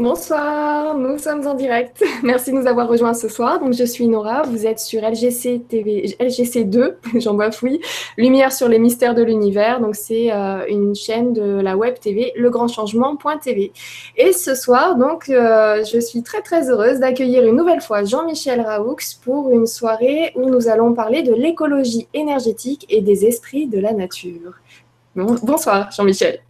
Bonsoir, 0.00 0.96
nous 0.96 1.18
sommes 1.18 1.46
en 1.46 1.52
direct. 1.52 2.02
Merci 2.22 2.52
de 2.52 2.56
nous 2.56 2.66
avoir 2.66 2.88
rejoints 2.88 3.12
ce 3.12 3.28
soir. 3.28 3.60
Donc, 3.60 3.74
je 3.74 3.84
suis 3.84 4.08
Nora, 4.08 4.44
vous 4.44 4.66
êtes 4.66 4.78
sur 4.78 5.02
LGC 5.02 5.60
TV, 5.68 6.16
LGC 6.18 6.64
2, 6.64 6.96
j'en 7.16 7.34
bafouille, 7.34 7.82
Lumière 8.16 8.50
sur 8.50 8.66
les 8.66 8.78
mystères 8.78 9.14
de 9.14 9.22
l'univers. 9.22 9.78
Donc, 9.78 9.94
c'est 9.94 10.32
euh, 10.32 10.64
une 10.70 10.94
chaîne 10.94 11.34
de 11.34 11.60
la 11.60 11.76
web 11.76 11.98
TV, 12.00 12.32
legrandchangement.tv. 12.34 13.72
Et 14.16 14.32
ce 14.32 14.54
soir, 14.54 14.96
donc, 14.96 15.28
euh, 15.28 15.84
je 15.84 16.00
suis 16.00 16.22
très 16.22 16.40
très 16.40 16.70
heureuse 16.70 16.98
d'accueillir 16.98 17.46
une 17.46 17.56
nouvelle 17.56 17.82
fois 17.82 18.02
Jean-Michel 18.02 18.62
Raoux 18.62 18.96
pour 19.22 19.50
une 19.50 19.66
soirée 19.66 20.32
où 20.34 20.48
nous 20.48 20.68
allons 20.68 20.94
parler 20.94 21.22
de 21.22 21.34
l'écologie 21.34 22.08
énergétique 22.14 22.86
et 22.88 23.02
des 23.02 23.26
esprits 23.26 23.66
de 23.66 23.78
la 23.78 23.92
nature. 23.92 24.54
bonsoir, 25.14 25.90
Jean-Michel. 25.90 26.40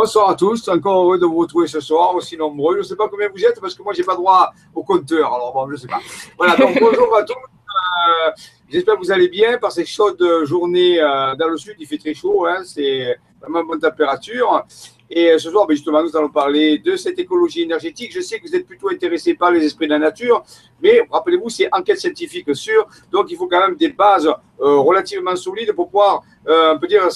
Bonsoir 0.00 0.30
à 0.30 0.36
tous, 0.36 0.68
encore 0.68 1.02
heureux 1.02 1.18
de 1.18 1.26
vous 1.26 1.38
retrouver 1.38 1.66
ce 1.66 1.80
soir, 1.80 2.14
aussi 2.14 2.36
nombreux. 2.36 2.74
Je 2.74 2.78
ne 2.78 2.84
sais 2.84 2.94
pas 2.94 3.08
combien 3.08 3.28
vous 3.34 3.44
êtes 3.44 3.60
parce 3.60 3.74
que 3.74 3.82
moi, 3.82 3.92
je 3.92 3.98
n'ai 3.98 4.04
pas 4.04 4.14
droit 4.14 4.52
au 4.72 4.84
compteur. 4.84 5.34
Alors, 5.34 5.52
bon, 5.52 5.66
je 5.66 5.72
ne 5.72 5.76
sais 5.76 5.88
pas. 5.88 5.98
Voilà, 6.38 6.54
donc 6.54 6.78
bonjour 6.80 7.16
à 7.16 7.24
tous. 7.24 7.34
Euh, 7.34 8.30
j'espère 8.68 8.94
que 8.94 9.00
vous 9.00 9.10
allez 9.10 9.26
bien 9.26 9.58
par 9.58 9.72
ces 9.72 9.84
chaudes 9.84 10.24
journées 10.44 11.00
euh, 11.00 11.34
dans 11.34 11.48
le 11.48 11.56
sud. 11.56 11.74
Il 11.80 11.86
fait 11.88 11.98
très 11.98 12.14
chaud, 12.14 12.46
hein, 12.46 12.62
c'est 12.62 13.18
vraiment 13.40 13.64
bonne 13.64 13.80
température. 13.80 14.64
Et 15.10 15.32
euh, 15.32 15.38
ce 15.38 15.50
soir, 15.50 15.66
ben, 15.66 15.74
justement, 15.74 16.00
nous 16.00 16.16
allons 16.16 16.28
parler 16.28 16.78
de 16.78 16.94
cette 16.94 17.18
écologie 17.18 17.62
énergétique. 17.62 18.12
Je 18.14 18.20
sais 18.20 18.38
que 18.38 18.46
vous 18.46 18.54
êtes 18.54 18.68
plutôt 18.68 18.90
intéressés 18.90 19.34
par 19.34 19.50
les 19.50 19.64
esprits 19.64 19.86
de 19.86 19.94
la 19.94 19.98
nature, 19.98 20.44
mais 20.80 21.08
rappelez-vous, 21.10 21.48
c'est 21.48 21.68
enquête 21.72 21.98
scientifique 21.98 22.54
sûre. 22.54 22.86
Donc, 23.10 23.32
il 23.32 23.36
faut 23.36 23.48
quand 23.48 23.66
même 23.66 23.74
des 23.74 23.88
bases 23.88 24.32
relativement 24.60 25.34
solides 25.34 25.72
pour 25.72 25.86
pouvoir, 25.86 26.22
on 26.46 26.78
peut 26.78 26.86
dire, 26.86 27.08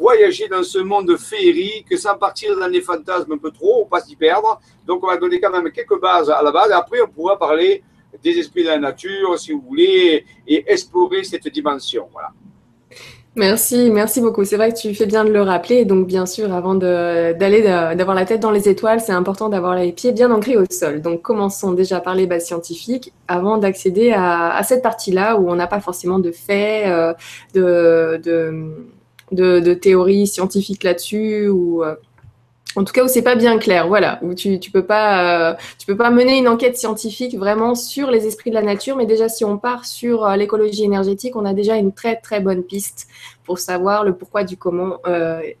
voyager 0.00 0.48
dans 0.48 0.62
ce 0.62 0.78
monde 0.78 1.14
féerique 1.18 1.96
sans 1.98 2.16
partir 2.16 2.58
dans 2.58 2.66
les 2.66 2.80
fantasmes 2.80 3.32
un 3.32 3.38
peu 3.38 3.50
trop, 3.50 3.82
ou 3.82 3.84
pas 3.84 4.00
s'y 4.00 4.16
perdre. 4.16 4.58
Donc, 4.86 5.04
on 5.04 5.06
va 5.06 5.18
donner 5.18 5.38
quand 5.38 5.50
même 5.50 5.70
quelques 5.70 6.00
bases 6.00 6.30
à 6.30 6.42
la 6.42 6.50
base. 6.50 6.72
Après, 6.72 7.00
on 7.02 7.08
pourra 7.08 7.38
parler 7.38 7.82
des 8.24 8.38
esprits 8.38 8.62
de 8.62 8.68
la 8.68 8.78
nature, 8.78 9.38
si 9.38 9.52
vous 9.52 9.60
voulez, 9.60 10.24
et 10.48 10.72
explorer 10.72 11.22
cette 11.22 11.46
dimension. 11.48 12.08
Voilà. 12.12 12.30
Merci, 13.36 13.90
merci 13.90 14.20
beaucoup. 14.20 14.44
C'est 14.44 14.56
vrai 14.56 14.72
que 14.72 14.78
tu 14.78 14.92
fais 14.94 15.06
bien 15.06 15.24
de 15.24 15.30
le 15.30 15.42
rappeler. 15.42 15.84
Donc, 15.84 16.06
bien 16.06 16.26
sûr, 16.26 16.52
avant 16.52 16.74
d'aller, 16.74 17.62
d'avoir 17.62 18.16
la 18.16 18.24
tête 18.24 18.40
dans 18.40 18.50
les 18.50 18.68
étoiles, 18.68 19.00
c'est 19.00 19.12
important 19.12 19.50
d'avoir 19.50 19.76
les 19.76 19.92
pieds 19.92 20.12
bien 20.12 20.30
ancrés 20.30 20.56
au 20.56 20.64
sol. 20.68 21.02
Donc, 21.02 21.22
commençons 21.22 21.72
déjà 21.72 22.00
par 22.00 22.14
les 22.14 22.26
bases 22.26 22.46
scientifiques 22.46 23.12
avant 23.28 23.58
d'accéder 23.58 24.12
à, 24.12 24.60
cette 24.64 24.82
partie-là 24.82 25.36
où 25.36 25.48
on 25.48 25.56
n'a 25.56 25.68
pas 25.68 25.80
forcément 25.80 26.18
de 26.18 26.32
faits, 26.32 26.88
euh, 26.88 27.14
de 27.54 28.20
de, 29.32 29.74
théories 29.74 30.26
scientifiques 30.26 30.84
là-dessus 30.84 31.48
ou 31.48 31.82
euh, 31.84 31.94
en 32.76 32.84
tout 32.84 32.92
cas 32.92 33.04
où 33.04 33.08
c'est 33.08 33.22
pas 33.22 33.34
bien 33.34 33.58
clair, 33.58 33.88
voilà, 33.88 34.20
où 34.22 34.32
tu, 34.32 34.60
tu 34.60 34.70
peux 34.70 34.84
pas 34.84 35.50
euh, 35.50 35.54
tu 35.78 35.86
peux 35.86 35.96
pas 35.96 36.10
mener 36.10 36.38
une 36.38 36.46
enquête 36.46 36.76
scientifique 36.76 37.36
vraiment 37.36 37.74
sur 37.74 38.10
les 38.10 38.26
esprits 38.26 38.50
de 38.50 38.54
la 38.54 38.62
nature, 38.62 38.96
mais 38.96 39.06
déjà 39.06 39.28
si 39.28 39.44
on 39.44 39.58
part 39.58 39.84
sur 39.84 40.24
euh, 40.24 40.36
l'écologie 40.36 40.84
énergétique, 40.84 41.34
on 41.34 41.44
a 41.44 41.52
déjà 41.52 41.76
une 41.76 41.92
très 41.92 42.16
très 42.16 42.40
bonne 42.40 42.62
piste 42.62 43.08
pour 43.44 43.58
savoir 43.58 44.04
le 44.04 44.14
pourquoi 44.14 44.44
du 44.44 44.56
comment 44.56 44.98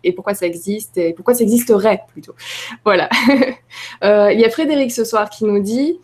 et 0.04 0.12
pourquoi 0.12 0.34
ça 0.34 0.46
existe 0.46 0.96
et 0.96 1.12
pourquoi 1.12 1.34
ça 1.34 1.42
existerait 1.42 2.02
plutôt. 2.12 2.34
Voilà. 2.84 3.08
Il 4.02 4.38
y 4.38 4.44
a 4.44 4.50
Frédéric 4.50 4.92
ce 4.92 5.04
soir 5.04 5.28
qui 5.28 5.44
nous 5.44 5.60
dit 5.60 5.98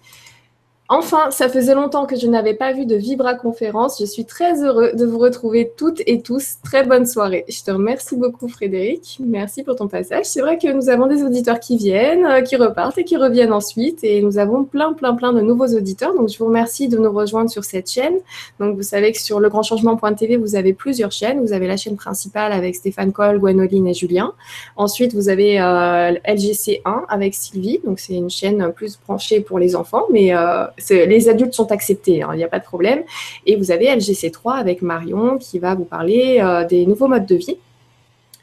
Enfin, 0.88 1.32
ça 1.32 1.48
faisait 1.48 1.74
longtemps 1.74 2.06
que 2.06 2.14
je 2.14 2.28
n'avais 2.28 2.54
pas 2.54 2.72
vu 2.72 2.86
de 2.86 2.94
Vibra 2.94 3.34
Conférence. 3.34 3.98
Je 3.98 4.04
suis 4.04 4.24
très 4.24 4.62
heureux 4.62 4.92
de 4.94 5.04
vous 5.04 5.18
retrouver 5.18 5.72
toutes 5.76 6.00
et 6.06 6.22
tous. 6.22 6.58
Très 6.62 6.84
bonne 6.84 7.06
soirée. 7.06 7.44
Je 7.48 7.60
te 7.64 7.72
remercie 7.72 8.16
beaucoup, 8.16 8.46
Frédéric. 8.46 9.18
Merci 9.18 9.64
pour 9.64 9.74
ton 9.74 9.88
passage. 9.88 10.26
C'est 10.26 10.40
vrai 10.40 10.58
que 10.58 10.72
nous 10.72 10.88
avons 10.88 11.08
des 11.08 11.24
auditeurs 11.24 11.58
qui 11.58 11.76
viennent, 11.76 12.24
euh, 12.24 12.40
qui 12.40 12.54
repartent 12.54 12.98
et 12.98 13.04
qui 13.04 13.16
reviennent 13.16 13.52
ensuite. 13.52 14.04
Et 14.04 14.22
nous 14.22 14.38
avons 14.38 14.62
plein, 14.62 14.92
plein, 14.92 15.16
plein 15.16 15.32
de 15.32 15.40
nouveaux 15.40 15.66
auditeurs. 15.66 16.14
Donc, 16.14 16.28
je 16.28 16.38
vous 16.38 16.46
remercie 16.46 16.86
de 16.86 16.98
nous 16.98 17.10
rejoindre 17.10 17.50
sur 17.50 17.64
cette 17.64 17.90
chaîne. 17.90 18.18
Donc, 18.60 18.76
vous 18.76 18.84
savez 18.84 19.10
que 19.10 19.20
sur 19.20 19.40
legrandchangement.tv, 19.40 20.36
vous 20.36 20.54
avez 20.54 20.72
plusieurs 20.72 21.10
chaînes. 21.10 21.40
Vous 21.40 21.52
avez 21.52 21.66
la 21.66 21.76
chaîne 21.76 21.96
principale 21.96 22.52
avec 22.52 22.76
Stéphane 22.76 23.10
Cole, 23.10 23.40
Gwenoline 23.40 23.88
et 23.88 23.94
Julien. 23.94 24.34
Ensuite, 24.76 25.14
vous 25.14 25.28
avez 25.28 25.60
euh, 25.60 26.12
LGC1 26.28 27.06
avec 27.08 27.34
Sylvie. 27.34 27.80
Donc, 27.84 27.98
c'est 27.98 28.14
une 28.14 28.30
chaîne 28.30 28.72
plus 28.72 29.00
branchée 29.04 29.40
pour 29.40 29.58
les 29.58 29.74
enfants, 29.74 30.04
mais 30.12 30.32
euh, 30.32 30.66
les 30.90 31.28
adultes 31.28 31.54
sont 31.54 31.72
acceptés, 31.72 32.22
hein, 32.22 32.30
il 32.32 32.36
n'y 32.36 32.44
a 32.44 32.48
pas 32.48 32.58
de 32.58 32.64
problème. 32.64 33.02
Et 33.46 33.56
vous 33.56 33.70
avez 33.70 33.86
LGC3 33.86 34.54
avec 34.54 34.82
Marion 34.82 35.38
qui 35.38 35.58
va 35.58 35.74
vous 35.74 35.84
parler 35.84 36.38
euh, 36.40 36.64
des 36.64 36.86
nouveaux 36.86 37.08
modes 37.08 37.26
de 37.26 37.36
vie. 37.36 37.56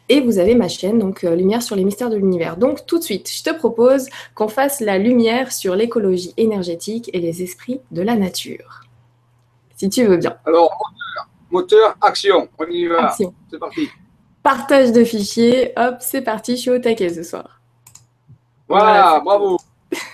Et 0.09 0.19
vous 0.19 0.37
avez 0.37 0.53
ma 0.53 0.67
chaîne, 0.67 0.99
donc 0.99 1.23
euh, 1.23 1.35
Lumière 1.35 1.63
sur 1.63 1.75
les 1.75 1.83
mystères 1.85 2.09
de 2.09 2.17
l'univers. 2.17 2.57
Donc 2.57 2.85
tout 2.85 2.99
de 2.99 3.03
suite, 3.03 3.31
je 3.31 3.43
te 3.43 3.55
propose 3.55 4.09
qu'on 4.35 4.49
fasse 4.49 4.81
la 4.81 4.97
lumière 4.97 5.51
sur 5.51 5.75
l'écologie 5.75 6.33
énergétique 6.35 7.09
et 7.13 7.19
les 7.19 7.41
esprits 7.41 7.79
de 7.91 8.01
la 8.01 8.15
nature. 8.15 8.81
Si 9.77 9.89
tu 9.89 10.03
veux 10.05 10.17
bien. 10.17 10.35
Alors, 10.45 10.77
moteur, 11.49 11.95
action, 12.01 12.49
on 12.59 12.65
y 12.65 12.85
va. 12.87 13.15
C'est 13.17 13.59
parti. 13.59 13.89
Partage 14.43 14.91
de 14.91 15.05
fichiers, 15.05 15.71
hop, 15.77 15.95
c'est 16.01 16.21
parti, 16.21 16.57
je 16.57 16.61
suis 16.61 16.69
au 16.69 16.79
taquet 16.79 17.13
ce 17.13 17.23
soir. 17.23 17.61
voilà 18.67 19.21
bravo. 19.23 19.57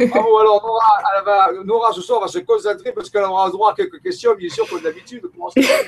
Bravo, 0.08 0.38
alors 0.40 0.66
Nora, 0.66 1.24
va, 1.26 1.52
Nora, 1.64 1.92
ce 1.92 2.02
soir, 2.02 2.22
va 2.22 2.28
se 2.28 2.40
concentrer 2.40 2.92
parce 2.94 3.10
qu'elle 3.10 3.24
aura 3.24 3.50
droit 3.50 3.72
à 3.72 3.76
quelques 3.76 4.02
questions, 4.02 4.34
bien 4.36 4.50
sûr, 4.50 4.68
comme 4.70 4.82
d'habitude. 4.82 5.24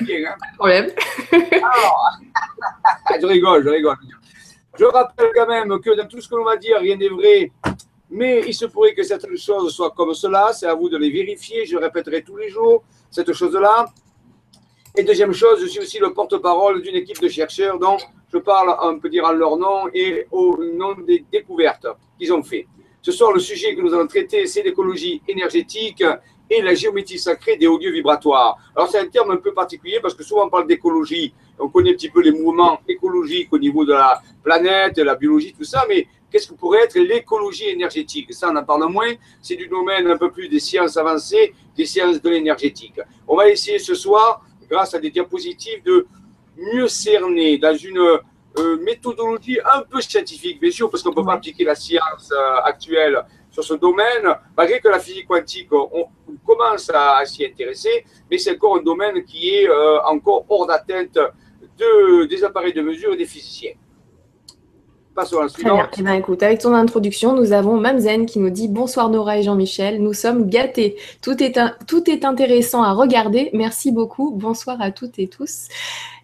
bien. 0.02 0.30
Hein. 0.30 0.36
Problème. 0.56 0.90
Alors, 1.30 2.18
je 3.20 3.26
rigole, 3.26 3.64
je 3.64 3.68
rigole. 3.70 3.96
Je 4.78 4.84
rappelle 4.84 5.30
quand 5.34 5.46
même 5.46 5.80
que 5.80 5.96
dans 5.96 6.06
tout 6.06 6.20
ce 6.20 6.28
que 6.28 6.34
l'on 6.34 6.44
va 6.44 6.56
dire, 6.56 6.78
rien 6.78 6.96
n'est 6.96 7.08
vrai. 7.08 7.52
Mais 8.10 8.42
il 8.46 8.54
se 8.54 8.66
pourrait 8.66 8.94
que 8.94 9.02
certaines 9.02 9.36
choses 9.38 9.74
soient 9.74 9.92
comme 9.96 10.12
cela. 10.12 10.52
C'est 10.52 10.66
à 10.66 10.74
vous 10.74 10.88
de 10.88 10.98
les 10.98 11.10
vérifier. 11.10 11.64
Je 11.64 11.76
répéterai 11.76 12.22
tous 12.22 12.36
les 12.36 12.48
jours 12.48 12.82
cette 13.10 13.32
chose-là. 13.32 13.86
Et 14.94 15.04
deuxième 15.04 15.32
chose, 15.32 15.60
je 15.62 15.66
suis 15.66 15.80
aussi 15.80 15.98
le 15.98 16.12
porte-parole 16.12 16.82
d'une 16.82 16.96
équipe 16.96 17.20
de 17.20 17.28
chercheurs 17.28 17.78
dont 17.78 17.96
je 18.30 18.38
parle, 18.38 18.76
on 18.82 18.98
peut 18.98 19.08
dire, 19.08 19.24
en 19.24 19.32
leur 19.32 19.56
nom 19.56 19.88
et 19.94 20.26
au 20.30 20.58
nom 20.62 20.94
des 20.94 21.24
découvertes 21.32 21.86
qu'ils 22.18 22.32
ont 22.32 22.42
fait. 22.42 22.66
Ce 23.04 23.10
soir, 23.10 23.32
le 23.32 23.40
sujet 23.40 23.74
que 23.74 23.80
nous 23.80 23.92
allons 23.92 24.06
traiter, 24.06 24.46
c'est 24.46 24.62
l'écologie 24.62 25.20
énergétique 25.26 26.04
et 26.48 26.62
la 26.62 26.72
géométrie 26.72 27.18
sacrée 27.18 27.56
des 27.56 27.66
hauts 27.66 27.76
lieux 27.76 27.90
vibratoires. 27.90 28.56
Alors, 28.76 28.88
c'est 28.88 29.00
un 29.00 29.08
terme 29.08 29.32
un 29.32 29.38
peu 29.38 29.52
particulier 29.52 29.98
parce 30.00 30.14
que 30.14 30.22
souvent 30.22 30.46
on 30.46 30.48
parle 30.48 30.68
d'écologie. 30.68 31.34
On 31.58 31.68
connaît 31.68 31.90
un 31.90 31.94
petit 31.94 32.10
peu 32.10 32.22
les 32.22 32.30
mouvements 32.30 32.78
écologiques 32.86 33.52
au 33.52 33.58
niveau 33.58 33.84
de 33.84 33.92
la 33.92 34.22
planète, 34.44 34.94
de 34.94 35.02
la 35.02 35.16
biologie, 35.16 35.52
tout 35.52 35.64
ça, 35.64 35.84
mais 35.88 36.06
qu'est-ce 36.30 36.46
que 36.46 36.54
pourrait 36.54 36.84
être 36.84 36.96
l'écologie 36.96 37.70
énergétique? 37.70 38.32
Ça, 38.32 38.50
on 38.52 38.56
en 38.56 38.62
parle 38.62 38.88
moins. 38.88 39.12
C'est 39.40 39.56
du 39.56 39.66
domaine 39.66 40.06
un 40.06 40.16
peu 40.16 40.30
plus 40.30 40.48
des 40.48 40.60
sciences 40.60 40.96
avancées, 40.96 41.54
des 41.76 41.86
sciences 41.86 42.22
de 42.22 42.30
l'énergétique. 42.30 43.00
On 43.26 43.34
va 43.34 43.50
essayer 43.50 43.80
ce 43.80 43.96
soir, 43.96 44.44
grâce 44.70 44.94
à 44.94 45.00
des 45.00 45.10
diapositives, 45.10 45.82
de 45.82 46.06
mieux 46.56 46.86
cerner 46.86 47.58
dans 47.58 47.76
une 47.76 48.20
euh, 48.58 48.76
méthodologie 48.82 49.58
un 49.64 49.82
peu 49.82 50.00
scientifique, 50.00 50.60
bien 50.60 50.70
sûr, 50.70 50.90
parce 50.90 51.02
qu'on 51.02 51.10
ne 51.10 51.14
peut 51.14 51.24
pas 51.24 51.34
appliquer 51.34 51.64
la 51.64 51.74
science 51.74 52.30
euh, 52.32 52.60
actuelle 52.64 53.24
sur 53.50 53.64
ce 53.64 53.74
domaine, 53.74 54.26
malgré 54.56 54.80
que 54.80 54.88
la 54.88 54.98
physique 54.98 55.26
quantique, 55.26 55.72
on, 55.72 56.08
commence 56.44 56.90
à, 56.92 57.24
s'y 57.24 57.44
intéresser, 57.44 58.04
mais 58.30 58.38
c'est 58.38 58.52
encore 58.52 58.76
un 58.78 58.82
domaine 58.82 59.22
qui 59.24 59.50
est 59.50 59.68
euh, 59.68 60.02
encore 60.02 60.44
hors 60.48 60.66
d'atteinte 60.66 61.18
de, 61.78 62.24
des 62.24 62.44
appareils 62.44 62.72
de 62.72 62.82
mesure 62.82 63.12
et 63.12 63.16
des 63.16 63.26
physiciens. 63.26 63.72
Passons 65.14 65.38
à 65.38 65.42
la 65.42 65.48
suivante. 65.48 65.88
Eh 65.98 66.02
bien, 66.02 66.14
écoute, 66.14 66.42
avec 66.42 66.60
ton 66.60 66.74
introduction, 66.74 67.34
nous 67.34 67.52
avons 67.52 67.76
Mamzen 67.78 68.24
qui 68.24 68.38
nous 68.38 68.48
dit 68.48 68.68
Bonsoir 68.68 69.10
Nora 69.10 69.38
et 69.38 69.42
Jean-Michel, 69.42 70.02
nous 70.02 70.14
sommes 70.14 70.48
gâtés. 70.48 70.96
Tout 71.20 71.42
est, 71.42 71.58
tout 71.86 72.08
est 72.10 72.24
intéressant 72.24 72.82
à 72.82 72.92
regarder. 72.92 73.50
Merci 73.52 73.92
beaucoup. 73.92 74.30
Bonsoir 74.30 74.78
à 74.80 74.90
toutes 74.90 75.18
et 75.18 75.28
tous. 75.28 75.68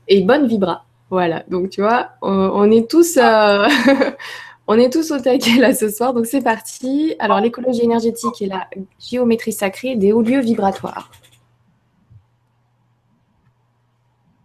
Et 0.08 0.22
bonne 0.22 0.46
vibra. 0.46 0.87
Voilà, 1.10 1.42
donc 1.48 1.70
tu 1.70 1.80
vois, 1.80 2.10
on, 2.20 2.70
est 2.70 2.90
tous, 2.90 3.16
euh, 3.16 3.66
on 4.66 4.78
est 4.78 4.92
tous 4.92 5.10
au 5.10 5.18
taquet 5.18 5.58
là 5.58 5.74
ce 5.74 5.88
soir, 5.88 6.12
donc 6.12 6.26
c'est 6.26 6.42
parti. 6.42 7.14
Alors 7.18 7.40
l'écologie 7.40 7.82
énergétique 7.82 8.42
et 8.42 8.46
la 8.46 8.68
géométrie 9.00 9.52
sacrée 9.52 9.96
des 9.96 10.12
hauts 10.12 10.22
lieux 10.22 10.40
vibratoires. 10.40 11.10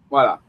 Voilà. 0.09 0.39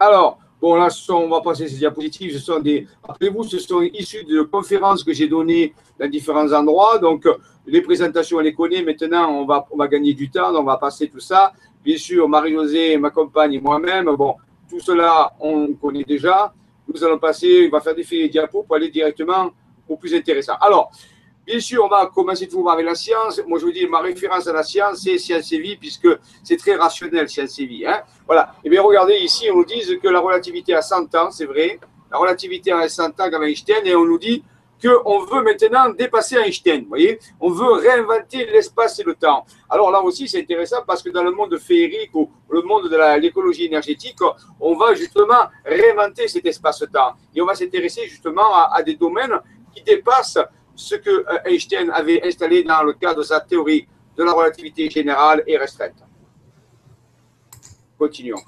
Alors, 0.00 0.38
bon 0.60 0.74
là, 0.74 0.88
on 1.10 1.28
va 1.28 1.40
passer 1.42 1.68
ces 1.68 1.76
diapositives. 1.76 2.32
Ce 2.32 2.38
sont 2.40 2.58
des, 2.58 2.88
rappelez-vous, 3.04 3.44
ce 3.44 3.58
sont 3.58 3.82
issus 3.82 4.24
de 4.24 4.42
conférences 4.42 5.04
que 5.04 5.12
j'ai 5.12 5.28
données 5.28 5.74
dans 6.00 6.08
différents 6.08 6.50
endroits. 6.52 6.98
Donc, 6.98 7.28
les 7.66 7.82
présentations, 7.82 8.38
on 8.38 8.40
les 8.40 8.54
connaît. 8.54 8.82
Maintenant, 8.82 9.30
on 9.30 9.44
va, 9.44 9.68
on 9.70 9.76
va 9.76 9.86
gagner 9.86 10.14
du 10.14 10.30
temps, 10.30 10.52
on 10.56 10.64
va 10.64 10.76
passer 10.78 11.08
tout 11.08 11.20
ça. 11.20 11.52
Bien 11.84 11.98
sûr, 11.98 12.28
Marie-Josée, 12.28 12.96
ma 12.96 13.10
compagne 13.10 13.52
et 13.52 13.60
moi-même, 13.60 14.06
bon, 14.16 14.34
tout 14.72 14.80
cela, 14.80 15.34
on 15.38 15.74
connaît 15.74 16.02
déjà. 16.02 16.50
Nous 16.88 17.04
allons 17.04 17.18
passer, 17.18 17.68
on 17.68 17.70
va 17.76 17.80
faire 17.82 17.94
des 17.94 18.04
faits 18.04 18.30
diapos 18.30 18.62
pour 18.62 18.74
aller 18.74 18.88
directement 18.88 19.50
au 19.86 19.98
plus 19.98 20.14
intéressant. 20.14 20.54
Alors, 20.62 20.90
bien 21.46 21.60
sûr, 21.60 21.84
on 21.84 21.88
va 21.88 22.06
commencer 22.06 22.48
tout 22.48 22.66
avec 22.70 22.86
la 22.86 22.94
science. 22.94 23.42
Moi, 23.46 23.58
je 23.58 23.66
vous 23.66 23.72
dis, 23.72 23.86
ma 23.86 24.00
référence 24.00 24.46
à 24.46 24.52
la 24.54 24.62
science, 24.62 25.02
c'est 25.02 25.18
Science 25.18 25.52
et 25.52 25.58
Vie, 25.58 25.76
puisque 25.76 26.08
c'est 26.42 26.56
très 26.56 26.74
rationnel, 26.74 27.28
Science 27.28 27.58
et 27.58 27.66
Vie. 27.66 27.86
Hein. 27.86 28.00
voilà. 28.26 28.54
Et 28.64 28.68
eh 28.68 28.70
bien, 28.70 28.80
regardez 28.80 29.16
ici, 29.16 29.50
on 29.52 29.56
nous 29.56 29.66
dit 29.66 29.82
que 30.02 30.08
la 30.08 30.20
relativité 30.20 30.74
a 30.74 30.80
100 30.80 31.14
ans, 31.16 31.30
c'est 31.30 31.44
vrai. 31.44 31.78
La 32.10 32.16
relativité 32.16 32.72
a 32.72 32.88
100 32.88 33.20
ans 33.20 33.30
comme 33.30 33.44
Einstein, 33.44 33.86
et 33.86 33.94
on 33.94 34.06
nous 34.06 34.18
dit 34.18 34.42
qu'on 34.82 35.20
veut 35.24 35.42
maintenant 35.42 35.90
dépasser 35.90 36.36
Einstein. 36.36 36.82
Vous 36.82 36.88
voyez, 36.88 37.18
on 37.40 37.50
veut 37.50 37.72
réinventer 37.72 38.46
l'espace 38.46 38.98
et 38.98 39.04
le 39.04 39.14
temps. 39.14 39.46
Alors 39.70 39.90
là 39.90 40.02
aussi, 40.02 40.28
c'est 40.28 40.40
intéressant 40.40 40.82
parce 40.86 41.02
que 41.02 41.10
dans 41.10 41.22
le 41.22 41.30
monde 41.30 41.56
féerique 41.58 42.14
ou 42.14 42.30
le 42.50 42.62
monde 42.62 42.88
de 42.88 43.20
l'écologie 43.20 43.66
énergétique, 43.66 44.18
on 44.60 44.74
va 44.76 44.94
justement 44.94 45.48
réinventer 45.64 46.28
cet 46.28 46.46
espace-temps 46.46 47.14
et 47.34 47.40
on 47.40 47.46
va 47.46 47.54
s'intéresser 47.54 48.06
justement 48.08 48.54
à, 48.54 48.82
des 48.82 48.96
domaines 48.96 49.38
qui 49.74 49.82
dépassent 49.82 50.38
ce 50.74 50.96
que 50.96 51.10
euh, 51.10 51.38
Einstein 51.44 51.90
avait 51.90 52.26
installé 52.26 52.64
dans 52.64 52.82
le 52.82 52.94
cadre 52.94 53.18
de 53.18 53.22
sa 53.22 53.40
théorie 53.40 53.86
de 54.16 54.24
la 54.24 54.32
relativité 54.32 54.88
générale 54.88 55.42
et 55.46 55.56
restreinte. 55.56 56.02
Continuons. 57.98 58.40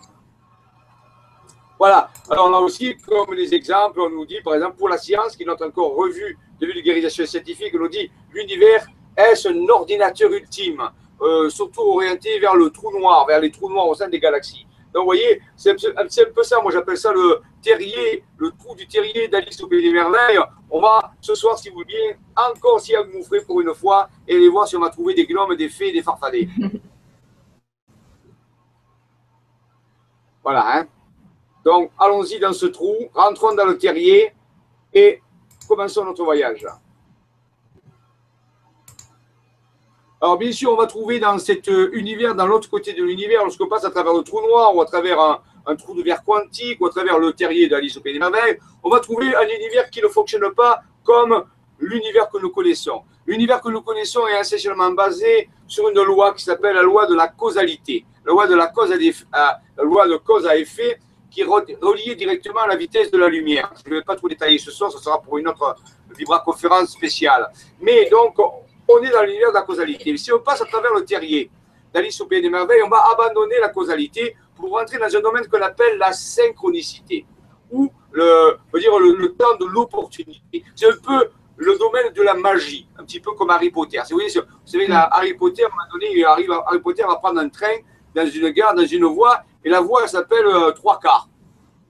Voilà. 1.78 2.10
Alors, 2.30 2.54
a 2.54 2.60
aussi, 2.60 2.96
comme 2.96 3.34
des 3.34 3.54
exemples, 3.54 4.00
on 4.00 4.10
nous 4.10 4.26
dit, 4.26 4.40
par 4.42 4.54
exemple, 4.54 4.76
pour 4.76 4.88
la 4.88 4.98
science, 4.98 5.36
qui 5.36 5.42
est 5.42 5.46
notre 5.46 5.66
encore 5.66 5.94
revue 5.94 6.38
de 6.60 6.66
vulgarisation 6.66 7.26
scientifique, 7.26 7.72
on 7.74 7.78
nous 7.78 7.88
dit 7.88 8.10
l'univers 8.32 8.86
est 9.16 9.46
un 9.46 9.68
ordinateur 9.68 10.32
ultime, 10.32 10.82
euh, 11.20 11.48
surtout 11.48 11.82
orienté 11.82 12.38
vers 12.38 12.54
le 12.54 12.70
trou 12.70 12.96
noir, 12.96 13.26
vers 13.26 13.40
les 13.40 13.50
trous 13.50 13.70
noirs 13.70 13.88
au 13.88 13.94
sein 13.94 14.08
des 14.08 14.20
galaxies. 14.20 14.66
Donc, 14.92 15.02
vous 15.02 15.06
voyez, 15.06 15.40
c'est 15.56 15.72
un 15.72 16.06
peu 16.34 16.44
ça. 16.44 16.60
Moi, 16.62 16.70
j'appelle 16.70 16.96
ça 16.96 17.12
le 17.12 17.40
terrier, 17.60 18.22
le 18.38 18.52
trou 18.52 18.76
du 18.76 18.86
terrier 18.86 19.26
d'Alice 19.26 19.60
au 19.60 19.66
Pays 19.66 19.82
des 19.82 19.92
Merveilles. 19.92 20.38
On 20.70 20.80
va, 20.80 21.12
ce 21.20 21.34
soir, 21.34 21.58
si 21.58 21.68
vous 21.68 21.76
voulez 21.76 21.86
bien, 21.86 22.16
encore 22.48 22.80
s'y 22.80 22.96
engouffrer 22.96 23.40
pour 23.40 23.60
une 23.60 23.74
fois 23.74 24.08
et 24.28 24.36
aller 24.36 24.48
voir 24.48 24.68
si 24.68 24.76
on 24.76 24.80
va 24.80 24.90
trouver 24.90 25.14
des 25.14 25.26
gnomes, 25.26 25.56
des 25.56 25.68
fées, 25.68 25.90
des 25.90 26.02
farfadets. 26.02 26.46
voilà, 30.44 30.78
hein. 30.78 30.86
Donc, 31.64 31.90
allons-y 31.98 32.38
dans 32.38 32.52
ce 32.52 32.66
trou, 32.66 32.94
rentrons 33.14 33.54
dans 33.54 33.64
le 33.64 33.78
terrier 33.78 34.32
et 34.92 35.20
commençons 35.66 36.04
notre 36.04 36.22
voyage. 36.22 36.66
Alors, 40.20 40.38
bien 40.38 40.52
sûr, 40.52 40.72
on 40.72 40.76
va 40.76 40.86
trouver 40.86 41.18
dans 41.18 41.38
cet 41.38 41.68
univers, 41.92 42.34
dans 42.34 42.46
l'autre 42.46 42.70
côté 42.70 42.92
de 42.92 43.02
l'univers, 43.02 43.42
lorsqu'on 43.42 43.66
passe 43.66 43.84
à 43.84 43.90
travers 43.90 44.14
le 44.14 44.22
trou 44.22 44.40
noir 44.40 44.74
ou 44.74 44.80
à 44.80 44.86
travers 44.86 45.20
un, 45.66 45.76
trou 45.76 45.94
de 45.94 46.02
verre 46.02 46.22
quantique 46.24 46.80
ou 46.80 46.86
à 46.86 46.90
travers 46.90 47.18
le 47.18 47.32
terrier 47.32 47.68
d'Alice 47.68 47.96
au 47.96 48.00
Pays 48.00 48.14
des 48.14 48.18
Merveilles, 48.18 48.58
on 48.82 48.90
va 48.90 49.00
trouver 49.00 49.34
un 49.34 49.46
univers 49.46 49.90
qui 49.90 50.00
ne 50.00 50.08
fonctionne 50.08 50.50
pas 50.54 50.82
comme 51.02 51.44
l'univers 51.78 52.30
que 52.30 52.38
nous 52.38 52.50
connaissons. 52.50 53.02
L'univers 53.26 53.60
que 53.60 53.68
nous 53.70 53.82
connaissons 53.82 54.26
est 54.26 54.40
essentiellement 54.40 54.90
basé 54.90 55.48
sur 55.66 55.88
une 55.88 56.02
loi 56.02 56.34
qui 56.34 56.44
s'appelle 56.44 56.74
la 56.74 56.82
loi 56.82 57.06
de 57.06 57.14
la 57.14 57.28
causalité, 57.28 58.04
la 58.24 58.32
loi 58.32 58.46
de 58.46 58.54
la 58.54 58.68
cause 58.68 58.92
à, 59.32 59.60
la 59.76 59.84
loi 59.84 60.08
de 60.08 60.16
cause 60.16 60.46
à 60.46 60.56
effet, 60.56 60.98
qui 61.34 61.40
est 61.40 61.44
relié 61.44 62.14
directement 62.14 62.60
à 62.60 62.68
la 62.68 62.76
vitesse 62.76 63.10
de 63.10 63.18
la 63.18 63.28
lumière. 63.28 63.72
Je 63.84 63.90
ne 63.90 63.96
vais 63.96 64.02
pas 64.02 64.14
tout 64.14 64.28
détailler 64.28 64.58
ce 64.58 64.70
soir, 64.70 64.92
ce 64.92 64.98
sera 64.98 65.20
pour 65.20 65.36
une 65.36 65.48
autre 65.48 65.74
vibra-conférence 66.16 66.90
spéciale. 66.90 67.50
Mais 67.80 68.08
donc, 68.08 68.38
on 68.38 69.02
est 69.02 69.10
dans 69.10 69.22
l'univers 69.22 69.48
de 69.48 69.54
la 69.54 69.62
causalité. 69.62 70.16
Si 70.16 70.32
on 70.32 70.38
passe 70.38 70.62
à 70.62 70.64
travers 70.64 70.94
le 70.94 71.04
terrier 71.04 71.50
d'Alice 71.92 72.20
au 72.20 72.26
Pays 72.26 72.40
des 72.40 72.50
Merveilles, 72.50 72.82
on 72.86 72.88
va 72.88 73.02
abandonner 73.12 73.56
la 73.60 73.70
causalité 73.70 74.36
pour 74.54 74.70
rentrer 74.70 74.98
dans 74.98 75.14
un 75.14 75.20
domaine 75.20 75.46
qu'on 75.48 75.60
appelle 75.60 75.98
la 75.98 76.12
synchronicité, 76.12 77.26
ou 77.72 77.90
le, 78.12 78.58
dire 78.78 78.96
le, 78.96 79.32
temps 79.32 79.56
de 79.58 79.66
l'opportunité. 79.66 80.62
C'est 80.76 80.86
un 80.86 80.96
peu 81.04 81.30
le 81.56 81.76
domaine 81.76 82.12
de 82.12 82.22
la 82.22 82.34
magie, 82.34 82.86
un 82.96 83.04
petit 83.04 83.18
peu 83.18 83.32
comme 83.32 83.50
Harry 83.50 83.70
Potter. 83.70 84.00
Vous, 84.08 84.16
voyez, 84.16 84.30
vous 84.38 84.42
savez, 84.64 84.86
Harry 84.88 85.34
Potter, 85.34 85.64
à 85.64 85.66
un 85.66 85.70
moment 85.70 85.82
donné, 85.92 86.06
il 86.12 86.24
arrive, 86.24 86.52
Harry 86.52 86.80
Potter 86.80 87.02
va 87.02 87.16
prendre 87.16 87.40
un 87.40 87.48
train 87.48 87.74
dans 88.14 88.26
une 88.26 88.50
gare, 88.50 88.74
dans 88.74 88.86
une 88.86 89.06
voie, 89.06 89.42
et 89.64 89.70
la 89.70 89.80
voie, 89.80 90.02
elle 90.02 90.08
s'appelle 90.08 90.46
euh, 90.46 90.70
trois 90.72 90.98
quarts. 90.98 91.28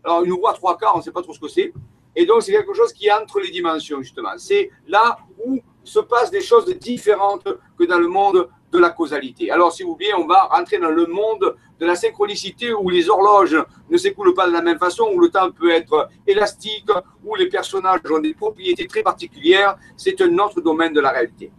Alors, 0.05 0.23
une 0.23 0.33
voie 0.33 0.53
trois 0.53 0.77
quarts, 0.77 0.95
on 0.95 0.99
ne 0.99 1.03
sait 1.03 1.13
pas 1.13 1.23
trop 1.23 1.35
ce 1.35 1.41
que 1.41 1.49
c'est. 1.49 1.73
Et 2.17 2.27
donc, 2.27 2.43
c'est 2.43 2.53
quelque 2.53 2.75
chose 2.75 2.93
qui 2.93 3.11
entre 3.11 3.41
les 3.41 3.51
dimensions, 3.51 4.01
justement. 4.01 4.31
C'est 4.37 4.71
là 4.87 5.19
où 5.45 5.61
se 5.83 5.99
passent 5.99 6.31
des 6.31 6.41
choses 6.41 6.67
différentes 6.79 7.49
que 7.79 7.85
dans 7.85 7.99
le 7.99 8.07
monde 8.07 8.49
de 8.71 8.79
la 8.79 8.91
causalité. 8.91 9.51
Alors, 9.51 9.73
si 9.73 9.83
vous 9.83 9.95
voulez, 9.95 10.13
on 10.17 10.27
va 10.27 10.45
rentrer 10.45 10.79
dans 10.79 10.91
le 10.91 11.07
monde 11.07 11.57
de 11.79 11.87
la 11.87 11.97
synchronicité 11.97 12.73
où 12.73 12.89
les 12.89 13.09
horloges 13.09 13.57
ne 13.91 13.97
s'écoulent 13.97 14.35
pas 14.35 14.47
de 14.47 14.53
la 14.53 14.63
même 14.63 14.79
façon, 14.79 15.11
où 15.13 15.21
le 15.21 15.29
temps 15.29 15.51
peut 15.51 15.71
être 15.71 16.09
élastique, 16.27 16.89
où 17.25 17.35
les 17.35 17.49
personnages 17.49 18.01
ont 18.11 18.21
des 18.21 18.35
propriétés 18.35 18.87
très 18.87 19.03
particulières. 19.03 19.77
C'est 19.97 20.21
un 20.21 20.39
autre 20.39 20.61
domaine 20.61 20.93
de 20.93 21.01
la 21.01 21.11
réalité. 21.11 21.53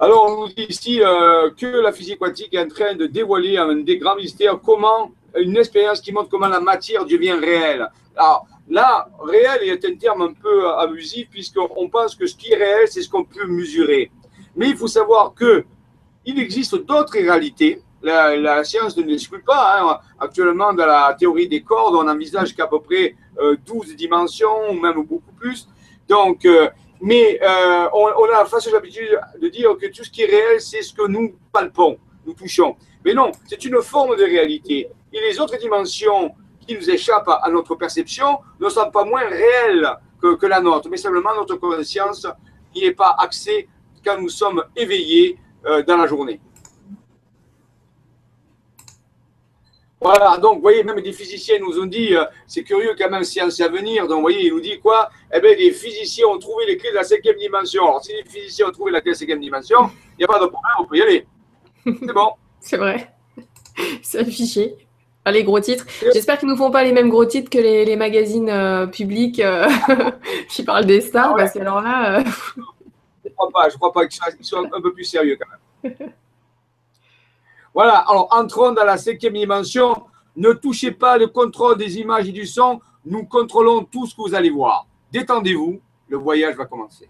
Alors, 0.00 0.26
on 0.26 0.42
nous 0.42 0.52
dit 0.52 0.66
ici 0.68 1.02
euh, 1.02 1.50
que 1.50 1.66
la 1.66 1.90
physique 1.90 2.20
quantique 2.20 2.54
est 2.54 2.62
en 2.62 2.68
train 2.68 2.94
de 2.94 3.06
dévoiler 3.06 3.56
un 3.56 3.74
des 3.78 3.98
grands 3.98 4.14
mystères, 4.14 4.60
comment 4.64 5.10
une 5.36 5.56
expérience 5.56 6.00
qui 6.00 6.12
montre 6.12 6.28
comment 6.28 6.46
la 6.46 6.60
matière 6.60 7.04
devient 7.04 7.32
réelle. 7.32 7.88
Alors, 8.16 8.46
là, 8.68 9.08
réel 9.20 9.64
est 9.64 9.84
un 9.84 9.96
terme 9.96 10.22
un 10.22 10.32
peu 10.32 10.70
abusif, 10.70 11.28
puisqu'on 11.28 11.88
pense 11.88 12.14
que 12.14 12.26
ce 12.26 12.36
qui 12.36 12.52
est 12.52 12.56
réel, 12.56 12.86
c'est 12.86 13.02
ce 13.02 13.08
qu'on 13.08 13.24
peut 13.24 13.46
mesurer. 13.48 14.12
Mais 14.54 14.68
il 14.68 14.76
faut 14.76 14.86
savoir 14.86 15.34
que 15.34 15.64
il 16.24 16.38
existe 16.38 16.76
d'autres 16.76 17.14
réalités. 17.14 17.82
La, 18.00 18.62
science 18.62 18.96
ne 18.96 19.02
l'exclut 19.02 19.42
pas. 19.42 19.80
Hein. 19.80 19.98
Actuellement, 20.20 20.72
dans 20.74 20.86
la 20.86 21.16
théorie 21.18 21.48
des 21.48 21.62
cordes, 21.62 21.96
on 21.96 22.06
envisage 22.06 22.54
qu'à 22.54 22.68
peu 22.68 22.80
près 22.80 23.16
12 23.66 23.90
euh, 23.90 23.94
dimensions, 23.96 24.70
ou 24.70 24.74
même 24.74 25.02
beaucoup 25.02 25.32
plus. 25.36 25.66
Donc, 26.08 26.44
euh, 26.44 26.68
mais 27.00 27.38
euh, 27.42 27.88
on, 27.92 28.24
a 28.32 28.44
face 28.44 28.70
l'habitude 28.70 29.18
de 29.40 29.48
dire 29.48 29.76
que 29.76 29.86
tout 29.86 30.04
ce 30.04 30.10
qui 30.10 30.22
est 30.22 30.26
réel, 30.26 30.60
c'est 30.60 30.82
ce 30.82 30.92
que 30.92 31.06
nous 31.06 31.36
palpons, 31.52 31.98
nous 32.26 32.34
touchons. 32.34 32.76
Mais 33.04 33.14
non, 33.14 33.30
c'est 33.46 33.64
une 33.64 33.80
forme 33.82 34.16
de 34.16 34.24
réalité. 34.24 34.88
Et 35.12 35.20
les 35.20 35.38
autres 35.40 35.56
dimensions 35.58 36.34
qui 36.66 36.74
nous 36.74 36.90
échappent 36.90 37.28
à 37.28 37.48
notre 37.50 37.74
perception 37.76 38.38
ne 38.60 38.68
sont 38.68 38.90
pas 38.90 39.04
moins 39.04 39.26
réelles 39.26 39.88
que, 40.20 40.46
la 40.46 40.60
nôtre, 40.60 40.88
mais 40.90 40.96
simplement 40.96 41.34
notre 41.34 41.54
conscience 41.56 42.26
n'y 42.74 42.84
est 42.84 42.92
pas 42.92 43.14
axée 43.18 43.68
quand 44.04 44.20
nous 44.20 44.28
sommes 44.28 44.64
éveillés 44.76 45.38
euh, 45.66 45.82
dans 45.84 45.96
la 45.96 46.06
journée. 46.06 46.40
Voilà, 50.00 50.38
donc 50.38 50.56
vous 50.56 50.62
voyez, 50.62 50.84
même 50.84 51.00
des 51.00 51.12
physiciens 51.12 51.58
nous 51.58 51.78
ont 51.80 51.86
dit, 51.86 52.14
euh, 52.14 52.24
c'est 52.46 52.62
curieux 52.62 52.94
quand 52.96 53.10
même, 53.10 53.24
science 53.24 53.60
à 53.60 53.68
venir, 53.68 54.06
donc 54.06 54.16
vous 54.16 54.22
voyez, 54.22 54.46
il 54.46 54.52
nous 54.52 54.60
dit 54.60 54.78
quoi? 54.78 55.10
Eh 55.32 55.40
bien, 55.40 55.54
les 55.56 55.72
physiciens 55.72 56.26
ont 56.28 56.38
trouvé 56.38 56.66
les 56.66 56.76
clés 56.76 56.90
de 56.90 56.94
la 56.94 57.02
cinquième 57.02 57.36
dimension. 57.36 57.82
Alors, 57.84 58.04
si 58.04 58.12
les 58.12 58.22
physiciens 58.24 58.68
ont 58.68 58.70
trouvé 58.70 58.92
la 58.92 59.00
clé 59.00 59.10
de 59.10 59.14
la 59.14 59.18
cinquième 59.18 59.40
dimension, 59.40 59.90
il 60.12 60.18
n'y 60.18 60.24
a 60.24 60.28
pas 60.28 60.38
de 60.38 60.46
problème, 60.46 60.72
on 60.78 60.84
peut 60.84 60.96
y 60.96 61.02
aller. 61.02 61.26
C'est 61.84 62.12
bon. 62.12 62.30
c'est 62.60 62.76
vrai. 62.76 63.12
C'est 64.02 64.18
affiché. 64.20 64.76
les 65.26 65.44
gros 65.44 65.60
titres. 65.60 65.84
J'espère 66.12 66.38
qu'ils 66.38 66.48
ne 66.48 66.52
nous 66.52 66.58
font 66.58 66.70
pas 66.70 66.84
les 66.84 66.92
mêmes 66.92 67.10
gros 67.10 67.24
titres 67.24 67.50
que 67.50 67.58
les, 67.58 67.96
magazines 67.96 68.50
euh, 68.50 68.86
publics 68.86 69.40
euh, 69.40 69.68
qui 70.48 70.62
parlent 70.62 70.86
des 70.86 71.00
stars, 71.00 71.32
ah 71.32 71.36
parce 71.36 71.52
que 71.52 71.58
alors 71.58 71.80
là. 71.80 72.22
je 72.24 72.60
ne 73.28 73.34
crois 73.34 73.50
pas, 73.52 73.68
je 73.68 73.76
crois 73.76 73.92
pas 73.92 74.06
qu'ils 74.06 74.44
soient 74.44 74.64
un 74.72 74.80
peu 74.80 74.92
plus 74.92 75.04
sérieux 75.04 75.36
quand 75.38 75.90
même. 75.98 76.12
Voilà, 77.78 77.98
alors 77.98 78.26
entrons 78.32 78.72
dans 78.72 78.82
la 78.82 78.96
cinquième 78.96 79.34
dimension. 79.34 80.04
Ne 80.34 80.52
touchez 80.52 80.90
pas 80.90 81.16
le 81.16 81.28
contrôle 81.28 81.78
des 81.78 82.00
images 82.00 82.28
et 82.28 82.32
du 82.32 82.44
son. 82.44 82.80
Nous 83.04 83.24
contrôlons 83.24 83.84
tout 83.84 84.04
ce 84.04 84.16
que 84.16 84.22
vous 84.22 84.34
allez 84.34 84.50
voir. 84.50 84.88
Détendez-vous, 85.12 85.80
le 86.08 86.16
voyage 86.16 86.56
va 86.56 86.66
commencer. 86.66 87.08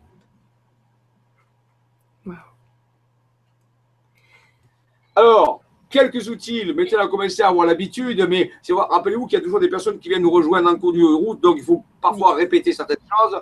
Alors, 5.16 5.62
quelques 5.88 6.28
outils. 6.28 6.66
Maintenant, 6.74 6.98
on 6.98 7.04
a 7.06 7.08
commencé 7.08 7.40
à 7.40 7.48
avoir 7.48 7.64
l'habitude, 7.64 8.26
mais 8.28 8.50
rappelez-vous 8.68 9.24
qu'il 9.24 9.38
y 9.38 9.40
a 9.40 9.42
toujours 9.42 9.60
des 9.60 9.70
personnes 9.70 9.98
qui 9.98 10.10
viennent 10.10 10.20
nous 10.20 10.30
rejoindre 10.30 10.70
en 10.70 10.76
cours 10.76 10.92
de 10.92 11.02
route, 11.02 11.40
donc 11.40 11.56
il 11.56 11.64
faut 11.64 11.82
parfois 12.02 12.34
répéter 12.34 12.74
certaines 12.74 12.98
choses. 13.10 13.40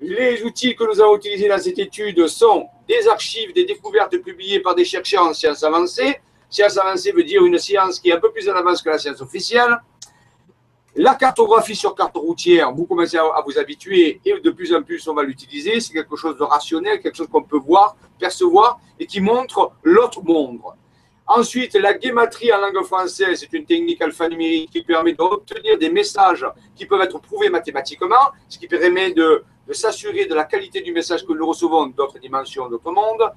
Les 0.00 0.42
outils 0.44 0.74
que 0.74 0.84
nous 0.84 0.98
avons 0.98 1.18
utilisés 1.18 1.46
dans 1.46 1.58
cette 1.58 1.78
étude 1.78 2.26
sont 2.26 2.68
des 2.88 3.06
archives, 3.06 3.52
des 3.52 3.66
découvertes 3.66 4.16
publiées 4.22 4.60
par 4.60 4.74
des 4.74 4.86
chercheurs 4.86 5.24
en 5.24 5.34
sciences 5.34 5.62
avancées, 5.62 6.22
Science 6.50 6.78
avancée 6.78 7.12
veut 7.12 7.24
dire 7.24 7.44
une 7.44 7.58
science 7.58 8.00
qui 8.00 8.10
est 8.10 8.14
un 8.14 8.20
peu 8.20 8.32
plus 8.32 8.48
en 8.48 8.54
avance 8.54 8.80
que 8.82 8.88
la 8.88 8.98
science 8.98 9.20
officielle. 9.20 9.78
La 10.96 11.14
cartographie 11.14 11.76
sur 11.76 11.94
carte 11.94 12.16
routière, 12.16 12.72
vous 12.72 12.86
commencez 12.86 13.18
à 13.18 13.42
vous 13.46 13.58
habituer 13.58 14.20
et 14.24 14.40
de 14.40 14.50
plus 14.50 14.74
en 14.74 14.82
plus 14.82 15.06
on 15.06 15.14
va 15.14 15.22
l'utiliser. 15.22 15.78
C'est 15.80 15.92
quelque 15.92 16.16
chose 16.16 16.36
de 16.36 16.42
rationnel, 16.42 17.00
quelque 17.00 17.16
chose 17.16 17.28
qu'on 17.28 17.42
peut 17.42 17.58
voir, 17.58 17.96
percevoir 18.18 18.80
et 18.98 19.06
qui 19.06 19.20
montre 19.20 19.72
l'autre 19.82 20.22
monde. 20.22 20.60
Ensuite, 21.30 21.74
la 21.74 21.92
guématrie 21.92 22.50
en 22.54 22.58
langue 22.58 22.82
française, 22.84 23.40
c'est 23.40 23.52
une 23.52 23.66
technique 23.66 24.00
alphanumérique 24.00 24.70
qui 24.70 24.82
permet 24.82 25.12
d'obtenir 25.12 25.76
des 25.76 25.90
messages 25.90 26.46
qui 26.74 26.86
peuvent 26.86 27.02
être 27.02 27.18
prouvés 27.18 27.50
mathématiquement, 27.50 28.32
ce 28.48 28.58
qui 28.58 28.66
permet 28.66 29.12
de, 29.12 29.44
de 29.66 29.72
s'assurer 29.74 30.24
de 30.24 30.34
la 30.34 30.44
qualité 30.44 30.80
du 30.80 30.90
message 30.90 31.26
que 31.26 31.32
nous 31.34 31.46
recevons 31.46 31.86
d'autres 31.88 32.18
dimensions, 32.18 32.70
d'autres 32.70 32.90
mondes 32.90 33.30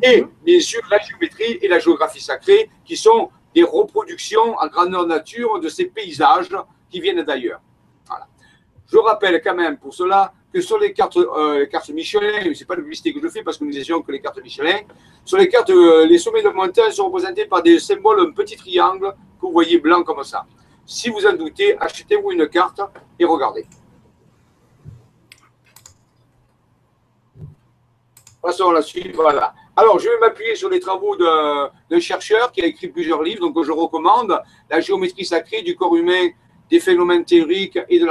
et 0.00 0.24
bien 0.44 0.60
sûr 0.60 0.80
la 0.88 1.00
géométrie 1.00 1.58
et 1.60 1.66
la 1.66 1.80
géographie 1.80 2.20
sacrée, 2.20 2.70
qui 2.84 2.96
sont 2.96 3.30
des 3.52 3.64
reproductions 3.64 4.56
en 4.56 4.66
grandeur 4.68 5.04
nature 5.06 5.58
de 5.58 5.68
ces 5.68 5.86
paysages 5.86 6.48
qui 6.88 7.00
viennent 7.00 7.22
d'ailleurs. 7.22 7.60
Je 8.86 8.98
rappelle 8.98 9.42
quand 9.42 9.54
même 9.54 9.78
pour 9.78 9.92
cela 9.92 10.32
que 10.52 10.60
sur 10.60 10.78
les 10.78 10.92
cartes, 10.92 11.16
euh, 11.16 11.60
les 11.60 11.68
cartes 11.68 11.88
Michelin, 11.90 12.42
ce 12.42 12.48
n'est 12.48 12.66
pas 12.66 12.76
de 12.76 12.82
publicité 12.82 13.12
que 13.14 13.20
je 13.20 13.28
fais 13.28 13.42
parce 13.42 13.56
que 13.56 13.64
nous 13.64 13.76
essayons 13.76 14.02
que 14.02 14.12
les 14.12 14.20
cartes 14.20 14.42
Michelin, 14.42 14.80
sur 15.24 15.38
les 15.38 15.48
cartes, 15.48 15.70
euh, 15.70 16.06
les 16.06 16.18
sommets 16.18 16.42
de 16.42 16.50
montagne 16.50 16.92
sont 16.92 17.06
représentés 17.06 17.46
par 17.46 17.62
des 17.62 17.78
symboles, 17.78 18.20
un 18.20 18.32
petit 18.32 18.56
triangle 18.56 19.14
que 19.40 19.46
vous 19.46 19.52
voyez 19.52 19.78
blanc 19.78 20.02
comme 20.02 20.22
ça. 20.22 20.44
Si 20.84 21.08
vous 21.08 21.26
en 21.26 21.32
doutez, 21.32 21.78
achetez-vous 21.78 22.32
une 22.32 22.48
carte 22.48 22.80
et 23.18 23.24
regardez. 23.24 23.64
Passons 28.42 28.70
à 28.70 28.72
la 28.74 28.82
suite. 28.82 29.14
Voilà. 29.14 29.54
Alors, 29.76 30.00
je 30.00 30.08
vais 30.08 30.18
m'appuyer 30.18 30.56
sur 30.56 30.68
les 30.68 30.80
travaux 30.80 31.16
d'un 31.16 32.00
chercheur 32.00 32.50
qui 32.50 32.60
a 32.60 32.66
écrit 32.66 32.88
plusieurs 32.88 33.22
livres, 33.22 33.48
donc 33.48 33.64
je 33.64 33.70
recommande 33.70 34.38
La 34.68 34.80
géométrie 34.80 35.24
sacrée 35.24 35.62
du 35.62 35.76
corps 35.76 35.94
humain, 35.96 36.28
des 36.68 36.80
phénomènes 36.80 37.24
théoriques 37.24 37.78
et 37.88 37.98
de 37.98 38.04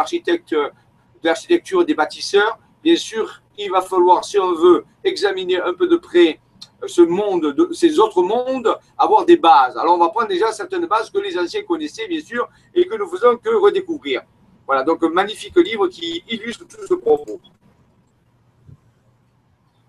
l'architecture 1.23 1.85
des 1.85 1.93
bâtisseurs. 1.93 2.57
Bien 2.83 2.95
sûr, 2.95 3.41
il 3.57 3.69
va 3.71 3.81
falloir, 3.81 4.25
si 4.25 4.39
on 4.39 4.53
veut 4.53 4.85
examiner 5.03 5.61
un 5.61 5.73
peu 5.73 5.87
de 5.87 5.97
près 5.97 6.39
ce 6.87 7.01
monde, 7.01 7.53
de, 7.53 7.69
ces 7.73 7.99
autres 7.99 8.23
mondes, 8.23 8.75
avoir 8.97 9.25
des 9.25 9.37
bases. 9.37 9.77
Alors, 9.77 9.95
on 9.95 9.99
va 9.99 10.09
prendre 10.09 10.27
déjà 10.27 10.51
certaines 10.51 10.85
bases 10.87 11.09
que 11.09 11.19
les 11.19 11.37
anciens 11.37 11.63
connaissaient, 11.63 12.07
bien 12.07 12.21
sûr, 12.21 12.49
et 12.73 12.85
que 12.85 12.95
nous 12.95 13.07
faisons 13.07 13.37
que 13.37 13.53
redécouvrir. 13.55 14.23
Voilà, 14.65 14.83
donc 14.83 15.03
un 15.03 15.09
magnifique 15.09 15.55
livre 15.57 15.87
qui 15.87 16.23
illustre 16.29 16.65
tout 16.67 16.87
ce 16.87 16.93
propos. 16.93 17.39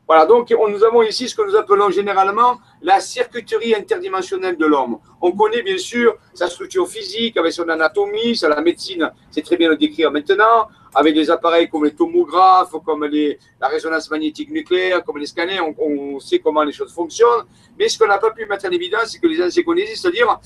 Voilà, 0.07 0.27
donc 0.27 0.51
nous 0.51 0.85
avons 0.85 1.03
ici 1.03 1.29
ce 1.29 1.35
que 1.35 1.43
nous 1.43 1.57
appelons 1.57 1.89
généralement 1.91 2.59
la 2.83 3.01
circuiterie 3.01 3.75
interdimensionnelle 3.75 4.57
de 4.57 4.67
l'homme. 4.67 4.99
On 5.21 5.33
connaît 5.33 5.63
bien 5.63 5.79
sûr 5.79 6.17
sa 6.35 6.49
structure 6.49 6.89
physique 6.89 7.37
avec 7.37 7.53
son 7.53 7.69
anatomie, 7.69 8.37
ça 8.37 8.49
la 8.49 8.61
médecine 8.61 9.11
c'est 9.31 9.43
très 9.43 9.57
bien 9.57 9.69
le 9.69 9.77
décrire 9.77 10.11
maintenant, 10.11 10.69
avec 10.95 11.15
des 11.15 11.31
appareils 11.31 11.69
comme 11.69 11.85
les 11.85 11.95
tomographes, 11.95 12.75
comme 12.85 13.05
les, 13.07 13.39
la 13.61 13.69
résonance 13.69 14.11
magnétique 14.11 14.51
nucléaire, 14.51 15.03
comme 15.05 15.19
les 15.19 15.27
scanners, 15.27 15.61
on, 15.61 16.19
sait 16.21 16.41
comment 16.41 16.65
les 16.65 16.73
choses 16.73 16.93
fonctionnent. 16.93 17.45
Mais 17.79 17.89
ce 17.89 17.99
qu'on 17.99 18.09
n'a 18.09 18.19
pas 18.19 18.33
pu 18.33 18.45
mettre 18.47 18.67
en 18.67 18.71
évidence, 18.71 19.07
c'est 19.07 19.19
que 19.19 19.27
les 19.27 19.43
anciens 19.43 19.63
connaissaient, 19.63 19.95
c'est-à-dire 19.95 20.39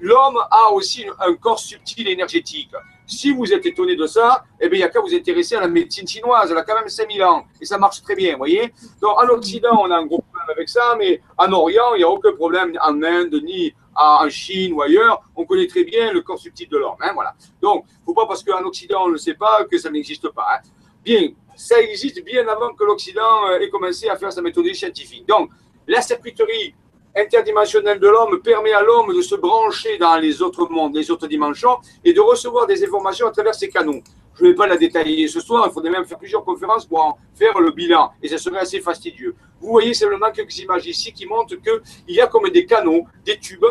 l'homme 0.00 0.38
a 0.50 0.70
aussi 0.72 1.06
un 1.20 1.34
corps 1.34 1.60
subtil 1.60 2.08
énergétique. 2.08 2.72
Si 3.06 3.30
vous 3.30 3.52
êtes 3.52 3.64
étonné 3.64 3.94
de 3.94 4.06
ça, 4.06 4.44
eh 4.60 4.68
bien, 4.68 4.78
il 4.78 4.80
n'y 4.80 4.84
a 4.84 4.88
qu'à 4.88 5.00
vous 5.00 5.14
intéresser 5.14 5.54
à 5.54 5.60
la 5.60 5.68
médecine 5.68 6.06
chinoise. 6.06 6.50
Elle 6.50 6.58
a 6.58 6.62
quand 6.62 6.74
même 6.74 6.88
5000 6.88 7.22
ans 7.22 7.46
et 7.60 7.64
ça 7.64 7.78
marche 7.78 8.02
très 8.02 8.16
bien, 8.16 8.32
vous 8.32 8.38
voyez. 8.38 8.72
Donc, 9.00 9.16
en 9.16 9.28
Occident, 9.28 9.80
on 9.80 9.90
a 9.90 9.96
un 9.96 10.06
gros 10.06 10.22
problème 10.22 10.50
avec 10.50 10.68
ça, 10.68 10.96
mais 10.98 11.20
en 11.38 11.52
Orient, 11.52 11.94
il 11.94 11.98
n'y 11.98 12.04
a 12.04 12.08
aucun 12.08 12.32
problème 12.32 12.76
en 12.82 13.02
Inde 13.02 13.40
ni 13.44 13.72
en 13.94 14.28
Chine 14.28 14.72
ou 14.72 14.82
ailleurs. 14.82 15.22
On 15.36 15.44
connaît 15.44 15.68
très 15.68 15.84
bien 15.84 16.12
le 16.12 16.22
corps 16.22 16.38
subtil 16.38 16.68
de 16.68 16.78
l'homme. 16.78 16.96
Hein, 17.00 17.12
voilà. 17.14 17.34
Donc, 17.62 17.84
il 17.88 18.00
ne 18.00 18.04
faut 18.06 18.14
pas 18.14 18.26
parce 18.26 18.42
qu'en 18.42 18.62
Occident, 18.64 19.04
on 19.04 19.08
ne 19.08 19.12
le 19.12 19.18
sait 19.18 19.34
pas 19.34 19.64
que 19.64 19.78
ça 19.78 19.88
n'existe 19.90 20.28
pas. 20.30 20.46
Hein. 20.54 20.68
Bien, 21.04 21.28
ça 21.54 21.80
existe 21.80 22.22
bien 22.24 22.46
avant 22.48 22.74
que 22.74 22.84
l'Occident 22.84 23.48
euh, 23.48 23.60
ait 23.60 23.70
commencé 23.70 24.08
à 24.08 24.16
faire 24.16 24.32
sa 24.32 24.42
méthode 24.42 24.66
scientifique. 24.74 25.26
Donc, 25.28 25.50
la 25.86 26.02
circuiterie 26.02 26.74
interdimensionnel 27.16 27.98
de 27.98 28.08
l'homme 28.08 28.40
permet 28.42 28.72
à 28.72 28.82
l'homme 28.82 29.14
de 29.14 29.22
se 29.22 29.34
brancher 29.34 29.96
dans 29.98 30.16
les 30.16 30.42
autres 30.42 30.68
mondes, 30.70 30.94
les 30.94 31.10
autres 31.10 31.26
dimensions, 31.26 31.78
et 32.04 32.12
de 32.12 32.20
recevoir 32.20 32.66
des 32.66 32.84
informations 32.84 33.26
à 33.26 33.30
travers 33.30 33.54
ces 33.54 33.68
canaux. 33.68 34.00
Je 34.34 34.44
ne 34.44 34.50
vais 34.50 34.54
pas 34.54 34.66
la 34.66 34.76
détailler 34.76 35.26
ce 35.28 35.40
soir, 35.40 35.66
il 35.66 35.72
faudrait 35.72 35.90
même 35.90 36.04
faire 36.04 36.18
plusieurs 36.18 36.44
conférences 36.44 36.84
pour 36.84 37.00
en 37.00 37.18
faire 37.34 37.58
le 37.58 37.70
bilan, 37.70 38.10
et 38.22 38.28
ça 38.28 38.36
serait 38.36 38.58
assez 38.58 38.80
fastidieux. 38.80 39.34
Vous 39.60 39.70
voyez 39.70 39.94
simplement 39.94 40.30
quelques 40.30 40.58
images 40.58 40.86
ici 40.86 41.10
qui 41.12 41.24
montrent 41.24 41.56
qu'il 41.56 42.14
y 42.14 42.20
a 42.20 42.26
comme 42.26 42.48
des 42.50 42.66
canaux, 42.66 43.06
des 43.24 43.38
tubes, 43.38 43.64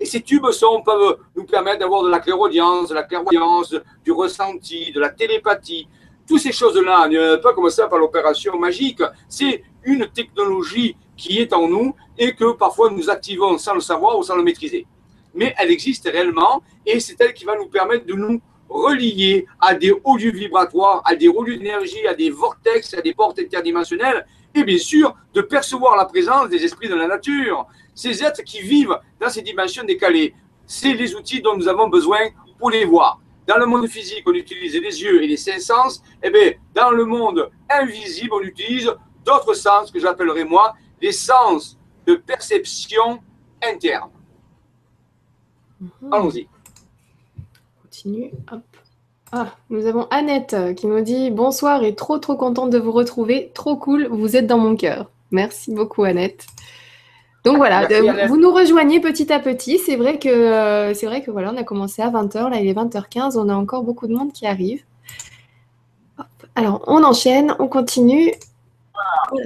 et 0.00 0.06
ces 0.06 0.22
tubes 0.22 0.46
peuvent 0.82 1.18
nous 1.36 1.44
permettre 1.44 1.80
d'avoir 1.80 2.02
de 2.02 2.08
la 2.08 2.20
clairaudience, 2.20 2.88
de 2.88 2.94
la 2.94 3.02
clairvoyance, 3.02 3.76
du 4.02 4.12
ressenti, 4.12 4.92
de 4.92 4.98
la 4.98 5.10
télépathie. 5.10 5.86
Toutes 6.26 6.40
ces 6.40 6.52
choses-là, 6.52 7.06
ne 7.08 7.36
pas 7.36 7.52
comme 7.52 7.68
ça 7.68 7.86
par 7.86 7.98
l'opération 7.98 8.56
magique, 8.58 9.02
c'est 9.28 9.62
une 9.84 10.08
technologie 10.08 10.96
qui 11.20 11.38
est 11.38 11.52
en 11.52 11.68
nous 11.68 11.94
et 12.18 12.34
que 12.34 12.52
parfois 12.52 12.90
nous 12.90 13.10
activons 13.10 13.58
sans 13.58 13.74
le 13.74 13.80
savoir 13.80 14.18
ou 14.18 14.22
sans 14.22 14.36
le 14.36 14.42
maîtriser. 14.42 14.86
Mais 15.34 15.54
elle 15.58 15.70
existe 15.70 16.08
réellement 16.10 16.62
et 16.86 16.98
c'est 16.98 17.20
elle 17.20 17.34
qui 17.34 17.44
va 17.44 17.56
nous 17.56 17.68
permettre 17.68 18.06
de 18.06 18.14
nous 18.14 18.40
relier 18.70 19.46
à 19.60 19.74
des 19.74 19.92
hauts 19.92 20.16
lieux 20.16 20.32
vibratoires, 20.32 21.02
à 21.04 21.14
des 21.14 21.28
hauts 21.28 21.44
lieux 21.44 21.58
d'énergie, 21.58 22.06
à 22.06 22.14
des 22.14 22.30
vortex, 22.30 22.94
à 22.94 23.02
des 23.02 23.12
portes 23.12 23.38
interdimensionnelles 23.38 24.26
et 24.54 24.64
bien 24.64 24.78
sûr 24.78 25.14
de 25.34 25.42
percevoir 25.42 25.96
la 25.96 26.06
présence 26.06 26.48
des 26.48 26.64
esprits 26.64 26.88
de 26.88 26.94
la 26.94 27.06
nature, 27.06 27.66
ces 27.94 28.24
êtres 28.24 28.42
qui 28.42 28.62
vivent 28.62 28.98
dans 29.20 29.28
ces 29.28 29.42
dimensions 29.42 29.84
décalées. 29.84 30.34
C'est 30.66 30.94
les 30.94 31.14
outils 31.14 31.42
dont 31.42 31.56
nous 31.56 31.68
avons 31.68 31.88
besoin 31.88 32.20
pour 32.58 32.70
les 32.70 32.86
voir. 32.86 33.20
Dans 33.46 33.58
le 33.58 33.66
monde 33.66 33.88
physique, 33.88 34.22
on 34.26 34.32
utilise 34.32 34.74
les 34.74 35.02
yeux 35.02 35.22
et 35.22 35.26
les 35.26 35.36
cinq 35.36 35.60
sens. 35.60 36.02
Eh 36.22 36.30
bien, 36.30 36.52
dans 36.74 36.90
le 36.92 37.04
monde 37.04 37.50
invisible, 37.68 38.32
on 38.32 38.40
utilise 38.40 38.90
d'autres 39.24 39.54
sens 39.54 39.90
que 39.90 39.98
j'appellerai 39.98 40.44
moi 40.44 40.74
les 41.00 41.12
sens 41.12 41.78
de 42.06 42.14
perception 42.14 43.20
interne. 43.62 44.10
Mhm. 45.80 46.12
Allons-y. 46.12 46.48
Continue. 47.82 48.30
Ah, 49.32 49.54
nous 49.68 49.86
avons 49.86 50.06
Annette 50.10 50.56
qui 50.76 50.86
nous 50.86 51.00
dit 51.02 51.30
bonsoir 51.30 51.84
et 51.84 51.94
trop 51.94 52.18
trop 52.18 52.36
contente 52.36 52.70
de 52.70 52.78
vous 52.78 52.92
retrouver. 52.92 53.50
Trop 53.54 53.76
cool, 53.76 54.08
vous 54.08 54.36
êtes 54.36 54.46
dans 54.46 54.58
mon 54.58 54.76
cœur. 54.76 55.10
Merci 55.30 55.72
beaucoup 55.72 56.02
Annette. 56.02 56.46
Donc 57.44 57.56
voilà, 57.56 57.86
vous 58.26 58.36
nous 58.36 58.52
rejoignez 58.52 59.00
petit 59.00 59.32
à 59.32 59.38
petit. 59.38 59.78
C'est 59.78 59.96
vrai 59.96 60.18
que 60.18 60.28
euh, 60.28 60.94
c'est 60.94 61.06
vrai 61.06 61.22
que 61.22 61.30
voilà, 61.30 61.52
on 61.52 61.56
a 61.56 61.62
commencé 61.62 62.02
à 62.02 62.10
20h, 62.10 62.50
là 62.50 62.60
il 62.60 62.66
est 62.66 62.74
20h15, 62.74 63.38
on 63.38 63.48
a 63.48 63.54
encore 63.54 63.82
beaucoup 63.82 64.06
de 64.06 64.14
monde 64.14 64.32
qui 64.32 64.46
arrive. 64.46 64.82
Alors, 66.54 66.82
on 66.86 67.02
enchaîne, 67.04 67.54
on 67.58 67.68
continue. 67.68 68.32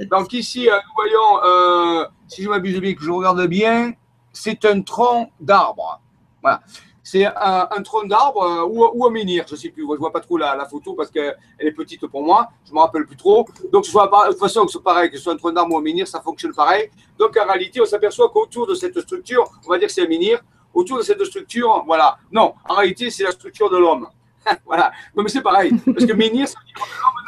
Donc 0.09 0.33
ici, 0.33 0.69
euh, 0.69 0.75
nous 0.75 0.93
voyons, 0.95 1.43
euh, 1.43 2.05
si 2.27 2.43
je 2.43 2.49
m'abuse 2.49 2.79
bien, 2.79 2.93
que 2.93 3.03
je 3.03 3.11
regarde 3.11 3.45
bien, 3.47 3.93
c'est 4.31 4.65
un 4.65 4.81
tronc 4.81 5.29
d'arbre. 5.39 6.01
Voilà. 6.41 6.61
C'est 7.03 7.23
un, 7.23 7.83
tronc 7.83 8.07
d'arbre 8.07 8.41
euh, 8.41 8.65
ou, 8.65 9.05
un 9.05 9.11
menhir, 9.11 9.45
je 9.47 9.53
ne 9.53 9.59
sais 9.59 9.69
plus. 9.69 9.83
Je 9.83 9.91
ne 9.91 9.97
vois 9.97 10.11
pas 10.11 10.21
trop 10.21 10.37
la, 10.37 10.65
photo 10.65 10.95
parce 10.95 11.11
qu'elle 11.11 11.35
est 11.59 11.71
petite 11.71 12.07
pour 12.07 12.23
moi. 12.23 12.49
Je 12.65 12.71
ne 12.71 12.75
me 12.75 12.79
rappelle 12.81 13.05
plus 13.05 13.15
trop. 13.15 13.47
Donc, 13.71 13.85
soit, 13.85 14.07
de 14.07 14.31
toute 14.31 14.39
façon, 14.39 14.67
c'est 14.67 14.81
pareil, 14.81 15.11
que 15.11 15.17
ce 15.17 15.23
soit 15.23 15.33
un 15.33 15.37
tronc 15.37 15.51
d'arbre 15.51 15.75
ou 15.75 15.77
un 15.77 15.81
menhir, 15.81 16.07
ça 16.07 16.19
fonctionne 16.19 16.53
pareil. 16.53 16.89
Donc, 17.19 17.37
en 17.37 17.45
réalité, 17.45 17.79
on 17.79 17.85
s'aperçoit 17.85 18.29
qu'autour 18.29 18.65
de 18.65 18.73
cette 18.73 18.99
structure, 18.99 19.47
on 19.67 19.69
va 19.69 19.77
dire 19.77 19.87
que 19.87 19.93
c'est 19.93 20.01
un 20.01 20.09
menhir, 20.09 20.41
autour 20.73 20.97
de 20.97 21.03
cette 21.03 21.23
structure, 21.23 21.83
voilà. 21.85 22.17
Non, 22.31 22.55
en 22.67 22.73
réalité, 22.73 23.11
c'est 23.11 23.23
la 23.23 23.31
structure 23.31 23.69
de 23.69 23.77
l'homme. 23.77 24.07
voilà. 24.65 24.91
mais 25.15 25.27
c'est 25.27 25.41
pareil. 25.41 25.73
Parce 25.85 26.05
que 26.05 26.13
menhir, 26.13 26.47
ça 26.47 26.59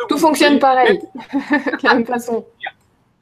Tout 0.08 0.18
fonctionne 0.18 0.60
pareil. 0.60 1.00
de 1.16 1.84
la 1.84 1.96
même 1.96 2.06
façon. 2.06 2.46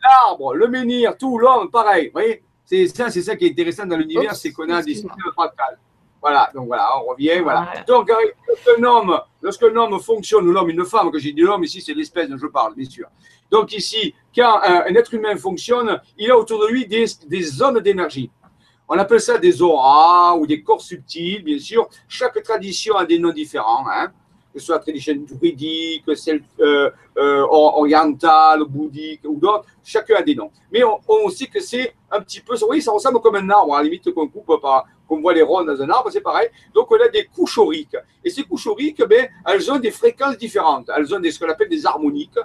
L'arbre, 0.04 0.54
le 0.54 0.68
menhir, 0.68 1.18
tout, 1.18 1.38
l'homme, 1.38 1.70
pareil. 1.72 2.08
Vous 2.08 2.14
voyez 2.14 2.44
c'est 2.66 2.88
ça, 2.88 3.10
c'est 3.12 3.22
ça 3.22 3.36
qui 3.36 3.46
est 3.46 3.52
intéressant 3.52 3.86
dans 3.86 3.98
l'univers, 3.98 4.36
c'est 4.36 4.52
qu'on 4.52 4.68
a 4.70 4.82
des 4.82 4.96
systèmes 4.96 5.32
fractales. 5.34 5.78
Voilà, 6.20 6.50
donc 6.56 6.66
voilà, 6.66 6.90
on 7.00 7.10
revient, 7.12 7.40
voilà. 7.44 7.72
Donc, 7.88 8.10
lorsqu'un 8.48 8.84
homme, 8.84 9.20
lorsqu'un 9.40 9.76
homme 9.76 10.00
fonctionne, 10.00 10.48
ou 10.48 10.52
l'homme, 10.52 10.72
une 10.72 10.84
femme, 10.84 11.12
que 11.12 11.20
j'ai 11.20 11.32
dit 11.32 11.42
l'homme, 11.42 11.64
ici, 11.64 11.82
c'est 11.82 11.94
l'espèce 11.94 12.28
dont 12.28 12.38
je 12.38 12.48
parle, 12.48 12.74
bien 12.74 12.90
sûr. 12.90 13.08
Donc, 13.52 13.72
ici, 13.74 14.16
quand 14.36 14.60
un, 14.64 14.86
être 14.96 15.14
humain 15.14 15.38
fonctionne, 15.38 16.02
il 16.18 16.32
a 16.32 16.38
autour 16.38 16.60
de 16.62 16.68
lui 16.68 16.88
des, 16.88 17.06
des 17.28 17.44
zones 17.44 17.80
d'énergie. 17.80 18.32
On 18.88 18.98
appelle 18.98 19.20
ça 19.22 19.38
des 19.38 19.62
auras 19.62 20.36
ou 20.36 20.46
des 20.46 20.62
corps 20.62 20.82
subtils, 20.82 21.44
bien 21.44 21.58
sûr. 21.58 21.90
Chaque 22.08 22.42
tradition 22.44 22.96
a 22.96 23.06
des 23.06 23.18
noms 23.18 23.32
différents, 23.32 23.84
hein, 23.90 24.12
que 24.54 24.60
ce 24.60 24.68
soit 24.68 24.80
tradition 24.80 25.16
druidique, 25.16 26.04
celle 26.16 26.44
euh, 26.60 26.92
euh, 27.18 27.46
orientale, 27.50 28.64
bouddhique 28.64 29.22
ou 29.26 29.40
d'autres. 29.40 29.66
Chacun 29.84 30.18
a 30.18 30.22
des 30.22 30.36
noms. 30.36 30.52
Mais 30.72 30.82
on, 30.84 31.30
sait 31.30 31.48
que 31.48 31.60
c'est 31.60 31.96
un 32.12 32.22
petit 32.22 32.42
peu, 32.42 32.56
oui, 32.70 32.82
ça 32.82 32.92
ressemble 32.92 33.20
comme 33.22 33.36
un 33.36 33.50
arbre, 33.50 33.76
à 33.76 33.80
la 33.80 33.86
limite 33.86 34.12
qu'on 34.14 34.28
coupe 34.28 34.52
qu'on 35.08 35.22
voit 35.22 35.34
les 35.34 35.42
rondes 35.42 35.68
dans 35.68 35.82
un 35.82 35.90
arbre, 35.90 36.10
c'est 36.12 36.22
pareil. 36.22 36.48
Donc 36.74 36.92
on 36.92 36.96
a 36.96 37.08
des 37.08 37.26
couches 37.26 37.58
auriques. 37.58 37.98
Et 38.24 38.30
ces 38.30 38.44
couches 38.44 38.68
auriques, 38.68 39.04
ben, 39.04 39.28
elles 39.46 39.72
ont 39.72 39.78
des 39.80 39.92
fréquences 39.92 40.38
différentes. 40.38 40.90
Elles 40.96 41.14
ont 41.14 41.20
des, 41.20 41.32
ce 41.32 41.40
qu'on 41.40 41.50
appelle 41.50 41.70
des 41.70 41.86
harmoniques. 41.86 42.38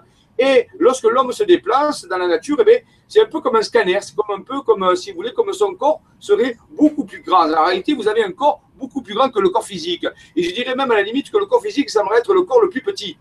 Et 0.43 0.69
lorsque 0.79 1.05
l'homme 1.05 1.33
se 1.33 1.45
déplace 1.45 2.07
dans 2.07 2.17
la 2.17 2.27
nature, 2.27 2.57
eh 2.61 2.65
ben, 2.65 2.81
c'est 3.07 3.21
un 3.21 3.27
peu 3.27 3.43
comme 3.43 3.57
un 3.57 3.63
scanner, 3.63 3.99
c'est 4.01 4.17
comme 4.17 4.41
un 4.41 4.41
peu 4.41 4.63
comme, 4.63 4.83
euh, 4.83 4.95
si 4.95 5.11
vous 5.11 5.17
voulez, 5.17 5.35
comme 5.35 5.53
son 5.53 5.75
corps 5.75 6.01
serait 6.19 6.57
beaucoup 6.71 7.05
plus 7.05 7.21
grand. 7.21 7.53
En 7.53 7.65
réalité, 7.67 7.93
vous 7.93 8.09
avez 8.09 8.25
un 8.25 8.33
corps 8.33 8.63
beaucoup 8.79 9.03
plus 9.03 9.13
grand 9.13 9.29
que 9.29 9.39
le 9.39 9.51
corps 9.51 9.67
physique. 9.67 10.07
Et 10.35 10.43
je 10.43 10.55
dirais 10.55 10.75
même 10.75 10.91
à 10.91 10.95
la 10.95 11.03
limite 11.03 11.31
que 11.31 11.37
le 11.37 11.45
corps 11.45 11.61
physique 11.61 11.91
semble 11.91 12.15
être 12.17 12.33
le 12.33 12.41
corps 12.45 12.63
le 12.63 12.71
plus 12.71 12.81
petit, 12.81 13.19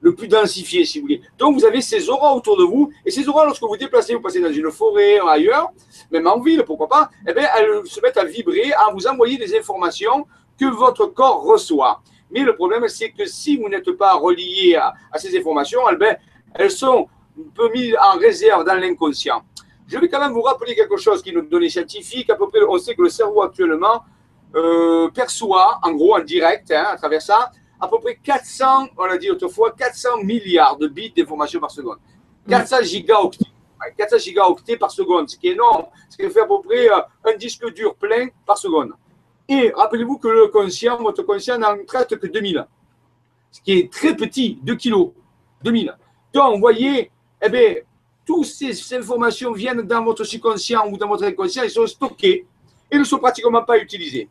le 0.00 0.12
plus 0.12 0.26
densifié, 0.26 0.84
si 0.84 0.98
vous 0.98 1.02
voulez. 1.02 1.22
Donc, 1.38 1.54
vous 1.54 1.64
avez 1.64 1.80
ces 1.80 2.10
auras 2.10 2.32
autour 2.32 2.56
de 2.56 2.64
vous. 2.64 2.90
Et 3.06 3.12
ces 3.12 3.28
auras, 3.28 3.44
lorsque 3.44 3.62
vous 3.62 3.76
déplacez, 3.76 4.12
vous 4.16 4.20
passez 4.20 4.40
dans 4.40 4.52
une 4.52 4.72
forêt, 4.72 5.20
ailleurs, 5.20 5.68
même 6.10 6.26
en 6.26 6.40
ville, 6.40 6.64
pourquoi 6.64 6.88
pas, 6.88 7.10
eh 7.24 7.32
bien, 7.32 7.46
elles 7.56 7.86
se 7.86 8.00
mettent 8.00 8.16
à 8.16 8.24
vibrer, 8.24 8.72
à 8.72 8.90
vous 8.92 9.06
envoyer 9.06 9.38
des 9.38 9.56
informations 9.56 10.26
que 10.58 10.66
votre 10.66 11.06
corps 11.06 11.44
reçoit. 11.44 12.02
Mais 12.30 12.40
le 12.40 12.54
problème, 12.54 12.86
c'est 12.88 13.10
que 13.10 13.24
si 13.24 13.56
vous 13.56 13.68
n'êtes 13.68 13.90
pas 13.92 14.14
relié 14.14 14.76
à, 14.76 15.18
ces 15.18 15.36
informations, 15.36 15.80
elles, 15.88 16.18
elles 16.54 16.70
sont 16.70 17.08
peu 17.54 17.70
mis 17.72 17.92
en 17.96 18.18
réserve 18.18 18.64
dans 18.64 18.74
l'inconscient. 18.74 19.42
Je 19.86 19.98
vais 19.98 20.08
quand 20.08 20.20
même 20.20 20.32
vous 20.32 20.42
rappeler 20.42 20.74
quelque 20.74 20.96
chose 20.96 21.22
qui 21.22 21.30
est 21.30 21.32
une 21.32 21.48
donnée 21.48 21.68
scientifique. 21.68 22.30
À 22.30 22.36
peu 22.36 22.48
près, 22.48 22.60
on 22.68 22.78
sait 22.78 22.94
que 22.94 23.02
le 23.02 23.08
cerveau 23.08 23.42
actuellement 23.42 24.04
euh, 24.54 25.08
perçoit, 25.10 25.80
en 25.82 25.92
gros, 25.92 26.16
en 26.16 26.20
direct, 26.20 26.70
hein, 26.70 26.84
à 26.88 26.96
travers 26.96 27.22
ça, 27.22 27.50
à 27.80 27.88
peu 27.88 27.98
près 27.98 28.16
400, 28.22 28.88
on 28.96 29.04
l'a 29.06 29.16
dit 29.16 29.30
autrefois, 29.30 29.72
400 29.72 30.22
milliards 30.22 30.76
de 30.76 30.86
bits 30.86 31.12
d'informations 31.16 31.60
par 31.60 31.70
seconde. 31.70 31.96
400 32.48 32.82
gigaoctets. 32.82 33.46
400 33.96 34.18
gigaoctets 34.18 34.76
par 34.76 34.90
seconde, 34.90 35.28
ce 35.30 35.36
qui 35.36 35.48
est 35.48 35.52
énorme. 35.52 35.86
Ce 36.08 36.16
qui 36.16 36.28
fait 36.30 36.40
à 36.40 36.46
peu 36.46 36.60
près 36.60 36.90
euh, 36.90 37.00
un 37.24 37.36
disque 37.36 37.72
dur 37.72 37.94
plein 37.94 38.28
par 38.46 38.58
seconde. 38.58 38.92
Et 39.52 39.72
rappelez-vous 39.74 40.18
que 40.18 40.28
le 40.28 40.46
conscient, 40.46 40.96
votre 41.02 41.24
conscient 41.24 41.58
n'en 41.58 41.84
traite 41.84 42.16
que 42.16 42.28
2000, 42.28 42.64
ce 43.50 43.60
qui 43.60 43.72
est 43.72 43.92
très 43.92 44.14
petit, 44.14 44.60
2 44.62 44.76
kilos, 44.76 45.10
2000. 45.64 45.92
Donc, 46.32 46.54
vous 46.54 46.60
voyez, 46.60 47.10
eh 47.42 47.48
bien, 47.48 47.74
toutes 48.24 48.44
ces 48.44 48.94
informations 48.94 49.50
viennent 49.52 49.82
dans 49.82 50.04
votre 50.04 50.22
subconscient 50.22 50.88
ou 50.88 50.96
dans 50.96 51.08
votre 51.08 51.24
inconscient, 51.24 51.64
elles 51.64 51.70
sont 51.70 51.88
stockées 51.88 52.46
et 52.88 52.96
ne 52.96 53.02
sont 53.02 53.18
pratiquement 53.18 53.64
pas 53.64 53.76
utilisées. 53.78 54.28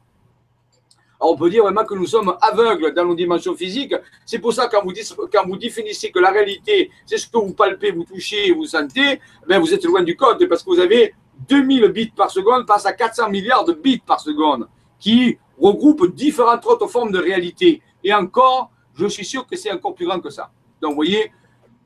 Alors 1.20 1.34
on 1.34 1.38
peut 1.38 1.50
dire 1.50 1.64
vraiment 1.64 1.84
que 1.84 1.96
nous 1.96 2.08
sommes 2.08 2.34
aveugles 2.42 2.94
dans 2.94 3.04
nos 3.04 3.14
dimensions 3.14 3.54
physiques. 3.54 3.94
C'est 4.26 4.40
pour 4.40 4.54
ça 4.54 4.68
que 4.68 4.78
quand 4.78 5.46
vous, 5.46 5.58
définissez 5.58 6.12
que 6.12 6.20
la 6.20 6.32
réalité, 6.32 6.92
c'est 7.06 7.18
ce 7.18 7.28
que 7.28 7.38
vous 7.38 7.54
palpez, 7.54 7.92
vous 7.92 8.06
touchez, 8.06 8.54
vous 8.54 8.66
sentez, 8.66 9.20
ben 9.46 9.60
vous 9.60 9.74
êtes 9.74 9.84
loin 9.84 10.02
du 10.02 10.16
code 10.16 10.48
parce 10.48 10.64
que 10.64 10.70
vous 10.70 10.80
avez 10.80 11.14
2000 11.50 11.90
bits 11.90 12.14
par 12.16 12.32
seconde 12.32 12.66
face 12.66 12.86
à 12.86 12.94
400 12.94 13.30
milliards 13.30 13.66
de 13.66 13.74
bits 13.74 14.00
par 14.00 14.22
seconde 14.22 14.70
qui 15.00 15.38
regroupent 15.60 16.14
différentes 16.14 16.66
autres 16.66 16.88
formes 16.88 17.12
de 17.12 17.20
réalité. 17.20 17.82
Et 18.04 18.14
encore, 18.14 18.72
je 18.96 19.08
suis 19.08 19.26
sûr 19.26 19.46
que 19.48 19.56
c'est 19.56 19.72
encore 19.72 19.94
plus 19.94 20.06
grand 20.06 20.20
que 20.20 20.30
ça. 20.30 20.52
Donc 20.82 20.92
vous 20.92 20.98
voyez, 20.98 21.32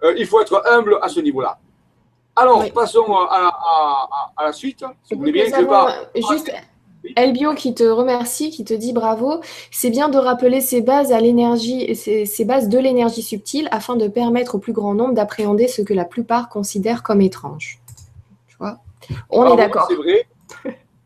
euh, 0.03 0.13
il 0.17 0.25
faut 0.25 0.41
être 0.41 0.61
humble 0.67 0.97
à 1.01 1.09
ce 1.09 1.19
niveau-là. 1.19 1.59
Alors, 2.35 2.63
passons 2.73 3.05
à, 3.13 4.43
la 4.43 4.51
suite, 4.51 4.83
si 5.03 5.13
vous 5.13 5.19
voulez 5.19 5.31
bien. 5.31 5.45
Juste 6.15 6.51
Elbio 7.15 7.53
qui 7.53 7.75
te 7.75 7.83
remercie, 7.83 8.49
qui 8.49 8.63
te 8.63 8.73
dit 8.73 8.93
bravo. 8.93 9.41
C'est 9.71 9.89
bien 9.89 10.09
de 10.09 10.17
rappeler 10.17 10.61
ces 10.61 10.81
bases 10.81 11.11
à 11.11 11.19
l'énergie, 11.19 11.95
ces, 11.95 12.25
ces 12.25 12.45
bases 12.45 12.69
de 12.69 12.79
l'énergie 12.79 13.21
subtile 13.21 13.67
afin 13.71 13.95
de 13.95 14.07
permettre 14.07 14.55
au 14.55 14.57
plus 14.57 14.73
grand 14.73 14.93
nombre 14.93 15.13
d'appréhender 15.13 15.67
ce 15.67 15.81
que 15.81 15.93
la 15.93 16.05
plupart 16.05 16.49
considèrent 16.49 17.03
comme 17.03 17.21
étrange. 17.21 17.79
Tu 18.47 18.55
vois? 18.57 18.79
On 19.29 19.53
est 19.53 19.57
d'accord. 19.57 19.85
C'est 19.89 19.95
vrai. 19.95 20.27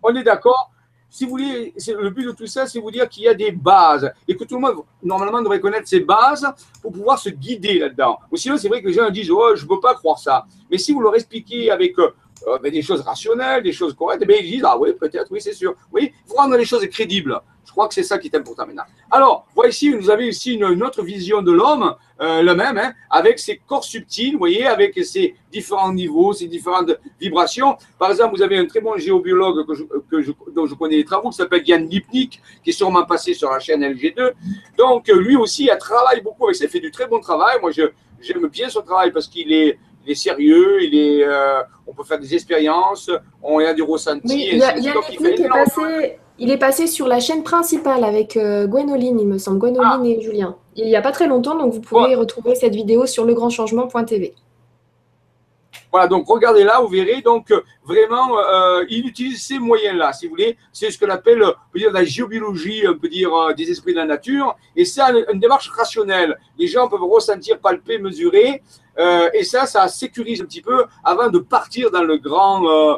On 0.03 0.15
est 0.15 0.23
d'accord 0.23 0.71
si 1.09 1.23
vous 1.23 1.31
voulez, 1.31 1.73
le 1.87 2.09
but 2.09 2.25
de 2.25 2.31
tout 2.31 2.47
ça, 2.47 2.67
c'est 2.67 2.79
vous 2.79 2.91
dire 2.91 3.07
qu'il 3.07 3.23
y 3.23 3.27
a 3.27 3.33
des 3.33 3.51
bases 3.51 4.11
et 4.27 4.35
que 4.35 4.43
tout 4.43 4.55
le 4.55 4.61
monde, 4.61 4.83
normalement, 5.01 5.41
devrait 5.41 5.59
connaître 5.59 5.87
ces 5.87 6.01
bases 6.01 6.45
pour 6.81 6.91
pouvoir 6.91 7.17
se 7.17 7.29
guider 7.29 7.79
là-dedans. 7.79 8.19
Ou 8.31 8.37
sinon, 8.37 8.57
c'est 8.57 8.67
vrai 8.67 8.81
que 8.81 8.87
les 8.87 8.93
gens 8.93 9.09
disent, 9.09 9.31
oh, 9.31 9.55
je 9.55 9.63
ne 9.63 9.67
peux 9.67 9.79
pas 9.79 9.95
croire 9.95 10.19
ça. 10.19 10.45
Mais 10.69 10.77
si 10.77 10.91
vous 10.93 11.01
leur 11.01 11.15
expliquez 11.15 11.71
avec 11.71 11.97
euh, 11.97 12.13
euh, 12.47 12.59
ben, 12.59 12.71
des 12.71 12.81
choses 12.81 13.01
rationnelles, 13.01 13.63
des 13.63 13.71
choses 13.71 13.93
correctes, 13.93 14.25
ben, 14.27 14.37
ils 14.39 14.51
disent, 14.51 14.63
ah 14.65 14.77
oui, 14.77 14.93
peut-être, 14.93 15.27
oui, 15.31 15.39
c'est 15.41 15.53
sûr. 15.53 15.75
Oui, 15.93 16.11
il 16.13 16.29
faut 16.29 16.35
rendre 16.35 16.57
les 16.57 16.65
choses 16.65 16.85
crédibles. 16.87 17.39
Je 17.67 17.71
crois 17.73 17.89
que 17.89 17.93
c'est 17.93 18.03
ça 18.03 18.17
qui 18.17 18.29
est 18.29 18.35
important 18.35 18.65
maintenant. 18.65 18.85
Alors, 19.11 19.45
voici, 19.53 19.89
vous 19.91 20.09
avez 20.09 20.29
aussi 20.29 20.53
une, 20.53 20.81
autre 20.81 21.03
vision 21.03 21.41
de 21.41 21.51
l'homme, 21.51 21.95
euh, 22.21 22.41
le 22.41 22.55
même, 22.55 22.77
hein, 22.77 22.93
avec 23.09 23.39
ses 23.39 23.57
corps 23.57 23.83
subtils, 23.83 24.31
vous 24.31 24.37
voyez, 24.39 24.65
avec 24.65 24.97
ses 25.03 25.35
différents 25.51 25.91
niveaux, 25.91 26.31
ses 26.31 26.47
différentes 26.47 26.97
vibrations. 27.19 27.75
Par 27.99 28.09
exemple, 28.09 28.37
vous 28.37 28.41
avez 28.41 28.57
un 28.57 28.65
très 28.65 28.79
bon 28.79 28.97
géobiologue 28.97 29.65
que 30.09 30.21
je, 30.21 30.31
dont 30.55 30.65
je 30.65 30.75
connais 30.75 30.95
les 30.95 31.03
travaux, 31.03 31.29
qui 31.29 31.35
s'appelle 31.35 31.67
Yann 31.67 31.85
Lipnik, 31.87 32.41
qui 32.63 32.69
est 32.69 32.73
sûrement 32.73 33.05
passé 33.05 33.33
sur 33.33 33.51
la 33.51 33.59
chaîne 33.59 33.83
LG2. 33.83 34.31
Donc, 34.77 35.09
lui 35.09 35.35
aussi, 35.35 35.65
il 35.65 35.77
travaille 35.77 36.21
beaucoup 36.21 36.45
avec 36.45 36.55
ça, 36.55 36.69
fait 36.69 36.79
du 36.79 36.89
très 36.89 37.07
bon 37.07 37.19
travail. 37.19 37.57
Moi, 37.61 37.71
j'aime 37.71 38.47
bien 38.47 38.69
son 38.69 38.81
travail 38.81 39.11
parce 39.11 39.27
qu'il 39.27 39.51
est, 39.51 39.77
il 40.05 40.11
est 40.11 40.15
sérieux, 40.15 40.81
il 40.83 40.95
est, 40.95 41.25
euh, 41.25 41.61
on 41.85 41.93
peut 41.93 42.05
faire 42.05 42.17
des 42.17 42.33
expériences, 42.33 43.11
on 43.43 43.59
a 43.59 43.73
des 43.73 43.81
ressentis. 43.81 44.51
il, 44.53 44.57
y 44.57 44.63
a, 44.63 44.77
il, 44.77 44.87
est 44.87 45.47
passé, 45.49 46.17
il 46.39 46.51
est 46.51 46.57
passé 46.57 46.87
sur 46.87 47.07
la 47.07 47.19
chaîne 47.19 47.43
principale 47.43 48.03
avec 48.03 48.37
euh, 48.37 48.67
Gwenoline, 48.67 49.19
il 49.19 49.27
me 49.27 49.37
semble, 49.37 49.59
Gwenoline 49.59 50.01
ah. 50.03 50.05
et 50.05 50.21
Julien. 50.21 50.55
Il 50.75 50.85
n'y 50.85 50.95
a 50.95 51.01
pas 51.01 51.11
très 51.11 51.27
longtemps, 51.27 51.55
donc 51.57 51.73
vous 51.73 51.81
pouvez 51.81 52.15
retrouver 52.15 52.55
cette 52.55 52.75
vidéo 52.75 53.05
sur 53.05 53.25
legrandchangement.tv. 53.25 54.35
Voilà, 55.91 56.07
donc 56.07 56.27
regardez 56.27 56.63
là, 56.63 56.79
vous 56.81 56.89
verrez, 56.89 57.21
donc 57.21 57.49
euh, 57.49 57.61
vraiment, 57.85 58.37
il 58.89 59.07
utilise 59.07 59.41
ces 59.41 59.57
moyens-là, 59.57 60.13
si 60.13 60.25
vous 60.25 60.31
voulez. 60.31 60.57
C'est 60.71 60.91
ce 60.91 60.99
qu'on 60.99 61.09
appelle, 61.09 61.43
on 61.43 61.53
peut 61.71 61.79
dire, 61.79 61.91
la 61.91 62.03
géobiologie, 62.03 62.83
on 62.87 62.97
peut 62.97 63.09
dire, 63.09 63.31
des 63.55 63.71
esprits 63.71 63.93
de 63.93 63.99
la 63.99 64.05
nature. 64.05 64.55
Et 64.75 64.85
c'est 64.85 65.01
une 65.01 65.39
démarche 65.39 65.69
rationnelle. 65.69 66.37
Les 66.59 66.67
gens 66.67 66.87
peuvent 66.87 67.03
ressentir, 67.03 67.59
palper, 67.59 67.97
mesurer. 67.97 68.61
Euh, 68.99 69.29
et 69.33 69.43
ça, 69.43 69.65
ça 69.65 69.87
sécurise 69.87 70.41
un 70.41 70.45
petit 70.45 70.61
peu 70.61 70.85
avant 71.03 71.29
de 71.29 71.39
partir 71.39 71.91
dans 71.91 72.03
le 72.03 72.17
grand 72.17 72.67
euh, 72.67 72.95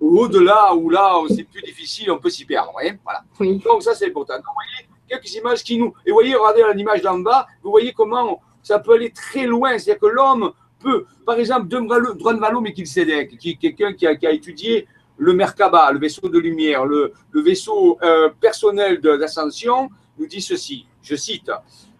au-delà 0.00 0.74
où 0.74 0.90
là, 0.90 1.20
c'est 1.28 1.44
plus 1.44 1.62
difficile, 1.62 2.10
on 2.10 2.18
peut 2.18 2.30
s'y 2.30 2.44
perdre. 2.44 2.72
Voyez 2.72 2.98
voilà. 3.02 3.22
Donc 3.64 3.82
ça, 3.82 3.94
c'est 3.94 4.06
important. 4.06 4.34
vous 4.34 4.42
voyez 4.54 4.88
quelques 5.08 5.34
images 5.34 5.62
qui 5.62 5.78
nous. 5.78 5.92
Et 6.04 6.10
vous 6.10 6.16
voyez, 6.16 6.34
regardez 6.34 6.62
l'image 6.76 7.02
d'en 7.02 7.18
bas, 7.18 7.46
vous 7.62 7.70
voyez 7.70 7.92
comment 7.92 8.40
ça 8.62 8.78
peut 8.78 8.92
aller 8.92 9.10
très 9.10 9.46
loin. 9.46 9.78
C'est-à-dire 9.78 10.00
que 10.00 10.06
l'homme 10.06 10.52
peut, 10.78 11.06
par 11.24 11.38
exemple, 11.38 11.68
Valo, 11.68 12.60
mais 12.60 12.72
qui 12.72 12.84
qui 12.84 13.50
est 13.50 13.56
quelqu'un 13.56 13.92
qui 13.92 14.06
a, 14.06 14.14
qui 14.14 14.26
a, 14.26 14.30
étudié 14.32 14.86
le 15.16 15.32
Merkaba, 15.32 15.90
le 15.92 15.98
vaisseau 15.98 16.28
de 16.28 16.38
lumière, 16.38 16.84
le, 16.84 17.12
le 17.32 17.40
vaisseau 17.40 17.98
euh, 18.02 18.28
personnel 18.40 19.00
d'ascension, 19.00 19.88
nous 20.18 20.26
dit 20.26 20.40
ceci, 20.40 20.86
je 21.02 21.16
cite, 21.16 21.50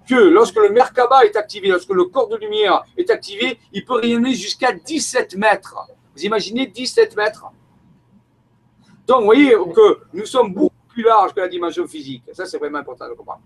que 0.08 0.14
lorsque 0.14 0.56
le 0.56 0.70
Merkaba 0.70 1.24
est 1.24 1.36
activé, 1.36 1.68
lorsque 1.68 1.90
le 1.90 2.04
corps 2.04 2.28
de 2.28 2.36
lumière 2.36 2.84
est 2.96 3.10
activé, 3.10 3.58
il 3.72 3.84
peut 3.84 3.94
rayonner 3.94 4.34
jusqu'à 4.34 4.72
17 4.72 5.36
mètres. 5.36 5.76
Vous 6.16 6.24
imaginez 6.24 6.66
17 6.66 7.16
mètres 7.16 7.46
Donc, 9.08 9.20
vous 9.20 9.24
voyez 9.24 9.52
que 9.74 10.00
nous 10.12 10.26
sommes 10.26 10.52
beaucoup 10.52 10.76
plus 10.86 11.02
larges 11.02 11.32
que 11.32 11.40
la 11.40 11.48
dimension 11.48 11.86
physique. 11.86 12.24
Ça, 12.34 12.44
c'est 12.44 12.58
vraiment 12.58 12.78
important 12.78 13.08
de 13.08 13.14
comprendre. 13.14 13.40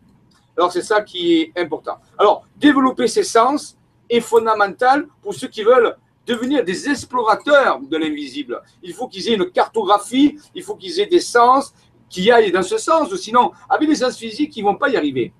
Alors, 0.56 0.72
c'est 0.72 0.82
ça 0.82 1.02
qui 1.02 1.40
est 1.40 1.52
important. 1.56 1.98
Alors, 2.18 2.44
développer 2.56 3.06
ces 3.06 3.22
sens 3.22 3.78
est 4.10 4.20
fondamental 4.20 5.06
pour 5.22 5.34
ceux 5.34 5.46
qui 5.46 5.62
veulent 5.62 5.96
devenir 6.26 6.64
des 6.64 6.88
explorateurs 6.88 7.80
de 7.80 7.96
l'invisible. 7.96 8.60
Il 8.82 8.92
faut 8.92 9.06
qu'ils 9.06 9.28
aient 9.28 9.34
une 9.34 9.50
cartographie, 9.50 10.36
il 10.52 10.64
faut 10.64 10.74
qu'ils 10.74 10.98
aient 10.98 11.06
des 11.06 11.20
sens 11.20 11.72
qui 12.08 12.30
aillent 12.32 12.52
dans 12.52 12.64
ce 12.64 12.76
sens. 12.76 13.14
Sinon, 13.14 13.52
avec 13.70 13.88
les 13.88 13.94
sens 13.94 14.16
physiques, 14.16 14.56
ils 14.56 14.64
ne 14.64 14.68
vont 14.68 14.76
pas 14.76 14.88
y 14.88 14.96
arriver. 14.96 15.32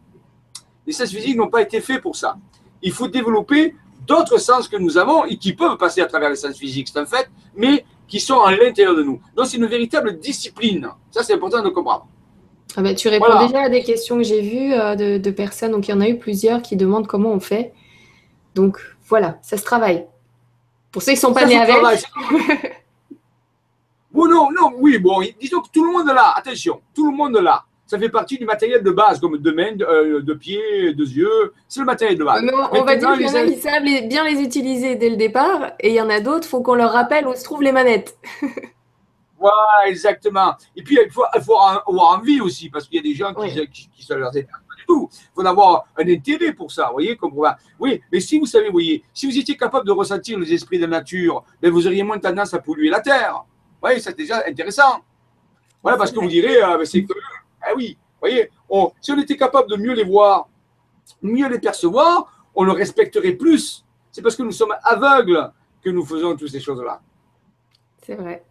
Les 0.87 0.92
sens 0.92 1.11
physiques 1.11 1.37
n'ont 1.37 1.50
pas 1.50 1.62
été 1.62 1.80
faits 1.80 2.00
pour 2.00 2.14
ça. 2.14 2.37
Il 2.80 2.92
faut 2.92 3.08
développer 3.08 3.74
d'autres 4.06 4.38
sens 4.38 4.68
que 4.68 4.76
nous 4.76 4.96
avons 4.96 5.24
et 5.24 5.37
qui 5.37 5.52
peuvent 5.52 5.76
passer 5.76 6.00
à 6.00 6.06
travers 6.06 6.30
les 6.30 6.37
sens 6.37 6.56
physiques, 6.56 6.88
c'est 6.92 6.98
un 6.98 7.06
fait, 7.06 7.28
mais 7.56 7.85
qui 8.12 8.20
sont 8.20 8.42
à 8.42 8.55
l'intérieur 8.55 8.94
de 8.94 9.03
nous. 9.03 9.22
Donc 9.35 9.46
c'est 9.46 9.57
une 9.57 9.64
véritable 9.64 10.18
discipline. 10.18 10.87
Ça, 11.11 11.22
c'est 11.22 11.33
important 11.33 11.62
de 11.62 11.70
comprendre. 11.70 12.07
Ah 12.77 12.83
ben, 12.83 12.94
tu 12.94 13.09
réponds 13.09 13.46
déjà 13.46 13.62
à 13.62 13.68
des 13.70 13.83
questions 13.83 14.18
que 14.18 14.22
j'ai 14.22 14.42
vues 14.42 14.75
euh, 14.75 15.18
de, 15.18 15.31
personnes, 15.31 15.72
donc 15.72 15.88
il 15.88 15.92
y 15.92 15.94
en 15.94 16.01
a 16.03 16.09
eu 16.11 16.18
plusieurs 16.18 16.61
qui 16.61 16.77
demandent 16.77 17.07
comment 17.07 17.31
on 17.31 17.40
fait. 17.40 17.72
Donc 18.55 18.79
voilà, 19.09 19.38
ça 19.40 19.57
se 19.57 19.64
travaille. 19.64 20.05
Pour 20.90 21.01
ceux 21.01 21.12
qui 21.12 21.16
ne 21.16 21.20
sont 21.20 21.33
pas 21.33 21.46
nés 21.46 21.57
avec. 21.57 21.75
bon, 24.12 24.29
non, 24.29 24.51
non, 24.51 24.72
oui, 24.77 24.98
bon, 24.98 25.22
disons 25.40 25.62
que 25.62 25.70
tout 25.72 25.83
le 25.83 25.92
monde 25.92 26.09
là, 26.09 26.35
attention, 26.37 26.83
tout 26.94 27.11
le 27.11 27.16
monde 27.16 27.38
là 27.38 27.64
ça 27.92 27.98
fait 27.98 28.09
partie 28.09 28.38
du 28.38 28.46
matériel 28.46 28.83
de 28.83 28.90
base, 28.90 29.20
comme 29.20 29.37
de 29.37 29.50
mains, 29.50 29.72
de, 29.72 29.85
euh, 29.85 30.35
pieds, 30.35 30.94
de 30.94 31.05
yeux. 31.05 31.52
C'est 31.68 31.81
le 31.81 31.85
matériel 31.85 32.16
de 32.16 32.24
base. 32.24 32.42
on 32.72 32.85
va 32.85 32.96
dire 32.96 33.12
qu'il 33.12 33.26
y 33.26 33.28
en 33.28 33.35
a 33.35 33.44
qui 33.44 33.59
savent 33.59 33.83
bien 33.83 34.24
les 34.24 34.40
utiliser 34.40 34.96
dès 34.96 35.11
le 35.11 35.16
départ, 35.16 35.72
et 35.78 35.90
il 35.90 35.94
y 35.94 36.00
en 36.00 36.09
a 36.09 36.20
d'autres, 36.20 36.46
il 36.46 36.48
faut 36.48 36.62
qu'on 36.62 36.74
leur 36.74 36.92
rappelle 36.92 37.26
où 37.26 37.35
se 37.35 37.44
trouvent 37.44 37.62
les 37.62 37.70
manettes. 37.70 38.16
voilà, 39.38 39.88
exactement. 39.88 40.55
Et 40.74 40.83
puis, 40.83 40.98
il 41.05 41.12
faut, 41.12 41.24
avoir 41.35 41.85
envie 41.87 42.40
aussi, 42.40 42.70
parce 42.70 42.88
qu'il 42.88 42.96
y 42.96 42.98
a 43.00 43.02
des 43.02 43.14
gens 43.14 43.35
qui, 43.35 43.68
qui, 43.68 44.02
sont 44.02 44.16
leur 44.16 44.33
pas 44.33 44.38
du 44.38 44.87
tout. 44.87 45.11
Il 45.12 45.28
faut 45.35 45.46
avoir 45.46 45.85
un 45.98 46.09
intérêt 46.09 46.55
pour 46.55 46.72
ça, 46.72 46.87
vous 46.87 46.92
voyez, 46.94 47.14
comme 47.18 47.35
Oui, 47.78 48.00
mais 48.11 48.20
si 48.20 48.38
vous 48.38 48.46
savez, 48.46 48.68
vous 48.68 48.72
voyez, 48.72 49.05
si 49.12 49.26
vous 49.26 49.37
étiez 49.37 49.59
capable 49.59 49.87
de 49.87 49.92
ressentir 49.92 50.38
les 50.38 50.50
esprits 50.55 50.78
de 50.78 50.87
la 50.87 50.96
nature, 50.96 51.44
ben 51.61 51.70
vous 51.70 51.87
auriez 51.87 52.05
moins 52.05 52.18
tendance 52.18 52.55
à 52.55 52.59
polluer 52.59 52.88
la 52.88 53.00
terre. 53.02 53.44
Vous 53.44 53.88
voyez, 53.88 54.00
c'est 54.00 54.16
déjà 54.16 54.42
intéressant. 54.48 55.02
Voilà, 55.83 55.98
parce 55.98 56.12
que 56.12 56.20
vous 56.20 56.28
direz, 56.28 56.62
euh, 56.62 56.78
ben, 56.78 56.85
c'est 56.85 57.02
que 57.02 57.12
ah 57.62 57.72
oui, 57.77 57.96
vous 57.98 58.29
voyez, 58.29 58.51
si 59.01 59.12
on 59.12 59.20
était 59.20 59.37
capable 59.37 59.70
de 59.70 59.77
mieux 59.77 59.94
les 59.94 60.05
voir, 60.05 60.48
mieux 61.22 61.48
les 61.48 61.59
percevoir, 61.59 62.33
on 62.55 62.64
le 62.64 62.72
respecterait 62.72 63.33
plus. 63.33 63.85
C'est 64.11 64.22
parce 64.22 64.37
que 64.37 64.42
nous 64.42 64.53
sommes 64.53 64.75
aveugles 64.83 65.51
que 65.83 65.90
nous 65.90 66.05
faisons 66.05 66.37
toutes 66.37 66.51
ces 66.51 66.61
choses-là. 66.61 67.01
C'est 68.05 68.14
vrai. 68.14 68.44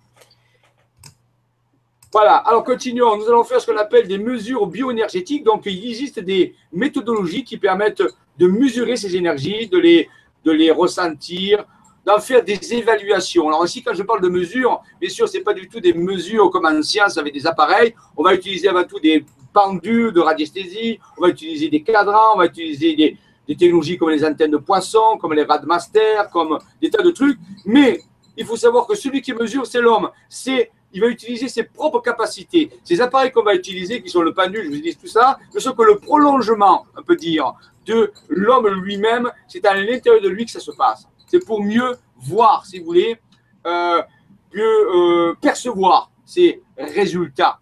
Voilà, 2.12 2.36
alors 2.36 2.64
continuons. 2.64 3.16
Nous 3.16 3.28
allons 3.28 3.44
faire 3.44 3.62
ce 3.62 3.72
qu'on 3.72 3.78
appelle 3.78 4.08
des 4.08 4.18
mesures 4.18 4.68
bioénergétiques. 4.68 5.46
Donc, 5.46 5.64
il 5.66 5.88
existe 5.88 6.20
des 6.20 6.56
méthodologies 6.74 7.46
qui 7.46 7.58
permettent 7.58 8.04
de 8.38 8.48
mesurer 8.48 8.98
ces 8.98 9.16
énergies, 9.16 9.68
de 9.68 9.78
les, 9.78 10.10
de 10.44 10.52
les 10.52 10.72
ressentir, 10.72 11.66
d'en 12.06 12.20
faire 12.20 12.44
des 12.44 12.74
évaluations. 12.74 13.48
Alors 13.48 13.66
ici, 13.66 13.84
quand 13.84 13.94
je 13.94 14.04
parle 14.04 14.22
de 14.22 14.30
mesures, 14.30 14.82
bien 15.00 15.10
sûr, 15.10 15.28
ce 15.28 15.38
n'est 15.38 15.44
pas 15.44 15.54
du 15.54 15.68
tout 15.68 15.80
des 15.80 15.94
mesures 15.94 16.50
comme 16.50 16.66
en 16.66 16.82
science 16.82 17.18
avec 17.18 17.34
des 17.34 17.46
appareils. 17.46 17.94
On 18.18 18.24
va 18.24 18.34
utiliser 18.34 18.68
avant 18.68 18.84
tout 18.84 19.00
des 19.00 19.26
pendules 19.54 20.14
de 20.14 20.20
radiesthésie, 20.20 21.00
on 21.18 21.22
va 21.22 21.30
utiliser 21.30 21.70
des 21.70 21.84
cadrans, 21.84 22.36
on 22.36 22.38
va 22.38 22.46
utiliser 22.46 22.96
des, 22.96 23.18
technologies 23.58 23.98
comme 23.98 24.12
les 24.12 24.24
antennes 24.24 24.52
de 24.52 24.58
poisson, 24.58 25.18
comme 25.20 25.34
les 25.34 25.44
radmasters, 25.44 26.30
comme 26.32 26.58
des 26.82 26.90
tas 26.90 27.04
de 27.04 27.12
trucs. 27.12 27.38
Mais 27.66 28.00
il 28.38 28.46
faut 28.46 28.56
savoir 28.56 28.88
que 28.88 28.96
celui 28.96 29.22
qui 29.22 29.34
mesure, 29.34 29.66
c'est 29.66 29.82
l'homme. 29.82 30.10
C'est 30.30 30.72
il 30.94 31.02
va 31.02 31.08
utiliser 31.08 31.48
ses 31.48 31.64
propres 31.64 32.00
capacités. 32.00 32.70
Ces 32.84 33.00
appareils 33.02 33.32
qu'on 33.32 33.44
va 33.44 33.54
utiliser, 33.56 34.02
qui 34.02 34.10
sont 34.10 34.22
le 34.22 34.34
pendule, 34.34 34.66
je 34.66 34.70
vous 34.70 34.82
dis 34.82 34.96
tout 34.96 35.08
ça, 35.08 35.38
ne 35.54 35.60
sont 35.60 35.74
que 35.74 35.84
le 35.84 35.98
prolongement, 35.98 36.86
on 36.98 37.04
peut 37.04 37.16
dire, 37.16 37.54
de 37.86 38.12
l'homme 38.30 38.68
lui-même. 38.68 39.32
C'est 39.48 39.66
à 39.66 39.74
l'intérieur 39.74 40.22
de 40.22 40.30
lui 40.30 40.46
que 40.46 40.52
ça 40.52 40.60
se 40.60 40.72
passe 40.72 41.08
c'est 41.32 41.40
pour 41.46 41.64
mieux 41.64 41.96
voir, 42.18 42.66
si 42.66 42.80
vous 42.80 42.86
voulez, 42.86 43.16
euh, 43.66 44.02
mieux 44.54 45.30
euh, 45.30 45.34
percevoir 45.40 46.12
ces 46.26 46.62
résultats. 46.78 47.60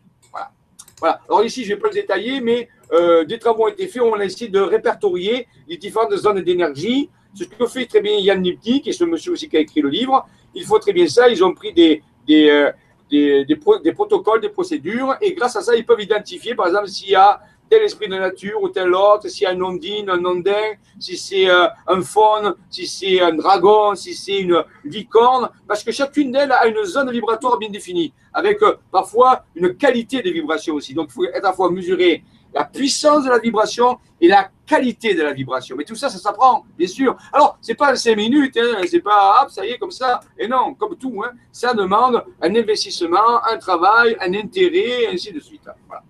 Voilà. 0.99 1.21
Alors 1.29 1.43
ici, 1.43 1.63
je 1.63 1.69
ne 1.69 1.75
vais 1.75 1.81
pas 1.81 1.89
le 1.89 1.93
détailler, 1.93 2.41
mais 2.41 2.67
euh, 2.91 3.23
des 3.25 3.37
travaux 3.37 3.65
ont 3.65 3.67
été 3.67 3.87
faits. 3.87 4.01
On 4.01 4.15
a 4.15 4.25
essayé 4.25 4.49
de 4.49 4.59
répertorier 4.59 5.47
les 5.67 5.77
différentes 5.77 6.15
zones 6.15 6.41
d'énergie. 6.41 7.11
Ce 7.35 7.43
que 7.43 7.67
fait 7.67 7.85
très 7.85 8.01
bien 8.01 8.17
Yann 8.17 8.41
Lipnik, 8.41 8.87
et 8.87 8.91
ce 8.91 9.03
monsieur 9.03 9.33
aussi 9.33 9.47
qui 9.47 9.55
a 9.55 9.59
écrit 9.59 9.81
le 9.81 9.89
livre, 9.89 10.27
il 10.55 10.65
faut 10.65 10.79
très 10.79 10.91
bien 10.91 11.07
ça. 11.07 11.29
Ils 11.29 11.43
ont 11.43 11.53
pris 11.53 11.71
des, 11.71 12.01
des, 12.27 12.71
des, 13.11 13.45
des, 13.45 13.93
protocoles, 13.93 14.41
des 14.41 14.49
procédures, 14.49 15.15
et 15.21 15.33
grâce 15.33 15.55
à 15.55 15.61
ça, 15.61 15.75
ils 15.75 15.85
peuvent 15.85 16.01
identifier, 16.01 16.55
par 16.55 16.65
exemple, 16.65 16.87
s'il 16.87 17.11
y 17.11 17.15
a 17.15 17.39
tel 17.69 17.83
esprit 17.83 18.07
de 18.07 18.15
nature 18.15 18.61
ou 18.61 18.69
tel 18.69 18.93
autre, 18.93 19.27
a 19.27 19.49
un 19.49 19.61
ondine, 19.61 20.09
un 20.09 20.23
ondin, 20.25 20.73
si 20.99 21.17
c'est 21.17 21.49
euh, 21.49 21.67
un 21.87 22.01
faune, 22.01 22.55
si 22.69 22.87
c'est 22.87 23.21
un 23.21 23.33
dragon, 23.33 23.95
si 23.95 24.13
c'est 24.13 24.39
une 24.39 24.63
licorne, 24.83 25.49
parce 25.67 25.83
que 25.83 25.91
chacune 25.91 26.31
d'elles 26.31 26.51
a 26.51 26.67
une 26.67 26.83
zone 26.83 27.11
vibratoire 27.11 27.57
bien 27.57 27.69
définie, 27.69 28.13
avec 28.33 28.61
euh, 28.63 28.77
parfois 28.91 29.45
une 29.55 29.75
qualité 29.75 30.21
de 30.21 30.29
vibration 30.29 30.75
aussi. 30.75 30.93
Donc, 30.93 31.07
il 31.09 31.13
faut 31.13 31.25
être 31.25 31.45
à 31.45 31.49
la 31.49 31.53
fois 31.53 31.69
mesurer 31.71 32.23
la 32.53 32.63
puissance 32.65 33.25
de 33.25 33.29
la 33.29 33.37
vibration 33.37 33.99
et 34.19 34.27
la 34.27 34.49
qualité 34.65 35.13
de 35.13 35.21
la 35.21 35.33
vibration. 35.33 35.75
Mais 35.77 35.83
tout 35.83 35.95
ça, 35.95 36.09
ça 36.09 36.17
s'apprend, 36.17 36.65
bien 36.77 36.87
sûr. 36.87 37.15
Alors, 37.31 37.57
c'est 37.61 37.75
pas 37.75 37.95
cinq 37.95 38.15
minutes, 38.15 38.57
hein, 38.57 38.81
c'est 38.87 39.01
pas, 39.01 39.41
hop, 39.41 39.51
ça 39.51 39.65
y 39.65 39.69
est, 39.69 39.77
comme 39.77 39.91
ça. 39.91 40.19
Et 40.37 40.47
non, 40.47 40.73
comme 40.73 40.95
tout, 40.95 41.23
hein, 41.23 41.31
ça 41.51 41.73
demande 41.73 42.23
un 42.41 42.55
investissement, 42.55 43.43
un 43.45 43.57
travail, 43.57 44.17
un 44.19 44.33
intérêt, 44.33 45.07
ainsi 45.13 45.31
de 45.31 45.39
suite. 45.39 45.67
Voilà. 45.87 46.03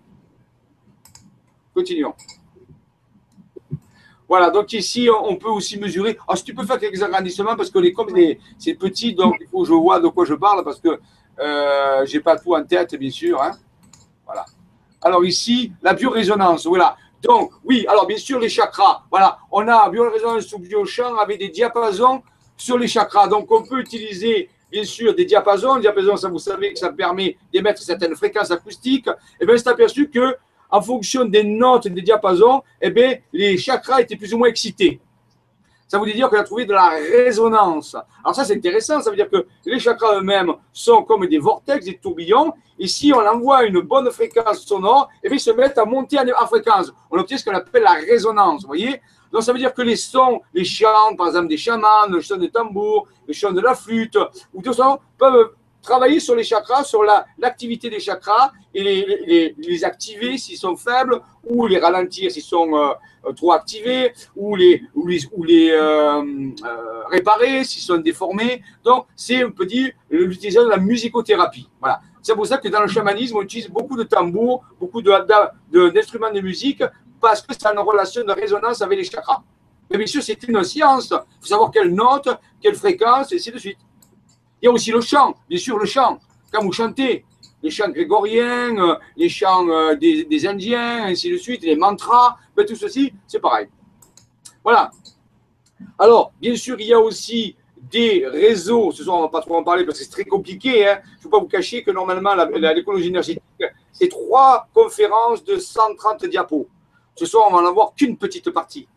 Continuons. 1.80 2.13
Voilà, 4.28 4.50
donc 4.50 4.74
ici, 4.74 5.08
on 5.10 5.38
peut 5.38 5.48
aussi 5.48 5.80
mesurer. 5.80 6.18
Alors, 6.28 6.38
si 6.38 6.44
tu 6.44 6.54
peux 6.54 6.65
faire 6.65 6.78
quelques 6.78 7.02
agrandissements, 7.02 7.56
parce 7.56 7.72
que 7.72 7.80
les, 7.80 7.94
comme 7.94 8.10
c'est 8.58 8.74
petit, 8.74 9.13
donc 9.13 9.36
il 9.39 9.48
faut 9.48 9.62
que 9.62 9.70
je 9.70 9.74
vois 9.74 10.02
de 10.02 10.10
quoi 10.10 10.26
je 10.26 10.34
parle, 10.34 10.65
parce 10.65 10.82
que 10.82 10.89
euh, 10.89 12.06
je 12.06 12.13
n'ai 12.13 12.20
pas 12.20 12.38
tout 12.38 12.54
en 12.54 12.65
tête, 12.65 12.94
bien 12.96 13.10
sûr. 13.10 13.42
Hein. 13.42 13.54
Voilà. 14.26 14.46
Alors 15.02 15.24
ici, 15.24 15.72
la 15.82 15.94
biorésonance, 15.94 16.65
voilà. 16.65 16.98
Donc, 17.24 17.52
oui, 17.63 17.86
alors 17.88 18.06
bien 18.06 18.18
sûr, 18.18 18.39
les 18.42 18.50
chakras. 18.50 19.04
Voilà, 19.10 19.39
on 19.50 19.65
a 19.65 19.89
biorésonance 19.89 20.52
ou 20.52 20.60
biochamp 20.60 21.15
avec 21.15 21.39
des 21.39 21.48
diapasons 21.48 22.22
sur 22.58 22.78
les 22.78 22.89
chakras. 22.89 23.30
Donc, 23.30 23.50
on 23.50 23.63
peut 23.63 23.80
utiliser, 23.80 24.50
bien 24.70 24.84
sûr, 24.84 25.15
des 25.15 25.24
diapasons. 25.24 25.78
Diapasons, 25.78 26.18
ça, 26.18 26.28
vous 26.28 26.39
savez 26.39 26.74
que 26.74 26.80
ça 26.80 26.92
permet 26.92 27.38
d'émettre 27.54 27.82
certaines 27.82 28.18
fréquences 28.18 28.52
acoustiques. 28.52 29.08
Et 29.08 29.13
eh 29.39 29.46
bien, 29.46 29.58
c'est 29.58 29.70
aperçu 29.70 30.10
que 30.10 30.36
en 30.69 30.82
fonction 30.82 31.25
des 31.25 31.43
notes 31.43 31.88
des 31.88 32.01
diapasons, 32.01 32.62
eh 32.82 32.89
bien, 32.89 33.17
les 33.34 33.58
chakras 33.58 34.01
étaient 34.01 34.15
plus 34.15 34.34
ou 34.34 34.38
moins 34.38 34.49
excités. 34.49 34.99
Ça 35.88 35.97
veut 35.97 36.05
dire 36.13 36.29
qu'on 36.29 36.38
a 36.38 36.43
trouvé 36.43 36.65
de 36.65 36.73
la 36.73 36.89
résonance. 36.89 37.95
Alors 38.23 38.36
ça, 38.36 38.45
c'est 38.45 38.55
intéressant. 38.55 39.01
Ça 39.01 39.10
veut 39.10 39.15
dire 39.15 39.27
que 39.27 39.47
les 39.65 39.79
chakras 39.79 40.19
eux-mêmes 40.19 40.53
sont 40.71 41.01
comme 41.01 41.25
des 41.25 41.39
vortex, 41.39 41.84
des 41.84 41.97
tourbillons. 41.97 42.53
Et 42.77 42.86
si 42.86 43.12
on 43.12 43.19
envoie 43.19 43.63
une 43.63 43.82
bonne 43.82 44.12
fréquence 44.12 44.60
sonore, 44.60 45.10
eh 45.23 45.29
bien, 45.29 45.38
ils 45.38 45.41
se 45.41 45.49
mettent 45.49 45.79
à 45.79 45.86
monter 45.86 46.19
en 46.19 46.45
fréquence. 46.45 46.93
On 47.10 47.17
obtient 47.17 47.38
ce 47.38 47.43
qu'on 47.43 47.55
appelle 47.55 47.82
la 47.82 47.93
résonance. 47.93 48.62
Vous 48.62 48.67
voyez? 48.67 49.01
Donc, 49.32 49.41
ça 49.41 49.51
veut 49.51 49.58
dire 49.58 49.73
que 49.73 49.82
les 49.82 49.95
sons, 49.95 50.41
les 50.53 50.63
chants, 50.63 51.15
par 51.17 51.27
exemple, 51.27 51.47
des 51.47 51.58
chamans, 51.58 52.05
le 52.08 52.21
chant 52.21 52.38
des 52.38 52.51
tambours, 52.51 53.08
le 53.27 53.34
chant 53.34 53.51
de 53.51 53.62
la 53.62 53.73
flûte, 53.73 54.17
ou 54.53 54.62
tout 54.62 54.73
ça, 54.73 54.99
peuvent 55.17 55.53
travailler 55.89 56.19
sur 56.19 56.36
les 56.36 56.43
chakras, 56.43 56.84
sur 56.84 57.04
l'activité 57.38 57.89
des 57.89 57.99
chakras 57.99 58.52
et 58.75 58.84
les, 58.84 59.56
les, 59.58 59.84
activer 59.84 60.38
s'ils 60.38 60.58
sont 60.58 60.75
faibles 60.75 61.19
ou 61.43 61.65
les 61.65 61.80
ralentir 61.80 62.30
s'ils 62.32 62.43
sont 62.43 62.71
euh, 62.75 63.34
trop 63.34 63.52
activés 63.54 64.13
ou 64.36 64.56
les, 64.56 64.84
ou 64.93 65.08
les, 65.08 65.21
ou 65.36 65.43
les 65.43 65.71
euh, 65.71 66.21
euh, 66.21 67.04
réparer 67.10 67.63
s'ils 67.63 67.82
sont 67.82 67.97
déformés. 67.97 68.62
Donc, 68.84 69.08
c'est, 69.15 69.43
on 69.43 69.52
peut 69.52 69.65
dire, 69.65 69.91
l'utilisation 70.12 70.65
de 70.65 70.69
la 70.69 70.78
musicothérapie. 70.78 71.67
C'est 72.21 72.36
pour 72.36 72.45
ça 72.45 72.58
que 72.60 72.67
dans 72.67 72.82
le 72.82 72.88
chamanisme, 72.88 73.38
on 73.38 73.41
utilise 73.41 73.69
beaucoup 73.69 73.97
de 73.97 74.04
tambours, 74.04 74.63
beaucoup 74.80 75.02
d'instruments 75.02 76.32
de, 76.32 76.39
de, 76.39 76.41
musique 76.41 76.84
parce 77.19 77.41
que 77.41 77.54
ça 77.60 77.69
a 77.69 77.73
une 77.73 77.80
relation 77.80 78.23
de 78.23 78.32
résonance 78.32 78.82
avec 78.82 78.99
les 78.99 79.06
chakras. 79.06 79.41
Mais 79.89 79.97
bien 79.97 80.06
sûr, 80.08 80.21
c'est 80.21 80.41
une 80.47 80.63
science. 80.63 81.10
Il 81.12 81.41
faut 81.41 81.47
savoir 81.47 81.71
quelle 81.71 81.91
note, 81.93 82.30
quelle 82.62 82.75
fréquence, 82.75 83.32
et 83.32 83.38
ainsi 83.38 83.52
de 83.52 83.58
suite. 83.58 83.80
Il 84.62 84.65
y 84.65 84.67
a 84.67 84.72
aussi 84.72 84.91
le 84.91 85.02
chant, 85.02 85.36
bien 85.50 85.58
sûr, 85.58 85.78
le 85.78 85.86
chant. 85.86 86.19
Quand 86.52 86.63
vous 86.63 86.72
chantez, 86.72 87.26
les 87.62 87.69
chants 87.69 87.89
grégoriens, 87.89 88.78
euh, 88.78 88.95
les 89.15 89.30
chants 89.30 89.67
euh, 89.69 89.95
des, 89.95 90.48
Indiens, 90.48 91.06
ainsi 91.06 91.32
de 91.32 91.38
suite, 91.38 91.63
les 91.63 91.76
mantras, 91.76 92.38
ben, 92.56 92.65
tout 92.65 92.76
ceci, 92.76 93.13
c'est 93.28 93.39
pareil. 93.39 93.67
Voilà. 94.63 94.91
Alors, 95.98 96.34
bien 96.41 96.56
sûr, 96.56 96.80
il 96.80 96.88
y 96.88 96.93
a 96.93 97.00
aussi 97.00 97.56
des 97.91 98.28
réseaux, 98.28 98.91
ce 98.91 99.04
soir 99.04 99.17
on 99.17 99.22
ne 99.22 99.26
va 99.26 99.32
pas 99.32 99.41
trop 99.41 99.56
en 99.56 99.63
parler 99.63 99.86
parce 99.86 99.98
que 99.98 100.04
c'est 100.04 100.12
très 100.12 100.26
compliqué, 100.26 100.88
hein. 100.88 101.00
je 101.04 101.19
ne 101.19 101.24
vais 101.24 101.30
pas 101.30 101.39
vous 101.39 101.48
cacher 101.48 101.82
que 101.82 101.91
normalement 101.91 102.36
l'écologie 102.76 103.08
énergétique, 103.08 103.41
c'est 103.91 104.10
trois 104.10 104.67
conférences 104.74 105.43
de 105.43 105.58
130 105.58 106.26
diapos. 106.26 106.67
Ce 107.15 107.26
soir 107.26 107.48
on 107.50 107.54
va 107.54 107.63
en 107.63 107.65
avoir 107.65 107.95
qu'une 107.95 108.17
petite 108.17 108.52
partie. 108.52 108.88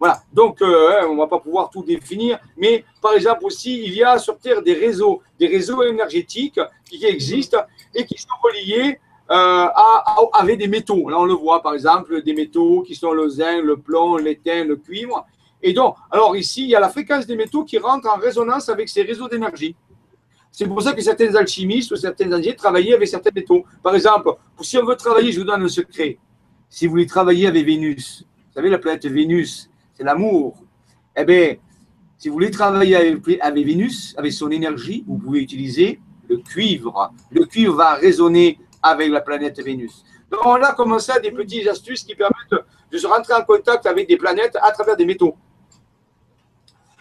Voilà, 0.00 0.22
donc 0.32 0.62
euh, 0.62 1.06
on 1.08 1.12
ne 1.12 1.18
va 1.18 1.26
pas 1.26 1.38
pouvoir 1.38 1.68
tout 1.68 1.82
définir, 1.82 2.38
mais 2.56 2.84
par 3.02 3.12
exemple 3.12 3.44
aussi, 3.44 3.84
il 3.84 3.92
y 3.92 4.02
a 4.02 4.18
sur 4.18 4.38
Terre 4.38 4.62
des 4.62 4.72
réseaux, 4.72 5.20
des 5.38 5.46
réseaux 5.46 5.82
énergétiques 5.82 6.58
qui 6.86 7.04
existent 7.04 7.58
et 7.94 8.06
qui 8.06 8.16
sont 8.16 8.28
reliés 8.42 8.98
euh, 9.30 9.34
à, 9.34 10.16
avec 10.32 10.58
des 10.58 10.68
métaux. 10.68 11.10
Là, 11.10 11.20
on 11.20 11.26
le 11.26 11.34
voit, 11.34 11.60
par 11.62 11.74
exemple, 11.74 12.22
des 12.22 12.32
métaux 12.32 12.80
qui 12.80 12.94
sont 12.94 13.12
le 13.12 13.28
zinc, 13.28 13.62
le 13.62 13.76
plomb, 13.76 14.16
l'étain, 14.16 14.64
le 14.64 14.76
cuivre. 14.76 15.26
Et 15.62 15.74
donc, 15.74 15.96
alors 16.10 16.34
ici, 16.34 16.62
il 16.62 16.70
y 16.70 16.74
a 16.74 16.80
la 16.80 16.88
fréquence 16.88 17.26
des 17.26 17.36
métaux 17.36 17.64
qui 17.64 17.76
rentre 17.76 18.08
en 18.08 18.16
résonance 18.18 18.70
avec 18.70 18.88
ces 18.88 19.02
réseaux 19.02 19.28
d'énergie. 19.28 19.76
C'est 20.50 20.66
pour 20.66 20.80
ça 20.80 20.94
que 20.94 21.02
certains 21.02 21.34
alchimistes 21.34 21.92
ou 21.92 21.96
certains 21.96 22.32
ingénieurs 22.32 22.56
travaillaient 22.56 22.94
avec 22.94 23.06
certains 23.06 23.30
métaux. 23.34 23.64
Par 23.82 23.94
exemple, 23.94 24.30
si 24.62 24.78
on 24.78 24.84
veut 24.86 24.96
travailler, 24.96 25.30
je 25.30 25.40
vous 25.40 25.46
donne 25.46 25.62
un 25.62 25.68
secret. 25.68 26.16
Si 26.70 26.86
vous 26.86 26.92
voulez 26.92 27.06
travailler 27.06 27.46
avec 27.46 27.66
Vénus, 27.66 28.24
vous 28.26 28.54
savez, 28.54 28.70
la 28.70 28.78
planète 28.78 29.06
Vénus, 29.06 29.69
l'amour. 30.04 30.56
Eh 31.16 31.24
bien, 31.24 31.56
si 32.18 32.28
vous 32.28 32.34
voulez 32.34 32.50
travailler 32.50 32.96
avec, 32.96 33.66
Vénus, 33.66 34.14
avec 34.16 34.32
son 34.32 34.50
énergie, 34.50 35.04
vous 35.06 35.18
pouvez 35.18 35.40
utiliser 35.40 36.00
le 36.28 36.38
cuivre. 36.38 37.12
Le 37.30 37.44
cuivre 37.44 37.74
va 37.74 37.94
résonner 37.94 38.58
avec 38.82 39.10
la 39.10 39.20
planète 39.20 39.60
Vénus. 39.62 40.04
Donc, 40.30 40.40
on 40.44 40.62
a 40.62 40.72
commencé 40.74 41.12
à 41.12 41.18
des 41.18 41.32
petites 41.32 41.66
astuces 41.66 42.04
qui 42.04 42.14
permettent 42.14 42.64
de 42.90 42.98
se 42.98 43.06
rentrer 43.06 43.34
en 43.34 43.42
contact 43.42 43.86
avec 43.86 44.08
des 44.08 44.16
planètes 44.16 44.56
à 44.60 44.70
travers 44.70 44.96
des 44.96 45.04
métaux. 45.04 45.34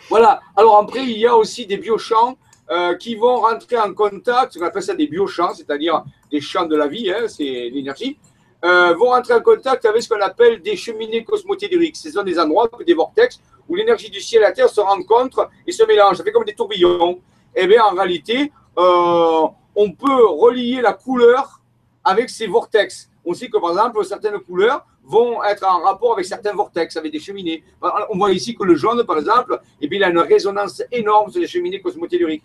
Voilà. 0.10 0.40
Alors, 0.56 0.78
après, 0.78 1.04
il 1.04 1.18
y 1.18 1.28
a 1.28 1.36
aussi 1.36 1.66
des 1.66 1.78
biochamps 1.78 2.38
euh, 2.72 2.96
qui 2.96 3.16
vont 3.16 3.38
rentrer 3.38 3.78
en 3.78 3.94
contact, 3.94 4.56
on 4.60 4.64
appelle 4.64 4.84
ça 4.84 4.94
des 4.94 5.08
biochamps, 5.08 5.54
c'est-à-dire 5.56 6.04
des 6.32 6.40
champs 6.40 6.66
de 6.66 6.76
la 6.76 6.88
vie, 6.88 7.12
hein, 7.12 7.28
c'est 7.28 7.70
l'énergie, 7.74 8.20
euh, 8.66 8.94
vont 8.94 9.14
entrer 9.14 9.34
en 9.34 9.42
contact 9.42 9.86
avec 9.86 10.02
ce 10.02 10.10
qu'on 10.10 10.22
appelle 10.22 10.62
des 10.62 10.76
cheminées 10.76 11.24
cosmotelluriques. 11.24 11.96
Ce 11.96 12.12
sont 12.12 12.24
des 12.24 12.38
endroits, 12.38 12.70
des 12.86 12.94
vortex, 12.94 13.40
où 13.68 13.76
l'énergie 13.76 14.10
du 14.10 14.20
ciel 14.20 14.42
et 14.42 14.46
la 14.46 14.52
terre 14.52 14.70
se 14.70 14.82
rencontrent 14.82 15.50
et 15.66 15.72
se 15.72 15.84
mélangent. 15.84 16.18
Ça 16.18 16.24
fait 16.24 16.32
comme 16.32 16.44
des 16.44 16.56
tourbillons. 16.56 17.20
Eh 17.56 17.68
bien, 17.68 17.84
en 17.84 17.96
réalité, 17.96 18.52
euh, 18.78 19.48
on 19.76 19.92
peut 19.92 20.26
relier 20.26 20.82
la 20.82 20.94
couleur 20.94 21.62
avec 22.04 22.30
ces 22.30 22.48
vortex. 22.48 23.10
On 23.26 23.34
sait 23.34 23.50
que, 23.50 23.58
par 23.58 23.72
exemple, 23.72 24.04
certaines 24.04 24.40
couleurs 24.40 24.86
vont 25.04 25.44
être 25.44 25.66
en 25.66 25.80
rapport 25.82 26.14
avec 26.14 26.26
certains 26.26 26.54
vortex, 26.54 26.98
avec 26.98 27.12
des 27.12 27.20
cheminées. 27.20 27.64
On 28.10 28.18
voit 28.18 28.32
ici 28.32 28.56
que 28.56 28.64
le 28.64 28.76
jaune, 28.76 29.04
par 29.06 29.18
exemple, 29.18 29.60
eh 29.82 29.88
bien, 29.88 30.00
il 30.00 30.04
a 30.04 30.10
une 30.10 30.20
résonance 30.20 30.84
énorme 30.92 31.32
sur 31.32 31.42
les 31.42 31.48
cheminées 31.48 31.82
cosmotelluriques. 31.82 32.44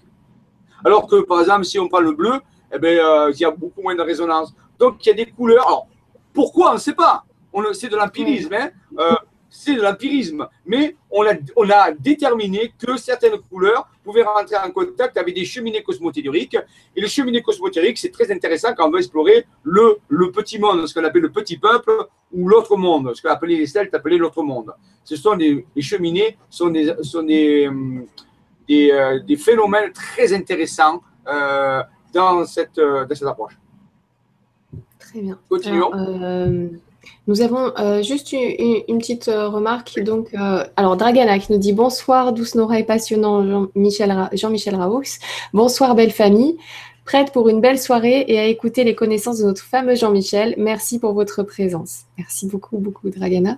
Alors 0.85 1.07
que, 1.07 1.22
par 1.22 1.40
exemple, 1.40 1.64
si 1.64 1.79
on 1.79 1.88
prend 1.88 2.00
le 2.00 2.12
bleu, 2.12 2.40
eh 2.72 2.79
bien, 2.79 2.90
euh, 2.90 3.31
il 3.33 3.40
y 3.40 3.44
a 3.44 3.50
beaucoup 3.50 3.83
moins 3.83 3.94
de 3.94 4.03
résonance. 4.03 4.55
Donc, 4.79 5.05
il 5.05 5.09
y 5.09 5.12
a 5.12 5.14
des 5.14 5.27
couleurs. 5.27 5.87
Pourquoi? 6.35 6.73
On 6.73 6.75
ne 6.75 6.79
sait 6.79 6.94
pas. 6.94 7.25
C'est 7.73 7.88
de 7.88 7.97
l'empirisme. 7.97 8.53
Hein. 8.53 8.70
Euh, 8.99 9.14
c'est 9.49 9.77
de 9.77 9.83
l'empirisme. 9.83 10.49
Mais 10.66 10.97
on 11.09 11.25
a, 11.25 11.35
on 11.55 11.70
a 11.70 11.92
déterminé 11.92 12.73
que 12.77 12.97
certaines 12.97 13.38
couleurs 13.38 13.88
pouvaient 14.03 14.25
rentrer 14.25 14.57
en 14.57 14.70
contact 14.73 15.16
avec 15.16 15.33
des 15.37 15.44
cheminées 15.44 15.83
cosmotelluriques. 15.85 16.59
Et 16.97 17.01
les 17.01 17.07
cheminées 17.07 17.40
cosmotelluriques, 17.40 17.99
c'est 17.99 18.11
très 18.11 18.31
intéressant 18.33 18.75
quand 18.75 18.88
on 18.88 18.90
veut 18.90 18.99
explorer 18.99 19.47
le, 19.62 19.99
le 20.09 20.33
petit 20.33 20.59
monde, 20.59 20.85
ce 20.88 20.92
qu'on 20.92 21.05
appelle 21.05 21.23
le 21.23 21.31
petit 21.31 21.57
peuple, 21.57 22.09
ou 22.33 22.49
l'autre 22.49 22.77
monde, 22.77 23.14
ce 23.14 23.23
qu'on 23.23 23.31
appelait 23.31 23.57
les 23.57 23.66
Celtes 23.68 23.94
appelaient 23.94 24.18
l'autre 24.18 24.42
monde. 24.42 24.75
Ce 25.05 25.14
sont 25.14 25.37
des, 25.37 25.64
les 25.77 25.83
cheminées, 25.83 26.37
sont 26.51 26.70
des, 26.70 26.92
sont 27.03 27.23
des, 27.23 27.68
hum, 27.68 28.07
euh, 28.70 29.20
des, 29.20 29.37
phénomènes 29.37 29.92
très 29.92 30.33
intéressants 30.33 31.01
euh, 31.29 31.81
dans, 32.12 32.44
cette, 32.44 32.81
dans 32.81 33.14
cette 33.14 33.29
approche. 33.29 33.57
Très 35.14 35.22
bien. 35.22 35.38
Continuons. 35.48 35.92
Euh, 35.94 36.66
nous 37.29 37.40
avons 37.40 37.72
euh, 37.79 38.03
juste 38.03 38.33
une, 38.33 38.98
petite 38.98 39.29
euh, 39.29 39.48
remarque. 39.48 40.00
Donc, 40.00 40.35
alors, 40.74 40.96
Dragana 40.96 41.38
qui 41.38 41.53
nous 41.53 41.59
dit 41.59 41.72
bonsoir, 41.72 42.33
douce 42.33 42.57
Nora 42.57 42.81
et 42.81 42.83
passionnant 42.83 43.68
Jean-Michel 43.77 44.29
Jean 44.33 44.79
Raoux. 44.79 45.03
Bonsoir, 45.53 45.94
belle 45.94 46.11
famille. 46.11 46.57
Prête 47.05 47.33
pour 47.33 47.48
une 47.48 47.61
belle 47.61 47.79
soirée 47.79 48.24
et 48.27 48.40
à 48.40 48.46
écouter 48.46 48.83
les 48.83 48.96
connaissances 48.96 49.38
de 49.38 49.44
notre 49.44 49.62
fameux 49.62 49.94
Jean-Michel. 49.94 50.57
Merci 50.59 50.98
pour 50.98 51.12
votre 51.12 51.44
présence. 51.44 52.07
Merci 52.18 52.48
beaucoup, 52.48 52.79
beaucoup, 52.79 53.09
Dragana. 53.09 53.57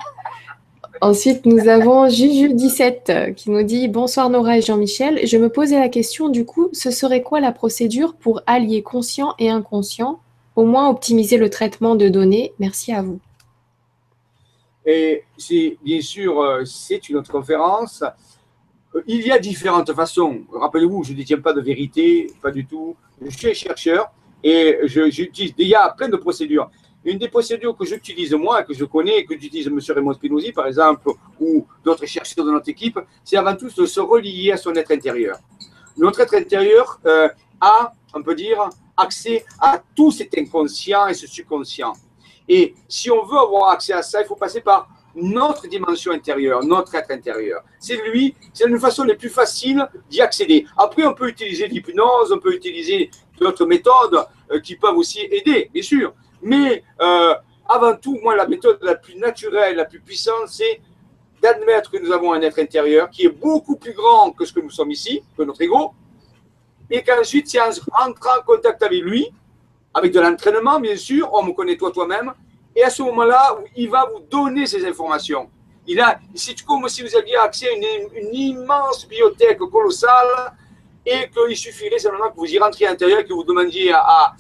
Ensuite, 1.00 1.46
nous 1.46 1.68
avons 1.68 2.06
Juju17 2.08 3.32
qui 3.32 3.50
nous 3.50 3.62
dit 3.62 3.88
Bonsoir 3.88 4.28
Nora 4.28 4.58
et 4.58 4.62
Jean-Michel. 4.62 5.26
Je 5.26 5.38
me 5.38 5.48
posais 5.48 5.78
la 5.78 5.88
question, 5.88 6.28
du 6.28 6.44
coup, 6.44 6.68
ce 6.74 6.90
serait 6.90 7.22
quoi 7.22 7.40
la 7.40 7.52
procédure 7.52 8.14
pour 8.14 8.42
allier 8.46 8.82
conscient 8.82 9.34
et 9.38 9.48
inconscient? 9.48 10.20
Au 10.56 10.64
moins 10.64 10.88
optimiser 10.88 11.36
le 11.36 11.50
traitement 11.50 11.94
de 11.94 12.08
données 12.08 12.54
Merci 12.58 12.92
à 12.92 13.02
vous. 13.02 13.20
Et 14.84 15.24
c'est 15.36 15.76
bien 15.84 16.00
sûr, 16.00 16.40
euh, 16.40 16.64
c'est 16.64 17.08
une 17.08 17.16
autre 17.16 17.30
conférence. 17.30 18.02
Euh, 18.94 19.02
il 19.06 19.26
y 19.26 19.32
a 19.32 19.38
différentes 19.38 19.92
façons. 19.92 20.42
Rappelez-vous, 20.52 21.04
je 21.04 21.12
ne 21.12 21.16
détiens 21.16 21.40
pas 21.40 21.52
de 21.52 21.60
vérité, 21.60 22.32
pas 22.40 22.50
du 22.50 22.66
tout. 22.66 22.96
Je 23.20 23.30
suis 23.30 23.54
chercheur 23.54 24.10
et 24.42 24.78
j'utilise. 24.84 25.54
Il 25.58 25.68
y 25.68 25.74
a 25.74 25.88
plein 25.90 26.08
de 26.08 26.16
procédures. 26.16 26.70
Une 27.04 27.18
des 27.18 27.28
procédures 27.28 27.76
que 27.76 27.84
j'utilise 27.84 28.32
moi, 28.34 28.62
que 28.62 28.74
je 28.74 28.84
connais, 28.84 29.24
que 29.24 29.34
j'utilise 29.34 29.66
M. 29.68 29.78
Raymond 29.88 30.14
Spinozzi, 30.14 30.52
par 30.52 30.66
exemple, 30.66 31.10
ou 31.40 31.66
d'autres 31.84 32.06
chercheurs 32.06 32.44
de 32.44 32.50
notre 32.50 32.68
équipe, 32.68 32.98
c'est 33.24 33.36
avant 33.36 33.54
tout 33.54 33.68
de 33.68 33.86
se 33.86 34.00
relier 34.00 34.52
à 34.52 34.56
son 34.56 34.74
être 34.74 34.90
intérieur. 34.90 35.38
Notre 35.96 36.20
être 36.20 36.34
intérieur 36.34 37.00
euh, 37.06 37.28
a, 37.60 37.92
on 38.12 38.22
peut 38.22 38.34
dire, 38.34 38.70
accès 38.96 39.44
à 39.60 39.82
tout 39.94 40.10
cet 40.10 40.36
inconscient 40.38 41.06
et 41.08 41.14
ce 41.14 41.26
subconscient. 41.26 41.92
Et 42.48 42.74
si 42.88 43.10
on 43.10 43.24
veut 43.24 43.38
avoir 43.38 43.70
accès 43.70 43.92
à 43.92 44.02
ça, 44.02 44.22
il 44.22 44.26
faut 44.26 44.36
passer 44.36 44.60
par 44.60 44.88
notre 45.16 45.66
dimension 45.66 46.12
intérieure, 46.12 46.62
notre 46.62 46.94
être 46.94 47.10
intérieur. 47.10 47.62
C'est 47.78 47.96
lui, 48.08 48.34
c'est 48.52 48.68
une 48.68 48.78
façon 48.78 49.02
la 49.04 49.14
plus 49.14 49.30
facile 49.30 49.86
d'y 50.10 50.20
accéder. 50.20 50.66
Après, 50.76 51.04
on 51.06 51.14
peut 51.14 51.28
utiliser 51.28 51.66
l'hypnose, 51.66 52.32
on 52.32 52.38
peut 52.38 52.54
utiliser 52.54 53.10
d'autres 53.40 53.66
méthodes 53.66 54.26
euh, 54.50 54.60
qui 54.60 54.76
peuvent 54.76 54.96
aussi 54.96 55.20
aider, 55.20 55.70
bien 55.72 55.82
sûr. 55.82 56.12
Mais 56.42 56.84
euh, 57.00 57.34
avant 57.68 57.96
tout, 57.96 58.18
moi, 58.22 58.36
la 58.36 58.46
méthode 58.46 58.78
la 58.82 58.94
plus 58.94 59.16
naturelle, 59.16 59.76
la 59.76 59.86
plus 59.86 60.00
puissante, 60.00 60.48
c'est 60.48 60.80
d'admettre 61.42 61.90
que 61.90 61.98
nous 61.98 62.12
avons 62.12 62.32
un 62.32 62.40
être 62.42 62.58
intérieur 62.58 63.10
qui 63.10 63.24
est 63.24 63.30
beaucoup 63.30 63.76
plus 63.76 63.92
grand 63.92 64.32
que 64.32 64.44
ce 64.44 64.52
que 64.52 64.60
nous 64.60 64.70
sommes 64.70 64.90
ici, 64.90 65.22
que 65.36 65.42
notre 65.42 65.62
ego, 65.62 65.92
et 66.90 67.02
qu'ensuite, 67.02 67.48
c'est 67.48 67.60
en 67.60 67.70
rentrant 67.92 68.38
en 68.38 68.42
contact 68.44 68.82
avec 68.82 69.02
lui, 69.02 69.28
avec 69.94 70.12
de 70.12 70.20
l'entraînement, 70.20 70.78
bien 70.80 70.96
sûr, 70.96 71.30
on 71.32 71.42
me 71.42 71.52
connaît 71.52 71.76
toi 71.76 71.90
toi-même, 71.90 72.32
et 72.74 72.82
à 72.82 72.90
ce 72.90 73.02
moment-là, 73.02 73.56
il 73.74 73.88
va 73.88 74.06
vous 74.12 74.20
donner 74.20 74.66
ces 74.66 74.84
informations. 74.84 75.48
Il 75.86 76.00
a, 76.00 76.18
c'est 76.34 76.60
comme 76.62 76.88
si 76.88 77.02
vous 77.02 77.16
aviez 77.16 77.36
accès 77.36 77.68
à 77.68 77.72
une, 77.72 78.34
immense 78.34 79.08
bibliothèque 79.08 79.58
colossale 79.58 80.52
et 81.04 81.30
qu'il 81.30 81.56
suffirait 81.56 81.98
simplement 81.98 82.28
que 82.30 82.36
vous 82.36 82.46
y 82.46 82.58
rentriez 82.58 82.88
à 82.88 82.90
l'intérieur 82.90 83.20
et 83.20 83.24
que 83.24 83.32
vous 83.32 83.44
demandiez 83.44 83.92
à, 83.92 84.34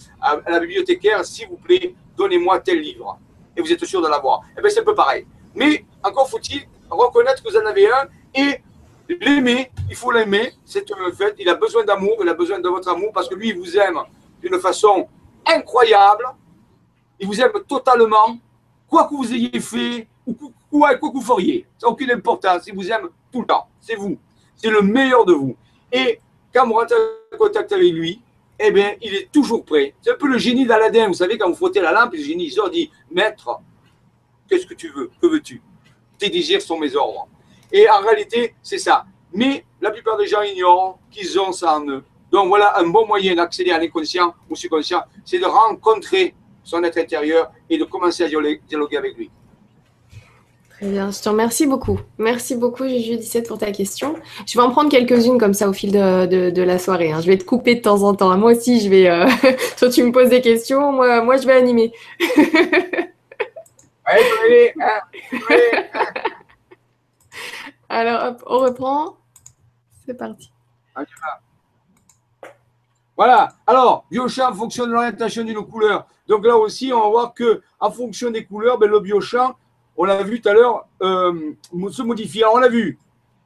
la 0.46 0.58
bibliothécaire, 0.58 1.24
s'il 1.24 1.48
vous 1.48 1.56
plaît, 1.56 1.94
donnez-moi 2.16 2.58
tel 2.60 2.80
livre. 2.80 3.18
Et 3.56 3.62
vous 3.62 3.72
êtes 3.72 3.84
sûr 3.84 4.02
de 4.02 4.08
l'avoir. 4.08 4.42
Eh 4.58 4.60
bien, 4.60 4.68
c'est 4.68 4.80
un 4.80 4.84
peu 4.84 4.94
pareil. 4.94 5.24
Mais 5.54 5.84
encore 6.02 6.28
faut-il 6.28 6.62
reconnaître 6.90 7.42
que 7.42 7.48
vous 7.48 7.56
en 7.56 7.64
avez 7.64 7.90
un 7.90 8.08
et 8.34 8.60
l'aimer. 9.08 9.70
Il 9.88 9.96
faut 9.96 10.10
l'aimer. 10.10 10.52
C'est 10.64 10.90
un 10.92 11.12
fait. 11.12 11.34
Il 11.38 11.48
a 11.48 11.54
besoin 11.54 11.84
d'amour. 11.84 12.16
Il 12.20 12.28
a 12.28 12.34
besoin 12.34 12.58
de 12.58 12.68
votre 12.68 12.88
amour 12.88 13.12
parce 13.12 13.28
que 13.28 13.34
lui, 13.34 13.50
il 13.50 13.58
vous 13.58 13.76
aime 13.76 13.98
d'une 14.40 14.58
façon 14.58 15.08
incroyable. 15.46 16.24
Il 17.18 17.26
vous 17.26 17.40
aime 17.40 17.52
totalement. 17.66 18.38
Quoi 18.88 19.08
que 19.08 19.14
vous 19.14 19.32
ayez 19.32 19.60
fait 19.60 20.06
ou 20.26 20.36
quoi, 20.70 20.94
que 20.94 21.06
vous 21.06 21.20
feriez. 21.20 21.66
Ça 21.78 21.86
n'a 21.86 21.92
aucune 21.92 22.10
importance. 22.10 22.66
Il 22.66 22.74
vous 22.74 22.90
aime 22.90 23.08
tout 23.32 23.40
le 23.40 23.46
temps. 23.46 23.68
C'est 23.80 23.96
vous. 23.96 24.18
C'est 24.54 24.70
le 24.70 24.82
meilleur 24.82 25.24
de 25.24 25.32
vous. 25.32 25.56
Et 25.92 26.20
quand 26.52 26.66
vous 26.66 26.74
rentrez 26.74 26.96
en 27.32 27.36
contact 27.36 27.72
avec 27.72 27.92
lui, 27.92 28.20
eh 28.58 28.70
bien, 28.70 28.94
il 29.02 29.14
est 29.14 29.30
toujours 29.30 29.64
prêt. 29.64 29.94
C'est 30.00 30.12
un 30.12 30.16
peu 30.16 30.28
le 30.28 30.38
génie 30.38 30.66
d'Aladin. 30.66 31.08
Vous 31.08 31.14
savez, 31.14 31.36
quand 31.36 31.48
vous 31.48 31.54
frottez 31.54 31.80
la 31.80 31.92
lampe, 31.92 32.14
le 32.14 32.18
génie 32.18 32.50
sort 32.50 32.70
dit 32.70 32.90
Maître, 33.10 33.60
qu'est-ce 34.48 34.66
que 34.66 34.74
tu 34.74 34.88
veux 34.88 35.10
Que 35.20 35.26
veux-tu? 35.26 35.62
Tes 36.18 36.30
désirs 36.30 36.62
sont 36.62 36.78
mes 36.78 36.96
ordres. 36.96 37.28
Et 37.72 37.88
en 37.88 38.00
réalité, 38.00 38.54
c'est 38.62 38.78
ça. 38.78 39.04
Mais 39.32 39.64
la 39.80 39.90
plupart 39.90 40.16
des 40.16 40.26
gens 40.26 40.42
ignorent 40.42 40.98
qu'ils 41.10 41.38
ont 41.38 41.52
ça 41.52 41.78
en 41.78 41.86
eux. 41.88 42.02
Donc 42.30 42.48
voilà 42.48 42.78
un 42.78 42.86
bon 42.86 43.06
moyen 43.06 43.34
d'accéder 43.34 43.70
à 43.70 43.78
l'inconscient 43.78 44.34
ou 44.50 44.56
subconscient, 44.56 45.02
c'est 45.24 45.38
de 45.38 45.44
rencontrer 45.44 46.34
son 46.64 46.82
être 46.82 46.98
intérieur 46.98 47.50
et 47.70 47.78
de 47.78 47.84
commencer 47.84 48.24
à 48.24 48.28
dialoguer 48.28 48.96
avec 48.96 49.16
lui. 49.16 49.30
Très 50.70 50.88
bien, 50.88 51.10
je 51.10 51.22
te 51.22 51.28
remercie 51.30 51.66
beaucoup. 51.66 51.98
Merci 52.18 52.54
beaucoup, 52.54 52.86
Juju 52.86 53.16
17, 53.16 53.48
pour 53.48 53.56
ta 53.56 53.72
question. 53.72 54.14
Je 54.46 54.58
vais 54.58 54.62
en 54.62 54.70
prendre 54.70 54.90
quelques-unes 54.90 55.38
comme 55.38 55.54
ça 55.54 55.70
au 55.70 55.72
fil 55.72 55.90
de, 55.90 56.62
la 56.62 56.78
soirée. 56.78 57.12
Hein. 57.12 57.22
Je 57.22 57.28
vais 57.28 57.38
te 57.38 57.44
couper 57.44 57.76
de 57.76 57.80
temps 57.80 58.02
en 58.02 58.14
temps. 58.14 58.36
Moi 58.36 58.52
aussi, 58.52 58.80
je 58.80 58.90
vais. 58.90 59.08
Euh... 59.08 59.26
Toi, 59.78 59.88
tu 59.88 60.02
me 60.02 60.12
poses 60.12 60.28
des 60.28 60.42
questions, 60.42 60.92
moi, 60.92 61.22
moi 61.22 61.38
je 61.38 61.46
vais 61.46 61.54
animer. 61.54 61.92
Alors, 67.88 68.28
hop, 68.28 68.42
on 68.46 68.58
reprend. 68.58 69.16
C'est 70.04 70.14
parti. 70.14 70.50
Voilà. 73.16 73.48
Alors, 73.66 74.04
biochamp 74.10 74.54
fonctionne 74.54 74.88
de 74.88 74.94
l'orientation 74.94 75.44
d'une 75.44 75.64
couleur. 75.64 76.06
Donc 76.28 76.44
là 76.44 76.56
aussi, 76.56 76.92
on 76.92 77.00
va 77.00 77.08
voir 77.08 77.34
que 77.34 77.62
en 77.80 77.90
fonction 77.90 78.30
des 78.30 78.44
couleurs, 78.44 78.78
ben, 78.78 78.90
le 78.90 79.00
biochamp 79.00 79.56
on 79.96 80.04
l'a 80.04 80.22
vu 80.22 80.40
tout 80.40 80.48
à 80.48 80.52
l'heure, 80.52 80.86
euh, 81.02 81.54
se 81.90 82.02
modifier. 82.02 82.44
on 82.44 82.58
l'a 82.58 82.68
vu, 82.68 82.98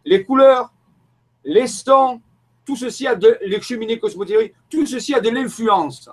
les 0.04 0.24
couleurs, 0.24 0.72
les 1.44 1.66
sons, 1.66 2.20
tout 2.64 2.76
ceci 2.76 3.06
a 3.06 3.14
de, 3.14 3.38
les 3.42 3.60
cheminées 3.60 3.98
cosmétiques, 3.98 4.54
tout 4.68 4.86
ceci 4.86 5.14
a 5.14 5.20
de 5.20 5.30
l'influence. 5.30 6.10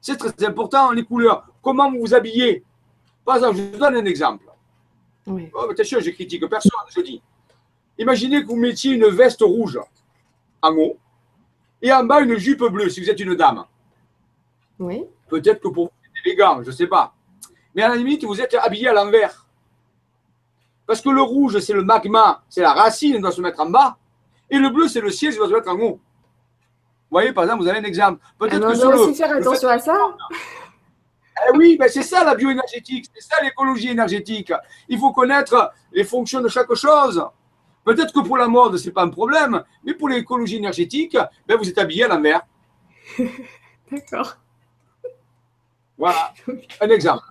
C'est 0.00 0.16
très 0.16 0.44
important, 0.44 0.90
les 0.92 1.04
couleurs. 1.04 1.46
Comment 1.62 1.90
vous 1.90 2.00
vous 2.00 2.14
habillez? 2.14 2.62
Par 3.24 3.36
exemple, 3.36 3.56
je 3.56 3.62
vous 3.62 3.78
donne 3.78 3.96
un 3.96 4.04
exemple. 4.04 4.44
Oui. 5.26 5.50
Oh, 5.54 5.70
attention, 5.70 5.98
je 6.00 6.10
critique 6.10 6.46
personne, 6.48 6.72
je 6.94 7.00
dis. 7.00 7.22
Imaginez 7.98 8.42
que 8.42 8.48
vous 8.48 8.56
mettiez 8.56 8.92
une 8.92 9.06
veste 9.06 9.42
rouge 9.42 9.78
en 10.62 10.74
haut 10.76 10.96
et 11.80 11.92
en 11.92 12.04
bas 12.04 12.20
une 12.20 12.36
jupe 12.36 12.64
bleue 12.64 12.88
si 12.88 13.00
vous 13.00 13.10
êtes 13.10 13.20
une 13.20 13.34
dame. 13.34 13.64
Oui. 14.78 15.04
Peut-être 15.28 15.60
que 15.60 15.68
pour 15.68 15.86
vous, 15.86 15.92
c'est 16.02 16.28
élégant, 16.28 16.62
je 16.62 16.68
ne 16.68 16.74
sais 16.74 16.86
pas. 16.86 17.14
Mais 17.74 17.82
à 17.82 17.88
la 17.88 17.96
limite, 17.96 18.24
vous 18.24 18.40
êtes 18.40 18.54
habillé 18.54 18.88
à 18.88 18.92
l'envers. 18.92 19.46
Parce 20.86 21.00
que 21.00 21.08
le 21.08 21.22
rouge, 21.22 21.58
c'est 21.60 21.72
le 21.72 21.82
magma, 21.82 22.42
c'est 22.48 22.60
la 22.60 22.72
racine, 22.72 23.14
il 23.16 23.20
doit 23.20 23.32
se 23.32 23.40
mettre 23.40 23.60
en 23.60 23.70
bas. 23.70 23.96
Et 24.50 24.58
le 24.58 24.68
bleu, 24.68 24.88
c'est 24.88 25.00
le 25.00 25.10
ciel, 25.10 25.32
il 25.32 25.36
doit 25.36 25.48
se 25.48 25.52
mettre 25.52 25.70
en 25.70 25.78
haut. 25.78 26.00
Vous 27.10 27.20
voyez, 27.20 27.32
par 27.32 27.44
exemple, 27.44 27.62
vous 27.62 27.68
avez 27.68 27.78
un 27.78 27.84
exemple. 27.84 28.20
Peut-être 28.38 28.60
que 28.60 28.64
on 28.64 28.90
doit 28.90 28.96
aussi 28.96 29.14
faire 29.14 29.32
attention 29.36 29.68
à 29.68 29.78
ça. 29.78 29.98
Eh 31.48 31.56
oui, 31.56 31.76
ben 31.76 31.88
c'est 31.88 32.04
ça 32.04 32.22
la 32.22 32.36
bioénergétique, 32.36 33.06
c'est 33.12 33.20
ça 33.20 33.42
l'écologie 33.42 33.88
énergétique. 33.88 34.52
Il 34.88 35.00
faut 35.00 35.12
connaître 35.12 35.72
les 35.92 36.04
fonctions 36.04 36.40
de 36.40 36.46
chaque 36.48 36.72
chose. 36.74 37.26
Peut-être 37.84 38.12
que 38.12 38.20
pour 38.20 38.38
la 38.38 38.48
mode, 38.48 38.76
ce 38.76 38.86
n'est 38.86 38.92
pas 38.92 39.02
un 39.02 39.10
problème, 39.10 39.62
mais 39.84 39.94
pour 39.94 40.08
l'écologie 40.08 40.56
énergétique, 40.56 41.16
ben 41.46 41.56
vous 41.56 41.68
êtes 41.68 41.78
habillé 41.78 42.04
à 42.04 42.08
la 42.08 42.18
mer. 42.18 42.40
D'accord. 43.90 44.36
Voilà, 45.98 46.32
un 46.80 46.88
exemple. 46.88 47.24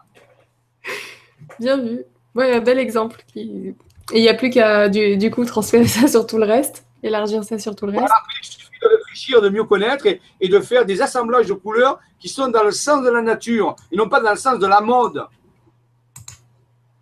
Bien 1.60 1.78
vu. 1.78 2.04
Oui, 2.36 2.52
un 2.52 2.62
bel 2.62 2.80
exemple. 2.80 3.24
Et 3.36 3.76
il 4.14 4.22
n'y 4.22 4.30
a 4.30 4.34
plus 4.34 4.50
qu'à 4.50 4.90
du, 4.90 5.32
coup 5.32 5.46
transférer 5.46 5.88
ça 5.88 6.08
sur 6.08 6.26
tout 6.26 6.38
le 6.38 6.46
reste, 6.46 6.86
élargir 7.02 7.44
ça 7.44 7.60
sur 7.60 7.76
tout 7.76 7.86
le 7.86 7.98
reste. 7.98 8.14
il 8.42 8.46
suffit 8.46 8.80
de 8.82 8.88
réfléchir, 8.88 9.42
de 9.42 9.50
mieux 9.50 9.64
connaître 9.64 10.06
et, 10.08 10.50
de 10.50 10.60
faire 10.60 10.86
des 10.86 11.02
assemblages 11.02 11.48
de 11.48 11.54
couleurs 11.54 12.00
qui 12.20 12.30
sont 12.30 12.48
dans 12.48 12.64
le 12.64 12.72
sens 12.72 13.04
de 13.04 13.10
la 13.10 13.22
nature 13.22 13.76
et 13.92 13.98
non 13.98 14.10
pas 14.10 14.20
dans 14.20 14.32
le 14.32 14.38
sens 14.38 14.60
de 14.60 14.68
la 14.68 14.82
mode. 14.82 15.26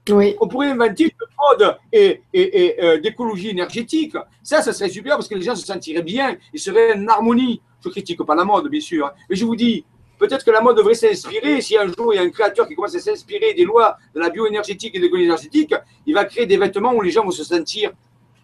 Oui. 0.10 0.36
On 0.40 0.48
pourrait 0.48 0.70
inventer 0.70 1.04
une 1.04 1.60
mode 1.60 1.78
et, 1.94 2.22
euh, 2.36 3.00
d'écologie 3.00 3.50
énergétique. 3.50 4.16
Ça, 4.42 4.62
ça 4.62 4.74
serait 4.74 4.90
super 4.90 5.16
parce 5.16 5.28
que 5.28 5.36
les 5.36 5.44
gens 5.44 5.56
se 5.56 5.66
sentiraient 5.66 6.02
bien, 6.02 6.38
ils 6.54 6.60
seraient 6.60 6.94
en 6.96 7.08
harmonie. 7.08 7.62
Je 7.82 7.90
ne 7.90 7.92
critique 7.92 8.24
pas 8.24 8.36
la 8.36 8.44
mode, 8.44 8.68
bien 8.68 8.82
sûr. 8.82 9.08
Hein. 9.08 9.12
Mais 9.30 9.36
je 9.36 9.46
vous 9.46 9.56
dis, 9.56 9.86
Peut-être 10.22 10.46
que 10.46 10.52
la 10.52 10.62
mode 10.62 10.78
devrait 10.78 10.94
s'inspirer. 10.94 11.62
Si 11.62 11.76
un 11.76 11.88
jour 11.88 12.14
il 12.14 12.18
y 12.18 12.20
a 12.20 12.22
un 12.22 12.30
créateur 12.30 12.68
qui 12.68 12.76
commence 12.76 12.94
à 12.94 13.00
s'inspirer 13.00 13.56
des 13.56 13.64
lois 13.64 13.98
de 14.14 14.20
la 14.20 14.30
bioénergétique 14.30 14.94
et 14.94 15.00
de 15.00 15.06
l'économie 15.06 15.26
énergétique, 15.26 15.74
il 16.06 16.14
va 16.14 16.26
créer 16.26 16.46
des 16.46 16.58
vêtements 16.58 16.94
où 16.94 17.02
les 17.02 17.10
gens 17.10 17.24
vont 17.24 17.32
se 17.32 17.44
sentir 17.44 17.92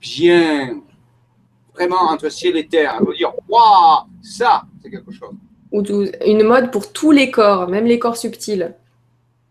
bien, 0.01 0.81
vraiment 1.75 2.09
entre 2.09 2.29
ciel 2.29 2.57
et 2.57 2.67
terre. 2.67 2.97
Ils 2.99 3.05
vont 3.05 3.11
dire 3.11 3.31
Waouh, 3.47 4.07
ça, 4.23 4.63
c'est 4.81 4.89
quelque 4.89 5.11
chose. 5.11 5.35
Ou 5.71 5.83
une 6.25 6.41
mode 6.41 6.71
pour 6.71 6.91
tous 6.91 7.11
les 7.11 7.29
corps, 7.29 7.67
même 7.67 7.85
les 7.85 7.99
corps 7.99 8.17
subtils. 8.17 8.73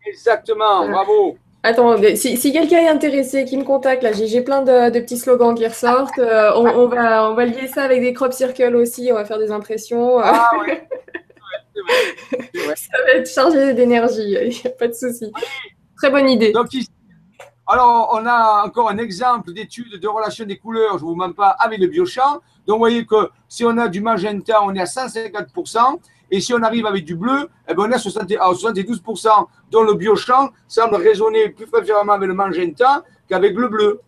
Exactement, 0.05 0.89
bravo. 0.89 1.39
Attends, 1.69 1.97
si, 2.15 2.53
quelqu'un 2.53 2.79
est 2.79 2.89
intéressé, 2.89 3.45
qui 3.45 3.57
me 3.57 3.65
contacte, 3.65 4.05
là, 4.05 4.13
j'ai 4.13 4.41
plein 4.41 4.63
de, 4.63 5.01
petits 5.01 5.17
slogans 5.17 5.53
qui 5.53 5.67
ressortent. 5.67 6.17
Euh, 6.21 6.53
on, 6.55 6.87
va, 6.87 7.29
on 7.29 7.35
va 7.35 7.45
lier 7.45 7.67
ça 7.67 7.83
avec 7.83 8.03
des 8.03 8.13
crop 8.13 8.33
circles 8.33 8.77
aussi, 8.77 9.09
on 9.11 9.17
va 9.17 9.25
faire 9.25 9.41
des 9.41 9.51
impressions. 9.51 10.21
Ah, 10.21 10.49
ouais. 10.61 10.89
Ça 12.77 12.99
va 13.05 13.15
être 13.15 13.29
chargé 13.29 13.75
d'énergie, 13.75 14.37
il 14.43 14.49
n'y 14.51 14.63
a 14.65 14.71
pas 14.71 14.87
de 14.87 14.93
souci. 14.93 15.33
Très 15.97 16.09
bonne 16.09 16.31
idée. 16.31 16.53
Donc, 16.53 16.69
alors, 17.67 18.11
on 18.13 18.25
a 18.27 18.65
encore 18.65 18.89
un 18.89 18.99
exemple 18.99 19.53
d'étude 19.53 19.99
de 20.01 20.07
relation 20.07 20.45
des 20.45 20.59
couleurs, 20.59 20.99
je 20.99 21.05
ne 21.05 21.09
vous 21.09 21.17
mens 21.17 21.33
pas, 21.33 21.49
avec 21.49 21.81
le 21.81 21.89
biochamp. 21.89 22.41
Donc, 22.69 22.77
vous 22.77 22.79
voyez 22.79 23.05
que 23.05 23.29
si 23.49 23.65
on 23.65 23.77
a 23.77 23.89
du 23.89 24.01
magenta, 24.01 24.63
on 24.63 24.73
est 24.73 24.81
à 24.81 24.85
150%. 24.85 25.99
Et 26.31 26.41
si 26.41 26.53
on 26.55 26.63
arrive 26.63 26.87
avec 26.87 27.05
du 27.05 27.15
bleu, 27.15 27.49
eh 27.69 27.75
ben, 27.75 27.85
on 27.85 27.91
est 27.91 27.95
à 27.95 28.51
72%. 28.53 29.47
Donc, 29.71 29.87
le 29.87 29.95
biochamp 29.95 30.51
semble 30.67 30.97
résonner 30.97 31.51
plus 31.51 31.67
préférablement 31.67 32.15
avec 32.15 32.29
le 32.29 32.35
magenta 32.35 33.05
qu'avec 33.29 33.57
le 33.57 33.69
bleu. 33.69 34.01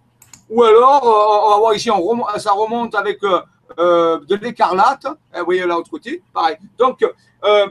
Ou 0.50 0.62
alors, 0.62 1.04
euh, 1.04 1.46
on 1.46 1.50
va 1.50 1.58
voir 1.58 1.74
ici, 1.74 1.90
ça 2.38 2.52
remonte 2.52 2.94
avec 2.94 3.22
euh, 3.22 3.40
euh, 3.78 4.18
de 4.26 4.34
l'écarlate. 4.36 5.06
Vous 5.36 5.44
voyez 5.44 5.60
là, 5.60 5.74
l'autre 5.74 5.90
côté, 5.90 6.22
pareil. 6.32 6.56
Donc, 6.78 7.04
euh, 7.44 7.68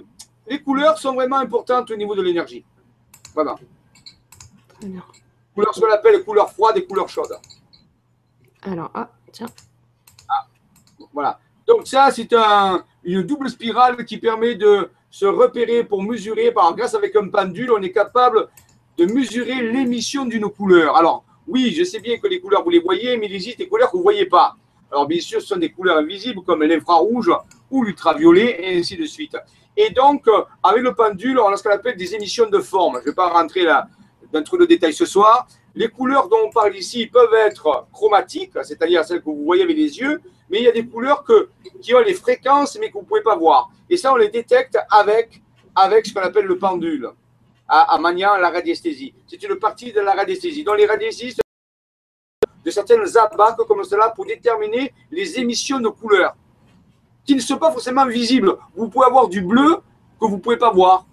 les 0.48 0.62
couleurs 0.62 0.98
sont 0.98 1.14
vraiment 1.14 1.38
importantes 1.38 1.92
au 1.92 1.96
niveau 1.96 2.16
de 2.16 2.22
l'énergie. 2.22 2.64
Voilà. 3.34 3.56
Couleurs, 5.54 5.74
ce 5.74 5.82
qu'on 5.82 5.92
appelle 5.92 6.24
couleurs 6.24 6.52
froides 6.52 6.78
et 6.78 6.86
couleurs 6.86 7.10
chaudes. 7.10 7.38
Alors, 8.62 8.92
ah, 8.94 9.10
tiens. 9.32 9.48
Voilà. 11.14 11.40
Donc 11.66 11.88
ça, 11.88 12.10
c'est 12.12 12.32
un, 12.34 12.84
une 13.08 13.24
double 13.24 13.50
spirale 13.50 14.04
qui 14.06 14.18
permet 14.18 14.56
de 14.56 14.90
se 15.10 15.26
repérer 15.26 15.84
pour 15.86 16.04
mesurer. 16.04 16.52
Par, 16.52 16.76
grâce 16.76 16.94
avec 16.94 17.16
un 17.16 17.30
pendule, 17.30 17.72
on 17.72 17.82
est 17.82 17.92
capable 17.92 18.50
de 18.98 19.06
mesurer 19.06 19.62
l'émission 19.72 20.26
d'une 20.26 20.50
couleur. 20.50 20.98
Alors, 20.98 21.24
oui, 21.48 21.74
je 21.78 21.86
sais 21.86 22.02
bien 22.02 22.18
que 22.18 22.28
les 22.28 22.42
couleurs, 22.42 22.64
vous 22.64 22.70
les 22.70 22.80
voyez, 22.80 23.16
mais 23.16 23.28
il 23.28 23.36
existe 23.36 23.60
des 23.60 23.68
couleurs 23.68 23.90
que 23.90 23.94
vous 23.94 24.00
ne 24.00 24.04
voyez 24.04 24.26
pas. 24.26 24.56
Alors, 24.92 25.08
bien 25.08 25.22
sûr, 25.22 25.42
ce 25.42 25.48
sont 25.48 25.58
des 25.58 25.70
couleurs 25.70 25.98
invisibles 25.98 26.42
comme 26.46 26.64
l'infrarouge 26.64 27.32
ou 27.72 27.84
l'ultraviolet, 27.84 28.58
et 28.60 28.80
ainsi 28.80 28.98
de 28.98 29.06
suite. 29.06 29.38
Et 29.78 29.90
donc, 29.92 30.28
euh, 30.28 30.44
avec 30.62 30.84
le 30.84 30.94
pendule, 30.94 31.40
on 31.40 31.48
a 31.48 31.56
ce 31.56 31.64
qu'on 31.64 31.70
appelle 31.70 31.96
des 31.96 32.14
émissions 32.14 32.50
de 32.50 32.60
forme. 32.60 32.96
Je 32.96 33.02
ne 33.02 33.06
vais 33.06 33.16
pas 33.16 33.30
rentrer 33.30 33.64
là 33.64 33.88
dans 34.34 34.44
trop 34.44 34.58
de 34.58 34.66
détails 34.66 34.94
ce 34.94 35.06
soir. 35.06 35.48
Les 35.76 35.88
couleurs 35.88 36.28
dont 36.28 36.38
on 36.46 36.50
parle 36.50 36.76
ici 36.76 37.06
peuvent 37.06 37.34
être 37.36 37.88
chromatiques, 37.94 38.54
c'est-à-dire 38.64 39.06
celles 39.06 39.20
que 39.20 39.26
vous 39.26 39.46
voyez 39.46 39.64
avec 39.64 39.78
les 39.78 40.00
yeux, 40.00 40.22
mais 40.50 40.60
il 40.60 40.64
y 40.64 40.68
a 40.68 40.72
des 40.72 40.86
couleurs 40.86 41.24
qui 41.82 41.94
ont 41.96 42.00
les 42.00 42.14
fréquences, 42.14 42.78
mais 42.80 42.88
que 42.88 42.94
vous 42.94 43.02
ne 43.02 43.06
pouvez 43.06 43.22
pas 43.22 43.36
voir. 43.36 43.70
Et 43.90 43.98
ça, 43.98 44.14
on 44.14 44.16
les 44.16 44.30
détecte 44.30 44.78
avec, 44.90 45.42
avec 45.76 46.06
ce 46.06 46.14
qu'on 46.14 46.22
appelle 46.22 46.46
le 46.46 46.58
pendule, 46.58 47.10
à, 47.68 47.94
à 47.94 47.98
maniant 48.00 48.36
la 48.38 48.50
radiesthésie. 48.50 49.14
C'est 49.28 49.42
une 49.44 49.56
partie 49.56 49.92
de 49.92 50.00
la 50.00 50.14
radiesthésie. 50.14 50.64
Donc, 50.64 50.78
les 50.78 50.86
radiesthésistes 50.86 51.42
de 52.64 52.72
certaines 52.72 53.18
abacs 53.18 53.56
comme 53.68 53.84
cela 53.84 54.10
pour 54.10 54.26
déterminer 54.26 54.94
les 55.12 55.40
émissions 55.40 55.80
de 55.80 55.90
couleurs 55.90 56.36
qui 57.26 57.36
ne 57.36 57.42
sont 57.42 57.58
pas 57.58 57.72
forcément 57.72 58.06
visibles. 58.06 58.58
Vous 58.76 58.90
pouvez 58.90 59.06
avoir 59.06 59.28
du 59.28 59.42
bleu 59.42 59.78
que 60.20 60.26
vous 60.26 60.38
ne 60.38 60.42
pouvez 60.42 60.58
pas 60.58 60.72
voir. 60.72 61.06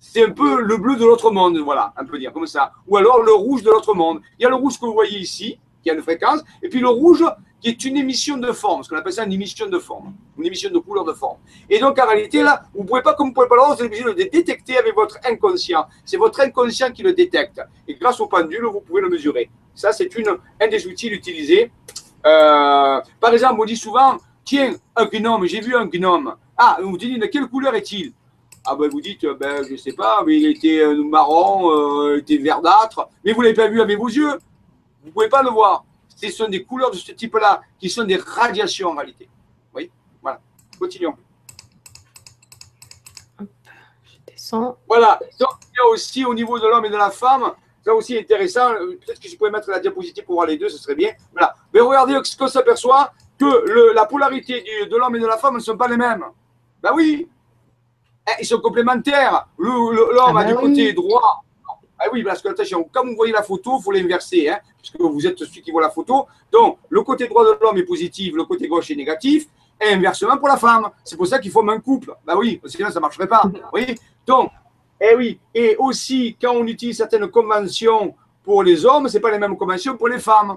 C'est 0.00 0.24
un 0.24 0.30
peu 0.30 0.60
le 0.60 0.76
bleu 0.76 0.96
de 0.96 1.04
l'autre 1.04 1.30
monde, 1.30 1.58
voilà, 1.58 1.92
un 1.96 2.04
peu 2.04 2.18
dire 2.18 2.32
comme 2.32 2.46
ça. 2.46 2.72
Ou 2.86 2.96
alors 2.98 3.22
le 3.22 3.32
rouge 3.32 3.62
de 3.62 3.70
l'autre 3.70 3.94
monde. 3.94 4.20
Il 4.38 4.42
y 4.42 4.46
a 4.46 4.50
le 4.50 4.54
rouge 4.54 4.78
que 4.78 4.84
vous 4.84 4.92
voyez 4.92 5.18
ici, 5.18 5.58
qui 5.82 5.90
a 5.90 5.94
une 5.94 6.02
fréquence, 6.02 6.40
et 6.62 6.68
puis 6.68 6.80
le 6.80 6.88
rouge 6.88 7.24
qui 7.64 7.70
est 7.70 7.84
une 7.86 7.96
émission 7.96 8.36
de 8.36 8.52
forme, 8.52 8.82
ce 8.82 8.90
qu'on 8.90 8.96
appelle 8.96 9.14
ça 9.14 9.24
une 9.24 9.32
émission 9.32 9.66
de 9.66 9.78
forme, 9.78 10.12
une 10.36 10.44
émission 10.44 10.68
de 10.70 10.78
couleur 10.78 11.02
de 11.02 11.14
forme. 11.14 11.38
Et 11.70 11.78
donc 11.78 11.98
en 11.98 12.06
réalité, 12.06 12.42
là, 12.42 12.64
vous 12.74 12.82
ne 12.82 12.86
pouvez 12.86 13.00
pas, 13.00 13.14
comme 13.14 13.28
vous 13.28 13.30
ne 13.30 13.34
pouvez 13.34 13.48
pas 13.48 13.56
l'avoir, 13.56 13.74
vous 13.74 13.82
êtes 13.82 13.86
obligé 13.86 14.04
de 14.04 14.10
le 14.10 14.28
détecter 14.28 14.76
avec 14.76 14.94
votre 14.94 15.16
inconscient. 15.24 15.86
C'est 16.04 16.18
votre 16.18 16.40
inconscient 16.40 16.92
qui 16.92 17.02
le 17.02 17.14
détecte. 17.14 17.62
Et 17.88 17.94
grâce 17.94 18.20
au 18.20 18.26
pendule, 18.26 18.66
vous 18.66 18.82
pouvez 18.82 19.00
le 19.00 19.08
mesurer. 19.08 19.48
Ça, 19.74 19.92
c'est 19.92 20.10
un 20.60 20.68
des 20.68 20.86
outils 20.86 21.08
utilisés. 21.08 21.70
Euh, 22.26 23.00
par 23.18 23.32
exemple, 23.32 23.58
on 23.58 23.64
dit 23.64 23.78
souvent, 23.78 24.18
tiens, 24.44 24.74
un 24.94 25.06
gnome, 25.06 25.46
j'ai 25.46 25.62
vu 25.62 25.74
un 25.74 25.86
gnome. 25.86 26.36
Ah, 26.58 26.76
vous 26.82 26.98
dites, 26.98 27.18
de 27.18 27.26
quelle 27.26 27.46
couleur 27.46 27.74
est-il? 27.74 28.12
Ah 28.66 28.76
ben 28.76 28.90
vous 28.90 29.00
dites, 29.00 29.24
ben 29.40 29.64
je 29.70 29.76
sais 29.76 29.92
pas, 29.92 30.22
mais 30.26 30.36
il 30.36 30.46
était 30.50 30.80
euh, 30.80 31.02
marron, 31.02 31.70
euh, 31.70 32.16
il 32.16 32.20
était 32.20 32.42
verdâtre, 32.42 33.08
mais 33.24 33.32
vous 33.32 33.40
ne 33.40 33.44
l'avez 33.46 33.56
pas 33.56 33.68
vu 33.68 33.80
avec 33.80 33.98
vos 33.98 34.08
yeux. 34.08 34.38
Vous 35.02 35.08
ne 35.08 35.12
pouvez 35.12 35.28
pas 35.30 35.42
le 35.42 35.50
voir. 35.50 35.84
Ce 36.16 36.30
sont 36.30 36.48
des 36.48 36.64
couleurs 36.64 36.90
de 36.90 36.96
ce 36.96 37.12
type-là, 37.12 37.62
qui 37.78 37.90
sont 37.90 38.04
des 38.04 38.16
radiations 38.16 38.90
en 38.90 38.94
réalité. 38.96 39.28
Oui, 39.74 39.90
voilà. 40.22 40.40
Continuons. 40.78 41.16
Hop, 43.40 43.48
je 44.04 44.32
descends. 44.32 44.76
Voilà. 44.88 45.18
Donc, 45.38 45.50
il 45.72 45.76
y 45.76 45.80
a 45.80 45.88
aussi 45.90 46.24
au 46.24 46.34
niveau 46.34 46.58
de 46.58 46.66
l'homme 46.66 46.84
et 46.84 46.90
de 46.90 46.96
la 46.96 47.10
femme, 47.10 47.52
ça 47.84 47.94
aussi 47.94 48.16
intéressant. 48.16 48.74
Peut-être 48.74 49.20
que 49.20 49.28
je 49.28 49.36
pourrais 49.36 49.50
mettre 49.50 49.70
la 49.70 49.80
diapositive 49.80 50.24
pour 50.24 50.36
voir 50.36 50.46
les 50.46 50.56
deux, 50.56 50.68
ce 50.68 50.78
serait 50.78 50.94
bien. 50.94 51.12
Voilà. 51.32 51.54
Mais 51.72 51.80
regardez 51.80 52.18
ce 52.24 52.36
qu'on 52.36 52.48
s'aperçoit, 52.48 53.12
que 53.38 53.44
le, 53.44 53.92
la 53.92 54.06
polarité 54.06 54.62
du- 54.62 54.88
de 54.88 54.96
l'homme 54.96 55.16
et 55.16 55.20
de 55.20 55.26
la 55.26 55.36
femme 55.36 55.54
ne 55.54 55.60
sont 55.60 55.76
pas 55.76 55.88
les 55.88 55.96
mêmes. 55.96 56.24
Ben 56.82 56.92
oui. 56.94 57.28
Eh, 58.28 58.42
Ils 58.42 58.46
sont 58.46 58.60
complémentaires. 58.60 59.48
L'homme 59.58 60.14
Ah 60.18 60.30
a 60.30 60.32
bah 60.32 60.44
du 60.44 60.54
oui. 60.54 60.60
côté 60.70 60.92
droit. 60.92 61.43
Ah 62.04 62.08
oui, 62.12 62.22
parce 62.22 62.42
que 62.42 62.48
attention, 62.48 62.86
quand 62.92 63.04
vous 63.04 63.14
voyez 63.16 63.32
la 63.32 63.42
photo, 63.42 63.78
il 63.78 63.82
faut 63.82 63.90
l'inverser, 63.92 64.48
hein, 64.48 64.58
puisque 64.76 65.00
vous 65.00 65.26
êtes 65.26 65.38
celui 65.38 65.62
qui 65.62 65.70
voit 65.70 65.80
la 65.80 65.88
photo. 65.90 66.26
Donc, 66.52 66.78
le 66.90 67.02
côté 67.02 67.26
droit 67.28 67.44
de 67.44 67.56
l'homme 67.62 67.78
est 67.78 67.84
positif, 67.84 68.34
le 68.34 68.44
côté 68.44 68.68
gauche 68.68 68.90
est 68.90 68.94
négatif, 68.96 69.46
et 69.80 69.94
inversement 69.94 70.36
pour 70.36 70.48
la 70.48 70.56
femme. 70.58 70.90
C'est 71.02 71.16
pour 71.16 71.26
ça 71.26 71.38
qu'il 71.38 71.50
faut 71.50 71.66
un 71.68 71.80
couple. 71.80 72.14
Ben 72.26 72.36
oui, 72.36 72.60
sinon 72.66 72.88
ça 72.90 72.96
ne 72.96 73.00
marcherait 73.00 73.26
pas. 73.26 73.42
Voyez? 73.70 73.94
Donc, 74.26 74.50
eh 75.00 75.14
oui, 75.16 75.38
et 75.54 75.76
aussi, 75.78 76.36
quand 76.40 76.52
on 76.52 76.66
utilise 76.66 76.96
certaines 76.98 77.28
conventions 77.28 78.14
pour 78.42 78.62
les 78.62 78.84
hommes, 78.84 79.08
ce 79.08 79.18
pas 79.18 79.30
les 79.30 79.38
mêmes 79.38 79.56
conventions 79.56 79.96
pour 79.96 80.08
les 80.08 80.18
femmes. 80.18 80.56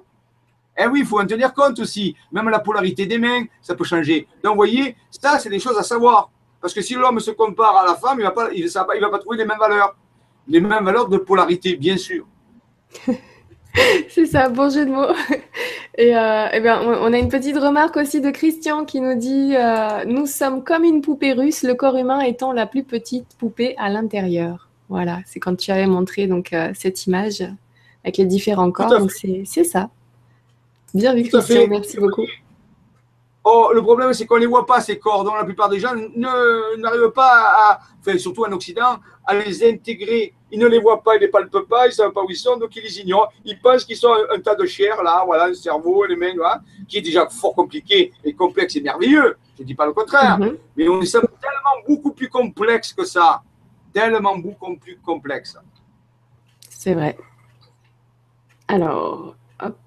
Eh 0.78 0.86
oui, 0.88 1.00
il 1.00 1.06
faut 1.06 1.20
en 1.20 1.26
tenir 1.26 1.54
compte 1.54 1.80
aussi. 1.80 2.16
Même 2.32 2.50
la 2.50 2.60
polarité 2.60 3.06
des 3.06 3.18
mains, 3.18 3.46
ça 3.62 3.74
peut 3.74 3.86
changer. 3.86 4.28
Donc, 4.44 4.52
vous 4.54 4.58
voyez, 4.58 4.96
ça, 5.10 5.40
c'est 5.40 5.50
des 5.50 5.60
choses 5.60 5.78
à 5.78 5.84
savoir. 5.84 6.30
Parce 6.62 6.74
que 6.74 6.82
si 6.82 6.94
l'homme 6.96 7.20
se 7.20 7.32
compare 7.32 7.76
à 7.78 7.86
la 7.86 7.96
femme, 7.96 8.20
il 8.20 8.24
ne 8.24 8.28
va, 8.28 8.32
pas- 8.32 8.50
il, 8.54 8.66
il 8.66 9.02
va 9.02 9.10
pas 9.10 9.20
trouver 9.20 9.38
les 9.38 9.46
mêmes 9.46 9.58
valeurs. 9.60 9.96
Les 10.48 10.60
mêmes 10.60 10.84
valeurs 10.84 11.10
de 11.10 11.18
polarité, 11.18 11.76
bien 11.76 11.98
sûr. 11.98 12.26
C'est 14.10 14.26
ça, 14.26 14.50
bon 14.50 14.70
jeu 14.70 14.86
de 14.86 14.92
mots. 14.92 15.14
Et, 16.00 16.16
euh, 16.16 16.48
eh 16.54 16.60
bien, 16.60 16.80
on 16.82 17.12
a 17.12 17.18
une 17.18 17.30
petite 17.30 17.58
remarque 17.58 17.98
aussi 17.98 18.22
de 18.22 18.30
Christian 18.30 18.86
qui 18.86 19.02
nous 19.02 19.16
dit 19.16 19.56
euh, 19.56 20.06
Nous 20.06 20.28
sommes 20.28 20.64
comme 20.64 20.84
une 20.84 21.02
poupée 21.02 21.34
russe, 21.34 21.64
le 21.64 21.74
corps 21.74 21.98
humain 21.98 22.20
étant 22.22 22.54
la 22.54 22.68
plus 22.68 22.84
petite 22.84 23.28
poupée 23.40 23.76
à 23.78 23.90
l'intérieur. 23.90 24.70
Voilà, 24.90 25.20
c'est 25.26 25.40
quand 25.40 25.56
tu 25.56 25.72
avais 25.72 25.88
montré 25.88 26.28
donc, 26.28 26.54
euh, 26.54 26.72
cette 26.76 27.08
image 27.08 27.44
avec 28.04 28.18
les 28.18 28.26
différents 28.26 28.72
corps. 28.72 29.08
c'est 29.10 29.64
ça. 29.64 29.90
Bien 30.94 31.14
vu, 31.14 31.24
Tout 31.24 31.40
Christian, 31.40 31.68
merci 31.68 31.98
beaucoup. 31.98 32.26
Oh, 33.50 33.72
le 33.74 33.82
problème, 33.82 34.12
c'est 34.14 34.26
qu'on 34.26 34.36
ne 34.36 34.42
les 34.42 34.46
voit 34.46 34.66
pas, 34.66 34.82
ces 34.82 35.00
corps. 35.00 35.24
Donc, 35.24 35.36
la 35.38 35.46
plupart 35.46 35.70
des 35.70 35.80
gens 35.80 35.94
n'arrivent 36.18 37.12
pas 37.12 37.36
à, 37.64 37.80
enfin, 37.98 38.18
surtout 38.18 38.44
en 38.44 38.52
Occident, 38.52 38.98
à 39.26 39.36
les 39.36 39.64
intégrer. 39.70 40.34
Ils 40.52 40.60
ne 40.60 40.68
les 40.68 40.80
voient 40.80 41.02
pas, 41.02 41.16
ils 41.16 41.22
ne 41.22 41.26
les 41.28 41.28
palpent 41.30 41.66
pas, 41.70 41.86
ils 41.86 41.92
ne 41.92 41.94
savent 41.94 42.12
pas 42.12 42.24
où 42.24 42.30
ils 42.30 42.36
sont, 42.36 42.58
donc 42.58 42.76
ils 42.76 42.84
les 42.84 43.00
ignorent. 43.00 43.32
Ils 43.46 43.58
pensent 43.62 43.86
qu'ils 43.86 43.96
sont 43.96 44.12
un, 44.12 44.36
un 44.36 44.40
tas 44.42 44.56
de 44.56 44.66
chair, 44.66 45.02
là, 45.02 45.24
voilà, 45.26 45.46
un 45.46 45.54
cerveau, 45.54 46.04
les 46.06 46.18
mains, 46.18 46.34
voilà, 46.36 46.62
qui 46.90 46.98
est 46.98 47.02
déjà 47.02 47.26
fort 47.30 47.56
compliqué 47.56 48.12
et 48.22 48.34
complexe 48.34 48.76
et 48.76 48.82
merveilleux. 48.82 49.38
Je 49.56 49.62
ne 49.62 49.68
dis 49.68 49.76
pas 49.76 49.86
le 49.86 49.94
contraire. 49.94 50.38
Mhm. 50.40 50.58
Mais 50.76 50.90
on 50.90 51.02
est 51.02 51.10
tellement 51.10 51.78
beaucoup 51.88 52.12
plus 52.12 52.28
complexe 52.28 52.92
que 52.92 53.06
ça. 53.06 53.42
Tellement 53.94 54.38
beaucoup 54.38 54.76
plus 54.76 55.00
complexe. 55.00 55.58
C'est 56.70 56.96
vrai. 56.96 57.18
Alors, 58.68 59.36
hop. 59.62 59.78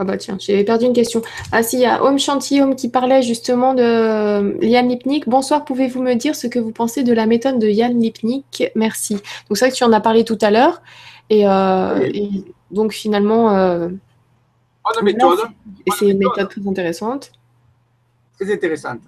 Ah 0.00 0.04
bah 0.04 0.16
tiens, 0.16 0.36
j'ai 0.38 0.62
perdu 0.62 0.84
une 0.84 0.92
question. 0.92 1.22
Ah 1.50 1.64
si, 1.64 1.76
il 1.76 1.82
y 1.82 1.86
a 1.86 2.04
Homme 2.04 2.20
Chantilly 2.20 2.76
qui 2.76 2.88
parlait 2.88 3.20
justement 3.22 3.74
de 3.74 3.82
euh, 3.82 4.54
Yann 4.62 4.88
Lipnik. 4.88 5.28
Bonsoir, 5.28 5.64
pouvez-vous 5.64 6.00
me 6.02 6.14
dire 6.14 6.36
ce 6.36 6.46
que 6.46 6.60
vous 6.60 6.70
pensez 6.70 7.02
de 7.02 7.12
la 7.12 7.26
méthode 7.26 7.58
de 7.58 7.66
Yann 7.66 7.98
Lipnik? 8.00 8.70
Merci. 8.76 9.14
Donc 9.14 9.56
c'est 9.56 9.64
vrai 9.64 9.70
que 9.72 9.76
tu 9.76 9.82
en 9.82 9.92
as 9.92 10.00
parlé 10.00 10.24
tout 10.24 10.38
à 10.40 10.52
l'heure. 10.52 10.82
Et, 11.30 11.48
euh, 11.48 11.98
Oui. 11.98 12.44
et 12.44 12.74
donc 12.74 12.92
finalement, 12.92 13.56
euh, 13.56 13.88
Bonne 14.94 15.04
méthode, 15.04 15.40
et 15.84 15.90
c'est 15.90 16.08
une 16.08 16.18
méthode 16.18 16.48
très 16.48 16.66
intéressante. 16.66 17.32
très 18.38 18.52
intéressante. 18.52 19.00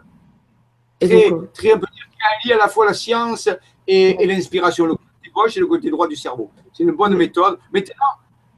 Et 1.01 1.07
Très, 1.09 1.31
donc, 1.31 1.43
euh, 1.43 1.51
très, 1.55 1.73
on 1.73 1.79
peut 1.79 1.87
dire 1.95 2.05
qu'elle 2.11 2.51
lie 2.51 2.53
à 2.53 2.59
la 2.59 2.69
fois 2.69 2.85
la 2.85 2.95
science 2.95 3.49
et, 3.87 4.23
et 4.23 4.27
l'inspiration, 4.27 4.85
le 4.87 4.95
côté 4.95 5.31
gauche 5.33 5.57
et 5.57 5.61
le 5.61 5.67
côté 5.67 5.89
droit 5.89 6.09
du 6.09 6.17
cerveau. 6.17 6.51
C'est 6.73 6.83
une 6.83 6.91
bonne 6.91 7.15
méthode. 7.15 7.59
Maintenant, 7.73 7.95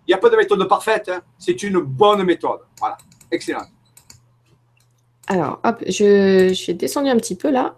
il 0.07 0.11
n'y 0.11 0.14
a 0.14 0.18
pas 0.18 0.30
de 0.30 0.36
méthode 0.36 0.66
parfaite. 0.68 1.09
hein. 1.09 1.20
C'est 1.38 1.62
une 1.62 1.78
bonne 1.80 2.22
méthode. 2.24 2.61
Voilà. 2.78 2.96
Excellent. 3.30 3.64
alors, 5.26 5.61
hop, 5.64 5.82
je, 5.86 6.48
je 6.48 6.55
suis 6.55 6.74
descendue 6.74 7.09
un 7.11 7.16
petit 7.16 7.36
peu 7.36 7.50
là. 7.50 7.76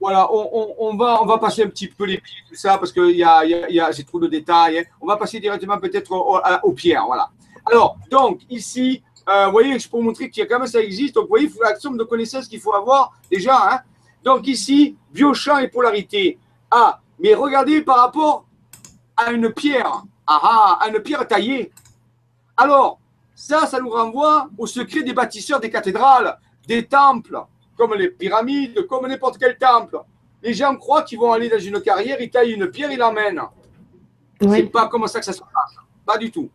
Voilà, 0.00 0.32
on, 0.32 0.48
on- 0.52 0.74
on 0.78 0.96
va, 0.96 1.22
on 1.22 1.26
va 1.26 1.38
passer 1.38 1.62
un 1.62 1.68
petit 1.68 1.88
peu 1.88 2.04
les 2.04 2.18
pieds, 2.18 2.36
tout 2.48 2.54
ça, 2.54 2.78
parce 2.78 2.90
que 2.92 3.10
y 3.12 3.22
a, 3.22 3.44
y 3.44 3.54
a- 3.54 3.70
y 3.70 3.80
a- 3.80 3.92
c'est 3.92 4.04
trop 4.04 4.18
de 4.18 4.26
détails. 4.26 4.78
hein. 4.78 4.82
On 5.00 5.06
va 5.06 5.16
passer 5.16 5.40
directement 5.40 5.78
peut-être 5.78 6.10
au- 6.12 6.40
aux 6.62 6.72
pierres. 6.72 7.04
Voilà. 7.06 7.28
Alors, 7.66 7.96
donc, 8.10 8.40
ici, 8.50 9.02
euh, 9.28 9.46
vous 9.46 9.52
voyez, 9.52 9.78
je 9.78 9.88
peux 9.88 9.96
vous 9.98 10.02
montrer 10.02 10.30
qu'il 10.30 10.42
y 10.42 10.46
a 10.46 10.48
quand 10.48 10.58
même 10.58 10.66
ça 10.68 10.80
existe. 10.80 11.14
Donc, 11.14 11.24
vous 11.24 11.28
voyez, 11.30 11.46
il 11.46 11.50
faut 11.52 11.62
la 11.62 11.76
somme 11.76 11.96
de 11.98 12.04
connaissances 12.04 12.48
qu'il 12.48 12.60
faut 12.60 12.74
avoir 12.74 13.12
déjà. 13.30 13.74
hein. 13.74 13.80
Donc, 14.24 14.46
ici, 14.46 14.96
biochamp 15.12 15.58
et 15.58 15.68
polarité. 15.68 16.38
Ah, 16.70 17.00
mais 17.18 17.34
regardez 17.34 17.82
par 17.82 17.98
rapport 17.98 18.44
à 19.16 19.30
une 19.32 19.52
pierre. 19.52 20.02
Ah, 20.32 20.78
ah, 20.80 20.88
une 20.88 21.00
pierre 21.00 21.26
taillée. 21.26 21.72
Alors, 22.56 23.00
ça, 23.34 23.66
ça 23.66 23.80
nous 23.80 23.90
renvoie 23.90 24.48
au 24.56 24.64
secret 24.64 25.02
des 25.02 25.12
bâtisseurs 25.12 25.58
des 25.58 25.70
cathédrales, 25.70 26.38
des 26.68 26.86
temples, 26.86 27.36
comme 27.76 27.94
les 27.94 28.10
pyramides, 28.10 28.86
comme 28.86 29.08
n'importe 29.08 29.38
quel 29.38 29.58
temple. 29.58 29.98
Les 30.40 30.54
gens 30.54 30.76
croient 30.76 31.02
qu'ils 31.02 31.18
vont 31.18 31.32
aller 31.32 31.48
dans 31.48 31.58
une 31.58 31.80
carrière, 31.80 32.20
ils 32.20 32.30
taillent 32.30 32.52
une 32.52 32.70
pierre, 32.70 32.92
ils 32.92 32.98
l'emmènent. 32.98 33.42
C'est 34.40 34.70
pas 34.70 34.86
comme 34.86 35.08
ça 35.08 35.18
que 35.18 35.24
ça 35.24 35.32
se 35.32 35.40
passe. 35.40 35.74
Pas 36.06 36.16
du 36.16 36.30
tout. 36.30 36.48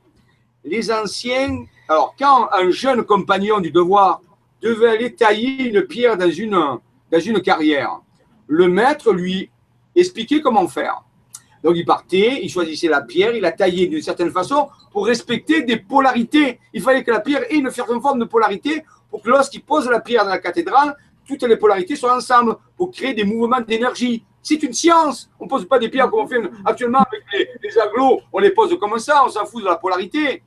Les 0.64 0.90
anciens, 0.90 1.66
alors 1.90 2.16
quand 2.18 2.48
un 2.54 2.72
jeune 2.72 3.04
compagnon 3.04 3.60
du 3.60 3.72
devoir 3.72 4.22
devait 4.62 4.92
aller 4.92 5.14
tailler 5.14 5.68
une 5.68 5.82
pierre 5.82 6.16
dans 6.16 6.32
une, 6.32 6.80
dans 7.12 7.20
une 7.20 7.42
carrière, 7.42 8.00
le 8.48 8.70
maître 8.70 9.12
lui 9.12 9.50
expliquait 9.94 10.40
comment 10.40 10.66
faire. 10.70 11.04
Donc 11.66 11.76
il 11.76 11.84
partait, 11.84 12.42
il 12.44 12.50
choisissait 12.50 12.88
la 12.88 13.02
pierre, 13.02 13.36
il 13.36 13.42
la 13.42 13.52
taillait 13.52 13.88
d'une 13.88 14.04
certaine 14.04 14.30
façon 14.30 14.70
pour 14.92 15.08
respecter 15.08 15.64
des 15.64 15.78
polarités. 15.78 16.60
Il 16.74 16.82
fallait 16.84 17.04
que 17.04 17.10
la 17.10 17.22
pierre 17.22 17.42
ait 17.52 17.56
une 17.56 17.72
certaine 17.72 18.00
forme 18.00 18.20
de 18.20 18.26
polarité 18.26 18.86
pour 19.10 19.24
que 19.24 19.30
lorsqu'il 19.32 19.64
pose 19.64 19.90
la 19.90 20.00
pierre 20.00 20.26
dans 20.26 20.30
la 20.30 20.38
cathédrale, 20.38 20.96
toutes 21.28 21.42
les 21.42 21.58
polarités 21.58 21.96
soient 21.96 22.16
ensemble 22.16 22.56
pour 22.78 22.92
créer 22.92 23.16
des 23.16 23.24
mouvements 23.24 23.62
d'énergie. 23.62 24.24
C'est 24.44 24.62
une 24.62 24.74
science. 24.74 25.28
On 25.40 25.46
ne 25.46 25.50
pose 25.50 25.68
pas 25.68 25.80
des 25.80 25.90
pierres 25.90 26.08
comme 26.12 26.20
on 26.20 26.28
fait 26.28 26.40
actuellement 26.64 27.00
avec 27.00 27.24
les, 27.34 27.50
les. 27.64 27.76
On 28.32 28.40
les 28.40 28.52
pose 28.52 28.78
comme 28.80 29.00
ça, 29.00 29.24
on 29.26 29.30
s'en 29.30 29.48
fout 29.48 29.64
de 29.64 29.68
la 29.68 29.78
polarité. 29.78 30.44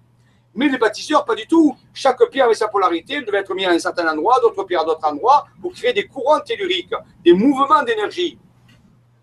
Mais 0.55 0.69
les 0.69 0.79
bâtisseurs, 0.79 1.25
pas 1.25 1.35
du 1.35 1.49
tout. 1.49 1.75
Chaque 1.93 2.25
pierre 2.31 2.45
avait 2.45 2.55
sa 2.55 2.69
polarité, 2.69 3.15
elle 3.15 3.25
devait 3.25 3.39
être 3.39 3.53
mise 3.57 3.67
à 3.67 3.71
un 3.71 3.79
certain 3.81 4.07
endroit, 4.07 4.39
d'autres 4.41 4.63
pierres 4.63 4.83
à 4.83 4.85
d'autres 4.85 5.05
endroits, 5.05 5.47
pour 5.61 5.73
créer 5.73 5.93
des 5.93 6.07
courants 6.07 6.39
telluriques, 6.39 6.95
des 7.25 7.33
mouvements 7.33 7.83
d'énergie. 7.83 8.39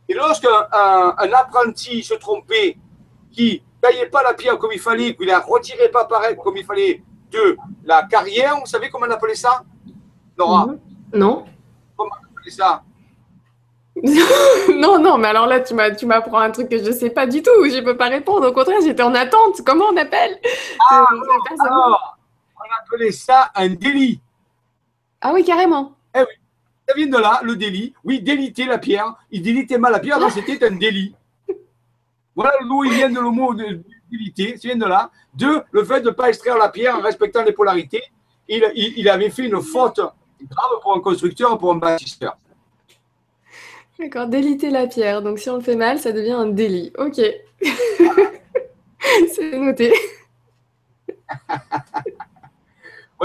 Et 0.08 0.14
lorsqu'un 0.14 0.68
un, 0.72 1.32
apprenti 1.34 2.03
se 2.03 2.14
trompait, 2.16 2.78
qui 3.32 3.62
ne 3.62 3.88
taillait 3.88 4.08
pas 4.08 4.24
la 4.24 4.34
pierre 4.34 4.58
comme 4.58 4.72
il 4.72 4.80
fallait, 4.80 5.16
qu'il 5.16 5.26
ne 5.26 5.32
la 5.32 5.39
retirait 5.39 5.89
pas 5.89 6.06
pareil 6.06 6.38
comme 6.41 6.58
il 6.58 6.66
fallait 6.66 7.03
de 7.32 7.58
la 7.84 8.03
carrière, 8.03 8.58
vous 8.60 8.66
savez 8.66 8.89
comment 8.89 9.08
on 9.08 9.12
appelait 9.12 9.36
ça? 9.36 9.64
Nora 10.38 10.68
Non. 11.14 11.45
Comment 11.97 12.12
on 12.12 12.38
appelait 12.38 12.51
ça? 12.51 12.84
Non, 14.76 14.99
non, 14.99 15.18
mais 15.18 15.30
alors 15.30 15.47
là, 15.47 15.62
tu 15.62 15.74
m'apprends 15.74 16.39
un 16.39 16.51
truc 16.51 16.70
que 16.70 16.78
je 16.78 16.88
ne 16.88 16.91
sais 16.91 17.10
pas 17.10 17.26
du 17.26 17.41
tout. 17.41 17.49
Je 17.64 17.78
ne 17.78 17.82
peux 17.82 17.95
pas 17.95 18.10
répondre. 18.10 18.47
Au 18.47 18.53
contraire, 18.53 18.80
j'étais 18.84 19.03
en 19.03 19.16
attente. 19.16 19.62
Comment 19.66 19.86
on 19.86 19.97
appelle? 19.97 20.38
Ah, 20.91 21.06
alors, 21.62 22.18
on 22.58 22.84
appelait 22.84 23.12
ça 23.12 23.51
un 23.56 23.70
délit. 23.70 24.20
Ah 25.22 25.32
oui, 25.34 25.43
carrément. 25.43 25.93
Ça 26.88 26.94
vient 26.96 27.08
de 27.08 27.18
là, 27.18 27.40
le 27.44 27.56
délit. 27.56 27.94
Oui, 28.04 28.22
déliter 28.22 28.66
la 28.66 28.78
pierre. 28.78 29.16
Il 29.32 29.42
délitait 29.42 29.78
mal 29.78 29.92
la 29.92 30.00
pierre, 30.00 30.20
donc 30.20 30.32
c'était 30.32 30.64
un 30.66 30.72
délit. 30.72 31.16
Voilà 32.36 32.52
d'où 32.68 32.84
il 32.84 32.94
vient 32.94 33.10
de 33.10 33.20
le 33.20 33.32
mot 33.32 33.54
de 33.54 33.82
déliter, 34.12 34.58
ça 34.58 34.68
vient 34.68 34.76
de 34.76 34.86
là. 34.86 35.10
Deux, 35.34 35.62
le 35.72 35.84
fait 35.84 36.02
de 36.02 36.10
ne 36.10 36.12
pas 36.12 36.28
extraire 36.30 36.58
la 36.58 36.70
pierre 36.70 36.98
en 36.98 37.02
respectant 37.02 37.44
les 37.44 37.54
polarités. 37.54 38.04
Il, 38.48 38.64
il 38.76 39.10
avait 39.10 39.30
fait 39.30 39.46
une 39.46 39.62
faute 39.62 39.98
grave 39.98 40.80
pour 40.82 40.96
un 40.96 41.00
constructeur, 41.00 41.58
pour 41.58 41.72
un 41.72 41.78
bâtisseur. 41.78 42.38
D'accord, 43.98 44.28
déliter 44.28 44.70
la 44.70 44.88
pierre. 44.88 45.22
Donc 45.22 45.40
si 45.40 45.50
on 45.50 45.56
le 45.56 45.62
fait 45.62 45.78
mal, 45.78 46.00
ça 46.00 46.12
devient 46.12 46.32
un 46.32 46.48
délit. 46.48 46.92
Ok. 46.98 47.22
c'est 49.34 49.58
noté. 49.58 49.94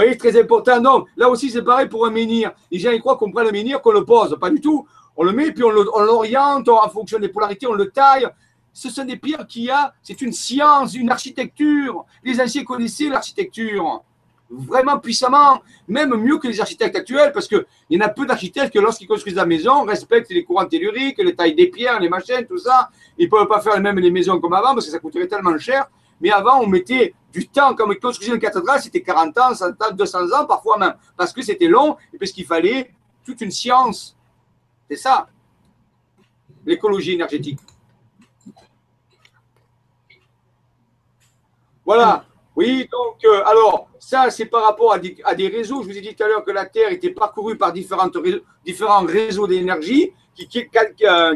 oui, 0.07 0.17
très 0.17 0.39
important. 0.39 0.79
Non, 0.81 1.05
là 1.17 1.29
aussi 1.29 1.49
c'est 1.49 1.63
pareil 1.63 1.87
pour 1.87 2.05
un 2.05 2.11
menhir. 2.11 2.51
Les 2.69 2.79
gens 2.79 2.91
ils 2.91 2.99
croient 2.99 3.17
qu'on 3.17 3.31
prend 3.31 3.43
le 3.43 3.51
menhir, 3.51 3.81
qu'on 3.81 3.91
le 3.91 4.05
pose. 4.05 4.37
Pas 4.39 4.49
du 4.49 4.61
tout. 4.61 4.85
On 5.17 5.23
le 5.23 5.33
met, 5.33 5.51
puis 5.51 5.63
on 5.63 5.69
l'oriente 5.69 6.69
en 6.69 6.89
fonction 6.89 7.19
des 7.19 7.29
polarités, 7.29 7.67
on 7.67 7.73
le 7.73 7.89
taille. 7.89 8.27
Ce 8.73 8.89
sont 8.89 9.03
des 9.03 9.17
pierres 9.17 9.45
qu'il 9.45 9.63
y 9.63 9.69
a. 9.69 9.93
C'est 10.01 10.21
une 10.21 10.31
science, 10.31 10.95
une 10.95 11.11
architecture. 11.11 12.05
Les 12.23 12.39
anciens 12.39 12.63
connaissaient 12.63 13.09
l'architecture 13.09 14.03
vraiment 14.51 14.99
puissamment, 14.99 15.61
même 15.87 16.13
mieux 16.15 16.37
que 16.37 16.47
les 16.47 16.59
architectes 16.59 16.95
actuels, 16.95 17.31
parce 17.31 17.47
qu'il 17.47 17.63
y 17.89 17.97
en 17.97 18.01
a 18.01 18.09
peu 18.09 18.25
d'architectes 18.25 18.73
que 18.73 18.79
lorsqu'ils 18.79 19.07
construisent 19.07 19.35
la 19.35 19.45
maison, 19.45 19.83
respectent 19.83 20.31
les 20.31 20.43
courants 20.43 20.65
telluriques, 20.65 21.17
les 21.19 21.35
tailles 21.35 21.55
des 21.55 21.67
pierres, 21.67 21.99
les 21.99 22.09
machines, 22.09 22.45
tout 22.47 22.57
ça. 22.57 22.89
Ils 23.17 23.25
ne 23.25 23.29
peuvent 23.29 23.47
pas 23.47 23.61
faire 23.61 23.79
même 23.79 23.99
les 23.99 24.11
maisons 24.11 24.39
comme 24.39 24.53
avant, 24.53 24.73
parce 24.73 24.85
que 24.85 24.91
ça 24.91 24.99
coûterait 24.99 25.27
tellement 25.27 25.57
cher. 25.57 25.87
Mais 26.19 26.31
avant, 26.31 26.59
on 26.59 26.67
mettait 26.67 27.13
du 27.31 27.47
temps, 27.47 27.73
comme 27.75 27.91
ils 27.93 27.99
construisaient 27.99 28.33
une 28.33 28.39
cathédrale, 28.39 28.81
c'était 28.81 29.01
40 29.01 29.37
ans, 29.37 29.53
100 29.53 29.65
ans, 29.69 29.91
200 29.93 30.31
ans, 30.31 30.45
parfois 30.45 30.77
même, 30.77 30.95
parce 31.15 31.31
que 31.33 31.41
c'était 31.41 31.67
long 31.67 31.97
et 32.13 32.17
parce 32.17 32.31
qu'il 32.31 32.45
fallait 32.45 32.91
toute 33.23 33.41
une 33.41 33.51
science. 33.51 34.15
C'est 34.89 34.97
ça, 34.97 35.27
l'écologie 36.65 37.13
énergétique. 37.13 37.59
Voilà. 41.85 42.25
Oui, 42.55 42.87
donc, 42.91 43.23
euh, 43.23 43.43
alors, 43.45 43.87
ça, 43.97 44.29
c'est 44.29 44.45
par 44.45 44.63
rapport 44.63 44.93
à 44.93 44.99
des, 44.99 45.47
réseaux. 45.47 45.81
Je 45.83 45.87
vous 45.87 45.97
ai 45.97 46.01
dit 46.01 46.13
tout 46.13 46.23
à 46.23 46.27
l'heure 46.27 46.43
que 46.43 46.51
la 46.51 46.65
Terre 46.65 46.91
était 46.91 47.11
parcourue 47.11 47.57
par 47.57 47.71
différents 47.71 49.05
réseaux 49.05 49.47
d'énergie 49.47 50.11
qui, 50.35 50.47
qui, 50.47 50.67
euh, 51.03 51.35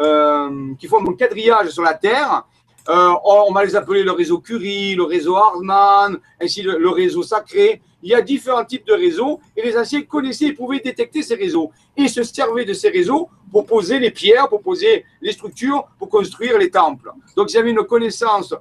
euh, 0.00 0.74
qui, 0.78 0.86
font 0.88 1.08
un 1.08 1.14
quadrillage 1.14 1.70
sur 1.70 1.82
la 1.82 1.94
Terre. 1.94 2.44
On 2.88 3.52
va 3.52 3.64
les 3.64 3.76
appeler 3.76 4.02
le 4.02 4.12
réseau 4.12 4.38
Curie, 4.38 4.94
le 4.94 5.04
réseau 5.04 5.36
Hartmann, 5.36 6.18
ainsi 6.40 6.62
le, 6.62 6.78
le, 6.78 6.88
réseau 6.88 7.22
sacré. 7.22 7.82
Il 8.02 8.10
y 8.10 8.14
a 8.14 8.20
différents 8.20 8.64
types 8.64 8.86
de 8.86 8.94
réseaux 8.94 9.40
et 9.56 9.62
les 9.62 9.76
anciens 9.76 10.02
connaissaient 10.02 10.46
et 10.46 10.52
pouvaient 10.52 10.80
détecter 10.80 11.22
ces 11.22 11.34
réseaux 11.34 11.70
et 11.96 12.08
se 12.08 12.22
servaient 12.22 12.64
de 12.64 12.72
ces 12.72 12.88
réseaux 12.88 13.28
pour 13.50 13.66
poser 13.66 13.98
les 13.98 14.10
pierres, 14.10 14.48
pour 14.48 14.62
poser 14.62 15.04
les 15.20 15.32
structures, 15.32 15.86
pour 15.98 16.08
construire 16.08 16.58
les 16.58 16.70
temples. 16.70 17.10
Donc, 17.36 17.52
ils 17.52 17.58
avaient 17.58 17.70
une 17.70 17.84
connaissance 17.84 18.54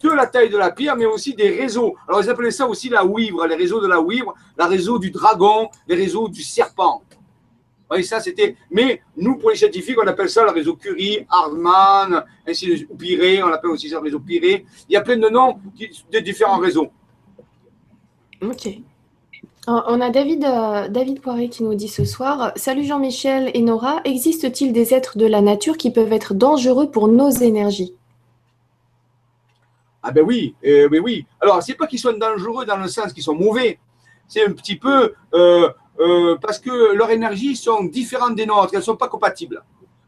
que 0.00 0.08
la 0.08 0.26
taille 0.26 0.50
de 0.50 0.58
la 0.58 0.70
pierre, 0.70 0.96
mais 0.96 1.06
aussi 1.06 1.34
des 1.34 1.48
réseaux. 1.48 1.94
Alors, 2.06 2.22
ils 2.22 2.28
appelaient 2.28 2.50
ça 2.50 2.66
aussi 2.66 2.90
la 2.90 3.04
ouivre, 3.04 3.46
les 3.46 3.54
réseaux 3.54 3.80
de 3.80 3.86
la 3.86 4.00
ouivre, 4.00 4.34
le 4.58 4.64
réseau 4.64 4.98
du 4.98 5.10
dragon, 5.10 5.68
les 5.88 5.94
réseaux 5.94 6.28
du 6.28 6.42
serpent. 6.42 7.02
Oui, 7.90 8.04
ça, 8.04 8.20
c'était. 8.20 8.56
Mais 8.70 9.02
nous, 9.16 9.36
pour 9.36 9.50
les 9.50 9.56
scientifiques, 9.56 9.98
on 10.02 10.06
appelle 10.06 10.30
ça 10.30 10.44
le 10.44 10.50
réseau 10.50 10.74
Curie, 10.74 11.26
Hartmann, 11.28 12.24
ainsi 12.46 12.66
de 12.66 12.76
suite, 12.76 12.96
Piré, 12.96 13.42
on 13.42 13.48
appelle 13.48 13.70
aussi 13.70 13.88
ça 13.88 13.96
le 13.96 14.02
réseau 14.02 14.20
Piré. 14.20 14.64
Il 14.88 14.94
y 14.94 14.96
a 14.96 15.02
plein 15.02 15.16
de 15.16 15.28
noms 15.28 15.58
de 16.12 16.18
différents 16.20 16.58
réseaux. 16.58 16.88
Ok. 18.42 18.68
On 19.66 20.00
a 20.02 20.10
David, 20.10 20.44
euh, 20.44 20.88
David 20.88 21.22
Poiré 21.22 21.48
qui 21.48 21.62
nous 21.62 21.74
dit 21.74 21.88
ce 21.88 22.04
soir 22.04 22.52
Salut 22.54 22.84
Jean-Michel 22.84 23.50
et 23.54 23.62
Nora, 23.62 24.02
existe-t-il 24.04 24.74
des 24.74 24.92
êtres 24.92 25.16
de 25.16 25.24
la 25.24 25.40
nature 25.40 25.78
qui 25.78 25.90
peuvent 25.90 26.12
être 26.12 26.34
dangereux 26.34 26.90
pour 26.90 27.08
nos 27.08 27.30
énergies? 27.30 27.94
Ah 30.02 30.12
ben 30.12 30.22
oui, 30.22 30.54
euh, 30.66 30.86
ben 30.90 31.00
oui. 31.02 31.24
Alors, 31.40 31.62
c'est 31.62 31.74
pas 31.74 31.86
qu'ils 31.86 31.98
soient 31.98 32.12
dangereux 32.12 32.66
dans 32.66 32.76
le 32.76 32.88
sens 32.88 33.14
qu'ils 33.14 33.22
sont 33.22 33.34
mauvais. 33.34 33.78
C'est 34.28 34.46
un 34.46 34.52
petit 34.52 34.76
peu 34.76 35.14
euh, 35.32 35.70
euh, 36.00 36.36
parce 36.40 36.58
que 36.58 36.94
leurs 36.94 37.10
énergies 37.10 37.56
sont 37.56 37.84
différentes 37.84 38.34
des 38.34 38.46
nôtres, 38.46 38.70
elles 38.72 38.80
ne 38.80 38.84
sont 38.84 38.96
pas 38.96 39.08
compatibles. 39.08 39.62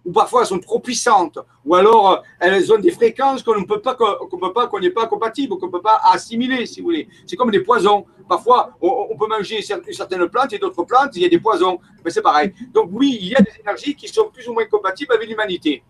Ou 0.05 0.13
parfois 0.13 0.43
elles 0.43 0.47
sont 0.47 0.61
trop 0.61 0.79
puissantes, 0.79 1.39
ou 1.65 1.75
alors 1.75 2.23
elles 2.39 2.73
ont 2.73 2.79
des 2.79 2.93
fréquences 2.93 3.43
qu'on 3.43 3.59
ne 3.59 3.65
peut 3.65 3.81
pas, 3.81 3.95
qu'on 3.95 4.17
qu'on 4.29 4.81
n'est 4.81 4.91
pas 4.91 5.07
compatible, 5.07 5.59
qu'on 5.59 5.67
ne 5.67 5.73
peut 5.73 5.81
pas 5.83 6.01
assimiler, 6.05 6.65
si 6.67 6.81
vous 6.81 6.87
voulez. 6.87 7.09
C'est 7.27 7.35
comme 7.35 7.51
des 7.51 7.61
poisons. 7.61 8.05
Parfois, 8.29 8.71
on, 8.81 9.17
peut 9.17 9.27
manger 9.29 9.63
certaines 9.63 10.29
plantes 10.29 10.53
et 10.53 10.59
d'autres 10.59 10.85
plantes, 10.85 11.11
il 11.15 11.23
y 11.23 11.25
a 11.25 11.29
des 11.29 11.41
poisons. 11.41 11.79
Mais 12.05 12.11
c'est 12.11 12.23
pareil. 12.23 12.53
Donc 12.73 12.91
oui, 12.93 13.19
il 13.21 13.29
y 13.29 13.37
a 13.37 13.41
des 13.41 13.61
énergies 13.61 13.95
qui 13.97 14.07
sont 14.09 14.31
plus 14.33 14.47
ou 14.49 14.53
moins 14.53 14.67
compatibles 14.67 15.13
avec 15.13 15.29
l'humanité. 15.29 15.83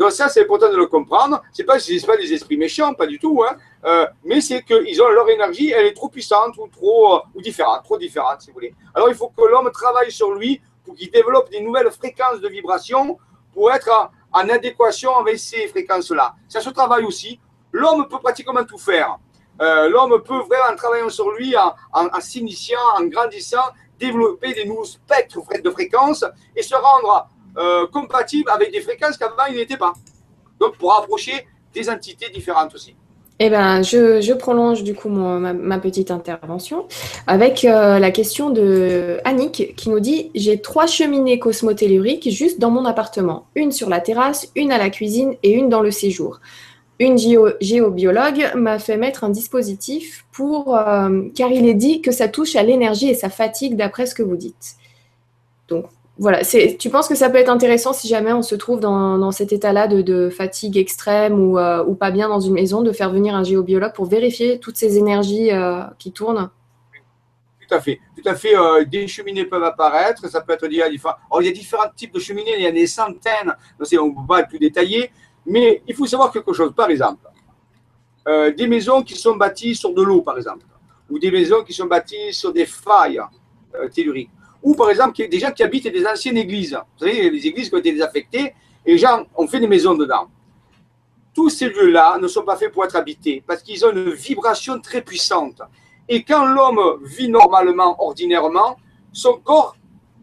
Donc 0.00 0.12
ça, 0.12 0.30
c'est 0.30 0.40
important 0.40 0.70
de 0.70 0.76
le 0.78 0.86
comprendre. 0.86 1.42
Ce 1.52 1.60
n'est 1.60 1.66
pas, 1.66 1.76
pas 2.06 2.16
des 2.16 2.32
esprits 2.32 2.56
méchants, 2.56 2.94
pas 2.94 3.06
du 3.06 3.18
tout, 3.18 3.44
hein. 3.46 3.54
euh, 3.84 4.06
mais 4.24 4.40
c'est 4.40 4.62
qu'ils 4.62 5.02
ont 5.02 5.08
leur 5.10 5.28
énergie, 5.28 5.72
elle 5.76 5.84
est 5.84 5.92
trop 5.92 6.08
puissante 6.08 6.56
ou 6.56 6.68
trop 6.68 7.16
euh, 7.16 7.18
ou 7.34 7.42
différente, 7.42 7.84
trop 7.84 7.98
différente, 7.98 8.40
si 8.40 8.48
vous 8.48 8.54
voulez. 8.54 8.74
Alors 8.94 9.10
il 9.10 9.14
faut 9.14 9.28
que 9.28 9.44
l'homme 9.44 9.70
travaille 9.70 10.10
sur 10.10 10.32
lui 10.32 10.58
pour 10.86 10.94
qu'il 10.94 11.10
développe 11.10 11.50
des 11.50 11.60
nouvelles 11.60 11.90
fréquences 11.90 12.40
de 12.40 12.48
vibration 12.48 13.18
pour 13.52 13.70
être 13.70 14.10
en, 14.32 14.48
adéquation 14.48 15.14
avec 15.18 15.38
ces 15.38 15.68
fréquences-là. 15.68 16.34
Ça 16.48 16.62
se 16.62 16.70
travaille 16.70 17.04
aussi. 17.04 17.38
L'homme 17.70 18.08
peut 18.08 18.20
pratiquement 18.20 18.64
tout 18.64 18.78
faire. 18.78 19.18
Euh, 19.60 19.90
l'homme 19.90 20.22
peut 20.22 20.38
vraiment, 20.48 20.72
en 20.72 20.76
travaillant 20.76 21.10
sur 21.10 21.30
lui, 21.32 21.54
en, 21.58 21.74
en 21.92 22.20
s'initiant, 22.20 22.78
en 22.98 23.04
grandissant, 23.04 23.68
développer 23.98 24.54
des 24.54 24.64
nouveaux 24.64 24.86
spectres 24.86 25.40
de 25.62 25.70
fréquences 25.70 26.24
et 26.56 26.62
se 26.62 26.74
rendre 26.74 27.28
euh, 27.56 27.86
compatible 27.88 28.50
avec 28.50 28.72
des 28.72 28.80
fréquences 28.80 29.16
qu'avant 29.16 29.46
il 29.50 29.56
n'était 29.56 29.76
pas. 29.76 29.92
Donc 30.60 30.76
pour 30.76 30.94
approcher 30.94 31.46
des 31.74 31.88
entités 31.88 32.30
différentes 32.30 32.74
aussi. 32.74 32.94
Eh 33.42 33.48
ben, 33.48 33.82
je, 33.82 34.34
prolonge 34.34 34.84
du 34.84 34.94
coup 34.94 35.08
ma, 35.08 35.78
petite 35.78 36.10
intervention 36.10 36.86
avec 37.26 37.64
euh, 37.64 37.98
la 37.98 38.10
question 38.10 38.50
de 38.50 39.18
Annick 39.24 39.74
qui 39.76 39.88
nous 39.88 39.98
dit 39.98 40.30
J'ai 40.34 40.60
trois 40.60 40.86
cheminées 40.86 41.38
cosmotelluriques 41.38 42.28
juste 42.28 42.60
dans 42.60 42.70
mon 42.70 42.84
appartement, 42.84 43.46
une 43.54 43.72
sur 43.72 43.88
la 43.88 44.00
terrasse, 44.00 44.50
une 44.56 44.72
à 44.72 44.76
la 44.76 44.90
cuisine 44.90 45.36
et 45.42 45.52
une 45.52 45.70
dans 45.70 45.80
le 45.80 45.90
séjour. 45.90 46.40
Une 46.98 47.16
géobiologue 47.16 48.50
m'a 48.56 48.78
fait 48.78 48.98
mettre 48.98 49.24
un 49.24 49.30
dispositif 49.30 50.26
pour, 50.32 50.76
euh, 50.76 51.22
car 51.34 51.50
il 51.50 51.66
est 51.66 51.72
dit 51.72 52.02
que 52.02 52.10
ça 52.10 52.28
touche 52.28 52.56
à 52.56 52.62
l'énergie 52.62 53.08
et 53.08 53.14
sa 53.14 53.30
fatigue 53.30 53.74
d'après 53.74 54.04
ce 54.04 54.14
que 54.14 54.22
vous 54.22 54.36
dites. 54.36 54.74
Donc, 55.68 55.86
voilà, 56.20 56.42
tu 56.44 56.90
penses 56.90 57.08
que 57.08 57.14
ça 57.14 57.30
peut 57.30 57.38
être 57.38 57.48
intéressant 57.48 57.94
si 57.94 58.06
jamais 58.06 58.34
on 58.34 58.42
se 58.42 58.54
trouve 58.54 58.78
dans, 58.78 59.30
cet 59.30 59.54
état-là 59.54 59.88
de, 59.88 60.28
fatigue 60.28 60.76
extrême 60.76 61.56
euh, 61.56 61.82
ou, 61.82 61.94
pas 61.94 62.10
bien 62.10 62.28
dans 62.28 62.40
une 62.40 62.52
maison, 62.52 62.82
de 62.82 62.92
faire 62.92 63.10
venir 63.10 63.34
un 63.34 63.42
géobiologue 63.42 63.94
pour 63.94 64.04
vérifier 64.04 64.60
toutes 64.60 64.76
ces 64.76 64.98
énergies 64.98 65.50
euh, 65.50 65.80
qui 65.98 66.12
tournent? 66.12 66.50
Tout 67.66 67.74
à 67.74 67.80
fait. 67.80 68.00
Tout 68.14 68.28
à 68.28 68.34
fait. 68.34 68.54
Euh, 68.54 68.84
des 68.84 69.08
cheminées 69.08 69.46
peuvent 69.46 69.64
apparaître. 69.64 70.28
Ça 70.28 70.42
peut 70.42 70.52
être 70.52 70.66
il 70.70 70.76
y 70.76 70.82
a 70.82 71.52
différents 71.52 71.88
types 71.96 72.12
de 72.12 72.20
cheminées. 72.20 72.54
Il 72.54 72.62
y 72.64 72.66
a 72.66 72.72
des 72.72 72.86
centaines. 72.86 73.56
on 73.78 73.82
ne 73.82 74.10
peut 74.10 74.26
pas 74.28 74.40
être 74.40 74.48
plus 74.48 74.58
détaillé. 74.58 75.10
Mais 75.46 75.82
il 75.88 75.94
faut 75.94 76.06
savoir 76.06 76.30
quelque 76.30 76.52
chose. 76.52 76.74
Par 76.76 76.90
exemple, 76.90 77.26
des 78.26 78.66
maisons 78.66 79.02
qui 79.02 79.16
sont 79.16 79.36
bâties 79.36 79.74
sur 79.74 79.94
de 79.94 80.02
l'eau, 80.02 80.20
par 80.20 80.36
exemple, 80.36 80.66
ou 81.08 81.18
des 81.18 81.30
maisons 81.30 81.64
qui 81.64 81.72
sont 81.72 81.86
bâties 81.86 82.34
sur 82.34 82.52
des 82.52 82.66
failles 82.66 83.22
telluriques 83.94 84.30
ou 84.62 84.74
par 84.74 84.90
exemple 84.90 85.16
des 85.28 85.38
gens 85.38 85.50
qui 85.52 85.62
habitent 85.62 85.88
des 85.88 86.06
anciennes 86.06 86.36
églises. 86.36 86.78
Vous 86.98 87.06
savez, 87.06 87.30
les 87.30 87.46
églises 87.46 87.68
qui 87.68 87.74
ont 87.74 87.78
été 87.78 87.92
désaffectées, 87.92 88.54
et 88.86 88.92
les 88.92 88.98
gens 88.98 89.24
ont 89.36 89.46
fait 89.46 89.60
des 89.60 89.68
maisons 89.68 89.94
dedans. 89.94 90.28
Tous 91.34 91.48
ces 91.48 91.68
lieux-là 91.68 92.18
ne 92.18 92.28
sont 92.28 92.42
pas 92.42 92.56
faits 92.56 92.72
pour 92.72 92.84
être 92.84 92.96
habités, 92.96 93.42
parce 93.46 93.62
qu'ils 93.62 93.84
ont 93.84 93.92
une 93.92 94.10
vibration 94.10 94.80
très 94.80 95.02
puissante. 95.02 95.62
Et 96.08 96.24
quand 96.24 96.44
l'homme 96.44 97.00
vit 97.04 97.28
normalement, 97.28 98.02
ordinairement, 98.02 98.76
son 99.12 99.34
corps 99.34 99.76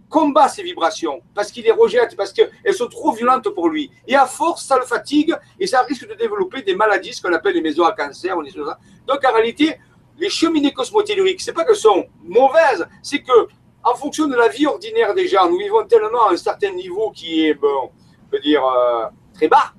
combat 0.09 0.47
ces 0.47 0.63
vibrations 0.63 1.21
parce 1.33 1.51
qu'il 1.51 1.63
les 1.63 1.71
rejette, 1.71 2.15
parce 2.15 2.31
qu'elles 2.31 2.73
sont 2.73 2.87
trop 2.87 3.11
violentes 3.11 3.49
pour 3.49 3.69
lui. 3.69 3.91
Et 4.07 4.15
à 4.15 4.25
force, 4.25 4.65
ça 4.65 4.77
le 4.77 4.85
fatigue 4.85 5.35
et 5.59 5.67
ça 5.67 5.81
risque 5.81 6.07
de 6.07 6.13
développer 6.13 6.61
des 6.61 6.75
maladies, 6.75 7.13
ce 7.13 7.21
qu'on 7.21 7.33
appelle 7.33 7.55
les 7.55 7.61
maisons 7.61 7.83
à 7.83 7.91
cancer. 7.91 8.35
Donc 8.35 9.25
en 9.25 9.33
réalité, 9.33 9.77
les 10.17 10.29
cheminées 10.29 10.73
cosmotelluriques, 10.73 11.41
c'est 11.41 11.53
pas 11.53 11.65
qu'elles 11.65 11.75
sont 11.75 12.05
mauvaises, 12.23 12.87
c'est 13.01 13.19
que 13.19 13.47
en 13.89 13.95
fonction 13.95 14.27
de 14.27 14.35
la 14.35 14.49
vie 14.49 14.65
ordinaire 14.65 15.13
des 15.13 15.27
gens, 15.27 15.49
nous 15.49 15.57
vivons 15.57 15.85
tellement 15.85 16.27
à 16.27 16.33
un 16.33 16.37
certain 16.37 16.71
niveau 16.71 17.11
qui 17.11 17.45
est, 17.45 17.53
bon, 17.53 17.89
on 18.25 18.29
peut 18.29 18.39
dire, 18.39 18.63
euh, 18.65 19.05
très 19.33 19.47
bas. 19.47 19.73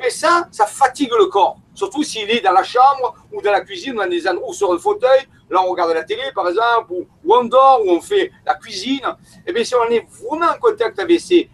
Mais 0.00 0.10
ça, 0.10 0.46
ça 0.52 0.66
fatigue 0.66 1.10
le 1.18 1.26
corps. 1.26 1.58
Surtout 1.74 2.02
s'il 2.02 2.30
est 2.30 2.40
dans 2.40 2.52
la 2.52 2.62
chambre 2.62 3.14
ou 3.32 3.40
dans 3.40 3.50
la 3.50 3.62
cuisine, 3.62 3.94
dans 3.94 4.06
des 4.06 4.28
ou 4.46 4.52
sur 4.52 4.72
le 4.72 4.78
fauteuil. 4.78 5.20
Là, 5.48 5.62
on 5.64 5.70
regarde 5.70 5.92
la 5.92 6.04
télé, 6.04 6.22
par 6.34 6.48
exemple, 6.48 6.92
ou, 6.92 7.06
on 7.28 7.44
dort, 7.44 7.80
ou 7.84 7.90
on 7.90 8.00
fait 8.00 8.30
la 8.46 8.54
cuisine. 8.54 9.04
Et 9.38 9.48
eh 9.48 9.52
bien, 9.52 9.64
si 9.64 9.74
on 9.74 9.88
est 9.90 10.06
vraiment 10.22 10.52
en 10.52 10.58
contact 10.58 10.98
avec 10.98 11.18
ces, 11.18 11.50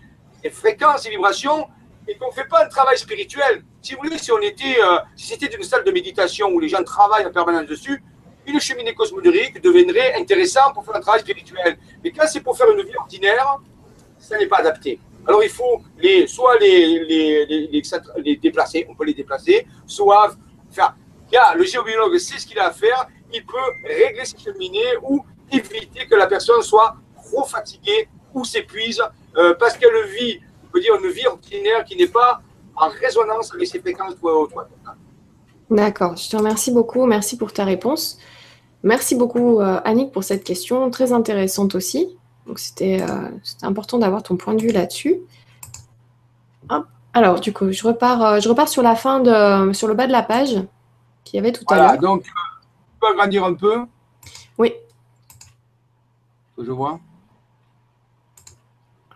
fréquences, 0.52 1.02
ces 1.02 1.10
vibrations, 1.10 1.66
et 2.08 2.16
qu'on 2.16 2.28
ne 2.28 2.32
fait 2.32 2.46
pas 2.46 2.64
un 2.64 2.68
travail 2.68 2.98
spirituel, 2.98 3.64
si 3.80 3.94
vous 3.94 4.00
voulez, 4.02 4.18
si 4.18 4.30
on 4.32 4.40
était, 4.40 4.76
euh, 4.82 4.98
si 5.16 5.28
c'était 5.28 5.54
une 5.54 5.62
salle 5.62 5.84
de 5.84 5.90
méditation 5.90 6.48
où 6.48 6.60
les 6.60 6.68
gens 6.68 6.82
travaillent 6.82 7.26
en 7.26 7.32
permanence 7.32 7.66
dessus, 7.66 8.02
une 8.46 8.60
cheminée 8.60 8.94
cosmodérique 8.94 9.60
deviendrait 9.60 10.14
intéressant 10.14 10.72
pour 10.72 10.84
faire 10.84 10.96
un 10.96 11.00
travail 11.00 11.20
spirituel. 11.20 11.78
Mais 12.02 12.10
quand 12.10 12.26
c'est 12.26 12.40
pour 12.40 12.56
faire 12.56 12.70
une 12.70 12.82
vie 12.82 12.96
ordinaire, 12.96 13.58
ça 14.18 14.38
n'est 14.38 14.46
pas 14.46 14.58
adapté. 14.58 14.98
Alors 15.26 15.42
il 15.42 15.50
faut 15.50 15.82
les, 15.98 16.26
soit 16.26 16.58
les, 16.58 17.04
les, 17.04 17.82
les, 18.16 18.36
déplacer, 18.36 18.86
on 18.88 18.94
peut 18.94 19.04
les 19.04 19.14
déplacer, 19.14 19.66
soit 19.86 20.36
faire. 20.70 20.96
le 21.56 21.64
géobiologue 21.64 22.16
sait 22.18 22.38
ce 22.38 22.46
qu'il 22.46 22.58
a 22.58 22.68
à 22.68 22.70
faire, 22.72 23.08
il 23.32 23.44
peut 23.44 23.68
régler 23.84 24.24
ses 24.24 24.38
cheminées 24.38 24.96
ou 25.02 25.24
éviter 25.50 26.06
que 26.06 26.14
la 26.14 26.26
personne 26.26 26.62
soit 26.62 26.96
trop 27.16 27.44
fatiguée 27.44 28.08
ou 28.32 28.44
s'épuise 28.44 29.02
euh, 29.36 29.54
parce 29.54 29.76
qu'elle 29.76 30.06
vit, 30.06 30.40
on 30.64 30.68
peut 30.68 30.80
dire, 30.80 30.94
une 30.94 31.10
vie 31.10 31.26
ordinaire 31.26 31.84
qui 31.84 31.96
n'est 31.96 32.06
pas 32.06 32.40
en 32.76 32.88
résonance 32.88 33.52
avec 33.52 33.66
ses 33.66 33.80
fréquences 33.80 34.14
D'accord, 35.70 36.16
je 36.16 36.30
te 36.30 36.36
remercie 36.36 36.70
beaucoup, 36.70 37.04
merci 37.06 37.36
pour 37.36 37.52
ta 37.52 37.64
réponse. 37.64 38.18
Merci 38.82 39.14
beaucoup 39.14 39.60
euh, 39.60 39.80
Annick 39.84 40.12
pour 40.12 40.24
cette 40.24 40.44
question, 40.44 40.90
très 40.90 41.12
intéressante 41.12 41.74
aussi. 41.74 42.08
Donc 42.46 42.58
c'était 42.58 43.02
euh, 43.02 43.30
important 43.62 43.98
d'avoir 43.98 44.22
ton 44.22 44.36
point 44.36 44.54
de 44.54 44.62
vue 44.62 44.70
là-dessus. 44.70 45.20
Alors 47.12 47.40
du 47.40 47.52
coup, 47.52 47.72
je 47.72 47.86
repars, 47.86 48.22
euh, 48.22 48.40
je 48.40 48.48
repars 48.48 48.68
sur 48.68 48.82
la 48.82 48.94
fin 48.94 49.20
de, 49.20 49.72
sur 49.72 49.88
le 49.88 49.94
bas 49.94 50.06
de 50.06 50.12
la 50.12 50.22
page 50.22 50.56
qu'il 51.24 51.36
y 51.36 51.38
avait 51.38 51.52
tout 51.52 51.64
à 51.68 51.76
l'heure. 51.76 51.98
Donc, 51.98 52.24
tu 52.24 52.30
peux 53.00 53.08
agrandir 53.08 53.44
un 53.44 53.54
peu? 53.54 53.86
Oui. 54.58 54.74
je 56.58 56.70
vois. 56.70 57.00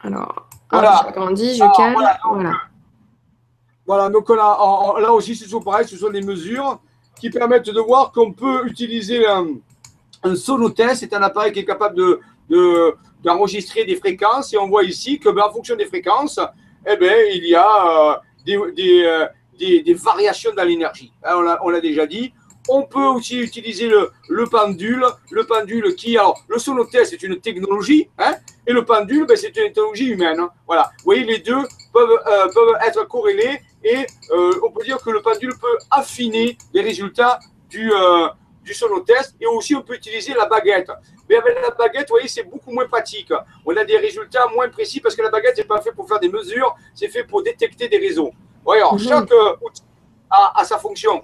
Alors, 0.03 0.49
voilà. 0.71 1.03
j'agrandis, 1.05 1.57
je 1.57 1.77
calme. 1.77 1.95
Voilà, 1.95 2.19
voilà. 3.87 4.09
donc 4.09 4.31
là 4.31 5.13
aussi, 5.13 5.37
c'est 5.37 5.45
toujours 5.45 5.63
pareil, 5.63 5.87
ce 5.87 5.97
sont 5.97 6.11
des 6.11 6.23
mesures 6.23 6.81
qui 7.21 7.31
permettent 7.31 7.71
de 7.71 7.81
voir 7.81 8.12
qu'on 8.12 8.33
peut 8.33 8.66
utiliser 8.66 9.27
un, 9.27 9.47
un. 10.25 10.35
C'est 10.35 11.12
un 11.12 11.23
appareil 11.23 11.53
qui 11.53 11.61
est 11.61 11.64
capable 11.64 11.97
de, 11.97 12.95
d'enregistrer 13.23 13.85
des 13.85 13.97
fréquences. 13.97 14.53
Et 14.55 14.57
on 14.57 14.68
voit 14.68 14.85
ici 14.85 15.21
que, 15.21 15.29
ben, 15.29 15.43
en 15.43 15.53
fonction 15.53 15.77
des 15.77 15.87
fréquences, 15.87 16.41
eh 16.87 16.97
ben, 16.97 17.14
il 17.35 17.47
y 17.47 17.55
a 17.55 18.16
euh, 18.49 18.57
euh, 18.57 19.27
des, 19.59 19.83
des, 19.83 19.95
variations 19.95 20.53
dans 20.57 20.64
l'énergie. 20.64 21.12
Hein, 21.23 21.59
on 21.62 21.68
l'a 21.68 21.81
déjà 21.81 22.07
dit. 22.07 22.33
On 22.68 22.83
peut 22.83 23.05
aussi 23.16 23.39
utiliser 23.41 23.89
le, 23.89 24.11
le, 24.29 24.47
pendule, 24.47 25.05
le 25.31 25.45
pendule 25.45 25.95
qui, 25.97 26.16
alors, 26.16 26.41
le 26.49 26.59
sonotest 26.59 27.11
c'est 27.11 27.23
une 27.23 27.41
technologie, 27.41 28.09
hein, 28.18 28.35
et 28.66 28.73
le 28.73 28.85
pendule, 28.85 29.27
ben, 29.27 29.37
c'est 29.37 29.49
une 29.49 29.73
technologie 29.73 30.09
humaine. 30.09 30.39
Hein. 30.41 30.51
Voilà, 30.66 30.91
vous 30.99 31.05
voyez, 31.05 31.25
les 31.25 31.39
deux 31.39 31.62
peuvent, 31.93 32.18
euh, 32.27 32.49
peuvent 32.55 32.77
être 32.87 33.09
corrélés, 33.09 33.61
et 33.83 34.07
on 34.62 34.70
peut 34.70 34.85
dire 34.85 34.99
que 34.99 35.11
le 35.11 35.22
pendule 35.22 35.55
peut 35.59 35.78
affiner 35.91 36.57
les 36.72 36.83
résultats 36.83 37.39
du, 37.68 37.91
du 38.62 38.74
sonotest 38.74 39.35
et 39.41 39.47
aussi 39.47 39.74
on 39.74 39.83
peut 39.83 39.95
utiliser 39.95 40.35
la 40.35 40.47
baguette. 40.47 40.91
Mais 41.28 41.37
avec 41.37 41.62
la 41.62 41.70
baguette, 41.70 42.09
vous 42.09 42.14
voyez, 42.14 42.28
c'est 42.28 42.43
beaucoup 42.43 42.72
moins 42.72 42.87
pratique. 42.87 43.33
On 43.64 43.76
a 43.76 43.85
des 43.85 43.97
résultats 43.97 44.47
moins 44.55 44.68
précis 44.68 45.01
parce 45.01 45.14
que 45.14 45.22
la 45.22 45.31
baguette, 45.31 45.57
n'est 45.59 45.64
pas 45.64 45.81
fait 45.81 45.93
pour 45.93 46.09
faire 46.09 46.18
des 46.18 46.28
mesures, 46.28 46.74
c'est 46.95 47.09
fait 47.09 47.24
pour 47.24 47.43
détecter 47.43 47.89
des 47.89 47.99
réseaux. 47.99 48.33
Ouais, 48.64 48.78
alors, 48.78 48.95
mhm. 48.95 49.01
chaque 49.01 49.33
euh, 49.33 49.55
outil 49.62 49.83
a, 50.31 50.64
sa 50.64 50.78
fonction. 50.78 51.22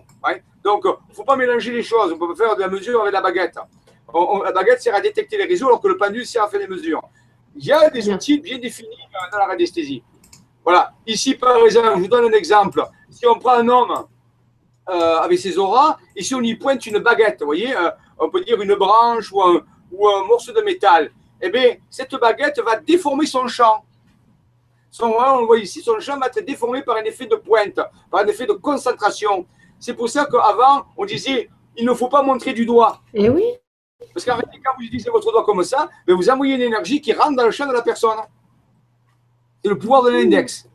Donc, 0.63 0.83
il 0.85 1.11
ne 1.11 1.15
faut 1.15 1.25
pas 1.25 1.37
mélanger 1.37 1.73
les 1.73 1.83
choses. 1.83 2.13
On 2.13 2.19
peut 2.19 2.35
faire 2.35 2.57
de 2.57 2.61
la 2.61 2.69
mesure 2.69 3.03
avec 3.03 3.13
la 3.13 3.21
baguette. 3.21 3.57
la 4.15 4.53
baguette 4.53 4.81
sert 4.81 4.95
à 4.95 5.01
détecter 5.01 5.37
les 5.37 5.45
réseaux 5.45 5.67
alors 5.67 5.81
que 5.81 5.89
le 5.89 5.97
pendule 5.97 6.27
sert 6.27 6.43
à 6.43 6.49
faire 6.49 6.61
des 6.61 6.69
mesures. 6.69 7.03
Il 7.57 7.65
y 7.65 7.73
a 7.73 7.89
des 7.91 8.09
outils 8.11 8.39
bien 8.41 8.59
définis 8.59 8.97
dans 9.33 9.39
la 9.39 9.47
radiesthésie. 9.47 10.03
Voilà. 10.67 10.93
Ici, 11.07 11.37
par 11.37 11.57
exemple, 11.59 11.93
je 11.95 12.01
vous 12.01 12.09
donne 12.09 12.25
un 12.25 12.37
exemple. 12.37 12.85
Si 13.09 13.25
on 13.25 13.39
prend 13.39 13.53
un 13.53 13.69
homme 13.69 14.05
euh, 14.89 15.19
avec 15.19 15.39
ses 15.39 15.57
auras, 15.57 15.97
si 16.19 16.35
on 16.35 16.41
y 16.41 16.57
pointe 16.57 16.85
une 16.87 16.99
baguette, 16.99 17.39
vous 17.39 17.47
voyez, 17.47 17.75
euh, 17.77 17.89
on 18.19 18.29
peut 18.29 18.43
dire 18.43 18.61
une 18.61 18.75
branche 18.75 19.33
ou 19.33 19.41
un, 19.41 19.61
ou 19.93 20.09
un 20.09 20.25
morceau 20.25 20.53
de 20.53 20.61
métal, 20.63 21.13
eh 21.41 21.51
bien, 21.51 21.77
cette 21.89 22.17
baguette 22.17 22.61
va 22.65 22.75
déformer 22.75 23.27
son 23.27 23.47
champ. 23.47 23.85
Son, 24.91 25.07
on 25.07 25.47
voit 25.47 25.59
ici, 25.61 25.83
son 25.83 26.01
champ 26.01 26.19
va 26.19 26.27
être 26.27 26.45
déformé 26.45 26.83
par 26.83 26.97
un 26.97 27.05
effet 27.05 27.27
de 27.27 27.37
pointe, 27.37 27.79
par 28.11 28.21
un 28.23 28.27
effet 28.27 28.47
de 28.47 28.55
concentration. 28.55 29.47
C'est 29.79 29.95
pour 29.95 30.09
ça 30.09 30.27
qu'avant, 30.27 30.87
on 30.97 31.05
disait, 31.05 31.49
il 31.77 31.87
ne 31.87 31.95
faut 31.95 32.09
pas 32.09 32.23
montrer 32.23 32.55
du 32.55 32.67
doigt. 32.67 33.03
Eh 33.15 33.29
oui. 33.29 33.45
Parce 34.13 34.25
qu'en 34.27 34.37
fait, 34.37 34.47
quand 34.65 34.73
vous 34.77 34.85
utilisez 34.85 35.11
votre 35.11 35.31
doigt 35.31 35.45
comme 35.45 35.63
ça, 35.63 35.89
ben, 36.07 36.17
vous 36.17 36.29
envoyez 36.29 36.57
une 36.57 36.63
énergie 36.63 37.01
qui 37.01 37.13
rentre 37.13 37.37
dans 37.37 37.45
le 37.45 37.53
champ 37.53 37.67
de 37.69 37.73
la 37.73 37.83
personne. 37.83 38.19
C'est 39.67 39.71
le 39.71 39.79
pouvoir 39.79 40.05
de 40.05 40.11
l'index. 40.11 40.69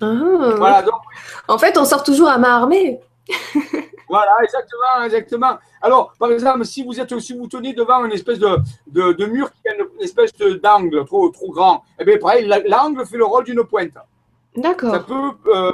Ah. 0.00 0.12
Voilà, 0.56 0.82
donc, 0.82 1.00
en 1.46 1.56
fait, 1.56 1.78
on 1.78 1.84
sort 1.84 2.02
toujours 2.02 2.28
à 2.28 2.36
main 2.36 2.48
armée. 2.48 2.98
voilà, 4.08 4.32
exactement, 4.42 5.04
exactement. 5.04 5.58
Alors, 5.80 6.12
par 6.18 6.32
exemple, 6.32 6.64
si 6.64 6.82
vous 6.82 6.98
êtes, 6.98 7.16
si 7.20 7.32
vous 7.32 7.46
tenez 7.46 7.74
devant 7.74 8.04
une 8.04 8.10
espèce 8.10 8.40
de, 8.40 8.58
de, 8.88 9.26
mur 9.26 9.52
qui 9.52 9.68
a 9.68 9.74
une, 9.76 9.86
espèce 10.00 10.32
d'angle 10.60 11.04
trop, 11.04 11.28
trop 11.28 11.52
grand, 11.52 11.84
eh 12.00 12.04
bien, 12.04 12.18
pareil, 12.18 12.50
l'angle 12.66 13.06
fait 13.06 13.18
le 13.18 13.24
rôle 13.24 13.44
d'une 13.44 13.62
pointe. 13.62 13.96
D'accord. 14.56 14.94
Ça 14.94 14.98
peut 14.98 15.30
euh, 15.54 15.70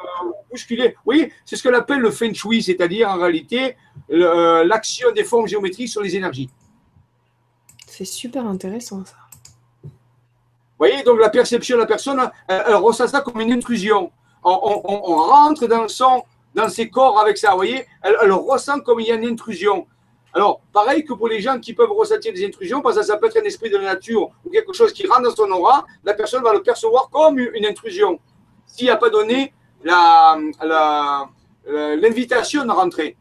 bousculer. 0.51 0.97
Oui, 1.07 1.33
c'est 1.47 1.57
ce 1.57 1.67
qu'on 1.67 1.75
appelle 1.75 2.01
le 2.01 2.11
feng 2.11 2.35
shui, 2.35 2.63
c'est-à-dire 2.63 3.09
en 3.09 3.17
réalité 3.17 3.75
euh, 4.11 4.65
l'action 4.65 5.13
des 5.13 5.25
formes 5.25 5.47
géométriques 5.47 5.89
sur 5.89 6.03
les 6.03 6.15
énergies. 6.15 6.51
C'est 7.87 8.05
super 8.05 8.45
intéressant 8.45 9.03
ça. 9.07 9.24
Voyez, 10.87 11.03
donc 11.03 11.19
la 11.19 11.31
perception 11.31 11.77
de 11.77 11.81
la 11.81 11.87
personne, 11.87 12.31
elle, 12.47 12.75
ressent 12.75 13.09
ça 13.09 13.23
comme 13.23 13.41
une 13.41 13.55
intrusion. 13.55 14.13
On, 14.43 15.17
rentre 15.17 15.67
dans, 15.67 15.89
son, 15.89 16.25
dans 16.55 16.69
ses 16.69 16.91
corps 16.91 17.19
avec 17.19 17.39
ça, 17.39 17.53
vous 17.53 17.57
voyez, 17.57 17.87
elle, 18.03 18.33
ressent 18.33 18.81
comme 18.81 19.01
il 19.01 19.07
y 19.07 19.11
a 19.11 19.15
une 19.15 19.25
intrusion. 19.25 19.87
Alors, 20.35 20.61
pareil 20.75 21.03
que 21.03 21.15
pour 21.15 21.29
les 21.29 21.41
gens 21.41 21.59
qui 21.59 21.73
peuvent 21.73 21.93
ressentir 21.93 22.35
des 22.35 22.45
intrusions, 22.45 22.83
parce 22.83 22.99
que 22.99 23.03
ça 23.03 23.17
peut 23.17 23.29
être 23.29 23.39
un 23.39 23.45
esprit 23.45 23.71
de 23.71 23.79
la 23.79 23.95
nature 23.95 24.31
ou 24.45 24.51
quelque 24.51 24.75
chose 24.75 24.93
qui 24.93 25.07
rentre 25.07 25.23
dans 25.23 25.35
son 25.35 25.51
aura, 25.51 25.87
la 26.05 26.13
personne 26.13 26.43
va 26.43 26.53
le 26.53 26.61
percevoir 26.61 27.09
comme 27.09 27.39
une 27.39 27.65
intrusion. 27.65 28.21
S'il 28.67 28.85
n'y 28.85 28.91
a 28.91 28.97
pas 28.97 29.09
donné 29.09 29.55
l'invitation 29.83 32.61
la, 32.61 32.67
de 32.67 32.73
rentrer. 32.73 33.17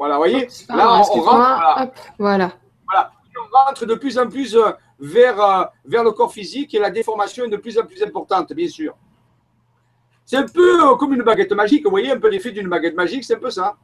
Voilà, 0.00 0.14
vous 0.14 0.20
voyez 0.20 0.48
Là, 0.70 1.02
on, 1.14 1.20
rentre. 1.20 1.92
voilà. 2.18 2.54
voilà. 2.88 3.12
On 3.36 3.66
rentre 3.66 3.84
de 3.84 3.94
plus 3.94 4.18
en 4.18 4.26
plus 4.30 4.56
euh, 4.56 4.70
vers, 4.98 5.38
euh, 5.38 5.64
vers 5.84 6.02
le 6.02 6.12
corps 6.12 6.32
physique 6.32 6.74
et 6.74 6.78
la 6.78 6.90
déformation 6.90 7.44
est 7.44 7.50
de 7.50 7.58
plus 7.58 7.78
en 7.78 7.84
plus 7.84 8.02
importante, 8.02 8.50
bien 8.54 8.66
sûr. 8.66 8.96
C'est 10.24 10.38
un 10.38 10.46
peu 10.46 10.82
euh, 10.82 10.96
comme 10.96 11.12
une 11.12 11.22
baguette 11.22 11.52
magique, 11.52 11.84
vous 11.84 11.90
voyez, 11.90 12.12
un 12.12 12.18
peu 12.18 12.30
l'effet 12.30 12.50
d'une 12.50 12.66
baguette 12.66 12.94
magique, 12.96 13.24
c'est 13.24 13.34
un 13.34 13.40
peu 13.40 13.50
ça. 13.50 13.76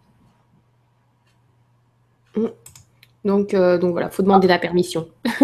Mm. 2.35 2.47
Donc, 3.23 3.55
donc 3.55 3.93
voilà, 3.93 4.07
il 4.07 4.13
faut 4.13 4.23
demander 4.23 4.49
la 4.49 4.59
permission. 4.59 5.11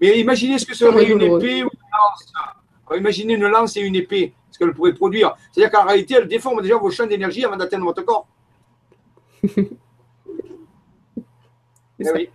mais, 0.00 0.18
imaginez 0.18 0.58
ce 0.58 0.64
que 0.64 0.74
serait 0.74 1.04
une 1.04 1.20
épée 1.20 1.62
ou 1.62 1.68
une 1.68 1.90
lance. 1.92 2.32
Imaginez 2.96 3.34
une 3.34 3.48
lance 3.48 3.76
et 3.76 3.82
une 3.82 3.96
épée, 3.96 4.32
ce 4.50 4.58
qu'elle 4.58 4.72
pourrait 4.72 4.94
produire. 4.94 5.34
C'est-à-dire 5.52 5.70
qu'en 5.70 5.84
réalité, 5.86 6.14
elle 6.14 6.26
déforme 6.26 6.62
déjà 6.62 6.78
vos 6.78 6.90
champs 6.90 7.06
d'énergie 7.06 7.44
avant 7.44 7.58
d'atteindre 7.58 7.84
votre 7.84 8.00
corps. 8.00 8.26
Eh 12.02 12.30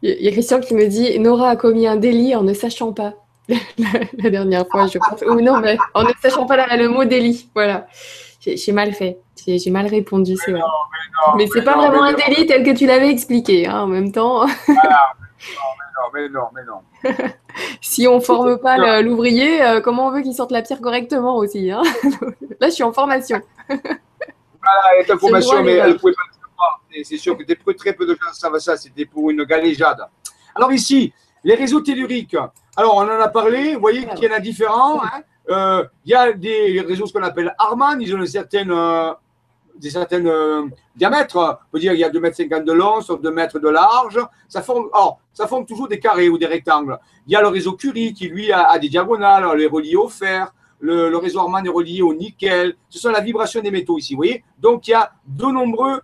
il 0.00 0.22
y 0.22 0.28
a 0.28 0.30
Christian 0.30 0.60
qui 0.60 0.74
me 0.74 0.86
dit 0.86 1.18
Nora 1.18 1.50
a 1.50 1.56
commis 1.56 1.86
un 1.86 1.96
délit 1.96 2.36
en 2.36 2.42
ne 2.42 2.54
sachant 2.54 2.92
pas. 2.92 3.14
la, 3.48 4.30
dernière 4.30 4.66
fois, 4.68 4.86
je 4.86 4.98
pense. 4.98 5.22
Ou 5.22 5.40
non, 5.40 5.58
mais 5.58 5.76
en 5.94 6.04
ne 6.04 6.12
sachant 6.22 6.46
pas 6.46 6.76
le 6.76 6.88
mot 6.88 7.04
délit. 7.04 7.48
Voilà. 7.54 7.86
J'ai 8.40 8.72
mal 8.72 8.92
fait. 8.92 9.18
J'ai 9.46 9.70
mal 9.70 9.86
répondu, 9.86 10.36
c'est 10.36 10.52
vrai. 10.52 10.60
Mais, 11.36 11.46
c'est 11.52 11.62
pas 11.62 11.76
vraiment 11.76 12.04
un 12.04 12.12
délit 12.12 12.46
tel 12.46 12.62
que 12.62 12.76
tu 12.76 12.86
l'avais 12.86 13.10
expliqué, 13.10 13.66
hein, 13.66 13.82
en 13.82 13.86
même 13.86 14.12
temps. 14.12 14.46
mais 14.68 14.74
non, 14.74 16.04
mais 16.14 16.28
non, 16.28 16.48
mais 16.54 16.62
non. 16.64 17.28
si 17.80 18.06
on 18.06 18.20
forme 18.20 18.58
pas 18.58 19.00
l'ouvrier, 19.00 19.62
euh, 19.62 19.80
comment 19.80 20.06
on 20.06 20.10
veut 20.12 20.20
qu'il 20.20 20.34
sorte 20.34 20.52
la 20.52 20.62
pierre 20.62 20.80
correctement 20.80 21.36
aussi 21.36 21.70
hein 21.70 21.82
Là, 22.60 22.68
je 22.68 22.74
suis 22.74 22.84
en 22.84 22.92
formation. 22.92 23.40
Cette 25.00 25.10
information, 25.10 25.62
mais 25.62 25.74
elle 25.74 25.92
ne 25.92 25.98
pouvait 25.98 26.12
pas 26.12 26.22
le 26.28 26.34
savoir. 26.34 26.80
C'est 27.04 27.16
sûr 27.16 27.36
que 27.36 27.72
très 27.72 27.92
peu 27.92 28.06
de 28.06 28.14
gens 28.14 28.32
savent 28.32 28.58
ça. 28.58 28.76
C'était 28.76 29.06
pour 29.06 29.30
une 29.30 29.44
galéjade. 29.44 30.00
Alors 30.54 30.72
ici, 30.72 31.12
les 31.44 31.54
réseaux 31.54 31.80
telluriques. 31.80 32.36
Alors, 32.76 32.96
on 32.96 33.02
en 33.02 33.20
a 33.20 33.28
parlé. 33.28 33.74
Vous 33.74 33.80
voyez 33.80 34.06
qu'il 34.06 34.24
y 34.24 34.32
en 34.32 34.36
a 34.36 34.40
différents. 34.40 35.02
Hein. 35.02 35.22
Euh, 35.50 35.84
il 36.04 36.12
y 36.12 36.14
a 36.14 36.32
des 36.32 36.80
réseaux 36.80 37.06
ce 37.06 37.12
qu'on 37.12 37.22
appelle 37.22 37.54
Arman. 37.58 38.00
Ils 38.00 38.14
ont 38.14 38.18
une 38.18 38.26
certaine 38.26 38.70
euh, 38.70 39.12
des 39.76 39.90
certains 39.90 40.24
euh, 40.26 40.66
diamètres. 40.94 41.36
On 41.36 41.72
peut 41.72 41.78
dire 41.78 41.92
qu'il 41.92 42.00
y 42.00 42.04
a 42.04 42.10
2,50 42.10 42.52
m 42.52 42.64
de 42.64 42.72
long 42.72 43.00
sur 43.00 43.18
2 43.18 43.30
mètres 43.30 43.58
de 43.58 43.68
large. 43.68 44.18
Ça 44.48 44.62
forme, 44.62 44.88
ça 45.32 45.46
forme 45.46 45.66
toujours 45.66 45.88
des 45.88 45.98
carrés 45.98 46.28
ou 46.28 46.38
des 46.38 46.46
rectangles. 46.46 46.98
Il 47.26 47.32
y 47.32 47.36
a 47.36 47.40
le 47.40 47.48
réseau 47.48 47.72
Curie 47.72 48.12
qui, 48.12 48.28
lui, 48.28 48.52
a, 48.52 48.78
des 48.78 48.88
diagonales. 48.88 49.46
On 49.46 49.54
les 49.54 49.66
relie 49.66 49.96
au 49.96 50.08
fer. 50.08 50.52
Le, 50.80 51.16
réseau 51.16 51.40
Arman 51.40 51.64
est 51.64 51.70
relié 51.70 52.02
au 52.02 52.14
nickel. 52.14 52.76
Ce 52.88 52.98
sont 52.98 53.10
la 53.10 53.20
vibration 53.20 53.60
des 53.60 53.70
métaux 53.70 53.98
ici, 53.98 54.14
vous 54.14 54.18
voyez 54.18 54.44
Donc, 54.58 54.86
il 54.88 54.92
y 54.92 54.94
a 54.94 55.12
de 55.26 55.46
nombreux 55.46 56.00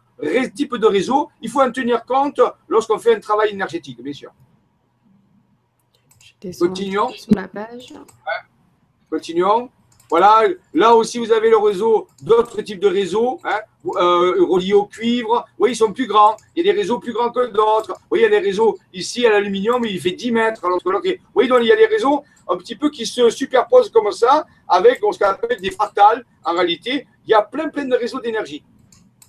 types 0.55 0.77
de 0.77 0.87
réseaux. 0.87 1.29
Il 1.41 1.51
faut 1.51 1.62
en 1.62 1.70
tenir 1.70 2.05
compte 2.05 2.41
lorsqu'on 2.68 2.99
fait 2.99 3.14
un 3.16 3.20
travail 3.20 3.51
énergétique, 3.51 4.03
bien 4.03 4.12
sûr. 4.12 4.33
Continuons. 6.59 7.11
la 7.31 7.49
page. 7.49 7.95
Continuons. 9.11 9.70
Voilà, 10.14 10.44
là 10.72 10.94
aussi, 10.94 11.18
vous 11.18 11.32
avez 11.32 11.50
le 11.50 11.56
réseau, 11.56 12.06
d'autres 12.22 12.62
types 12.62 12.78
de 12.78 12.86
réseaux 12.86 13.40
hein, 13.42 13.58
euh, 13.96 14.46
reliés 14.48 14.72
au 14.72 14.84
cuivre. 14.84 15.44
Oui, 15.58 15.72
ils 15.72 15.74
sont 15.74 15.92
plus 15.92 16.06
grands. 16.06 16.36
Il 16.54 16.64
y 16.64 16.70
a 16.70 16.72
des 16.72 16.80
réseaux 16.80 17.00
plus 17.00 17.12
grands 17.12 17.32
que 17.32 17.48
d'autres. 17.48 17.96
Oui, 18.12 18.20
il 18.20 18.22
y 18.22 18.24
a 18.24 18.28
des 18.28 18.38
réseaux 18.38 18.78
ici 18.92 19.26
à 19.26 19.30
l'aluminium, 19.30 19.84
il 19.84 20.00
fait 20.00 20.12
10 20.12 20.30
mètres. 20.30 20.64
Alors 20.64 20.78
oui, 21.34 21.48
donc 21.48 21.58
il 21.62 21.66
y 21.66 21.72
a 21.72 21.76
des 21.76 21.86
réseaux 21.86 22.22
un 22.46 22.56
petit 22.58 22.76
peu 22.76 22.90
qui 22.90 23.06
se 23.06 23.28
superposent 23.28 23.90
comme 23.90 24.12
ça 24.12 24.46
avec 24.68 24.98
ce 24.98 25.18
qu'on 25.18 25.26
appelle 25.26 25.60
des 25.60 25.72
fractales. 25.72 26.24
En 26.44 26.52
réalité, 26.52 27.08
il 27.26 27.30
y 27.30 27.34
a 27.34 27.42
plein, 27.42 27.68
plein 27.68 27.86
de 27.86 27.96
réseaux 27.96 28.20
d'énergie. 28.20 28.62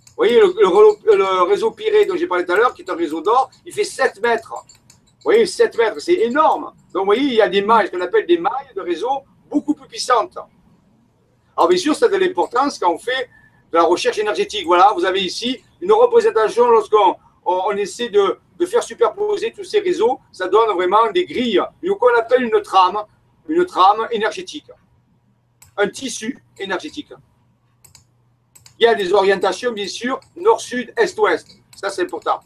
Vous 0.09 0.17
voyez, 0.17 0.39
le, 0.39 1.43
réseau 1.49 1.71
Pirée 1.71 2.05
dont 2.05 2.15
j'ai 2.15 2.27
parlé 2.27 2.45
tout 2.45 2.51
à 2.51 2.57
l'heure, 2.57 2.75
qui 2.75 2.83
est 2.83 2.91
un 2.91 2.95
réseau 2.95 3.21
d'or, 3.21 3.49
il 3.65 3.73
fait 3.73 3.83
7 3.83 4.21
mètres. 4.21 4.53
Vous 4.53 5.31
voyez, 5.31 5.47
7 5.47 5.79
mètres, 5.79 5.99
c'est 5.99 6.13
énorme. 6.13 6.73
Donc, 6.93 7.01
vous 7.01 7.05
voyez, 7.05 7.23
il 7.23 7.33
y 7.33 7.41
a 7.41 7.49
des 7.49 7.63
mailles, 7.63 7.87
ce 7.87 7.91
qu'on 7.91 8.01
appelle 8.01 8.27
des 8.27 8.37
mailles 8.37 8.69
de 8.75 8.81
réseau 8.81 9.23
beaucoup 9.49 9.73
plus 9.73 9.87
puissantes. 9.87 10.37
Alors 11.57 11.69
bien 11.69 11.77
sûr, 11.77 11.95
ça 11.95 12.05
a 12.05 12.09
de 12.09 12.17
l'importance 12.17 12.77
quand 12.79 12.91
on 12.91 12.97
fait 12.97 13.29
de 13.71 13.77
la 13.77 13.83
recherche 13.83 14.17
énergétique. 14.17 14.65
Voilà, 14.65 14.91
vous 14.95 15.05
avez 15.05 15.21
ici 15.23 15.61
une 15.81 15.93
représentation 15.93 16.69
lorsqu'on 16.69 17.15
on, 17.45 17.71
essaie 17.71 18.09
de, 18.09 18.39
faire 18.65 18.83
superposer 18.83 19.51
tous 19.51 19.63
ces 19.63 19.79
réseaux. 19.79 20.19
Ça 20.31 20.47
donne 20.47 20.75
vraiment 20.75 21.11
des 21.11 21.25
grilles, 21.25 21.61
qu'on 21.99 22.15
appelle 22.17 22.43
une 22.43 22.61
trame, 22.61 22.97
une 23.47 23.65
trame 23.65 24.07
énergétique, 24.11 24.69
un 25.77 25.87
tissu 25.87 26.43
énergétique. 26.57 27.13
Il 28.77 28.83
y 28.83 28.87
a 28.87 28.95
des 28.95 29.13
orientations, 29.13 29.71
bien 29.71 29.87
sûr, 29.87 30.19
nord-sud, 30.35 30.93
est-ouest. 30.97 31.47
Ça, 31.75 31.89
c'est 31.89 32.01
important. 32.01 32.41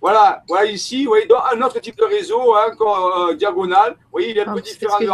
Voilà, 0.00 0.44
voilà 0.46 0.70
ici, 0.70 1.04
vous 1.04 1.10
voyez, 1.10 1.26
un 1.52 1.60
autre 1.62 1.80
type 1.80 1.96
de 1.96 2.04
réseau, 2.04 2.54
hein, 2.54 2.70
euh, 2.80 3.34
diagonal. 3.34 3.94
Vous 3.94 4.10
voyez, 4.12 4.30
il 4.30 4.38
est 4.38 4.46
un 4.46 4.54
peu 4.54 4.60
différent 4.60 5.00
de 5.00 5.06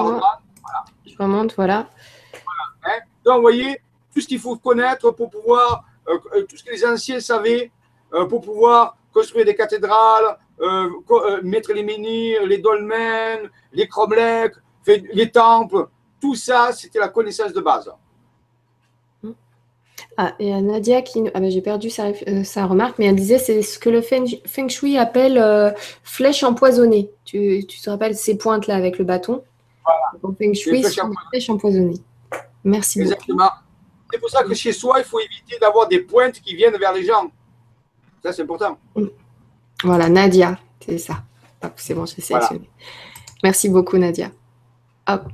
je 1.07 1.17
remonte, 1.19 1.55
voilà. 1.55 1.89
Hein. 2.85 2.99
Donc, 3.25 3.37
vous 3.37 3.43
voyez, 3.43 3.81
tout 4.13 4.21
ce 4.21 4.27
qu'il 4.27 4.39
faut 4.39 4.57
connaître 4.57 5.11
pour 5.13 5.31
pouvoir, 5.31 5.85
euh, 6.09 6.19
euh, 6.35 6.43
tout 6.43 6.57
ce 6.57 6.65
que 6.65 6.71
les 6.71 6.85
anciens 6.85 7.21
savaient, 7.21 7.71
euh, 8.13 8.27
pour 8.27 8.41
pouvoir 8.41 8.97
construire 9.13 9.45
des 9.45 9.55
cathédrales, 9.55 10.37
mettre 11.43 11.73
les 11.73 11.83
menhirs, 11.83 12.47
les 12.47 12.59
dolmens, 12.59 13.49
les 13.73 13.89
cromlechs, 13.89 14.55
les 14.87 15.31
temples, 15.31 15.89
tout 16.21 16.37
ça, 16.37 16.71
c'était 16.73 17.01
la 17.01 17.09
connaissance 17.09 17.53
de 17.53 17.61
base. 17.61 17.93
Ah, 20.17 20.35
et 20.39 20.53
Nadia 20.61 21.03
qui. 21.03 21.25
Ah 21.35 21.41
ben, 21.41 21.51
j'ai 21.51 21.63
perdu 21.63 21.91
sa, 21.91 22.13
remarque, 22.67 22.99
mais 22.99 23.07
elle 23.07 23.17
disait 23.17 23.39
c'est 23.39 23.63
ce 23.63 23.79
que 23.79 23.91
le 23.91 24.03
Feng, 24.03 24.69
Shui 24.69 24.99
appelle 24.99 25.75
flèche 26.05 26.45
empoisonnée. 26.45 27.11
Tu, 27.25 27.65
tu 27.67 27.81
te 27.81 27.91
rappelles 27.91 28.15
ces 28.15 28.39
pointes-là 28.39 28.77
avec 28.77 28.99
le 28.99 29.05
bâton? 29.05 29.43
Voilà. 29.85 30.35
Feng 30.39 30.55
Shui, 30.55 30.83
flèche 31.31 31.51
empoisonnée. 31.51 32.01
Merci 32.65 33.01
Exactement. 33.01 33.51
C'est 34.13 34.19
pour 34.19 34.31
ça 34.31 34.45
que 34.45 34.55
chez 34.55 34.73
soi, 34.73 34.99
il 34.99 35.05
faut 35.05 35.21
éviter 35.21 35.59
d'avoir 35.59 35.89
des 35.89 36.01
pointes 36.01 36.41
qui 36.41 36.55
viennent 36.55 36.77
vers 36.77 36.93
les 36.93 37.05
jambes. 37.05 37.31
Ça, 38.23 38.33
c'est 38.33 38.43
important. 38.43 38.79
Mm. 38.95 39.07
Voilà, 39.85 40.09
Nadia, 40.09 40.59
c'est 40.85 40.99
ça. 40.99 41.23
C'est 41.77 41.95
bon, 41.95 42.07
j'ai 42.07 42.21
sélectionné. 42.21 42.69
Merci 43.43 43.69
beaucoup, 43.69 43.97
Nadia. 43.97 44.31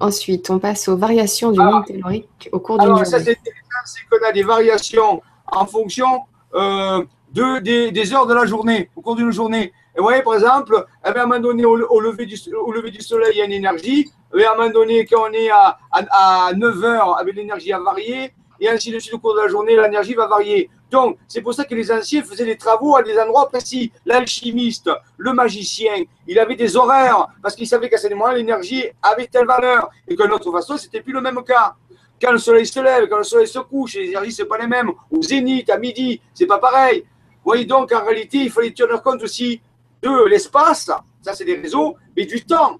ensuite, 0.00 0.48
on 0.50 0.58
passe 0.58 0.88
aux 0.88 0.96
variations 0.96 1.50
du 1.50 1.58
monde 1.58 1.84
tellurique 1.86 2.48
au 2.52 2.60
cours 2.60 2.78
d'une 2.78 2.88
journée. 2.88 3.04
Ça, 3.04 3.18
c'est 3.20 3.32
intéressant, 3.38 3.84
c'est 3.84 4.00
qu'on 4.08 4.26
a 4.26 4.32
des 4.32 4.42
variations 4.42 5.22
en 5.46 5.66
fonction 5.66 6.22
euh, 6.54 7.04
de, 7.32 7.90
des, 7.90 8.14
heures 8.14 8.26
de 8.26 8.34
la 8.34 8.46
journée, 8.46 8.90
au 8.96 9.02
cours 9.02 9.16
d'une 9.16 9.30
journée. 9.30 9.72
Et 9.98 10.00
vous 10.00 10.06
voyez, 10.06 10.22
par 10.22 10.34
exemple, 10.34 10.86
eh 11.04 11.08
à 11.08 11.22
un 11.22 11.26
moment 11.26 11.40
donné, 11.40 11.64
au, 11.64 11.74
lever 12.00 12.24
du, 12.24 12.36
au 12.54 12.70
lever 12.70 12.92
du 12.92 13.00
soleil, 13.00 13.32
il 13.34 13.38
y 13.38 13.42
a 13.42 13.46
une 13.46 13.52
énergie. 13.52 14.08
Et 14.32 14.44
à 14.44 14.52
un 14.52 14.56
moment 14.56 14.70
donné, 14.70 15.04
quand 15.04 15.28
on 15.28 15.32
est 15.32 15.50
à, 15.50 15.76
à, 15.90 16.52
9 16.54 16.84
heures, 16.84 17.18
avec 17.18 17.34
l'énergie 17.34 17.72
à 17.72 17.80
varier, 17.80 18.32
et 18.60 18.68
ainsi 18.68 18.92
de 18.92 19.00
suite 19.00 19.14
au 19.14 19.18
cours 19.18 19.34
de 19.34 19.40
la 19.40 19.48
journée, 19.48 19.74
l'énergie 19.74 20.14
va 20.14 20.28
varier. 20.28 20.70
Donc, 20.88 21.18
c'est 21.26 21.42
pour 21.42 21.52
ça 21.52 21.64
que 21.64 21.74
les 21.74 21.90
anciens 21.90 22.22
faisaient 22.22 22.44
des 22.44 22.56
travaux 22.56 22.94
à 22.94 23.02
des 23.02 23.18
endroits 23.18 23.48
précis. 23.48 23.90
L'alchimiste, 24.06 24.88
le 25.16 25.32
magicien, 25.32 26.04
il 26.28 26.38
avait 26.38 26.54
des 26.54 26.76
horaires 26.76 27.26
parce 27.42 27.56
qu'il 27.56 27.66
savait 27.66 27.88
qu'à 27.88 27.98
ce 27.98 28.06
moment-là, 28.10 28.34
l'énergie 28.34 28.84
avait 29.02 29.26
telle 29.26 29.46
valeur 29.46 29.90
et 30.06 30.14
qu'à 30.14 30.28
notre 30.28 30.52
façon, 30.52 30.76
c'était 30.76 31.00
plus 31.00 31.12
le 31.12 31.20
même 31.20 31.42
cas. 31.42 31.74
Quand 32.22 32.30
le 32.30 32.38
soleil 32.38 32.66
se 32.66 32.78
lève, 32.78 33.08
quand 33.08 33.18
le 33.18 33.24
soleil 33.24 33.48
se 33.48 33.58
couche, 33.58 33.96
les 33.96 34.10
énergies, 34.10 34.32
ce 34.32 34.44
pas 34.44 34.58
les 34.58 34.68
mêmes. 34.68 34.92
Au 35.10 35.20
zénith, 35.20 35.68
à 35.70 35.76
midi, 35.76 36.20
c'est 36.34 36.46
pas 36.46 36.58
pareil. 36.58 37.00
Vous 37.00 37.50
voyez 37.52 37.64
donc, 37.64 37.90
en 37.92 38.04
réalité, 38.04 38.38
il 38.38 38.50
fallait 38.50 38.72
tenir 38.72 39.02
compte 39.02 39.22
aussi 39.22 39.60
de 40.02 40.28
l'espace, 40.28 40.90
ça 41.22 41.34
c'est 41.34 41.44
des 41.44 41.56
réseaux, 41.56 41.96
mais 42.16 42.24
du 42.24 42.44
temps 42.44 42.78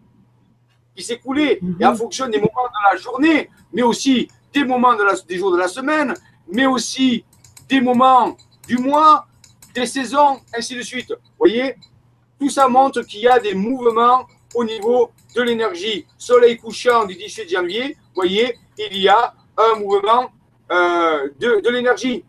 qui 0.94 1.02
s'écoulait, 1.02 1.60
et 1.80 1.84
en 1.86 1.92
mhm. 1.92 1.96
fonction 1.96 2.28
des 2.28 2.38
moments 2.38 2.68
de 2.68 2.92
la 2.92 2.96
journée, 2.96 3.50
mais 3.72 3.82
aussi 3.82 4.28
des 4.52 4.64
moments 4.64 4.94
de 4.96 5.04
la, 5.04 5.14
des 5.28 5.36
jours 5.36 5.52
de 5.52 5.58
la 5.58 5.68
semaine, 5.68 6.14
mais 6.50 6.66
aussi 6.66 7.24
des 7.68 7.80
moments 7.80 8.36
du 8.66 8.78
mois, 8.78 9.26
des 9.74 9.86
saisons, 9.86 10.40
ainsi 10.56 10.74
de 10.74 10.82
suite. 10.82 11.10
Vous 11.10 11.38
voyez, 11.38 11.76
tout 12.40 12.50
ça 12.50 12.68
montre 12.68 13.02
qu'il 13.02 13.20
y 13.20 13.28
a 13.28 13.38
des 13.38 13.54
mouvements 13.54 14.26
au 14.54 14.64
niveau 14.64 15.10
de 15.36 15.42
l'énergie. 15.42 16.06
Soleil 16.16 16.56
couchant 16.56 17.04
du 17.04 17.14
18 17.14 17.48
janvier, 17.50 17.96
vous 17.98 18.14
voyez, 18.22 18.56
il 18.78 18.98
y 18.98 19.08
a 19.08 19.34
un 19.56 19.78
mouvement 19.78 20.30
euh, 20.70 21.28
de, 21.38 21.60
de 21.60 21.70
l'énergie 21.70 22.24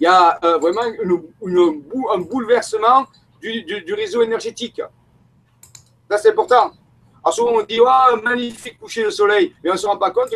il 0.00 0.04
y 0.04 0.06
a 0.06 0.38
euh, 0.44 0.58
vraiment 0.58 0.82
un 0.82 2.18
bouleversement 2.18 3.06
du, 3.40 3.94
réseau 3.94 4.22
énergétique. 4.22 4.80
Ça, 6.10 6.18
c'est 6.18 6.30
important. 6.30 6.72
Alors 7.24 7.34
souvent, 7.34 7.52
on 7.54 7.62
dit, 7.62 7.80
oh, 7.80 8.16
magnifique 8.22 8.78
coucher 8.78 9.04
de 9.04 9.10
soleil, 9.10 9.54
mais 9.62 9.70
on 9.70 9.72
ne 9.72 9.78
se 9.78 9.86
rend 9.86 9.96
pas 9.96 10.10
compte 10.10 10.28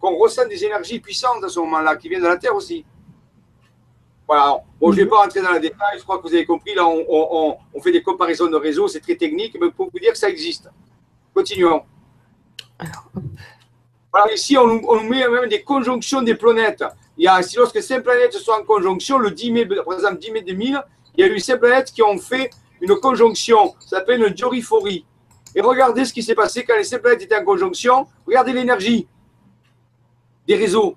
qu'on 0.00 0.16
ressent 0.16 0.46
des 0.46 0.64
énergies 0.64 1.00
puissantes 1.00 1.42
à 1.42 1.48
ce 1.48 1.58
moment-là, 1.60 1.96
qui 1.96 2.08
viennent 2.08 2.22
de 2.22 2.28
la 2.28 2.36
Terre 2.36 2.54
aussi. 2.54 2.84
Voilà. 4.26 4.58
Bon, 4.78 4.92
je 4.92 4.98
ne 4.98 5.04
vais 5.04 5.10
pas 5.10 5.16
rentrer 5.22 5.40
dans 5.40 5.52
le 5.52 5.60
détail, 5.60 5.98
je 5.98 6.02
crois 6.02 6.18
que 6.18 6.22
vous 6.22 6.34
avez 6.34 6.44
compris. 6.44 6.74
Là, 6.74 6.86
on, 6.86 7.80
fait 7.80 7.92
des 7.92 8.02
comparaisons 8.02 8.46
de 8.46 8.56
réseaux, 8.56 8.86
c'est 8.86 9.00
très 9.00 9.16
technique, 9.16 9.56
mais 9.60 9.70
pour 9.70 9.90
vous 9.90 9.98
dire 9.98 10.12
que 10.12 10.18
ça 10.18 10.28
existe. 10.28 10.70
Continuons. 11.34 11.82
Alors, 14.12 14.30
ici, 14.32 14.56
on, 14.56 14.80
on 14.88 15.02
met 15.02 15.26
même 15.28 15.48
des 15.48 15.62
conjonctions 15.62 16.22
des 16.22 16.34
planètes 16.34 16.84
il 17.18 17.24
y 17.24 17.28
a, 17.28 17.42
si 17.42 17.56
lorsque 17.56 17.82
cinq 17.82 18.04
planètes 18.04 18.32
sont 18.34 18.52
en 18.52 18.62
conjonction, 18.62 19.18
le 19.18 19.32
10 19.32 19.50
mai, 19.50 19.66
par 19.66 19.94
exemple 19.94 20.18
10 20.18 20.30
mai 20.30 20.42
2000, 20.42 20.80
il 21.16 21.26
y 21.26 21.28
a 21.28 21.32
eu 21.32 21.40
cinq 21.40 21.58
planètes 21.58 21.90
qui 21.92 22.00
ont 22.00 22.16
fait 22.16 22.50
une 22.80 22.94
conjonction, 22.94 23.74
ça 23.80 23.98
s'appelle 23.98 24.22
une 24.22 24.32
dioriphorie. 24.32 25.04
Et 25.54 25.60
regardez 25.60 26.04
ce 26.04 26.12
qui 26.12 26.22
s'est 26.22 26.36
passé 26.36 26.64
quand 26.64 26.76
les 26.76 26.84
cinq 26.84 27.02
planètes 27.02 27.22
étaient 27.22 27.36
en 27.36 27.44
conjonction. 27.44 28.06
Regardez 28.24 28.52
l'énergie 28.52 29.08
des 30.46 30.54
réseaux. 30.54 30.96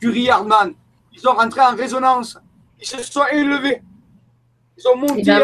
Curie, 0.00 0.28
Hartmann, 0.28 0.74
ils 1.12 1.28
ont 1.28 1.34
rentré 1.34 1.60
en 1.60 1.76
résonance. 1.76 2.36
Ils 2.80 2.86
se 2.86 3.02
sont 3.04 3.26
élevés. 3.30 3.82
Ben 4.84 5.42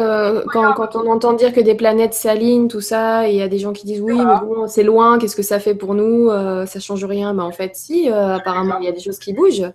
euh, 0.00 0.44
quand, 0.50 0.96
on 0.96 1.10
entend 1.10 1.32
dire 1.34 1.52
que 1.52 1.60
des 1.60 1.74
planètes 1.74 2.14
s'alignent, 2.14 2.68
tout 2.68 2.80
ça, 2.80 3.28
et 3.28 3.32
il 3.32 3.36
y 3.36 3.42
a 3.42 3.48
des 3.48 3.58
gens 3.58 3.72
qui 3.72 3.86
disent 3.86 4.00
oui, 4.00 4.16
mais 4.16 4.40
bon, 4.40 4.66
c'est 4.66 4.82
loin, 4.82 5.18
qu'est-ce 5.18 5.36
que 5.36 5.42
ça 5.42 5.60
fait 5.60 5.74
pour 5.74 5.94
nous 5.94 6.30
euh, 6.30 6.66
Ça 6.66 6.80
change 6.80 7.04
rien. 7.04 7.32
Mais 7.32 7.42
en 7.42 7.52
fait, 7.52 7.76
si, 7.76 8.10
euh, 8.10 8.36
apparemment, 8.36 8.78
il 8.78 8.84
y 8.84 8.88
a 8.88 8.92
des 8.92 9.00
choses 9.00 9.18
qui 9.18 9.32
bougent. 9.32 9.70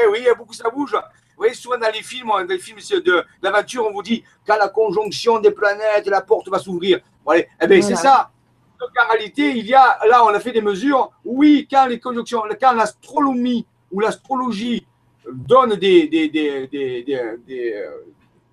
Eh 0.00 0.06
oui, 0.10 0.18
il 0.18 0.24
y 0.24 0.28
a 0.28 0.34
beaucoup 0.34 0.52
ça 0.52 0.68
bouge. 0.70 0.92
Vous 0.92 1.42
voyez, 1.44 1.54
souvent 1.54 1.78
dans 1.78 1.92
les 1.92 2.02
films, 2.02 2.28
dans 2.28 2.46
les 2.48 2.58
films 2.58 2.78
de 3.04 3.24
l'aventure, 3.42 3.86
on 3.88 3.92
vous 3.92 4.02
dit 4.02 4.24
quand 4.46 4.56
la 4.56 4.68
conjonction 4.68 5.38
des 5.38 5.52
planètes, 5.52 6.06
la 6.06 6.20
porte 6.20 6.48
va 6.48 6.58
s'ouvrir. 6.58 7.00
eh 7.34 7.66
bien, 7.66 7.80
c'est 7.80 7.96
ça. 7.96 8.30
Donc 8.80 8.90
en 9.02 9.10
réalité, 9.10 9.56
il 9.56 9.66
y 9.66 9.74
a, 9.74 9.98
là, 10.08 10.24
on 10.24 10.28
a 10.28 10.40
fait 10.40 10.52
des 10.52 10.62
mesures. 10.62 11.10
Oui, 11.24 11.66
quand 11.70 11.86
les 11.86 11.98
conjonctions, 11.98 12.42
quand 12.60 12.72
l'astronomie 12.72 13.66
ou 13.90 14.00
l'astrologie 14.00 14.86
donne 15.32 15.76
des, 15.76 16.06
des, 16.08 16.28
des, 16.28 16.68
euh, 17.14 17.36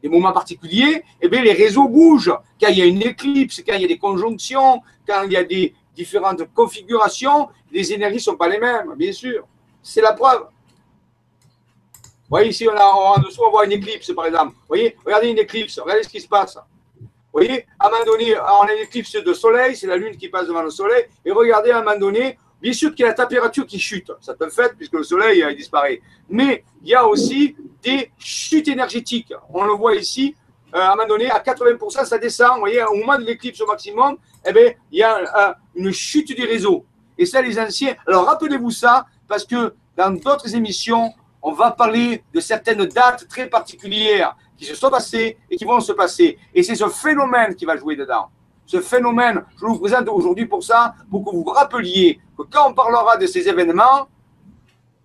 des, 0.02 0.10
moments 0.10 0.34
particuliers, 0.34 1.04
eh 1.20 1.28
bien, 1.28 1.42
les 1.42 1.54
réseaux 1.54 1.88
bougent. 1.88 2.36
Quand 2.62 2.68
il 2.70 2.78
y 2.78 2.82
a 2.82 2.86
une 2.86 3.02
éclipse, 3.02 3.64
quand 3.66 3.74
il 3.74 3.82
y 3.82 3.86
a 3.86 3.88
des 3.88 3.98
conjonctions, 3.98 4.82
quand 5.08 5.24
il 5.24 5.32
y 5.32 5.38
a 5.38 5.44
des, 5.44 5.74
différentes 5.96 6.44
configurations, 6.54 7.50
les 7.72 7.92
énergies 7.94 8.18
ne 8.18 8.22
sont 8.22 8.36
pas 8.36 8.48
les 8.48 8.60
mêmes, 8.60 8.94
bien 8.96 9.12
sûr. 9.12 9.48
C'est 9.82 10.02
la 10.02 10.14
preuve. 10.14 10.42
Vous 10.42 12.30
voyez, 12.30 12.50
ici, 12.50 12.68
on 12.68 12.76
a, 12.76 12.86
en 12.86 13.20
dessous, 13.20 13.42
on 13.46 13.52
voit 13.52 13.66
une 13.66 13.72
éclipse, 13.72 14.12
par 14.14 14.26
exemple. 14.26 14.54
Vous 14.54 14.68
voyez, 14.68 14.96
regardez 15.06 15.30
une 15.30 15.40
éclipse, 15.40 15.80
regardez 15.80 16.04
ce 16.04 16.10
qui 16.10 16.20
se 16.20 16.28
passe. 16.28 16.56
Vous 16.56 17.42
voyez, 17.42 17.66
à 17.80 17.88
un 17.88 17.92
moment 17.92 18.06
donné, 18.06 18.36
on 18.38 18.68
a 18.68 18.74
une 18.74 18.84
éclipse 18.84 19.14
de 19.14 19.34
soleil, 19.34 19.76
c'est 19.76 19.88
la 19.88 19.98
lune 19.98 20.18
qui 20.18 20.30
passe 20.30 20.48
devant 20.48 20.64
le 20.64 20.70
soleil, 20.70 21.06
et 21.24 21.32
regardez, 21.32 21.72
à 21.72 21.80
un 21.80 21.84
moment 21.84 21.98
donné, 21.98 22.38
bien 22.66 22.74
sûr 22.74 22.96
qu'il 22.96 23.04
y 23.04 23.06
a 23.06 23.10
la 23.10 23.14
température 23.14 23.68
qui 23.68 23.78
chute, 23.78 24.12
ça 24.20 24.34
peut 24.34 24.50
fait, 24.50 24.74
puisque 24.76 24.94
le 24.94 25.04
soleil 25.04 25.46
il 25.48 25.56
disparaît. 25.56 26.02
Mais 26.28 26.64
il 26.82 26.90
y 26.90 26.96
a 26.96 27.06
aussi 27.06 27.56
des 27.84 28.12
chutes 28.18 28.68
énergétiques. 28.68 29.32
On 29.54 29.66
le 29.66 29.74
voit 29.74 29.94
ici, 29.94 30.36
euh, 30.74 30.80
à 30.80 30.94
un 30.94 30.96
moment 30.96 31.08
donné, 31.08 31.30
à 31.30 31.38
80%, 31.38 32.06
ça 32.06 32.18
descend. 32.18 32.54
Vous 32.56 32.62
voyez, 32.62 32.82
au 32.82 32.96
moment 32.96 33.20
de 33.20 33.24
l'éclipse 33.24 33.62
au 33.62 33.68
maximum, 33.68 34.18
eh 34.44 34.52
bien, 34.52 34.74
il 34.92 34.98
y 34.98 35.04
a 35.04 35.56
une 35.76 35.92
chute 35.92 36.36
du 36.36 36.44
réseau. 36.44 36.84
Et 37.20 37.28
ça, 37.28 37.40
les 37.40 37.60
anciens. 37.60 37.94
Alors, 38.08 38.26
rappelez-vous 38.26 38.72
ça, 38.72 39.06
parce 39.28 39.46
que 39.46 39.76
dans 39.96 40.10
d'autres 40.10 40.56
émissions, 40.56 41.14
on 41.44 41.52
va 41.52 41.70
parler 41.70 42.24
de 42.34 42.40
certaines 42.40 42.84
dates 42.86 43.28
très 43.28 43.46
particulières 43.46 44.36
qui 44.58 44.66
se 44.66 44.74
sont 44.74 44.90
passées 44.90 45.38
et 45.52 45.56
qui 45.56 45.66
vont 45.66 45.80
se 45.82 45.92
passer. 45.92 46.40
Et 46.52 46.64
c'est 46.64 46.74
ce 46.74 46.90
phénomène 46.90 47.54
qui 47.54 47.66
va 47.66 47.78
jouer 47.78 47.96
dedans. 47.96 48.30
Ce 48.66 48.82
phénomène, 48.82 49.46
je 49.62 49.66
vous 49.68 49.78
présente 49.78 50.08
aujourd'hui 50.10 50.48
pour 50.48 50.64
ça, 50.64 50.96
pour 51.12 51.24
que 51.24 51.30
vous 51.30 51.44
vous 51.44 51.52
rappeliez 51.52 52.20
que 52.38 52.44
quand 52.44 52.70
on 52.70 52.74
parlera 52.74 53.18
de 53.18 53.28
ces 53.28 53.48
événements, 53.48 54.08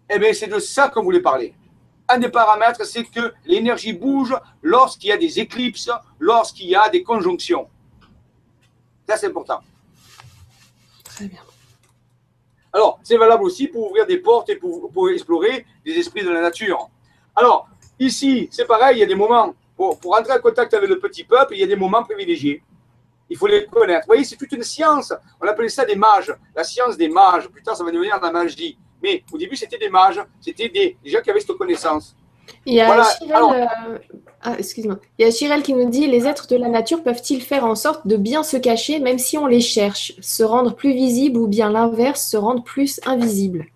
eh 0.09 0.19
bien, 0.19 0.33
c'est 0.33 0.49
de 0.49 0.59
ça 0.59 0.89
qu'on 0.89 1.03
voulait 1.03 1.21
parler 1.21 1.55
un 2.11 2.19
des 2.19 2.29
paramètres, 2.29 2.85
c'est 2.85 3.05
que 3.05 3.33
l'énergie 3.45 3.93
bouge 3.93 4.35
lorsqu'il 4.63 5.11
y 5.11 5.13
a 5.13 5.17
des 5.17 5.39
éclipses, 5.39 5.91
lorsqu'il 6.19 6.69
y 6.69 6.75
a 6.75 6.89
des 6.89 7.03
conjonctions. 7.03 7.69
Ça, 9.09 9.17
c'est 9.17 9.29
important. 9.29 9.61
Très 11.05 11.27
bien. 11.27 11.41
Alors, 12.73 13.01
c'est 13.03 13.17
valable 13.17 13.45
aussi 13.45 13.69
pour 13.69 13.89
ouvrir 13.89 14.07
des 14.07 14.19
portes 14.19 14.49
et 14.51 14.57
pour, 14.57 15.11
explorer 15.11 15.67
des 15.85 15.93
esprits 15.93 16.25
de 16.25 16.31
la 16.31 16.41
nature. 16.41 16.89
Alors, 17.35 17.69
ici, 17.99 18.49
c'est 18.53 18.67
pareil, 18.67 18.99
il 18.99 19.01
y 19.01 19.03
a 19.03 19.07
des 19.07 19.15
moments, 19.15 19.55
pour, 19.77 19.99
pour 19.99 20.17
entrer 20.17 20.33
en 20.33 20.41
contact 20.41 20.73
avec 20.75 20.89
le 20.89 20.99
petit 20.99 21.25
peuple, 21.25 21.55
il 21.55 21.61
y 21.61 21.65
a 21.65 21.67
des 21.67 21.77
moments 21.77 22.03
privilégiés. 22.05 22.63
Il 23.31 23.37
faut 23.37 23.47
les 23.47 23.65
connaître. 23.67 24.01
Vous 24.01 24.09
voyez, 24.09 24.25
c'est 24.25 24.37
toute 24.37 24.51
une 24.51 24.65
science. 24.65 25.15
On 25.41 25.47
appelait 25.47 25.69
ça 25.69 25.85
des 25.85 25.95
mages, 25.95 26.35
la 26.55 26.65
science 26.65 26.97
des 26.97 27.09
mages. 27.09 27.49
Plus 27.49 27.63
tard, 27.63 27.77
ça 27.77 27.85
va 27.85 27.93
devenir 27.93 28.19
la 28.21 28.33
magie. 28.33 28.77
Mais 29.03 29.23
au 29.33 29.39
début, 29.39 29.57
c'était 29.57 29.79
des 29.79 29.89
mages, 29.89 30.21
c'était 30.41 30.69
des, 30.69 30.97
gens 31.05 31.21
qui 31.23 31.31
avaient 31.31 31.41
cette 31.41 31.57
connaissance. 31.57 32.17
Il 32.67 32.75
y 32.75 32.81
a 32.81 33.03
Chirel, 33.05 33.43
euh, 33.55 33.99
ah, 34.43 34.57
excuse-moi. 34.59 34.99
Il 35.19 35.25
y 35.25 35.29
a 35.29 35.31
Chirel 35.31 35.63
qui 35.63 35.73
nous 35.73 35.89
dit 35.89 36.09
les 36.09 36.27
êtres 36.27 36.49
de 36.49 36.57
la 36.57 36.69
nature 36.69 37.03
peuvent-ils 37.03 37.41
faire 37.41 37.65
en 37.65 37.77
sorte 37.77 38.07
de 38.07 38.17
bien 38.17 38.43
se 38.43 38.57
cacher, 38.57 38.99
même 38.99 39.19
si 39.19 39.39
on 39.39 39.47
les 39.47 39.61
cherche, 39.61 40.15
se 40.21 40.43
rendre 40.43 40.75
plus 40.75 40.93
visibles 40.93 41.39
ou 41.39 41.47
bien 41.47 41.71
l'inverse, 41.71 42.29
se 42.29 42.37
rendre 42.37 42.65
plus 42.65 43.01
invisibles 43.07 43.67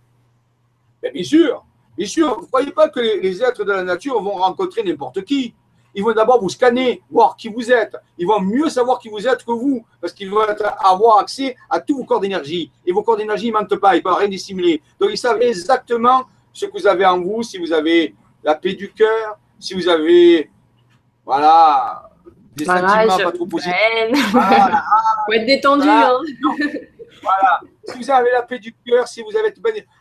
Bien 1.13 1.23
sûr, 1.23 1.65
bien 1.97 2.07
sûr. 2.07 2.35
Vous 2.35 2.43
ne 2.43 2.47
croyez 2.47 2.73
pas 2.73 2.89
que 2.89 3.01
les 3.01 3.43
êtres 3.43 3.65
de 3.65 3.73
la 3.73 3.85
nature 3.85 4.21
vont 4.21 4.33
rencontrer 4.33 4.83
n'importe 4.83 5.23
qui? 5.25 5.55
Ils 5.95 6.03
vont 6.03 6.13
d'abord 6.13 6.41
vous 6.41 6.49
scanner, 6.49 7.03
voir 7.11 7.37
qui 7.37 7.49
vous 7.49 7.71
êtes. 7.71 7.97
Ils 8.19 8.27
vont 8.27 8.41
mieux 8.41 8.69
savoir 8.69 8.99
qui 8.99 9.09
vous 9.09 9.27
êtes 9.27 9.45
que 9.45 9.53
vous, 9.53 9.85
parce 10.01 10.13
qu'ils 10.13 10.31
vont 10.31 10.41
avoir 10.81 11.19
accès 11.19 11.57
à 11.71 11.81
tous 11.81 11.97
vos 11.97 12.05
corps 12.05 12.21
d'énergie. 12.21 12.71
Et 12.85 12.93
vos 12.93 13.03
corps 13.03 13.17
d'énergie 13.17 13.49
ne 13.49 13.53
mentent 13.53 13.77
pas, 13.77 13.95
ils 13.95 13.99
ne 13.99 14.03
peuvent 14.03 14.17
rien 14.17 14.29
dissimuler. 14.29 14.83
Donc, 14.99 15.11
ils 15.13 15.19
savent 15.19 15.41
exactement 15.41 16.25
ce 16.53 16.67
que 16.67 16.73
vous 16.73 16.87
avez 16.87 17.07
en 17.07 17.21
vous, 17.21 17.43
si 17.43 17.59
vous 17.59 17.73
avez 17.73 18.15
la 18.43 18.55
paix 18.55 18.75
du 18.75 18.93
cœur, 18.93 19.39
si 19.59 19.75
vous 19.75 19.89
avez, 19.89 20.51
voilà, 21.25 22.11
des 22.57 22.65
sentiments 22.65 23.19
pas 23.19 23.33
trop 23.33 23.47
positifs. 23.47 23.75
Voilà. 24.33 24.85
Faut 25.27 25.33
être 25.33 25.47
détendu. 25.47 25.89
Hein. 25.89 26.11
Voilà. 27.23 27.61
Si 27.87 27.99
vous 27.99 28.11
avez 28.11 28.31
la 28.33 28.43
paix 28.43 28.59
du 28.59 28.75
cœur, 28.87 29.09
si 29.09 29.23
vous 29.23 29.37
avez. 29.37 29.55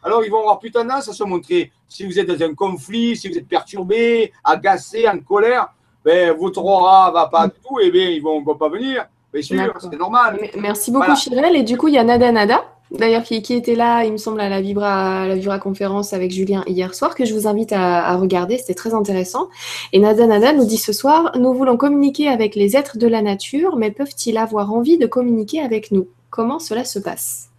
Alors, 0.03 0.23
ils 0.23 0.31
vont 0.31 0.39
avoir 0.39 0.59
plus 0.59 0.71
tendance 0.71 1.07
à 1.09 1.13
se 1.13 1.23
montrer. 1.23 1.71
Si 1.87 2.05
vous 2.05 2.19
êtes 2.19 2.27
dans 2.27 2.43
un 2.43 2.53
conflit, 2.53 3.15
si 3.15 3.29
vous 3.29 3.37
êtes 3.37 3.47
perturbé, 3.47 4.31
agacé, 4.43 5.07
en 5.07 5.19
colère, 5.19 5.73
ben, 6.03 6.31
votre 6.33 6.63
aura 6.63 7.11
va 7.11 7.27
pas 7.27 7.47
du 7.47 7.53
tout, 7.65 7.79
et 7.79 7.91
bien, 7.91 8.09
ils 8.09 8.21
vont, 8.21 8.41
vont 8.43 8.55
pas 8.55 8.69
venir. 8.69 9.05
Bien 9.31 9.41
sûr, 9.41 9.73
c'est 9.79 9.97
normal. 9.97 10.39
Merci 10.59 10.91
beaucoup, 10.91 11.15
Chirel. 11.15 11.55
Et 11.55 11.63
du 11.63 11.77
coup, 11.77 11.87
il 11.87 11.95
y 11.95 11.97
a 11.97 12.03
Nada 12.03 12.31
Nada, 12.31 12.65
d'ailleurs, 12.91 13.23
qui, 13.23 13.41
qui, 13.41 13.53
était 13.53 13.75
là, 13.75 14.03
il 14.03 14.11
me 14.11 14.17
semble, 14.17 14.39
à 14.41 14.49
la 14.49 14.61
Vibra, 14.61 15.27
la 15.27 15.35
Vibra 15.35 15.57
conférence 15.57 16.13
avec 16.13 16.31
Julien 16.31 16.63
hier 16.67 16.93
soir, 16.93 17.15
que 17.15 17.25
je 17.25 17.33
vous 17.33 17.47
invite 17.47 17.73
à, 17.73 18.05
à 18.05 18.15
regarder. 18.17 18.57
C'était 18.57 18.75
très 18.75 18.93
intéressant. 18.93 19.49
Et 19.91 19.99
Nada 19.99 20.27
Nada 20.27 20.53
nous 20.53 20.65
dit 20.65 20.77
ce 20.77 20.93
soir 20.93 21.31
Nous 21.39 21.53
voulons 21.53 21.77
communiquer 21.77 22.27
avec 22.27 22.55
les 22.55 22.77
êtres 22.77 22.97
de 22.97 23.07
la 23.07 23.21
nature, 23.21 23.75
mais 23.75 23.89
peuvent-ils 23.89 24.37
avoir 24.37 24.71
envie 24.71 24.97
de 24.97 25.07
communiquer 25.07 25.61
avec 25.61 25.91
nous? 25.91 26.07
Comment 26.29 26.59
cela 26.59 26.83
se 26.83 26.99
passe? 26.99 27.49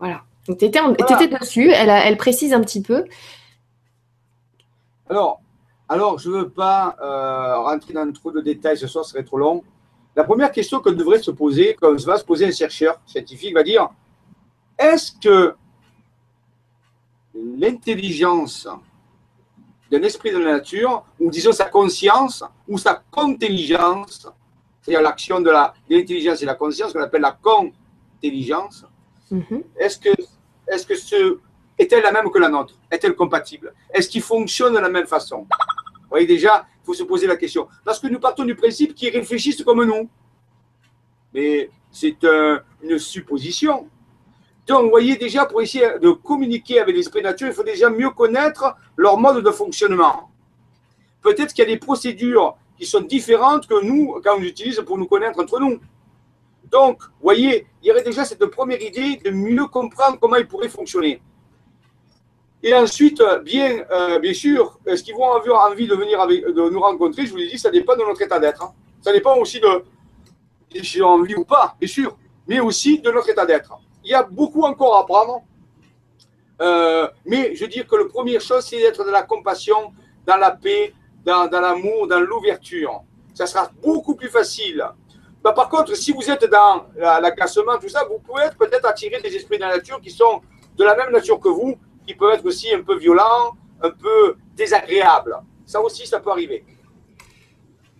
Voilà. 0.00 0.22
Donc, 0.48 0.58
tu 0.58 0.64
étais, 0.64 0.80
dessus. 1.28 1.70
Elle, 1.70 1.88
elle 1.88 2.16
précise 2.16 2.52
un 2.52 2.60
petit 2.60 2.82
peu. 2.82 3.04
Alors, 5.08 5.41
alors, 5.92 6.18
je 6.18 6.30
ne 6.30 6.38
veux 6.38 6.48
pas 6.48 6.96
euh, 7.02 7.58
rentrer 7.58 7.92
dans 7.92 8.10
trop 8.12 8.30
de 8.30 8.40
détails 8.40 8.78
ce 8.78 8.86
soir, 8.86 9.04
ce 9.04 9.10
serait 9.10 9.24
trop 9.24 9.36
long. 9.36 9.62
La 10.16 10.24
première 10.24 10.50
question 10.50 10.80
que 10.80 10.88
devrait 10.88 11.22
se 11.22 11.30
poser, 11.30 11.74
comme 11.74 11.98
va 11.98 12.16
se 12.16 12.24
poser 12.24 12.46
un 12.46 12.50
chercheur 12.50 12.98
scientifique, 13.04 13.52
va 13.52 13.62
dire 13.62 13.90
est-ce 14.78 15.12
que 15.12 15.54
l'intelligence 17.34 18.66
d'un 19.90 20.02
esprit 20.02 20.32
de 20.32 20.38
la 20.38 20.52
nature, 20.52 21.04
ou 21.20 21.30
disons 21.30 21.52
sa 21.52 21.66
conscience, 21.66 22.42
ou 22.66 22.78
sa 22.78 23.02
contelligence, 23.10 24.26
c'est-à-dire 24.80 25.02
l'action 25.02 25.40
de 25.40 25.50
l'intelligence 25.90 26.40
et 26.40 26.46
la 26.46 26.54
conscience, 26.54 26.94
qu'on 26.94 27.02
appelle 27.02 27.20
la 27.20 27.38
contelligence, 27.42 28.86
mm-hmm. 29.30 29.62
est-ce 29.76 29.98
que, 29.98 30.08
est-ce 30.68 30.86
que 30.86 30.94
ce, 30.94 31.38
est-elle 31.78 32.02
la 32.02 32.12
même 32.12 32.30
que 32.30 32.38
la 32.38 32.48
nôtre? 32.48 32.78
Est-elle 32.90 33.14
compatible? 33.14 33.74
Est-ce 33.92 34.08
qu'ils 34.08 34.22
fonctionnent 34.22 34.74
de 34.74 34.78
la 34.78 34.88
même 34.88 35.06
façon? 35.06 35.46
Voyez 36.12 36.26
déjà, 36.26 36.66
il 36.82 36.86
faut 36.86 36.94
se 36.94 37.02
poser 37.02 37.26
la 37.26 37.36
question. 37.36 37.68
Parce 37.84 37.98
que 37.98 38.06
nous 38.06 38.20
partons 38.20 38.44
du 38.44 38.54
principe 38.54 38.94
qu'ils 38.94 39.10
réfléchissent 39.10 39.62
comme 39.62 39.84
nous. 39.84 40.08
Mais 41.34 41.70
c'est 41.90 42.24
une 42.82 42.98
supposition. 42.98 43.88
Donc, 44.66 44.84
vous 44.84 44.90
voyez 44.90 45.16
déjà, 45.16 45.44
pour 45.46 45.60
essayer 45.60 45.98
de 46.00 46.10
communiquer 46.10 46.80
avec 46.80 46.94
l'esprit 46.94 47.22
nature, 47.22 47.48
il 47.48 47.52
faut 47.52 47.64
déjà 47.64 47.90
mieux 47.90 48.10
connaître 48.10 48.76
leur 48.96 49.18
mode 49.18 49.44
de 49.44 49.50
fonctionnement. 49.50 50.30
Peut-être 51.20 51.52
qu'il 51.52 51.64
y 51.64 51.68
a 51.68 51.70
des 51.70 51.78
procédures 51.78 52.56
qui 52.78 52.86
sont 52.86 53.00
différentes 53.00 53.66
que 53.66 53.82
nous, 53.84 54.20
quand 54.22 54.36
on 54.38 54.42
utilise 54.42 54.80
pour 54.86 54.98
nous 54.98 55.06
connaître 55.06 55.40
entre 55.40 55.58
nous. 55.60 55.78
Donc, 56.70 57.02
vous 57.02 57.22
voyez, 57.22 57.66
il 57.82 57.88
y 57.88 57.90
aurait 57.90 58.02
déjà 58.02 58.24
cette 58.24 58.44
première 58.46 58.80
idée 58.80 59.16
de 59.16 59.30
mieux 59.30 59.66
comprendre 59.66 60.18
comment 60.20 60.36
ils 60.36 60.46
pourraient 60.46 60.68
fonctionner. 60.68 61.20
Et 62.62 62.74
ensuite, 62.74 63.20
bien, 63.42 63.84
euh, 63.90 64.18
bien 64.20 64.32
sûr, 64.32 64.78
est-ce 64.86 65.02
qu'ils 65.02 65.14
vont 65.14 65.32
avoir 65.32 65.70
envie 65.70 65.88
de 65.88 65.94
venir 65.96 66.24
de 66.26 66.70
nous 66.70 66.80
rencontrer 66.80 67.26
Je 67.26 67.32
vous 67.32 67.38
l'ai 67.38 67.48
dit, 67.48 67.58
ça 67.58 67.70
dépend 67.70 67.94
de 67.94 68.02
notre 68.02 68.22
état 68.22 68.38
d'être. 68.38 68.62
Hein. 68.62 68.72
Ça 69.00 69.12
dépend 69.12 69.36
aussi 69.36 69.58
de 69.58 69.84
si 70.70 70.84
j'ai 70.84 71.02
envie 71.02 71.34
ou 71.34 71.44
pas, 71.44 71.74
bien 71.78 71.88
sûr, 71.88 72.16
mais 72.46 72.60
aussi 72.60 73.00
de 73.00 73.10
notre 73.10 73.28
état 73.28 73.44
d'être. 73.44 73.74
Il 74.04 74.10
y 74.10 74.14
a 74.14 74.22
beaucoup 74.22 74.62
encore 74.62 74.96
à 74.96 75.00
apprendre. 75.00 75.42
Euh, 76.60 77.08
mais 77.26 77.54
je 77.56 77.62
veux 77.64 77.68
dire 77.68 77.86
que 77.86 77.96
la 77.96 78.04
première 78.04 78.40
chose, 78.40 78.64
c'est 78.64 78.78
d'être 78.78 79.04
dans 79.04 79.10
la 79.10 79.22
compassion, 79.22 79.92
dans 80.24 80.36
la 80.36 80.52
paix, 80.52 80.94
dans, 81.24 81.48
l'amour, 81.50 82.06
dans 82.06 82.20
l'ouverture. 82.20 83.02
Ça 83.34 83.46
sera 83.46 83.70
beaucoup 83.82 84.14
plus 84.14 84.28
facile. 84.28 84.84
Bah, 85.42 85.52
par 85.52 85.68
contre, 85.68 85.96
si 85.96 86.12
vous 86.12 86.30
êtes 86.30 86.44
dans 86.44 86.86
l'agacement, 86.96 87.76
tout 87.80 87.88
ça, 87.88 88.04
vous 88.08 88.20
pouvez 88.20 88.44
peut-être 88.56 88.86
attirer 88.86 89.20
des 89.20 89.34
esprits 89.34 89.56
de 89.56 89.62
la 89.62 89.76
nature 89.76 90.00
qui 90.00 90.10
sont 90.10 90.40
de 90.76 90.84
la 90.84 90.94
même 90.94 91.10
nature 91.10 91.40
que 91.40 91.48
vous, 91.48 91.76
qui 92.06 92.14
peut 92.14 92.32
être 92.32 92.44
aussi 92.44 92.72
un 92.72 92.82
peu 92.82 92.96
violent, 92.96 93.56
un 93.82 93.90
peu 93.90 94.36
désagréable. 94.56 95.36
Ça 95.66 95.80
aussi, 95.80 96.06
ça 96.06 96.20
peut 96.20 96.30
arriver. 96.30 96.64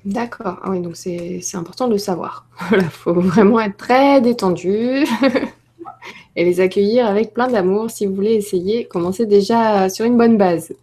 D'accord. 0.04 0.58
Ah 0.62 0.70
oui, 0.70 0.80
donc 0.80 0.96
c'est 0.96 1.40
important 1.54 1.86
de 1.86 1.92
le 1.92 1.98
savoir. 1.98 2.46
Il 2.72 2.82
faut 2.82 3.14
vraiment 3.14 3.60
être 3.60 3.76
très 3.76 4.20
détendu 4.20 5.04
et 6.36 6.44
les 6.44 6.60
accueillir 6.60 7.06
avec 7.06 7.32
plein 7.32 7.48
d'amour 7.48 7.90
si 7.90 8.06
vous 8.06 8.14
voulez 8.14 8.34
essayer. 8.34 8.84
Commencer 8.84 9.26
déjà 9.26 9.88
sur 9.88 10.04
une 10.04 10.16
bonne 10.16 10.36
base. 10.36 10.74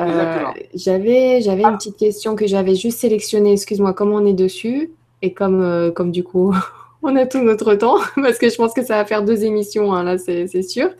Euh, 0.00 0.44
j'avais 0.74 1.42
j'avais 1.42 1.62
une 1.62 1.76
petite 1.76 1.96
question 1.96 2.34
que 2.34 2.46
j'avais 2.46 2.74
juste 2.74 2.98
sélectionnée. 2.98 3.52
Excuse-moi, 3.52 3.92
comme 3.92 4.12
on 4.12 4.24
est 4.24 4.34
dessus 4.34 4.90
et 5.22 5.32
comme, 5.32 5.60
euh, 5.62 5.90
comme 5.90 6.10
du 6.10 6.24
coup 6.24 6.54
on 7.02 7.16
a 7.16 7.26
tout 7.26 7.42
notre 7.42 7.74
temps, 7.74 7.98
parce 8.16 8.38
que 8.38 8.48
je 8.48 8.56
pense 8.56 8.72
que 8.74 8.84
ça 8.84 8.96
va 8.96 9.04
faire 9.04 9.22
deux 9.22 9.44
émissions, 9.44 9.92
hein, 9.92 10.02
là, 10.02 10.18
c'est 10.18 10.62
sûr. 10.62 10.90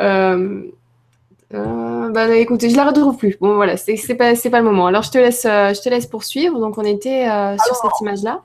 Euh, 0.00 0.62
euh, 1.52 2.10
bah, 2.10 2.28
écoutez, 2.36 2.70
je 2.70 2.76
la 2.76 2.84
retrouve 2.84 3.16
plus. 3.16 3.36
Bon, 3.40 3.54
voilà, 3.54 3.76
c'est 3.76 3.96
pas, 4.14 4.34
pas 4.34 4.58
le 4.58 4.64
moment. 4.64 4.86
Alors, 4.86 5.02
je 5.02 5.10
te 5.10 5.18
laisse, 5.18 5.44
euh, 5.44 5.74
je 5.74 5.80
te 5.80 5.88
laisse 5.88 6.06
poursuivre. 6.06 6.58
Donc, 6.58 6.78
on 6.78 6.84
était 6.84 7.26
sur 7.64 7.76
cette 7.76 8.00
image-là. 8.00 8.42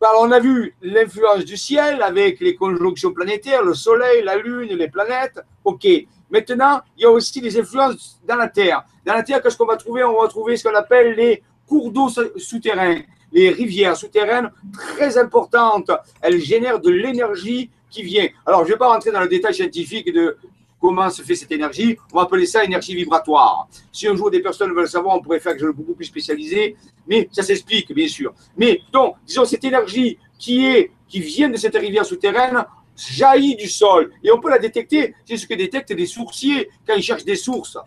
Alors, 0.00 0.22
on 0.22 0.32
a 0.32 0.40
vu 0.40 0.74
l'influence 0.82 1.44
du 1.44 1.56
ciel 1.56 2.02
avec 2.02 2.40
les 2.40 2.56
conjonctions 2.56 3.12
planétaires, 3.12 3.62
le 3.62 3.74
Soleil, 3.74 4.22
la 4.22 4.36
Lune, 4.36 4.76
les 4.76 4.88
planètes. 4.88 5.40
OK. 5.64 5.86
Maintenant, 6.30 6.80
il 6.98 7.02
y 7.02 7.06
a 7.06 7.10
aussi 7.10 7.40
des 7.40 7.58
influences 7.58 8.20
dans 8.26 8.36
la 8.36 8.48
Terre. 8.48 8.84
Dans 9.06 9.14
la 9.14 9.22
Terre, 9.22 9.40
qu'est-ce 9.40 9.56
qu'on 9.56 9.66
va 9.66 9.76
trouver? 9.76 10.02
On 10.02 10.20
va 10.20 10.28
trouver 10.28 10.56
ce 10.56 10.68
qu'on 10.68 10.74
appelle 10.74 11.14
les 11.14 11.42
cours 11.66 11.90
d'eau 11.90 12.08
souterrains 12.36 12.98
les 13.34 13.50
rivières 13.50 13.96
souterraines 13.96 14.50
très 14.72 15.18
importantes. 15.18 15.90
Elles 16.22 16.40
génèrent 16.40 16.80
de 16.80 16.90
l'énergie 16.90 17.70
qui 17.90 18.02
vient. 18.02 18.28
Alors, 18.46 18.60
je 18.60 18.68
ne 18.68 18.72
vais 18.72 18.78
pas 18.78 18.88
rentrer 18.88 19.10
dans 19.10 19.20
le 19.20 19.28
détail 19.28 19.52
scientifique 19.52 20.10
de 20.12 20.38
comment 20.80 21.10
se 21.10 21.22
fait 21.22 21.34
cette 21.34 21.52
énergie. 21.52 21.96
On 22.12 22.18
va 22.18 22.22
appeler 22.22 22.46
ça 22.46 22.64
énergie 22.64 22.94
vibratoire. 22.94 23.68
Si 23.92 24.06
un 24.06 24.14
jour 24.14 24.30
des 24.30 24.40
personnes 24.40 24.72
veulent 24.72 24.88
savoir, 24.88 25.16
on 25.16 25.20
pourrait 25.20 25.40
faire 25.40 25.52
quelque 25.52 25.62
chose 25.62 25.72
de 25.72 25.76
beaucoup 25.76 25.94
plus 25.94 26.04
spécialisé, 26.06 26.76
mais 27.06 27.28
ça 27.32 27.42
s'explique, 27.42 27.92
bien 27.92 28.08
sûr. 28.08 28.32
Mais 28.56 28.80
donc, 28.92 29.16
disons, 29.26 29.44
cette 29.44 29.64
énergie 29.64 30.18
qui, 30.38 30.64
est, 30.66 30.90
qui 31.08 31.20
vient 31.20 31.48
de 31.48 31.56
cette 31.56 31.76
rivière 31.76 32.04
souterraine 32.04 32.64
jaillit 32.96 33.56
du 33.56 33.68
sol. 33.68 34.12
Et 34.22 34.30
on 34.30 34.38
peut 34.38 34.50
la 34.50 34.58
détecter. 34.58 35.14
C'est 35.24 35.36
ce 35.36 35.46
que 35.46 35.54
détectent 35.54 35.90
les 35.90 36.06
sourciers 36.06 36.68
quand 36.86 36.94
ils 36.94 37.02
cherchent 37.02 37.24
des 37.24 37.36
sources. 37.36 37.78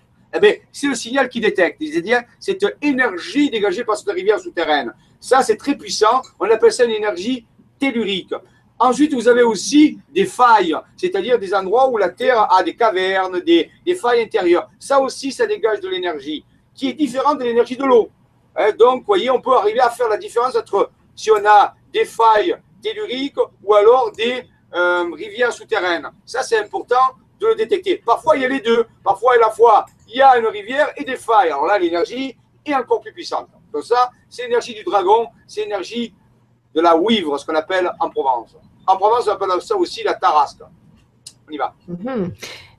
Eh 0.41 0.61
c'est 0.71 0.87
le 0.87 0.95
signal 0.95 1.29
qui 1.29 1.39
détecte. 1.39 1.81
C'est-à-dire 1.81 2.21
cette 2.39 2.65
énergie 2.81 3.49
dégagée 3.49 3.83
par 3.83 3.97
cette 3.97 4.09
rivière 4.09 4.39
souterraine. 4.39 4.93
Ça, 5.19 5.41
c'est 5.41 5.57
très 5.57 5.75
puissant. 5.75 6.21
On 6.39 6.49
appelle 6.49 6.71
ça 6.71 6.85
une 6.85 6.91
énergie 6.91 7.45
tellurique. 7.79 8.33
Ensuite, 8.79 9.13
vous 9.13 9.27
avez 9.27 9.41
aussi 9.41 9.97
des 10.13 10.25
failles, 10.25 10.75
c'est-à-dire 10.95 11.39
des 11.39 11.53
endroits 11.53 11.89
où 11.89 11.97
la 11.97 12.09
Terre 12.09 12.51
a 12.53 12.61
des 12.61 12.75
cavernes, 12.75 13.39
des, 13.39 13.71
failles 13.95 14.21
intérieures. 14.21 14.69
Ça 14.77 14.99
aussi, 14.99 15.31
ça 15.31 15.47
dégage 15.47 15.79
de 15.79 15.89
l'énergie, 15.89 16.45
qui 16.75 16.89
est 16.89 16.93
différente 16.93 17.39
de 17.39 17.43
l'énergie 17.43 17.75
de 17.75 17.83
l'eau. 17.83 18.09
Hein, 18.55 18.71
donc, 18.77 18.99
vous 18.99 19.07
voyez, 19.07 19.31
on 19.31 19.41
peut 19.41 19.55
arriver 19.55 19.79
à 19.79 19.89
faire 19.89 20.07
la 20.07 20.17
différence 20.17 20.55
entre 20.55 20.91
si 21.15 21.31
on 21.31 21.43
a 21.43 21.73
des 21.91 22.05
failles 22.05 22.55
telluriques 22.83 23.39
ou 23.63 23.73
alors 23.73 24.11
des 24.11 24.43
euh, 24.75 25.09
rivières 25.11 25.53
souterraines. 25.53 26.09
Ça, 26.23 26.43
c'est 26.43 26.59
important 26.59 27.15
de 27.39 27.47
le 27.47 27.55
détecter. 27.55 27.97
Parfois, 28.05 28.35
il 28.35 28.43
y 28.43 28.45
a 28.45 28.49
les 28.49 28.59
deux. 28.59 28.85
Parfois, 29.03 29.33
à 29.33 29.37
la 29.37 29.49
fois, 29.49 29.85
il 30.07 30.17
y 30.17 30.21
a 30.21 30.37
une 30.37 30.47
rivière 30.47 30.89
et 30.97 31.03
des 31.03 31.15
failles. 31.15 31.49
Alors 31.49 31.65
là, 31.65 31.77
l'énergie 31.77 32.35
est 32.65 32.73
encore 32.73 33.01
plus 33.01 33.13
puissante. 33.13 33.47
Donc 33.73 33.83
ça, 33.83 34.11
c'est 34.29 34.43
l'énergie 34.43 34.73
du 34.73 34.83
dragon, 34.83 35.27
c'est 35.45 35.61
l'énergie 35.61 36.13
de 36.73 36.81
la 36.81 36.95
ouivre, 36.95 37.37
ce 37.37 37.45
qu'on 37.45 37.55
appelle 37.55 37.91
en 37.99 38.09
Provence. 38.09 38.55
En 38.85 38.97
Provence, 38.97 39.27
on 39.27 39.31
appelle 39.31 39.61
ça 39.61 39.75
aussi 39.75 40.03
la 40.03 40.13
tarasque. 40.13 40.61
On 41.47 41.51
y 41.51 41.57
va. 41.57 41.73
Mhm. 41.87 42.33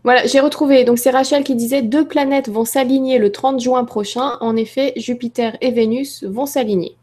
Voilà, 0.05 0.27
j'ai 0.27 0.41
retrouvé. 0.41 0.85
Donc, 0.85 0.99
c'est 0.99 1.11
Rachel 1.11 1.45
qui 1.45 1.55
disait 1.55 1.83
deux 1.83 2.07
planètes 2.07 2.49
vont 2.49 2.65
s'aligner 2.65 3.19
le 3.19 3.33
30 3.33 3.61
juin 3.61 3.85
prochain. 3.85 4.39
En 4.41 4.57
effet, 4.57 4.93
Jupiter 4.97 5.57
et 5.61 5.71
Vénus 5.71 6.25
vont 6.25 6.47
s'aligner. 6.47 6.97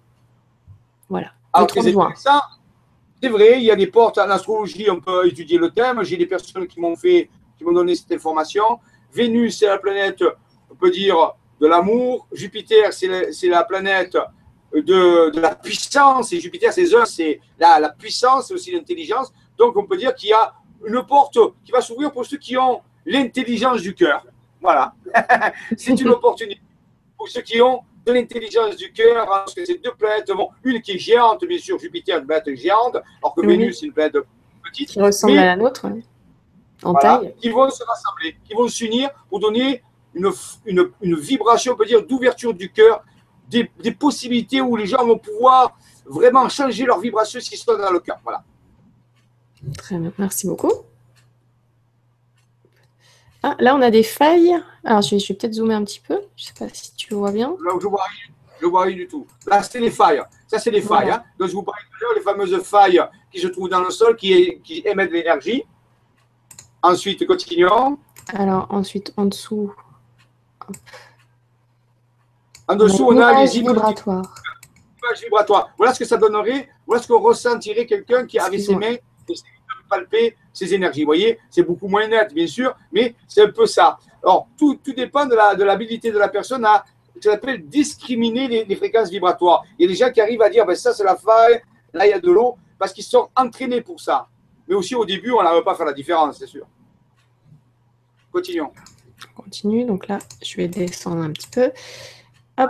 Voilà. 1.10 1.32
le 1.60 1.66
30 1.66 1.88
juin. 1.90 2.14
Ça, 2.16 2.42
c'est 3.22 3.30
vrai, 3.30 3.58
il 3.58 3.64
y 3.64 3.72
a 3.72 3.76
des 3.76 3.88
portes 3.88 4.18
en 4.18 4.30
astrologie, 4.30 4.90
on 4.90 5.00
peut 5.00 5.28
étudier 5.28 5.58
le 5.58 5.70
thème. 5.72 6.04
J'ai 6.04 6.18
des 6.18 6.26
personnes 6.26 6.68
qui 6.68 6.80
m'ont 6.80 6.96
fait, 6.96 7.30
qui 7.58 7.64
m'ont 7.64 7.74
donné 7.74 7.96
cette 7.96 8.12
information. 8.12 8.80
Vénus, 9.14 9.60
c'est 9.60 9.68
la 9.68 9.78
planète, 9.78 10.24
on 10.70 10.76
peut 10.76 10.92
dire, 10.92 11.34
de 11.60 11.68
l'amour. 11.68 12.28
Jupiter, 12.32 12.94
c'est 12.94 13.08
la, 13.48 13.64
planète 13.64 14.18
de, 14.74 15.40
la 15.40 15.56
puissance. 15.56 16.34
Et 16.34 16.40
Jupiter, 16.40 16.74
c'est 16.74 16.86
c'est 17.06 17.40
la, 17.58 17.80
la 17.80 17.90
puissance, 17.90 18.48
c'est 18.48 18.54
aussi 18.54 18.72
l'intelligence. 18.72 19.32
Donc, 19.58 19.76
on 19.78 19.86
peut 19.86 19.98
dire 19.98 20.14
qu'il 20.16 20.30
y 20.30 20.34
a 20.34 20.54
une 20.86 21.04
porte 21.06 21.38
qui 21.64 21.72
va 21.72 21.82
s'ouvrir 21.82 22.12
pour 22.12 22.26
ceux 22.26 22.38
qui 22.38 22.58
ont 22.58 22.82
l'intelligence 23.06 23.82
du 23.82 23.94
cœur. 23.94 24.26
Voilà. 24.62 24.94
c'est 25.78 26.00
une 26.00 26.10
opportunité 26.10 26.62
pour 27.18 27.30
ceux 27.30 27.42
qui 27.42 27.62
ont 27.62 27.82
de 28.06 28.12
l'intelligence 28.14 28.76
du 28.76 28.92
cœur, 28.92 29.26
parce 29.26 29.54
que 29.54 29.66
ces 29.66 29.78
deux 29.80 29.94
planètes, 29.94 30.32
une 30.64 30.82
qui 30.82 30.92
est 30.92 30.98
géante, 31.00 31.44
bien 31.46 31.58
sûr, 31.58 31.80
Jupiter, 31.80 32.20
une 32.20 32.26
planète 32.26 32.56
géante, 32.56 32.98
alors 33.22 33.34
que 33.34 33.46
Vénus, 33.46 33.80
c'est 33.80 33.88
une 33.88 33.94
planète 33.94 34.16
petite. 34.64 34.90
Qui 34.90 35.02
ressemble 35.02 35.38
à 35.38 35.46
la 35.46 35.56
nôtre, 35.56 35.88
en 36.86 36.94
taille. 36.94 37.34
Qui 37.40 37.50
vont 37.50 37.70
se 37.70 37.84
rassembler, 37.84 38.38
qui 38.46 38.54
vont 38.54 38.68
s'unir 38.68 39.10
pour 39.30 39.40
donner 39.40 39.82
une, 40.14 40.32
une, 40.66 40.92
une, 41.02 41.16
vibration, 41.16 41.74
on 41.74 41.76
peut 41.76 41.86
dire, 41.86 42.06
d'ouverture 42.06 42.54
du 42.54 42.72
cœur, 42.72 43.04
des, 43.50 43.70
des, 43.80 43.92
possibilités 43.92 44.62
où 44.62 44.76
les 44.76 44.86
gens 44.86 45.06
vont 45.06 45.18
pouvoir 45.18 45.78
vraiment 46.06 46.48
changer 46.50 46.86
leur 46.86 47.00
vibration 47.00 47.40
s'ils 47.40 47.58
sont 47.58 47.78
dans 47.78 47.92
le 47.92 48.00
cœur. 48.00 48.20
Voilà. 48.24 48.44
Très 49.78 49.98
bien, 49.98 50.14
merci 50.18 50.48
beaucoup. 50.48 50.72
Ah, 53.44 53.56
là, 53.60 53.76
on 53.76 53.82
a 53.82 53.92
des 53.92 54.04
failles. 54.04 54.56
Alors, 54.84 55.02
je 55.02 55.16
vais, 55.16 55.36
peut-être 55.36 55.54
zoomer 55.54 55.76
un 55.76 55.84
petit 55.84 56.00
peu. 56.00 56.20
Je 56.36 56.44
ne 56.44 56.48
sais 56.48 56.54
pas 56.58 56.68
si 56.74 56.96
tu 56.96 57.14
vois 57.14 57.32
bien. 57.32 57.56
Là, 57.64 57.74
je 57.80 57.88
vois 57.88 58.04
rien. 58.04 58.34
Je 58.62 58.66
vois 58.66 58.84
rien 58.84 58.96
du 58.96 59.08
tout. 59.08 59.28
Là, 59.46 59.62
c'est 59.62 59.80
les 59.80 59.92
failles. 59.92 60.22
Ça, 60.48 60.58
c'est 60.58 60.72
les 60.72 60.82
failles. 60.82 61.12
Hein. 61.12 61.24
Donc, 61.38 61.50
je 61.50 61.54
vous 61.54 61.62
parlais 61.62 61.84
les 62.16 62.22
fameuses 62.22 62.60
failles 62.64 63.02
qui 63.32 63.40
se 63.40 63.48
trouvent 63.48 63.70
dans 63.70 63.82
le 63.82 63.92
sol, 63.92 64.16
qui, 64.16 64.62
qui 64.64 64.82
émettent 64.86 65.10
de 65.10 65.16
l'énergie. 65.16 65.64
Ensuite, 66.86 67.26
continuons. 67.26 67.98
Alors, 68.32 68.68
ensuite, 68.70 69.12
en 69.18 69.26
dessous. 69.26 69.74
En 72.68 72.76
dessous, 72.76 73.08
on 73.08 73.18
a 73.20 73.42
les 73.42 73.58
images 73.58 73.82
vibratoires. 75.24 75.70
Voilà 75.78 75.96
ce 75.96 76.00
que 76.00 76.06
ça 76.06 76.18
donnerait. 76.18 76.70
Voilà 76.86 77.02
ce 77.02 77.08
qu'on 77.08 77.20
ressentirait 77.20 77.88
quelqu'un 77.88 78.28
qui 78.28 78.38
avait 78.38 78.60
ses 78.60 78.76
mains 78.76 78.98
palper 79.90 80.36
ces 80.54 80.74
énergies. 80.74 81.02
Vous 81.02 81.08
voyez, 81.08 81.40
c'est 81.50 81.64
beaucoup 81.64 81.88
moins 81.88 82.08
net, 82.08 82.34
bien 82.34 82.48
sûr, 82.48 82.76
mais 82.92 83.16
c'est 83.28 83.42
un 83.42 83.52
peu 83.52 83.66
ça. 83.66 83.98
Alors, 84.24 84.48
tout, 84.58 84.80
tout 84.84 84.94
dépend 84.94 85.26
de 85.26 85.64
l'habilité 85.64 86.12
de, 86.12 86.20
la 86.20 86.28
personne 86.28 86.66
à 86.66 86.86
ce 87.20 87.28
qu'on 87.28 87.36
appelle 87.36 87.66
discriminer 87.68 88.66
les, 88.66 88.76
fréquences 88.76 89.10
vibratoires. 89.10 89.64
Il 89.78 89.84
y 89.84 89.86
a 89.86 89.92
des 89.92 89.96
gens 89.96 90.12
qui 90.12 90.22
arrivent 90.22 90.42
à 90.42 90.50
dire, 90.50 90.66
ben, 90.66 90.76
ça 90.76 90.94
c'est 90.94 91.04
la 91.04 91.16
faille, 91.16 91.62
là 91.94 92.06
il 92.06 92.10
y 92.12 92.14
a 92.14 92.20
de 92.20 92.32
l'eau, 92.32 92.58
parce 92.78 92.94
qu'ils 92.94 93.04
sont 93.04 93.30
entraînés 93.36 93.82
pour 93.82 94.00
ça. 94.00 94.28
Mais 94.68 94.76
aussi 94.76 94.96
au 94.96 95.06
début, 95.06 95.32
on 95.32 95.44
n'arrive 95.44 95.64
pas 95.64 95.74
à 95.74 95.76
faire 95.76 95.86
la 95.86 95.94
différence, 95.94 96.38
c'est 96.40 96.48
sûr. 96.48 96.66
Continuons. 98.32 98.72
On 99.32 99.42
continue, 99.44 99.86
donc 99.86 100.08
là, 100.08 100.20
je 100.44 100.58
vais 100.58 100.68
descendre 100.68 101.22
un 101.22 101.32
petit 101.32 101.48
peu. 101.48 101.72
Hop, 102.58 102.70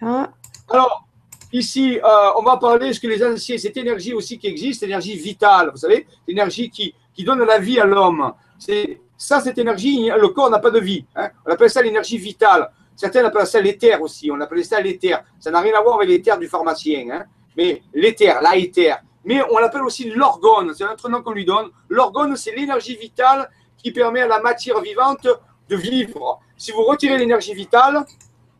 voilà. 0.00 0.32
Alors, 0.68 1.08
Ici, 1.52 1.98
euh, 1.98 2.30
on 2.36 2.42
va 2.42 2.58
parler 2.58 2.88
de 2.88 2.92
ce 2.92 3.00
que 3.00 3.06
les 3.06 3.24
anciens, 3.24 3.56
cette 3.56 3.76
énergie 3.76 4.12
aussi 4.12 4.38
qui 4.38 4.48
existe, 4.48 4.82
énergie 4.82 5.16
vitale, 5.16 5.70
vous 5.70 5.78
savez, 5.78 6.06
l'énergie 6.26 6.68
qui, 6.68 6.94
qui 7.14 7.24
donne 7.24 7.42
la 7.42 7.58
vie 7.58 7.80
à 7.80 7.86
l'homme. 7.86 8.34
C'est 8.58 9.00
ça, 9.16 9.40
cette 9.40 9.56
énergie, 9.56 10.10
le 10.14 10.28
corps 10.28 10.50
n'a 10.50 10.58
pas 10.58 10.70
de 10.70 10.78
vie. 10.78 11.06
Hein. 11.16 11.30
On 11.46 11.50
appelle 11.50 11.70
ça 11.70 11.80
l'énergie 11.80 12.18
vitale. 12.18 12.70
Certains 12.94 13.24
appellent 13.24 13.46
ça 13.46 13.60
l'éther 13.60 14.00
aussi. 14.02 14.30
On 14.30 14.38
appelle 14.40 14.62
ça 14.64 14.80
l'éther. 14.80 15.24
Ça 15.40 15.50
n'a 15.50 15.60
rien 15.60 15.72
à 15.74 15.80
voir 15.80 15.96
avec 15.96 16.08
l'éther 16.08 16.38
du 16.38 16.48
pharmacien. 16.48 17.08
Hein. 17.10 17.24
Mais 17.56 17.82
l'éther, 17.94 18.40
l'éther. 18.54 18.98
Mais 19.28 19.42
on 19.50 19.58
l'appelle 19.58 19.82
aussi 19.82 20.08
l'orgone. 20.08 20.72
C'est 20.74 20.84
un 20.84 20.92
autre 20.92 21.10
nom 21.10 21.20
qu'on 21.20 21.32
lui 21.32 21.44
donne. 21.44 21.68
L'orgone, 21.90 22.34
c'est 22.34 22.56
l'énergie 22.56 22.96
vitale 22.96 23.50
qui 23.76 23.92
permet 23.92 24.22
à 24.22 24.26
la 24.26 24.40
matière 24.40 24.80
vivante 24.80 25.28
de 25.68 25.76
vivre. 25.76 26.40
Si 26.56 26.72
vous 26.72 26.82
retirez 26.82 27.18
l'énergie 27.18 27.52
vitale, 27.52 28.06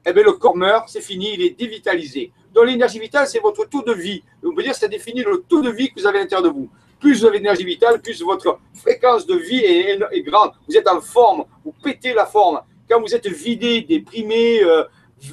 eh 0.05 0.13
bien, 0.13 0.23
le 0.23 0.33
corps 0.33 0.55
meurt, 0.55 0.87
c'est 0.91 1.01
fini, 1.01 1.31
il 1.33 1.41
est 1.41 1.59
dévitalisé. 1.59 2.33
Donc 2.53 2.67
l'énergie 2.67 2.99
vitale, 2.99 3.27
c'est 3.27 3.41
votre 3.41 3.65
taux 3.65 3.81
de 3.81 3.95
vie. 3.95 4.23
On 4.45 4.55
peut 4.55 4.63
dire 4.63 4.73
que 4.73 4.79
ça 4.79 4.89
définit 4.89 5.23
le 5.23 5.43
taux 5.49 5.63
de 5.63 5.71
vie 5.71 5.89
que 5.89 5.99
vous 6.01 6.07
avez 6.07 6.19
à 6.19 6.21
l'intérieur 6.21 6.47
de 6.47 6.55
vous. 6.55 6.69
Plus 7.01 7.21
vous 7.21 7.25
avez 7.25 7.39
d'énergie 7.39 7.65
vitale, 7.65 8.03
plus 8.03 8.23
votre 8.23 8.59
fréquence 8.75 9.25
de 9.25 9.37
vie 9.37 9.65
est, 9.65 10.23
grande. 10.23 10.51
Vous 10.69 10.77
êtes 10.77 10.87
en 10.87 11.01
forme, 11.01 11.47
vous 11.65 11.73
pétez 11.83 12.13
la 12.13 12.27
forme. 12.27 12.61
Quand 12.91 13.01
vous 13.01 13.15
êtes 13.15 13.27
vidé, 13.27 13.81
déprimé, 13.81 14.63
euh, 14.63 14.85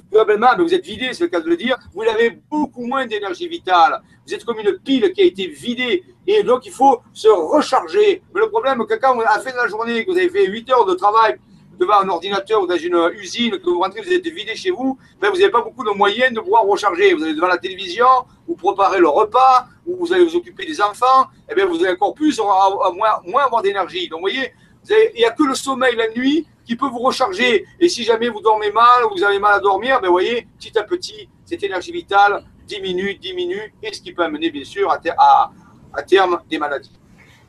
probablement, 0.09 0.49
mais 0.57 0.63
vous 0.63 0.73
êtes 0.73 0.85
vidé, 0.85 1.13
c'est 1.13 1.23
le 1.23 1.29
cas 1.29 1.39
de 1.39 1.49
le 1.49 1.57
dire, 1.57 1.77
vous 1.93 2.01
avez 2.03 2.29
beaucoup 2.49 2.85
moins 2.85 3.05
d'énergie 3.05 3.47
vitale. 3.47 4.01
Vous 4.25 4.33
êtes 4.33 4.43
comme 4.43 4.59
une 4.59 4.77
pile 4.79 5.11
qui 5.13 5.21
a 5.21 5.25
été 5.25 5.47
vidée. 5.47 6.03
Et 6.27 6.43
donc, 6.43 6.65
il 6.65 6.71
faut 6.71 7.01
se 7.13 7.27
recharger. 7.27 8.23
Mais 8.33 8.41
le 8.41 8.49
problème, 8.49 8.83
c'est 8.87 8.97
que 8.97 9.01
quand, 9.01 9.15
la 9.19 9.39
fin 9.39 9.51
de 9.51 9.57
la 9.57 9.67
journée, 9.67 10.05
que 10.05 10.11
vous 10.11 10.17
avez 10.17 10.29
fait 10.29 10.47
8 10.47 10.71
heures 10.71 10.85
de 10.85 10.95
travail 10.95 11.35
devant 11.79 11.99
un 12.01 12.09
ordinateur 12.09 12.63
ou 12.63 12.67
dans 12.67 12.77
une 12.77 13.11
usine, 13.19 13.59
que 13.59 13.69
vous 13.69 13.81
rentrez, 13.81 14.01
vous 14.01 14.11
êtes 14.11 14.27
vidé 14.27 14.55
chez 14.55 14.71
vous, 14.71 14.97
ben 15.19 15.29
vous 15.29 15.37
n'avez 15.37 15.51
pas 15.51 15.61
beaucoup 15.61 15.83
de 15.83 15.91
moyens 15.91 16.33
de 16.33 16.39
pouvoir 16.39 16.63
recharger. 16.63 17.13
Vous 17.13 17.23
allez 17.23 17.35
devant 17.35 17.47
la 17.47 17.57
télévision, 17.57 18.07
vous 18.47 18.55
préparez 18.55 18.99
le 18.99 19.09
repas, 19.09 19.67
ou 19.85 19.97
vous 19.97 20.13
allez 20.13 20.23
vous 20.23 20.35
occuper 20.35 20.65
des 20.65 20.81
enfants, 20.81 21.23
et 21.47 21.51
eh 21.51 21.55
bien 21.55 21.65
vous 21.65 21.83
allez 21.83 21.93
encore 21.93 22.13
plus, 22.13 22.39
moins, 22.39 23.21
moins 23.25 23.43
avoir 23.43 23.61
d'énergie. 23.61 24.07
Donc 24.07 24.21
vous 24.21 24.29
voyez, 24.29 24.53
il 24.89 25.17
n'y 25.17 25.25
a 25.25 25.31
que 25.31 25.43
le 25.43 25.55
sommeil 25.55 25.95
la 25.95 26.09
nuit 26.09 26.47
qui 26.65 26.75
peut 26.75 26.87
vous 26.87 26.99
recharger. 26.99 27.65
Et 27.79 27.89
si 27.89 28.03
jamais 28.03 28.29
vous 28.29 28.41
dormez 28.41 28.71
mal, 28.71 29.05
ou 29.05 29.15
vous 29.15 29.23
avez 29.23 29.39
mal 29.39 29.53
à 29.53 29.59
dormir, 29.59 29.99
ben 30.01 30.09
voyez, 30.09 30.47
petit 30.57 30.77
à 30.77 30.83
petit, 30.83 31.29
cette 31.45 31.63
énergie 31.63 31.91
vitale 31.91 32.43
diminue, 32.67 33.15
diminue, 33.15 33.73
et 33.83 33.93
ce 33.93 34.01
qui 34.01 34.11
peut 34.11 34.23
amener 34.23 34.49
bien 34.49 34.63
sûr 34.63 34.91
à, 34.91 35.51
à 35.93 36.03
terme 36.03 36.39
des 36.49 36.57
maladies. 36.57 36.91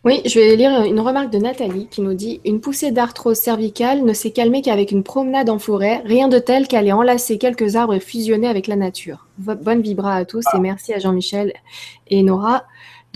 Oui, 0.07 0.23
je 0.25 0.39
vais 0.39 0.55
lire 0.55 0.85
une 0.85 1.01
remarque 1.01 1.31
de 1.31 1.39
Nathalie 1.39 1.89
qui 1.89 2.01
nous 2.01 2.15
dit 2.15 2.41
Une 2.45 2.61
poussée 2.61 2.93
d'arthrose 2.93 3.39
cervicale 3.39 4.05
ne 4.05 4.13
s'est 4.13 4.31
calmée 4.31 4.63
qu'avec 4.63 4.93
une 4.93 5.03
promenade 5.03 5.51
en 5.51 5.59
forêt, 5.59 6.01
rien 6.05 6.29
de 6.29 6.39
tel 6.39 6.69
qu'aller 6.69 6.93
enlacer 6.93 7.39
quelques 7.39 7.75
arbres 7.75 7.95
et 7.95 7.99
fusionner 7.99 8.47
avec 8.47 8.69
la 8.69 8.77
nature. 8.77 9.27
Bonne 9.39 9.83
vibra 9.83 10.15
à 10.15 10.25
tous 10.25 10.45
et 10.55 10.61
merci 10.61 10.95
à 10.95 11.01
Jean-Michel 11.01 11.55
et 12.07 12.23
Nora 12.23 12.67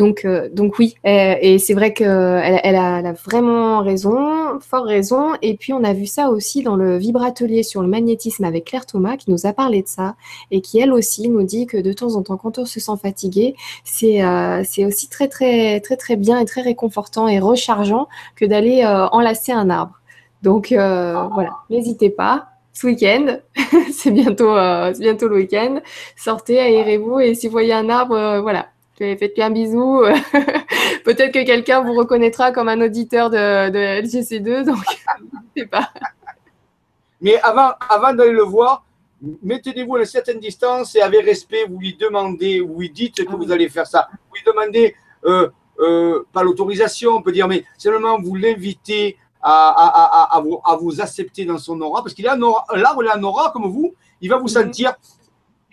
donc, 0.00 0.24
euh, 0.24 0.48
donc 0.50 0.78
oui, 0.78 0.94
et, 1.04 1.58
c'est 1.58 1.74
vrai 1.74 1.92
qu'elle 1.92 2.58
elle 2.64 2.76
a, 2.76 3.12
vraiment 3.12 3.80
raison, 3.80 4.58
fort 4.60 4.86
raison. 4.86 5.34
Et 5.42 5.58
puis 5.58 5.74
on 5.74 5.84
a 5.84 5.92
vu 5.92 6.06
ça 6.06 6.30
aussi 6.30 6.62
dans 6.62 6.74
le 6.74 6.96
vibratelier 6.96 7.62
sur 7.62 7.82
le 7.82 7.88
magnétisme 7.88 8.44
avec 8.44 8.64
Claire 8.64 8.86
Thomas 8.86 9.18
qui 9.18 9.30
nous 9.30 9.44
a 9.44 9.52
parlé 9.52 9.82
de 9.82 9.88
ça 9.88 10.14
et 10.50 10.62
qui 10.62 10.78
elle 10.78 10.94
aussi 10.94 11.28
nous 11.28 11.42
dit 11.42 11.66
que 11.66 11.76
de 11.76 11.92
temps 11.92 12.14
en 12.14 12.22
temps, 12.22 12.38
quand 12.38 12.56
on 12.56 12.64
se 12.64 12.80
sent 12.80 12.96
fatigué, 13.02 13.54
c'est 13.84 14.24
euh, 14.24 14.62
aussi 14.86 15.10
très 15.10 15.28
très 15.28 15.80
très 15.80 15.98
très 15.98 16.16
bien 16.16 16.40
et 16.40 16.46
très 16.46 16.62
réconfortant 16.62 17.28
et 17.28 17.38
rechargeant 17.38 18.08
que 18.36 18.46
d'aller 18.46 18.82
euh, 18.82 19.06
enlacer 19.08 19.52
un 19.52 19.68
arbre. 19.68 20.00
Donc 20.42 20.68
voilà, 20.70 21.50
n'hésitez 21.68 22.08
pas 22.08 22.46
ce 22.72 22.86
week-end. 22.86 23.36
c'est 23.92 24.12
bientôt, 24.12 24.54
bientôt 24.98 25.28
le 25.28 25.36
week-end. 25.36 25.80
Sortez, 26.16 26.58
aérez-vous 26.58 27.20
et 27.20 27.34
si 27.34 27.48
vous 27.48 27.52
voyez 27.52 27.74
un 27.74 27.90
arbre, 27.90 28.40
voilà, 28.40 28.68
Faites-lui 29.00 29.42
un 29.42 29.50
bisou. 29.50 30.02
Peut-être 31.04 31.32
que 31.32 31.44
quelqu'un 31.44 31.82
vous 31.82 31.94
reconnaîtra 31.94 32.52
comme 32.52 32.68
un 32.68 32.80
auditeur 32.80 33.30
de, 33.30 33.70
de 33.70 34.02
LGC2, 34.02 34.64
donc 34.64 34.76
je 35.56 35.62
sais 35.62 35.66
pas. 35.66 35.90
Mais 37.20 37.40
avant, 37.40 37.72
avant 37.88 38.12
d'aller 38.14 38.32
le 38.32 38.42
voir, 38.42 38.84
mettez-vous 39.42 39.96
à 39.96 40.00
une 40.00 40.04
certaine 40.04 40.40
distance 40.40 40.94
et 40.96 41.00
avec 41.00 41.24
respect, 41.24 41.64
vous 41.68 41.78
lui 41.78 41.94
demandez, 41.94 42.60
vous 42.60 42.80
lui 42.80 42.90
dites 42.90 43.24
que 43.24 43.34
vous 43.34 43.50
allez 43.52 43.68
faire 43.68 43.86
ça. 43.86 44.08
Vous 44.28 44.36
lui 44.36 44.42
demandez, 44.44 44.94
euh, 45.24 45.48
euh, 45.80 46.26
pas 46.32 46.42
l'autorisation, 46.42 47.12
on 47.12 47.22
peut 47.22 47.32
dire, 47.32 47.48
mais 47.48 47.64
seulement 47.78 48.20
vous 48.20 48.34
l'invitez 48.34 49.16
à, 49.42 50.34
à, 50.36 50.40
vous, 50.40 50.60
à, 50.64 50.76
vous, 50.76 51.00
accepter 51.00 51.46
dans 51.46 51.56
son 51.56 51.80
aura, 51.80 52.02
parce 52.02 52.14
qu'il 52.14 52.26
est 52.26 52.30
un 52.30 52.42
aura, 52.42 52.64
là 52.76 52.94
où 52.94 53.02
il 53.02 53.08
est 53.08 53.12
un 53.12 53.22
aura 53.22 53.50
comme 53.52 53.70
vous, 53.70 53.94
il 54.20 54.28
va 54.28 54.36
vous 54.36 54.42
mhm. 54.44 54.48
sentir. 54.48 54.94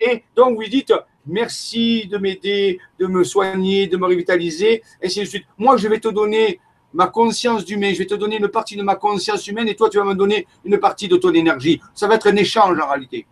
Et 0.00 0.24
donc 0.36 0.54
vous 0.54 0.60
lui 0.60 0.70
dites, 0.70 0.92
merci 1.28 2.06
de 2.08 2.18
m'aider, 2.18 2.80
de 2.98 3.06
me 3.06 3.22
soigner, 3.22 3.86
de 3.86 3.96
me 3.96 4.06
revitaliser, 4.06 4.82
et 5.00 5.06
ainsi 5.06 5.20
de 5.20 5.24
suite. 5.26 5.44
Moi, 5.56 5.76
je 5.76 5.86
vais 5.88 6.00
te 6.00 6.08
donner 6.08 6.60
ma 6.92 7.06
conscience 7.06 7.68
humaine, 7.70 7.92
je 7.94 7.98
vais 7.98 8.06
te 8.06 8.14
donner 8.14 8.38
une 8.38 8.48
partie 8.48 8.76
de 8.76 8.82
ma 8.82 8.96
conscience 8.96 9.46
humaine, 9.46 9.68
et 9.68 9.76
toi, 9.76 9.88
tu 9.90 9.98
vas 9.98 10.04
me 10.04 10.14
donner 10.14 10.46
une 10.64 10.78
partie 10.78 11.08
de 11.08 11.16
ton 11.16 11.32
énergie. 11.32 11.80
Ça 11.94 12.08
va 12.08 12.14
être 12.14 12.28
un 12.28 12.36
échange 12.36 12.78
en 12.80 12.88
réalité. 12.88 13.26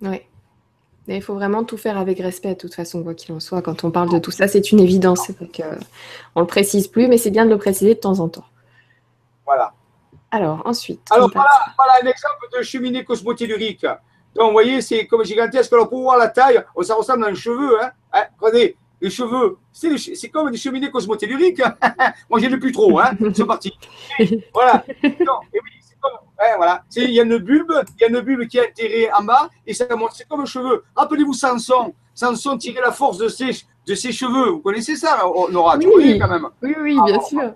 Oui. 0.00 0.20
il 1.08 1.22
faut 1.22 1.34
vraiment 1.34 1.62
tout 1.62 1.76
faire 1.76 1.98
avec 1.98 2.18
respect, 2.18 2.54
de 2.54 2.58
toute 2.58 2.74
façon, 2.74 3.02
quoi 3.02 3.14
qu'il 3.14 3.34
en 3.34 3.40
soit. 3.40 3.62
Quand 3.62 3.84
on 3.84 3.90
parle 3.90 4.10
de 4.10 4.18
tout 4.18 4.30
ça, 4.30 4.48
c'est 4.48 4.72
une 4.72 4.80
évidence. 4.80 5.28
Que 5.52 5.62
on 6.34 6.40
le 6.40 6.46
précise 6.46 6.88
plus, 6.88 7.06
mais 7.06 7.18
c'est 7.18 7.30
bien 7.30 7.44
de 7.44 7.50
le 7.50 7.58
préciser 7.58 7.94
de 7.94 8.00
temps 8.00 8.18
en 8.20 8.28
temps. 8.28 8.46
Voilà. 9.44 9.74
Alors, 10.30 10.62
ensuite. 10.64 11.00
Alors, 11.10 11.30
voilà, 11.30 11.92
un 12.02 12.06
exemple 12.06 12.48
de 12.56 12.62
cheminée 12.62 13.04
cosmotellurique. 13.04 13.86
Donc, 14.34 14.46
vous 14.46 14.52
voyez, 14.52 14.80
c'est 14.80 15.06
comme 15.06 15.24
gigantesque. 15.24 15.72
Alors, 15.72 15.88
pour 15.88 16.02
voir 16.02 16.16
la 16.16 16.28
taille, 16.28 16.62
oh, 16.74 16.82
ça 16.82 16.94
ressemble 16.94 17.24
à 17.24 17.28
un 17.28 17.34
cheveu. 17.34 17.82
Hein. 17.82 17.90
hein 18.12 18.24
regardez, 18.40 18.76
les 19.00 19.10
cheveux, 19.10 19.58
c'est 19.72 20.28
comme 20.28 20.50
des 20.50 20.56
cheminées 20.56 20.90
cosmotelluriques. 20.90 21.60
Hein. 21.60 21.76
Moi, 22.30 22.40
je 22.40 22.46
ai 22.46 22.56
plus 22.56 22.72
trop. 22.72 22.98
Hein. 23.00 23.10
C'est 23.34 23.44
parti. 23.44 23.72
voilà. 24.54 24.84
Non, 25.02 25.40
et 25.52 25.58
oui, 25.58 25.70
c'est 25.80 25.98
comme. 26.00 26.18
voilà. 26.56 26.84
Il 26.96 27.10
y 27.10 27.20
a 27.20 27.24
une 27.24 27.38
bulbe, 27.38 27.72
il 27.96 28.00
y 28.00 28.04
a 28.04 28.08
une 28.08 28.20
bulbe 28.20 28.46
qui 28.46 28.58
est 28.58 28.70
enterrée 28.70 29.10
en 29.12 29.24
bas 29.24 29.50
et 29.66 29.74
ça 29.74 29.84
monte. 29.96 30.12
C'est 30.14 30.28
comme 30.28 30.42
un 30.42 30.46
cheveu. 30.46 30.84
Rappelez-vous 30.94 31.34
Samson. 31.34 31.92
Samson 32.14 32.56
tirait 32.58 32.80
la 32.80 32.92
force 32.92 33.18
de 33.18 33.28
ses, 33.28 33.50
de 33.86 33.94
ses 33.94 34.12
cheveux. 34.12 34.50
Vous 34.50 34.60
connaissez 34.60 34.94
ça, 34.96 35.18
Nora? 35.50 35.78
Tu 35.78 35.88
oui. 35.88 36.18
quand 36.18 36.28
même? 36.28 36.48
Oui, 36.62 36.74
oui, 36.80 36.98
bien 37.04 37.20
sûr. 37.20 37.54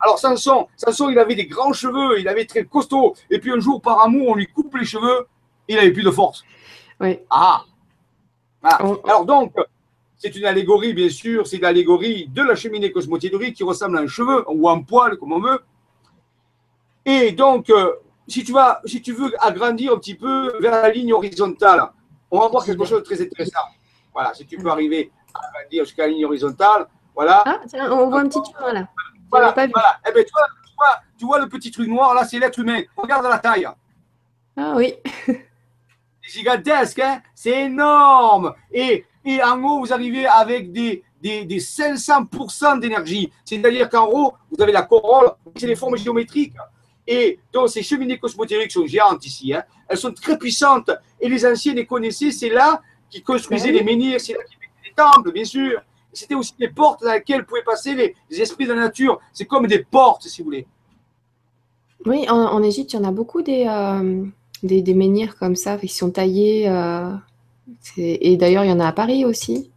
Alors 0.00 0.18
Samson, 0.18 0.66
Samson, 0.76 1.10
il 1.10 1.18
avait 1.18 1.34
des 1.34 1.46
grands 1.46 1.72
cheveux, 1.72 2.20
il 2.20 2.28
avait 2.28 2.44
très 2.44 2.64
costaud. 2.64 3.14
Et 3.30 3.38
puis 3.38 3.52
un 3.52 3.58
jour, 3.58 3.80
par 3.80 4.02
amour, 4.02 4.28
on 4.28 4.34
lui 4.34 4.46
coupe 4.46 4.76
les 4.76 4.84
cheveux, 4.84 5.26
il 5.68 5.76
n'avait 5.76 5.92
plus 5.92 6.02
de 6.02 6.10
force. 6.10 6.44
Oui. 7.00 7.20
Ah. 7.30 7.64
Alors 8.62 9.24
donc, 9.24 9.54
c'est 10.16 10.34
une 10.34 10.44
allégorie, 10.46 10.94
bien 10.94 11.08
sûr, 11.08 11.46
c'est 11.46 11.58
l'allégorie 11.58 12.26
de 12.28 12.42
la 12.42 12.56
cheminée 12.56 12.90
cosmotellurique 12.90 13.56
qui 13.56 13.62
ressemble 13.62 13.98
à 13.98 14.00
un 14.00 14.08
cheveu 14.08 14.44
ou 14.48 14.68
un 14.68 14.82
poil, 14.82 15.16
comme 15.16 15.32
on 15.32 15.40
veut. 15.40 15.60
Et 17.04 17.32
donc, 17.32 17.70
euh, 17.70 17.94
si, 18.26 18.42
tu 18.42 18.52
vas, 18.52 18.80
si 18.84 19.00
tu 19.00 19.12
veux 19.12 19.32
agrandir 19.40 19.92
un 19.92 19.98
petit 19.98 20.16
peu 20.16 20.58
vers 20.60 20.72
la 20.72 20.90
ligne 20.90 21.12
horizontale, 21.12 21.82
on 22.30 22.40
va 22.40 22.48
voir 22.48 22.64
quelque 22.64 22.84
chose 22.84 23.00
de 23.00 23.04
très 23.04 23.22
intéressant. 23.22 23.60
Voilà, 24.12 24.34
si 24.34 24.44
tu 24.44 24.58
peux 24.58 24.68
arriver 24.68 25.12
à 25.32 25.38
agrandir 25.48 25.84
jusqu'à 25.84 26.02
la 26.02 26.08
ligne 26.08 26.26
horizontale, 26.26 26.88
voilà. 27.14 27.42
Ah, 27.46 27.60
tiens, 27.68 27.90
on 27.92 28.08
voit 28.08 28.20
un 28.20 28.28
petit 28.28 28.42
truc 28.42 28.56
là. 28.60 28.88
Voilà, 29.30 29.52
voilà. 29.52 30.00
Eh 30.08 30.12
bien, 30.12 30.24
tu, 30.24 30.32
vois, 30.32 31.00
tu, 31.18 31.24
vois, 31.26 31.38
le 31.38 31.48
petit 31.48 31.70
truc 31.70 31.88
noir, 31.88 32.14
là, 32.14 32.24
c'est 32.24 32.38
l'être 32.38 32.58
humain. 32.58 32.82
Regarde 32.96 33.24
la 33.24 33.38
taille. 33.38 33.68
Ah 34.56 34.74
oui. 34.76 34.94
gigantesque, 36.28 36.98
hein 37.00 37.20
c'est 37.34 37.64
énorme. 37.64 38.54
Et, 38.72 39.04
et 39.24 39.42
en 39.42 39.62
haut, 39.62 39.80
vous 39.80 39.92
arrivez 39.92 40.26
avec 40.26 40.72
des, 40.72 41.02
des, 41.22 41.44
des 41.44 41.60
500% 41.60 42.80
d'énergie. 42.80 43.30
C'est-à-dire 43.44 43.88
qu'en 43.88 44.06
haut, 44.06 44.32
vous 44.50 44.62
avez 44.62 44.72
la 44.72 44.82
corolle, 44.82 45.32
c'est 45.56 45.66
les 45.66 45.76
formes 45.76 45.96
géométriques. 45.96 46.54
Et 47.06 47.38
donc, 47.52 47.70
ces 47.70 47.82
cheminées 47.82 48.18
cosmotériques 48.18 48.70
sont 48.70 48.86
géantes 48.86 49.24
ici. 49.24 49.54
Hein. 49.54 49.62
Elles 49.88 49.96
sont 49.96 50.12
très 50.12 50.36
puissantes. 50.36 50.90
Et 51.20 51.28
les 51.28 51.46
anciens 51.46 51.72
les 51.72 51.86
connaissaient. 51.86 52.30
C'est 52.30 52.50
là 52.50 52.82
qu'ils 53.08 53.24
construisaient 53.24 53.72
ben 53.72 53.78
les 53.78 53.96
menhirs, 53.96 54.20
c'est 54.20 54.34
là 54.34 54.44
qu'ils 54.44 54.58
mettaient 54.58 54.88
les 54.88 54.94
temples, 54.94 55.32
bien 55.32 55.44
sûr. 55.44 55.80
C'était 56.12 56.34
aussi 56.34 56.54
des 56.58 56.68
portes 56.68 57.02
dans 57.02 57.12
lesquelles 57.12 57.46
pouvaient 57.46 57.62
passer 57.62 57.94
les, 57.94 58.40
esprits 58.40 58.66
de 58.66 58.74
la 58.74 58.82
nature. 58.82 59.18
C'est 59.32 59.46
comme 59.46 59.66
des 59.66 59.84
portes, 59.84 60.24
si 60.24 60.42
vous 60.42 60.46
voulez. 60.46 60.66
Oui, 62.04 62.28
en, 62.28 62.62
Égypte, 62.62 62.92
il 62.92 62.96
y 62.96 62.98
en 62.98 63.04
a 63.04 63.10
beaucoup 63.10 63.42
des, 63.42 63.66
euh, 63.66 64.24
des, 64.62 64.94
menhirs 64.94 65.36
comme 65.38 65.56
ça, 65.56 65.76
qui 65.76 65.88
sont 65.88 66.10
taillés. 66.10 66.68
Euh, 66.68 67.12
et 67.96 68.36
d'ailleurs, 68.36 68.64
il 68.64 68.70
y 68.70 68.72
en 68.72 68.80
a 68.80 68.88
à 68.88 68.92
Paris 68.92 69.24
aussi. 69.24 69.70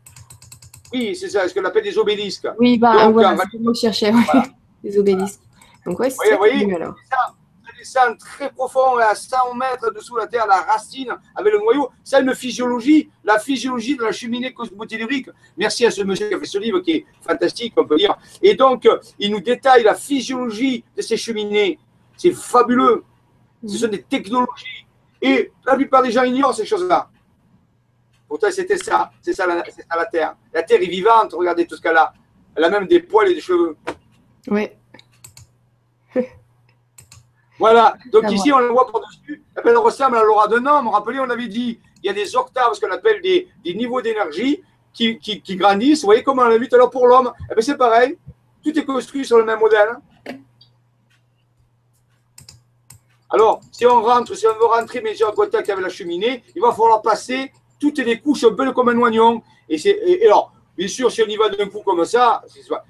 Oui, 0.93 1.15
c'est 1.15 1.29
ça, 1.29 1.47
ce 1.47 1.53
qu'on 1.53 1.63
appelle 1.63 1.84
des 1.84 1.97
obélisques. 1.97 2.47
Oui, 2.59 2.77
bah, 2.77 3.09
voilà, 3.09 3.38
c'est 3.38 3.57
ce 3.57 3.63
que 3.63 3.73
je 3.73 3.79
cherchais, 3.79 4.11
des 4.84 4.97
obélisques. 4.97 5.39
Donc, 5.86 5.99
ouais, 5.99 6.09
c'est 6.09 6.38
oui, 6.39 6.73
alors 6.73 6.95
descend 7.82 8.15
très 8.17 8.51
profond 8.51 8.97
à 8.97 9.15
100 9.15 9.55
mètres 9.55 9.91
dessous 9.91 10.15
la 10.15 10.27
terre, 10.27 10.45
la 10.45 10.61
racine 10.61 11.13
avec 11.36 11.51
le 11.51 11.59
noyau. 11.59 11.89
C'est 12.03 12.21
une 12.21 12.36
physiologie, 12.36 13.09
la 13.23 13.39
physiologie 13.39 13.97
de 13.97 14.03
la 14.03 14.11
cheminée 14.11 14.53
cosmotellurique. 14.53 15.29
Merci 15.57 15.88
à 15.88 15.91
ce 15.91 16.03
monsieur 16.03 16.29
qui 16.29 16.36
a 16.36 16.39
fait 16.39 16.45
ce 16.45 16.59
livre 16.59 16.79
qui 16.82 16.91
est 16.91 17.05
fantastique, 17.21 17.73
on 17.77 17.86
peut 17.86 17.97
dire. 17.97 18.15
Et 18.41 18.53
donc, 18.53 18.88
il 19.17 19.32
nous 19.32 19.41
détaille 19.41 19.84
la 19.84 19.95
physiologie 19.95 20.84
de 20.95 21.01
ces 21.01 21.17
cheminées. 21.17 21.79
C'est 22.17 22.34
fabuleux. 22.34 23.03
Ce 23.68 23.78
sont 23.78 23.88
des 23.88 24.01
technologies. 24.01 24.86
Et 25.22 25.51
la 25.66 25.76
plupart 25.76 26.01
des 26.01 26.12
gens 26.12 26.24
ignorent 26.24 26.55
ces 26.55 26.66
choses-là. 26.66 27.09
Pourtant, 28.28 28.47
c'était 28.49 28.78
ça. 28.78 29.12
C'est 29.22 29.34
ça, 29.34 29.45
ça, 29.45 29.97
la 29.97 30.05
Terre. 30.05 30.36
La 30.53 30.64
Terre 30.64 30.82
est 30.82 30.88
vivante. 30.88 31.34
Regardez 31.34 31.68
tout 31.68 31.76
ce 31.76 31.82
qu'elle 31.82 31.97
a. 31.97 32.14
Elle 32.55 32.64
a 32.64 32.70
même 32.70 32.88
des 32.88 33.01
poils 33.01 33.30
et 33.30 33.36
des 33.36 33.41
cheveux. 33.41 33.78
Oui. 34.47 34.70
Voilà. 37.59 37.95
Donc 38.12 38.32
ici, 38.32 38.51
on 38.51 38.57
la 38.57 38.70
voit 38.70 38.91
par-dessus. 38.91 39.43
Elle 39.64 39.78
ressemble 39.78 40.18
à 40.18 40.24
l'aura 40.24 40.47
d'un 40.47 40.66
homme. 40.66 40.88
Rappelez, 40.88 41.20
on 41.20 41.30
avait 41.30 41.47
dit, 41.47 41.80
il 42.01 42.07
y 42.07 42.09
a 42.09 42.14
des 42.14 42.36
octaves, 42.36 42.74
ce 42.74 42.82
qu'on 42.82 42.91
appelle 42.91 43.22
des, 43.22 43.47
niveaux 43.76 44.01
d'énergie 44.01 44.64
qui, 44.93 45.20
grandissent. 45.57 46.01
Vous 46.01 46.07
voyez 46.07 46.24
comment 46.24 46.41
on 46.41 46.47
l'a 46.47 46.57
vu 46.57 46.68
tout 46.68 46.76
à 46.76 46.80
l'heure 46.80 46.89
pour 46.89 47.05
l'homme? 47.05 47.32
Eh 47.51 47.53
bien, 47.53 47.62
C'est 47.62 47.78
pareil. 47.78 48.18
Tout 48.64 48.78
est 48.78 48.86
construit 48.86 49.26
sur 49.26 49.38
le 49.38 49.45
même 49.45 49.59
modèle. 49.59 49.89
Alors, 53.32 53.61
si 53.71 53.86
on 53.86 54.01
rentre, 54.01 54.36
si 54.36 54.45
on 54.45 54.53
veut 54.53 54.65
rentrer 54.65 55.01
mais 55.01 55.21
en 55.23 55.32
contact 55.32 55.69
avec 55.69 55.84
la 55.84 55.89
cheminée, 55.89 56.43
il 56.55 56.61
va 56.61 56.71
falloir 56.71 57.01
passer 57.01 57.51
toutes 57.79 57.99
les 57.99 58.19
couches 58.19 58.43
un 58.43 58.53
peu 58.53 58.71
comme 58.73 58.89
un 58.89 58.97
oignon. 58.97 59.41
Et, 59.69 59.77
et 59.86 60.25
alors, 60.27 60.53
Bien 60.77 60.88
sûr, 60.88 61.11
si 61.11 61.21
on 61.21 61.27
y 61.27 61.36
va 61.36 61.49
d'un 61.49 61.67
coup 61.67 61.82
comme 61.86 62.03
ça, 62.05 62.41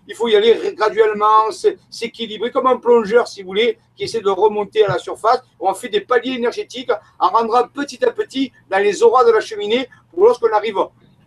il 0.08 0.16
faut 0.16 0.28
y 0.28 0.36
aller 0.36 0.74
graduellement, 0.78 1.52
s'équilibrer 1.90 2.52
comme 2.52 2.68
un 2.68 2.78
plongeur, 2.78 3.28
si 3.28 3.42
vous 3.42 3.48
voulez, 3.48 3.80
qui 3.96 4.04
essaie 4.04 4.22
de 4.22 4.30
remonter 4.30 4.86
à 4.86 4.90
la 4.90 4.98
surface. 5.00 5.42
On 5.60 5.74
fait 5.74 5.90
des 5.90 6.02
paliers 6.02 6.34
énergétiques 6.34 6.92
en 7.20 7.30
rentrant 7.30 7.68
petit 7.68 8.04
à 8.06 8.12
petit 8.12 8.52
dans 8.70 8.78
les 8.78 9.02
auras 9.02 9.26
de 9.26 9.32
la 9.32 9.42
cheminée 9.42 9.90
pour 10.14 10.26
lorsqu'on 10.26 10.54
arrive 10.54 10.78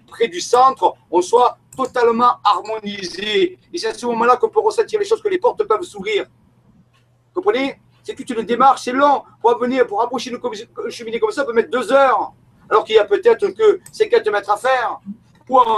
près 0.06 0.28
du 0.28 0.40
centre, 0.40 0.94
on 1.10 1.20
soit 1.20 1.58
totalement 1.76 2.36
harmonisé. 2.44 3.58
Et 3.72 3.76
c'est 3.76 3.88
à 3.88 3.94
ce 3.94 4.06
moment-là 4.06 4.36
qu'on 4.36 4.48
peut 4.48 4.60
ressentir 4.60 5.00
les 5.00 5.04
choses, 5.04 5.20
que 5.20 5.28
les 5.28 5.38
portes 5.38 5.64
peuvent 5.64 5.82
s'ouvrir. 5.82 6.26
Comprenez? 7.34 7.80
C'est 8.05 8.14
toute 8.14 8.30
une 8.30 8.42
démarche, 8.42 8.82
c'est 8.82 8.92
long. 8.92 9.22
Pour 9.40 9.59
venir, 9.59 9.86
pour 9.86 10.00
approcher 10.02 10.30
une 10.30 10.90
cheminée 10.90 11.18
comme 11.18 11.30
ça, 11.30 11.40
ça 11.40 11.44
peut 11.44 11.52
mettre 11.52 11.70
deux 11.70 11.90
heures. 11.90 12.32
Alors 12.70 12.84
qu'il 12.84 12.94
y 12.94 12.98
a 12.98 13.05
peut-être 13.05 13.48
que 13.48 13.80
50 13.92 14.26
mètres 14.28 14.50
à 14.50 14.57
faire 14.57 15.00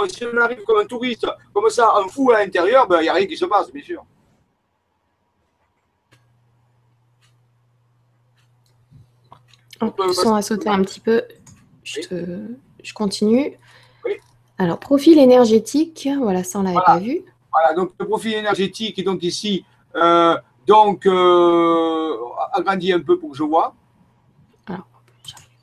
si 0.09 0.25
on 0.25 0.37
arrive 0.37 0.63
comme 0.63 0.79
un 0.79 0.85
touriste, 0.85 1.27
comme 1.53 1.69
ça, 1.69 1.93
un 1.95 2.07
fou 2.07 2.31
à 2.31 2.39
l'intérieur, 2.39 2.87
ben, 2.87 2.99
il 2.99 3.03
n'y 3.03 3.09
a 3.09 3.13
rien 3.13 3.27
qui 3.27 3.37
se 3.37 3.45
passe, 3.45 3.71
bien 3.71 3.83
sûr. 3.83 4.05
On 9.79 9.91
va 10.31 10.41
sauter 10.41 10.69
un 10.69 10.81
petit 10.81 10.99
peu. 10.99 11.23
Je, 11.83 12.93
continue. 12.93 13.57
Alors, 14.57 14.79
profil 14.79 15.19
énergétique, 15.19 16.09
voilà, 16.19 16.43
ça, 16.43 16.59
on 16.59 16.63
ne 16.63 16.69
l'avait 16.69 16.85
pas 16.85 16.97
vu. 16.97 17.21
Voilà, 17.51 17.73
donc 17.75 17.91
le 17.99 18.07
profil 18.07 18.33
énergétique, 18.33 19.03
donc 19.03 19.21
ici, 19.23 19.63
euh, 19.95 20.35
donc, 20.67 21.05
euh, 21.05 22.15
agrandi 22.53 22.91
un 22.91 22.99
peu 22.99 23.17
pour 23.17 23.31
que 23.31 23.37
je 23.37 23.43
vois 23.43 23.73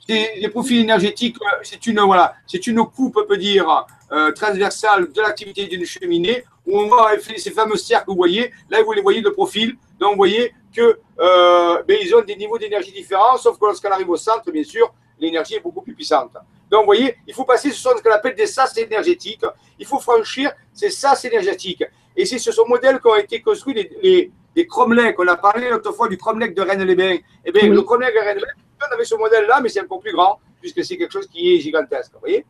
les 0.09 0.49
profils 0.49 0.81
énergétiques, 0.81 1.37
euh, 1.41 1.61
c'est 1.63 1.87
une, 1.87 2.01
voilà, 2.01 2.35
c'est 2.47 2.67
une 2.67 2.85
coupe, 2.85 3.17
on 3.17 3.27
peut 3.27 3.37
dire, 3.37 3.87
euh, 4.13 4.33
transversale 4.33 5.13
de 5.13 5.21
l'activité 5.21 5.67
d'une 5.67 5.85
cheminée, 5.85 6.45
où 6.67 6.79
on 6.79 6.89
voit 6.89 7.13
ces 7.37 7.51
fameux 7.51 7.77
cercles, 7.77 8.07
vous 8.09 8.17
voyez, 8.17 8.53
là 8.71 8.83
vous 8.83 8.93
les 8.93 9.03
voyez 9.03 9.23
de 9.23 9.31
profil, 9.31 9.77
donc 9.99 10.13
vous 10.13 10.17
voyez 10.17 10.53
que 10.75 10.99
euh, 11.21 11.83
ben, 11.87 11.99
ils 12.03 12.15
ont 12.15 12.23
des 12.23 12.37
niveaux 12.37 12.59
d'énergie 12.59 12.93
différents, 12.93 13.37
sauf 13.37 13.59
que 13.59 13.65
lorsqu'on 13.65 13.91
arrive 13.91 14.11
au 14.11 14.17
centre, 14.17 14.51
bien 14.51 14.65
sûr, 14.65 14.93
l'énergie 15.19 15.55
est 15.55 15.61
beaucoup 15.61 15.83
plus 15.83 15.95
puissante. 15.95 16.33
Donc 16.71 16.81
vous 16.81 16.87
voyez, 16.87 17.17
il 17.27 17.35
faut 17.35 17.45
passer 17.45 17.71
ce 17.71 17.89
qu'on 18.03 18.11
appelle 18.11 18.35
des 18.35 18.47
sas 18.47 18.77
énergétiques, 18.77 19.45
il 19.79 19.87
faut 19.87 20.01
franchir 20.01 20.53
ces 20.73 20.91
sas 20.91 21.25
énergétiques. 21.25 21.85
Et 22.17 22.25
c'est 22.27 22.39
sur 22.39 22.53
ce 22.53 22.63
modèle 22.67 22.99
qu'ont 23.01 23.17
été 23.17 23.41
construits 23.41 23.75
les, 23.75 23.91
les, 24.03 24.33
les 24.57 24.67
cromlechs, 24.67 25.19
on 25.19 25.27
a 25.29 25.37
parlé 25.37 25.73
autrefois 25.73 26.09
du 26.09 26.17
cromlech 26.17 26.55
de 26.55 26.63
Rennes-les-Bains. 26.63 27.19
Eh 27.45 27.53
bien, 27.53 27.69
le 27.69 27.83
cromlech 27.83 28.15
de 28.15 28.21
Rennes-les-Bains, 28.21 28.89
on 28.91 28.95
avait 28.95 29.05
ce 29.05 29.15
modèle-là, 29.15 29.61
mais 29.61 29.69
c'est 29.69 29.81
encore 29.81 30.01
plus 30.01 30.13
grand, 30.13 30.41
puisque 30.61 30.85
c'est 30.85 30.97
quelque 30.97 31.13
chose 31.13 31.27
qui 31.27 31.55
est 31.55 31.61
gigantesque. 31.61 32.13
Vous 32.15 32.21
voyez 32.21 32.45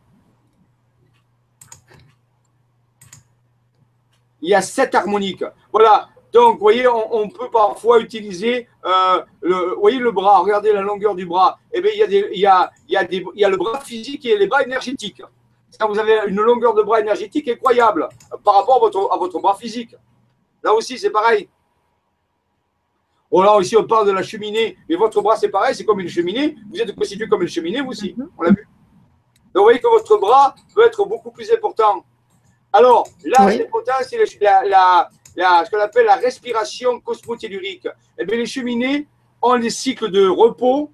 il 4.45 4.51
y 4.51 4.55
a 4.55 4.61
sept 4.61 4.95
harmoniques. 4.95 5.45
Voilà. 5.73 6.09
Donc, 6.33 6.55
vous 6.55 6.61
voyez, 6.61 6.87
on, 6.87 7.29
peut 7.31 7.49
parfois 7.51 8.01
utiliser, 8.01 8.69
euh, 8.85 9.23
le, 9.41 9.75
voyez 9.79 9.99
le 9.99 10.11
bras, 10.11 10.41
regardez 10.41 10.73
la 10.73 10.83
longueur 10.83 11.15
du 11.15 11.25
bras. 11.25 11.59
Eh 11.73 11.81
bien, 11.81 11.93
il 11.95 11.99
y, 11.99 12.03
a 12.03 12.07
des, 12.07 12.29
il, 12.33 12.41
y 12.41 12.47
a, 12.47 12.71
il, 12.89 12.93
y 12.93 12.97
a 12.97 13.05
des, 13.05 13.25
il 13.35 13.41
y 13.41 13.45
a 13.45 13.49
le 13.49 13.57
bras 13.57 13.81
physique 13.81 14.27
et 14.27 14.37
les 14.37 14.47
bras 14.47 14.63
énergétiques. 14.63 15.23
Quand 15.79 15.89
vous 15.89 15.99
avez 15.99 16.19
une 16.27 16.41
longueur 16.41 16.75
de 16.75 16.83
bras 16.83 17.01
énergétique 17.01 17.49
incroyable 17.49 18.09
par 18.45 18.57
rapport 18.57 18.77
à 18.77 18.81
votre, 18.81 19.13
à 19.13 19.17
votre 19.17 19.39
bras 19.39 19.55
physique. 19.55 19.97
Là 20.63 20.75
aussi, 20.75 20.99
c'est 20.99 21.11
pareil. 21.11 21.49
Bon, 23.35 23.43
là 23.43 23.57
aussi, 23.57 23.77
on 23.77 23.83
parle 23.83 24.07
de 24.07 24.13
la 24.13 24.23
cheminée, 24.23 24.79
mais 24.89 24.95
votre 24.95 25.21
bras, 25.21 25.35
c'est 25.35 25.49
pareil, 25.49 25.75
c'est 25.75 25.85
comme 25.85 25.99
une 25.99 26.09
cheminée. 26.09 26.55
Vous 26.71 26.81
êtes 26.81 26.95
constitué 26.95 27.27
comme 27.27 27.43
une 27.43 27.49
cheminée, 27.49 27.81
vous 27.81 27.91
aussi. 27.91 28.15
Mhm. 28.17 28.31
On 28.39 28.43
l'a 28.43 28.51
vu. 28.51 28.69
Donc, 29.53 29.57
vous 29.57 29.63
voyez 29.65 29.81
que 29.81 29.89
votre 29.89 30.17
bras 30.19 30.55
peut 30.73 30.87
être 30.87 31.05
beaucoup 31.05 31.33
plus 31.33 31.51
important. 31.51 32.05
Alors, 32.73 33.09
là, 33.25 33.51
c'est 33.51 33.67
important, 33.67 33.95
c'est 34.03 34.41
la, 34.41 35.09
la, 35.35 35.65
ce 35.65 35.69
qu'on 35.69 35.81
appelle 35.81 36.07
la 36.07 36.15
respiration 36.15 37.01
cosmotellurique. 37.01 37.89
Eh 38.17 38.25
bien, 38.25 38.37
les 38.37 38.47
cheminées 38.47 39.09
ont 39.43 39.59
des 39.59 39.71
cycles 39.71 40.13
de 40.13 40.29
repos, 40.29 40.93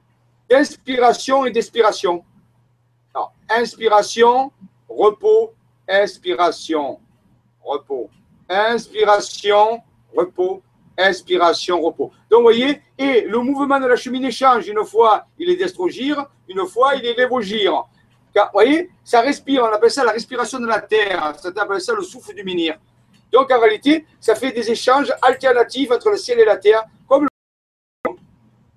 d'inspiration 0.48 1.44
et 1.44 1.50
d'expiration. 1.50 2.24
Inspiration, 3.50 4.50
repos, 4.88 5.52
inspiration, 5.86 7.00
repos. 7.62 8.08
Inspiration, 8.48 9.82
repos, 10.16 10.62
inspiration, 11.06 11.80
repos. 11.80 12.10
Donc, 12.30 12.38
vous 12.38 12.44
voyez, 12.44 12.80
et 12.98 13.22
le 13.22 13.38
mouvement 13.38 13.80
de 13.80 13.86
la 13.86 13.96
cheminée 13.96 14.30
change. 14.30 14.68
Une 14.68 14.84
fois, 14.84 15.26
il 15.38 15.50
est 15.50 15.56
d'estrogir, 15.56 16.26
une 16.48 16.66
fois, 16.66 16.94
il 16.94 17.06
est 17.06 17.14
d'évogir. 17.14 17.84
Vous 18.34 18.42
voyez, 18.52 18.90
ça 19.04 19.20
respire, 19.20 19.64
on 19.64 19.74
appelle 19.74 19.90
ça 19.90 20.04
la 20.04 20.12
respiration 20.12 20.60
de 20.60 20.66
la 20.66 20.80
terre, 20.80 21.34
ça 21.38 21.48
appelle 21.48 21.80
ça 21.80 21.94
le 21.94 22.02
souffle 22.02 22.34
du 22.34 22.44
menhir. 22.44 22.78
Donc 23.32 23.50
en 23.50 23.60
réalité, 23.60 24.06
ça 24.20 24.34
fait 24.34 24.52
des 24.52 24.70
échanges 24.70 25.12
alternatifs 25.22 25.90
entre 25.90 26.10
le 26.10 26.16
ciel 26.16 26.38
et 26.40 26.44
la 26.44 26.56
terre, 26.56 26.84
comme 27.08 27.24
le. 27.24 27.28
Vous 28.06 28.16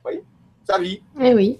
voyez 0.04 0.24
Sa 0.68 0.80
vie. 0.80 1.02
Eh 1.20 1.34
oui. 1.34 1.60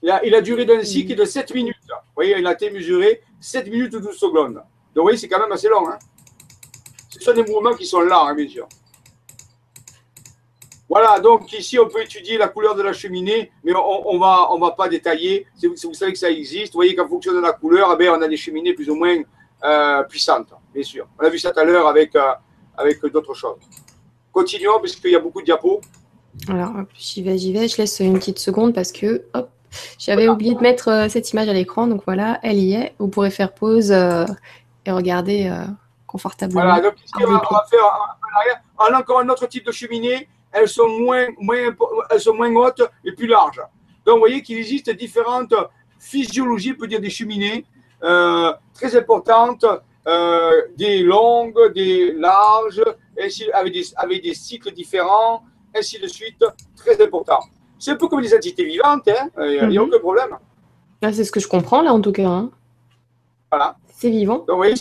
Il 0.00 0.34
a, 0.34 0.40
duré 0.40 0.64
d'un 0.64 0.82
cycle 0.84 1.14
de 1.14 1.24
7 1.24 1.52
minutes. 1.54 1.76
Vous 1.88 2.14
voyez, 2.14 2.38
il 2.38 2.46
a 2.46 2.52
été 2.52 2.70
mesuré 2.70 3.20
7 3.40 3.66
minutes 3.68 3.94
ou 3.94 4.00
12 4.00 4.16
secondes. 4.16 4.54
Donc 4.54 4.64
vous 4.94 5.02
voyez, 5.02 5.18
c'est 5.18 5.28
quand 5.28 5.40
même 5.40 5.52
assez 5.52 5.68
long. 5.68 5.88
Hein 5.88 5.98
Ce 7.18 7.24
sont 7.24 7.34
des 7.34 7.44
mouvements 7.44 7.74
qui 7.74 7.86
sont 7.86 8.00
là, 8.00 8.22
hein, 8.26 8.34
bien 8.34 8.48
sûr. 8.48 8.68
Voilà, 10.88 11.20
donc 11.20 11.52
ici, 11.52 11.78
on 11.78 11.86
peut 11.86 12.02
étudier 12.02 12.38
la 12.38 12.48
couleur 12.48 12.74
de 12.74 12.82
la 12.82 12.94
cheminée, 12.94 13.52
mais 13.62 13.72
on 13.74 14.14
ne 14.14 14.18
va, 14.18 14.50
on 14.52 14.58
va 14.58 14.70
pas 14.70 14.88
détailler. 14.88 15.46
Vous, 15.62 15.74
vous 15.84 15.94
savez 15.94 16.12
que 16.12 16.18
ça 16.18 16.30
existe. 16.30 16.72
Vous 16.72 16.78
voyez 16.78 16.94
qu'en 16.94 17.06
fonction 17.06 17.34
de 17.34 17.40
la 17.40 17.52
couleur, 17.52 17.94
eh 18.00 18.08
on 18.08 18.22
a 18.22 18.28
des 18.28 18.38
cheminées 18.38 18.72
plus 18.72 18.88
ou 18.88 18.94
moins 18.94 19.16
euh, 19.64 20.02
puissante, 20.04 20.48
bien 20.72 20.82
sûr. 20.82 21.06
On 21.20 21.26
a 21.26 21.28
vu 21.28 21.38
ça 21.38 21.50
tout 21.50 21.60
à 21.60 21.64
l'heure 21.64 21.86
avec, 21.88 22.16
euh, 22.16 22.32
avec 22.76 23.04
d'autres 23.04 23.34
choses. 23.34 23.58
Continuons, 24.32 24.78
parce 24.80 24.96
qu'il 24.96 25.10
y 25.10 25.16
a 25.16 25.18
beaucoup 25.18 25.40
de 25.40 25.46
diapos. 25.46 25.80
Alors, 26.48 26.72
j'y 26.94 27.22
vais, 27.22 27.36
j'y 27.36 27.52
vais. 27.52 27.68
Je 27.68 27.76
laisse 27.76 28.00
une 28.00 28.18
petite 28.18 28.38
seconde 28.38 28.72
parce 28.72 28.92
que, 28.92 29.24
hop, 29.34 29.50
j'avais 29.98 30.28
oublié 30.28 30.54
de 30.54 30.60
mettre 30.60 30.88
euh, 30.88 31.08
cette 31.10 31.30
image 31.32 31.48
à 31.48 31.52
l'écran. 31.52 31.86
Donc 31.86 32.02
voilà, 32.06 32.38
elle 32.42 32.58
y 32.58 32.72
est. 32.72 32.94
Vous 32.98 33.08
pourrez 33.08 33.30
faire 33.30 33.52
pause 33.52 33.90
et 33.90 34.90
regarder 34.90 35.52
confortablement. 36.08 36.62
Voilà, 36.62 36.80
donc 36.80 36.94
ici, 37.04 37.12
on 37.24 37.30
va, 37.30 37.64
faire 37.70 38.18
on 38.78 38.94
a 38.94 38.98
encore 38.98 39.20
un 39.20 39.28
autre 39.28 39.46
type 39.46 39.66
de 39.66 39.72
cheminée. 39.72 40.28
Elles 40.50 40.68
sont 40.68 40.88
moins, 40.88 41.26
moins, 41.38 41.68
elles 42.10 42.20
sont 42.20 42.34
moins 42.34 42.52
hautes 42.56 42.82
et 43.04 43.12
plus 43.12 43.26
larges. 43.26 43.60
Donc, 44.04 44.14
vous 44.14 44.20
voyez 44.20 44.42
qu'il 44.42 44.58
existe 44.58 44.90
différentes 44.90 45.54
physiologies, 46.00 46.72
on 46.72 46.80
peut 46.80 46.88
dire 46.88 47.00
des 47.00 47.10
cheminées. 47.10 47.64
Euh, 48.02 48.52
très 48.74 48.96
importantes, 48.96 49.66
euh, 50.06 50.62
des 50.76 51.02
longues, 51.02 51.72
des 51.74 52.12
larges, 52.12 52.82
ainsi, 53.20 53.50
avec, 53.52 53.72
des, 53.72 53.84
avec 53.96 54.22
des 54.22 54.34
cycles 54.34 54.72
différents, 54.72 55.42
ainsi 55.76 55.98
de 55.98 56.06
suite, 56.06 56.44
très 56.76 57.02
important. 57.02 57.40
C'est 57.78 57.90
un 57.90 57.96
peu 57.96 58.08
comme 58.08 58.22
des 58.22 58.34
entités 58.34 58.64
vivantes, 58.64 59.08
hein, 59.08 59.28
il 59.40 59.68
n'y 59.68 59.76
a, 59.78 59.82
mhm. 59.82 59.88
aucun 59.88 59.98
problème. 59.98 60.38
Ah, 61.02 61.12
c'est 61.12 61.24
ce 61.24 61.32
que 61.32 61.40
je 61.40 61.48
comprends 61.48 61.82
là 61.82 61.92
en 61.92 62.00
tout 62.00 62.12
cas. 62.12 62.26
Hein. 62.26 62.50
Voilà. 63.50 63.76
C'est 63.90 64.10
vivant. 64.10 64.44
Donc, 64.46 64.60
oui, 64.60 64.74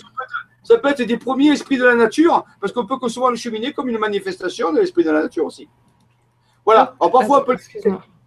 ça, 0.68 0.78
peut 0.78 0.90
être, 0.90 1.02
des 1.02 1.18
premiers 1.18 1.52
esprits 1.52 1.78
de 1.78 1.86
la 1.86 1.96
nature, 1.96 2.44
parce 2.60 2.74
qu'on 2.74 2.86
peut 2.86 2.98
concevoir 2.98 3.32
le 3.32 3.38
cheminée 3.38 3.72
comme 3.72 3.88
une 3.88 3.98
manifestation 3.98 4.74
de 4.74 4.80
l'esprit 4.80 5.04
de 5.04 5.12
la 5.12 5.22
nature 5.24 5.46
aussi. 5.46 5.70
Voilà. 6.66 6.96
Alors, 7.00 7.12
parfois, 7.12 7.42
on 7.42 7.46
peut, 7.46 7.58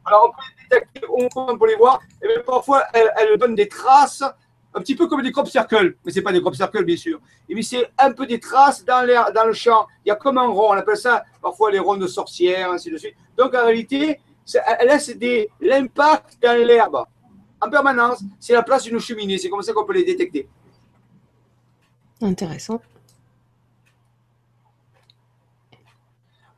alors, 0.04 0.24
on 0.24 0.30
peut 0.30 0.46
détecter, 0.70 1.00
on 1.08 1.58
peut 1.58 1.68
les 1.68 1.76
voir, 1.76 2.00
et 2.22 2.40
parfois, 2.40 2.84
elles, 2.94 3.12
elles 3.18 3.38
donnent 3.38 3.54
des 3.54 3.68
traces 3.68 4.24
un 4.72 4.80
petit 4.80 4.94
peu 4.94 5.06
comme 5.06 5.22
des 5.22 5.32
crop 5.32 5.48
circles, 5.48 5.96
mais 6.04 6.12
ce 6.12 6.18
n'est 6.18 6.22
pas 6.22 6.32
des 6.32 6.40
crop 6.40 6.54
circles, 6.54 6.84
bien 6.84 6.96
sûr. 6.96 7.20
Et 7.48 7.62
c'est 7.62 7.90
un 7.98 8.12
peu 8.12 8.26
des 8.26 8.38
traces 8.38 8.84
dans, 8.84 9.02
l'air, 9.02 9.32
dans 9.32 9.44
le 9.44 9.52
champ. 9.52 9.86
Il 10.04 10.08
y 10.08 10.12
a 10.12 10.16
comme 10.16 10.38
un 10.38 10.46
rond, 10.46 10.70
on 10.70 10.76
appelle 10.76 10.96
ça 10.96 11.24
parfois 11.42 11.70
les 11.70 11.78
ronds 11.78 11.96
de 11.96 12.06
sorcières, 12.06 12.70
ainsi 12.70 12.90
de 12.90 12.96
suite. 12.96 13.14
Donc 13.36 13.54
en 13.54 13.64
réalité, 13.64 14.20
elle 14.78 14.88
laisse 14.88 15.10
des, 15.16 15.50
l'impact 15.60 16.38
dans 16.42 16.56
l'herbe 16.56 17.04
en 17.60 17.68
permanence. 17.68 18.22
C'est 18.38 18.52
la 18.52 18.62
place 18.62 18.84
d'une 18.84 19.00
cheminée, 19.00 19.38
c'est 19.38 19.50
comme 19.50 19.62
ça 19.62 19.72
qu'on 19.72 19.84
peut 19.84 19.92
les 19.92 20.04
détecter. 20.04 20.48
Intéressant. 22.22 22.80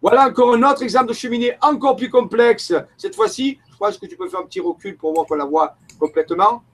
Voilà 0.00 0.26
encore 0.26 0.54
un 0.54 0.62
autre 0.64 0.82
exemple 0.82 1.08
de 1.08 1.12
cheminée 1.12 1.56
encore 1.60 1.94
plus 1.94 2.10
complexe. 2.10 2.74
Cette 2.96 3.14
fois-ci, 3.14 3.60
je 3.70 3.76
pense 3.76 3.98
que 3.98 4.06
tu 4.06 4.16
peux 4.16 4.28
faire 4.28 4.40
un 4.40 4.46
petit 4.46 4.60
recul 4.60 4.96
pour 4.96 5.14
voir 5.14 5.26
qu'on 5.26 5.36
la 5.36 5.44
voit 5.44 5.76
complètement 5.98 6.64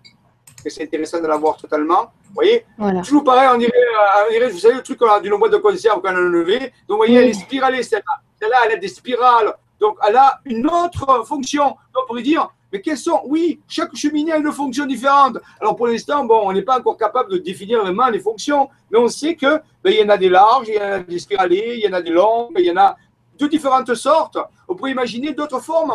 c'est 0.66 0.82
intéressant 0.82 1.20
de 1.20 1.26
la 1.26 1.36
voir 1.36 1.56
totalement. 1.56 2.12
Vous 2.28 2.34
voyez 2.34 2.64
Toujours 3.02 3.24
pareil, 3.24 3.48
on 3.52 3.58
dirait, 3.58 3.72
euh, 3.72 4.26
on 4.28 4.32
dirait, 4.32 4.48
vous 4.48 4.58
savez, 4.58 4.74
le 4.74 4.82
truc 4.82 5.00
d'une 5.22 5.36
boîte 5.36 5.52
de 5.52 5.58
conserve 5.58 6.00
qu'on 6.00 6.08
a 6.08 6.12
levé. 6.12 6.58
Donc, 6.58 6.70
vous 6.88 6.96
voyez, 6.96 7.16
elle 7.16 7.28
est 7.28 7.32
spiralée, 7.32 7.82
celle-là. 7.82 8.20
Celle-là, 8.40 8.56
elle 8.66 8.72
a 8.72 8.76
des 8.76 8.88
spirales. 8.88 9.54
Donc, 9.80 9.96
elle 10.06 10.16
a 10.16 10.40
une 10.44 10.66
autre 10.66 11.24
fonction. 11.26 11.66
Donc, 11.66 12.04
on 12.04 12.06
pourrait 12.06 12.22
dire, 12.22 12.48
mais 12.72 12.80
quelles 12.80 12.98
sont? 12.98 13.20
Oui, 13.26 13.60
chaque 13.66 13.94
cheminée 13.96 14.32
a 14.32 14.36
une 14.36 14.52
fonction 14.52 14.86
différente. 14.86 15.38
Alors, 15.60 15.76
pour 15.76 15.86
l'instant, 15.86 16.24
bon, 16.24 16.40
on 16.44 16.52
n'est 16.52 16.62
pas 16.62 16.78
encore 16.78 16.96
capable 16.96 17.32
de 17.32 17.38
définir 17.38 17.80
vraiment 17.82 18.08
les 18.08 18.20
fonctions, 18.20 18.68
mais 18.90 18.98
on 18.98 19.08
sait 19.08 19.34
que 19.34 19.60
ben, 19.82 19.90
il 19.90 20.00
y 20.00 20.02
en 20.02 20.08
a 20.08 20.18
des 20.18 20.28
larges, 20.28 20.68
il 20.68 20.74
y 20.74 20.78
en 20.78 20.92
a 20.92 20.98
des 21.00 21.18
spiralées, 21.18 21.74
il 21.78 21.84
y 21.84 21.88
en 21.88 21.92
a 21.94 22.02
des 22.02 22.10
longues, 22.10 22.52
il 22.58 22.66
y 22.66 22.70
en 22.70 22.76
a 22.76 22.96
de 23.38 23.46
différentes 23.46 23.94
sortes. 23.94 24.38
On 24.66 24.74
pourrait 24.74 24.90
imaginer 24.90 25.32
d'autres 25.32 25.60
formes 25.60 25.94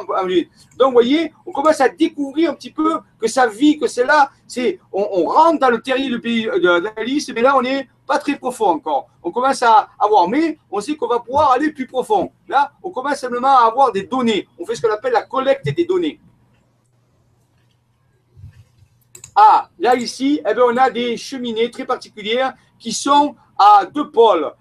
Donc, 0.78 0.88
vous 0.88 0.92
voyez, 0.92 1.32
on 1.46 1.52
commence 1.52 1.80
à 1.82 1.90
découvrir 1.90 2.52
un 2.52 2.54
petit 2.56 2.72
peu 2.72 3.00
que 3.20 3.28
sa 3.28 3.48
vie, 3.48 3.78
que 3.78 3.88
c'est 3.88 4.06
là, 4.06 4.32
c'est, 4.48 4.80
on, 4.92 5.26
rentre 5.26 5.60
dans 5.60 5.70
le 5.70 5.82
terrier 5.82 6.10
du 6.10 6.20
pays 6.20 6.48
d'Alice, 6.62 7.32
mais 7.36 7.42
là, 7.42 7.56
on 7.56 7.62
n'est 7.62 7.88
pas 8.08 8.18
très 8.18 8.38
profond 8.38 8.68
encore. 8.68 9.10
On 9.22 9.32
commence 9.32 9.62
à 9.62 9.90
avoir, 10.00 10.28
mais 10.28 10.58
on 10.72 10.82
sait 10.82 10.96
qu'on 10.96 11.08
va 11.08 11.20
pouvoir 11.20 11.52
aller 11.52 11.72
plus 11.72 11.86
profond. 11.86 12.32
Là, 12.48 12.72
on 12.82 12.90
commence 12.90 13.18
simplement 13.18 13.56
à 13.58 13.68
avoir 13.68 13.92
des 13.92 14.04
données. 14.04 14.48
On 14.58 14.66
fait 14.66 14.76
ce 14.76 14.82
qu'on 14.82 14.94
appelle 14.94 15.14
la 15.14 15.24
collecte 15.24 15.66
des 15.66 15.86
données. 15.86 16.20
Ah, 19.36 19.70
là, 19.80 19.96
ici, 19.96 20.42
eh 20.48 20.54
bien, 20.54 20.64
on 20.64 20.78
a 20.78 20.90
des 20.90 21.18
cheminées 21.18 21.72
très 21.72 21.86
particulières 21.86 22.54
qui 22.78 22.92
sont 22.92 23.36
à 23.58 23.86
deux 23.86 24.10
pôles. 24.10 24.52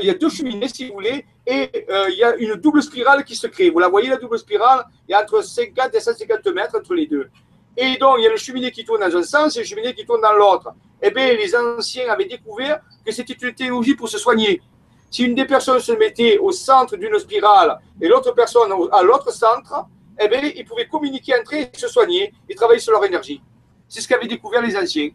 Il 0.00 0.06
y 0.06 0.10
a 0.10 0.14
deux 0.14 0.28
cheminées, 0.28 0.68
si 0.68 0.86
vous 0.86 0.94
voulez, 0.94 1.26
et 1.46 1.70
euh, 1.90 2.08
il 2.10 2.16
y 2.16 2.24
a 2.24 2.36
une 2.36 2.54
double 2.54 2.82
spirale 2.82 3.24
qui 3.24 3.34
se 3.34 3.46
crée. 3.48 3.70
Vous 3.70 3.80
la 3.80 3.88
voyez, 3.88 4.08
la 4.08 4.16
double 4.16 4.38
spirale? 4.38 4.84
Il 5.08 5.12
y 5.12 5.14
a 5.14 5.22
entre 5.22 5.42
50 5.42 5.94
et 5.94 6.00
150 6.00 6.46
mètres 6.54 6.78
entre 6.78 6.94
les 6.94 7.06
deux. 7.06 7.28
Et 7.76 7.96
donc, 7.96 8.16
il 8.18 8.24
y 8.24 8.26
a 8.26 8.30
le 8.30 8.36
cheminée 8.36 8.70
qui 8.70 8.84
tourne 8.84 9.00
dans 9.00 9.16
un 9.16 9.22
sens 9.22 9.56
et 9.56 9.60
le 9.60 9.64
cheminée 9.64 9.92
qui 9.94 10.06
tourne 10.06 10.20
dans 10.20 10.32
l'autre. 10.32 10.72
Eh 11.02 11.10
bien, 11.10 11.32
les 11.34 11.54
anciens 11.56 12.08
avaient 12.10 12.26
découvert 12.26 12.80
que 13.04 13.12
c'était 13.12 13.34
une 13.34 13.52
technologie 13.52 13.94
pour 13.94 14.08
se 14.08 14.16
soigner. 14.16 14.62
Si 15.10 15.24
une 15.24 15.34
des 15.34 15.44
personnes 15.44 15.80
se 15.80 15.92
mettait 15.92 16.38
au 16.38 16.52
centre 16.52 16.96
d'une 16.96 17.18
spirale 17.18 17.78
et 18.00 18.08
l'autre 18.08 18.32
personne 18.32 18.72
à 18.92 19.02
l'autre 19.02 19.32
centre, 19.32 19.86
eh 20.20 20.28
bien, 20.28 20.40
ils 20.54 20.64
pouvaient 20.64 20.86
communiquer 20.86 21.34
entre 21.38 21.56
eux 21.56 21.58
et 21.58 21.76
se 21.76 21.88
soigner 21.88 22.32
et 22.48 22.54
travailler 22.54 22.80
sur 22.80 22.92
leur 22.92 23.04
énergie. 23.04 23.42
C'est 23.88 24.00
ce 24.00 24.08
qu'avaient 24.08 24.26
découvert 24.26 24.62
les 24.62 24.76
anciens. 24.76 25.10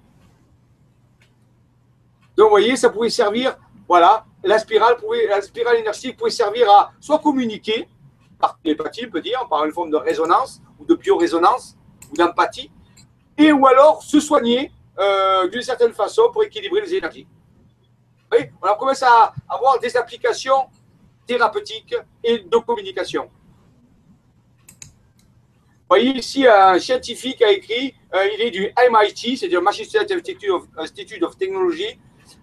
Donc, 2.37 2.45
vous 2.45 2.49
voyez, 2.51 2.75
ça 2.75 2.89
pouvait 2.89 3.09
servir, 3.09 3.57
voilà, 3.87 4.25
la 4.43 4.57
spirale, 4.59 4.95
pouvait, 4.97 5.27
la 5.27 5.41
spirale 5.41 5.77
énergétique 5.77 6.17
pouvait 6.17 6.29
servir 6.31 6.69
à 6.71 6.91
soit 6.99 7.19
communiquer, 7.19 7.87
par 8.39 8.57
télépathie, 8.63 9.05
on 9.07 9.11
peut 9.11 9.21
dire, 9.21 9.45
par 9.49 9.65
une 9.65 9.73
forme 9.73 9.91
de 9.91 9.97
résonance 9.97 10.61
ou 10.79 10.85
de 10.85 10.95
biorésonance 10.95 11.75
ou 12.11 12.15
d'empathie, 12.15 12.71
et 13.37 13.51
ou 13.51 13.67
alors 13.67 14.01
se 14.01 14.19
soigner 14.19 14.71
euh, 14.97 15.47
d'une 15.49 15.61
certaine 15.61 15.93
façon 15.93 16.29
pour 16.31 16.43
équilibrer 16.43 16.81
les 16.81 16.95
énergies. 16.95 17.27
Oui, 18.31 18.39
on 18.61 18.75
commence 18.75 19.03
à 19.03 19.33
avoir 19.47 19.79
des 19.79 19.95
applications 19.97 20.67
thérapeutiques 21.25 21.95
et 22.23 22.39
de 22.39 22.57
communication. 22.57 23.29
Vous 25.89 25.95
voyez 25.95 26.11
ici, 26.11 26.45
un 26.45 26.77
scientifique 26.77 27.41
a 27.41 27.51
écrit, 27.51 27.95
euh, 28.13 28.27
il 28.37 28.41
est 28.43 28.51
du 28.51 28.71
MIT, 28.91 29.37
c'est-à-dire 29.37 29.59
Massachusetts 29.59 30.11
Institute 30.11 30.51
of, 30.51 30.65
Institute 30.77 31.23
of 31.23 31.35
Technology, 31.35 31.97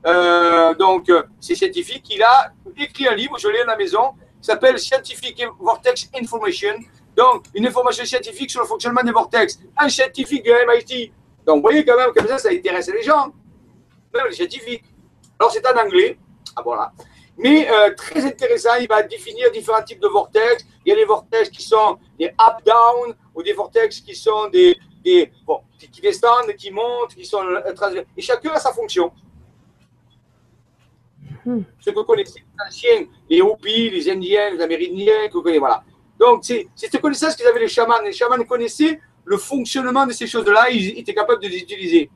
euh, 0.05 0.75
donc, 0.75 1.09
euh, 1.09 1.23
c'est 1.39 1.55
scientifique. 1.55 2.05
Il 2.11 2.25
a 2.25 2.53
écrit 2.77 3.07
un 3.07 3.15
livre, 3.15 3.39
je 3.39 3.47
l'ai 3.47 3.61
à 3.61 3.67
la 3.67 3.77
maison, 3.77 4.15
qui 4.41 4.47
s'appelle 4.49 4.77
Scientific 4.81 5.45
Vortex 5.61 6.11
Information. 6.21 6.75
Donc, 7.17 7.45
une 7.55 7.69
information 7.69 8.05
scientifique 8.05 8.51
sur 8.51 8.63
le 8.63 8.67
fonctionnement 8.67 9.03
des 9.05 9.13
vortex. 9.13 9.61
Un 9.79 9.89
scientifique 9.89 10.45
de 10.45 10.51
MIT. 10.51 11.13
Donc, 11.47 11.59
vous 11.59 11.63
voyez 11.63 11.85
quand 11.85 11.97
même 11.97 12.11
comme 12.13 12.27
ça, 12.27 12.39
ça 12.39 12.49
intéresse 12.51 12.89
les 12.89 13.05
gens. 13.05 13.33
Même 14.13 14.27
les 14.29 14.35
scientifiques. 14.35 14.85
Alors, 15.39 15.53
c'est 15.53 15.65
en 15.65 15.79
anglais. 15.79 16.19
Ah, 16.57 16.63
voilà. 16.65 16.93
Mais 17.39 17.71
euh, 17.71 17.95
très 17.95 18.25
intéressant, 18.25 18.75
il 18.81 18.89
va 18.89 19.03
définir 19.03 19.51
différents 19.51 19.83
types 19.83 20.01
de 20.01 20.09
vortex. 20.09 20.65
Il 20.85 20.91
y 20.91 20.93
a 20.93 20.97
des 20.97 21.05
vortex 21.05 21.51
qui 21.51 21.63
sont 21.63 21.99
des 22.19 22.27
up-down 22.27 23.15
ou 23.35 23.43
des 23.43 23.53
vortex 23.53 24.01
qui 24.01 24.15
sont 24.15 24.49
des, 24.49 24.77
des 25.05 25.31
bon, 25.47 25.61
qui 25.79 26.01
descendent, 26.01 26.55
qui 26.57 26.71
montent, 26.71 27.15
qui 27.15 27.27
sont 27.27 27.45
euh, 27.45 28.03
Et 28.17 28.23
chacun 28.23 28.53
a 28.53 28.61
sa 28.61 28.73
fonction. 28.73 29.13
Hmm. 31.45 31.61
Ce 31.79 31.91
que 31.91 31.95
vous 31.95 32.05
connaissez, 32.05 32.41
les 32.41 32.67
anciens, 32.67 33.07
les 33.29 33.41
Hopis, 33.41 33.91
les 33.91 34.11
Indiens, 34.11 34.51
les 34.51 34.61
Amérindiens, 34.61 35.29
que 35.29 35.35
vous 35.35 35.43
connaissez, 35.43 35.61
voilà. 35.61 35.85
Donc, 36.19 36.45
c'est 36.45 36.67
cette 36.75 37.01
connaissance 37.01 37.37
qu'ils 37.37 37.47
avaient 37.47 37.61
les 37.61 37.69
chamans. 37.69 38.01
Les 38.03 38.13
chamans 38.13 38.43
connaissaient 38.45 38.99
le 39.27 39.37
fonctionnement 39.37 40.07
de 40.07 40.13
ces 40.13 40.27
choses-là, 40.27 40.71
ils 40.71 40.99
étaient 40.99 41.13
capables 41.13 41.43
de 41.43 41.49
les 41.49 41.59
utiliser. 41.59 42.09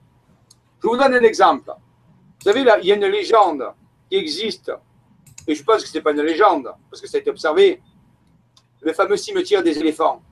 Je 0.82 0.88
vous 0.88 0.96
donne 0.96 1.12
un 1.12 1.22
exemple. 1.22 1.66
Vous 1.68 2.44
savez, 2.50 2.64
là, 2.64 2.78
il 2.80 2.86
y 2.86 2.92
a 2.92 2.94
une 2.94 3.06
légende 3.06 3.64
qui 4.08 4.16
existe, 4.16 4.72
et 5.50 5.54
je 5.54 5.64
pense 5.64 5.82
que 5.82 5.88
ce 5.88 5.94
n'est 5.94 6.02
pas 6.02 6.12
une 6.12 6.22
légende, 6.22 6.72
parce 6.88 7.02
que 7.02 7.08
ça 7.08 7.16
a 7.16 7.20
été 7.20 7.28
observé, 7.28 7.82
le 8.82 8.92
fameux 8.92 9.16
cimetière 9.16 9.62
des 9.62 9.76
éléphants. 9.78 10.22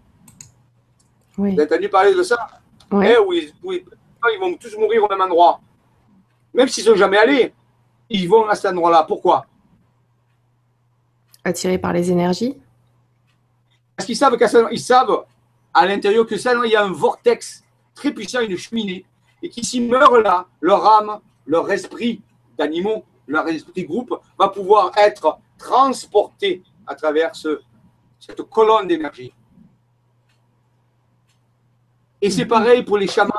Oui. 1.37 1.55
Vous 1.55 1.61
avez 1.61 1.75
entendu 1.75 1.89
parler 1.89 2.15
de 2.15 2.23
ça? 2.23 2.49
Oui. 2.93 3.07
Eh, 3.09 3.19
où, 3.19 3.33
ils, 3.73 4.39
vont 4.41 4.55
tous 4.55 4.77
mourir 4.77 5.05
au 5.05 5.09
même 5.09 5.21
endroit. 5.21 5.61
Même 6.55 6.69
s'ils 6.69 6.85
ne 6.85 6.91
sont 6.91 6.97
jamais 6.97 7.19
allés, 7.19 7.53
ils 8.09 8.29
vont 8.29 8.47
à 8.47 8.55
cet 8.55 8.73
endroit-là. 8.73 9.05
Pourquoi? 9.05 9.45
Attirés 11.45 11.79
par 11.79 11.93
les 11.93 12.11
énergies 12.11 12.57
Parce 13.97 14.07
qu'ils 14.07 14.17
savent, 14.17 14.37
ils 14.71 14.81
savent 14.81 15.25
à 15.75 15.87
l'intérieur 15.87 16.27
que 16.27 16.37
ça, 16.37 16.55
il 16.65 16.71
y 16.71 16.77
a 16.77 16.85
un 16.85 16.93
vortex 16.93 17.65
très 17.95 18.13
puissant, 18.13 18.41
une 18.41 18.57
cheminée, 18.57 19.05
et 19.43 19.49
qui 19.49 19.65
s'y 19.65 19.81
meurent 19.81 20.21
là, 20.21 20.47
leur 20.61 20.87
âme, 20.87 21.21
leur 21.47 21.71
esprit 21.71 22.23
d'animaux, 22.57 23.05
leur 23.29 23.47
esprit 23.49 23.85
groupe 23.85 24.19
va 24.39 24.49
pouvoir 24.49 24.91
être 24.97 25.39
transporté 25.57 26.63
à 26.87 26.95
travers 26.95 27.33
cette 27.35 28.43
colonne 28.51 28.89
d'énergie. 28.89 29.33
Et 32.21 32.31
c'est 32.31 32.47
pareil 32.47 32.83
pour 32.83 32.99
les 32.99 33.07
chamans, 33.07 33.35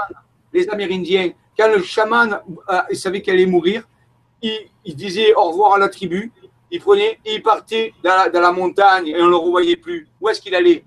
les 0.53 0.70
Amérindiens. 0.70 1.32
Quand 1.57 1.68
le 1.68 1.84
chaman 1.84 2.40
euh, 2.70 2.82
savait 2.94 3.22
qu'elle 3.22 3.36
allait 3.36 3.45
mourir, 3.45 3.84
il, 4.41 4.95
disait 4.95 5.34
au 5.34 5.49
revoir 5.49 5.74
à 5.74 5.80
la 5.80 5.90
tribu, 5.90 6.32
il 6.72 6.80
prenait 6.80 7.20
et 7.26 7.36
il 7.36 7.44
partait 7.44 7.94
dans 8.03 8.32
la, 8.32 8.52
montagne 8.53 9.07
et 9.07 9.22
on 9.22 9.26
ne 9.26 9.30
le 9.32 9.36
revoyait 9.36 9.76
plus. 9.76 10.07
Où 10.22 10.30
est-ce 10.30 10.40
qu'il 10.40 10.56
allait? 10.56 10.86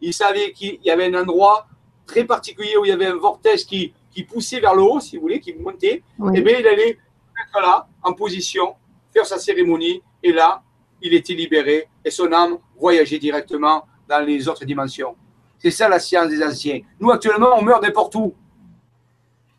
Il 0.00 0.14
savait 0.14 0.52
qu'il 0.52 0.78
y 0.82 0.90
avait 0.90 1.14
un 1.14 1.22
endroit 1.22 1.66
très 2.06 2.24
particulier 2.24 2.76
où 2.78 2.84
il 2.86 2.88
y 2.88 2.92
avait 2.92 3.06
un 3.06 3.16
vortex 3.16 3.64
qui, 3.64 3.92
qui 4.10 4.22
poussait 4.22 4.60
vers 4.60 4.74
le 4.74 4.82
haut, 4.82 5.00
si 5.00 5.16
vous 5.16 5.22
voulez, 5.22 5.40
qui 5.40 5.52
montait. 5.52 5.96
Et 5.96 6.36
eh 6.36 6.40
bien, 6.40 6.58
il 6.58 6.66
allait 6.66 6.98
être 7.42 7.60
là, 7.60 7.86
en 8.02 8.12
position, 8.12 8.74
faire 9.12 9.26
sa 9.26 9.38
cérémonie, 9.38 10.02
et 10.22 10.32
là, 10.32 10.62
il 11.02 11.14
était 11.14 11.34
libéré 11.34 11.88
et 12.04 12.10
son 12.10 12.32
âme 12.32 12.58
voyageait 12.78 13.18
directement 13.18 13.86
dans 14.08 14.24
les 14.24 14.48
autres 14.48 14.64
dimensions. 14.64 15.16
C'est 15.58 15.70
ça 15.70 15.88
la 15.88 15.98
science 15.98 16.28
des 16.28 16.42
anciens. 16.42 16.80
Nous, 17.00 17.10
actuellement, 17.10 17.56
on 17.56 17.62
meurt 17.62 17.82
n'importe 17.82 18.14
où. 18.14 18.34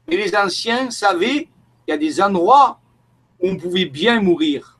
Mais 0.08 0.18
les 0.18 0.36
anciens 0.36 0.90
savaient 0.90 1.48
qu'il 1.50 1.90
y 1.90 1.92
a 1.92 1.98
des 1.98 2.22
endroits 2.22 2.80
où 3.42 3.50
on 3.50 3.58
pouvait 3.58 3.86
bien 3.86 4.22
mourir. 4.22 4.80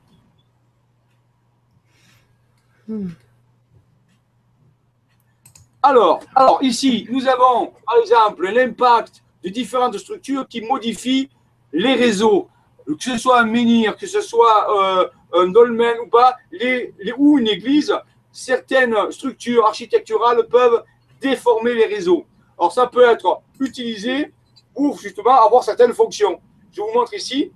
Alors, 5.82 6.20
alors, 6.34 6.62
ici, 6.62 7.06
nous 7.10 7.26
avons, 7.28 7.72
par 7.86 7.96
exemple, 8.00 8.48
l'impact 8.48 9.22
de 9.44 9.50
différentes 9.50 9.96
structures 9.98 10.46
qui 10.48 10.62
modifient 10.62 11.28
les 11.72 11.94
réseaux. 11.94 12.48
Que 12.96 13.02
ce 13.04 13.18
soit 13.18 13.40
un 13.40 13.44
menhir, 13.44 13.96
que 13.96 14.06
ce 14.06 14.20
soit 14.22 14.66
euh, 14.74 15.08
un 15.34 15.48
dolmen 15.48 15.98
ou 16.04 16.08
pas, 16.08 16.36
les, 16.50 16.94
ou 17.18 17.38
une 17.38 17.48
église, 17.48 17.94
certaines 18.32 19.10
structures 19.10 19.66
architecturales 19.66 20.46
peuvent 20.48 20.82
déformer 21.20 21.74
les 21.74 21.86
réseaux. 21.86 22.24
Alors, 22.58 22.72
ça 22.72 22.86
peut 22.86 23.04
être 23.04 23.42
utilisé 23.60 24.32
pour 24.74 24.98
justement 24.98 25.42
avoir 25.42 25.62
certaines 25.64 25.92
fonctions. 25.92 26.40
Je 26.72 26.80
vous 26.80 26.92
montre 26.94 27.14
ici 27.14 27.52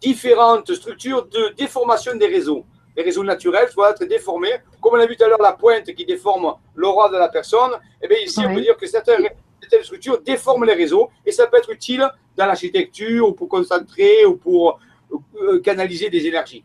différentes 0.00 0.72
structures 0.74 1.26
de 1.26 1.54
déformation 1.56 2.14
des 2.16 2.26
réseaux. 2.26 2.64
Les 2.96 3.02
réseaux 3.02 3.24
naturels 3.24 3.68
doivent 3.74 3.92
être 3.92 4.08
déformés. 4.08 4.54
Comme 4.80 4.94
on 4.94 5.00
a 5.00 5.06
vu 5.06 5.16
tout 5.16 5.24
à 5.24 5.28
l'heure, 5.28 5.42
la 5.42 5.52
pointe 5.52 5.92
qui 5.94 6.06
déforme 6.06 6.54
l'aura 6.74 7.08
de 7.08 7.16
la 7.16 7.28
personne, 7.28 7.72
et 7.72 8.04
eh 8.04 8.08
bien 8.08 8.18
ici, 8.18 8.40
on 8.46 8.54
peut 8.54 8.60
dire 8.60 8.76
que 8.76 8.86
certaines, 8.86 9.28
certaines, 9.60 9.82
structures 9.82 10.20
déforment 10.22 10.64
les 10.64 10.74
réseaux 10.74 11.10
et 11.24 11.32
ça 11.32 11.46
peut 11.46 11.58
être 11.58 11.70
utile 11.70 12.08
dans 12.36 12.46
l'architecture 12.46 13.28
ou 13.28 13.32
pour 13.32 13.48
concentrer 13.48 14.24
ou 14.26 14.36
pour 14.36 14.78
euh, 15.40 15.60
canaliser 15.60 16.10
des 16.10 16.26
énergies. 16.26 16.64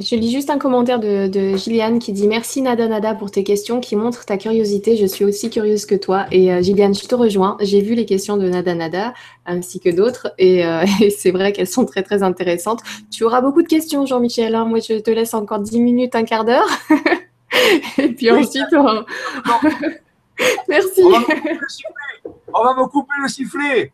Je 0.00 0.16
lis 0.16 0.32
juste 0.32 0.50
un 0.50 0.58
commentaire 0.58 0.98
de, 0.98 1.28
de, 1.28 1.56
Gilliane 1.56 2.00
qui 2.00 2.12
dit 2.12 2.26
Merci 2.26 2.60
Nada 2.60 2.88
Nada 2.88 3.14
pour 3.14 3.30
tes 3.30 3.44
questions 3.44 3.78
qui 3.80 3.94
montrent 3.94 4.24
ta 4.24 4.36
curiosité. 4.36 4.96
Je 4.96 5.06
suis 5.06 5.24
aussi 5.24 5.48
curieuse 5.48 5.86
que 5.86 5.94
toi. 5.94 6.26
Et 6.32 6.52
euh, 6.52 6.60
Gilliane, 6.60 6.94
je 6.94 7.06
te 7.06 7.14
rejoins. 7.14 7.56
J'ai 7.60 7.82
vu 7.82 7.94
les 7.94 8.04
questions 8.04 8.36
de 8.36 8.48
Nada 8.48 8.74
Nada 8.74 9.14
ainsi 9.46 9.78
que 9.78 9.90
d'autres. 9.90 10.32
Et, 10.38 10.66
euh, 10.66 10.84
c'est 11.16 11.30
vrai 11.30 11.52
qu'elles 11.52 11.68
sont 11.68 11.84
très 11.84 12.02
très 12.02 12.24
intéressantes. 12.24 12.80
Tu 13.10 13.22
auras 13.22 13.40
beaucoup 13.40 13.62
de 13.62 13.68
questions, 13.68 14.04
Jean-Michel. 14.04 14.54
Hein. 14.56 14.64
Moi, 14.64 14.80
je 14.80 14.98
te 14.98 15.10
laisse 15.10 15.34
encore 15.34 15.60
10 15.60 15.80
minutes, 15.80 16.16
un 16.16 16.24
quart 16.24 16.44
d'heure. 16.44 16.66
et 17.98 18.08
puis 18.08 18.30
ensuite, 18.30 18.66
Merci. 20.68 21.02
On 22.54 22.64
va, 22.64 22.74
me 22.74 22.86
couper 22.88 23.14
le 23.22 23.28
sifflet. 23.28 23.92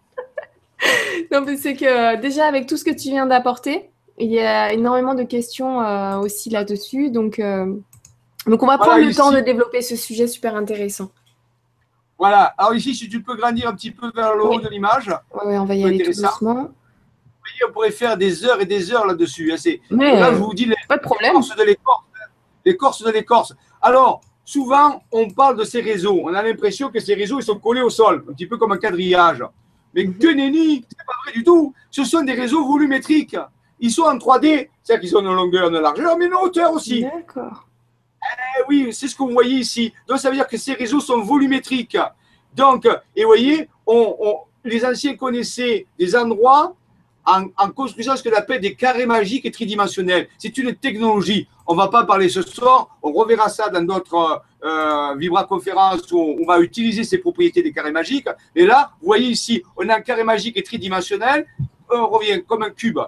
non, 1.33 1.43
mais 1.43 1.57
c'est 1.57 1.75
que 1.75 2.17
déjà, 2.21 2.47
avec 2.47 2.67
tout 2.67 2.77
ce 2.77 2.85
que 2.85 2.91
tu 2.91 3.11
viens 3.11 3.27
d'apporter, 3.27 3.91
il 4.19 4.31
y 4.31 4.41
a 4.41 4.73
énormément 4.73 5.15
de 5.15 5.23
questions 5.23 5.81
euh, 5.81 6.19
aussi 6.19 6.51
là-dessus. 6.51 7.11
Donc, 7.11 7.39
euh, 7.39 7.67
donc, 8.47 8.63
on 8.63 8.67
va 8.67 8.79
prendre 8.79 9.05
le 9.05 9.15
temps 9.15 9.33
de 9.33 9.41
développer 9.41 9.83
ce 9.83 9.97
sujet 9.97 10.27
super 10.27 10.57
intéressant. 10.57 11.11
Voilà. 12.19 12.55
Alors 12.59 12.75
ici, 12.75 12.95
si 12.95 13.09
tu 13.09 13.23
peux 13.23 13.37
grandir 13.37 13.69
un 13.69 13.75
petit 13.75 13.93
peu 13.93 14.11
vers 14.15 14.35
le 14.35 14.45
haut 14.45 14.59
de 14.59 14.69
l'image. 14.69 15.09
Oui, 15.45 15.57
on 15.57 15.65
va 15.65 15.75
y 15.75 15.85
aller 15.85 15.99
tout 15.99 16.11
doucement. 16.11 16.71
on 17.67 17.73
pourrait 17.73 17.93
faire 17.93 18.17
des 18.17 18.45
heures 18.45 18.61
et 18.61 18.67
des 18.67 18.93
heures 18.93 19.07
là-dessus. 19.07 19.53
Hein, 19.53 19.57
là, 19.91 20.33
je 20.33 20.39
vous 20.39 20.53
dis 20.53 20.65
les, 20.65 20.75
pas 20.89 20.97
de 20.97 21.03
problème. 21.03 21.35
de 21.35 21.63
l'écorce. 21.63 22.05
L'écorce 22.65 23.03
de 23.03 23.11
l'écorce. 23.11 23.55
Alors, 23.81 24.21
souvent, 24.45 25.01
on 25.13 25.31
parle 25.31 25.57
de 25.57 25.65
ces 25.65 25.81
réseaux. 25.81 26.21
On 26.25 26.35
a 26.35 26.43
l'impression 26.43 26.91
que 26.91 26.99
ces 26.99 27.15
réseaux, 27.15 27.39
ils 27.39 27.45
sont 27.45 27.59
collés 27.59 27.83
au 27.83 27.91
sol, 27.91 28.25
un 28.29 28.33
petit 28.33 28.47
peu 28.47 28.57
comme 28.57 28.73
un 28.73 28.79
quadrillage. 28.79 29.45
Mais 29.95 30.07
que 30.07 30.35
nenni, 30.35 30.85
c'est 30.89 31.07
pas 31.07 31.13
vrai 31.25 31.33
du 31.33 31.45
tout. 31.45 31.75
Ce 31.91 32.05
sont 32.05 32.23
des 32.23 32.35
réseaux 32.35 32.67
volumétriques. 32.67 33.37
Ils 33.81 33.91
sont 33.91 34.03
en 34.03 34.17
3D, 34.17 34.69
c'est-à-dire 34.83 35.01
qu'ils 35.01 35.17
ont 35.17 35.21
une 35.21 35.35
longueur, 35.35 35.69
une 35.69 35.79
largeur, 35.79 36.17
mais 36.19 36.27
une 36.27 36.35
hauteur 36.35 36.73
aussi. 36.73 37.03
D'accord. 37.03 37.67
Eh 38.23 38.63
oui, 38.69 38.93
c'est 38.93 39.09
ce 39.09 39.17
vous 39.17 39.31
voyez 39.31 39.59
ici. 39.59 39.93
Donc, 40.07 40.19
ça 40.19 40.29
veut 40.29 40.37
dire 40.37 40.49
que 40.49 40.57
ces 40.57 40.75
réseaux 40.75 41.01
sont 41.01 41.21
volumétriques. 41.21 41.97
Donc, 42.55 42.87
et 43.15 43.23
vous 43.23 43.29
voyez, 43.29 43.69
on, 43.87 44.39
les 44.65 44.85
anciens 44.85 45.17
connaissaient 45.17 45.87
des 45.99 46.17
endroits 46.17 46.75
en, 47.25 47.71
construisant 47.71 48.17
ce 48.17 48.23
qu'on 48.23 48.35
appelle 48.37 48.61
des 48.61 48.75
carrés 48.75 49.07
magiques 49.07 49.45
et 49.47 49.51
tridimensionnels. 49.51 50.29
C'est 50.39 50.57
une 50.59 50.75
technologie. 50.75 51.47
On 51.67 51.75
ne 51.75 51.79
va 51.79 51.89
pas 51.89 52.05
parler 52.05 52.29
ce 52.29 52.43
soir. 52.43 52.99
On 53.03 53.13
reverra 53.13 53.49
ça 53.49 53.69
dans 53.69 53.83
d'autres 53.83 54.43
euh, 54.65 55.15
Vibra-conférences 55.17 56.11
où 56.13 56.37
on 56.41 56.47
va 56.47 56.61
utiliser 56.61 57.05
ces 57.05 57.19
propriétés 57.19 57.63
des 57.63 57.73
carrés 57.73 57.93
magiques. 57.93 58.29
Et 58.55 58.67
là, 58.67 58.93
vous 59.01 59.07
voyez 59.07 59.29
ici, 59.29 59.63
on 59.77 59.89
a 59.89 59.97
un 59.97 60.01
carré 60.01 60.25
magique 60.25 60.57
et 60.57 60.63
tridimensionnel. 60.63 61.47
On 61.91 62.09
revient 62.09 62.43
comme 62.47 62.63
un 62.63 62.71
cube. 62.71 62.99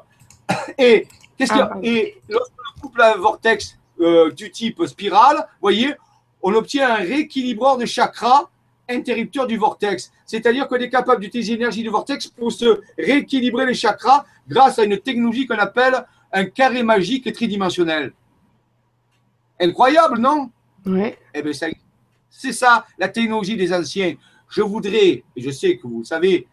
Et, 0.78 1.06
qu'est-ce 1.36 1.52
ah, 1.52 1.72
et 1.82 2.20
lorsqu'on 2.28 2.80
couple 2.80 3.02
un 3.02 3.16
vortex 3.16 3.78
euh, 4.00 4.30
du 4.32 4.50
type 4.50 4.84
spirale, 4.86 5.36
vous 5.36 5.62
voyez, 5.62 5.94
on 6.42 6.54
obtient 6.54 6.90
un 6.90 6.96
rééquilibreur 6.96 7.76
de 7.76 7.86
chakras 7.86 8.48
interrupteur 8.90 9.46
du 9.46 9.56
vortex. 9.56 10.10
C'est-à-dire 10.26 10.68
qu'on 10.68 10.76
est 10.76 10.90
capable 10.90 11.22
d'utiliser 11.22 11.54
l'énergie 11.54 11.82
du 11.82 11.88
vortex 11.88 12.26
pour 12.28 12.52
se 12.52 12.80
rééquilibrer 12.98 13.66
les 13.66 13.74
chakras 13.74 14.24
grâce 14.48 14.78
à 14.78 14.84
une 14.84 14.98
technologie 14.98 15.46
qu'on 15.46 15.58
appelle 15.58 16.04
un 16.32 16.44
carré 16.44 16.82
magique 16.82 17.32
tridimensionnel. 17.32 18.12
Incroyable, 19.60 20.18
non? 20.18 20.50
Eh 21.34 21.42
bien, 21.42 21.52
c'est 22.28 22.52
ça, 22.52 22.86
la 22.98 23.08
technologie 23.08 23.56
des 23.56 23.72
anciens. 23.72 24.14
Je 24.48 24.62
voudrais, 24.62 25.24
et 25.36 25.42
je 25.42 25.50
sais 25.50 25.76
que 25.76 25.86
vous 25.86 26.00
le 26.00 26.04
savez, 26.04 26.46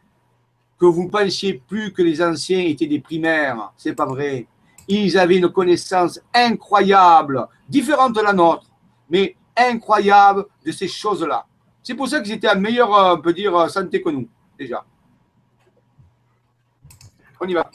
que 0.79 0.85
vous 0.85 1.03
ne 1.03 1.09
pensiez 1.09 1.53
plus 1.67 1.91
que 1.91 2.01
les 2.01 2.21
anciens 2.21 2.61
étaient 2.61 2.87
des 2.87 2.99
primaires. 2.99 3.73
C'est 3.77 3.95
pas 3.95 4.05
vrai. 4.05 4.47
Ils 4.87 5.17
avaient 5.17 5.37
une 5.37 5.49
connaissance 5.49 6.19
incroyable, 6.33 7.47
différente 7.67 8.15
de 8.15 8.21
la 8.21 8.33
nôtre, 8.33 8.69
mais 9.09 9.35
incroyable 9.55 10.45
de 10.65 10.71
ces 10.71 10.87
choses-là. 10.87 11.45
C'est 11.81 11.95
pour 11.95 12.07
ça 12.07 12.21
qu'ils 12.21 12.33
étaient 12.33 12.47
à 12.47 12.55
meilleure, 12.55 12.93
euh, 12.93 13.15
on 13.15 13.21
peut 13.21 13.33
dire, 13.33 13.55
euh, 13.55 13.67
santé 13.67 14.01
que 14.01 14.09
nous, 14.09 14.27
déjà. 14.57 14.85
On 17.39 17.47
y 17.47 17.53
va. 17.53 17.69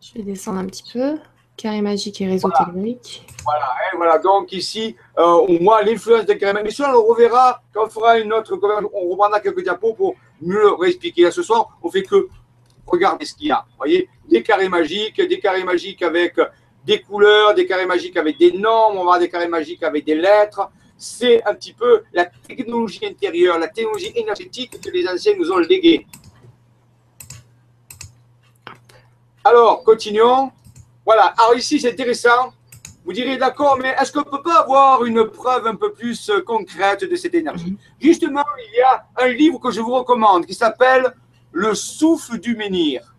Je 0.00 0.14
vais 0.14 0.22
descendre 0.22 0.58
un 0.58 0.66
petit 0.66 0.84
peu. 0.92 1.18
Carré 1.62 1.80
magique 1.80 2.20
et 2.20 2.26
réseau 2.26 2.48
voilà. 2.48 2.72
Voilà, 3.44 3.64
hein, 3.66 3.96
voilà, 3.96 4.18
donc 4.18 4.50
ici, 4.52 4.96
euh, 5.16 5.46
on 5.48 5.62
voit 5.62 5.80
l'influence 5.84 6.26
des 6.26 6.36
carré 6.36 6.54
magique. 6.54 6.76
Mais 6.76 6.84
ça, 6.84 6.92
on 6.98 7.04
reverra 7.04 7.62
quand 7.72 7.86
on 7.86 7.88
fera 7.88 8.18
une 8.18 8.32
autre 8.32 8.58
On 8.92 9.10
reprendra 9.10 9.38
quelques 9.38 9.62
diapos 9.62 9.94
pour 9.94 10.16
mieux 10.40 10.72
réexpliquer. 10.72 11.30
ce 11.30 11.40
soir, 11.44 11.78
on 11.80 11.88
fait 11.88 12.02
que 12.02 12.26
regardez 12.84 13.24
ce 13.26 13.34
qu'il 13.34 13.46
y 13.46 13.52
a. 13.52 13.64
Vous 13.70 13.76
voyez, 13.76 14.08
des 14.28 14.42
carrés 14.42 14.68
magiques, 14.68 15.20
des 15.20 15.38
carrés 15.38 15.62
magiques 15.62 16.02
avec 16.02 16.34
des 16.84 17.00
couleurs, 17.00 17.54
des 17.54 17.64
carrés 17.64 17.86
magiques 17.86 18.16
avec 18.16 18.38
des 18.38 18.50
normes, 18.50 18.94
on 18.94 18.96
va 18.96 19.00
avoir 19.02 19.18
des 19.20 19.28
carrés 19.28 19.46
magiques 19.46 19.84
avec 19.84 20.04
des 20.04 20.16
lettres. 20.16 20.68
C'est 20.98 21.44
un 21.44 21.54
petit 21.54 21.74
peu 21.74 22.02
la 22.12 22.24
technologie 22.24 23.06
intérieure, 23.06 23.56
la 23.60 23.68
technologie 23.68 24.10
énergétique 24.16 24.80
que 24.80 24.90
les 24.90 25.06
anciens 25.06 25.34
nous 25.38 25.52
ont 25.52 25.58
léguée. 25.58 26.08
Alors, 29.44 29.84
continuons. 29.84 30.50
Voilà. 31.04 31.34
Alors 31.38 31.56
ici, 31.56 31.80
c'est 31.80 31.90
intéressant. 31.90 32.52
Vous 33.04 33.12
direz, 33.12 33.36
d'accord, 33.36 33.78
mais 33.80 33.96
est-ce 34.00 34.12
qu'on 34.12 34.20
ne 34.20 34.24
peut 34.24 34.42
pas 34.42 34.60
avoir 34.60 35.04
une 35.04 35.24
preuve 35.24 35.66
un 35.66 35.74
peu 35.74 35.92
plus 35.92 36.30
euh, 36.30 36.40
concrète 36.40 37.04
de 37.04 37.16
cette 37.16 37.34
énergie? 37.34 37.76
Justement, 38.00 38.44
il 38.58 38.78
y 38.78 38.80
a 38.80 39.06
un 39.16 39.28
livre 39.28 39.58
que 39.58 39.72
je 39.72 39.80
vous 39.80 39.92
recommande 39.92 40.46
qui 40.46 40.54
s'appelle 40.54 41.12
Le 41.50 41.74
souffle 41.74 42.38
du 42.38 42.54
menhir. 42.54 43.12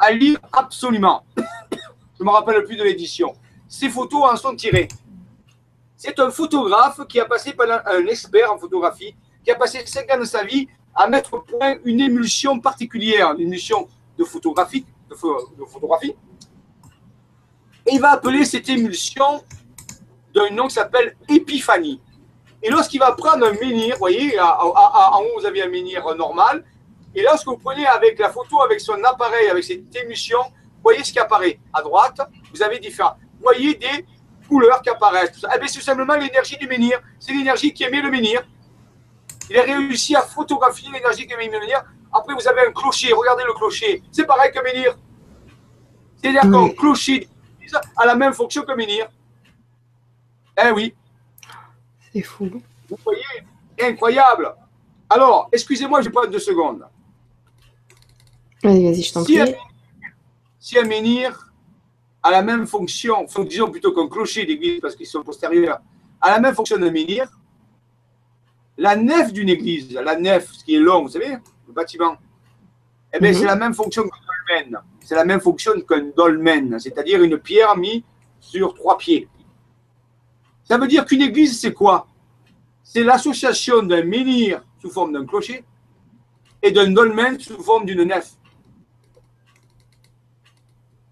Un 0.00 0.12
livre 0.12 0.40
absolument. 0.52 1.24
Je 1.36 2.24
ne 2.24 2.26
me 2.26 2.30
rappelle 2.30 2.64
plus 2.64 2.76
de 2.76 2.84
l'édition. 2.84 3.34
Ces 3.68 3.90
photos 3.90 4.22
en 4.32 4.36
sont 4.36 4.54
tirées. 4.54 4.88
C'est 5.96 6.18
un 6.18 6.30
photographe 6.30 7.00
qui 7.08 7.20
a 7.20 7.24
passé 7.26 7.52
pendant 7.52 7.78
un 7.84 8.06
expert 8.06 8.52
en 8.52 8.58
photographie, 8.58 9.14
qui 9.44 9.50
a 9.50 9.54
passé 9.54 9.84
cinq 9.86 10.12
ans 10.12 10.18
de 10.18 10.24
sa 10.24 10.42
vie 10.42 10.68
à 10.94 11.06
mettre 11.06 11.34
au 11.34 11.40
point 11.40 11.76
une 11.84 12.00
émulsion 12.00 12.58
particulière, 12.60 13.32
une 13.32 13.42
émulsion 13.42 13.88
de 14.18 14.24
photographie, 14.24 14.86
de, 15.08 15.14
photographie 15.14 16.14
et 17.86 17.94
il 17.94 18.00
va 18.00 18.12
appeler 18.12 18.44
cette 18.44 18.68
émulsion 18.68 19.42
d'un 20.34 20.50
nom 20.50 20.68
qui 20.68 20.74
s'appelle 20.74 21.16
épiphanie. 21.28 22.00
Et 22.62 22.70
lorsqu'il 22.70 23.00
va 23.00 23.12
prendre 23.12 23.46
un 23.46 23.52
menhir, 23.52 23.94
vous 23.94 23.98
voyez, 23.98 24.38
en 24.40 25.20
haut 25.20 25.40
vous 25.40 25.46
avez 25.46 25.62
un 25.62 25.68
menhir 25.68 26.02
normal, 26.16 26.64
et 27.14 27.22
lorsque 27.22 27.46
vous 27.46 27.58
prenez 27.58 27.86
avec 27.86 28.18
la 28.18 28.30
photo, 28.30 28.62
avec 28.62 28.80
son 28.80 29.02
appareil, 29.04 29.48
avec 29.48 29.64
cette 29.64 29.94
émulsion, 29.96 30.38
vous 30.40 30.82
voyez 30.82 31.04
ce 31.04 31.12
qui 31.12 31.18
apparaît. 31.18 31.58
À 31.72 31.82
droite, 31.82 32.20
vous 32.52 32.62
avez 32.62 32.78
différents. 32.78 33.16
Vous 33.36 33.42
voyez 33.42 33.74
des 33.74 34.06
couleurs 34.48 34.80
qui 34.80 34.88
apparaissent. 34.88 35.44
Eh 35.54 35.58
bien, 35.58 35.68
c'est 35.68 35.80
simplement 35.80 36.14
l'énergie 36.14 36.56
du 36.56 36.66
menhir. 36.66 37.00
C'est 37.20 37.32
l'énergie 37.32 37.72
qui 37.72 37.84
émet 37.84 38.00
le 38.00 38.10
menhir. 38.10 38.42
Il 39.50 39.58
a 39.58 39.62
réussi 39.62 40.16
à 40.16 40.22
photographier 40.22 40.88
l'énergie 40.90 41.26
qui 41.26 41.34
émet 41.34 41.48
le 41.48 41.60
menhir. 41.60 41.84
Après, 42.12 42.34
vous 42.34 42.48
avez 42.48 42.62
un 42.66 42.72
clocher. 42.72 43.12
Regardez 43.12 43.44
le 43.44 43.52
clocher. 43.52 44.02
C'est 44.10 44.24
pareil 44.24 44.50
qu'un 44.50 44.62
menhir. 44.62 44.96
C'est-à-dire 46.16 46.42
qu'un 46.42 46.68
clocher 46.70 47.28
a 47.96 48.06
la 48.06 48.14
même 48.14 48.32
fonction 48.32 48.62
que 48.62 48.72
menhir. 48.72 49.08
Eh 50.62 50.70
oui. 50.70 50.94
C'est 52.12 52.22
fou. 52.22 52.62
Vous 52.88 52.98
voyez 53.04 53.22
Incroyable. 53.80 54.54
Alors, 55.08 55.48
excusez-moi, 55.52 56.02
je 56.02 56.08
prends 56.10 56.26
deux 56.26 56.38
secondes. 56.38 56.86
Vas-y, 58.62 58.84
vas-y, 58.84 59.02
je 59.02 59.12
t'en 59.12 59.24
prie. 59.24 59.40
si 60.60 60.78
un 60.78 60.84
menhir 60.84 61.52
a 62.22 62.30
la 62.30 62.42
même 62.42 62.66
fonction, 62.66 63.26
disons 63.46 63.70
plutôt 63.70 63.92
qu'un 63.92 64.08
clocher 64.08 64.46
d'église 64.46 64.80
parce 64.80 64.94
qu'ils 64.94 65.06
sont 65.06 65.22
postérieurs, 65.22 65.80
a 66.20 66.30
la 66.30 66.38
même 66.38 66.54
fonction 66.54 66.78
d'un 66.78 66.90
menhir, 66.90 67.28
la 68.78 68.94
nef 68.96 69.32
d'une 69.32 69.48
église, 69.48 69.92
la 69.92 70.16
nef, 70.16 70.52
ce 70.52 70.64
qui 70.64 70.76
est 70.76 70.78
long, 70.78 71.02
vous 71.02 71.08
savez, 71.08 71.36
le 71.66 71.72
bâtiment, 71.72 72.16
eh 73.12 73.18
bien, 73.18 73.32
mhm. 73.32 73.36
c'est 73.36 73.44
la 73.44 73.56
même 73.56 73.74
fonction 73.74 74.04
qu'un 74.04 74.60
dolmen. 74.60 74.78
C'est 75.04 75.14
la 75.14 75.24
même 75.24 75.40
fonction 75.40 75.72
qu'un 75.80 76.10
dolmen, 76.16 76.78
c'est-à-dire 76.78 77.22
une 77.22 77.38
pierre 77.38 77.76
mise 77.76 78.02
sur 78.40 78.74
trois 78.74 78.98
pieds. 78.98 79.28
Ça 80.64 80.78
veut 80.78 80.86
dire 80.86 81.04
qu'une 81.04 81.22
église, 81.22 81.60
c'est 81.60 81.72
quoi? 81.72 82.06
C'est 82.82 83.02
l'association 83.02 83.82
d'un 83.82 84.04
menhir 84.04 84.62
sous 84.80 84.90
forme 84.90 85.12
d'un 85.12 85.26
clocher 85.26 85.64
et 86.62 86.70
d'un 86.70 86.90
dolmen 86.90 87.38
sous 87.38 87.62
forme 87.62 87.84
d'une 87.84 88.04
nef. 88.04 88.32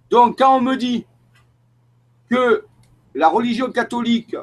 Donc, 0.09 0.39
quand 0.39 0.57
on 0.57 0.61
me 0.61 0.77
dit 0.77 1.05
que 2.29 2.65
la 3.15 3.29
religion 3.29 3.71
catholique 3.71 4.37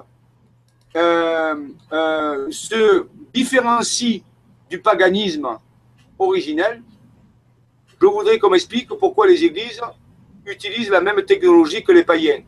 euh, 0.96 1.68
euh, 1.92 2.48
se 2.52 3.08
différencie 3.34 4.24
du 4.70 4.80
paganisme 4.80 5.48
originel, 6.20 6.82
je 8.00 8.06
voudrais 8.06 8.40
qu'on 8.40 8.50
m'explique 8.50 8.88
pourquoi 8.90 9.28
les 9.28 9.44
églises 9.44 9.82
utilisent 10.46 10.90
la 10.90 11.02
même 11.02 11.22
technologie 11.24 11.84
que 11.84 11.92
les 11.92 12.04
païens. 12.04 12.42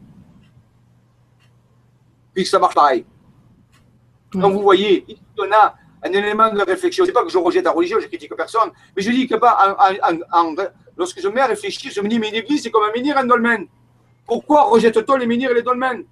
Puisque 2.34 2.52
ça 2.52 2.60
marche 2.60 2.76
pareil. 2.76 3.06
Donc 4.32 4.54
vous 4.54 4.62
voyez, 4.62 5.06
on 5.38 5.52
a 5.52 5.76
un 6.04 6.12
élément 6.12 6.52
de 6.54 6.62
réflexion. 6.62 7.04
Ce 7.04 7.10
n'est 7.10 7.14
pas 7.14 7.24
que 7.24 7.30
je 7.30 7.38
rejette 7.38 7.66
la 7.66 7.72
religion, 7.72 8.00
je 8.00 8.08
critique 8.08 8.34
personne, 8.36 8.72
mais 8.96 9.02
je 9.02 9.12
dis 9.12 9.28
que 9.28 9.36
pas 9.36 9.76
lorsque 10.96 11.20
je 11.22 11.28
mets 11.28 11.42
à 11.42 11.48
réfléchir, 11.48 11.92
je 11.92 12.02
me 12.02 12.08
dis, 12.08 12.20
mais 12.20 12.30
une 12.30 12.36
église, 12.36 12.64
c'est 12.64 12.72
comme 12.72 12.84
un 12.84 12.92
menhir 12.92 13.18
et 13.18 13.20
un 13.20 13.26
dolmen. 13.26 13.68
Pourquoi 14.26 14.64
rejette-t-on 14.64 15.16
les 15.16 15.26
menhirs 15.26 15.52
et 15.52 15.56
les 15.56 15.64
dolmens? 15.64 16.04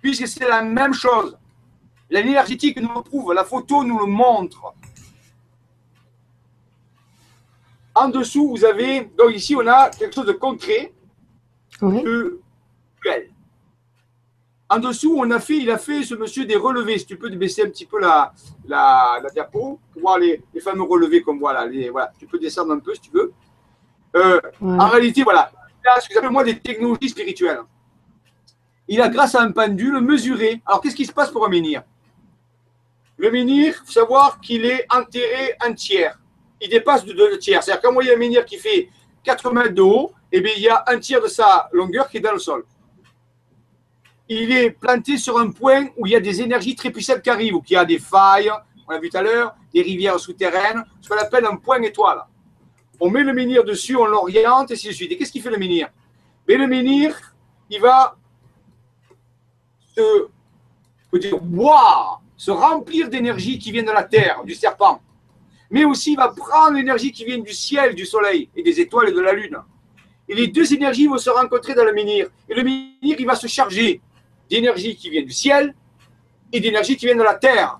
Puisque 0.00 0.28
c'est 0.28 0.48
la 0.48 0.62
même 0.62 0.94
chose. 0.94 1.36
L'énergétique 2.08 2.80
nous 2.80 2.94
le 2.94 3.02
prouve, 3.02 3.32
la 3.32 3.44
photo 3.44 3.82
nous 3.82 3.98
le 3.98 4.06
montre. 4.06 4.74
En 7.96 8.10
dessous, 8.10 8.50
vous 8.50 8.62
avez, 8.62 9.10
donc 9.16 9.34
ici, 9.34 9.56
on 9.56 9.66
a 9.66 9.88
quelque 9.88 10.14
chose 10.14 10.26
de 10.26 10.32
concret, 10.32 10.92
de 11.80 12.42
En 14.68 14.78
dessous, 14.78 15.14
on 15.16 15.30
a 15.30 15.40
fait, 15.40 15.56
il 15.56 15.70
a 15.70 15.78
fait, 15.78 16.02
ce 16.02 16.14
monsieur, 16.14 16.44
des 16.44 16.56
relevés. 16.56 16.98
Si 16.98 17.06
tu 17.06 17.16
peux 17.16 17.30
baisser 17.30 17.62
un 17.62 17.70
petit 17.70 17.86
peu 17.86 17.98
la, 17.98 18.34
la, 18.68 19.22
diapo 19.32 19.80
pour 19.92 20.02
voir 20.02 20.18
les, 20.18 20.44
fameux 20.60 20.82
relevés 20.82 21.22
comme 21.22 21.38
voilà, 21.38 21.64
les, 21.64 21.88
voilà. 21.88 22.12
Tu 22.18 22.26
peux 22.26 22.38
descendre 22.38 22.74
un 22.74 22.80
peu 22.80 22.92
si 22.92 23.00
tu 23.00 23.10
veux. 23.12 23.32
Euh, 24.14 24.40
en 24.60 24.88
réalité, 24.88 25.22
voilà, 25.22 25.50
il 25.82 25.88
a 25.88 25.98
ce 25.98 26.06
que 26.06 26.14
j'appelle 26.14 26.30
moi 26.30 26.44
des 26.44 26.58
technologies 26.58 27.08
spirituelles. 27.08 27.60
Il 28.88 29.00
a, 29.00 29.08
grâce 29.08 29.34
à 29.34 29.40
un 29.40 29.52
pendule, 29.52 29.98
mesuré. 30.02 30.60
Alors, 30.66 30.82
qu'est-ce 30.82 30.96
qui 30.96 31.06
se 31.06 31.12
passe 31.12 31.30
pour 31.30 31.46
un 31.46 31.48
menhir? 31.48 31.82
Le 33.16 33.30
menhir, 33.30 33.74
il 33.74 33.86
faut 33.86 33.92
savoir 33.92 34.38
qu'il 34.38 34.66
est 34.66 34.86
enterré 34.94 35.54
un 35.62 35.72
tiers 35.72 36.18
il 36.60 36.70
dépasse 36.70 37.04
de 37.04 37.12
deux 37.12 37.38
tiers. 37.38 37.62
C'est-à-dire 37.62 37.82
qu'un 37.82 37.92
moyen 37.92 38.16
menhir 38.16 38.44
qui 38.44 38.58
fait 38.58 38.88
4 39.24 39.52
mètres 39.52 39.74
de 39.74 39.82
haut, 39.82 40.12
eh 40.32 40.40
bien, 40.40 40.52
il 40.56 40.62
y 40.62 40.68
a 40.68 40.84
un 40.86 40.98
tiers 40.98 41.20
de 41.20 41.28
sa 41.28 41.68
longueur 41.72 42.08
qui 42.08 42.18
est 42.18 42.20
dans 42.20 42.32
le 42.32 42.38
sol. 42.38 42.64
Il 44.28 44.50
est 44.52 44.70
planté 44.70 45.18
sur 45.18 45.38
un 45.38 45.50
point 45.50 45.86
où 45.96 46.06
il 46.06 46.12
y 46.12 46.16
a 46.16 46.20
des 46.20 46.40
énergies 46.40 46.74
très 46.74 46.90
puissantes 46.90 47.22
qui 47.22 47.30
arrivent, 47.30 47.54
où 47.54 47.62
il 47.68 47.72
y 47.72 47.76
a 47.76 47.84
des 47.84 47.98
failles, 47.98 48.50
on 48.88 48.92
l'a 48.92 48.98
vu 48.98 49.08
tout 49.08 49.18
à 49.18 49.22
l'heure, 49.22 49.54
des 49.72 49.82
rivières 49.82 50.18
souterraines, 50.18 50.84
ce 51.00 51.08
qu'on 51.08 51.16
appelle 51.16 51.44
un 51.44 51.56
point 51.56 51.80
étoile. 51.82 52.24
On 52.98 53.10
met 53.10 53.22
le 53.22 53.32
menhir 53.32 53.62
dessus, 53.62 53.96
on 53.96 54.06
l'oriente, 54.06 54.70
et 54.70 54.74
ainsi 54.74 54.88
de 54.88 54.92
suite. 54.92 55.12
Et 55.12 55.16
qu'est-ce 55.16 55.30
qu'il 55.30 55.42
fait 55.42 55.50
le 55.50 55.58
menhir 55.58 55.88
Mais 56.48 56.56
le 56.56 56.66
menhir, 56.66 57.34
il 57.70 57.80
va 57.80 58.16
se, 59.94 60.28
dire, 61.18 61.38
se 62.36 62.50
remplir 62.50 63.08
d'énergie 63.08 63.58
qui 63.58 63.70
vient 63.70 63.82
de 63.82 63.90
la 63.90 64.02
terre, 64.02 64.42
du 64.44 64.54
serpent 64.54 65.00
mais 65.70 65.84
aussi 65.84 66.12
il 66.12 66.16
va 66.16 66.28
prendre 66.28 66.76
l'énergie 66.76 67.12
qui 67.12 67.24
vient 67.24 67.38
du 67.38 67.52
ciel, 67.52 67.94
du 67.94 68.06
soleil 68.06 68.48
et 68.54 68.62
des 68.62 68.80
étoiles 68.80 69.08
et 69.08 69.12
de 69.12 69.20
la 69.20 69.32
lune. 69.32 69.58
Et 70.28 70.34
les 70.34 70.48
deux 70.48 70.72
énergies 70.74 71.06
vont 71.06 71.18
se 71.18 71.30
rencontrer 71.30 71.74
dans 71.74 71.84
le 71.84 71.92
menhir. 71.92 72.28
Et 72.48 72.54
le 72.54 72.62
menhir, 72.62 73.16
il 73.18 73.26
va 73.26 73.36
se 73.36 73.46
charger 73.46 74.00
d'énergie 74.50 74.96
qui 74.96 75.10
vient 75.10 75.22
du 75.22 75.30
ciel 75.30 75.74
et 76.52 76.60
d'énergie 76.60 76.96
qui 76.96 77.06
vient 77.06 77.16
de 77.16 77.22
la 77.22 77.34
terre. 77.34 77.78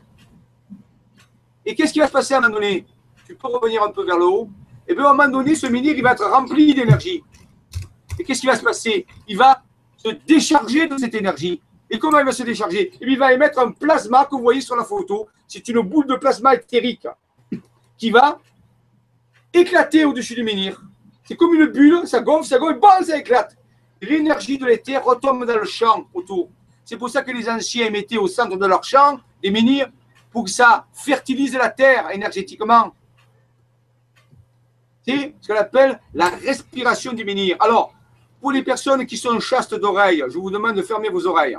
Et 1.65 1.75
qu'est-ce 1.75 1.93
qui 1.93 1.99
va 1.99 2.07
se 2.07 2.13
passer 2.13 2.35
à 2.35 2.39
un 2.39 2.41
moment 2.43 2.55
donné? 2.55 2.87
Tu 3.27 3.35
peux 3.35 3.49
revenir 3.49 3.83
un 3.83 3.91
peu 3.91 4.05
vers 4.05 4.19
le 4.19 4.27
haut. 4.27 4.49
Et 4.87 4.95
bien 4.95 5.05
à 5.05 5.11
un 5.11 5.15
moment 5.15 5.29
donné, 5.29 5.57
ce 5.57 5.67
menhir, 5.67 5.97
il 5.97 6.03
va 6.03 6.13
être 6.13 6.25
rempli 6.25 6.73
d'énergie. 6.73 7.25
Et 8.19 8.25
qu'est-ce 8.25 8.41
qui 8.41 8.47
va 8.47 8.57
se 8.57 8.63
passer? 8.63 9.05
Il 9.27 9.37
va 9.37 9.63
se 9.97 10.11
décharger 10.27 10.87
de 10.87 10.97
cette 10.97 11.15
énergie. 11.15 11.61
Et 11.91 11.99
comment 11.99 12.19
il 12.21 12.25
va 12.25 12.33
se 12.33 12.45
décharger? 12.45 12.93
Et 13.01 13.07
Il 13.07 13.19
va 13.19 13.33
émettre 13.33 13.59
un 13.59 13.73
plasma 13.73 14.25
que 14.25 14.37
vous 14.37 14.43
voyez 14.43 14.61
sur 14.61 14.77
la 14.77 14.85
photo. 14.85 15.27
C'est 15.49 15.67
une 15.69 15.81
boule 15.81 16.07
de 16.07 16.15
plasma 16.15 16.55
éthérique 16.55 17.07
qui 17.97 18.11
va 18.11 18.39
éclater 19.53 20.05
au-dessus 20.05 20.35
du 20.35 20.43
menhir. 20.43 20.83
C'est 21.25 21.37
comme 21.37 21.55
une 21.55 21.67
bulle, 21.67 22.07
ça 22.07 22.21
gonfle, 22.21 22.47
ça 22.47 22.59
gonfle, 22.59 22.79
bon, 22.79 23.05
ça 23.05 23.19
éclate. 23.19 23.57
L'énergie 24.01 24.59
de 24.59 24.67
l'éther 24.67 25.03
retombe 25.03 25.45
dans 25.45 25.57
le 25.57 25.65
champ 25.65 26.07
autour. 26.15 26.51
C'est 26.85 26.97
pour 26.97 27.11
ça 27.11 27.23
que 27.23 27.33
les 27.33 27.49
anciens 27.49 27.91
mettaient 27.91 28.19
au 28.19 28.29
centre 28.29 28.57
de 28.57 28.67
leur 28.67 28.85
champ 28.85 29.19
des 29.43 29.51
menhirs 29.51 29.89
pour 30.31 30.45
que 30.45 30.51
ça 30.51 30.87
fertilise 30.93 31.55
la 31.55 31.71
terre 31.71 32.11
énergétiquement. 32.11 32.95
C'est 35.07 35.35
ce 35.41 35.49
qu'on 35.49 35.59
appelle 35.59 36.01
la 36.15 36.29
respiration 36.29 37.13
du 37.13 37.25
menhir. 37.25 37.57
Alors, 37.61 37.93
pour 38.41 38.53
les 38.53 38.63
personnes 38.63 39.07
qui 39.07 39.17
sont 39.17 39.41
chastes 39.41 39.75
d'oreilles, 39.75 40.23
je 40.29 40.39
vous 40.39 40.51
demande 40.51 40.77
de 40.77 40.83
fermer 40.83 41.09
vos 41.09 41.27
oreilles. 41.27 41.59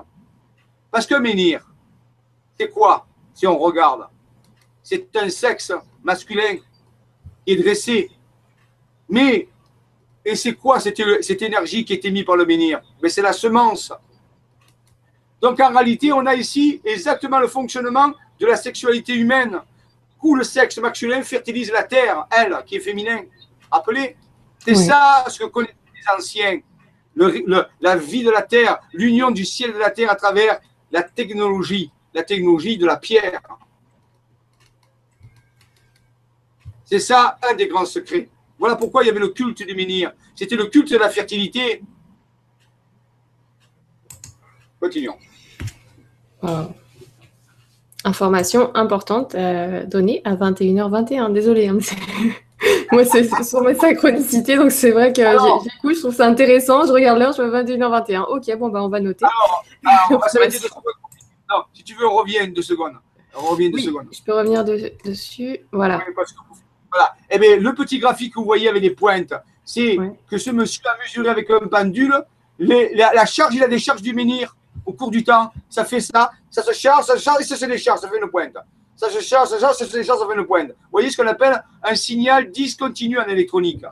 Parce 0.91 1.05
que 1.05 1.15
menhir, 1.15 1.67
c'est 2.57 2.69
quoi 2.69 3.07
si 3.33 3.47
on 3.47 3.57
regarde? 3.57 4.07
C'est 4.89 5.13
un 5.17 5.27
sexe 5.27 5.73
masculin 6.01 6.55
qui 7.45 7.51
est 7.51 7.57
dressé. 7.57 8.09
Mais, 9.09 9.49
et 10.23 10.33
c'est 10.33 10.53
quoi 10.53 10.79
cette, 10.79 11.01
cette, 11.21 11.41
énergie 11.41 11.83
qui 11.83 11.91
est 11.91 12.05
émise 12.05 12.23
par 12.23 12.37
le 12.37 12.45
menhir? 12.45 12.79
Mais 13.03 13.09
c'est 13.09 13.21
la 13.21 13.33
semence. 13.33 13.91
Donc 15.41 15.59
en 15.59 15.73
réalité, 15.73 16.13
on 16.13 16.25
a 16.25 16.35
ici 16.35 16.79
exactement 16.85 17.41
le 17.41 17.49
fonctionnement 17.49 18.13
de 18.39 18.45
la 18.45 18.55
sexualité 18.55 19.13
humaine, 19.13 19.59
où 20.23 20.35
le 20.35 20.45
sexe 20.45 20.77
masculin 20.77 21.21
fertilise 21.21 21.69
la 21.69 21.83
terre, 21.83 22.25
elle, 22.31 22.57
qui 22.65 22.77
est 22.77 22.79
féminin. 22.79 23.23
Rappelez, 23.69 24.15
c'est 24.59 24.75
ça 24.75 25.25
ce 25.27 25.39
que 25.39 25.45
connaissent 25.47 25.75
les 25.95 26.17
anciens. 26.17 26.61
la 27.81 27.95
vie 27.97 28.23
de 28.23 28.31
la 28.31 28.43
terre, 28.43 28.79
l'union 28.93 29.31
du 29.31 29.43
ciel 29.43 29.71
et 29.71 29.73
de 29.73 29.79
la 29.79 29.91
terre 29.91 30.11
à 30.11 30.15
travers 30.15 30.61
la 30.91 31.03
technologie, 31.03 31.91
la 32.13 32.23
technologie 32.23 32.77
de 32.77 32.85
la 32.85 32.95
pierre. 32.95 33.41
C'est 36.89 36.99
ça 36.99 37.37
un 37.43 37.53
des 37.53 37.67
grands 37.67 37.85
secrets. 37.85 38.29
Voilà 38.57 38.77
pourquoi 38.77 39.03
il 39.03 39.07
y 39.07 39.09
avait 39.09 39.19
le 39.19 39.27
culte 39.27 39.61
du 39.61 39.75
menhir. 39.75 40.13
C'était 40.33 40.55
le 40.55 40.67
culte 40.67 40.91
de 40.91 40.97
la 40.97 41.09
fertilité. 41.09 41.83
Continuons. 44.79 45.17
Information 48.05 48.73
importante 48.73 49.35
à 49.35 49.83
donner 49.83 50.21
à 50.23 50.35
21h21. 50.35 51.33
Désolé. 51.33 51.67
Hein, 51.67 51.77
Moi, 52.93 53.03
c'est 53.03 53.29
sur 53.43 53.61
ma 53.61 53.75
synchronicité, 53.75 54.55
donc 54.55 54.71
c'est 54.71 54.91
vrai 54.91 55.11
que 55.11 55.21
j'écoute, 55.21 55.95
je 55.95 55.99
trouve 55.99 56.15
ça 56.15 56.25
intéressant. 56.25 56.85
Je 56.85 56.93
regarde 56.93 57.19
l'heure, 57.19 57.33
je 57.33 57.41
vois 57.41 57.63
21h21. 57.63 58.27
Ok, 58.29 58.57
bon, 58.57 58.69
bah, 58.69 58.81
on 58.81 58.87
va 58.87 59.01
noter. 59.01 59.25
Alors, 59.25 59.65
Non, 61.49 61.63
si 61.73 61.83
tu 61.83 61.95
veux, 61.95 62.07
reviens 62.07 62.47
deux 62.47 62.61
secondes. 62.61 62.93
Reviens 63.33 63.69
deux 63.69 63.79
secondes. 63.79 64.07
Je 64.11 64.23
peux 64.23 64.33
revenir 64.33 64.63
dessus. 64.63 65.59
Voilà. 65.73 66.01
Voilà. 66.91 67.13
Eh 67.29 67.39
bien, 67.39 67.57
le 67.57 67.73
petit 67.73 67.99
graphique 67.99 68.33
que 68.33 68.39
vous 68.39 68.45
voyez 68.45 68.69
avec 68.69 68.81
les 68.81 68.91
pointes, 68.91 69.33
c'est 69.63 69.97
que 70.29 70.37
ce 70.37 70.51
monsieur 70.51 70.81
a 70.85 70.97
mesuré 71.03 71.29
avec 71.29 71.49
un 71.49 71.67
pendule 71.67 72.23
la, 72.59 73.25
charge 73.25 73.55
et 73.55 73.59
la 73.59 73.67
décharge 73.67 74.01
du 74.01 74.13
menhir 74.13 74.55
au 74.85 74.93
cours 74.93 75.11
du 75.11 75.23
temps. 75.23 75.51
Ça 75.69 75.85
fait 75.85 75.99
ça, 75.99 76.31
ça 76.49 76.63
se 76.63 76.73
charge, 76.73 77.05
ça 77.05 77.17
se 77.17 77.21
charge 77.23 77.41
et 77.41 77.43
ça 77.43 77.55
se 77.55 77.65
décharge, 77.65 77.99
ça 77.99 78.09
fait 78.09 78.19
une 78.21 78.29
pointe 78.29 78.57
ça 78.97 79.11
se 79.11 79.21
charge, 79.21 79.49
ça 79.49 79.55
se 79.55 79.61
charge, 79.61 79.75
ça 79.75 79.85
se 79.85 79.95
décharge, 79.95 80.19
ça 80.19 80.27
fait 80.27 80.35
une 80.35 80.45
pointe. 80.45 80.69
Vous 80.69 80.91
voyez 80.91 81.11
ce 81.11 81.17
qu'on 81.17 81.27
appelle 81.27 81.63
un 81.83 81.95
signal 81.95 82.49
discontinu 82.49 83.19
en 83.19 83.27
électronique. 83.27 83.85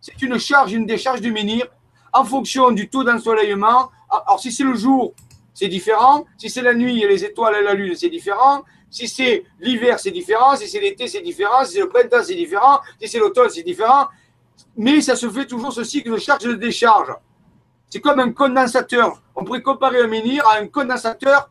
C'est 0.00 0.20
une 0.22 0.38
charge, 0.38 0.72
une 0.72 0.86
décharge 0.86 1.20
du 1.20 1.30
menhir 1.30 1.66
en 2.12 2.24
fonction 2.24 2.72
du 2.72 2.88
taux 2.88 3.04
d'ensoleillement. 3.04 3.90
Alors, 4.10 4.40
si 4.40 4.50
c'est 4.50 4.64
le 4.64 4.74
jour, 4.74 5.14
c'est 5.54 5.68
différent. 5.68 6.26
Si 6.36 6.50
c'est 6.50 6.62
la 6.62 6.74
nuit 6.74 7.00
et 7.00 7.06
les 7.06 7.24
étoiles 7.24 7.56
et 7.60 7.62
la 7.62 7.74
lune, 7.74 7.94
c'est 7.94 8.10
différent. 8.10 8.64
Si 8.90 9.06
c'est 9.08 9.44
l'hiver, 9.60 9.98
c'est 10.00 10.10
différent. 10.10 10.56
Si 10.56 10.68
c'est 10.68 10.80
l'été, 10.80 11.06
c'est 11.06 11.22
différent. 11.22 11.64
Si 11.64 11.74
c'est 11.74 11.80
le 11.80 11.88
printemps, 11.88 12.22
c'est 12.22 12.34
différent. 12.34 12.80
Si 13.00 13.08
c'est 13.08 13.18
l'automne, 13.18 13.48
c'est 13.48 13.62
différent. 13.62 14.08
Mais 14.76 15.00
ça 15.00 15.16
se 15.16 15.28
fait 15.30 15.46
toujours 15.46 15.72
ce 15.72 15.84
cycle 15.84 16.10
de 16.10 16.18
charge 16.18 16.44
et 16.44 16.48
de 16.48 16.54
décharge. 16.54 17.12
C'est 17.88 18.00
comme 18.00 18.20
un 18.20 18.32
condensateur. 18.32 19.22
On 19.34 19.44
pourrait 19.44 19.62
comparer 19.62 20.00
un 20.00 20.06
menhir 20.06 20.46
à 20.48 20.58
un 20.58 20.66
condensateur 20.68 21.50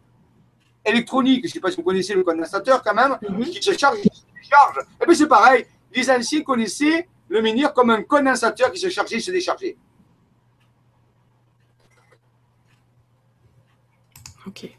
électronique, 0.85 1.43
je 1.43 1.49
ne 1.49 1.53
sais 1.53 1.59
pas 1.59 1.71
si 1.71 1.77
vous 1.77 1.83
connaissez 1.83 2.13
le 2.13 2.23
condensateur 2.23 2.81
quand 2.81 2.93
même, 2.93 3.17
mhm. 3.29 3.45
qui 3.45 3.61
se 3.61 3.77
charge, 3.77 3.99
qui 4.01 4.09
se 4.09 4.23
décharge. 4.33 4.77
Et 4.77 5.03
eh 5.03 5.05
bien 5.05 5.15
c'est 5.15 5.27
pareil, 5.27 5.65
les 5.93 6.09
anciens 6.09 6.41
connaissaient 6.41 7.07
le 7.27 7.41
menhir 7.41 7.73
comme 7.73 7.89
un 7.89 8.03
condensateur 8.03 8.71
qui 8.71 8.79
se 8.79 8.89
chargeait 8.89 9.17
et 9.17 9.19
se 9.19 9.31
déchargeait. 9.31 9.77
Ok. 14.47 14.78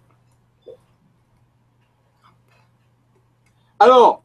Alors, 3.83 4.23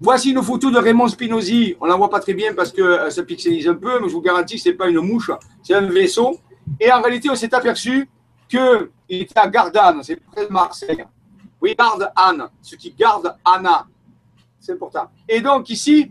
voici 0.00 0.30
une 0.30 0.42
photo 0.42 0.70
de 0.70 0.78
Raymond 0.78 1.08
Spinozzi. 1.08 1.76
On 1.78 1.84
ne 1.84 1.90
la 1.90 1.96
voit 1.96 2.08
pas 2.08 2.18
très 2.18 2.32
bien 2.32 2.54
parce 2.54 2.72
que 2.72 2.80
euh, 2.80 3.10
ça 3.10 3.22
pixelise 3.22 3.68
un 3.68 3.74
peu, 3.74 4.00
mais 4.00 4.08
je 4.08 4.14
vous 4.14 4.22
garantis 4.22 4.56
que 4.56 4.62
ce 4.62 4.70
n'est 4.70 4.74
pas 4.74 4.88
une 4.88 5.00
mouche, 5.00 5.30
c'est 5.62 5.74
un 5.74 5.82
vaisseau. 5.82 6.40
Et 6.80 6.90
en 6.90 7.02
réalité, 7.02 7.28
on 7.28 7.34
s'est 7.34 7.54
aperçu 7.54 8.08
qu'il 8.48 8.88
était 9.10 9.38
à 9.38 9.48
Gardanne, 9.48 10.02
c'est 10.02 10.16
près 10.16 10.46
de 10.46 10.52
Marseille. 10.52 11.04
Oui, 11.60 11.76
garde 11.78 12.10
Anne, 12.16 12.48
ce 12.62 12.74
qui 12.74 12.92
garde 12.92 13.36
Anna. 13.44 13.86
C'est 14.58 14.72
important. 14.72 15.10
Et 15.28 15.42
donc 15.42 15.68
ici, 15.68 16.10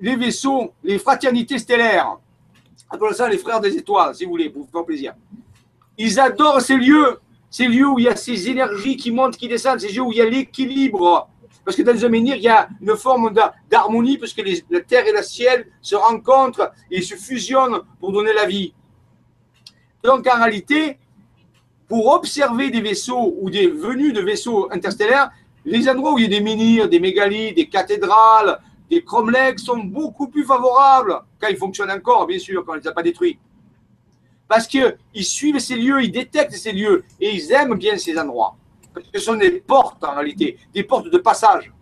les 0.00 0.16
vaisseaux, 0.16 0.72
les 0.82 0.98
fraternités 0.98 1.58
stellaires, 1.58 2.16
appelons 2.88 3.12
ça 3.12 3.28
les 3.28 3.38
frères 3.38 3.60
des 3.60 3.76
étoiles, 3.76 4.14
si 4.14 4.24
vous 4.24 4.30
voulez, 4.30 4.48
pour 4.48 4.64
vous 4.64 4.70
faire 4.70 4.84
plaisir. 4.84 5.14
Ils 5.98 6.18
adorent 6.18 6.62
ces 6.62 6.76
lieux, 6.78 7.20
ces 7.50 7.66
lieux 7.66 7.88
où 7.88 7.98
il 7.98 8.04
y 8.04 8.08
a 8.08 8.16
ces 8.16 8.48
énergies 8.48 8.96
qui 8.96 9.10
montent, 9.10 9.36
qui 9.36 9.48
descendent, 9.48 9.80
ces 9.80 9.92
lieux 9.92 10.02
où 10.02 10.12
il 10.12 10.18
y 10.18 10.20
a 10.20 10.28
l'équilibre. 10.28 11.28
Parce 11.64 11.76
que 11.76 11.82
dans 11.82 12.04
un 12.04 12.08
menhir, 12.08 12.36
il 12.36 12.42
y 12.42 12.48
a 12.48 12.68
une 12.80 12.96
forme 12.96 13.32
d'harmonie, 13.70 14.16
parce 14.18 14.32
que 14.32 14.42
la 14.70 14.80
terre 14.80 15.06
et 15.06 15.12
le 15.12 15.22
ciel 15.22 15.66
se 15.82 15.96
rencontrent 15.96 16.72
et 16.90 17.02
se 17.02 17.14
fusionnent 17.14 17.80
pour 18.00 18.12
donner 18.12 18.32
la 18.32 18.46
vie. 18.46 18.72
Donc 20.02 20.26
en 20.26 20.36
réalité, 20.36 20.98
pour 21.88 22.06
observer 22.08 22.70
des 22.70 22.80
vaisseaux 22.80 23.34
ou 23.40 23.50
des 23.50 23.66
venues 23.66 24.12
de 24.12 24.20
vaisseaux 24.20 24.68
interstellaires, 24.72 25.30
les 25.64 25.88
endroits 25.88 26.12
où 26.12 26.18
il 26.18 26.22
y 26.22 26.26
a 26.26 26.38
des 26.38 26.40
menhirs, 26.40 26.88
des 26.88 27.00
mégalithes, 27.00 27.56
des 27.56 27.68
cathédrales, 27.68 28.58
des 28.90 29.02
cromlechs 29.02 29.58
sont 29.58 29.78
beaucoup 29.78 30.28
plus 30.28 30.44
favorables 30.44 31.20
quand 31.40 31.48
ils 31.48 31.56
fonctionnent 31.56 31.90
encore, 31.90 32.26
bien 32.26 32.38
sûr, 32.38 32.64
quand 32.64 32.72
on 32.72 32.76
ne 32.76 32.80
les 32.80 32.88
a 32.88 32.92
pas 32.92 33.02
détruits. 33.02 33.38
Parce 34.48 34.66
qu'ils 34.66 34.96
suivent 35.24 35.58
ces 35.58 35.76
lieux, 35.76 36.02
ils 36.02 36.10
détectent 36.10 36.56
ces 36.56 36.72
lieux 36.72 37.04
et 37.20 37.34
ils 37.34 37.52
aiment 37.52 37.76
bien 37.76 37.98
ces 37.98 38.18
endroits. 38.18 38.56
Parce 38.94 39.06
que 39.08 39.18
ce 39.18 39.24
sont 39.26 39.36
des 39.36 39.50
portes 39.50 40.02
en 40.02 40.14
réalité, 40.14 40.58
des 40.72 40.82
portes 40.82 41.10
de 41.10 41.18
passage. 41.18 41.72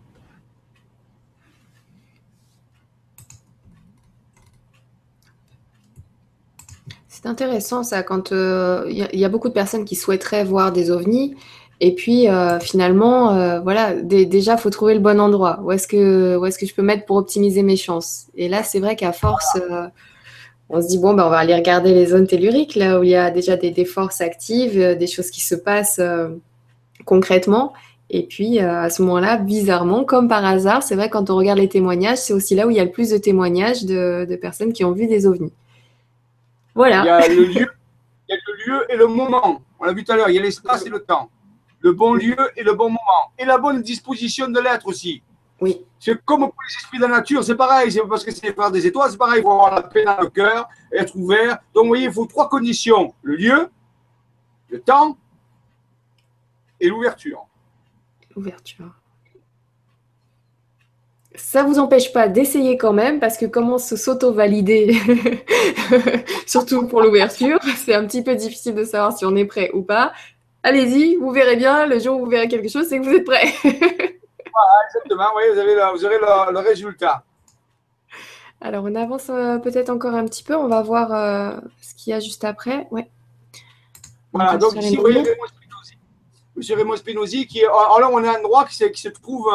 C'est 7.07 7.25
intéressant 7.25 7.81
ça, 7.81 8.03
quand 8.03 8.29
il 8.29 8.37
euh, 8.37 8.91
y, 8.91 9.25
a 9.25 9.29
beaucoup 9.29 9.47
de 9.47 9.53
personnes 9.53 9.85
qui 9.85 9.95
souhaiteraient 9.95 10.43
voir 10.43 10.71
des 10.71 10.91
ovnis, 10.91 11.35
et 11.79 11.95
puis 11.95 12.29
euh, 12.29 12.59
finalement, 12.59 13.33
euh, 13.33 13.59
voilà, 13.59 13.95
déjà, 13.95 14.53
il 14.53 14.59
faut 14.59 14.69
trouver 14.69 14.93
le 14.93 14.99
bon 14.99 15.19
endroit. 15.19 15.59
Où 15.63 15.71
est-ce 15.71 15.87
que, 15.87 16.37
où 16.37 16.45
est-ce 16.45 16.59
que 16.59 16.67
je 16.67 16.75
peux 16.75 16.83
mettre 16.83 17.05
pour 17.05 17.15
optimiser 17.15 17.63
mes 17.63 17.75
chances? 17.75 18.27
Et 18.35 18.47
là, 18.47 18.61
c'est 18.61 18.79
vrai 18.79 18.95
qu'à 18.95 19.13
force, 19.13 19.57
on 20.69 20.81
se 20.81 20.87
dit, 20.87 20.97
bon, 20.97 21.13
ben, 21.13 21.25
on 21.25 21.29
va 21.29 21.37
aller 21.37 21.55
regarder 21.55 21.93
les 21.93 22.07
zones 22.07 22.27
telluriques, 22.27 22.75
là 22.75 22.99
où 22.99 23.03
il 23.03 23.09
y 23.09 23.15
a 23.15 23.31
déjà 23.31 23.55
des, 23.55 23.85
forces 23.85 24.21
actives, 24.21 24.97
des 24.97 25.07
choses 25.07 25.31
qui 25.31 25.41
se 25.41 25.55
passent 25.55 26.01
concrètement. 27.05 27.73
Et 28.09 28.23
puis, 28.23 28.59
à 28.59 28.89
ce 28.89 29.01
moment-là, 29.01 29.37
bizarrement, 29.37 30.03
comme 30.03 30.27
par 30.27 30.43
hasard, 30.45 30.83
c'est 30.83 30.95
vrai, 30.95 31.09
quand 31.09 31.29
on 31.29 31.35
regarde 31.35 31.59
les 31.59 31.69
témoignages, 31.69 32.19
c'est 32.19 32.33
aussi 32.33 32.55
là 32.55 32.67
où 32.67 32.69
il 32.69 32.77
y 32.77 32.79
a 32.79 32.85
le 32.85 32.91
plus 32.91 33.09
de 33.09 33.17
témoignages 33.17 33.85
de, 33.85 34.37
personnes 34.41 34.73
qui 34.73 34.83
ont 34.83 34.91
vu 34.91 35.07
des 35.07 35.25
ovnis. 35.25 35.53
Il 36.75 37.07
y 37.07 37.09
a 37.09 37.27
le 37.27 37.43
lieu, 37.43 37.67
il 38.29 38.33
y 38.33 38.33
a 38.33 38.37
le 38.47 38.65
lieu 38.65 38.85
et 38.89 38.97
le 38.97 39.07
moment. 39.07 39.61
On 39.79 39.85
l'a 39.85 39.93
vu 39.93 40.03
tout 40.03 40.11
à 40.11 40.15
l'heure, 40.15 40.29
il 40.29 40.35
y 40.35 40.39
a 40.39 40.41
l'espace 40.41 40.85
et 40.85 40.89
le 40.89 40.99
temps. 40.99 41.29
Le 41.79 41.91
bon 41.91 42.13
lieu 42.13 42.37
et 42.55 42.63
le 42.63 42.73
bon 42.73 42.85
moment. 42.85 43.31
Et 43.37 43.45
la 43.45 43.57
bonne 43.57 43.81
disposition 43.81 44.47
de 44.47 44.59
l'être 44.59 44.87
aussi. 44.87 45.21
Oui. 45.59 45.83
C'est 45.99 46.23
comme 46.23 46.41
pour 46.41 46.53
les 46.67 46.75
esprits 46.75 46.97
de 46.97 47.03
la 47.03 47.17
nature, 47.17 47.43
c'est 47.43 47.55
pareil. 47.55 47.91
C'est 47.91 48.01
parce 48.01 48.23
que 48.23 48.31
c'est 48.31 48.53
faire 48.53 48.71
des 48.71 48.85
étoiles, 48.85 49.11
c'est 49.11 49.17
pareil. 49.17 49.39
Il 49.39 49.43
faut 49.43 49.51
avoir 49.51 49.73
la 49.73 49.81
paix 49.81 50.05
dans 50.05 50.19
le 50.19 50.29
cœur, 50.29 50.69
être 50.91 51.15
ouvert. 51.15 51.59
Donc, 51.73 51.83
vous 51.83 51.89
voyez, 51.89 52.05
il 52.05 52.13
faut 52.13 52.25
trois 52.25 52.49
conditions 52.49 53.13
le 53.23 53.35
lieu, 53.35 53.69
le 54.69 54.79
temps 54.79 55.17
et 56.79 56.89
l'ouverture. 56.89 57.47
L'ouverture 58.35 58.93
ça 61.37 61.63
vous 61.63 61.79
empêche 61.79 62.11
pas 62.11 62.27
d'essayer 62.27 62.77
quand 62.77 62.93
même, 62.93 63.19
parce 63.19 63.37
que 63.37 63.45
comment 63.45 63.77
s'auto-valider, 63.77 64.97
surtout 66.47 66.87
pour 66.87 67.01
l'ouverture, 67.01 67.59
c'est 67.77 67.93
un 67.93 68.05
petit 68.05 68.23
peu 68.23 68.35
difficile 68.35 68.73
de 68.73 68.83
savoir 68.83 69.15
si 69.15 69.23
on 69.23 69.35
est 69.35 69.45
prêt 69.45 69.69
ou 69.73 69.83
pas. 69.83 70.11
Allez-y, 70.63 71.15
vous 71.15 71.31
verrez 71.31 71.55
bien, 71.55 71.85
le 71.85 71.99
jour 71.99 72.19
où 72.19 72.25
vous 72.25 72.29
verrez 72.29 72.47
quelque 72.47 72.69
chose, 72.69 72.87
c'est 72.89 72.99
que 72.99 73.05
vous 73.05 73.13
êtes 73.13 73.23
prêt. 73.23 73.53
exactement, 74.87 75.25
oui, 75.35 75.43
vous, 75.53 75.59
avez 75.59 75.75
vous 75.93 76.05
aurez 76.05 76.19
le, 76.19 76.59
résultat. 76.59 77.23
Alors, 78.61 78.85
on 78.85 78.95
avance 78.95 79.29
euh, 79.29 79.59
peut-être 79.59 79.89
encore 79.89 80.15
un 80.15 80.25
petit 80.25 80.43
peu, 80.43 80.55
on 80.55 80.67
va 80.67 80.81
voir 80.81 81.13
euh, 81.13 81.59
ce 81.81 81.93
qu'il 81.95 82.11
y 82.11 82.13
a 82.13 82.19
juste 82.19 82.43
après. 82.43 82.87
Ouais. 82.91 83.09
Voilà, 84.33 84.57
donc 84.57 84.75
ici, 84.75 84.95
vous 84.95 85.03
voyez 85.03 85.21
Raymond 85.21 85.47
Spinozzi. 85.47 85.97
Monsieur 86.55 86.75
Raymond 86.75 86.95
Spinozzi, 86.95 87.47
qui 87.47 87.59
est, 87.59 87.65
alors 87.65 87.99
là, 87.99 88.09
on 88.11 88.23
à 88.23 88.31
un 88.31 88.39
endroit 88.39 88.65
qui, 88.65 88.91
qui 88.91 89.01
se 89.01 89.09
trouve... 89.09 89.47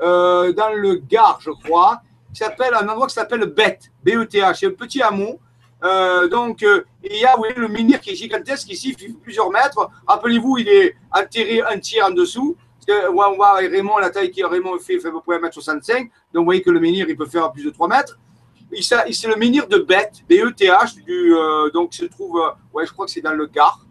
Euh, 0.00 0.52
dans 0.52 0.72
le 0.72 0.96
Gard, 0.96 1.38
je 1.40 1.50
crois, 1.50 2.02
qui 2.32 2.38
s'appelle 2.38 2.74
un 2.74 2.88
endroit 2.88 3.08
qui 3.08 3.14
s'appelle 3.14 3.44
Beth, 3.46 3.90
B-E-T-H. 4.04 4.58
C'est 4.60 4.66
un 4.66 4.70
petit 4.70 5.02
hameau. 5.02 5.40
Euh, 5.84 6.28
donc, 6.28 6.62
euh, 6.62 6.84
il 7.02 7.16
y 7.16 7.24
a 7.24 7.38
oui, 7.38 7.48
le 7.56 7.68
menhir 7.68 8.00
qui 8.00 8.10
est 8.10 8.14
gigantesque 8.14 8.70
ici, 8.70 8.96
plusieurs 9.22 9.50
mètres. 9.50 9.90
Rappelez-vous, 10.06 10.58
il 10.58 10.68
est 10.68 10.96
enterré 11.12 11.62
un 11.62 11.78
tiers 11.78 12.06
en 12.06 12.10
dessous. 12.10 12.56
On 12.92 13.34
voit 13.36 13.54
Raymond, 13.54 13.98
la 13.98 14.10
taille 14.10 14.30
que 14.30 14.44
Raymond 14.44 14.78
fait, 14.78 14.98
fait 14.98 15.08
à 15.08 15.10
peu 15.10 15.20
près 15.20 15.38
1m65. 15.38 16.00
Donc, 16.00 16.10
vous 16.34 16.44
voyez 16.44 16.62
que 16.62 16.70
le 16.70 16.80
menhir, 16.80 17.06
il 17.08 17.16
peut 17.16 17.26
faire 17.26 17.50
plus 17.52 17.64
de 17.64 17.70
3 17.70 17.88
mètres. 17.88 18.18
C'est 18.80 19.26
le 19.26 19.36
menhir 19.36 19.66
de 19.66 19.78
Beth, 19.78 20.22
B-E-T-H, 20.28 21.72
donc 21.72 21.94
se 21.94 22.04
trouve, 22.04 22.42
ouais, 22.74 22.86
je 22.86 22.92
crois 22.92 23.06
que 23.06 23.12
c'est 23.12 23.22
dans 23.22 23.32
le 23.32 23.46
Gard. 23.46 23.86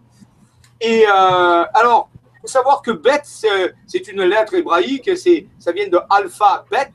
Et 0.79 1.05
alors, 1.07 2.09
faut 2.41 2.47
savoir 2.47 2.81
que 2.81 2.91
Bet, 2.91 3.23
c'est 3.23 4.07
une 4.07 4.23
lettre 4.23 4.53
hébraïque, 4.53 5.09
ça 5.59 5.71
vient 5.71 5.87
de 5.87 5.99
alpha, 6.09 6.65
bet. 6.69 6.91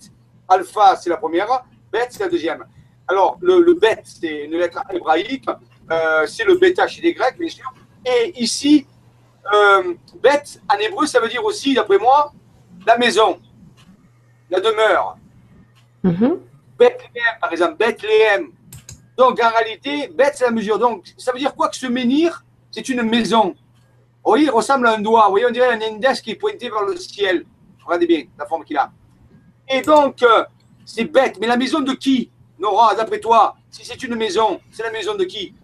Alpha, 0.48 0.96
c'est 0.96 1.10
la 1.10 1.16
première, 1.16 1.64
bet, 1.92 2.06
c'est 2.10 2.20
la 2.20 2.28
deuxième. 2.28 2.64
Alors, 3.08 3.36
le, 3.40 3.60
le 3.60 3.74
bet, 3.74 4.00
c'est 4.04 4.44
une 4.44 4.52
lettre 4.52 4.80
hébraïque, 4.90 5.46
euh, 5.90 6.26
c'est 6.26 6.44
le 6.44 6.56
bêta 6.56 6.86
chez 6.86 7.02
les 7.02 7.12
Grecs, 7.12 7.36
bien 7.38 7.48
sûr. 7.48 7.72
Et 8.06 8.40
ici, 8.40 8.86
euh, 9.52 9.94
bet, 10.22 10.42
en 10.68 10.78
hébreu, 10.78 11.06
ça 11.06 11.20
veut 11.20 11.28
dire 11.28 11.44
aussi, 11.44 11.74
d'après 11.74 11.98
moi, 11.98 12.32
la 12.86 12.98
maison, 12.98 13.40
la 14.50 14.60
demeure. 14.60 15.16
Mm 16.02 16.36
Bethléem, 16.78 17.38
par 17.40 17.52
exemple, 17.52 17.76
Bethléem. 17.76 18.50
Donc, 19.16 19.40
en 19.40 19.50
réalité, 19.50 20.08
Beth, 20.08 20.32
c'est 20.34 20.44
la 20.44 20.50
mesure. 20.50 20.78
Donc, 20.78 21.12
ça 21.16 21.30
veut 21.32 21.38
dire 21.38 21.54
quoi 21.54 21.68
que 21.68 21.76
ce 21.76 21.86
menhir, 21.86 22.44
c'est 22.70 22.88
une 22.88 23.02
maison. 23.02 23.54
Vous 24.24 24.30
voyez, 24.30 24.46
il 24.46 24.50
ressemble 24.50 24.86
à 24.88 24.94
un 24.94 24.98
doigt. 24.98 25.26
Vous 25.26 25.32
voyez, 25.32 25.46
on 25.46 25.50
dirait 25.50 25.68
un 25.68 25.80
index 25.80 26.20
qui 26.20 26.32
est 26.32 26.36
pointé 26.36 26.70
vers 26.70 26.82
le 26.82 26.96
ciel. 26.96 27.44
Regardez 27.84 28.06
bien 28.06 28.24
la 28.38 28.46
forme 28.46 28.64
qu'il 28.64 28.76
a. 28.78 28.90
Et 29.68 29.82
donc, 29.82 30.22
euh, 30.22 30.44
c'est 30.84 31.04
bête. 31.04 31.38
Mais 31.40 31.46
la 31.46 31.56
maison 31.56 31.80
de 31.80 31.92
qui 31.92 32.30
Nora, 32.58 32.94
d'après 32.94 33.20
toi, 33.20 33.54
si 33.70 33.84
c'est 33.84 34.02
une 34.02 34.14
maison, 34.14 34.60
c'est 34.70 34.82
la 34.82 34.90
maison 34.90 35.14
de 35.14 35.24
qui? 35.24 35.54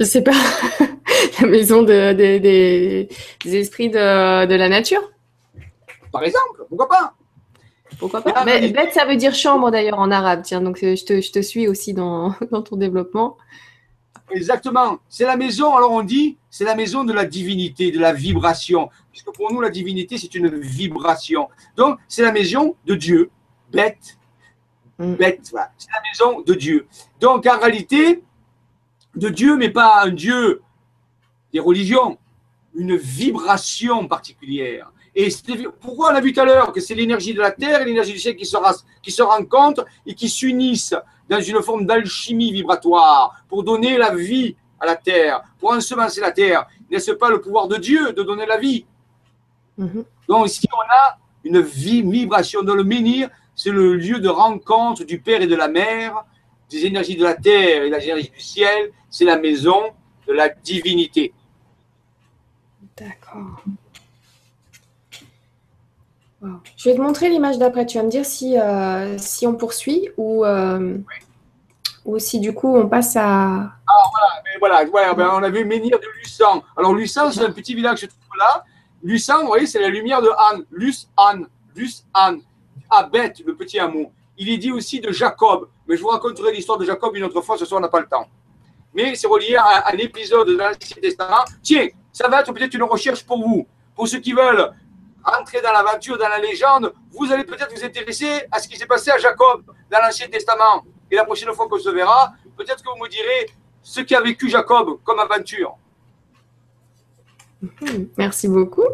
Je 0.00 0.04
sais 0.06 0.22
pas. 0.22 0.32
la 1.40 1.46
maison 1.46 1.82
de, 1.82 2.12
des 2.14 3.08
esprits 3.44 3.90
de, 3.90 4.46
de 4.46 4.54
la 4.54 4.68
nature 4.70 5.02
Par 6.10 6.22
exemple, 6.22 6.64
pourquoi 6.68 6.88
pas? 6.88 7.14
Pourquoi 7.98 8.22
pas? 8.22 8.44
Mais, 8.46 8.70
Bête, 8.70 8.94
ça 8.94 9.04
veut 9.04 9.16
dire 9.16 9.34
chambre 9.34 9.70
d'ailleurs 9.70 9.98
en 9.98 10.10
arabe. 10.10 10.40
Tiens, 10.42 10.62
donc 10.62 10.82
euh, 10.82 10.96
je 10.96 11.04
te, 11.04 11.20
je 11.20 11.30
te 11.30 11.42
suis 11.42 11.68
aussi 11.68 11.92
dans, 11.92 12.34
dans, 12.50 12.62
ton 12.62 12.76
développement. 12.76 13.36
Exactement. 14.30 15.00
C'est 15.10 15.26
la 15.26 15.36
maison, 15.36 15.76
alors 15.76 15.92
on 15.92 16.02
dit, 16.02 16.38
c'est 16.48 16.64
la 16.64 16.74
maison 16.74 17.04
de 17.04 17.12
la 17.12 17.26
divinité, 17.26 17.90
de 17.90 17.98
la 17.98 18.14
vibration. 18.14 18.88
Puisque 19.12 19.30
pour 19.32 19.52
nous, 19.52 19.60
la 19.60 19.68
divinité, 19.68 20.16
c'est 20.16 20.34
une 20.34 20.48
vibration. 20.60 21.48
Donc, 21.76 21.98
c'est 22.08 22.22
la 22.22 22.32
maison 22.32 22.74
de 22.86 22.94
Dieu. 22.94 23.30
Bête. 23.70 24.16
Mm. 24.98 25.14
Bête, 25.14 25.48
voilà. 25.50 25.72
C'est 25.76 25.90
la 25.92 26.00
maison 26.10 26.40
de 26.40 26.54
Dieu. 26.54 26.86
Donc, 27.20 27.46
en 27.46 27.58
réalité, 27.58 28.22
de 29.14 29.28
Dieu, 29.28 29.56
mais 29.56 29.70
pas 29.70 30.02
un 30.04 30.10
Dieu 30.10 30.62
des 31.52 31.60
religions, 31.60 32.18
une 32.74 32.96
vibration 32.96 34.06
particulière. 34.06 34.92
Et 35.14 35.28
pourquoi 35.80 36.12
on 36.12 36.14
a 36.14 36.20
vu 36.20 36.32
tout 36.32 36.40
à 36.40 36.44
l'heure 36.44 36.72
que 36.72 36.80
c'est 36.80 36.94
l'énergie 36.94 37.34
de 37.34 37.40
la 37.40 37.50
terre 37.50 37.82
et 37.82 37.84
l'énergie 37.84 38.12
du 38.12 38.18
ciel 38.18 38.36
qui 38.36 38.46
se, 38.46 38.56
qui 39.02 39.10
se 39.10 39.22
rencontrent 39.22 39.84
et 40.06 40.14
qui 40.14 40.28
s'unissent 40.28 40.94
dans 41.28 41.40
une 41.40 41.62
forme 41.62 41.84
d'alchimie 41.84 42.52
vibratoire 42.52 43.44
pour 43.48 43.64
donner 43.64 43.98
la 43.98 44.14
vie 44.14 44.54
à 44.78 44.86
la 44.86 44.96
terre, 44.96 45.42
pour 45.58 45.72
ensemencer 45.72 46.20
la 46.20 46.30
terre? 46.30 46.66
N'est-ce 46.90 47.12
pas 47.12 47.28
le 47.28 47.40
pouvoir 47.40 47.66
de 47.66 47.76
Dieu 47.76 48.12
de 48.12 48.22
donner 48.22 48.46
la 48.46 48.58
vie? 48.58 48.86
Mhm. 49.76 50.04
Donc 50.28 50.46
ici, 50.46 50.68
on 50.72 50.80
a 50.80 51.18
une 51.44 51.60
vibration 51.60 52.62
dans 52.62 52.74
le 52.74 52.84
menhir, 52.84 53.30
c'est 53.56 53.70
le 53.70 53.94
lieu 53.94 54.20
de 54.20 54.28
rencontre 54.28 55.04
du 55.04 55.20
Père 55.20 55.42
et 55.42 55.46
de 55.46 55.56
la 55.56 55.68
Mère, 55.68 56.24
des 56.70 56.86
énergies 56.86 57.16
de 57.16 57.24
la 57.24 57.34
terre 57.34 57.84
et 57.84 57.90
des 57.90 58.04
énergies 58.04 58.30
du 58.30 58.40
ciel, 58.40 58.92
c'est 59.10 59.24
la 59.24 59.38
maison 59.38 59.92
de 60.26 60.32
la 60.32 60.48
divinité. 60.48 61.32
D'accord. 62.96 63.62
Je 66.76 66.88
vais 66.88 66.96
te 66.96 67.00
montrer 67.00 67.28
l'image 67.28 67.58
d'après. 67.58 67.84
Tu 67.84 67.98
vas 67.98 68.04
me 68.04 68.10
dire 68.10 68.24
si, 68.24 68.58
euh, 68.58 69.18
si 69.18 69.46
on 69.46 69.54
poursuit 69.54 70.08
ou, 70.16 70.44
euh, 70.44 70.96
ou 72.04 72.18
si 72.18 72.40
du 72.40 72.54
coup 72.54 72.74
on 72.74 72.88
passe 72.88 73.16
à. 73.16 73.72
Ah 73.86 73.92
voilà, 74.58 74.84
voilà, 74.84 75.14
ben, 75.14 75.30
on 75.34 75.42
a 75.42 75.50
vu 75.50 75.64
menhir 75.64 75.98
de 75.98 76.06
Luçan. 76.18 76.62
Alors 76.76 76.94
Luçan, 76.94 77.30
c'est 77.30 77.44
un 77.44 77.52
petit 77.52 77.74
village 77.74 78.00
que 78.00 78.06
je 78.06 78.06
trouve 78.06 78.38
là. 78.38 78.64
Luçan, 79.02 79.40
vous 79.42 79.48
voyez, 79.48 79.66
c'est 79.66 79.80
la 79.80 79.88
lumière 79.88 80.22
de 80.22 80.30
Anne. 80.50 80.64
Luce 80.70 81.08
Anne. 81.16 81.46
Luce 81.74 82.04
Anne. 82.14 82.40
À 82.90 83.04
Bête, 83.04 83.40
le 83.46 83.54
petit 83.54 83.78
amour. 83.78 84.10
Il 84.40 84.48
est 84.48 84.56
dit 84.56 84.72
aussi 84.72 85.00
de 85.00 85.12
Jacob. 85.12 85.68
Mais 85.86 85.98
je 85.98 86.02
vous 86.02 86.08
raconterai 86.08 86.50
l'histoire 86.50 86.78
de 86.78 86.86
Jacob 86.86 87.14
une 87.14 87.24
autre 87.24 87.42
fois, 87.42 87.58
ce 87.58 87.66
soir 87.66 87.78
on 87.78 87.82
n'a 87.82 87.90
pas 87.90 88.00
le 88.00 88.06
temps. 88.06 88.26
Mais 88.94 89.14
c'est 89.14 89.26
relié 89.26 89.54
à 89.54 89.88
un 89.92 89.98
épisode 89.98 90.48
de 90.48 90.56
l'Ancien 90.56 90.96
Testament. 91.00 91.44
Tiens, 91.62 91.88
ça 92.10 92.26
va 92.26 92.40
être 92.40 92.50
peut-être 92.50 92.72
une 92.72 92.84
recherche 92.84 93.22
pour 93.22 93.38
vous. 93.46 93.66
Pour 93.94 94.08
ceux 94.08 94.18
qui 94.18 94.32
veulent 94.32 94.72
entrer 95.38 95.60
dans 95.60 95.72
l'aventure, 95.72 96.16
dans 96.16 96.30
la 96.30 96.38
légende, 96.38 96.90
vous 97.12 97.30
allez 97.30 97.44
peut-être 97.44 97.70
vous 97.76 97.84
intéresser 97.84 98.46
à 98.50 98.58
ce 98.58 98.66
qui 98.66 98.78
s'est 98.78 98.86
passé 98.86 99.10
à 99.10 99.18
Jacob 99.18 99.62
dans 99.90 99.98
l'Ancien 99.98 100.26
Testament. 100.28 100.84
Et 101.10 101.16
la 101.16 101.24
prochaine 101.26 101.52
fois 101.52 101.68
qu'on 101.68 101.78
se 101.78 101.90
verra, 101.90 102.32
peut-être 102.56 102.82
que 102.82 102.88
vous 102.88 103.04
me 103.04 103.10
direz 103.10 103.50
ce 103.82 104.00
qu'a 104.00 104.22
vécu 104.22 104.48
Jacob 104.48 105.00
comme 105.04 105.20
aventure. 105.20 105.76
Merci 108.16 108.48
beaucoup. 108.48 108.88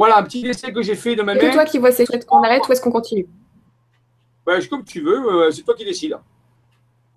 Voilà 0.00 0.16
un 0.16 0.22
petit 0.22 0.46
essai 0.46 0.72
que 0.72 0.80
j'ai 0.80 0.94
fait 0.94 1.14
de 1.14 1.20
ma 1.20 1.38
C'est 1.38 1.50
toi 1.50 1.66
qui 1.66 1.76
vois 1.76 1.92
ces 1.92 2.06
traits 2.06 2.24
qu'on 2.24 2.42
arrête 2.42 2.66
ou 2.66 2.72
est-ce 2.72 2.80
qu'on 2.80 2.90
continue? 2.90 3.26
Ben, 4.46 4.58
Comme 4.66 4.82
tu 4.82 5.02
veux, 5.02 5.18
euh, 5.26 5.50
c'est 5.50 5.60
toi 5.60 5.74
qui 5.74 5.84
décides. 5.84 6.16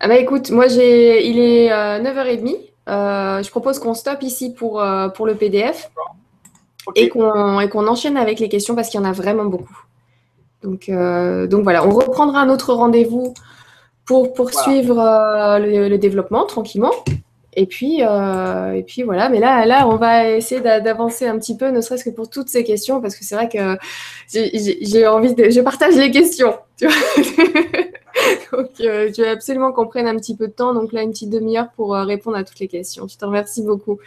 Ah 0.00 0.06
bah 0.06 0.18
écoute, 0.18 0.50
moi 0.50 0.68
j'ai, 0.68 1.26
il 1.26 1.38
est 1.38 1.70
9h30. 1.70 2.46
Euh, 2.46 2.92
euh, 2.92 3.42
je 3.42 3.48
propose 3.48 3.78
qu'on 3.78 3.94
stoppe 3.94 4.22
ici 4.22 4.52
pour, 4.52 4.84
pour 5.14 5.26
le 5.26 5.34
PDF 5.34 5.90
et 6.94 7.08
qu'on 7.08 7.88
enchaîne 7.88 8.18
avec 8.18 8.38
les 8.38 8.50
questions 8.50 8.74
parce 8.74 8.90
qu'il 8.90 9.00
y 9.00 9.02
en 9.02 9.08
a 9.08 9.12
vraiment 9.12 9.46
beaucoup. 9.46 9.80
Donc, 10.62 10.90
euh, 10.90 11.46
donc 11.46 11.62
voilà, 11.62 11.86
on 11.86 11.90
reprendra 11.90 12.42
un 12.42 12.50
autre 12.50 12.74
rendez-vous 12.74 13.32
pour 14.04 14.34
poursuivre 14.34 14.96
le, 15.58 15.96
développement 15.96 16.44
tranquillement. 16.44 16.92
Et 17.56 17.66
puis, 17.66 18.02
euh, 18.02 18.72
et 18.72 18.82
puis 18.82 19.02
voilà, 19.02 19.28
mais 19.28 19.40
là, 19.40 19.66
là, 19.66 19.88
on 19.88 19.96
va 19.96 20.30
essayer 20.30 20.60
d'avancer 20.60 21.26
un 21.26 21.38
petit 21.38 21.56
peu, 21.56 21.70
ne 21.70 21.80
serait-ce 21.80 22.04
que 22.04 22.10
pour 22.10 22.28
toutes 22.28 22.48
ces 22.48 22.64
questions, 22.64 23.00
parce 23.00 23.16
que 23.16 23.24
c'est 23.24 23.34
vrai 23.34 23.48
que 23.48 23.76
j'ai 24.32 25.06
envie 25.06 25.34
de. 25.34 25.50
Je 25.50 25.60
partage 25.60 25.94
les 25.96 26.10
questions. 26.10 26.54
Donc, 28.52 28.70
je 28.78 29.22
veux 29.22 29.28
absolument 29.28 29.72
qu'on 29.72 29.86
prenne 29.86 30.06
un 30.06 30.16
petit 30.16 30.36
peu 30.36 30.48
de 30.48 30.52
temps. 30.52 30.72
Donc 30.72 30.92
là, 30.92 31.02
une 31.02 31.10
petite 31.10 31.30
demi-heure 31.30 31.68
pour 31.76 31.94
répondre 31.94 32.36
à 32.36 32.44
toutes 32.44 32.60
les 32.60 32.68
questions. 32.68 33.08
Je 33.08 33.16
te 33.16 33.24
remercie 33.24 33.62
beaucoup. 33.62 33.98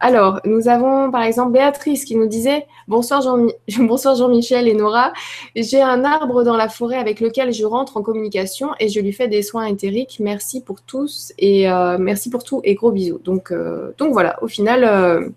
Alors, 0.00 0.40
nous 0.44 0.68
avons 0.68 1.10
par 1.10 1.22
exemple 1.22 1.52
Béatrice 1.52 2.04
qui 2.04 2.16
nous 2.16 2.26
disait 2.26 2.66
Bonsoir 2.88 3.22
Jean-Michel 3.22 4.68
et 4.68 4.74
Nora. 4.74 5.12
J'ai 5.54 5.80
un 5.80 6.04
arbre 6.04 6.42
dans 6.42 6.56
la 6.56 6.68
forêt 6.68 6.96
avec 6.96 7.20
lequel 7.20 7.52
je 7.52 7.64
rentre 7.64 7.96
en 7.96 8.02
communication 8.02 8.70
et 8.80 8.88
je 8.88 9.00
lui 9.00 9.12
fais 9.12 9.28
des 9.28 9.42
soins 9.42 9.66
éthériques. 9.66 10.18
Merci 10.20 10.62
pour 10.62 10.82
tous 10.82 11.32
et 11.38 11.70
euh, 11.70 11.96
merci 11.98 12.28
pour 12.28 12.44
tout 12.44 12.60
et 12.64 12.74
gros 12.74 12.90
bisous. 12.90 13.18
Donc, 13.18 13.50
euh, 13.50 13.92
donc 13.96 14.12
voilà, 14.12 14.42
au 14.42 14.48
final. 14.48 14.84
Euh, 14.84 15.28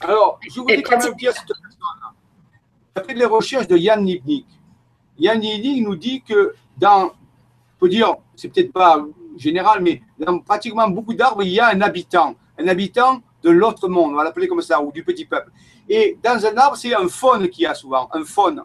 Alors, 0.00 0.40
je 0.50 0.60
voulais 0.60 0.82
quand 0.82 0.98
même 0.98 1.14
dire 1.14 1.32
cette 1.32 1.52
Après 2.94 3.14
les 3.14 3.26
recherches 3.26 3.68
de 3.68 3.76
Yann 3.76 4.02
Nibnik, 4.02 4.46
Yann 5.18 5.38
Nibnik 5.38 5.86
nous 5.86 5.96
dit 5.96 6.22
que 6.22 6.54
dans, 6.78 7.04
on 7.04 7.10
peut 7.78 7.88
dire, 7.88 8.14
c'est 8.34 8.48
peut-être 8.48 8.72
pas 8.72 9.04
général, 9.36 9.82
mais 9.82 10.02
dans 10.18 10.38
pratiquement 10.40 10.88
beaucoup 10.88 11.14
d'arbres, 11.14 11.42
il 11.42 11.50
y 11.50 11.60
a 11.60 11.68
un 11.68 11.80
habitant 11.82 12.34
un 12.62 12.68
habitant 12.68 13.20
de 13.42 13.50
l'autre 13.50 13.88
monde, 13.88 14.12
on 14.12 14.16
va 14.16 14.24
l'appeler 14.24 14.48
comme 14.48 14.62
ça, 14.62 14.80
ou 14.80 14.92
du 14.92 15.02
petit 15.02 15.24
peuple. 15.24 15.50
Et 15.88 16.16
dans 16.22 16.44
un 16.46 16.56
arbre, 16.56 16.76
c'est 16.76 16.94
un 16.94 17.08
faune 17.08 17.48
qui 17.48 17.66
a 17.66 17.74
souvent, 17.74 18.08
un 18.12 18.24
faune. 18.24 18.62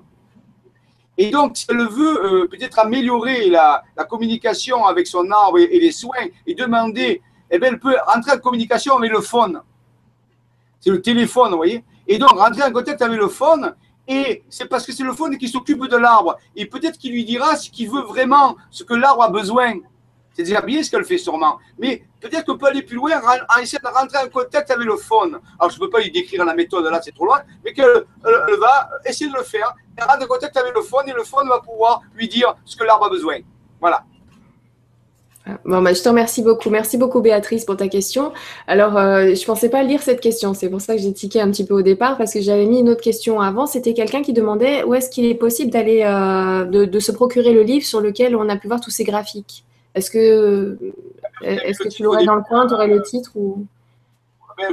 Et 1.17 1.31
donc, 1.31 1.57
si 1.57 1.65
elle 1.69 1.87
veut 1.87 2.43
euh, 2.43 2.47
peut-être 2.47 2.77
améliorer 2.77 3.49
la, 3.49 3.83
communication 4.07 4.85
avec 4.85 5.07
son 5.07 5.29
arbre 5.31 5.57
et, 5.57 5.79
les 5.79 5.91
soins 5.91 6.27
et 6.45 6.53
demander, 6.53 7.21
eh 7.49 7.57
bien, 7.59 7.69
elle 7.69 7.79
peut 7.79 7.95
rentrer 8.05 8.33
en 8.33 8.37
communication 8.37 8.97
avec 8.97 9.11
le 9.11 9.21
faune. 9.21 9.61
C'est 10.79 10.91
le 10.91 11.01
téléphone, 11.01 11.51
vous 11.51 11.57
voyez 11.57 11.83
Et 12.07 12.19
donc, 12.19 12.31
rentrer 12.31 12.61
en 12.63 12.71
contact 12.71 13.01
avec 13.01 13.19
le 13.19 13.29
faune, 13.29 13.73
et 14.07 14.43
c'est 14.47 14.67
parce 14.67 14.85
que 14.85 14.93
c'est 14.93 15.03
le 15.03 15.13
faune 15.13 15.37
qui 15.37 15.47
s'occupe 15.49 15.85
de 15.87 15.97
l'arbre. 15.97 16.37
Et 16.55 16.67
peut-être 16.67 16.99
qu'il 16.99 17.11
lui 17.11 17.25
dira 17.25 17.55
ce 17.55 17.69
qu'il 17.69 17.89
veut 17.89 18.03
vraiment, 18.03 18.55
ce 18.69 18.83
que 18.83 18.93
l'arbre 18.93 19.23
a 19.23 19.29
besoin. 19.29 19.73
C'est 20.33 20.43
déjà 20.43 20.61
bien 20.61 20.83
ce 20.83 20.91
qu'elle 20.91 21.03
fait 21.03 21.17
sûrement. 21.17 21.57
Mais 21.79 22.03
peut-être 22.19 22.45
qu'on 22.45 22.57
peut 22.57 22.67
aller 22.67 22.81
plus 22.81 22.95
loin 22.95 23.11
en 23.21 23.61
essayant 23.61 23.81
de 23.83 23.97
rentrer 23.97 24.17
en 24.17 24.29
contact 24.29 24.71
avec 24.71 24.85
le 24.85 24.97
faune. 24.97 25.39
Alors, 25.59 25.71
je 25.71 25.75
ne 25.75 25.85
peux 25.85 25.89
pas 25.89 25.99
lui 25.99 26.11
décrire 26.11 26.45
la 26.45 26.53
méthode, 26.53 26.85
là, 26.85 26.99
c'est 27.03 27.13
trop 27.13 27.25
loin, 27.25 27.41
mais 27.63 27.73
qu'elle 27.73 28.03
va 28.23 28.89
essayer 29.05 29.29
de 29.29 29.35
le 29.35 29.43
faire, 29.43 29.73
et 29.97 30.01
rentrer 30.01 30.25
en 30.25 30.27
contact 30.27 30.57
avec 30.57 30.73
le 30.75 30.81
faune, 30.81 31.07
et 31.07 31.13
le 31.13 31.23
faune 31.23 31.47
va 31.47 31.59
pouvoir 31.59 32.01
lui 32.13 32.27
dire 32.27 32.55
ce 32.65 32.75
que 32.75 32.83
l'arbre 32.83 33.05
a 33.05 33.09
besoin. 33.09 33.37
Voilà. 33.79 34.03
Bon, 35.65 35.81
bah, 35.81 35.93
je 35.93 36.01
te 36.01 36.09
remercie 36.09 36.41
beaucoup. 36.41 36.69
Merci 36.69 36.97
beaucoup, 36.97 37.21
Béatrice, 37.21 37.65
pour 37.65 37.77
ta 37.77 37.87
question. 37.87 38.33
Alors, 38.67 38.97
euh, 38.97 39.33
je 39.33 39.41
ne 39.41 39.45
pensais 39.45 39.69
pas 39.69 39.83
lire 39.83 40.01
cette 40.01 40.19
question. 40.19 40.53
C'est 40.53 40.69
pour 40.69 40.81
ça 40.81 40.95
que 40.95 41.01
j'ai 41.01 41.13
tiqué 41.13 41.39
un 41.39 41.49
petit 41.51 41.65
peu 41.65 41.73
au 41.73 41.81
départ, 41.81 42.17
parce 42.17 42.33
que 42.33 42.41
j'avais 42.41 42.65
mis 42.65 42.79
une 42.79 42.89
autre 42.89 43.01
question 43.01 43.39
avant. 43.39 43.65
C'était 43.65 43.93
quelqu'un 43.93 44.21
qui 44.21 44.33
demandait 44.33 44.83
où 44.83 44.93
est-ce 44.93 45.09
qu'il 45.09 45.25
est 45.25 45.35
possible 45.35 45.71
d'aller, 45.71 46.01
euh, 46.03 46.65
de, 46.65 46.99
se 46.99 47.11
procurer 47.11 47.53
le 47.53 47.61
livre 47.61 47.85
sur 47.85 48.01
lequel 48.01 48.35
on 48.35 48.49
a 48.49 48.57
pu 48.57 48.67
voir 48.67 48.81
tous 48.81 48.89
ces 48.91 49.03
graphiques. 49.03 49.63
Est-ce 49.97 50.11
que, 50.11 50.77
est 51.41 51.77
que 51.77 51.87
tu 51.87 52.03
l'aurais 52.03 52.25
dans 52.25 52.35
le 52.35 52.43
coin, 52.43 52.67
tu 52.67 52.73
aurais 52.73 52.87
le 52.87 53.01
titre 53.01 53.31
ou... 53.35 53.65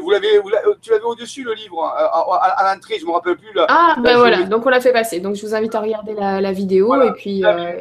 Vous 0.00 0.10
l'avez, 0.10 0.40
tu 0.80 0.90
l'avais 0.90 1.04
au-dessus 1.04 1.44
le 1.44 1.52
livre, 1.52 1.84
hein, 1.84 1.92
à, 1.94 2.74
l'entrée, 2.74 2.96
je 2.98 3.04
ne 3.04 3.08
me 3.08 3.12
rappelle 3.12 3.36
plus. 3.36 3.48
ah, 3.68 3.96
ben 4.02 4.16
voilà, 4.16 4.44
donc 4.44 4.64
on 4.64 4.70
l'a 4.70 4.80
fait 4.80 4.92
passer. 4.92 5.20
Donc 5.20 5.34
je 5.34 5.44
vous 5.44 5.54
invite 5.54 5.74
à 5.74 5.80
regarder 5.80 6.14
la, 6.14 6.52
vidéo 6.52 6.94
et 7.02 7.12
puis. 7.12 7.42
Vous 7.42 7.48
euh, 7.48 7.72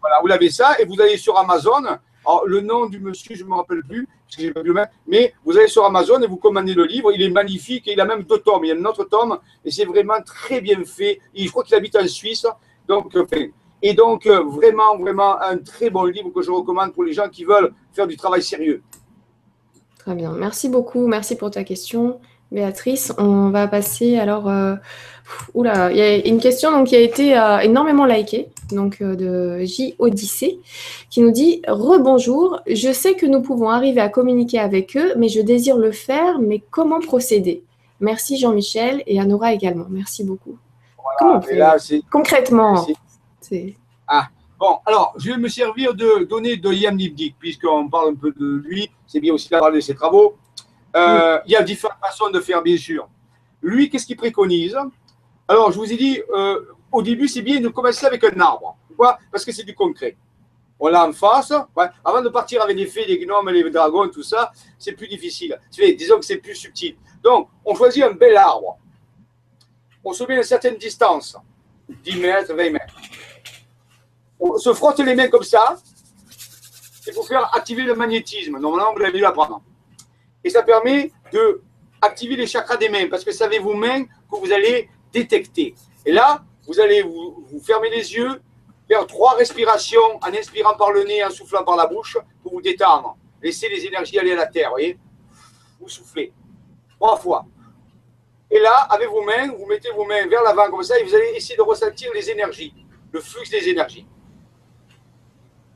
voilà, 0.00 0.20
vous 0.20 0.28
l'avez 0.28 0.48
ça 0.48 0.76
et 0.78 0.84
vous 0.84 1.00
allez 1.00 1.16
sur 1.16 1.36
Amazon. 1.36 1.84
Alors, 2.24 2.46
le 2.46 2.60
nom 2.60 2.86
du 2.86 3.00
monsieur, 3.00 3.34
je 3.34 3.42
ne 3.42 3.48
me 3.48 3.54
rappelle 3.54 3.82
plus, 3.82 4.06
parce 4.06 4.36
que 4.36 4.42
j'ai 4.42 4.52
pas 4.52 4.62
le 4.62 4.74
mais 5.06 5.34
vous 5.44 5.56
allez 5.56 5.66
sur 5.66 5.84
Amazon 5.84 6.20
et 6.22 6.26
vous 6.26 6.36
commandez 6.36 6.74
le 6.74 6.84
livre. 6.84 7.10
Il 7.12 7.22
est 7.22 7.30
magnifique 7.30 7.88
et 7.88 7.94
il 7.94 8.00
a 8.00 8.04
même 8.04 8.22
deux 8.22 8.38
tomes. 8.38 8.64
Il 8.64 8.68
y 8.68 8.72
a 8.72 8.76
un 8.76 8.84
autre 8.84 9.04
tome 9.04 9.38
et 9.64 9.70
c'est 9.70 9.86
vraiment 9.86 10.20
très 10.22 10.60
bien 10.60 10.84
fait. 10.84 11.20
je 11.34 11.48
crois 11.48 11.64
qu'il 11.64 11.74
habite 11.74 11.96
en 11.96 12.06
Suisse. 12.06 12.46
Donc, 12.86 13.16
enfin, 13.16 13.46
et 13.82 13.94
donc, 13.94 14.26
euh, 14.26 14.42
vraiment, 14.42 14.96
vraiment 14.98 15.40
un 15.40 15.58
très 15.58 15.90
bon 15.90 16.04
livre 16.04 16.30
que 16.30 16.42
je 16.42 16.50
recommande 16.50 16.92
pour 16.92 17.04
les 17.04 17.12
gens 17.12 17.28
qui 17.28 17.44
veulent 17.44 17.72
faire 17.92 18.06
du 18.06 18.16
travail 18.16 18.42
sérieux. 18.42 18.82
Très 19.98 20.14
bien. 20.14 20.32
Merci 20.32 20.68
beaucoup. 20.68 21.06
Merci 21.06 21.36
pour 21.36 21.50
ta 21.50 21.64
question. 21.64 22.18
Béatrice. 22.50 23.12
On 23.18 23.50
va 23.50 23.68
passer 23.68 24.18
alors. 24.18 24.48
Euh, 24.48 24.74
oula, 25.54 25.90
il 25.90 25.98
y 25.98 26.00
a 26.00 26.26
une 26.26 26.40
question 26.40 26.70
donc, 26.70 26.88
qui 26.88 26.96
a 26.96 27.00
été 27.00 27.38
euh, 27.38 27.58
énormément 27.58 28.06
likée, 28.06 28.48
donc 28.72 29.02
euh, 29.02 29.14
de 29.14 29.64
J 29.64 29.94
Odyssée, 29.98 30.58
qui 31.10 31.20
nous 31.20 31.30
dit 31.30 31.62
Rebonjour, 31.68 32.60
je 32.66 32.92
sais 32.92 33.14
que 33.14 33.26
nous 33.26 33.42
pouvons 33.42 33.68
arriver 33.68 34.00
à 34.00 34.08
communiquer 34.08 34.58
avec 34.58 34.96
eux, 34.96 35.12
mais 35.18 35.28
je 35.28 35.40
désire 35.40 35.76
le 35.76 35.92
faire, 35.92 36.38
mais 36.40 36.62
comment 36.70 37.00
procéder? 37.00 37.62
Merci 38.00 38.38
Jean-Michel 38.38 39.02
et 39.06 39.20
à 39.20 39.24
Nora 39.24 39.52
également. 39.52 39.86
Merci 39.90 40.24
beaucoup. 40.24 40.56
comment 41.18 41.36
on 41.36 41.40
fait 41.42 41.60
Concrètement? 42.10 42.86
Ah, 44.06 44.28
bon, 44.58 44.78
alors, 44.86 45.14
je 45.18 45.30
vais 45.30 45.38
me 45.38 45.48
servir 45.48 45.94
de 45.94 46.24
données 46.24 46.56
de 46.56 46.72
Yann 46.72 46.96
Nibdik, 46.96 47.36
puisqu'on 47.38 47.88
parle 47.88 48.10
un 48.10 48.14
peu 48.14 48.32
de 48.32 48.62
lui, 48.64 48.90
c'est 49.06 49.20
bien 49.20 49.34
aussi 49.34 49.48
de 49.48 49.58
parler 49.58 49.76
de 49.76 49.80
ses 49.80 49.94
travaux. 49.94 50.36
Euh, 50.96 51.38
il 51.46 51.52
y 51.52 51.56
a 51.56 51.62
différentes 51.62 51.98
façons 52.00 52.30
de 52.30 52.40
faire, 52.40 52.62
bien 52.62 52.76
sûr. 52.76 53.08
Lui, 53.62 53.90
qu'est-ce 53.90 54.06
qu'il 54.06 54.16
préconise? 54.16 54.76
Alors, 55.46 55.72
je 55.72 55.78
vous 55.78 55.92
ai 55.92 55.96
dit, 55.96 56.20
euh, 56.34 56.60
au 56.90 57.02
début, 57.02 57.28
c'est 57.28 57.42
bien 57.42 57.60
de 57.60 57.68
commencer 57.68 58.06
avec 58.06 58.24
un 58.24 58.40
arbre. 58.40 58.76
Pourquoi 58.88 59.18
Parce 59.30 59.44
que 59.44 59.52
c'est 59.52 59.64
du 59.64 59.74
concret. 59.74 60.16
On 60.80 60.88
l'a 60.88 61.06
en 61.06 61.12
face. 61.12 61.52
Avant 62.04 62.22
de 62.22 62.28
partir 62.28 62.62
avec 62.62 62.76
les 62.76 62.86
fées, 62.86 63.04
les 63.06 63.18
gnomes, 63.18 63.50
les 63.50 63.68
dragons, 63.70 64.08
tout 64.08 64.22
ça, 64.22 64.52
c'est 64.78 64.92
plus 64.92 65.08
difficile. 65.08 65.58
Disons 65.70 66.18
que 66.18 66.24
c'est 66.24 66.36
plus 66.36 66.54
subtil. 66.54 66.96
Donc, 67.22 67.48
on 67.64 67.74
choisit 67.74 68.04
un 68.04 68.12
bel 68.12 68.36
arbre. 68.36 68.78
On 70.04 70.12
se 70.12 70.24
met 70.24 70.34
à 70.34 70.36
une 70.38 70.42
certaine 70.44 70.76
distance, 70.76 71.36
10 71.88 72.16
mètres, 72.20 72.54
20 72.54 72.70
mètres. 72.70 72.94
Se 74.58 74.72
frotte 74.72 75.00
les 75.00 75.14
mains 75.14 75.28
comme 75.28 75.42
ça. 75.42 75.76
C'est 77.02 77.12
pour 77.12 77.26
faire 77.26 77.54
activer 77.54 77.82
le 77.82 77.94
magnétisme. 77.94 78.58
Normalement, 78.58 78.92
vous 78.92 78.98
l'avez 78.98 79.18
vu. 79.18 79.24
Et 80.44 80.50
ça 80.50 80.62
permet 80.62 81.10
de 81.32 81.62
activer 82.00 82.36
les 82.36 82.46
chakras 82.46 82.76
des 82.76 82.88
mains, 82.88 83.08
parce 83.08 83.24
que 83.24 83.32
c'est 83.32 83.58
vos 83.58 83.74
mains 83.74 84.04
que 84.04 84.36
vous 84.36 84.52
allez 84.52 84.88
détecter. 85.12 85.74
Et 86.04 86.12
là, 86.12 86.42
vous 86.66 86.78
allez 86.80 87.02
vous, 87.02 87.60
fermer 87.64 87.90
les 87.90 88.14
yeux, 88.14 88.40
faire 88.86 89.06
trois 89.06 89.34
respirations 89.34 90.18
en 90.22 90.28
inspirant 90.28 90.76
par 90.76 90.92
le 90.92 91.04
nez, 91.04 91.24
en 91.24 91.30
soufflant 91.30 91.64
par 91.64 91.76
la 91.76 91.86
bouche, 91.86 92.18
pour 92.42 92.52
vous 92.52 92.62
détendre. 92.62 93.16
Laissez 93.42 93.68
les 93.68 93.84
énergies 93.86 94.18
aller 94.18 94.32
à 94.32 94.36
la 94.36 94.46
terre, 94.46 94.70
voyez 94.70 94.98
Vous 95.80 95.88
soufflez. 95.88 96.32
Trois 96.98 97.16
fois. 97.16 97.46
Et 98.50 98.58
là, 98.58 98.86
avec 98.90 99.08
vos 99.08 99.22
mains, 99.22 99.52
vous 99.52 99.66
mettez 99.66 99.90
vos 99.90 100.04
mains 100.04 100.26
vers 100.26 100.42
l'avant 100.42 100.70
comme 100.70 100.82
ça 100.82 100.98
et 100.98 101.04
vous 101.04 101.14
allez 101.14 101.32
essayer 101.34 101.56
de 101.56 101.62
ressentir 101.62 102.10
les 102.14 102.30
énergies, 102.30 102.74
le 103.12 103.20
flux 103.20 103.48
des 103.48 103.68
énergies. 103.68 104.06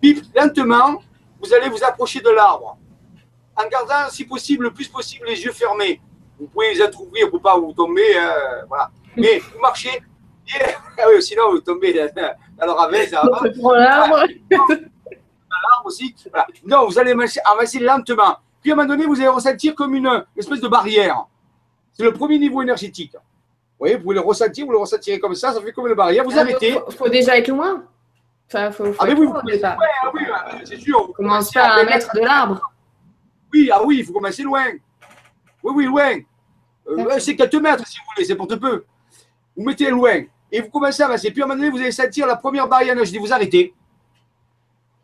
Puis, 0.02 0.20
lentement, 0.34 1.00
vous 1.40 1.54
allez 1.54 1.70
vous 1.70 1.82
approcher 1.82 2.20
de 2.20 2.28
l'arbre 2.30 2.76
en 3.56 3.68
gardant, 3.68 4.10
si 4.10 4.24
possible, 4.24 4.64
le 4.64 4.72
plus 4.72 4.88
possible 4.88 5.26
les 5.26 5.42
yeux 5.42 5.52
fermés. 5.52 6.00
Vous 6.38 6.46
pouvez 6.48 6.74
les 6.74 6.82
entrouvrir 6.82 7.28
pour 7.30 7.38
ne 7.38 7.42
pas 7.42 7.58
vous 7.58 7.72
tomber. 7.72 8.16
Euh, 8.16 8.64
voilà. 8.66 8.90
Mais 9.16 9.38
vous 9.38 9.60
marchez, 9.60 10.02
ah 10.98 11.04
sinon 11.20 11.50
vous 11.52 11.60
tombez 11.60 11.92
dans, 11.92 12.10
dans 12.58 12.66
le 12.66 12.72
ravin. 12.72 13.06
Ça 13.06 13.22
va. 13.22 13.78
l'arbre. 13.78 14.26
aussi. 15.84 16.14
Non, 16.64 16.86
vous 16.86 16.98
allez 16.98 17.14
avancer 17.44 17.78
lentement. 17.78 18.36
Puis 18.60 18.70
à 18.70 18.74
un 18.74 18.76
moment 18.76 18.88
donné, 18.88 19.06
vous 19.06 19.16
allez 19.16 19.28
ressentir 19.28 19.74
comme 19.74 19.94
une, 19.94 20.24
espèce 20.36 20.60
de 20.60 20.68
barrière. 20.68 21.26
C'est 21.92 22.04
le 22.04 22.12
premier 22.12 22.38
niveau 22.38 22.62
énergétique. 22.62 23.12
Vous 23.14 23.86
voyez, 23.86 23.96
vous 23.96 24.02
pouvez 24.02 24.14
le 24.14 24.20
ressentir, 24.20 24.64
vous 24.64 24.72
le 24.72 24.78
ressentirez 24.78 25.18
comme 25.18 25.34
ça, 25.34 25.52
ça 25.52 25.60
fait 25.60 25.72
comme 25.72 25.88
une 25.88 25.94
barrière. 25.94 26.24
Vous 26.24 26.36
ah, 26.36 26.40
arrêtez. 26.40 26.78
Il 26.88 26.94
faut, 26.94 27.08
déjà 27.08 27.36
être 27.36 27.48
loin. 27.48 27.84
Enfin, 28.54 28.70
faut, 28.70 28.92
faut 28.92 28.98
ah, 28.98 29.06
mais 29.06 29.14
oui, 29.14 29.28
ah 29.62 30.10
oui, 30.12 30.22
c'est 30.64 30.76
sûr. 30.78 31.10
Commence 31.14 31.50
pas 31.50 31.62
à 31.62 31.80
un 31.80 31.84
mètre 31.84 32.14
de 32.14 32.20
l'arbre. 32.20 32.60
Oui, 33.52 33.70
ah 33.72 33.82
oui, 33.82 33.98
il 34.00 34.04
faut 34.04 34.12
commencer 34.12 34.42
loin. 34.42 34.66
Oui, 35.62 35.72
oui, 35.74 35.84
loin. 35.86 36.18
Euh, 36.88 37.18
c'est 37.18 37.34
quelques 37.34 37.54
mètres 37.54 37.86
si 37.86 37.96
vous 37.96 38.04
voulez, 38.14 38.26
c'est 38.26 38.36
pour 38.36 38.46
te 38.46 38.54
peu. 38.54 38.84
Vous 39.56 39.64
mettez 39.64 39.88
loin 39.88 40.24
et 40.50 40.60
vous 40.60 40.68
commencez 40.68 41.02
à 41.02 41.06
avancer. 41.06 41.30
Puis 41.30 41.40
à 41.40 41.46
un 41.46 41.48
moment 41.48 41.58
donné, 41.58 41.70
vous 41.70 41.78
allez 41.78 41.92
sentir 41.92 42.26
la 42.26 42.36
première 42.36 42.68
barrière. 42.68 42.94
Je 43.02 43.10
dis, 43.10 43.18
vous 43.18 43.32
arrêtez. 43.32 43.72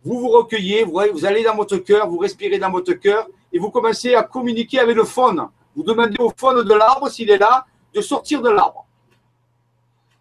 Vous 0.05 0.21
vous 0.21 0.29
recueillez, 0.29 0.85
vous, 0.85 1.01
vous 1.13 1.25
allez 1.25 1.43
dans 1.43 1.57
votre 1.57 1.79
cœur, 1.79 2.07
vous 2.07 2.19
respirez 2.19 2.59
dans 2.59 2.71
votre 2.71 2.93
cœur 2.93 3.29
et 3.51 3.59
vous 3.59 3.71
commencez 3.71 4.15
à 4.15 4.23
communiquer 4.25 4.81
avec 4.81 4.95
le 4.95 5.05
faune. 5.05 5.49
Vous 5.75 5.83
demandez 5.83 6.17
au 6.19 6.31
faune 6.37 6.65
de 6.65 6.75
l'arbre, 6.75 7.09
s'il 7.09 7.31
est 7.31 7.39
là, 7.39 7.65
de 7.95 8.01
sortir 8.03 8.43
de 8.43 8.51
l'arbre. 8.51 8.87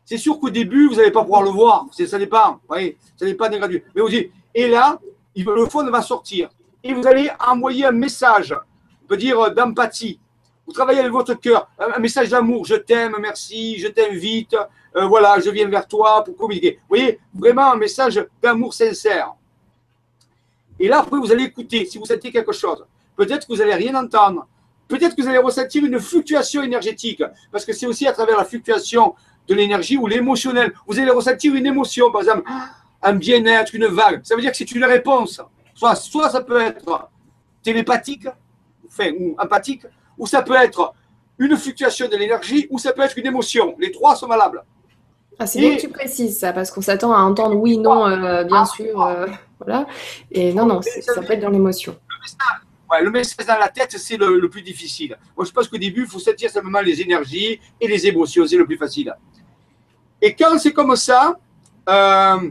C'est 0.07 0.17
sûr 0.17 0.39
qu'au 0.39 0.49
début, 0.49 0.87
vous 0.87 0.95
n'allez 0.95 1.11
pas 1.11 1.21
pouvoir 1.21 1.43
le 1.43 1.49
voir. 1.49 1.85
Ça 1.91 2.17
dépend. 2.17 2.61
Oui, 2.69 2.95
ça 3.17 3.25
dépend 3.25 3.49
des 3.49 3.57
gradués. 3.57 3.83
Mais 3.93 4.01
vous 4.01 4.07
dites, 4.07 4.31
et 4.55 4.69
là, 4.69 4.97
le 5.35 5.65
faune 5.65 5.89
va 5.89 6.01
sortir 6.01 6.49
et 6.81 6.93
vous 6.93 7.05
allez 7.05 7.29
envoyer 7.45 7.85
un 7.85 7.91
message, 7.91 8.55
on 9.03 9.07
peut 9.07 9.17
dire 9.17 9.53
d'empathie. 9.53 10.17
Vous 10.65 10.71
travaillez 10.71 10.99
avec 10.99 11.11
votre 11.11 11.33
cœur, 11.33 11.69
un 11.77 11.99
message 11.99 12.29
d'amour, 12.29 12.65
je 12.65 12.75
t'aime, 12.75 13.15
merci, 13.19 13.77
je 13.79 13.89
t'invite, 13.89 14.55
euh, 14.95 15.05
voilà, 15.07 15.41
je 15.41 15.49
viens 15.49 15.67
vers 15.67 15.85
toi 15.85 16.23
pour 16.23 16.37
communiquer. 16.37 16.77
Vous 16.81 16.95
voyez, 16.95 17.19
vraiment 17.33 17.73
un 17.73 17.77
message 17.77 18.25
d'amour 18.41 18.73
sincère. 18.73 19.33
Et 20.79 20.87
là, 20.87 20.99
après, 20.99 21.17
vous 21.17 21.31
allez 21.33 21.43
écouter 21.43 21.85
si 21.85 21.97
vous 21.97 22.05
sentez 22.05 22.31
quelque 22.31 22.53
chose. 22.53 22.85
Peut-être 23.17 23.45
que 23.45 23.53
vous 23.53 23.59
n'allez 23.59 23.75
rien 23.75 23.95
entendre. 23.95 24.47
Peut-être 24.87 25.15
que 25.15 25.21
vous 25.21 25.27
allez 25.27 25.37
ressentir 25.37 25.83
une 25.83 25.99
fluctuation 25.99 26.63
énergétique, 26.63 27.21
parce 27.51 27.65
que 27.65 27.73
c'est 27.73 27.87
aussi 27.87 28.07
à 28.07 28.13
travers 28.13 28.37
la 28.37 28.45
fluctuation 28.45 29.15
de 29.47 29.55
l'énergie 29.55 29.97
ou 29.97 30.07
l'émotionnel. 30.07 30.73
Vous 30.87 30.99
allez 30.99 31.11
ressentir 31.11 31.53
une 31.55 31.65
émotion, 31.65 32.11
par 32.11 32.21
exemple, 32.21 32.43
un 33.01 33.13
bien-être, 33.13 33.73
une 33.73 33.87
vague. 33.87 34.21
Ça 34.23 34.35
veut 34.35 34.41
dire 34.41 34.51
que 34.51 34.57
c'est 34.57 34.71
une 34.71 34.85
réponse. 34.85 35.41
Soit, 35.73 35.95
soit 35.95 36.29
ça 36.29 36.41
peut 36.41 36.59
être 36.59 37.09
télépathique, 37.63 38.27
enfin, 38.87 39.11
ou 39.19 39.35
empathique, 39.37 39.85
ou 40.17 40.25
ça 40.25 40.41
peut 40.41 40.55
être 40.55 40.93
une 41.37 41.55
fluctuation 41.55 42.07
de 42.07 42.15
l'énergie, 42.17 42.67
ou 42.69 42.79
ça 42.79 42.93
peut 42.93 43.03
être 43.03 43.17
une 43.17 43.27
émotion. 43.27 43.75
Les 43.79 43.91
trois 43.91 44.15
sont 44.15 44.27
valables. 44.27 44.63
Ah, 45.39 45.45
c'est 45.45 45.59
bien 45.59 45.75
que 45.75 45.81
tu 45.81 45.89
précises 45.89 46.39
ça, 46.39 46.51
parce 46.51 46.71
qu'on 46.71 46.81
s'attend 46.81 47.13
à 47.13 47.19
entendre 47.19 47.55
oui, 47.55 47.77
non, 47.77 48.07
euh, 48.07 48.43
bien 48.43 48.63
ah, 48.63 48.65
sûr. 48.65 49.03
Euh, 49.03 49.27
voilà. 49.59 49.85
Et 50.31 50.53
non, 50.53 50.65
non, 50.65 50.81
ça 50.81 51.21
peut 51.21 51.33
être 51.33 51.41
dans 51.41 51.49
l'émotion. 51.49 51.95
le 52.99 53.11
message 53.11 53.45
dans 53.45 53.59
la 53.59 53.69
tête, 53.69 53.95
c'est 53.97 54.17
le, 54.17 54.49
plus 54.49 54.63
difficile. 54.63 55.15
Moi, 55.35 55.45
je 55.45 55.51
pense 55.51 55.67
qu'au 55.67 55.77
début, 55.77 56.01
il 56.01 56.07
faut 56.07 56.19
sentir 56.19 56.49
simplement 56.49 56.81
les 56.81 57.01
énergies 57.01 57.59
et 57.79 57.87
les 57.87 58.07
émotions, 58.07 58.47
c'est 58.47 58.57
le 58.57 58.65
plus 58.65 58.77
facile. 58.77 59.13
Et 60.21 60.33
quand 60.33 60.57
c'est 60.57 60.73
comme 60.73 60.95
ça, 60.95 61.37
euh, 61.89 62.49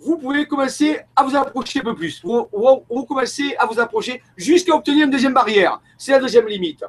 vous 0.00 0.16
pouvez 0.16 0.46
commencer 0.46 1.00
à 1.14 1.24
vous 1.24 1.36
approcher 1.36 1.80
un 1.80 1.84
peu 1.84 1.94
plus. 1.94 2.22
Vous, 2.22 2.46
vous, 2.88 3.04
commencez 3.04 3.54
à 3.58 3.66
vous 3.66 3.78
approcher 3.78 4.22
jusqu'à 4.36 4.74
obtenir 4.74 5.04
une 5.04 5.10
deuxième 5.10 5.34
barrière. 5.34 5.80
C'est 5.96 6.12
la 6.12 6.20
deuxième 6.20 6.46
limite. 6.46 6.84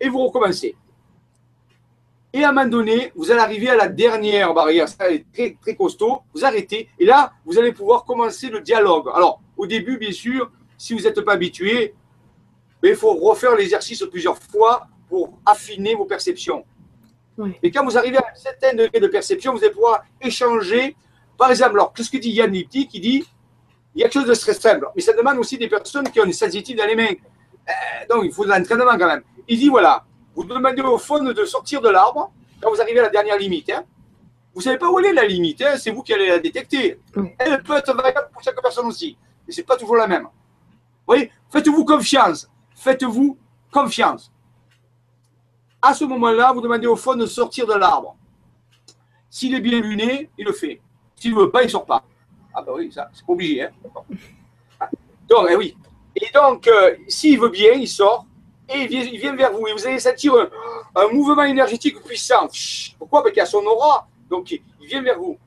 Et 0.00 0.08
vous 0.08 0.26
recommencez. 0.26 0.76
Et 2.32 2.44
à 2.44 2.50
un 2.50 2.52
moment 2.52 2.68
donné, 2.68 3.12
vous 3.14 3.30
allez 3.30 3.40
arriver 3.40 3.70
à 3.70 3.76
la 3.76 3.88
dernière 3.88 4.52
barrière. 4.52 4.88
Ça 4.88 5.10
est 5.10 5.24
très, 5.32 5.56
très 5.60 5.74
costaud. 5.74 6.20
Vous 6.34 6.44
arrêtez. 6.44 6.88
Et 6.98 7.04
là, 7.04 7.32
vous 7.44 7.58
allez 7.58 7.72
pouvoir 7.72 8.04
commencer 8.04 8.48
le 8.48 8.60
dialogue. 8.60 9.08
Alors, 9.14 9.40
au 9.56 9.66
début, 9.66 9.96
bien 9.98 10.12
sûr, 10.12 10.50
si 10.76 10.94
vous 10.94 11.00
n'êtes 11.00 11.20
pas 11.22 11.32
habitué, 11.32 11.94
il 12.82 12.94
faut 12.94 13.14
refaire 13.14 13.56
l'exercice 13.56 14.04
plusieurs 14.10 14.38
fois 14.38 14.86
pour 15.08 15.38
affiner 15.44 15.94
vos 15.94 16.04
perceptions. 16.04 16.64
Et 17.62 17.70
quand 17.70 17.84
vous 17.84 17.96
arrivez 17.96 18.18
à 18.18 18.26
un 18.32 18.34
certain 18.34 18.74
degré 18.74 19.00
de 19.00 19.06
perception, 19.06 19.52
vous 19.52 19.58
allez 19.58 19.70
pouvoir 19.70 20.02
échanger 20.20 20.96
par 21.38 21.50
exemple, 21.52 21.70
alors, 21.70 21.92
qu'est-ce 21.92 22.10
que 22.10 22.18
dit 22.18 22.32
Yann 22.32 22.50
Lipti 22.50 22.88
qui 22.88 23.00
dit 23.00 23.24
il 23.94 24.02
y 24.02 24.04
a 24.04 24.08
quelque 24.08 24.26
chose 24.26 24.28
de 24.28 24.34
très 24.34 24.54
simple, 24.54 24.86
mais 24.94 25.00
ça 25.00 25.12
demande 25.12 25.38
aussi 25.38 25.56
des 25.56 25.68
personnes 25.68 26.08
qui 26.10 26.20
ont 26.20 26.24
une 26.24 26.32
sensibilité 26.32 26.74
dans 26.74 26.86
les 26.86 26.94
mains. 26.94 27.08
Euh, 27.08 27.72
donc, 28.10 28.24
il 28.24 28.32
faut 28.32 28.44
de 28.44 28.50
l'entraînement 28.50 28.98
quand 28.98 29.06
même. 29.06 29.22
Il 29.48 29.58
dit 29.58 29.68
voilà, 29.68 30.04
vous 30.34 30.44
demandez 30.44 30.82
au 30.82 30.98
fond 30.98 31.22
de 31.22 31.44
sortir 31.44 31.80
de 31.80 31.88
l'arbre 31.88 32.30
quand 32.60 32.70
vous 32.70 32.80
arrivez 32.80 33.00
à 33.00 33.04
la 33.04 33.08
dernière 33.08 33.38
limite. 33.38 33.70
Hein. 33.70 33.84
Vous 34.52 34.60
ne 34.60 34.64
savez 34.64 34.78
pas 34.78 34.90
où 34.90 34.98
est 34.98 35.12
la 35.12 35.24
limite, 35.24 35.62
hein, 35.62 35.76
c'est 35.78 35.90
vous 35.90 36.02
qui 36.02 36.12
allez 36.12 36.28
la 36.28 36.38
détecter. 36.38 37.00
Elle 37.38 37.62
peut 37.62 37.76
être 37.76 37.94
variable 37.94 38.28
pour 38.32 38.42
chaque 38.42 38.60
personne 38.60 38.86
aussi, 38.86 39.16
mais 39.46 39.52
ce 39.52 39.60
n'est 39.60 39.64
pas 39.64 39.76
toujours 39.76 39.96
la 39.96 40.06
même. 40.06 40.24
Vous 40.24 40.28
voyez, 41.06 41.30
faites-vous 41.50 41.84
confiance. 41.84 42.48
Faites-vous 42.76 43.38
confiance. 43.72 44.30
À 45.80 45.94
ce 45.94 46.04
moment-là, 46.04 46.52
vous 46.52 46.60
demandez 46.60 46.86
au 46.86 46.96
fond 46.96 47.14
de 47.14 47.26
sortir 47.26 47.66
de 47.66 47.74
l'arbre. 47.74 48.16
S'il 49.30 49.54
est 49.54 49.60
bien 49.60 49.80
luné, 49.80 50.30
il 50.36 50.46
le 50.46 50.52
fait. 50.52 50.80
S'il 51.16 51.34
ne 51.34 51.40
veut 51.40 51.50
pas, 51.50 51.62
il 51.62 51.66
ne 51.66 51.70
sort 51.70 51.84
pas. 51.84 52.02
Ah 52.54 52.62
ben 52.62 52.72
oui, 52.74 52.90
ça, 52.92 53.08
c'est 53.12 53.22
obligé. 53.28 53.62
Hein. 53.62 53.70
Donc, 55.28 55.46
eh 55.50 55.56
oui. 55.56 55.76
Et 56.16 56.26
donc, 56.34 56.66
euh, 56.66 56.96
s'il 57.06 57.38
veut 57.38 57.50
bien, 57.50 57.72
il 57.72 57.86
sort 57.86 58.26
et 58.68 58.82
il 58.82 59.18
vient, 59.18 59.34
vers 59.34 59.52
vous. 59.52 59.66
Et 59.66 59.72
vous 59.72 59.86
allez 59.86 59.98
sentir 59.98 60.34
un, 60.94 61.08
mouvement 61.08 61.42
énergétique 61.44 62.02
puissant. 62.02 62.48
Pourquoi? 62.98 63.22
Parce 63.22 63.32
qu'il 63.32 63.42
a 63.42 63.46
son 63.46 63.64
aura. 63.64 64.06
Donc, 64.28 64.50
il, 64.50 64.62
vient 64.80 65.02
vers 65.02 65.18
vous. 65.18 65.38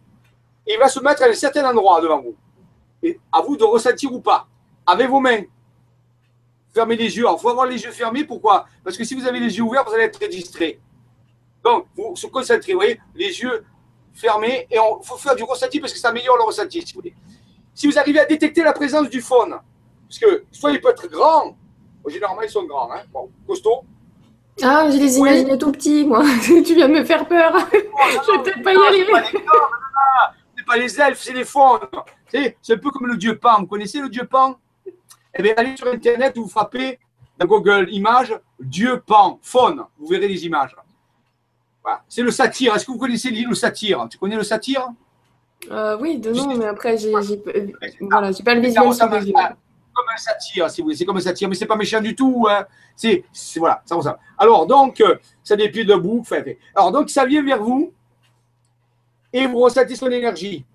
Et 0.65 0.73
il 0.73 0.79
va 0.79 0.87
se 0.87 0.99
mettre 0.99 1.23
à 1.23 1.25
un 1.27 1.33
certain 1.33 1.69
endroit 1.69 2.01
devant 2.01 2.21
vous. 2.21 2.35
Et 3.03 3.19
à 3.31 3.41
vous 3.41 3.57
de 3.57 3.63
ressentir 3.63 4.11
ou 4.13 4.21
pas. 4.21 4.47
Avec 4.85 5.09
vos 5.09 5.19
mains. 5.19 5.43
Fermez 6.73 6.95
les 6.95 7.17
yeux. 7.17 7.25
il 7.29 7.39
faut 7.39 7.49
avoir 7.49 7.65
les 7.65 7.81
yeux 7.81 7.91
fermés. 7.91 8.23
Pourquoi? 8.23 8.65
Parce 8.83 8.97
que 8.97 9.03
si 9.03 9.13
vous 9.15 9.25
avez 9.27 9.39
les 9.39 9.57
yeux 9.57 9.63
ouverts, 9.63 9.83
vous 9.85 9.93
allez 9.93 10.03
être 10.03 10.17
très 10.19 10.29
distrait. 10.29 10.79
Donc, 11.63 11.85
vous 11.95 12.15
se 12.15 12.27
concentrez. 12.27 12.71
Vous 12.73 12.79
voyez, 12.79 12.99
les 13.15 13.41
yeux 13.41 13.65
fermé 14.13 14.67
et 14.69 14.75
il 14.75 15.05
faut 15.05 15.17
faire 15.17 15.35
du 15.35 15.43
ressenti 15.43 15.79
parce 15.79 15.93
que 15.93 15.99
ça 15.99 16.09
améliore 16.09 16.37
le 16.37 16.43
ressenti, 16.43 16.81
si 16.81 16.93
vous 16.93 16.99
voulez. 17.01 17.15
Si 17.73 17.87
vous 17.87 17.97
arrivez 17.97 18.19
à 18.19 18.25
détecter 18.25 18.63
la 18.63 18.73
présence 18.73 19.09
du 19.09 19.21
faune, 19.21 19.55
parce 20.07 20.19
que 20.19 20.43
soit 20.51 20.71
il 20.71 20.81
peut 20.81 20.89
être 20.89 21.07
grand, 21.07 21.55
généralement 22.07 22.41
ils 22.41 22.49
sont 22.49 22.63
grands, 22.63 22.91
hein, 22.91 23.01
bon, 23.11 23.29
costauds, 23.47 23.83
Ah, 24.61 24.89
je 24.91 24.97
les 24.97 25.17
imaginais 25.17 25.57
tout 25.57 25.71
petits, 25.71 26.05
moi. 26.05 26.23
tu 26.43 26.75
viens 26.75 26.89
de 26.89 26.93
me 26.93 27.05
faire 27.05 27.25
peur. 27.27 27.53
je 27.71 28.31
vais 28.31 28.43
peut-être 28.43 28.63
pas 28.63 28.73
y 28.73 28.77
arriver. 28.77 29.13
C'est 30.57 30.65
pas 30.65 30.77
les 30.77 30.99
elfes, 31.01 31.21
c'est 31.21 31.33
les 31.33 31.45
faunes. 31.45 31.79
C'est 32.31 32.73
un 32.73 32.77
peu 32.77 32.91
comme 32.91 33.07
le 33.07 33.17
dieu 33.17 33.37
Pan. 33.37 33.59
Vous 33.59 33.67
connaissez 33.67 33.99
le 33.99 34.09
dieu 34.09 34.25
Pan? 34.25 34.57
Eh 35.35 35.41
bien, 35.41 35.53
allez 35.57 35.77
sur 35.77 35.87
Internet, 35.87 36.37
vous 36.37 36.47
frappez 36.47 36.99
dans 37.37 37.45
Google 37.45 37.87
Images, 37.91 38.37
dieu 38.59 39.01
Pan, 39.05 39.39
faune. 39.41 39.83
Vous 39.97 40.07
verrez 40.07 40.27
les 40.27 40.45
images. 40.45 40.75
C'est 42.07 42.21
le 42.21 42.31
satyre. 42.31 42.75
Est-ce 42.75 42.85
que 42.85 42.91
vous 42.91 42.97
connaissez 42.97 43.31
le 43.31 43.55
satyre 43.55 44.07
Tu 44.09 44.17
connais 44.17 44.35
le 44.35 44.43
satyre 44.43 44.89
euh, 45.71 45.97
Oui, 45.99 46.19
de 46.19 46.31
nom, 46.31 46.55
mais 46.55 46.65
après, 46.65 46.97
j'ai 46.97 47.11
voilà, 47.11 48.31
pas 48.45 48.55
le 48.55 48.61
visuel 48.61 49.55
comme 49.93 50.05
un 50.13 50.17
satyre, 50.17 50.69
si 50.69 50.81
vous 50.81 50.85
voulez. 50.85 50.95
C'est 50.95 51.05
comme 51.05 51.17
un 51.17 51.21
satyre, 51.21 51.49
mais 51.49 51.55
c'est 51.55 51.65
pas 51.65 51.75
méchant 51.75 52.01
du 52.01 52.15
tout. 52.15 52.47
Hein. 52.49 52.65
C'est, 52.95 53.23
voilà, 53.57 53.81
ça 53.85 54.01
ça. 54.01 54.19
Alors, 54.37 54.65
donc, 54.65 55.01
euh, 55.01 55.17
ça 55.43 55.55
des 55.55 55.69
pieds 55.69 55.83
debout. 55.83 56.23
Alors, 56.75 56.91
donc, 56.91 57.09
ça 57.09 57.25
vient 57.25 57.43
vers 57.43 57.61
vous 57.61 57.91
et 59.33 59.47
vous 59.47 59.59
ressentez 59.59 59.95
son 59.95 60.09
énergie. 60.09 60.65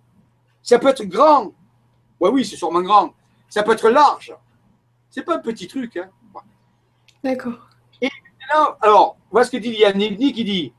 Ça 0.62 0.78
peut 0.78 0.88
être 0.88 1.04
grand. 1.04 1.52
Ouais, 2.20 2.30
oui, 2.30 2.44
c'est 2.44 2.56
sûrement 2.56 2.82
grand. 2.82 3.14
Ça 3.48 3.62
peut 3.62 3.72
être 3.72 3.88
large. 3.88 4.34
C'est 5.10 5.22
pas 5.22 5.36
un 5.36 5.40
petit 5.40 5.66
truc. 5.66 5.96
Hein. 5.96 6.10
D'accord. 7.22 7.68
Et 8.00 8.10
maintenant, 8.40 8.76
alors, 8.80 9.16
voilà 9.30 9.46
ce 9.46 9.50
que 9.50 9.56
dit 9.56 9.70
Yannick 9.70 10.34
qui 10.34 10.44
dit 10.44 10.72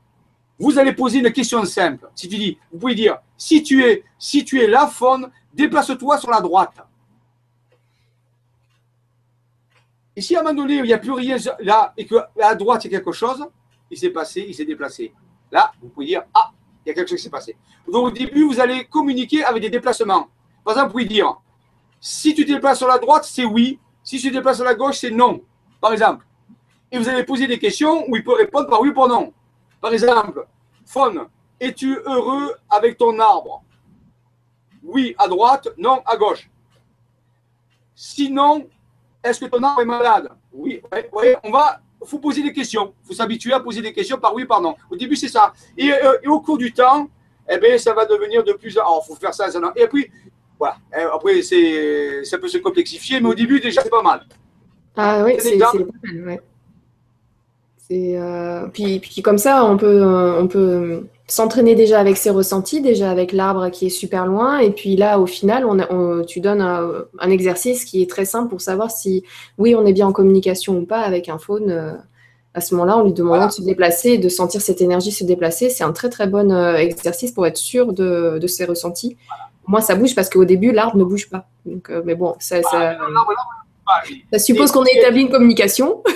vous 0.58 0.78
allez 0.78 0.92
poser 0.92 1.20
une 1.20 1.32
question 1.32 1.64
simple. 1.64 2.10
Si 2.14 2.28
tu 2.28 2.36
dis, 2.36 2.58
vous 2.72 2.78
pouvez 2.78 2.94
dire, 2.94 3.18
si 3.36 3.62
tu 3.62 3.84
es, 3.84 4.04
si 4.18 4.44
tu 4.44 4.60
es 4.60 4.66
la 4.66 4.88
faune, 4.88 5.30
déplace-toi 5.54 6.18
sur 6.18 6.30
la 6.30 6.40
droite. 6.40 6.74
Et 10.16 10.20
si 10.20 10.34
à 10.34 10.40
un 10.40 10.42
moment 10.42 10.62
donné, 10.62 10.76
il 10.76 10.82
n'y 10.82 10.92
a 10.92 10.98
plus 10.98 11.12
rien 11.12 11.36
là, 11.60 11.92
et 11.96 12.04
qu'à 12.04 12.54
droite, 12.56 12.84
il 12.84 12.90
y 12.90 12.94
a 12.96 12.98
quelque 12.98 13.12
chose, 13.12 13.46
il 13.88 13.96
s'est 13.96 14.10
passé, 14.10 14.44
il 14.48 14.54
s'est 14.54 14.64
déplacé. 14.64 15.12
Là, 15.52 15.70
vous 15.80 15.88
pouvez 15.88 16.06
dire, 16.06 16.24
ah, 16.34 16.50
il 16.84 16.88
y 16.88 16.90
a 16.90 16.94
quelque 16.94 17.08
chose 17.08 17.18
qui 17.18 17.24
s'est 17.24 17.30
passé. 17.30 17.56
Donc 17.86 18.06
au 18.06 18.10
début, 18.10 18.42
vous 18.42 18.58
allez 18.58 18.84
communiquer 18.86 19.44
avec 19.44 19.62
des 19.62 19.70
déplacements. 19.70 20.28
Par 20.64 20.74
exemple, 20.74 20.88
vous 20.88 20.92
pouvez 20.92 21.04
dire, 21.04 21.40
si 22.00 22.34
tu 22.34 22.44
te 22.44 22.52
déplaces 22.52 22.78
sur 22.78 22.88
la 22.88 22.98
droite, 22.98 23.24
c'est 23.24 23.44
oui. 23.44 23.78
Si 24.08 24.18
tu 24.18 24.30
te 24.30 24.36
déplaces 24.36 24.56
sur 24.56 24.64
la 24.64 24.74
gauche, 24.74 24.96
c'est 24.96 25.10
non. 25.10 25.42
Par 25.82 25.92
exemple. 25.92 26.24
Et 26.90 26.96
vous 26.96 27.06
allez 27.10 27.24
poser 27.24 27.46
des 27.46 27.58
questions 27.58 28.08
où 28.08 28.16
il 28.16 28.24
peut 28.24 28.32
répondre 28.32 28.66
par 28.66 28.80
oui 28.80 28.88
ou 28.88 28.94
par 28.94 29.06
non. 29.06 29.34
Par 29.82 29.92
exemple, 29.92 30.46
Faune, 30.86 31.26
es-tu 31.60 31.98
heureux 32.06 32.54
avec 32.70 32.96
ton 32.96 33.18
arbre? 33.18 33.62
Oui 34.82 35.14
à 35.18 35.28
droite, 35.28 35.68
non 35.76 36.00
à 36.06 36.16
gauche. 36.16 36.48
Sinon, 37.94 38.66
est-ce 39.22 39.40
que 39.40 39.44
ton 39.44 39.62
arbre 39.62 39.82
est 39.82 39.84
malade? 39.84 40.30
Oui, 40.54 40.80
oui, 41.12 41.26
on 41.44 41.50
va, 41.50 41.78
faut 42.02 42.18
poser 42.18 42.42
des 42.42 42.54
questions. 42.54 42.94
Il 43.04 43.08
faut 43.08 43.12
s'habituer 43.12 43.52
à 43.52 43.60
poser 43.60 43.82
des 43.82 43.92
questions 43.92 44.16
par 44.16 44.34
oui, 44.34 44.46
par 44.46 44.62
non. 44.62 44.74
Au 44.90 44.96
début, 44.96 45.16
c'est 45.16 45.28
ça. 45.28 45.52
Et, 45.76 45.92
euh, 45.92 46.16
au 46.28 46.40
cours 46.40 46.56
du 46.56 46.72
temps, 46.72 47.10
eh 47.46 47.58
bien, 47.58 47.76
ça 47.76 47.92
va 47.92 48.06
devenir 48.06 48.42
de 48.42 48.54
plus 48.54 48.78
en 48.78 48.80
Alors, 48.80 49.04
il 49.04 49.08
faut 49.08 49.20
faire 49.20 49.34
ça, 49.34 49.50
ça 49.50 49.60
Et 49.76 49.86
puis, 49.86 50.10
voilà. 50.58 50.76
Eh, 50.96 51.02
après, 51.02 51.42
ça 51.42 52.38
peut 52.38 52.48
se 52.48 52.58
complexifier, 52.58 53.20
mais 53.20 53.28
au 53.28 53.34
début, 53.34 53.60
déjà, 53.60 53.82
c'est 53.82 53.90
pas 53.90 54.02
mal. 54.02 54.26
Ah 54.96 55.22
oui, 55.24 55.36
c'est 55.38 55.58
pas 55.58 55.72
mal, 55.72 56.40
euh, 57.90 58.66
puis, 58.72 58.98
puis, 58.98 59.22
comme 59.22 59.38
ça, 59.38 59.64
on 59.64 59.76
peut, 59.76 60.04
on 60.04 60.46
peut 60.46 61.06
s'entraîner 61.26 61.74
déjà 61.74 62.00
avec 62.00 62.16
ses 62.16 62.30
ressentis, 62.30 62.80
déjà 62.80 63.10
avec 63.10 63.32
l'arbre 63.32 63.70
qui 63.70 63.86
est 63.86 63.90
super 63.90 64.26
loin. 64.26 64.58
Et 64.58 64.70
puis 64.70 64.96
là, 64.96 65.18
au 65.18 65.26
final, 65.26 65.64
on, 65.64 66.24
tu 66.24 66.40
donnes 66.40 66.60
un, 66.60 67.30
exercice 67.30 67.84
qui 67.84 68.02
est 68.02 68.10
très 68.10 68.24
simple 68.24 68.48
pour 68.48 68.60
savoir 68.60 68.90
si, 68.90 69.24
oui, 69.58 69.74
on 69.74 69.86
est 69.86 69.92
bien 69.92 70.06
en 70.06 70.12
communication 70.12 70.78
ou 70.78 70.86
pas 70.86 71.00
avec 71.00 71.28
un 71.28 71.38
faune. 71.38 71.70
Euh, 71.70 71.92
à 72.54 72.60
ce 72.60 72.74
moment-là, 72.74 72.98
on 72.98 73.04
lui 73.04 73.12
demande 73.12 73.46
de 73.46 73.52
se 73.52 73.62
déplacer, 73.62 74.18
de 74.18 74.28
sentir 74.28 74.60
cette 74.60 74.80
énergie 74.80 75.12
se 75.12 75.22
déplacer. 75.22 75.68
C'est 75.70 75.84
un 75.84 75.92
très 75.92 76.08
très 76.08 76.26
bon 76.26 76.50
euh, 76.50 76.76
exercice 76.76 77.30
pour 77.30 77.46
être 77.46 77.58
sûr 77.58 77.92
de, 77.92 78.38
de 78.40 78.46
ses 78.46 78.64
ressentis. 78.64 79.16
Moi, 79.68 79.80
ça 79.82 79.94
bouge 79.94 80.14
parce 80.14 80.28
qu'au 80.30 80.44
début, 80.44 80.72
l'arbre 80.72 80.96
ne 80.96 81.04
bouge 81.04 81.28
pas. 81.28 81.46
Donc, 81.64 81.90
mais 82.04 82.14
bon, 82.14 82.34
ça, 82.40 82.62
ça, 82.62 82.98
ça 84.32 84.38
suppose 84.38 84.72
qu'on 84.72 84.84
ait 84.84 84.98
établi 84.98 85.22
une 85.22 85.30
communication. 85.30 86.02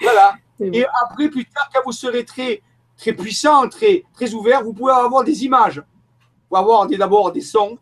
Voilà. 0.00 0.34
Et 0.60 0.84
après, 1.02 1.28
plus 1.28 1.44
tard, 1.46 1.68
quand 1.74 1.80
vous 1.84 1.92
serez 1.92 2.24
très, 2.24 2.62
très 2.96 3.12
puissant, 3.12 3.68
très, 3.68 4.04
très 4.14 4.32
ouvert, 4.32 4.62
vous 4.62 4.72
pouvez 4.72 4.92
avoir 4.92 5.24
des 5.24 5.44
images. 5.44 5.78
Vous 5.78 6.48
pouvez 6.48 6.60
avoir 6.60 6.86
d'abord 6.86 7.32
des 7.32 7.40
sons, 7.40 7.78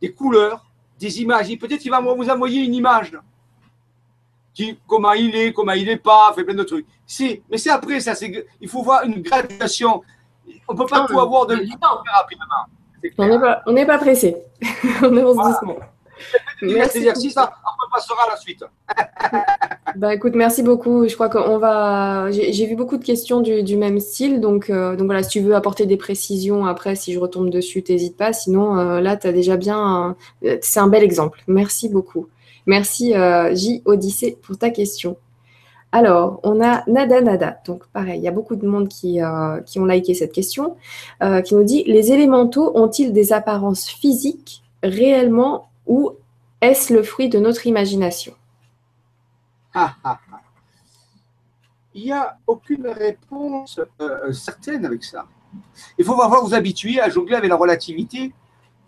des 0.00 0.12
couleurs, 0.12 0.64
des 0.98 1.20
images. 1.22 1.50
Et 1.50 1.56
peut-être 1.56 1.80
qu'il 1.80 1.90
va 1.90 2.00
vous 2.00 2.28
envoyer 2.28 2.62
une 2.62 2.74
image. 2.74 3.18
Qui, 4.52 4.78
comment 4.86 5.12
il 5.12 5.34
est, 5.34 5.52
comment 5.52 5.72
il 5.72 5.86
n'est 5.86 5.96
pas, 5.96 6.32
fait 6.34 6.44
plein 6.44 6.54
de 6.54 6.64
trucs. 6.64 6.86
Mais 7.48 7.58
c'est 7.58 7.70
après 7.70 8.00
ça. 8.00 8.12
Il 8.60 8.68
faut 8.68 8.82
voir 8.82 9.04
une 9.04 9.22
graduation. 9.22 10.02
On 10.68 10.74
ne 10.74 10.78
peut 10.78 10.86
pas 10.86 11.06
tout 11.06 11.18
avoir 11.18 11.46
de 11.46 11.54
rapidement. 11.54 12.66
On 13.18 13.72
n'est 13.72 13.86
pas, 13.86 13.98
pas 13.98 13.98
pressé. 13.98 14.36
on 15.02 15.16
est 15.16 15.22
voilà. 15.22 15.50
doucement. 15.50 15.76
Merci. 16.62 16.98
Exercice, 16.98 17.34
on 17.36 17.94
passera 17.94 18.24
à 18.26 18.30
la 18.30 18.36
suite. 18.36 18.62
bah 19.96 20.14
écoute, 20.14 20.34
merci 20.34 20.62
beaucoup. 20.62 21.08
Je 21.08 21.14
crois 21.14 21.28
qu'on 21.28 21.58
va. 21.58 22.30
J'ai 22.30 22.66
vu 22.66 22.76
beaucoup 22.76 22.98
de 22.98 23.04
questions 23.04 23.40
du, 23.40 23.76
même 23.76 24.00
style, 24.00 24.40
donc, 24.40 24.70
euh, 24.70 24.96
donc 24.96 25.06
voilà, 25.06 25.22
si 25.22 25.30
tu 25.30 25.40
veux 25.40 25.54
apporter 25.54 25.86
des 25.86 25.96
précisions 25.96 26.66
après, 26.66 26.94
si 26.94 27.12
je 27.12 27.18
retombe 27.18 27.50
dessus, 27.50 27.82
t'hésite 27.82 28.16
pas. 28.16 28.32
Sinon, 28.32 28.78
euh, 28.78 29.00
là, 29.00 29.16
tu 29.16 29.26
as 29.26 29.32
déjà 29.32 29.56
bien. 29.56 30.16
C'est 30.60 30.80
un 30.80 30.88
bel 30.88 31.02
exemple. 31.02 31.42
Merci 31.46 31.88
beaucoup. 31.88 32.28
Merci 32.66 33.14
euh, 33.14 33.54
J 33.54 33.82
Odyssée 33.84 34.36
pour 34.42 34.58
ta 34.58 34.70
question. 34.70 35.16
Alors, 35.92 36.40
on 36.44 36.62
a 36.62 36.84
Nada 36.88 37.20
Nada. 37.20 37.60
Donc, 37.66 37.86
pareil, 37.88 38.20
il 38.20 38.22
y 38.22 38.28
a 38.28 38.32
beaucoup 38.32 38.56
de 38.56 38.66
monde 38.66 38.88
qui, 38.88 39.18
qui 39.66 39.80
ont 39.80 39.84
liké 39.84 40.14
cette 40.14 40.32
question, 40.32 40.76
qui 41.44 41.54
nous 41.54 41.64
dit 41.64 41.82
Les 41.84 42.12
élémentaux 42.12 42.70
ont-ils 42.76 43.12
des 43.12 43.32
apparences 43.32 43.88
physiques 43.88 44.62
réellement 44.82 45.68
ou 45.86 46.12
est-ce 46.60 46.92
le 46.92 47.02
fruit 47.02 47.28
de 47.28 47.38
notre 47.38 47.66
imagination? 47.66 48.34
Il 51.94 52.04
n'y 52.04 52.12
a 52.12 52.38
aucune 52.46 52.86
réponse 52.86 53.80
euh, 54.00 54.32
certaine 54.32 54.84
avec 54.84 55.02
ça. 55.02 55.26
Il 55.98 56.04
faut 56.04 56.14
voir 56.14 56.44
vous 56.44 56.54
habituer 56.54 57.00
à 57.00 57.08
jongler 57.08 57.34
avec 57.34 57.50
la 57.50 57.56
relativité 57.56 58.32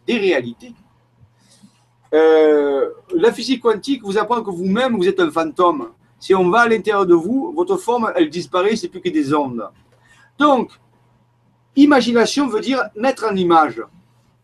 des 0.07 0.19
réalités. 0.19 0.75
Euh, 2.15 2.91
la 3.15 3.33
physique 3.33 3.63
quantique 3.63 4.03
vous 4.03 4.19
apprend 4.19 4.43
que 4.43 4.51
vous-même, 4.51 4.97
vous 4.97 5.09
êtes 5.09 5.19
un 5.19 5.31
fantôme. 5.31 5.89
Si 6.23 6.37
on 6.37 6.49
va 6.51 6.61
à 6.61 6.69
l'intérieur 6.69 7.05
de 7.05 7.15
vous, 7.15 7.53
votre 7.53 7.77
forme, 7.77 8.13
elle 8.15 8.31
disparaît, 8.31 8.77
c'est 8.77 8.87
plus 8.87 9.01
que 9.01 9.09
des 9.09 9.35
ondes. 9.35 9.69
Donc, 10.39 10.71
imagination 11.75 12.47
veut 12.47 12.61
dire 12.61 12.81
mettre 12.95 13.27
en 13.29 13.35
image. 13.35 13.83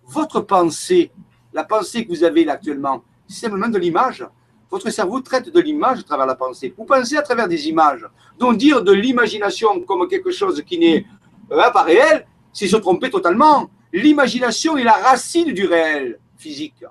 Votre 0.04 0.40
pensée, 0.40 1.12
la 1.52 1.62
pensée 1.62 2.04
que 2.04 2.08
vous 2.08 2.24
avez 2.24 2.48
actuellement, 2.48 3.04
c'est 3.28 3.42
simplement 3.42 3.68
de 3.68 3.78
l'image. 3.78 4.26
Votre 4.68 4.90
cerveau 4.90 5.20
traite 5.20 5.50
de 5.50 5.60
l'image 5.60 6.00
à 6.00 6.02
travers 6.02 6.26
la 6.26 6.34
pensée. 6.34 6.74
Vous 6.76 6.84
pensez 6.84 7.16
à 7.16 7.22
travers 7.22 7.46
des 7.46 7.68
images. 7.68 8.04
Donc 8.40 8.56
dire 8.56 8.82
de 8.82 8.90
l'imagination 8.90 9.80
comme 9.82 10.08
quelque 10.08 10.32
chose 10.32 10.60
qui 10.66 10.80
n'est 10.80 11.06
euh, 11.52 11.70
pas 11.70 11.84
réel, 11.84 12.26
c'est 12.52 12.66
se 12.66 12.76
tromper 12.76 13.08
totalement. 13.08 13.70
L'imagination 13.92 14.76
est 14.76 14.82
la 14.82 14.94
racine 14.94 15.52
du 15.52 15.64
réel 15.64 16.18
physique. 16.36 16.84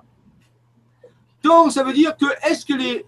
Donc 1.48 1.72
ça 1.72 1.82
veut 1.82 1.94
dire 1.94 2.14
que 2.14 2.26
est-ce 2.46 2.66
que 2.66 2.74
les, 2.74 3.06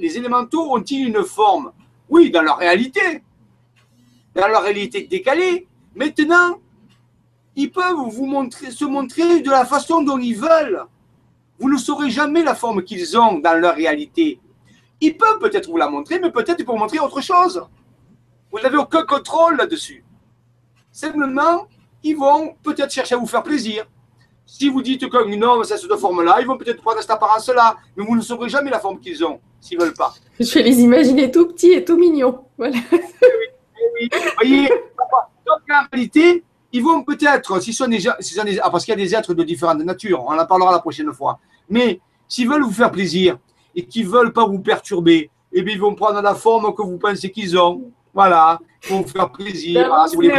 les 0.00 0.16
élémentaux 0.16 0.74
ont-ils 0.74 1.06
une 1.06 1.22
forme? 1.22 1.70
Oui, 2.08 2.30
dans 2.30 2.40
leur 2.40 2.56
réalité. 2.56 3.22
Dans 4.34 4.48
leur 4.48 4.62
réalité 4.62 5.02
décalée. 5.02 5.68
Maintenant, 5.94 6.60
ils 7.54 7.70
peuvent 7.70 8.08
vous 8.08 8.24
montrer, 8.24 8.70
se 8.70 8.86
montrer 8.86 9.42
de 9.42 9.50
la 9.50 9.66
façon 9.66 10.00
dont 10.00 10.18
ils 10.18 10.34
veulent. 10.34 10.82
Vous 11.58 11.70
ne 11.70 11.76
saurez 11.76 12.08
jamais 12.08 12.42
la 12.42 12.54
forme 12.54 12.82
qu'ils 12.82 13.18
ont 13.18 13.38
dans 13.38 13.60
leur 13.60 13.74
réalité. 13.74 14.40
Ils 15.02 15.18
peuvent 15.18 15.38
peut-être 15.38 15.68
vous 15.68 15.76
la 15.76 15.90
montrer, 15.90 16.18
mais 16.18 16.30
peut-être 16.30 16.64
pour 16.64 16.78
montrer 16.78 17.00
autre 17.00 17.20
chose. 17.20 17.66
Vous 18.50 18.60
n'avez 18.60 18.78
aucun 18.78 19.04
contrôle 19.04 19.58
là-dessus. 19.58 20.02
Simplement, 20.90 21.66
ils 22.02 22.16
vont 22.16 22.56
peut-être 22.62 22.92
chercher 22.92 23.14
à 23.14 23.18
vous 23.18 23.26
faire 23.26 23.42
plaisir. 23.42 23.84
Si 24.46 24.68
vous 24.68 24.82
dites 24.82 25.10
qu'un 25.10 25.42
homme, 25.42 25.64
c'est 25.64 25.78
cette 25.78 25.96
forme-là, 25.96 26.36
ils 26.40 26.46
vont 26.46 26.58
peut-être 26.58 26.82
prendre 26.82 27.00
cette 27.00 27.10
apparence-là, 27.10 27.76
mais 27.96 28.04
vous 28.04 28.14
ne 28.14 28.20
saurez 28.20 28.48
jamais 28.48 28.70
la 28.70 28.78
forme 28.78 29.00
qu'ils 29.00 29.24
ont, 29.24 29.40
s'ils 29.60 29.78
ne 29.78 29.84
veulent 29.84 29.94
pas. 29.94 30.14
Je 30.38 30.52
vais 30.52 30.62
les 30.62 30.80
imaginer 30.80 31.30
tout 31.30 31.48
petits 31.48 31.72
et 31.72 31.84
tout 31.84 31.96
mignons. 31.96 32.40
Voilà. 32.58 32.76
oui, 32.92 32.98
oui. 34.00 34.08
Vous 34.12 34.30
voyez, 34.36 34.68
donc 34.68 35.60
en 35.70 35.84
réalité, 35.90 36.44
ils 36.72 36.82
vont 36.82 37.02
peut-être, 37.02 37.60
s'ils 37.60 37.74
sont 37.74 37.86
déjà, 37.86 38.18
ah, 38.62 38.70
parce 38.70 38.84
qu'il 38.84 38.92
y 38.92 39.00
a 39.00 39.04
des 39.04 39.14
êtres 39.14 39.32
de 39.32 39.42
différentes 39.44 39.84
natures, 39.84 40.24
on 40.26 40.38
en 40.38 40.46
parlera 40.46 40.72
la 40.72 40.80
prochaine 40.80 41.12
fois, 41.12 41.38
mais 41.68 42.00
s'ils 42.28 42.48
veulent 42.48 42.62
vous 42.62 42.72
faire 42.72 42.90
plaisir 42.90 43.38
et 43.74 43.86
qu'ils 43.86 44.06
ne 44.06 44.10
veulent 44.10 44.32
pas 44.32 44.46
vous 44.46 44.58
perturber, 44.58 45.30
eh 45.52 45.62
bien, 45.62 45.74
ils 45.74 45.80
vont 45.80 45.94
prendre 45.94 46.20
la 46.20 46.34
forme 46.34 46.74
que 46.74 46.82
vous 46.82 46.98
pensez 46.98 47.30
qu'ils 47.30 47.56
ont. 47.56 47.90
Voilà, 48.12 48.60
pour 48.86 49.02
vous 49.02 49.08
faire 49.08 49.30
plaisir. 49.30 50.06
Si 50.08 50.16
vous 50.16 50.22
voulez 50.22 50.32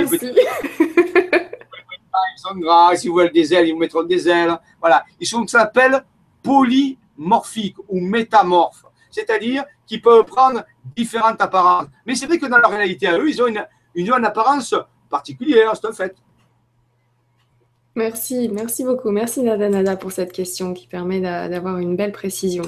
ils 2.36 2.40
sont 2.40 2.56
gras, 2.56 2.96
si 2.96 3.08
vous 3.08 3.16
voulez 3.16 3.30
des 3.30 3.54
ailes, 3.54 3.68
ils 3.68 3.74
vous 3.74 3.80
mettront 3.80 4.04
des 4.04 4.28
ailes. 4.28 4.58
Voilà, 4.80 5.04
ils 5.20 5.28
sont 5.28 5.46
ce 5.48 5.58
qu'on 5.58 5.64
appelle 5.64 6.04
polymorphiques 6.44 7.78
ou 7.88 8.00
métamorphes. 8.00 8.86
c'est-à-dire 9.12 9.64
qu'ils 9.88 10.02
peuvent 10.02 10.26
prendre 10.26 10.64
différentes 10.96 11.42
apparences. 11.42 11.88
Mais 12.06 12.16
c'est 12.16 12.26
vrai 12.26 12.38
que 12.38 12.48
dans 12.48 12.58
la 12.58 12.68
réalité 12.68 13.08
à 13.08 13.18
eux, 13.18 13.30
ils 13.30 13.42
ont 13.42 13.48
une, 13.48 13.66
une, 13.96 14.12
apparence 14.26 14.76
particulière, 15.10 15.74
c'est 15.76 15.88
un 15.88 15.94
fait. 15.94 16.16
Merci, 17.96 18.50
merci 18.52 18.84
beaucoup. 18.84 19.12
Merci 19.12 19.42
Nada 19.42 19.96
pour 19.96 20.12
cette 20.12 20.34
question 20.34 20.74
qui 20.74 20.88
permet 20.88 21.22
d'avoir 21.22 21.78
une 21.78 21.96
belle 21.96 22.12
précision. 22.12 22.64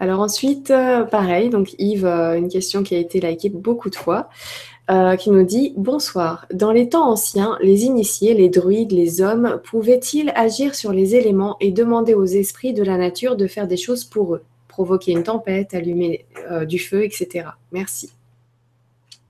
Alors 0.00 0.20
ensuite, 0.20 0.70
euh, 0.70 1.04
pareil, 1.04 1.50
donc 1.50 1.74
Yves, 1.78 2.04
euh, 2.04 2.36
une 2.36 2.48
question 2.48 2.82
qui 2.82 2.96
a 2.96 2.98
été 2.98 3.20
likée 3.20 3.48
beaucoup 3.48 3.90
de 3.90 3.94
fois, 3.94 4.28
euh, 4.90 5.16
qui 5.16 5.30
nous 5.30 5.44
dit 5.44 5.74
Bonsoir. 5.76 6.46
Dans 6.52 6.72
les 6.72 6.88
temps 6.88 7.10
anciens, 7.10 7.58
les 7.60 7.84
initiés, 7.84 8.34
les 8.34 8.48
druides, 8.48 8.92
les 8.92 9.20
hommes, 9.20 9.60
pouvaient-ils 9.64 10.32
agir 10.34 10.74
sur 10.74 10.92
les 10.92 11.14
éléments 11.14 11.56
et 11.60 11.70
demander 11.70 12.14
aux 12.14 12.24
esprits 12.24 12.74
de 12.74 12.82
la 12.82 12.96
nature 12.96 13.36
de 13.36 13.46
faire 13.46 13.66
des 13.66 13.76
choses 13.76 14.04
pour 14.04 14.34
eux, 14.34 14.44
provoquer 14.68 15.12
une 15.12 15.22
tempête, 15.22 15.74
allumer 15.74 16.26
du 16.66 16.78
feu, 16.78 17.04
etc. 17.04 17.48
Merci. 17.72 18.12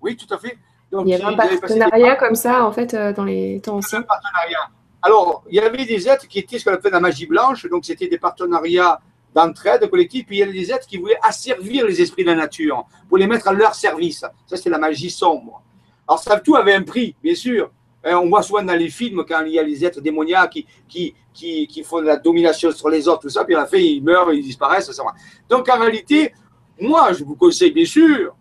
Oui, 0.00 0.16
tout 0.16 0.32
à 0.34 0.38
fait. 0.38 0.58
il 0.92 1.08
y 1.08 1.14
avait 1.14 1.24
un 1.24 1.34
partenariat 1.34 2.16
comme 2.16 2.34
ça, 2.34 2.66
en 2.66 2.72
fait, 2.72 2.94
dans 2.94 3.24
les 3.24 3.60
temps 3.60 3.76
anciens. 3.76 4.00
Un 4.00 4.02
partenariat 4.02 4.70
alors, 5.04 5.44
il 5.50 5.56
y 5.56 5.60
avait 5.60 5.84
des 5.84 6.08
êtres 6.08 6.26
qui 6.26 6.38
étaient 6.38 6.58
ce 6.58 6.64
qu'on 6.64 6.72
appelle 6.72 6.92
la 6.92 7.00
magie 7.00 7.26
blanche, 7.26 7.66
donc 7.66 7.84
c'était 7.84 8.08
des 8.08 8.16
partenariats 8.16 9.00
d'entraide 9.34 9.88
collective, 9.90 10.24
puis 10.24 10.36
il 10.36 10.40
y 10.40 10.42
avait 10.42 10.52
des 10.52 10.70
êtres 10.70 10.86
qui 10.86 10.98
voulaient 10.98 11.18
asservir 11.22 11.86
les 11.86 12.00
esprits 12.00 12.22
de 12.22 12.30
la 12.30 12.36
nature, 12.36 12.86
pour 13.08 13.18
les 13.18 13.26
mettre 13.26 13.48
à 13.48 13.52
leur 13.52 13.74
service. 13.74 14.24
Ça, 14.46 14.56
c'est 14.56 14.70
la 14.70 14.78
magie 14.78 15.10
sombre. 15.10 15.62
Alors, 16.06 16.20
ça, 16.20 16.38
tout 16.38 16.56
avait 16.56 16.74
un 16.74 16.82
prix, 16.82 17.16
bien 17.22 17.34
sûr. 17.34 17.70
Hein, 18.04 18.18
on 18.22 18.28
voit 18.28 18.42
souvent 18.42 18.62
dans 18.62 18.74
les 18.74 18.90
films, 18.90 19.24
quand 19.26 19.42
il 19.44 19.52
y 19.52 19.58
a 19.58 19.62
les 19.62 19.84
êtres 19.84 20.00
démoniaques 20.00 20.50
qui, 20.50 20.66
qui, 20.86 21.14
qui, 21.32 21.66
qui 21.66 21.82
font 21.82 22.00
de 22.00 22.06
la 22.06 22.16
domination 22.16 22.70
sur 22.70 22.88
les 22.90 23.08
autres, 23.08 23.22
tout 23.22 23.30
ça, 23.30 23.44
puis 23.44 23.54
à 23.54 23.60
la 23.60 23.66
fin, 23.66 23.78
ils 23.78 24.02
meurent, 24.02 24.32
ils 24.32 24.42
disparaissent. 24.42 24.90
Ça. 24.90 25.02
Donc, 25.48 25.68
en 25.68 25.78
réalité, 25.78 26.32
moi, 26.80 27.12
je 27.12 27.24
vous 27.24 27.34
conseille, 27.34 27.70
bien 27.70 27.86
sûr, 27.86 28.34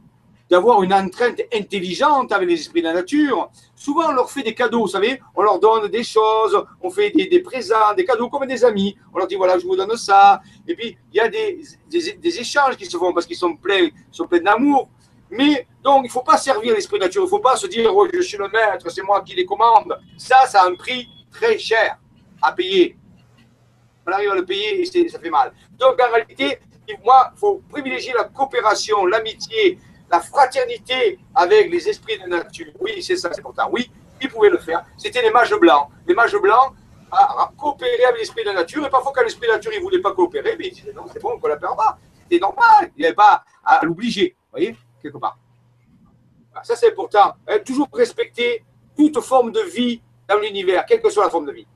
d'avoir 0.49 0.83
une 0.83 0.93
entraîne 0.93 1.35
intelligente 1.53 2.31
avec 2.31 2.49
les 2.49 2.59
esprits 2.59 2.81
de 2.81 2.87
la 2.87 2.93
nature. 2.93 3.49
Souvent, 3.75 4.09
on 4.09 4.13
leur 4.13 4.29
fait 4.29 4.43
des 4.43 4.53
cadeaux, 4.53 4.81
vous 4.81 4.87
savez, 4.87 5.19
on 5.35 5.41
leur 5.41 5.59
donne 5.59 5.87
des 5.87 6.03
choses, 6.03 6.63
on 6.81 6.89
fait 6.89 7.11
des, 7.11 7.39
présents, 7.39 7.93
des 7.95 8.05
cadeaux 8.05 8.29
comme 8.29 8.45
des 8.45 8.63
amis. 8.63 8.95
On 9.13 9.17
leur 9.17 9.27
dit, 9.27 9.35
voilà, 9.35 9.57
je 9.57 9.65
vous 9.65 9.75
donne 9.75 9.95
ça. 9.97 10.41
Et 10.67 10.75
puis, 10.75 10.97
il 11.11 11.17
y 11.17 11.19
a 11.19 11.27
des, 11.27 11.61
des, 11.89 12.39
échanges 12.39 12.75
qui 12.77 12.85
se 12.85 12.97
font 12.97 13.13
parce 13.13 13.25
qu'ils 13.25 13.37
sont 13.37 13.55
pleins, 13.55 13.89
sont 14.11 14.27
pleins 14.27 14.41
d'amour. 14.41 14.89
Mais 15.29 15.67
donc, 15.83 16.01
il 16.03 16.07
ne 16.07 16.11
faut 16.11 16.21
pas 16.21 16.37
servir 16.37 16.75
l'esprit 16.75 16.99
de 16.99 17.05
nature. 17.05 17.23
Il 17.23 17.25
ne 17.25 17.29
faut 17.29 17.39
pas 17.39 17.55
se 17.55 17.67
dire, 17.67 17.95
oh, 17.95 18.07
je 18.13 18.21
suis 18.21 18.37
le 18.37 18.47
maître, 18.49 18.89
c'est 18.89 19.01
moi 19.01 19.21
qui 19.21 19.35
les 19.35 19.45
commande. 19.45 19.97
Ça, 20.17 20.45
ça 20.45 20.61
a 20.61 20.67
un 20.67 20.75
prix 20.75 21.09
très 21.31 21.57
cher 21.57 21.97
à 22.41 22.51
payer. 22.51 22.95
On 24.05 24.11
arrive 24.11 24.31
à 24.31 24.35
le 24.35 24.45
payer 24.45 24.81
et 24.81 25.09
ça 25.09 25.19
fait 25.19 25.29
mal. 25.29 25.53
Donc, 25.79 25.99
en 25.99 26.11
réalité, 26.13 26.59
moi, 27.03 27.31
il 27.35 27.39
faut 27.39 27.61
privilégier 27.69 28.13
la 28.13 28.25
coopération, 28.25 29.05
l'amitié, 29.05 29.79
la 30.11 30.19
fraternité 30.19 31.19
avec 31.33 31.71
les 31.71 31.89
esprits 31.89 32.19
de 32.19 32.27
nature. 32.27 32.71
Oui, 32.79 33.01
c'est 33.01 33.15
ça, 33.15 33.29
c'est 33.31 33.39
important. 33.39 33.69
Oui, 33.71 33.89
ils 34.21 34.29
pouvaient 34.29 34.49
le 34.49 34.57
faire. 34.57 34.85
C'était 34.97 35.21
les 35.21 35.31
mages 35.31 35.55
blancs. 35.55 35.89
Les 36.07 36.13
mages 36.13 36.35
blancs 36.35 36.73
à, 37.11 37.51
coopérer 37.57 38.05
avec 38.05 38.19
l'esprit 38.19 38.43
de 38.43 38.49
la 38.49 38.55
nature. 38.55 38.85
Et 38.85 38.89
parfois, 38.89 39.11
quand 39.15 39.23
l'esprit 39.23 39.47
de 39.47 39.51
la 39.51 39.57
nature 39.57 39.71
ne 39.71 39.79
voulait 39.79 40.01
pas 40.01 40.13
coopérer, 40.13 40.55
mais 40.57 40.67
ils 40.67 40.73
disaient 40.73 40.93
non, 40.93 41.05
c'est 41.11 41.21
bon, 41.21 41.31
on 41.31 41.35
ne 41.35 41.41
coopère 41.41 41.75
pas. 41.75 41.97
C'était 42.23 42.39
normal. 42.39 42.91
Il 42.95 43.01
n'y 43.01 43.05
avait 43.05 43.15
pas 43.15 43.43
à 43.63 43.83
l'obliger. 43.85 44.35
Vous 44.37 44.51
voyez, 44.51 44.75
quelque 45.01 45.17
part. 45.17 45.37
Ça, 46.63 46.75
c'est 46.75 46.91
important. 46.91 47.33
Hein, 47.47 47.59
toujours 47.65 47.89
respecter 47.93 48.63
toute 48.95 49.19
forme 49.21 49.51
de 49.51 49.61
vie 49.61 50.01
dans 50.27 50.37
l'univers, 50.37 50.85
quelle 50.85 51.01
que 51.01 51.09
soit 51.09 51.23
la 51.23 51.29
forme 51.29 51.47
de 51.47 51.51
vie. 51.51 51.67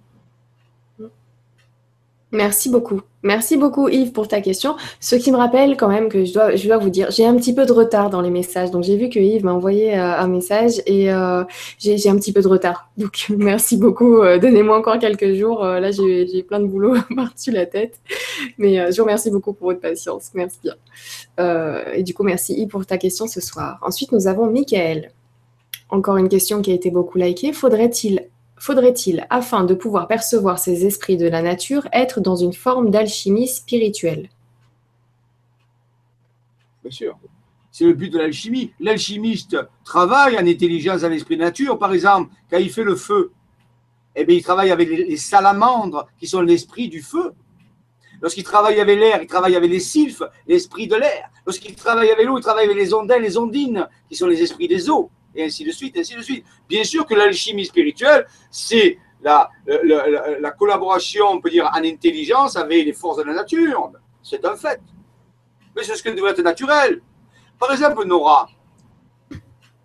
Merci 2.32 2.70
beaucoup. 2.70 3.02
Merci 3.24 3.56
beaucoup 3.56 3.88
Yves 3.88 4.12
pour 4.12 4.28
ta 4.28 4.42
question. 4.42 4.76
Ce 5.00 5.16
qui 5.16 5.32
me 5.32 5.38
rappelle 5.38 5.78
quand 5.78 5.88
même 5.88 6.10
que 6.10 6.26
je 6.26 6.34
dois, 6.34 6.56
je 6.58 6.68
dois 6.68 6.78
vous 6.78 6.90
dire, 6.90 7.10
j'ai 7.10 7.26
un 7.26 7.36
petit 7.38 7.56
peu 7.56 7.66
de 7.66 7.72
retard 7.72 8.10
dans 8.10 8.20
les 8.20 8.30
messages. 8.30 8.70
Donc 8.70 8.84
j'ai 8.84 8.98
vu 8.98 9.08
que 9.10 9.18
Yves 9.18 9.46
m'a 9.46 9.54
envoyé 9.54 9.98
euh, 9.98 10.20
un 10.20 10.28
message 10.28 10.82
et 10.86 11.12
euh, 11.12 11.46
j'ai 11.80 12.10
un 12.10 12.18
petit 12.18 12.34
peu 12.34 12.42
de 12.42 12.48
retard. 12.50 12.90
Donc 12.98 13.28
merci 13.38 13.78
beaucoup. 13.78 14.18
Euh, 14.18 14.40
donnez-moi 14.40 14.78
encore 14.78 15.00
quelques 15.00 15.36
jours. 15.36 15.64
là 15.64 15.92
j'ai 15.92 16.44
plein 16.44 16.60
de 16.60 16.66
boulot 16.66 16.96
par-dessus 17.16 17.52
la 17.52 17.66
tête. 17.66 18.00
Mais 18.58 18.92
je 18.92 18.98
vous 18.98 19.04
remercie 19.04 19.32
beaucoup 19.32 19.54
pour 19.54 19.68
votre 19.68 19.82
patience. 19.82 20.32
Merci 20.34 20.60
bien. 20.64 20.76
et 21.94 22.04
du 22.04 22.14
coup 22.14 22.24
merci 22.24 22.56
Yves 22.56 22.68
pour 22.68 22.86
ta 22.86 22.98
question 22.98 23.28
ce 23.28 23.40
soir. 23.40 23.80
Ensuite 23.82 24.12
nous 24.12 24.28
avons 24.28 24.52
Michael. 24.52 25.12
Encore 25.90 26.18
une 26.18 26.28
question 26.28 26.62
qui 26.62 26.72
a 26.72 26.74
été 26.74 26.92
beaucoup 26.92 27.18
likée. 27.18 27.54
Faudrait-il 27.54 28.28
faudrait-il, 28.58 29.26
afin 29.30 29.64
de 29.64 29.74
pouvoir 29.74 30.08
percevoir 30.08 30.60
ces 30.60 30.86
esprits 30.86 31.18
de 31.18 31.28
la 31.28 31.42
nature, 31.42 31.88
être 31.94 32.20
dans 32.20 32.36
une 32.36 32.54
forme 32.54 32.90
d'alchimie 32.90 33.48
spirituelle? 33.48 34.30
Bien 36.82 36.92
sûr. 36.92 37.18
C'est 37.72 37.86
le 37.86 37.94
but 37.94 38.10
de 38.10 38.18
l'alchimie. 38.18 38.72
L'alchimiste 38.80 39.58
travaille 39.84 40.38
en 40.38 40.48
intelligence 40.48 41.04
à 41.04 41.10
l'esprit 41.10 41.38
de 41.38 41.44
nature. 41.44 41.78
Par 41.78 41.94
exemple, 41.94 42.32
quand 42.50 42.58
il 42.58 42.72
fait 42.72 42.84
le 42.84 42.96
feu, 42.96 43.32
eh 44.16 44.26
bien, 44.26 44.36
il 44.36 44.44
travaille 44.44 44.72
avec 44.72 44.90
les 44.90 45.18
salamandres 45.18 46.08
qui 46.18 46.26
sont 46.26 46.42
l'esprit 46.42 46.90
du 46.90 47.04
feu. 47.04 47.34
Lorsqu'il 48.20 48.44
travaille 48.44 48.80
avec 48.80 48.98
l'air, 48.98 49.22
il 49.22 49.28
travaille 49.28 49.56
avec 49.56 49.70
les 49.70 49.80
sylphes, 49.80 50.24
l'esprit 50.48 50.88
de 50.88 50.96
l'air. 50.96 51.30
Lorsqu'il 51.46 51.76
travaille 51.76 52.10
avec 52.10 52.26
l'eau, 52.26 52.40
il 52.40 52.42
travaille 52.42 52.66
avec 52.66 52.78
les 52.78 52.96
ondins, 52.96 53.20
les 53.20 53.38
ondines, 53.38 53.88
qui 54.10 54.16
sont 54.16 54.26
les 54.26 54.42
esprits 54.42 54.68
des 54.68 54.90
eaux 54.90 55.12
et 55.38 55.46
ainsi 55.46 55.64
de 55.64 55.72
suite, 55.72 55.96
ainsi 55.98 56.16
de 56.16 56.22
suite. 56.22 56.44
Bien 56.68 56.84
sûr 56.84 57.06
que 57.06 57.14
l'alchimie 57.14 57.66
spirituelle, 57.66 58.26
c'est 58.50 58.98
la, 59.22 59.50
la, 60.40 60.52
collaboration, 60.52 61.26
on 61.30 61.40
peut 61.40 61.50
dire, 61.50 61.70
en 61.74 61.84
intelligence 61.84 62.56
avec 62.56 62.86
les 62.86 62.94
forces 62.94 63.18
de 63.18 63.24
la 63.24 63.34
nature. 63.34 63.92
C'est 64.24 64.44
un 64.46 64.56
fait. 64.56 64.82
Mais 65.76 65.84
c'est 65.84 65.96
ce 65.96 66.04
qui 66.04 66.14
devrait 66.14 66.32
être 66.32 66.42
naturel. 66.42 67.02
Par 67.60 67.72
exemple, 67.72 68.06
Nora, 68.06 68.50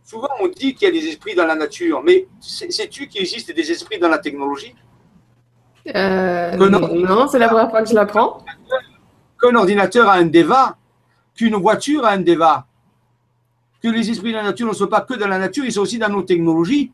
souvent 0.03 0.29
on 0.41 0.49
dit 0.49 0.75
qu'il 0.75 0.89
y 0.89 0.91
a 0.91 1.01
des 1.01 1.07
esprits 1.09 1.35
dans 1.35 1.47
la 1.47 1.55
nature, 1.55 2.03
mais 2.03 2.27
sais-tu 2.41 3.09
qu'il 3.09 3.23
existe 3.23 3.55
des 3.55 3.71
esprits 3.71 3.99
dans 3.99 4.09
la 4.09 4.19
technologie? 4.19 4.75
Euh, 5.95 6.57
non, 6.57 7.29
c'est 7.29 7.39
la 7.39 7.49
première 7.49 7.71
fois 7.71 7.83
que 7.83 7.89
je 7.89 7.95
l'apprends. 7.95 8.45
Qu'un 9.41 9.55
ordinateur 9.55 10.09
a 10.09 10.15
un 10.15 10.25
DEVA, 10.25 10.77
qu'une 11.35 11.57
voiture 11.57 12.05
a 12.05 12.11
un 12.11 12.19
DEVA, 12.19 12.67
que 13.83 13.89
les 13.89 14.11
esprits 14.11 14.31
de 14.31 14.37
la 14.37 14.45
nature 14.45 14.69
ne 14.69 14.73
sont 14.73 14.87
pas 14.87 15.01
que 15.01 15.15
dans 15.15 15.27
la 15.27 15.39
nature, 15.39 15.65
ils 15.65 15.73
sont 15.73 15.81
aussi 15.81 15.99
dans 15.99 16.09
nos 16.09 16.23
technologies 16.23 16.93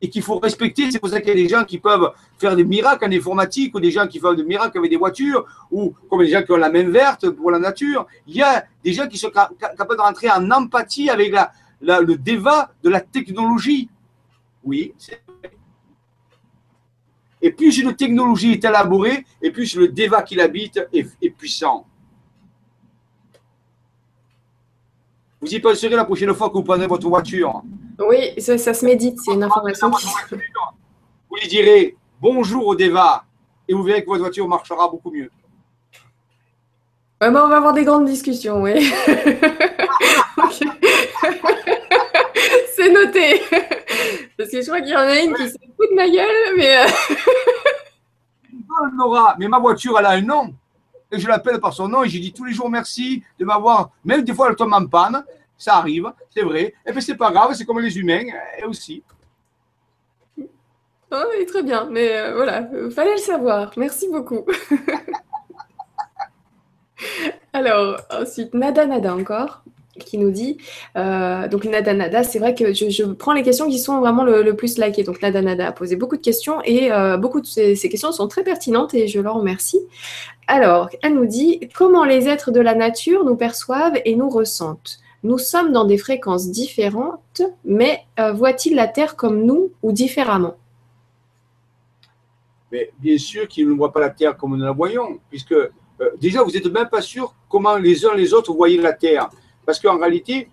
et 0.00 0.08
qu'il 0.08 0.22
faut 0.22 0.38
respecter. 0.38 0.90
C'est 0.90 1.00
pour 1.00 1.08
ça 1.08 1.20
qu'il 1.20 1.30
y 1.30 1.32
a 1.32 1.34
des 1.34 1.48
gens 1.48 1.64
qui 1.64 1.78
peuvent 1.78 2.12
faire 2.38 2.54
des 2.54 2.64
miracles 2.64 3.04
en 3.04 3.10
informatique 3.10 3.74
ou 3.74 3.80
des 3.80 3.90
gens 3.90 4.06
qui 4.06 4.20
font 4.20 4.32
des 4.32 4.44
miracles 4.44 4.78
avec 4.78 4.90
des 4.90 4.96
voitures 4.96 5.44
ou 5.70 5.92
comme 6.08 6.20
des 6.20 6.28
gens 6.28 6.42
qui 6.42 6.52
ont 6.52 6.56
la 6.56 6.70
main 6.70 6.88
verte 6.88 7.28
pour 7.30 7.50
la 7.50 7.58
nature. 7.58 8.06
Il 8.28 8.36
y 8.36 8.42
a 8.42 8.64
des 8.84 8.92
gens 8.92 9.08
qui 9.08 9.18
sont 9.18 9.30
capables 9.30 9.96
de 9.96 10.00
rentrer 10.00 10.30
en 10.30 10.48
empathie 10.52 11.10
avec 11.10 11.34
le 11.80 12.14
débat 12.14 12.70
de 12.84 12.90
la 12.90 13.00
technologie. 13.00 13.88
Oui, 14.62 14.94
c'est 14.96 15.20
vrai. 15.26 15.50
Et 17.40 17.50
plus 17.52 17.78
une 17.78 17.94
technologie 17.94 18.52
est 18.52 18.64
élaborée, 18.64 19.24
et 19.40 19.50
plus 19.50 19.76
le 19.76 19.88
débat 19.88 20.22
qui 20.22 20.34
l'habite 20.34 20.80
est 20.92 21.30
puissant. 21.30 21.86
Vous 25.40 25.54
y 25.54 25.60
penserez 25.60 25.94
la 25.94 26.04
prochaine 26.04 26.34
fois 26.34 26.48
que 26.48 26.54
vous 26.54 26.64
prendrez 26.64 26.86
votre 26.86 27.08
voiture. 27.08 27.62
Oui, 27.98 28.34
ça, 28.40 28.58
se 28.58 28.84
médite, 28.84 29.18
c'est 29.24 29.32
une 29.32 29.44
information 29.44 29.90
qui... 29.90 30.06
Vous 31.30 31.36
lui 31.40 31.48
direz 31.48 31.96
bonjour 32.20 32.66
au 32.66 32.74
Deva 32.74 33.24
et 33.68 33.74
vous 33.74 33.82
verrez 33.82 34.02
que 34.02 34.08
votre 34.08 34.20
voiture 34.20 34.48
marchera 34.48 34.88
beaucoup 34.88 35.10
mieux. 35.10 35.30
Ouais, 37.20 37.28
on 37.28 37.32
va 37.32 37.56
avoir 37.56 37.72
des 37.72 37.84
grandes 37.84 38.06
discussions, 38.06 38.62
oui. 38.62 38.74
c'est 42.74 42.92
noté. 42.92 43.42
Parce 44.36 44.50
que 44.50 44.62
je 44.62 44.66
crois 44.66 44.80
qu'il 44.80 44.90
y 44.90 44.96
en 44.96 45.00
a 45.00 45.20
une 45.20 45.34
qui 45.34 45.48
se 45.48 45.56
fout 45.76 45.90
de 45.90 45.94
ma 45.94 46.08
gueule, 46.08 46.56
mais... 46.56 46.86
Nora, 48.96 49.34
mais 49.38 49.48
ma 49.48 49.58
voiture, 49.58 49.98
elle 49.98 50.06
a 50.06 50.10
un 50.10 50.20
nom 50.22 50.54
et 51.10 51.18
je 51.18 51.28
l'appelle 51.28 51.60
par 51.60 51.72
son 51.72 51.88
nom 51.88 52.04
et 52.04 52.08
je 52.08 52.18
dis 52.18 52.32
tous 52.32 52.44
les 52.44 52.52
jours 52.52 52.70
merci 52.70 53.22
de 53.38 53.44
m'avoir, 53.44 53.90
même 54.04 54.22
des 54.22 54.34
fois 54.34 54.48
elle 54.50 54.56
tombe 54.56 54.72
en 54.72 54.86
panne, 54.86 55.24
ça 55.56 55.76
arrive, 55.76 56.12
c'est 56.30 56.42
vrai, 56.42 56.62
et 56.62 56.74
eh 56.86 56.92
bien 56.92 57.00
c'est 57.00 57.16
pas 57.16 57.30
grave, 57.30 57.54
c'est 57.54 57.64
comme 57.64 57.80
les 57.80 57.98
humains 57.98 58.24
et 58.58 58.64
aussi. 58.64 59.02
Oh, 61.10 61.24
oui, 61.30 61.46
très 61.46 61.62
bien, 61.62 61.88
mais 61.90 62.18
euh, 62.18 62.34
voilà, 62.34 62.68
fallait 62.90 63.12
le 63.12 63.18
savoir, 63.18 63.72
merci 63.78 64.08
beaucoup. 64.10 64.44
Alors, 67.52 68.00
ensuite, 68.10 68.52
Nada 68.52 68.84
Nada 68.86 69.14
encore 69.14 69.62
qui 70.04 70.18
nous 70.18 70.30
dit, 70.30 70.58
euh, 70.96 71.48
donc 71.48 71.64
Nada 71.64 71.94
Nada, 71.94 72.22
c'est 72.22 72.38
vrai 72.38 72.54
que 72.54 72.72
je, 72.72 73.04
prends 73.12 73.32
les 73.32 73.42
questions 73.42 73.68
qui 73.68 73.78
sont 73.78 74.00
vraiment 74.00 74.24
le, 74.24 74.52
plus 74.54 74.78
likées. 74.78 75.04
Donc 75.04 75.22
Nada 75.22 75.42
Nada 75.42 75.68
a 75.68 75.72
posé 75.72 75.96
beaucoup 75.96 76.16
de 76.16 76.22
questions 76.22 76.60
et 76.64 76.92
euh, 76.92 77.16
beaucoup 77.16 77.40
de 77.40 77.46
ces, 77.46 77.76
questions 77.88 78.12
sont 78.12 78.28
très 78.28 78.42
pertinentes 78.42 78.94
et 78.94 79.08
je 79.08 79.20
leur 79.20 79.34
remercie. 79.34 79.80
Alors, 80.46 80.88
elle 81.02 81.14
nous 81.14 81.26
dit, 81.26 81.60
comment 81.74 82.04
les 82.04 82.28
êtres 82.28 82.50
de 82.50 82.60
la 82.60 82.74
nature 82.74 83.24
nous 83.24 83.36
perçoivent 83.36 84.00
et 84.04 84.14
nous 84.16 84.30
ressentent? 84.30 84.98
Nous 85.22 85.38
sommes 85.38 85.72
dans 85.72 85.84
des 85.84 85.98
fréquences 85.98 86.50
différentes, 86.50 87.42
mais 87.64 88.00
euh, 88.20 88.32
voient-ils 88.32 88.74
la 88.74 88.86
Terre 88.86 89.16
comme 89.16 89.44
nous 89.44 89.72
ou 89.82 89.92
différemment? 89.92 90.56
Bien 92.70 93.18
sûr 93.18 93.48
qu'ils 93.48 93.68
ne 93.68 93.74
voient 93.74 93.92
pas 93.92 94.00
la 94.00 94.10
Terre 94.10 94.36
comme 94.36 94.56
nous 94.56 94.64
la 94.64 94.72
voyons, 94.72 95.18
puisque 95.30 95.54
déjà, 96.20 96.42
vous 96.42 96.50
n'êtes 96.50 96.66
même 96.66 96.88
pas 96.88 97.00
sûr 97.00 97.34
comment 97.48 97.76
les 97.76 98.04
uns 98.04 98.14
les 98.14 98.32
autres 98.34 98.52
voyaient 98.52 98.80
la 98.80 98.92
Terre. 98.92 99.28
Parce 99.68 99.80
qu'en 99.80 99.98
réalité, 99.98 100.48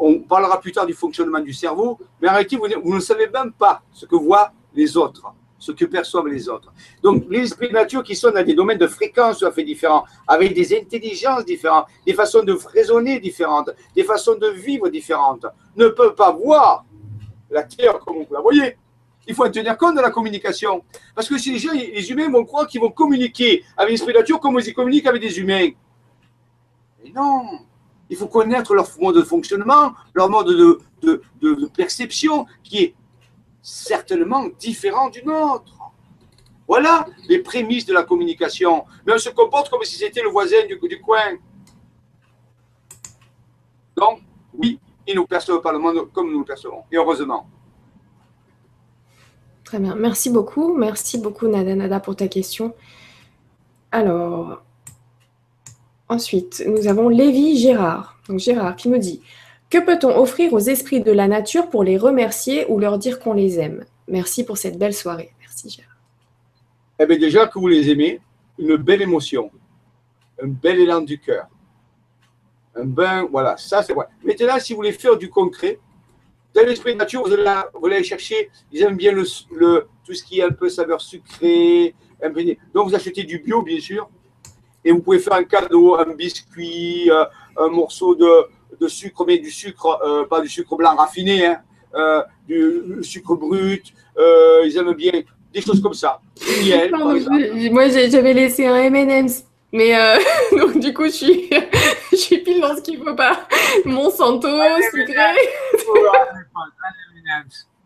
on 0.00 0.18
parlera 0.18 0.60
plus 0.60 0.72
tard 0.72 0.84
du 0.84 0.92
fonctionnement 0.92 1.38
du 1.38 1.52
cerveau, 1.52 1.96
mais 2.20 2.28
en 2.28 2.32
réalité, 2.32 2.56
vous, 2.56 2.92
ne 2.92 2.98
savez 2.98 3.28
même 3.28 3.52
pas 3.52 3.82
ce 3.92 4.04
que 4.04 4.16
voient 4.16 4.50
les 4.74 4.96
autres, 4.96 5.32
ce 5.60 5.70
que 5.70 5.84
perçoivent 5.84 6.26
les 6.26 6.48
autres. 6.48 6.72
Donc, 7.00 7.26
les 7.30 7.42
esprits 7.42 7.68
de 7.68 7.74
nature 7.74 8.02
qui 8.02 8.16
sont 8.16 8.32
dans 8.32 8.44
des 8.44 8.54
domaines 8.54 8.78
de 8.78 8.88
fréquence 8.88 9.38
tout 9.38 9.46
à 9.46 9.52
fait 9.52 9.62
différents, 9.62 10.02
avec 10.26 10.54
des 10.54 10.76
intelligences 10.76 11.44
différentes, 11.44 11.86
des 12.04 12.14
façons 12.14 12.42
de 12.42 12.52
raisonner 12.74 13.20
différentes, 13.20 13.70
des 13.94 14.02
façons 14.02 14.34
de 14.34 14.48
vivre 14.48 14.88
différentes, 14.88 15.46
ne 15.76 15.86
peuvent 15.86 16.16
pas 16.16 16.32
voir 16.32 16.84
la 17.52 17.62
Terre 17.62 18.00
comme 18.00 18.24
vous 18.24 18.34
la 18.34 18.40
voyez. 18.40 18.76
Il 19.28 19.36
faut 19.36 19.46
en 19.46 19.52
tenir 19.52 19.78
compte 19.78 19.94
de 19.94 20.00
la 20.00 20.10
communication. 20.10 20.82
Parce 21.14 21.28
que 21.28 21.38
si 21.38 21.52
les 21.52 21.60
gens, 21.60 21.70
les 21.72 22.10
humains 22.10 22.28
vont 22.28 22.44
croire 22.44 22.66
qu'ils 22.66 22.80
vont 22.80 22.90
communiquer 22.90 23.62
avec 23.76 23.92
l'esprit 23.92 24.14
de 24.14 24.18
nature 24.18 24.40
comme 24.40 24.58
ils 24.58 24.74
communiquent 24.74 25.06
avec 25.06 25.22
des 25.22 25.38
humains. 25.38 25.68
Mais 27.04 27.12
non, 27.14 27.67
il 28.10 28.16
faut 28.16 28.28
connaître 28.28 28.74
leur 28.74 28.88
mode 29.00 29.16
de 29.16 29.22
fonctionnement, 29.22 29.92
leur 30.14 30.28
mode 30.28 30.48
de, 31.02 31.70
perception 31.76 32.46
qui 32.62 32.78
est 32.78 32.94
certainement 33.62 34.46
différent 34.58 35.10
du 35.10 35.22
nôtre. 35.24 35.74
Voilà 36.66 37.06
les 37.28 37.38
prémices 37.38 37.86
de 37.86 37.94
la 37.94 38.04
communication. 38.04 38.84
Mais 39.06 39.14
on 39.14 39.18
se 39.18 39.30
comporte 39.30 39.70
comme 39.70 39.82
si 39.84 39.96
c'était 39.96 40.22
le 40.22 40.28
voisin 40.28 40.66
du, 40.66 41.00
coin. 41.00 41.36
Donc, 43.96 44.20
oui, 44.54 44.78
ils 45.06 45.14
nous 45.14 45.26
perçoivent 45.26 45.62
pas 45.62 45.72
le 45.72 45.78
monde 45.78 46.10
comme 46.12 46.30
nous 46.30 46.40
le 46.40 46.44
percevons. 46.44 46.84
Et 46.92 46.96
heureusement. 46.96 47.48
Très 49.64 49.78
bien. 49.78 49.94
Merci 49.94 50.30
beaucoup. 50.30 50.74
Merci 50.76 51.18
beaucoup, 51.18 51.46
Nada, 51.46 52.00
pour 52.00 52.16
ta 52.16 52.28
question. 52.28 52.74
Alors, 53.90 54.62
ensuite, 56.08 56.62
nous 56.66 56.88
avons 56.88 57.08
Lévi 57.08 57.58
Gérard. 57.58 58.18
Donc, 58.28 58.38
Gérard 58.38 58.76
qui 58.76 58.88
me 58.88 58.98
dit 58.98 59.20
Que 59.70 59.78
peut-on 59.78 60.16
offrir 60.16 60.52
aux 60.52 60.58
esprits 60.58 61.00
de 61.00 61.12
la 61.12 61.28
nature 61.28 61.68
pour 61.68 61.84
les 61.84 61.98
remercier 61.98 62.66
ou 62.68 62.78
leur 62.78 62.98
dire 62.98 63.20
qu'on 63.20 63.34
les 63.34 63.58
aime? 63.58 63.84
Merci 64.08 64.44
pour 64.44 64.58
cette 64.58 64.78
belle 64.78 64.94
soirée. 64.94 65.32
Merci, 65.40 65.70
Gérard. 65.70 65.96
Eh 67.00 67.06
bien, 67.06 67.18
déjà 67.18 67.46
que 67.46 67.58
vous 67.58 67.68
les 67.68 67.90
aimez, 67.90 68.20
une 68.58 68.76
belle 68.76 69.02
émotion, 69.02 69.50
un 70.42 70.48
bel 70.48 70.80
élan 70.80 71.00
du 71.00 71.18
cœur. 71.18 71.46
Un 72.74 72.84
bain, 72.84 73.26
voilà, 73.30 73.56
ça 73.56 73.82
c'est 73.82 73.92
vrai. 73.92 74.06
Maintenant, 74.24 74.58
si 74.58 74.72
vous 74.72 74.78
voulez 74.78 74.92
faire 74.92 75.16
du 75.16 75.30
concret, 75.30 75.78
dans 76.54 76.66
l'esprit 76.66 76.94
de 76.94 76.98
nature, 76.98 77.22
vous 77.24 77.86
allez, 77.86 78.02
chercher, 78.02 78.50
ils 78.72 78.82
aiment 78.82 78.96
bien 78.96 79.14
tout 79.14 80.14
ce 80.14 80.24
qui 80.24 80.40
est 80.40 80.44
un 80.44 80.50
peu 80.50 80.68
saveur 80.68 81.00
sucrée. 81.00 81.94
Un 82.22 82.30
peu, 82.30 82.42
donc, 82.74 82.88
vous 82.88 82.94
achetez 82.94 83.22
du 83.22 83.38
bio, 83.38 83.62
bien 83.62 83.78
sûr, 83.78 84.08
et 84.88 84.92
vous 84.92 85.00
pouvez 85.00 85.18
faire 85.18 85.34
un 85.34 85.44
cadeau, 85.44 85.96
un 85.96 86.14
biscuit, 86.14 87.10
euh, 87.10 87.24
un 87.58 87.68
morceau 87.68 88.14
de, 88.14 88.88
sucre, 88.88 89.22
mais 89.26 89.36
du 89.36 89.50
sucre, 89.50 90.00
euh, 90.02 90.24
pas 90.24 90.40
du 90.40 90.48
sucre 90.48 90.76
blanc 90.76 90.96
raffiné, 90.96 91.44
hein, 91.44 91.60
euh, 91.94 92.22
du 92.48 93.02
sucre 93.02 93.34
brut. 93.36 93.92
ils 94.64 94.76
aiment 94.78 94.94
bien 94.94 95.12
des 95.52 95.60
choses 95.60 95.82
comme 95.82 95.92
ça. 95.92 96.20
moi, 97.70 97.88
j'avais 97.88 98.32
laissé 98.32 98.66
un 98.66 98.76
M&M's 98.76 99.44
mais 99.70 99.92
donc 100.56 100.78
du 100.78 100.94
coup, 100.94 101.04
je 101.04 101.10
suis, 101.10 101.50
je 102.12 102.16
suis 102.16 102.38
pile 102.38 102.62
dans 102.62 102.74
ce 102.74 102.80
qu'il 102.80 102.98
ne 102.98 103.04
faut 103.04 103.14
pas. 103.14 103.46
Monsanto, 103.84 104.48
sucré. 104.90 105.36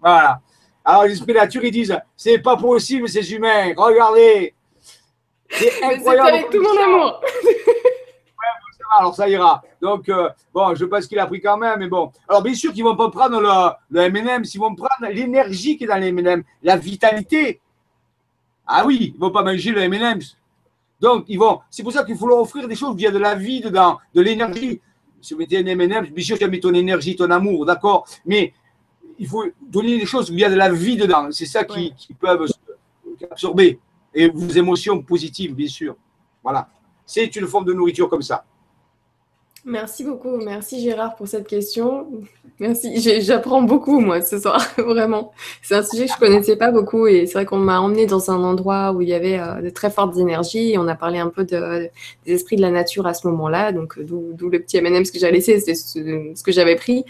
voilà. 0.00 0.40
Alors 0.84 1.04
les 1.04 1.34
nature, 1.34 1.64
ils 1.64 1.72
disent, 1.72 1.98
c'est 2.16 2.38
pas 2.38 2.56
possible 2.56 3.08
ces 3.08 3.32
humains. 3.34 3.72
Regardez. 3.76 4.54
C'est 5.52 5.82
incroyable. 5.82 6.28
Avec 6.28 6.50
tout 6.50 6.62
mon 6.62 6.76
amour. 6.82 7.20
alors 8.98 9.14
ça 9.14 9.28
ira. 9.28 9.62
Donc, 9.80 10.08
euh, 10.08 10.28
bon, 10.52 10.74
je 10.74 10.84
pense 10.84 11.06
qu'il 11.06 11.18
a 11.18 11.26
pris 11.26 11.40
quand 11.40 11.56
même, 11.56 11.78
mais 11.78 11.88
bon. 11.88 12.12
Alors, 12.28 12.42
bien 12.42 12.54
sûr 12.54 12.72
qu'ils 12.72 12.84
ne 12.84 12.90
vont 12.90 12.96
pas 12.96 13.10
prendre 13.10 13.40
le, 13.40 14.00
le 14.02 14.10
MM, 14.10 14.44
ils 14.44 14.58
vont 14.58 14.74
prendre 14.74 15.10
l'énergie 15.12 15.76
qui 15.76 15.84
est 15.84 15.86
dans 15.86 15.96
les 15.96 16.12
MM, 16.12 16.42
la 16.62 16.76
vitalité. 16.76 17.60
Ah 18.66 18.84
oui, 18.86 19.12
ils 19.14 19.14
ne 19.14 19.20
vont 19.20 19.30
pas 19.30 19.42
manger 19.42 19.70
le 19.70 19.80
M&M's. 19.82 20.36
Donc, 21.00 21.24
ils 21.28 21.38
vont. 21.38 21.60
C'est 21.68 21.82
pour 21.82 21.92
ça 21.92 22.04
qu'il 22.04 22.16
faut 22.16 22.28
leur 22.28 22.38
offrir 22.38 22.68
des 22.68 22.76
choses 22.76 22.94
où 22.94 22.98
il 22.98 23.02
y 23.02 23.06
a 23.06 23.10
de 23.10 23.18
la 23.18 23.34
vie 23.34 23.60
dedans, 23.60 23.98
de 24.14 24.20
l'énergie. 24.20 24.80
Si 25.20 25.34
vous 25.34 25.40
mettez 25.40 25.58
un 25.58 25.66
M&M, 25.66 26.06
bien 26.06 26.24
sûr, 26.24 26.38
tu 26.38 26.44
as 26.44 26.48
mis 26.48 26.60
ton 26.60 26.72
énergie, 26.74 27.16
ton 27.16 27.30
amour, 27.30 27.66
d'accord 27.66 28.06
Mais 28.24 28.52
il 29.18 29.26
faut 29.26 29.44
donner 29.60 29.98
des 29.98 30.06
choses 30.06 30.30
où 30.30 30.34
il 30.34 30.40
y 30.40 30.44
a 30.44 30.50
de 30.50 30.54
la 30.54 30.70
vie 30.70 30.96
dedans. 30.96 31.28
C'est 31.32 31.46
ça 31.46 31.64
qui, 31.64 31.92
qui 31.94 32.14
peuvent 32.14 32.46
absorber. 33.30 33.78
Et 34.14 34.28
vos 34.28 34.48
émotions 34.48 35.00
positives, 35.02 35.54
bien 35.54 35.68
sûr. 35.68 35.96
Voilà. 36.42 36.68
C'est 37.06 37.34
une 37.36 37.46
forme 37.46 37.64
de 37.64 37.72
nourriture 37.72 38.08
comme 38.08 38.22
ça. 38.22 38.44
Merci 39.64 40.02
beaucoup. 40.02 40.38
Merci 40.38 40.80
Gérard 40.80 41.14
pour 41.14 41.28
cette 41.28 41.46
question. 41.46 42.08
Merci. 42.58 43.20
J'apprends 43.22 43.62
beaucoup, 43.62 44.00
moi, 44.00 44.20
ce 44.20 44.40
soir, 44.40 44.60
vraiment. 44.76 45.32
C'est 45.62 45.76
un 45.76 45.82
sujet 45.84 46.06
que 46.06 46.10
je 46.10 46.14
ne 46.14 46.20
connaissais 46.20 46.56
pas 46.56 46.72
beaucoup 46.72 47.06
et 47.06 47.26
c'est 47.26 47.34
vrai 47.34 47.44
qu'on 47.44 47.58
m'a 47.58 47.80
emmené 47.80 48.06
dans 48.06 48.30
un 48.30 48.42
endroit 48.42 48.92
où 48.92 49.02
il 49.02 49.08
y 49.08 49.14
avait 49.14 49.38
euh, 49.38 49.60
de 49.62 49.70
très 49.70 49.90
fortes 49.90 50.16
énergies 50.16 50.74
on 50.78 50.88
a 50.88 50.96
parlé 50.96 51.18
un 51.18 51.28
peu 51.28 51.44
de, 51.44 51.88
des 52.26 52.32
esprits 52.32 52.56
de 52.56 52.62
la 52.62 52.70
nature 52.70 53.06
à 53.06 53.14
ce 53.14 53.26
moment-là. 53.28 53.70
Donc, 53.70 53.98
euh, 53.98 54.04
d'où 54.04 54.48
le 54.48 54.60
petit 54.60 54.78
M&M 54.78 55.04
que 55.04 55.18
j'ai 55.18 55.30
laissé, 55.30 55.60
c'est 55.60 55.74
ce, 55.74 56.42
que 56.42 56.52
j'avais 56.52 56.76
pris. 56.76 57.04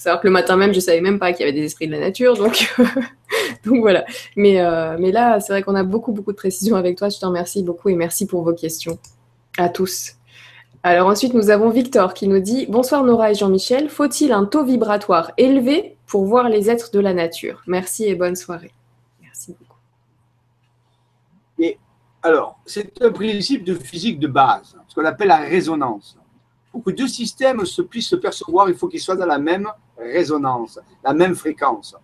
Savoir 0.00 0.22
que 0.22 0.26
le 0.28 0.32
matin 0.32 0.56
même, 0.56 0.72
je 0.72 0.80
savais 0.80 1.02
même 1.02 1.18
pas 1.18 1.34
qu'il 1.34 1.40
y 1.40 1.42
avait 1.42 1.52
des 1.52 1.66
esprits 1.66 1.86
de 1.86 1.92
la 1.92 2.00
nature. 2.00 2.34
Donc, 2.34 2.74
voilà. 3.66 4.06
Mais, 4.34 4.58
euh, 4.58 4.96
mais 4.98 5.12
là, 5.12 5.40
c'est 5.40 5.52
vrai 5.52 5.62
qu'on 5.62 5.74
a 5.74 5.82
beaucoup, 5.82 6.12
beaucoup 6.12 6.32
de 6.32 6.38
précisions 6.38 6.76
avec 6.76 6.96
toi. 6.96 7.10
Je 7.10 7.18
te 7.18 7.26
remercie 7.26 7.62
beaucoup 7.62 7.90
et 7.90 7.94
merci 7.94 8.26
pour 8.26 8.42
vos 8.42 8.54
questions. 8.54 8.98
À 9.58 9.68
tous. 9.68 10.12
Alors 10.82 11.08
ensuite, 11.08 11.34
nous 11.34 11.50
avons 11.50 11.68
Victor 11.68 12.14
qui 12.14 12.28
nous 12.28 12.40
dit 12.40 12.64
Bonsoir 12.66 13.04
Nora 13.04 13.32
et 13.32 13.34
Jean-Michel, 13.34 13.90
faut-il 13.90 14.32
un 14.32 14.46
taux 14.46 14.64
vibratoire 14.64 15.32
élevé 15.36 15.98
pour 16.06 16.24
voir 16.24 16.48
les 16.48 16.70
êtres 16.70 16.90
de 16.92 16.98
la 16.98 17.12
nature? 17.12 17.60
Merci 17.66 18.06
et 18.06 18.14
bonne 18.14 18.36
soirée. 18.36 18.72
Merci 19.20 19.54
beaucoup. 19.58 19.76
Et 21.58 21.78
alors, 22.22 22.58
c'est 22.64 23.02
un 23.02 23.10
principe 23.10 23.64
de 23.64 23.74
physique 23.74 24.18
de 24.18 24.28
base, 24.28 24.78
ce 24.88 24.94
qu'on 24.94 25.04
appelle 25.04 25.28
la 25.28 25.40
résonance. 25.40 26.16
Pour 26.72 26.84
que 26.84 26.90
deux 26.90 27.08
systèmes 27.08 27.66
se 27.66 27.82
puissent 27.82 28.08
se 28.08 28.16
percevoir, 28.16 28.70
il 28.70 28.74
faut 28.74 28.88
qu'ils 28.88 29.00
soient 29.00 29.16
dans 29.16 29.26
la 29.26 29.38
même 29.38 29.68
résonance, 30.00 30.78
la 31.04 31.12
même 31.12 31.34
fréquence. 31.34 31.96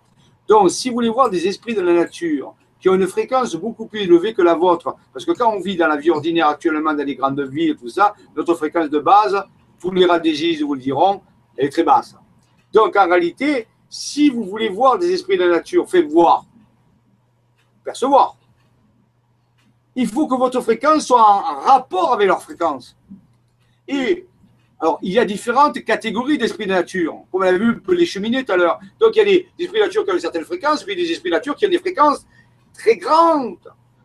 Donc, 0.48 0.70
si 0.70 0.88
vous 0.88 0.96
voulez 0.96 1.08
voir 1.08 1.30
des 1.30 1.46
esprits 1.46 1.74
de 1.74 1.80
la 1.80 1.92
nature 1.92 2.54
qui 2.80 2.88
ont 2.88 2.94
une 2.94 3.06
fréquence 3.06 3.54
beaucoup 3.56 3.86
plus 3.86 4.02
élevée 4.02 4.34
que 4.34 4.42
la 4.42 4.54
vôtre. 4.54 4.94
Parce 5.12 5.24
que 5.24 5.32
quand 5.32 5.52
on 5.52 5.60
vit 5.60 5.76
dans 5.76 5.88
la 5.88 5.96
vie 5.96 6.10
ordinaire 6.10 6.48
actuellement, 6.48 6.92
dans 6.92 7.04
les 7.04 7.16
grandes 7.16 7.40
villes, 7.40 7.76
tout 7.76 7.88
ça, 7.88 8.14
notre 8.36 8.54
fréquence 8.54 8.90
de 8.90 8.98
base, 8.98 9.42
tous 9.80 9.90
les 9.90 10.06
radiologistes 10.06 10.62
vous 10.62 10.74
le 10.74 10.80
diront, 10.80 11.20
est 11.56 11.70
très 11.70 11.82
basse. 11.82 12.14
Donc 12.72 12.94
en 12.96 13.08
réalité, 13.08 13.66
si 13.88 14.28
vous 14.28 14.44
voulez 14.44 14.68
voir 14.68 14.98
des 14.98 15.10
esprits 15.12 15.38
de 15.38 15.44
la 15.44 15.56
nature, 15.56 15.88
faites 15.88 16.06
voir, 16.06 16.44
percevoir. 17.82 18.36
Il 19.94 20.06
faut 20.06 20.26
que 20.26 20.34
votre 20.34 20.60
fréquence 20.60 21.06
soit 21.06 21.22
en 21.22 21.60
rapport 21.60 22.12
avec 22.12 22.28
leur 22.28 22.42
fréquence. 22.42 22.96
Et 23.88 24.26
alors, 24.78 24.98
il 25.02 25.12
y 25.12 25.18
a 25.18 25.24
différentes 25.24 25.82
catégories 25.84 26.36
d'esprits 26.36 26.66
de 26.66 26.72
nature. 26.72 27.14
Comme 27.32 27.42
on 27.42 27.46
a 27.46 27.52
vu 27.52 27.80
les 27.88 28.04
cheminées 28.04 28.44
tout 28.44 28.52
à 28.52 28.56
l'heure. 28.56 28.78
Donc, 29.00 29.16
il 29.16 29.18
y 29.18 29.22
a 29.22 29.24
des 29.24 29.48
esprits 29.58 29.80
de 29.80 29.84
nature 29.84 30.04
qui 30.04 30.10
ont 30.10 30.14
une 30.14 30.20
certaine 30.20 30.44
fréquence, 30.44 30.84
puis 30.84 30.94
des 30.94 31.10
esprits 31.10 31.30
de 31.30 31.36
nature 31.36 31.56
qui 31.56 31.66
ont 31.66 31.70
des 31.70 31.78
fréquences 31.78 32.26
très 32.74 32.96
grande. 32.96 33.56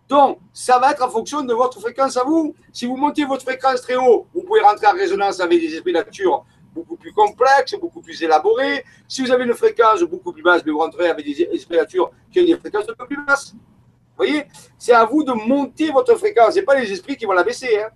Donc, 0.07 0.39
ça 0.53 0.79
va 0.79 0.91
être 0.91 1.03
en 1.03 1.09
fonction 1.09 1.41
de 1.41 1.53
votre 1.53 1.79
fréquence 1.81 2.15
à 2.15 2.23
vous. 2.23 2.55
Si 2.71 2.85
vous 2.85 2.95
montez 2.95 3.25
votre 3.25 3.43
fréquence 3.43 3.81
très 3.81 3.95
haut, 3.95 4.27
vous 4.33 4.43
pouvez 4.43 4.61
rentrer 4.61 4.87
en 4.87 4.93
résonance 4.93 5.41
avec 5.41 5.59
des 5.59 5.75
esprits 5.75 5.91
de 5.91 5.97
nature 5.97 6.45
beaucoup 6.73 6.95
plus 6.95 7.11
complexes, 7.11 7.75
beaucoup 7.79 8.01
plus 8.01 8.21
élaborés. 8.23 8.83
Si 9.07 9.21
vous 9.21 9.31
avez 9.31 9.43
une 9.43 9.53
fréquence 9.53 10.01
beaucoup 10.03 10.31
plus 10.31 10.41
basse, 10.41 10.63
vous 10.65 10.77
rentrez 10.77 11.09
avec 11.09 11.25
des 11.25 11.41
esprits 11.43 11.75
de 11.75 11.81
nature 11.81 12.11
qui 12.31 12.39
ont 12.39 12.45
des 12.45 12.57
fréquences 12.57 12.89
un 12.89 12.93
peu 12.93 13.05
plus 13.07 13.25
basses. 13.25 13.53
Vous 13.53 14.25
voyez? 14.25 14.45
C'est 14.77 14.93
à 14.93 15.03
vous 15.03 15.23
de 15.23 15.33
monter 15.33 15.91
votre 15.91 16.15
fréquence. 16.15 16.53
Ce 16.53 16.59
n'est 16.59 16.65
pas 16.65 16.79
les 16.79 16.89
esprits 16.91 17.17
qui 17.17 17.25
vont 17.25 17.33
la 17.33 17.43
baisser. 17.43 17.79
Hein. 17.79 17.89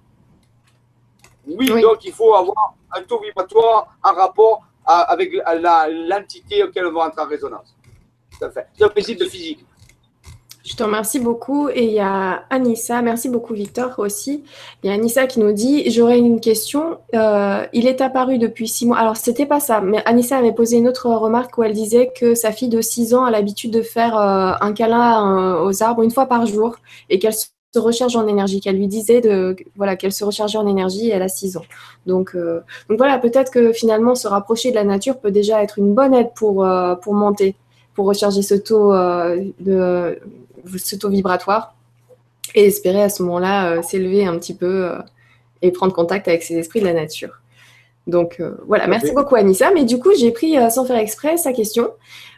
Oui, 1.47 1.81
donc 1.81 2.03
il 2.05 2.11
faut 2.11 2.33
avoir 2.33 2.75
un 2.91 3.01
taux 3.03 3.19
vibratoire 3.19 3.87
en 4.03 4.13
rapport 4.13 4.63
avec 4.85 5.31
l'entité 6.07 6.63
auquel 6.63 6.85
on 6.87 6.93
va 6.93 7.07
entrer 7.07 7.21
en 7.21 7.27
résonance. 7.27 7.75
C'est 8.39 8.83
un 8.83 8.89
principe 8.89 9.19
de 9.19 9.25
physique. 9.25 9.65
Je 10.65 10.75
te 10.75 10.81
remercie 10.81 11.19
beaucoup. 11.19 11.69
Et 11.69 11.85
il 11.85 11.91
y 11.91 11.99
a 11.99 12.43
Anissa, 12.49 13.01
merci 13.03 13.29
beaucoup 13.29 13.53
Victor 13.53 13.99
aussi. 13.99 14.43
Il 14.83 14.87
y 14.87 14.89
a 14.89 14.93
Anissa 14.93 15.27
qui 15.27 15.39
nous 15.39 15.53
dit, 15.53 15.89
j'aurais 15.91 16.17
une 16.17 16.41
question. 16.41 16.97
Euh, 17.13 17.65
il 17.71 17.85
est 17.85 18.01
apparu 18.01 18.39
depuis 18.39 18.67
six 18.67 18.87
mois. 18.87 18.97
Alors, 18.97 19.15
c'était 19.15 19.45
pas 19.45 19.59
ça, 19.59 19.79
mais 19.79 20.01
Anissa 20.05 20.37
avait 20.37 20.53
posé 20.53 20.77
une 20.77 20.87
autre 20.87 21.07
remarque 21.09 21.57
où 21.59 21.63
elle 21.63 21.73
disait 21.73 22.11
que 22.19 22.33
sa 22.33 22.51
fille 22.51 22.69
de 22.69 22.81
six 22.81 23.13
ans 23.13 23.25
a 23.25 23.31
l'habitude 23.31 23.71
de 23.71 23.83
faire 23.83 24.17
euh, 24.17 24.53
un 24.59 24.73
câlin 24.73 25.37
euh, 25.37 25.65
aux 25.65 25.83
arbres 25.83 26.01
une 26.01 26.11
fois 26.11 26.25
par 26.25 26.47
jour 26.47 26.77
et 27.09 27.19
qu'elle 27.19 27.35
se 27.35 27.45
recharge 27.79 28.15
en 28.15 28.27
énergie, 28.27 28.59
qu'elle 28.59 28.77
lui 28.77 28.87
disait 28.87 29.21
de, 29.21 29.55
voilà, 29.75 29.95
qu'elle 29.95 30.11
se 30.11 30.23
rechargeait 30.23 30.57
en 30.57 30.67
énergie 30.67 31.09
et 31.09 31.11
elle 31.11 31.21
a 31.21 31.27
6 31.27 31.57
ans. 31.57 31.65
Donc, 32.05 32.35
donc 32.35 32.97
voilà, 32.97 33.17
peut-être 33.17 33.51
que 33.51 33.73
finalement 33.73 34.15
se 34.15 34.27
rapprocher 34.27 34.71
de 34.71 34.75
la 34.75 34.83
nature 34.83 35.17
peut 35.19 35.31
déjà 35.31 35.63
être 35.63 35.79
une 35.79 35.93
bonne 35.93 36.13
aide 36.13 36.31
pour, 36.35 36.67
pour 37.01 37.13
monter, 37.13 37.55
pour 37.93 38.05
recharger 38.05 38.41
ce 38.41 38.55
taux 38.55 38.93
de 38.93 40.19
ce 40.77 40.95
taux 40.95 41.09
vibratoire 41.09 41.75
et 42.53 42.65
espérer 42.65 43.01
à 43.01 43.09
ce 43.09 43.23
moment-là 43.23 43.71
euh, 43.71 43.81
s'élever 43.81 44.25
un 44.25 44.37
petit 44.37 44.53
peu 44.53 44.85
euh, 44.85 44.97
et 45.61 45.71
prendre 45.71 45.93
contact 45.93 46.27
avec 46.27 46.43
ces 46.43 46.55
esprits 46.55 46.79
de 46.79 46.85
la 46.85 46.93
nature. 46.93 47.41
Donc 48.07 48.39
euh, 48.39 48.55
voilà, 48.67 48.87
merci 48.87 49.11
beaucoup 49.13 49.35
Anissa. 49.35 49.71
Mais 49.73 49.83
du 49.83 49.99
coup, 49.99 50.11
j'ai 50.17 50.31
pris 50.31 50.57
euh, 50.57 50.69
sans 50.69 50.85
faire 50.85 50.97
exprès 50.97 51.37
sa 51.37 51.53
question 51.53 51.89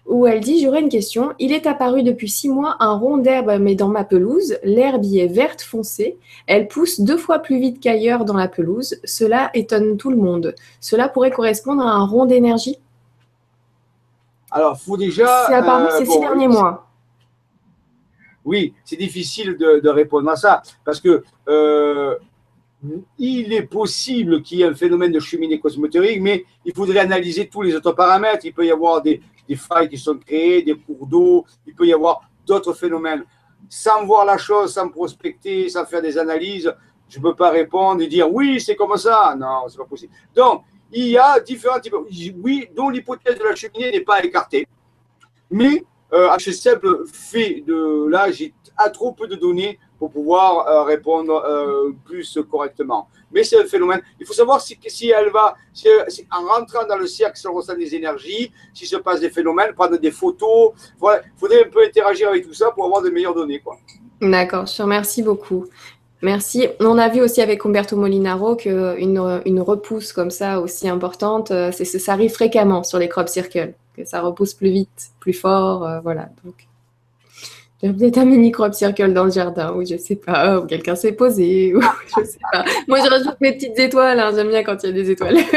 où 0.08 0.26
elle 0.26 0.40
dit 0.40 0.62
J'aurais 0.62 0.82
une 0.82 0.90
question. 0.90 1.34
Il 1.40 1.52
est 1.52 1.68
apparu 1.68 2.04
depuis 2.04 2.30
six 2.30 2.50
mois 2.50 2.78
un 2.80 2.94
rond 2.94 3.18
d'herbe, 3.18 3.58
mais 3.60 3.76
dans 3.76 3.90
ma 3.90 4.04
pelouse. 4.04 4.58
L'herbe 4.64 5.06
y 5.06 5.20
est 5.20 5.28
verte 5.28 5.62
foncée. 5.62 6.18
Elle 6.48 6.68
pousse 6.68 7.02
deux 7.02 7.18
fois 7.18 7.40
plus 7.40 7.60
vite 7.60 7.80
qu'ailleurs 7.80 8.26
dans 8.26 8.36
la 8.36 8.48
pelouse. 8.48 9.00
Cela 9.04 9.52
étonne 9.54 9.98
tout 9.98 10.10
le 10.10 10.18
monde. 10.18 10.56
Cela 10.80 11.10
pourrait 11.10 11.32
correspondre 11.32 11.86
à 11.86 11.92
un 11.92 12.06
rond 12.06 12.26
d'énergie? 12.26 12.78
Alors, 14.52 14.80
faut 14.80 14.98
déjà. 14.98 15.46
C'est 15.48 15.54
apparu 15.54 15.88
ces 15.98 16.06
six 16.06 16.20
derniers 16.20 16.48
mois. 16.48 16.88
Oui, 18.46 18.74
c'est 18.86 18.96
difficile 18.96 19.58
de, 19.58 19.90
répondre 19.90 20.30
à 20.30 20.38
ça 20.38 20.62
parce 20.86 21.02
que 21.02 21.22
euh, 21.50 22.16
il 23.18 23.52
est 23.52 23.64
possible 23.64 24.42
qu'il 24.42 24.60
y 24.60 24.62
ait 24.62 24.68
un 24.68 24.74
phénomène 24.74 25.12
de 25.12 25.20
cheminée 25.20 25.60
cosmotérique, 25.60 26.22
mais 26.22 26.46
il 26.64 26.74
faudrait 26.74 27.00
analyser 27.00 27.50
tous 27.50 27.62
les 27.62 27.76
autres 27.76 27.92
paramètres. 27.92 28.46
Il 28.46 28.54
peut 28.54 28.66
y 28.66 28.72
avoir 28.72 29.02
des, 29.02 29.22
failles 29.56 29.90
qui 29.90 29.98
sont 29.98 30.18
créées, 30.18 30.62
des 30.62 30.76
cours 30.76 31.08
d'eau, 31.08 31.46
il 31.66 31.74
peut 31.74 31.86
y 31.86 31.94
avoir 31.94 32.22
d'autres 32.46 32.74
phénomènes. 32.74 33.24
Sans 33.70 34.06
voir 34.06 34.26
la 34.26 34.38
chose, 34.38 34.74
sans 34.74 34.90
prospecter, 34.90 35.70
sans 35.70 35.86
faire 35.86 36.02
des 36.02 36.18
analyses, 36.18 36.74
je 37.10 37.20
ne 37.20 37.24
peux 37.24 37.36
pas 37.36 37.50
répondre 37.50 38.02
et 38.02 38.08
dire 38.08 38.32
oui, 38.32 38.60
c'est 38.60 38.76
comme 38.76 38.96
ça. 38.98 39.36
Non, 39.38 39.68
c'est 39.68 39.78
pas 39.78 39.86
possible. 39.86 40.14
Donc, 40.36 40.64
il 40.92 41.08
y 41.08 41.18
a 41.18 41.40
différents 41.40 41.80
types. 41.80 41.96
Oui, 42.42 42.70
dont 42.76 42.90
l'hypothèse 42.90 43.38
de 43.38 43.44
la 43.44 43.56
cheminée 43.56 43.92
n'est 43.92 44.02
pas 44.02 44.24
écartée. 44.24 44.68
Mais 45.50 45.84
euh, 46.14 46.30
à 46.30 46.40
ce 46.40 46.52
simple 46.52 47.06
fait 47.12 47.64
de 47.66 48.08
là, 48.08 48.32
j'ai 48.32 48.54
trop 48.94 49.12
peu 49.12 49.28
de 49.28 49.36
données 49.36 49.80
pour 49.98 50.12
pouvoir 50.12 50.68
euh, 50.68 50.84
répondre 50.84 51.44
euh, 51.46 51.92
plus 52.06 52.38
correctement. 52.50 53.08
Mais 53.32 53.44
c'est 53.44 53.60
un 53.60 53.66
phénomène. 53.66 54.02
Il 54.20 54.26
faut 54.26 54.34
savoir 54.34 54.62
si, 54.62 54.78
elle 55.10 55.30
va, 55.32 55.56
en 56.32 56.48
rentrant 56.48 56.86
dans 56.88 56.98
le 56.98 57.08
cercle, 57.08 57.38
si 57.38 57.48
on 57.48 57.54
ressent 57.54 57.76
des 57.76 57.94
énergies, 57.96 58.52
s'il 58.74 58.88
se 58.88 58.98
passe 58.98 59.20
des 59.20 59.30
phénomènes, 59.30 59.74
prendre 59.74 59.98
des 59.98 60.12
photos. 60.12 60.72
Il 61.02 61.22
faudrait 61.36 61.66
un 61.66 61.70
peu 61.70 61.84
interagir 61.84 62.30
avec 62.30 62.46
tout 62.46 62.54
ça 62.54 62.72
pour 62.72 62.86
avoir 62.86 63.02
de 63.02 63.10
meilleures 63.10 63.36
données. 63.36 63.62
D'accord, 64.22 64.66
je 64.66 64.78
te 64.78 64.82
remercie 64.82 65.24
beaucoup. 65.24 65.66
Merci. 66.22 66.68
On 66.80 66.98
a 66.98 67.10
vu 67.10 67.22
aussi 67.22 67.42
avec 67.42 67.66
Umberto 67.66 67.96
Molinaro 67.96 68.56
qu'une 68.56 69.42
une 69.46 69.62
repousse 69.62 70.14
comme 70.14 70.32
ça 70.32 70.62
aussi 70.62 70.88
importante, 70.88 71.50
c'est, 71.72 71.86
ça 71.86 72.14
arrive 72.14 72.32
fréquemment 72.32 72.84
sur 72.84 72.98
les 72.98 73.10
crop 73.10 73.28
circles 73.28 73.74
que 73.98 74.06
ça 74.06 74.22
repousse 74.22 74.54
plus 74.54 74.70
vite, 74.70 75.10
plus 75.20 75.34
fort. 75.34 75.86
Euh, 75.86 76.00
voilà. 76.02 76.30
Donc, 76.46 76.67
il 77.84 77.92
y 77.92 77.94
peut-être 77.94 78.18
un 78.18 78.26
mini 78.26 78.52
crop 78.52 78.74
circle 78.74 79.14
dans 79.14 79.26
le 79.26 79.32
jardin, 79.32 79.74
ou 79.74 79.86
je 79.86 79.98
sais 79.98 80.16
pas, 80.16 80.60
ou 80.60 80.66
quelqu'un 80.66 80.96
s'est 80.96 81.12
posé, 81.12 81.76
ou 81.76 81.82
je 82.18 82.26
sais 82.26 82.40
pas. 82.52 82.66
Moi, 82.88 83.00
je 83.04 83.10
rajoute 83.10 83.40
mes 83.40 83.54
petites 83.54 83.78
étoiles. 83.78 84.20
Hein, 84.20 84.32
j'aime 84.36 84.50
bien 84.50 84.64
quand 84.64 84.82
il 84.84 84.88
y 84.88 84.90
a 84.90 84.94
des 84.94 85.12
étoiles. 85.12 85.38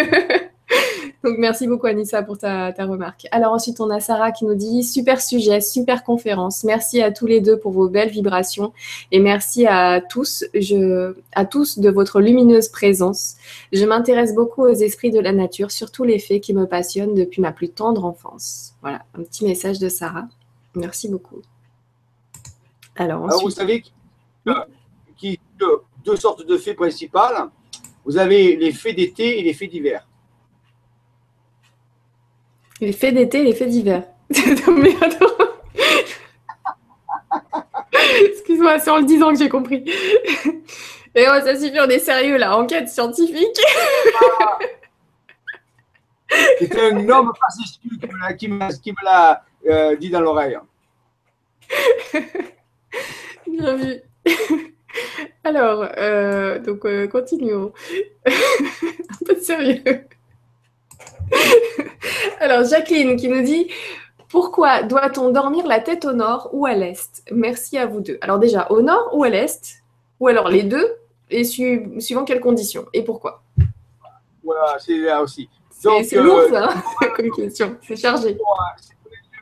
Donc, 1.24 1.36
merci 1.38 1.66
beaucoup, 1.66 1.86
Anissa, 1.86 2.22
pour 2.22 2.38
ta, 2.38 2.72
remarque. 2.78 3.26
Alors, 3.30 3.52
ensuite, 3.52 3.80
on 3.80 3.90
a 3.90 4.00
Sarah 4.00 4.32
qui 4.32 4.44
nous 4.44 4.54
dit 4.54 4.82
super 4.82 5.20
sujet, 5.20 5.60
super 5.60 6.02
conférence. 6.02 6.64
Merci 6.64 7.02
à 7.02 7.10
tous 7.10 7.26
les 7.26 7.40
deux 7.40 7.58
pour 7.58 7.72
vos 7.72 7.88
belles 7.88 8.08
vibrations 8.08 8.72
et 9.12 9.20
merci 9.20 9.66
à 9.66 10.00
tous, 10.00 10.44
je, 10.54 11.14
à 11.34 11.44
tous 11.44 11.78
de 11.78 11.90
votre 11.90 12.20
lumineuse 12.20 12.68
présence. 12.68 13.36
Je 13.72 13.84
m'intéresse 13.84 14.34
beaucoup 14.34 14.62
aux 14.62 14.74
esprits 14.74 15.10
de 15.10 15.20
la 15.20 15.32
nature, 15.32 15.70
surtout 15.70 16.04
les 16.04 16.18
faits 16.18 16.42
qui 16.42 16.54
me 16.54 16.66
passionnent 16.66 17.14
depuis 17.14 17.42
ma 17.42 17.52
plus 17.52 17.68
tendre 17.68 18.06
enfance. 18.06 18.74
Voilà, 18.80 19.02
un 19.18 19.22
petit 19.22 19.44
message 19.44 19.78
de 19.78 19.90
Sarah. 19.90 20.26
Merci 20.74 21.08
beaucoup. 21.08 21.42
Alors, 23.00 23.24
ensuite... 23.24 23.42
vous 23.42 23.50
savez 23.50 23.82
qu'il 25.16 25.32
y 25.32 25.38
a 25.62 25.66
deux 26.04 26.16
sortes 26.16 26.44
de 26.46 26.58
faits 26.58 26.76
principales. 26.76 27.48
Vous 28.04 28.18
avez 28.18 28.56
les 28.56 28.72
faits 28.72 28.94
d'été 28.94 29.38
et 29.38 29.42
les 29.42 29.54
faits 29.54 29.70
d'hiver. 29.70 30.06
Les 32.82 32.92
faits 32.92 33.14
d'été 33.14 33.40
et 33.40 33.44
les 33.44 33.54
faits 33.54 33.70
d'hiver. 33.70 34.04
Excuse-moi, 38.20 38.78
c'est 38.80 38.90
en 38.90 38.98
le 38.98 39.06
disant 39.06 39.32
que 39.32 39.38
j'ai 39.38 39.48
compris. 39.48 39.82
Et 41.14 41.24
oh, 41.26 41.40
ça 41.42 41.56
suffit, 41.56 41.80
on 41.80 41.88
est 41.88 42.00
sérieux 42.00 42.36
là, 42.36 42.54
enquête 42.54 42.90
scientifique. 42.90 43.58
C'est 46.58 46.78
un 46.78 47.08
homme 47.08 47.32
facétieux 47.40 47.96
qui 48.36 48.48
me 48.92 49.04
l'a 49.04 49.42
euh, 49.66 49.96
dit 49.96 50.10
dans 50.10 50.20
l'oreille. 50.20 50.58
Bien 53.46 53.76
vu. 53.76 54.00
Alors, 55.44 55.88
euh, 55.96 56.58
donc 56.58 56.84
euh, 56.84 57.06
continuons. 57.06 57.72
un 58.26 59.24
peu 59.24 59.34
de 59.34 59.40
sérieux. 59.40 60.04
Alors, 62.40 62.64
Jacqueline 62.64 63.16
qui 63.16 63.28
nous 63.28 63.42
dit 63.42 63.70
Pourquoi 64.28 64.82
doit-on 64.82 65.30
dormir 65.30 65.66
la 65.66 65.80
tête 65.80 66.04
au 66.04 66.12
nord 66.12 66.50
ou 66.52 66.66
à 66.66 66.74
l'est? 66.74 67.22
Merci 67.30 67.78
à 67.78 67.86
vous 67.86 68.00
deux. 68.00 68.18
Alors, 68.20 68.38
déjà, 68.38 68.66
au 68.70 68.82
nord 68.82 69.10
ou 69.12 69.24
à 69.24 69.28
l'est? 69.28 69.82
Ou 70.18 70.28
alors 70.28 70.48
les 70.48 70.64
deux 70.64 70.86
Et 71.30 71.44
suivant 71.44 72.24
quelles 72.24 72.40
conditions 72.40 72.86
Et 72.92 73.02
pourquoi? 73.02 73.42
Voilà, 74.44 74.76
c'est 74.78 74.98
là 74.98 75.22
aussi. 75.22 75.48
C'est 75.70 76.16
lourd, 76.16 76.40
euh, 76.40 76.50
ça, 76.50 77.06
comme 77.16 77.30
question. 77.30 77.76
C'est 77.86 77.96
chargé. 77.96 78.36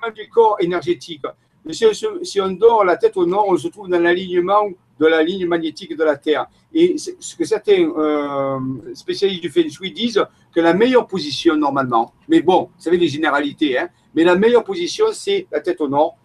C'est 0.04 0.14
du 0.14 0.28
corps 0.28 0.56
énergétique. 0.60 1.24
Si, 1.70 2.40
on 2.40 2.50
dort 2.52 2.84
la 2.84 2.96
tête 2.96 3.16
au 3.16 3.26
nord, 3.26 3.46
on 3.48 3.56
se 3.56 3.68
trouve 3.68 3.88
dans 3.88 4.00
l'alignement 4.00 4.68
de 4.98 5.06
la 5.06 5.22
ligne 5.22 5.46
magnétique 5.46 5.96
de 5.96 6.02
la 6.02 6.16
Terre. 6.16 6.46
Et 6.72 6.96
ce 6.98 7.36
que 7.36 7.44
certains 7.44 7.82
euh, 7.82 8.58
spécialistes 8.94 9.42
du 9.42 9.50
Feng 9.50 9.68
disent, 9.92 10.24
que 10.52 10.60
la 10.60 10.74
meilleure 10.74 11.06
position 11.06 11.56
normalement, 11.56 12.14
mais 12.28 12.40
bon, 12.40 12.70
vous 12.74 12.82
savez 12.82 12.96
les 12.96 13.08
généralités, 13.08 13.78
hein, 13.78 13.88
mais 14.14 14.24
la 14.24 14.34
meilleure 14.34 14.64
position, 14.64 15.06
c'est 15.12 15.46
la 15.52 15.60
tête 15.60 15.80
au 15.80 15.88
nord 15.88 16.16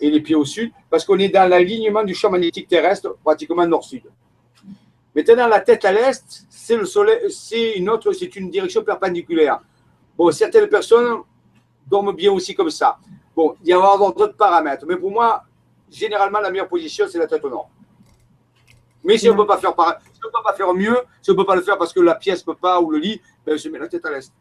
et 0.00 0.10
les 0.10 0.20
pieds 0.20 0.36
au 0.36 0.44
sud, 0.44 0.70
parce 0.88 1.04
qu'on 1.04 1.18
est 1.18 1.28
dans 1.28 1.48
l'alignement 1.48 2.04
du 2.04 2.14
champ 2.14 2.30
magnétique 2.30 2.68
terrestre, 2.68 3.16
pratiquement 3.22 3.66
nord-sud. 3.66 4.02
Maintenant, 5.14 5.46
la 5.48 5.60
tête 5.60 5.84
à 5.84 5.92
l'est, 5.92 6.46
c'est 6.48 6.76
le 6.76 6.86
soleil, 6.86 7.30
c'est 7.30 7.72
une 7.72 7.90
autre, 7.90 8.12
c'est 8.12 8.34
une 8.36 8.50
direction 8.50 8.82
perpendiculaire. 8.82 9.60
Bon, 10.16 10.30
certaines 10.30 10.68
personnes 10.68 11.18
dorment 11.86 12.12
bien 12.12 12.32
aussi 12.32 12.54
comme 12.54 12.70
ça. 12.70 12.98
Bon, 13.42 13.56
il 13.64 13.70
y 13.70 13.72
a 13.72 13.76
d'autres 13.76 14.36
paramètres, 14.36 14.86
mais 14.86 14.94
pour 14.94 15.10
moi, 15.10 15.42
généralement, 15.90 16.38
la 16.38 16.48
meilleure 16.48 16.68
position, 16.68 17.06
c'est 17.10 17.18
la 17.18 17.26
tête 17.26 17.44
au 17.44 17.50
nord. 17.50 17.68
Mais 19.02 19.18
si 19.18 19.28
on 19.28 19.32
ne 19.32 19.38
peut 19.38 19.48
pas 19.48 19.58
faire 19.58 19.74
peut 19.74 19.82
pas 20.44 20.52
faire 20.52 20.72
mieux, 20.72 20.96
si 21.20 21.30
on 21.30 21.32
ne 21.32 21.38
peut 21.38 21.44
pas 21.44 21.56
le 21.56 21.62
faire 21.62 21.76
parce 21.76 21.92
que 21.92 21.98
la 21.98 22.14
pièce 22.14 22.46
ne 22.46 22.52
peut 22.52 22.58
pas 22.60 22.80
ou 22.80 22.92
le 22.92 22.98
lit, 22.98 23.20
ben, 23.44 23.58
je 23.58 23.68
mets 23.68 23.80
la 23.80 23.88
tête 23.88 24.06
à 24.06 24.12
l'est. 24.12 24.32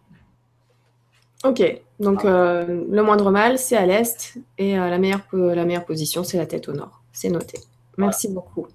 Ok, 1.44 1.64
donc 2.00 2.26
euh, 2.26 2.86
le 2.88 3.02
moindre 3.02 3.32
mal, 3.32 3.58
c'est 3.58 3.76
à 3.76 3.88
l'est 3.88 4.38
et 4.60 4.78
euh, 4.78 4.92
la, 4.92 5.00
meilleure, 5.00 5.22
la 5.34 5.66
meilleure 5.66 5.86
position, 5.86 6.24
c'est 6.24 6.38
la 6.38 6.46
tête 6.46 6.70
au 6.70 6.74
nord. 6.74 7.02
C'est 7.12 7.30
noté. 7.30 7.60
Merci 7.98 8.28
beaucoup. 8.28 8.68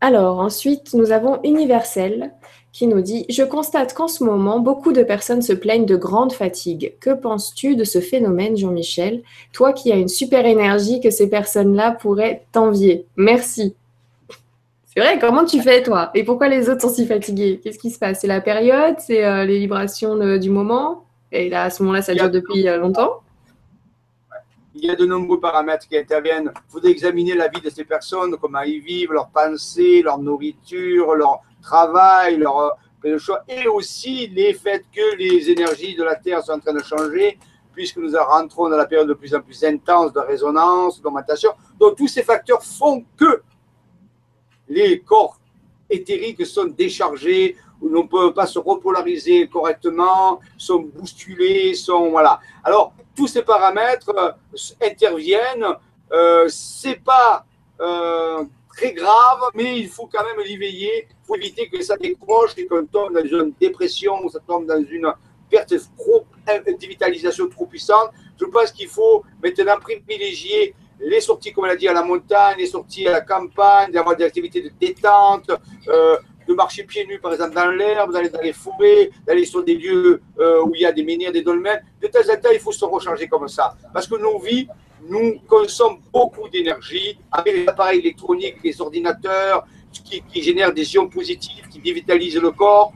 Alors, 0.00 0.40
ensuite, 0.40 0.94
nous 0.94 1.12
avons 1.12 1.40
Universel 1.44 2.32
qui 2.72 2.86
nous 2.86 3.00
dit 3.00 3.24
Je 3.28 3.42
constate 3.42 3.94
qu'en 3.94 4.08
ce 4.08 4.24
moment, 4.24 4.60
beaucoup 4.60 4.92
de 4.92 5.02
personnes 5.02 5.42
se 5.42 5.52
plaignent 5.52 5.86
de 5.86 5.96
grande 5.96 6.32
fatigue. 6.32 6.94
Que 7.00 7.10
penses-tu 7.10 7.76
de 7.76 7.84
ce 7.84 8.00
phénomène, 8.00 8.56
Jean-Michel? 8.56 9.22
Toi 9.52 9.72
qui 9.72 9.92
as 9.92 9.96
une 9.96 10.08
super 10.08 10.46
énergie 10.46 11.00
que 11.00 11.10
ces 11.10 11.28
personnes-là 11.28 11.92
pourraient 11.92 12.44
t'envier. 12.52 13.06
Merci. 13.16 13.74
C'est 14.86 15.00
vrai, 15.00 15.18
comment 15.20 15.44
tu 15.44 15.60
fais 15.60 15.82
toi? 15.82 16.10
Et 16.14 16.24
pourquoi 16.24 16.48
les 16.48 16.68
autres 16.68 16.82
sont 16.82 16.88
si 16.88 17.06
fatigués? 17.06 17.60
Qu'est-ce 17.62 17.78
qui 17.78 17.90
se 17.90 17.98
passe? 17.98 18.20
C'est 18.20 18.26
la 18.26 18.40
période? 18.40 18.96
C'est 18.98 19.24
euh, 19.24 19.44
les 19.44 19.58
vibrations 19.58 20.38
du 20.38 20.50
moment? 20.50 21.04
Et 21.30 21.48
là, 21.48 21.64
à 21.64 21.70
ce 21.70 21.82
moment-là, 21.82 22.02
ça 22.02 22.14
dure 22.14 22.30
depuis 22.30 22.68
euh, 22.68 22.78
longtemps? 22.78 23.20
Il 24.74 24.84
y 24.84 24.90
a 24.90 24.96
de 24.96 25.04
nombreux 25.04 25.40
paramètres 25.40 25.86
qui 25.88 25.96
interviennent. 25.96 26.52
Il 26.54 26.72
faudrait 26.72 26.90
examiner 26.90 27.34
la 27.34 27.48
vie 27.48 27.60
de 27.60 27.68
ces 27.68 27.84
personnes, 27.84 28.36
comment 28.40 28.60
ils 28.60 28.80
vivent, 28.80 29.12
leurs 29.12 29.28
pensées, 29.28 30.02
leur 30.02 30.18
nourriture, 30.18 31.14
leur 31.14 31.40
travail, 31.62 32.36
leur 32.36 32.76
euh, 33.04 33.18
choix, 33.18 33.42
et 33.48 33.66
aussi 33.68 34.28
les 34.28 34.54
faits 34.54 34.84
que 34.92 35.16
les 35.16 35.50
énergies 35.50 35.94
de 35.96 36.04
la 36.04 36.16
Terre 36.16 36.42
sont 36.42 36.52
en 36.52 36.60
train 36.60 36.72
de 36.72 36.82
changer, 36.82 37.38
puisque 37.72 37.98
nous 37.98 38.12
rentrons 38.16 38.68
dans 38.68 38.76
la 38.76 38.86
période 38.86 39.08
de 39.08 39.14
plus 39.14 39.34
en 39.34 39.40
plus 39.40 39.62
intense 39.64 40.12
de 40.12 40.20
résonance, 40.20 41.00
d'augmentation. 41.00 41.50
Donc 41.78 41.96
tous 41.96 42.08
ces 42.08 42.22
facteurs 42.22 42.62
font 42.62 43.04
que 43.16 43.42
les 44.68 45.00
corps 45.00 45.38
éthériques 45.88 46.44
sont 46.44 46.66
déchargés, 46.66 47.56
on 47.80 47.86
ne 47.86 48.02
peut 48.02 48.34
pas 48.34 48.46
se 48.46 48.58
repolariser 48.58 49.48
correctement, 49.48 50.40
sont 50.56 50.80
bousculés, 50.80 51.74
sont 51.74 52.10
voilà. 52.10 52.40
Alors 52.64 52.92
tous 53.14 53.26
ces 53.26 53.42
paramètres 53.42 54.12
euh, 54.16 54.32
interviennent. 54.80 55.66
Euh, 56.12 56.46
c'est 56.48 57.02
pas 57.02 57.44
euh, 57.80 58.44
très 58.78 58.92
grave, 58.92 59.40
mais 59.54 59.78
il 59.78 59.88
faut 59.88 60.08
quand 60.12 60.24
même 60.24 60.44
l'y 60.44 60.56
veiller. 60.56 61.08
Il 61.10 61.26
faut 61.26 61.34
éviter 61.36 61.68
que 61.68 61.80
ça 61.82 61.96
décroche 61.96 62.52
et 62.56 62.66
qu'on 62.66 62.86
tombe 62.86 63.12
dans 63.12 63.24
une 63.24 63.52
dépression, 63.60 64.14
ou 64.24 64.30
ça 64.30 64.38
tombe 64.46 64.66
dans 64.66 64.82
une 64.82 65.12
perte 65.50 65.72
de 65.72 66.86
vitalisation 66.86 67.48
trop 67.48 67.66
puissante. 67.66 68.10
Je 68.40 68.46
pense 68.46 68.70
qu'il 68.70 68.88
faut 68.88 69.24
maintenant 69.42 69.78
privilégier 69.80 70.74
les 71.00 71.20
sorties, 71.20 71.52
comme 71.52 71.64
on 71.64 71.68
l'a 71.68 71.76
dit, 71.76 71.88
à 71.88 71.92
la 71.92 72.02
montagne, 72.02 72.56
les 72.58 72.66
sorties 72.66 73.06
à 73.06 73.12
la 73.12 73.20
campagne, 73.20 73.90
d'avoir 73.92 74.16
des 74.16 74.24
activités 74.24 74.62
de 74.62 74.70
détente, 74.80 75.50
euh, 75.88 76.16
de 76.46 76.54
marcher 76.54 76.84
pieds 76.84 77.06
nus, 77.06 77.20
par 77.20 77.32
exemple, 77.32 77.54
dans 77.54 77.70
l'herbe, 77.70 78.12
d'aller 78.12 78.30
dans 78.30 78.40
les 78.40 78.52
forêts, 78.52 79.10
d'aller 79.26 79.44
sur 79.44 79.62
des 79.62 79.74
lieux 79.74 80.20
euh, 80.38 80.62
où 80.64 80.74
il 80.74 80.80
y 80.80 80.86
a 80.86 80.92
des 80.92 81.04
menhirs, 81.04 81.32
des 81.32 81.42
dolmens. 81.42 81.80
De 82.00 82.08
temps 82.08 82.28
en 82.32 82.36
temps, 82.36 82.50
il 82.52 82.60
faut 82.60 82.72
se 82.72 82.84
recharger 82.84 83.28
comme 83.28 83.48
ça. 83.48 83.76
Parce 83.92 84.06
que 84.06 84.16
nos 84.16 84.38
vies, 84.38 84.66
nous 85.06 85.40
consommons 85.46 85.98
beaucoup 86.12 86.48
d'énergie 86.48 87.18
avec 87.30 87.54
les 87.54 87.68
appareils 87.68 88.00
électroniques, 88.00 88.56
les 88.62 88.80
ordinateurs, 88.80 89.64
qui, 89.92 90.22
qui 90.22 90.42
génèrent 90.42 90.72
des 90.72 90.94
ions 90.94 91.08
positifs, 91.08 91.68
qui 91.68 91.80
dévitalisent 91.80 92.40
le 92.40 92.50
corps. 92.50 92.92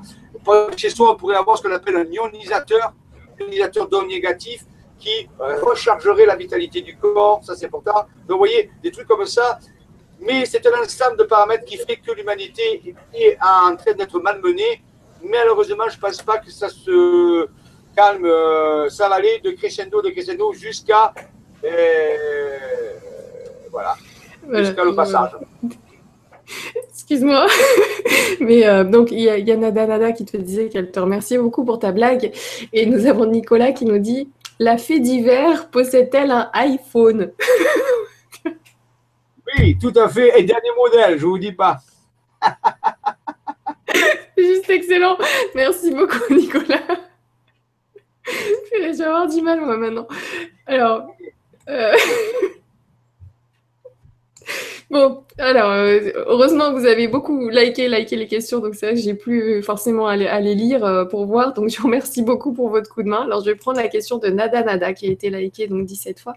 Chez 0.77 0.91
soi, 0.91 1.13
on 1.13 1.17
pourrait 1.17 1.37
avoir 1.37 1.57
ce 1.57 1.63
qu'on 1.63 1.73
appelle 1.73 1.97
un 1.97 2.05
ionisateur, 2.05 2.93
un 3.41 3.45
ionisateur 3.45 3.89
d'ondes 3.89 4.09
négatifs 4.09 4.65
qui 4.99 5.29
euh, 5.41 5.61
rechargerait 5.61 6.27
la 6.27 6.37
vitalité 6.37 6.81
du 6.81 6.97
corps, 6.97 7.41
ça 7.43 7.57
c'est 7.57 7.67
important. 7.67 8.07
Donc 8.27 8.31
vous 8.31 8.39
voyez, 8.39 8.71
des 8.83 8.91
trucs 8.93 9.09
comme 9.09 9.27
ça, 9.27 9.59
mais 10.21 10.47
c'est 10.47 10.65
un 10.67 10.81
ensemble 10.81 11.19
de 11.19 11.25
paramètres 11.25 11.65
qui 11.65 11.77
fait 11.77 11.97
que 11.97 12.13
l'humanité 12.13 12.95
est 13.13 13.37
en 13.43 13.75
train 13.75 13.93
d'être 13.93 14.21
malmenée. 14.21 14.83
Malheureusement, 15.25 15.89
je 15.89 15.97
ne 15.97 16.01
pense 16.01 16.23
pas 16.23 16.39
que 16.39 16.51
ça 16.51 16.69
se 16.69 17.49
calme. 17.97 18.25
Euh, 18.25 18.89
ça 18.89 19.09
va 19.09 19.17
aller 19.17 19.41
de 19.43 19.51
crescendo, 19.51 20.01
de 20.01 20.11
crescendo 20.11 20.53
jusqu'à 20.53 21.13
euh, 21.65 22.59
voilà, 23.71 23.97
jusqu'à 24.53 24.85
le 24.85 24.95
passage. 24.95 25.31
Excuse-moi. 26.91 27.47
Mais 28.41 28.67
euh, 28.67 28.85
donc, 28.85 29.11
il 29.11 29.21
y, 29.21 29.29
a 29.29 29.57
Nada 29.57 29.87
Nada 29.87 30.13
qui 30.13 30.25
te 30.25 30.37
disait 30.37 30.69
qu'elle 30.69 30.91
te 30.91 31.01
remerciait 31.01 31.39
beaucoup 31.39 31.65
pour 31.65 31.79
ta 31.79 31.93
blague. 31.93 32.33
Et 32.73 32.87
nous 32.87 33.07
avons 33.07 33.27
Nicolas 33.27 33.73
qui 33.73 33.85
nous 33.85 33.99
dit 33.99 34.31
La 34.59 34.79
fée 34.79 35.01
d'hiver 35.01 35.71
possède-t-elle 35.71 36.31
un 36.31 36.51
iPhone? 36.55 37.33
Oui, 39.59 39.77
tout 39.79 39.93
à 39.97 40.09
fait. 40.09 40.41
Et 40.41 40.45
dernier 40.45 40.71
modèle, 40.77 41.19
je 41.19 41.27
ne 41.27 41.31
vous 41.31 41.39
dis 41.39 41.53
pas. 41.53 41.79
Juste 44.39 44.71
excellent. 44.71 45.19
Merci 45.55 45.91
beaucoup, 45.91 46.33
Nicolas. 46.33 46.81
Je 48.25 48.97
vais 48.97 49.05
avoir 49.05 49.29
du 49.29 49.43
mal, 49.43 49.61
moi, 49.61 49.77
maintenant. 49.77 50.09
Alors. 50.67 51.15
Euh, 51.69 51.93
bon, 54.91 55.23
alors, 55.39 55.71
euh, 55.71 56.11
heureusement 56.27 56.73
vous 56.73 56.87
avez 56.87 57.09
beaucoup 57.09 57.49
liké, 57.49 57.89
liké 57.89 58.17
les 58.17 58.27
questions, 58.27 58.59
donc 58.59 58.77
que 58.77 58.97
j'ai 58.97 59.15
plus 59.15 59.63
forcément 59.63 60.07
à 60.07 60.17
les, 60.17 60.55
lire 60.55 60.85
euh, 60.85 61.05
pour 61.05 61.27
voir, 61.27 61.55
donc 61.55 61.69
je 61.69 61.79
vous 61.79 61.85
remercie 61.85 62.23
beaucoup 62.23 62.53
pour 62.53 62.71
votre 62.71 62.93
coup 62.93 63.03
de 63.03 63.09
main. 63.09 63.23
Alors, 63.23 63.41
je 63.41 63.51
vais 63.51 63.57
prendre 63.57 63.79
la 63.79 63.89
question 63.89 64.19
de 64.19 64.29
Nada 64.29 64.63
Nada, 64.63 64.93
qui 64.93 65.07
a 65.07 65.11
été 65.11 65.31
likée 65.31 65.69
donc 65.69 65.87
17 65.87 66.21
fois, 66.21 66.35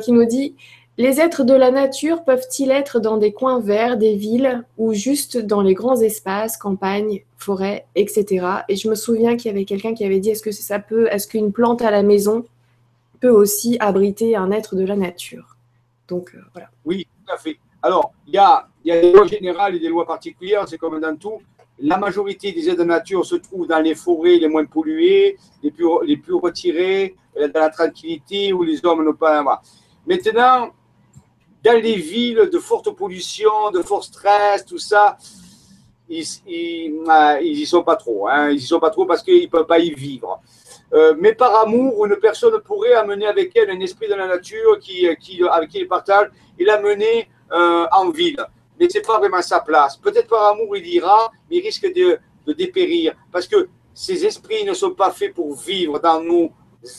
qui 0.00 0.12
nous 0.12 0.24
dit 0.24 0.54
les 0.98 1.20
êtres 1.20 1.44
de 1.44 1.52
la 1.52 1.70
nature 1.70 2.24
peuvent-ils 2.24 2.70
être 2.70 3.00
dans 3.00 3.18
des 3.18 3.32
coins 3.32 3.60
verts, 3.60 3.98
des 3.98 4.16
villes, 4.16 4.64
ou 4.78 4.94
juste 4.94 5.36
dans 5.36 5.60
les 5.60 5.74
grands 5.74 6.00
espaces, 6.00 6.56
campagnes, 6.56 7.22
forêts, 7.36 7.84
etc. 7.96 8.46
Et 8.70 8.76
je 8.76 8.88
me 8.88 8.94
souviens 8.94 9.36
qu'il 9.36 9.50
y 9.50 9.54
avait 9.54 9.66
quelqu'un 9.66 9.92
qui 9.92 10.06
avait 10.06 10.20
dit 10.20 10.30
est-ce 10.30 10.42
que 10.42 10.52
ça 10.52 10.78
peut, 10.78 11.06
est-ce 11.10 11.28
qu'une 11.28 11.52
plante 11.52 11.82
à 11.82 11.90
la 11.90 12.02
maison 12.02 12.46
peut 13.16 13.30
aussi 13.30 13.76
abriter 13.80 14.36
un 14.36 14.50
être 14.50 14.76
de 14.76 14.84
la 14.84 14.96
nature 14.96 15.56
Donc 16.08 16.32
euh, 16.34 16.40
voilà. 16.52 16.68
Oui, 16.84 17.06
tout 17.26 17.32
à 17.32 17.36
fait. 17.36 17.58
Alors, 17.82 18.12
il 18.26 18.34
y 18.34 18.38
a, 18.38 18.68
des 18.84 19.12
lois 19.12 19.26
générales 19.26 19.76
et 19.76 19.78
des 19.78 19.88
lois 19.88 20.06
particulières, 20.06 20.68
c'est 20.68 20.78
comme 20.78 21.00
dans 21.00 21.16
tout. 21.16 21.40
La 21.78 21.98
majorité 21.98 22.52
des 22.52 22.68
êtres 22.68 22.78
de 22.78 22.84
nature 22.84 23.24
se 23.24 23.36
trouvent 23.36 23.66
dans 23.66 23.80
les 23.80 23.94
forêts 23.94 24.38
les 24.38 24.48
moins 24.48 24.64
polluées, 24.64 25.36
les 25.62 25.70
plus, 25.70 25.86
les 26.04 26.16
plus 26.16 26.34
retirées, 26.34 27.14
dans 27.36 27.60
la 27.60 27.70
tranquillité 27.70 28.52
où 28.52 28.62
les 28.62 28.84
hommes 28.84 29.04
n'ont 29.04 29.14
pas. 29.14 29.62
Maintenant, 30.06 30.70
dans 31.62 31.82
les 31.82 31.96
villes 31.96 32.48
de 32.52 32.58
forte 32.58 32.90
pollution, 32.96 33.70
de 33.72 33.82
fort 33.82 34.04
stress, 34.04 34.64
tout 34.64 34.78
ça, 34.78 35.18
ils, 36.08 36.24
ils, 36.46 37.60
y 37.60 37.66
sont 37.66 37.82
pas 37.82 37.96
trop. 37.96 38.28
Hein. 38.28 38.50
Ils 38.50 38.58
y 38.58 38.66
sont 38.66 38.80
pas 38.80 38.90
trop 38.90 39.04
parce 39.04 39.22
qu'ils 39.22 39.42
ne 39.42 39.48
peuvent 39.48 39.66
pas 39.66 39.78
y 39.78 39.90
vivre. 39.92 40.40
Euh, 40.96 41.14
mais 41.18 41.34
par 41.34 41.54
amour, 41.56 42.06
une 42.06 42.16
personne 42.16 42.58
pourrait 42.60 42.94
amener 42.94 43.26
avec 43.26 43.54
elle 43.54 43.70
un 43.70 43.80
esprit 43.80 44.08
de 44.08 44.14
la 44.14 44.26
nature 44.26 44.78
qui, 44.80 45.06
qui, 45.20 45.42
avec 45.46 45.68
qui 45.68 45.80
il 45.80 45.88
partage 45.88 46.30
et 46.58 46.64
l'amener 46.64 47.28
euh, 47.52 47.86
en 47.92 48.08
ville. 48.08 48.42
Mais 48.80 48.88
ce 48.88 48.98
n'est 48.98 49.04
pas 49.04 49.18
vraiment 49.18 49.42
sa 49.42 49.60
place. 49.60 49.98
Peut-être 49.98 50.28
par 50.28 50.46
amour, 50.46 50.74
il 50.76 50.86
ira, 50.86 51.30
mais 51.50 51.58
il 51.58 51.60
risque 51.62 51.92
de, 51.92 52.18
dépérir. 52.54 53.14
Parce 53.30 53.46
que 53.46 53.68
ces 53.92 54.24
esprits 54.24 54.64
ne 54.64 54.72
sont 54.72 54.92
pas 54.92 55.10
faits 55.10 55.34
pour 55.34 55.54
vivre 55.54 55.98
dans 55.98 56.22
nos 56.22 56.50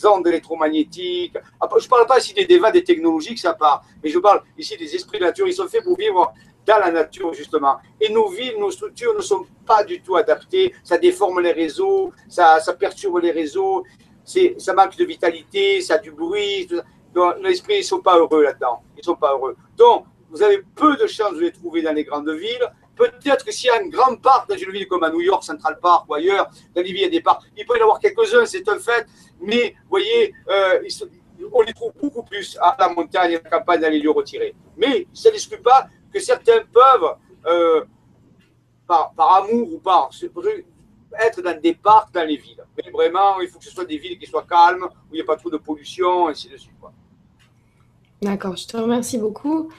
ondes 0.04 0.28
électromagnétiques. 0.28 1.36
Je 1.36 1.84
ne 1.84 1.90
parle 1.90 2.06
pas 2.06 2.20
ici 2.20 2.34
des 2.34 2.46
débats 2.46 2.72
des 2.72 2.84
technologies, 2.84 3.38
ça 3.38 3.54
part, 3.54 3.84
mais 4.04 4.10
je 4.10 4.20
parle 4.20 4.42
ici 4.58 4.78
des 4.78 4.94
esprits 4.94 5.18
de 5.18 5.24
nature. 5.24 5.48
Ils 5.48 5.54
sont 5.54 5.68
faits 5.68 5.84
pour 5.84 5.98
vivre 5.98 6.34
dans 6.68 6.80
la 6.80 6.92
nature, 6.92 7.34
justement. 7.34 7.78
Et 8.00 8.12
nos 8.12 8.28
villes, 8.28 8.56
nos 8.60 8.70
structures 8.70 9.16
ne 9.16 9.22
sont 9.22 9.46
pas 9.66 9.84
du 9.84 10.02
tout 10.02 10.18
adaptées. 10.18 10.74
Ça 10.84 10.98
déforme 10.98 11.40
les 11.40 11.54
réseaux, 11.54 12.12
ça, 12.28 12.60
perturbe 12.78 13.20
les 13.20 13.32
réseaux, 13.32 13.84
ça 14.26 14.74
manque 14.74 14.98
de 14.98 15.06
vitalité, 15.06 15.82
ça 15.82 15.96
a 15.96 15.98
du 15.98 16.12
bruit. 16.12 16.70
Nos 17.16 17.34
esprits 17.46 17.80
ne 17.80 17.84
sont 17.84 18.02
pas 18.02 18.18
heureux 18.18 18.44
là-dedans. 18.44 18.84
Ils 18.96 19.00
ne 19.00 19.04
sont 19.04 19.16
pas 19.16 19.32
heureux. 19.32 19.56
Donc, 19.78 20.06
vous 20.30 20.44
avez 20.44 20.62
peu 20.76 20.98
de 20.98 21.08
chances 21.08 21.36
de 21.36 21.42
les 21.42 21.54
trouver 21.54 21.82
dans 21.82 21.94
les 21.94 22.04
grandes 22.04 22.30
villes. 22.30 22.70
Peut-être 22.98 23.46
que 23.46 23.52
s'il 23.52 23.68
y 23.68 23.70
a 23.70 23.78
un 23.78 23.88
grand 23.88 24.16
parc 24.18 24.50
dans 24.50 24.58
une 24.58 24.72
ville 24.72 24.88
comme 24.88 25.04
à 25.04 25.10
New 25.10 25.22
York, 25.22 25.44
Central 25.44 25.80
Park 25.80 26.10
ou 26.10 26.16
ailleurs, 26.16 26.50
dans 26.76 26.82
les 26.82 26.92
villes, 26.92 26.98
il 26.98 27.04
y 27.04 27.06
a 27.06 27.10
des 27.10 27.22
parcs. 27.22 27.44
Il 27.56 27.66
peut 27.66 27.78
y 27.78 27.80
en 27.80 27.84
avoir 27.84 28.00
quelques-uns, 28.00 28.46
c'est 28.46 28.68
un 28.68 28.80
fait. 28.80 29.06
Mais, 29.40 29.76
vous 29.84 29.90
voyez, 29.90 30.34
euh, 30.50 30.82
on 31.54 31.62
les 31.62 31.74
trouve 31.74 31.94
beaucoup 32.02 32.24
plus 32.24 32.58
à 32.60 32.76
la 32.80 32.90
montagne, 32.90 33.36
à 33.36 33.42
la 33.44 33.50
campagne, 33.50 33.82
dans 33.82 33.90
les 33.90 34.00
lieux 34.00 34.12
retirés. 34.12 34.56
Mais 34.76 35.08
ça 35.14 35.32
n'exclut 35.32 35.62
pas 35.62 35.88
que 36.12 36.20
certains 36.20 36.60
peuvent, 36.72 37.16
euh, 37.46 37.86
par, 38.88 39.14
amour 39.18 39.74
ou 39.74 39.80
par 39.80 40.10
être 41.20 41.42
dans 41.42 41.60
des 41.60 41.74
parcs 41.74 42.14
dans 42.14 42.26
les 42.26 42.38
villes. 42.38 42.64
Mais 42.78 42.92
vraiment, 42.92 43.40
il 43.42 43.48
faut 43.48 43.60
que 43.60 43.66
ce 43.66 43.72
soit 43.72 43.86
des 43.86 43.98
villes 43.98 44.18
qui 44.18 44.26
soient 44.26 44.46
calmes, 44.48 44.84
où 44.84 45.14
il 45.14 45.16
n'y 45.16 45.22
a 45.22 45.26
pas 45.26 45.36
trop 45.36 45.50
de 45.50 45.58
pollution, 45.58 46.28
et 46.28 46.32
ainsi 46.32 46.50
de 46.50 46.58
suite. 46.58 46.74
D'accord, 48.22 48.56
je 48.56 48.68
te 48.68 48.78
remercie 48.78 49.18
beaucoup. 49.18 49.70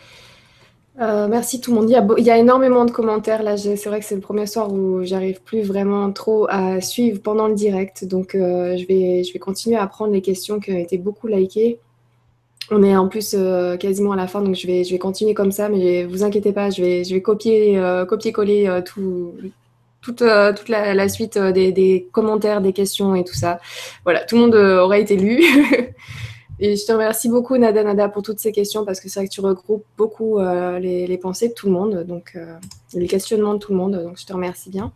Euh, 1.01 1.29
merci 1.29 1.61
tout 1.61 1.71
le 1.73 1.81
monde. 1.81 1.91
Il 1.91 2.25
y, 2.25 2.31
a, 2.31 2.39
énormément 2.39 2.85
de 2.85 2.91
commentaires 2.91 3.43
là. 3.43 3.57
C'est 3.57 3.85
vrai 3.87 4.01
que 4.01 4.05
c'est 4.05 4.17
le 4.17 4.21
premier 4.21 4.47
soir 4.47 4.73
où 4.73 5.05
j'arrive 5.05 5.41
plus 5.43 5.63
vraiment 5.63 6.11
trop 6.13 6.49
à 6.49 6.81
suivre 6.81 7.21
pendant 7.23 7.47
le 7.47 7.55
direct. 7.55 8.05
Donc 8.05 8.35
euh, 8.35 8.77
je, 8.77 8.87
vais, 8.87 9.23
je 9.23 9.33
vais 9.33 9.39
continuer 9.39 9.77
à 9.77 9.87
prendre 9.87 10.13
les 10.13 10.23
questions 10.23 10.59
qui 10.59 10.73
ont 10.73 10.79
été 10.79 10.99
beaucoup 10.99 11.29
likées. 11.29 11.81
On 12.71 12.83
est 12.83 12.97
en 12.97 13.09
plus 13.09 13.35
euh, 13.35 13.77
quasiment 13.77 14.13
à 14.13 14.17
la 14.17 14.27
fin, 14.27 14.43
donc 14.43 14.55
je 14.55 14.67
vais, 14.67 14.85
je 14.85 14.91
vais 14.91 14.99
continuer 14.99 15.35
comme 15.35 15.53
ça. 15.53 15.69
Mais 15.69 16.05
vous 16.05 16.23
inquiétez 16.23 16.53
pas, 16.53 16.71
je 16.71 16.83
vais, 16.83 17.05
je 17.05 17.15
vais 17.15 17.23
copier, 17.23 17.81
copier-coller 18.09 18.83
tout, 18.85 19.35
toute, 20.03 20.23
toute 20.57 20.69
la, 20.69 21.09
suite 21.09 21.39
des, 21.39 22.09
commentaires, 22.13 22.61
des 22.61 22.73
questions 22.73 23.15
et 23.15 23.25
tout 23.25 23.35
ça. 23.35 23.61
Voilà, 24.05 24.25
tout 24.25 24.37
le 24.37 24.43
monde 24.43 24.55
aura 24.55 24.99
été 24.99 25.17
lu. 25.17 25.43
Et 26.61 26.75
je 26.75 26.85
te 26.85 26.93
remercie 26.93 27.29
beaucoup, 27.29 27.57
Nada 27.57 27.85
Nada, 27.85 28.09
pour 28.09 28.23
toutes 28.23 28.41
ces 28.41 28.51
questions, 28.51 28.85
parce 28.85 29.01
que 29.01 29.09
c'est 29.09 29.21
vrai 29.21 29.29
que 29.29 29.33
tu 29.33 29.41
regroupes 29.41 29.85
beaucoup 29.97 30.39
euh, 30.39 30.79
les, 30.81 31.19
pensées 31.19 31.49
de 31.49 31.55
tout 31.55 31.67
le 31.67 31.73
monde, 31.73 32.03
donc 32.03 32.33
euh, 32.35 32.57
les 32.95 33.07
questionnements 33.07 33.55
de 33.55 33.59
tout 33.59 33.71
le 33.71 33.79
monde, 33.79 34.03
donc 34.03 34.19
je 34.19 34.27
te 34.27 34.33
remercie 34.33 34.69
bien. 34.69 34.93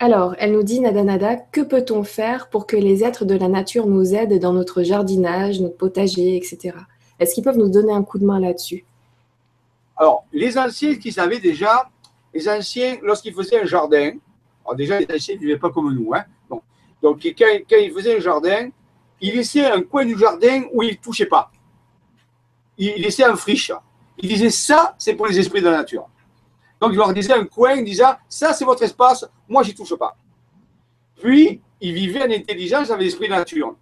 Alors, 0.00 0.34
elle 0.40 0.52
nous 0.52 0.64
dit, 0.64 0.80
Nada 0.80 1.04
Nada, 1.04 1.36
que 1.36 1.60
peut-on 1.60 2.02
faire 2.02 2.48
pour 2.48 2.66
que 2.66 2.76
les 2.76 3.04
êtres 3.04 3.24
de 3.24 3.36
la 3.36 3.46
nature 3.46 3.86
nous 3.86 4.12
aident 4.12 4.40
dans 4.40 4.52
notre 4.52 4.82
jardinage, 4.82 5.60
notre 5.60 5.76
potager, 5.76 6.36
etc. 6.36 6.74
Est-ce 7.18 7.34
qu'ils 7.34 7.44
peuvent 7.44 7.58
nous 7.58 7.70
donner 7.70 7.92
un 7.92 8.02
coup 8.02 8.18
de 8.18 8.24
main 8.24 8.40
là-dessus? 8.40 8.84
Alors, 9.96 10.24
les 10.32 10.58
anciens 10.58 10.96
qui 10.96 11.12
savaient 11.12 11.38
déjà, 11.38 11.88
les 12.32 12.48
anciens, 12.48 12.98
lorsqu'ils 13.02 13.34
faisaient 13.34 13.60
un 13.60 13.66
jardin, 13.66 14.12
alors 14.64 14.76
déjà, 14.76 14.98
les 14.98 15.06
anciens 15.14 15.36
ne 15.36 15.40
vivaient 15.40 15.58
pas 15.58 15.70
comme 15.70 15.92
nous, 15.94 16.12
hein, 16.14 16.24
donc 17.04 17.20
quand, 17.38 17.76
ils 17.78 17.92
faisaient 17.92 18.16
un 18.16 18.20
jardin, 18.20 18.70
il 19.20 19.34
laissait 19.34 19.66
un 19.66 19.82
coin 19.82 20.06
du 20.06 20.18
jardin 20.18 20.62
où 20.72 20.82
il 20.82 20.92
ne 20.92 20.96
touchait 20.96 21.26
pas. 21.26 21.52
Il 22.78 22.94
laissait 23.02 23.24
un 23.24 23.36
friche. 23.36 23.70
Il 24.16 24.26
disait 24.26 24.48
ça, 24.48 24.94
c'est 24.96 25.14
pour 25.14 25.26
les 25.26 25.38
esprits 25.38 25.60
de 25.60 25.68
la 25.68 25.76
nature. 25.76 26.08
Donc 26.80 26.92
il 26.92 26.96
leur 26.96 27.12
disait 27.12 27.34
un 27.34 27.44
coin, 27.44 27.74
il 27.74 27.84
disait 27.84 28.04
ça, 28.26 28.54
c'est 28.54 28.64
votre 28.64 28.82
espace, 28.82 29.26
moi, 29.46 29.62
j'y 29.62 29.74
touche 29.74 29.94
pas. 29.96 30.16
Puis, 31.16 31.60
il 31.82 31.92
vivait 31.92 32.22
en 32.22 32.30
intelligence 32.30 32.90
avec 32.90 33.04
l'esprit 33.04 33.26
de 33.26 33.32
la 33.32 33.38
nature. 33.40 33.76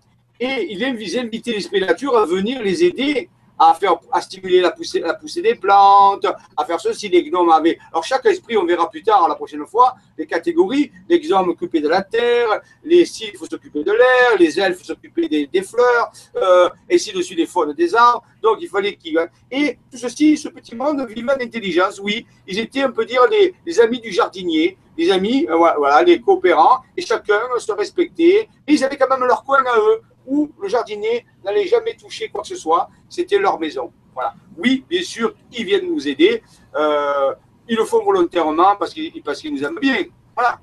Et 0.45 0.73
il 0.73 0.85
invitait 0.85 1.53
l'esprit 1.53 1.81
nature 1.81 2.19
à 2.19 2.27
venir 2.27 2.61
les 2.63 2.83
aider 2.83 3.29
à, 3.59 3.75
faire, 3.75 3.97
à 4.11 4.21
stimuler 4.21 4.61
la 4.61 4.73
poussée, 4.73 4.99
la 4.99 5.15
poussée 5.15 5.41
des 5.41 5.55
plantes, 5.55 6.27
à 6.57 6.65
faire 6.65 6.81
ceci. 6.81 7.09
Les 7.09 7.23
gnomes 7.23 7.51
avaient. 7.51 7.79
Alors, 7.93 8.03
chaque 8.03 8.27
esprit, 8.27 8.57
on 8.57 8.65
verra 8.65 8.91
plus 8.91 9.03
tard, 9.03 9.29
la 9.29 9.37
prochaine 9.37 9.65
fois, 9.67 9.95
les 10.19 10.27
catégories. 10.27 10.91
Les 11.09 11.21
gnomes 11.21 11.51
s'occupaient 11.51 11.81
de 11.81 11.89
la 11.89 12.03
terre, 12.03 12.61
les 12.83 13.05
sylphes 13.05 13.49
s'occupaient 13.49 13.85
de 13.85 13.93
l'air, 13.93 14.39
les 14.39 14.59
elfes 14.59 14.83
s'occupaient 14.83 15.29
des, 15.29 15.47
des, 15.47 15.63
fleurs, 15.63 16.11
euh, 16.37 16.69
et 16.89 16.97
ainsi 16.97 17.13
dessus 17.13 17.37
des 17.37 17.47
faunes 17.47 17.73
des 17.73 17.95
arbres. 17.95 18.25
Donc, 18.43 18.59
il 18.61 18.69
fallait 18.69 18.97
qu'ils. 18.97 19.19
Et 19.51 19.79
tout 19.91 19.99
ceci, 19.99 20.37
ce 20.37 20.49
petit 20.49 20.75
monde 20.75 21.07
vivait 21.09 21.33
en 21.33 21.41
intelligence, 21.41 22.01
oui. 22.01 22.27
Ils 22.49 22.59
étaient, 22.59 22.85
on 22.85 22.93
peut 22.93 23.05
dire, 23.05 23.23
les, 23.31 23.55
les 23.65 23.81
amis 23.81 24.01
du 24.01 24.11
jardinier, 24.11 24.77
les 24.99 25.11
amis, 25.11 25.47
euh, 25.49 25.57
voilà, 25.57 26.03
les 26.03 26.21
coopérants, 26.21 26.81
et 26.97 27.03
chacun 27.03 27.41
se 27.59 27.73
respectait. 27.73 28.49
Et 28.67 28.73
ils 28.73 28.85
avaient 28.85 28.97
quand 28.97 29.09
même 29.09 29.27
leur 29.27 29.45
coin 29.45 29.63
à 29.65 29.79
eux 29.79 30.03
où 30.27 30.51
le 30.61 30.69
jardinier 30.69 31.27
n'allait 31.45 31.67
jamais 31.67 31.95
toucher 31.95 32.29
quoi 32.29 32.43
que 32.43 32.49
ce 32.49 32.57
soit. 32.57 32.89
C'était 33.09 33.39
leur 33.39 33.59
maison. 33.59 33.93
Voilà. 34.15 34.35
Oui, 34.57 34.85
bien 34.89 35.03
sûr, 35.03 35.35
ils 35.53 35.65
viennent 35.65 35.89
nous 35.89 36.07
aider. 36.07 36.43
Euh, 36.75 37.35
ils 37.69 37.77
le 37.77 37.85
font 37.85 38.03
volontairement 38.05 38.77
parce 38.79 38.93
qu'ils 38.93 39.55
nous 39.55 39.65
aiment 39.65 39.79
bien. 39.81 40.05
Voilà. 40.35 40.61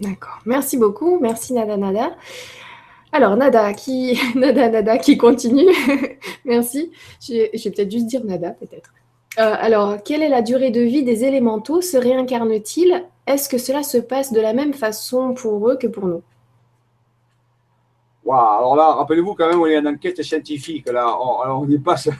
D'accord. 0.00 0.38
Merci 0.44 0.76
beaucoup. 0.76 1.18
Merci 1.20 1.52
Nada 1.52 1.76
Nada. 1.76 2.16
Alors 3.12 3.36
Nada 3.36 3.72
qui 3.74 4.18
Nada 4.34 4.68
Nada 4.68 4.98
qui 4.98 5.18
continue. 5.18 5.66
Merci. 6.44 6.92
Je 7.20 7.34
vais, 7.34 7.50
peut-être 7.50 7.90
juste 7.90 8.06
dire 8.06 8.24
Nada 8.24 8.50
peut-être. 8.50 8.92
Euh, 9.38 9.54
alors, 9.58 10.02
quelle 10.02 10.22
est 10.22 10.28
la 10.28 10.42
durée 10.42 10.70
de 10.70 10.80
vie 10.80 11.04
des 11.04 11.24
élémentaux? 11.24 11.80
Se 11.80 11.96
réincarnent-ils 11.96 13.04
Est-ce 13.26 13.48
que 13.48 13.58
cela 13.58 13.82
se 13.82 13.98
passe 13.98 14.32
de 14.32 14.40
la 14.40 14.52
même 14.52 14.74
façon 14.74 15.34
pour 15.34 15.68
eux 15.68 15.76
que 15.76 15.86
pour 15.86 16.06
nous? 16.06 16.22
Alors 18.32 18.76
là, 18.76 18.92
rappelez-vous 18.92 19.34
quand 19.34 19.48
même, 19.48 19.60
on 19.60 19.66
est 19.66 19.78
en 19.78 19.86
enquête 19.86 20.22
scientifique. 20.22 20.88
Là, 20.88 21.16
on, 21.18 21.66
n'est 21.66 21.78
pas, 21.78 21.96
ce 21.96 22.10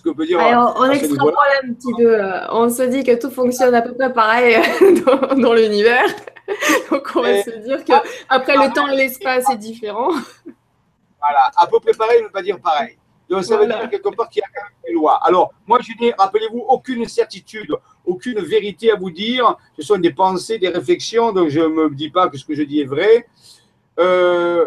que 0.00 0.10
peut 0.10 0.26
dire. 0.26 0.38
on 0.40 0.90
extrapole 0.90 1.34
un 1.62 1.72
petit 1.72 1.92
peu. 1.94 2.22
Euh, 2.22 2.40
on 2.50 2.68
se 2.70 2.82
dit 2.82 3.04
que 3.04 3.14
tout 3.20 3.30
fonctionne 3.30 3.74
à 3.74 3.82
peu 3.82 3.94
près 3.94 4.12
pareil 4.12 4.56
dans, 5.36 5.52
l'univers. 5.52 6.06
Donc, 6.90 7.08
on 7.14 7.22
va 7.22 7.42
se 7.42 7.50
dire 7.50 7.84
qu'après 7.84 8.56
le 8.56 8.72
temps 8.72 8.88
et 8.88 8.96
l'espace 8.96 9.48
est 9.50 9.56
différent. 9.56 10.10
Voilà, 11.20 11.50
à 11.56 11.66
peu 11.66 11.80
près 11.80 11.92
pareil, 11.92 12.20
ne 12.20 12.26
veut 12.26 12.32
pas 12.32 12.42
dire 12.42 12.58
pareil. 12.60 12.96
Donc, 13.28 13.44
ça 13.44 13.56
veut 13.56 13.66
dire 13.66 13.88
quelque 13.88 14.14
part 14.14 14.28
qu'il 14.28 14.40
y 14.40 14.44
a 14.44 14.48
quand 14.54 14.62
même 14.62 14.72
des 14.86 14.92
lois. 14.92 15.18
Alors, 15.24 15.52
moi, 15.66 15.78
je 15.82 15.92
n'ai, 16.00 16.12
rappelez-vous, 16.16 16.64
aucune 16.68 17.06
certitude, 17.06 17.74
aucune 18.04 18.40
vérité 18.40 18.90
à 18.90 18.96
vous 18.96 19.10
dire. 19.10 19.56
Ce 19.76 19.82
sont 19.82 19.96
des 19.96 20.12
pensées, 20.12 20.58
des 20.58 20.68
réflexions, 20.68 21.32
donc 21.32 21.48
je 21.48 21.60
ne 21.60 21.68
me 21.68 21.94
dis 21.94 22.10
pas 22.10 22.28
que 22.28 22.36
ce 22.36 22.44
que 22.44 22.54
je 22.54 22.62
dis 22.62 22.80
est 22.80 22.86
vrai. 22.86 23.26
Euh, 23.98 24.64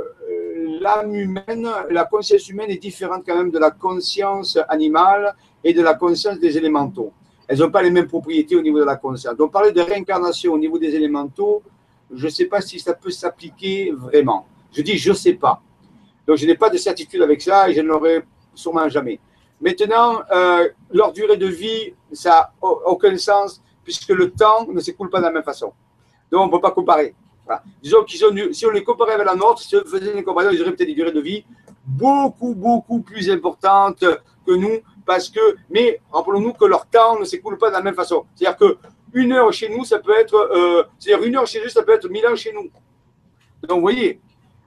l'âme 0.80 1.14
humaine, 1.14 1.68
la 1.90 2.06
conscience 2.06 2.48
humaine 2.50 2.70
est 2.70 2.82
différente 2.82 3.24
quand 3.26 3.36
même 3.36 3.52
de 3.52 3.60
la 3.60 3.72
conscience 3.72 4.58
animale 4.70 5.36
et 5.64 5.74
de 5.74 5.82
la 5.82 5.96
conscience 5.96 6.40
des 6.40 6.58
élémentaux. 6.58 7.12
Elles 7.48 7.60
n'ont 7.60 7.72
pas 7.72 7.82
les 7.82 7.90
mêmes 7.90 8.08
propriétés 8.08 8.56
au 8.56 8.62
niveau 8.62 8.80
de 8.80 8.86
la 8.86 8.96
conscience. 8.96 9.36
Donc 9.36 9.52
parler 9.52 9.72
de 9.72 9.82
réincarnation 9.82 10.54
au 10.54 10.58
niveau 10.58 10.78
des 10.78 10.94
élémentaux, 10.96 11.62
je 12.14 12.26
ne 12.26 12.30
sais 12.30 12.46
pas 12.46 12.62
si 12.62 12.80
ça 12.80 12.94
peut 12.94 13.12
s'appliquer 13.12 13.92
vraiment. 13.92 14.46
Je 14.72 14.82
dis 14.82 14.98
je 14.98 15.10
ne 15.10 15.16
sais 15.16 15.34
pas. 15.34 15.62
Donc 16.26 16.38
je 16.38 16.46
n'ai 16.46 16.56
pas 16.56 16.70
de 16.70 16.78
certitude 16.78 17.22
avec 17.22 17.42
ça 17.42 17.70
et 17.70 17.74
je 17.74 17.82
n'aurai 17.82 18.24
sûrement 18.54 18.88
jamais. 18.90 19.20
Maintenant, 19.60 20.20
euh, 20.32 20.70
leur 20.92 21.12
durée 21.14 21.38
de 21.38 21.48
vie, 21.48 21.94
ça 22.12 22.52
n'a 22.62 22.70
aucun 22.86 23.18
sens 23.18 23.62
puisque 23.84 24.10
le 24.10 24.32
temps 24.32 24.68
ne 24.68 24.80
s'écoule 24.80 25.10
pas 25.10 25.20
de 25.20 25.24
la 25.24 25.32
même 25.32 25.44
façon. 25.44 25.72
Donc 26.32 26.42
on 26.42 26.46
ne 26.48 26.52
peut 26.52 26.62
pas 26.62 26.72
comparer. 26.72 27.16
Disons 27.82 28.04
qu'ils 28.04 28.26
ont, 28.26 28.34
si 28.52 28.66
on 28.66 28.72
les 28.72 28.84
comparait 28.84 29.14
avec 29.14 29.26
la 29.26 29.36
nôtre, 29.36 29.62
si 29.62 29.76
on 29.76 29.84
faisait 29.84 30.14
une 30.14 30.24
comparaison, 30.24 30.52
ils 30.54 30.62
auraient 30.62 30.74
peut-être 30.74 30.90
des 30.90 30.96
durées 30.96 31.12
de 31.12 31.22
vie 31.22 31.46
beaucoup, 31.88 32.54
beaucoup 32.54 33.02
plus 33.02 33.30
importantes 33.30 34.04
que 34.46 34.52
nous, 34.52 34.80
parce 35.06 35.30
que, 35.30 35.56
mais 35.70 36.02
rappelons-nous 36.12 36.54
que 36.54 36.66
leur 36.66 36.86
temps 36.86 37.18
ne 37.18 37.24
s'écoule 37.24 37.58
pas 37.58 37.70
de 37.70 37.74
la 37.74 37.82
même 37.82 37.96
façon. 37.96 38.26
C'est-à-dire 38.36 38.58
que 38.58 38.78
une 39.14 39.32
heure 39.32 39.52
chez 39.54 39.70
nous, 39.70 39.86
ça 39.86 40.00
peut 40.00 40.16
être, 40.18 40.36
euh, 40.36 40.84
c'est-à-dire 41.00 41.26
une 41.26 41.38
heure 41.38 41.48
chez 41.48 41.64
eux, 41.64 41.70
ça 41.70 41.82
peut 41.82 41.94
être 41.94 42.10
mille 42.10 42.28
ans 42.28 42.36
chez 42.36 42.52
nous. 42.52 42.70
Donc, 43.64 43.78
vous 43.78 43.82
voyez. 43.82 44.20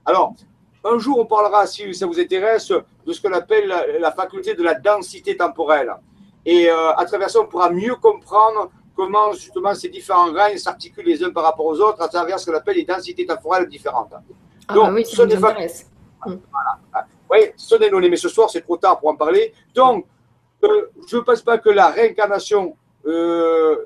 Alors, 0.03 0.33
un 0.83 0.97
jour, 0.97 1.19
on 1.19 1.25
parlera, 1.25 1.67
si 1.67 1.93
ça 1.93 2.07
vous 2.07 2.19
intéresse, 2.19 2.69
de 3.05 3.13
ce 3.13 3.21
qu'on 3.21 3.33
appelle 3.33 3.67
la, 3.99 4.11
faculté 4.11 4.55
de 4.55 4.63
la 4.63 4.73
densité 4.73 5.37
temporelle. 5.37 5.93
Et 6.43 6.69
euh, 6.69 6.93
à 6.95 7.05
travers 7.05 7.29
ça, 7.29 7.39
on 7.39 7.45
pourra 7.45 7.69
mieux 7.69 7.95
comprendre 7.95 8.71
comment 8.95 9.33
justement 9.33 9.73
ces 9.73 9.89
différents 9.89 10.31
règnes 10.31 10.57
s'articulent 10.57 11.05
les 11.05 11.23
uns 11.23 11.31
par 11.31 11.43
rapport 11.43 11.65
aux 11.65 11.79
autres 11.79 12.01
à 12.01 12.07
travers 12.07 12.39
ce 12.39 12.49
qu'on 12.49 12.57
appelle 12.57 12.75
les 12.75 12.85
densités 12.85 13.25
temporelles 13.25 13.67
différentes. 13.67 14.13
Ah 14.67 14.73
Donc, 14.73 14.85
bah 14.87 14.93
oui, 14.93 15.05
ce 15.05 15.21
hum. 15.21 15.29
voilà. 16.51 17.07
Oui, 17.29 17.39
ce 17.55 17.67
sont 17.69 17.77
des 17.77 17.89
données, 17.89 18.09
mais 18.09 18.17
ce 18.17 18.29
soir, 18.29 18.49
c'est 18.49 18.61
trop 18.61 18.77
tard 18.77 18.99
pour 18.99 19.09
en 19.09 19.15
parler. 19.15 19.53
Donc, 19.73 20.05
euh, 20.63 20.87
je 21.07 21.17
ne 21.17 21.21
pense 21.21 21.41
pas 21.41 21.57
que 21.57 21.69
la 21.69 21.87
réincarnation 21.87 22.75
euh, 23.05 23.85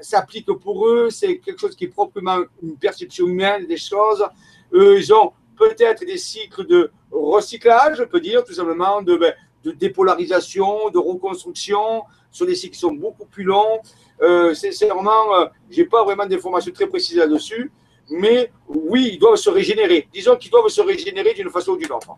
s'applique 0.00 0.46
pour 0.52 0.86
eux. 0.86 1.10
C'est 1.10 1.38
quelque 1.38 1.60
chose 1.60 1.74
qui 1.74 1.84
est 1.84 1.88
proprement 1.88 2.38
une 2.62 2.76
perception 2.76 3.26
humaine 3.26 3.66
des 3.66 3.76
choses. 3.76 4.24
Eux, 4.72 4.98
ils 4.98 5.12
ont 5.12 5.32
peut-être 5.58 6.04
des 6.04 6.18
cycles 6.18 6.66
de 6.66 6.90
recyclage, 7.10 7.98
je 7.98 8.04
peux 8.04 8.20
dire, 8.20 8.44
tout 8.44 8.52
simplement, 8.52 9.02
de, 9.02 9.16
ben, 9.16 9.34
de 9.64 9.72
dépolarisation, 9.72 10.90
de 10.90 10.98
reconstruction, 10.98 12.04
sur 12.30 12.46
des 12.46 12.54
cycles 12.54 12.74
qui 12.74 12.80
sont 12.80 12.92
beaucoup 12.92 13.26
plus 13.26 13.44
longs. 13.44 13.80
Euh, 14.22 14.54
sincèrement, 14.54 15.34
euh, 15.34 15.46
je 15.70 15.80
n'ai 15.80 15.86
pas 15.86 16.04
vraiment 16.04 16.26
d'informations 16.26 16.72
très 16.72 16.86
précises 16.86 17.16
là-dessus. 17.16 17.70
Mais 18.08 18.50
oui, 18.68 19.10
ils 19.14 19.18
doivent 19.18 19.36
se 19.36 19.50
régénérer. 19.50 20.08
Disons 20.12 20.36
qu'ils 20.36 20.50
doivent 20.50 20.68
se 20.68 20.80
régénérer 20.80 21.34
d'une 21.34 21.50
façon 21.50 21.72
ou 21.72 21.76
d'une 21.76 21.92
autre. 21.92 22.16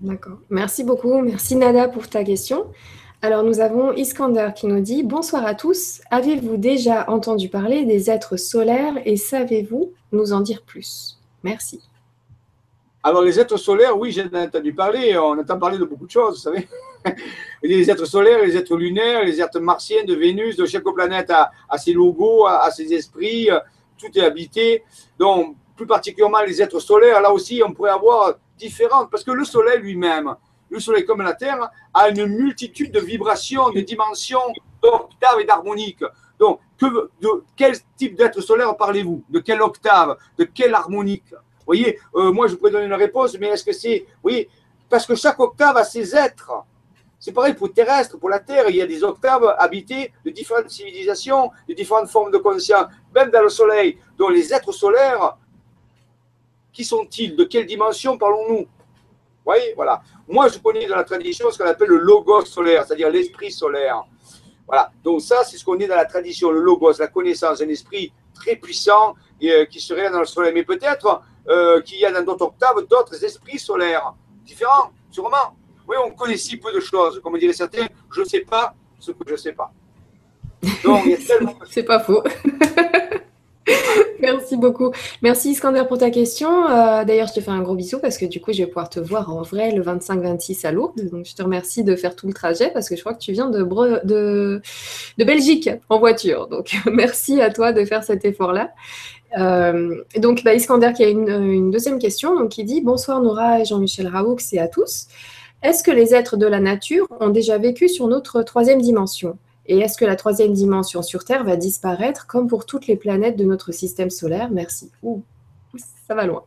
D'accord. 0.00 0.38
Merci 0.50 0.82
beaucoup. 0.82 1.20
Merci 1.20 1.56
Nada 1.56 1.88
pour 1.88 2.08
ta 2.08 2.24
question. 2.24 2.66
Alors 3.20 3.44
nous 3.44 3.60
avons 3.60 3.92
Iskander 3.92 4.48
qui 4.56 4.66
nous 4.66 4.80
dit 4.80 5.04
Bonsoir 5.04 5.46
à 5.46 5.54
tous. 5.54 6.00
Avez-vous 6.10 6.56
déjà 6.56 7.08
entendu 7.08 7.48
parler 7.48 7.84
des 7.84 8.10
êtres 8.10 8.36
solaires 8.36 8.94
et 9.04 9.16
savez-vous 9.16 9.92
nous 10.10 10.32
en 10.32 10.40
dire 10.40 10.62
plus? 10.62 11.20
Merci. 11.44 11.80
Alors, 13.04 13.22
les 13.22 13.40
êtres 13.40 13.56
solaires, 13.56 13.98
oui, 13.98 14.12
j'ai 14.12 14.24
entendu 14.32 14.72
parler. 14.72 15.18
On 15.18 15.36
entend 15.36 15.58
parler 15.58 15.76
de 15.76 15.84
beaucoup 15.84 16.06
de 16.06 16.10
choses, 16.10 16.36
vous 16.36 16.40
savez. 16.40 16.68
les 17.62 17.90
êtres 17.90 18.04
solaires, 18.04 18.44
les 18.44 18.56
êtres 18.56 18.76
lunaires, 18.76 19.24
les 19.24 19.40
êtres 19.40 19.58
martiens 19.58 20.04
de 20.04 20.14
Vénus, 20.14 20.56
de 20.56 20.66
chaque 20.66 20.84
planète 20.84 21.30
a, 21.30 21.50
ses 21.78 21.92
logos, 21.92 22.46
a, 22.46 22.70
ses 22.70 22.92
esprits, 22.94 23.48
tout 23.98 24.06
est 24.16 24.22
habité. 24.22 24.84
Donc, 25.18 25.56
plus 25.76 25.86
particulièrement 25.86 26.42
les 26.42 26.62
êtres 26.62 26.78
solaires, 26.78 27.20
là 27.20 27.32
aussi, 27.32 27.60
on 27.66 27.72
pourrait 27.72 27.90
avoir 27.90 28.34
différentes, 28.56 29.10
parce 29.10 29.24
que 29.24 29.32
le 29.32 29.44
Soleil 29.44 29.80
lui-même, 29.80 30.36
le 30.70 30.78
Soleil 30.78 31.04
comme 31.04 31.22
la 31.22 31.34
Terre, 31.34 31.70
a 31.92 32.08
une 32.08 32.26
multitude 32.26 32.92
de 32.92 33.00
vibrations, 33.00 33.70
de 33.70 33.80
dimensions, 33.80 34.52
d'octaves 34.80 35.40
et 35.40 35.44
d'harmoniques. 35.44 36.04
Donc, 36.38 36.60
de 36.80 37.42
quel 37.56 37.74
type 37.96 38.16
d'être 38.16 38.40
solaire 38.40 38.76
parlez-vous? 38.76 39.24
De 39.28 39.40
quelle 39.40 39.62
octave? 39.62 40.16
De 40.38 40.44
quelle 40.44 40.74
harmonique? 40.74 41.34
Vous 41.62 41.66
voyez, 41.66 41.98
euh, 42.16 42.32
moi 42.32 42.48
je 42.48 42.56
pourrais 42.56 42.72
donner 42.72 42.86
une 42.86 42.94
réponse, 42.94 43.36
mais 43.38 43.48
est-ce 43.48 43.64
que 43.64 43.72
c'est. 43.72 44.06
Oui, 44.22 44.48
parce 44.90 45.06
que 45.06 45.14
chaque 45.14 45.38
octave 45.38 45.76
a 45.76 45.84
ses 45.84 46.16
êtres. 46.16 46.52
C'est 47.20 47.32
pareil 47.32 47.54
pour 47.54 47.72
terrestre, 47.72 48.18
pour 48.18 48.28
la 48.28 48.40
Terre, 48.40 48.68
il 48.68 48.74
y 48.74 48.82
a 48.82 48.86
des 48.86 49.04
octaves 49.04 49.54
habitées 49.56 50.12
de 50.24 50.30
différentes 50.30 50.70
civilisations, 50.70 51.52
de 51.68 51.74
différentes 51.74 52.08
formes 52.08 52.32
de 52.32 52.38
conscience, 52.38 52.86
même 53.14 53.30
dans 53.30 53.42
le 53.42 53.48
Soleil. 53.48 53.96
Donc 54.18 54.32
les 54.32 54.52
êtres 54.52 54.72
solaires, 54.72 55.36
qui 56.72 56.84
sont-ils? 56.84 57.36
De 57.36 57.44
quelle 57.44 57.66
dimension 57.66 58.18
parlons-nous? 58.18 58.62
Vous 58.64 58.66
voyez, 59.44 59.72
voilà. 59.74 60.02
Moi, 60.26 60.48
je 60.48 60.58
connais 60.58 60.86
dans 60.86 60.96
la 60.96 61.04
tradition 61.04 61.50
ce 61.50 61.58
qu'on 61.58 61.66
appelle 61.68 61.88
le 61.88 61.98
logos 61.98 62.44
solaire, 62.46 62.84
c'est-à-dire 62.84 63.10
l'esprit 63.10 63.52
solaire. 63.52 64.04
Voilà. 64.66 64.90
Donc 65.04 65.20
ça, 65.20 65.44
c'est 65.44 65.56
ce 65.56 65.64
qu'on 65.64 65.78
est 65.78 65.86
dans 65.86 65.96
la 65.96 66.06
tradition, 66.06 66.50
le 66.50 66.60
logos, 66.60 66.98
la 66.98 67.08
connaissance, 67.08 67.60
un 67.60 67.68
esprit 67.68 68.12
très 68.34 68.56
puissant 68.56 69.14
euh, 69.42 69.64
qui 69.66 69.80
serait 69.80 70.10
dans 70.10 70.20
le 70.20 70.26
soleil. 70.26 70.52
Mais 70.54 70.64
peut-être 70.64 71.22
euh, 71.48 71.80
qu'il 71.82 71.98
y 71.98 72.04
a 72.04 72.12
dans 72.12 72.22
d'autres 72.22 72.46
octaves 72.46 72.86
d'autres 72.88 73.24
esprits 73.24 73.58
solaires 73.58 74.14
différents, 74.44 74.92
sûrement. 75.10 75.56
Oui, 75.88 75.96
on 76.04 76.10
connaît 76.10 76.36
si 76.36 76.56
peu 76.56 76.72
de 76.72 76.80
choses. 76.80 77.20
Comme 77.22 77.38
diraient 77.38 77.52
certains, 77.52 77.86
je 78.14 78.20
ne 78.20 78.26
sais 78.26 78.40
pas 78.40 78.74
ce 78.98 79.10
que 79.10 79.24
je 79.26 79.32
ne 79.32 79.36
sais 79.36 79.52
pas. 79.52 79.72
Donc, 80.84 81.04
C'est 81.70 81.82
pas 81.82 82.00
faux. 82.00 82.22
Merci 84.22 84.56
beaucoup. 84.56 84.92
Merci 85.20 85.50
Iskander 85.50 85.82
pour 85.88 85.98
ta 85.98 86.10
question. 86.10 86.68
Euh, 86.70 87.04
d'ailleurs, 87.04 87.26
je 87.26 87.34
te 87.34 87.40
fais 87.40 87.50
un 87.50 87.60
gros 87.60 87.74
bisou 87.74 87.98
parce 87.98 88.18
que 88.18 88.24
du 88.24 88.40
coup, 88.40 88.52
je 88.52 88.58
vais 88.58 88.68
pouvoir 88.68 88.88
te 88.88 89.00
voir 89.00 89.34
en 89.34 89.42
vrai 89.42 89.72
le 89.72 89.82
25-26 89.82 90.64
à 90.64 90.70
Lourdes. 90.70 91.10
Donc, 91.10 91.26
je 91.26 91.34
te 91.34 91.42
remercie 91.42 91.82
de 91.82 91.96
faire 91.96 92.14
tout 92.14 92.28
le 92.28 92.32
trajet 92.32 92.70
parce 92.70 92.88
que 92.88 92.94
je 92.94 93.00
crois 93.00 93.14
que 93.14 93.18
tu 93.18 93.32
viens 93.32 93.50
de, 93.50 94.62
Belgique 95.18 95.70
en 95.88 95.98
voiture. 95.98 96.46
Donc, 96.46 96.76
merci 96.92 97.40
à 97.40 97.50
toi 97.50 97.72
de 97.72 97.84
faire 97.84 98.04
cet 98.04 98.24
effort-là. 98.24 98.70
Euh, 99.38 100.02
donc, 100.18 100.44
bah, 100.44 100.54
Iskander 100.54 100.92
qui 100.94 101.02
a 101.02 101.08
une, 101.08 101.72
deuxième 101.72 101.98
question, 101.98 102.38
donc 102.38 102.50
qui 102.50 102.62
dit 102.62 102.80
Bonsoir 102.80 103.20
Nora 103.20 103.60
et 103.60 103.64
Jean-Michel 103.64 104.06
Raoux 104.06 104.36
et 104.52 104.60
à 104.60 104.68
tous. 104.68 105.08
Est-ce 105.64 105.82
que 105.82 105.90
les 105.90 106.14
êtres 106.14 106.36
de 106.36 106.46
la 106.46 106.60
nature 106.60 107.08
ont 107.18 107.30
déjà 107.30 107.58
vécu 107.58 107.88
sur 107.88 108.06
notre 108.06 108.42
troisième 108.42 108.80
dimension? 108.80 109.36
Et 109.66 109.78
est-ce 109.78 109.96
que 109.96 110.04
la 110.04 110.16
troisième 110.16 110.52
dimension 110.52 111.02
sur 111.02 111.24
Terre 111.24 111.44
va 111.44 111.56
disparaître 111.56 112.26
comme 112.26 112.48
pour 112.48 112.66
toutes 112.66 112.86
les 112.86 112.96
planètes 112.96 113.36
de 113.36 113.44
notre 113.44 113.72
système 113.72 114.10
solaire? 114.10 114.50
Merci. 114.50 114.90
Ouh, 115.02 115.22
ça 116.06 116.14
va 116.14 116.26
loin. 116.26 116.44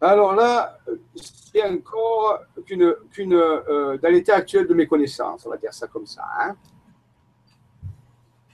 Alors 0.00 0.34
là, 0.34 0.78
c'est 1.14 1.64
encore 1.64 2.40
qu'une, 2.66 2.94
euh, 3.32 3.98
dans 3.98 4.08
l'état 4.10 4.36
actuel 4.36 4.66
de 4.66 4.74
mes 4.74 4.86
connaissances, 4.86 5.46
on 5.46 5.50
va 5.50 5.56
dire 5.56 5.72
ça 5.72 5.86
comme 5.86 6.06
ça. 6.06 6.22
Hein. 6.38 6.54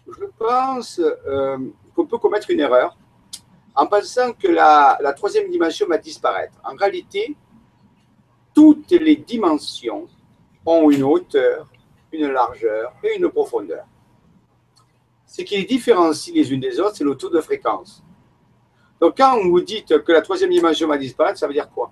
Je 0.07 0.25
pense. 0.39 1.01
Euh, 1.01 1.59
qu'on 1.95 2.07
peut 2.07 2.19
commettre 2.19 2.51
une 2.51 2.61
erreur 2.61 2.97
en 3.75 3.87
pensant 3.87 4.33
que 4.33 4.49
la, 4.49 4.99
troisième 5.17 5.51
dimension 5.51 5.87
va 5.87 5.99
disparaître. 5.99 6.55
En 6.65 6.75
réalité, 6.75 7.37
toutes 8.55 8.91
les 8.91 9.17
dimensions 9.17 10.07
ont 10.67 10.91
une 10.91 11.03
hauteur, 11.03 11.72
une 12.13 12.29
largeur 12.29 12.93
et 13.03 13.17
une 13.17 13.29
profondeur. 13.29 13.85
Ce 15.27 15.43
qui 15.43 15.57
les 15.57 15.65
différencie 15.65 16.35
les 16.35 16.53
unes 16.53 16.61
des 16.61 16.79
autres, 16.79 16.97
c'est 16.97 17.05
le 17.05 17.15
taux 17.15 17.31
de 17.31 17.41
fréquence. 17.41 18.03
Donc 19.01 19.17
quand 19.17 19.43
vous 19.43 19.61
dites 19.61 20.03
que 20.05 20.13
la 20.13 20.23
troisième 20.23 20.51
dimension 20.51 20.87
va 20.87 20.99
disparaître, 20.99 21.39
ça 21.39 21.47
veut 21.47 21.55
dire 21.55 21.71
quoi? 21.71 21.91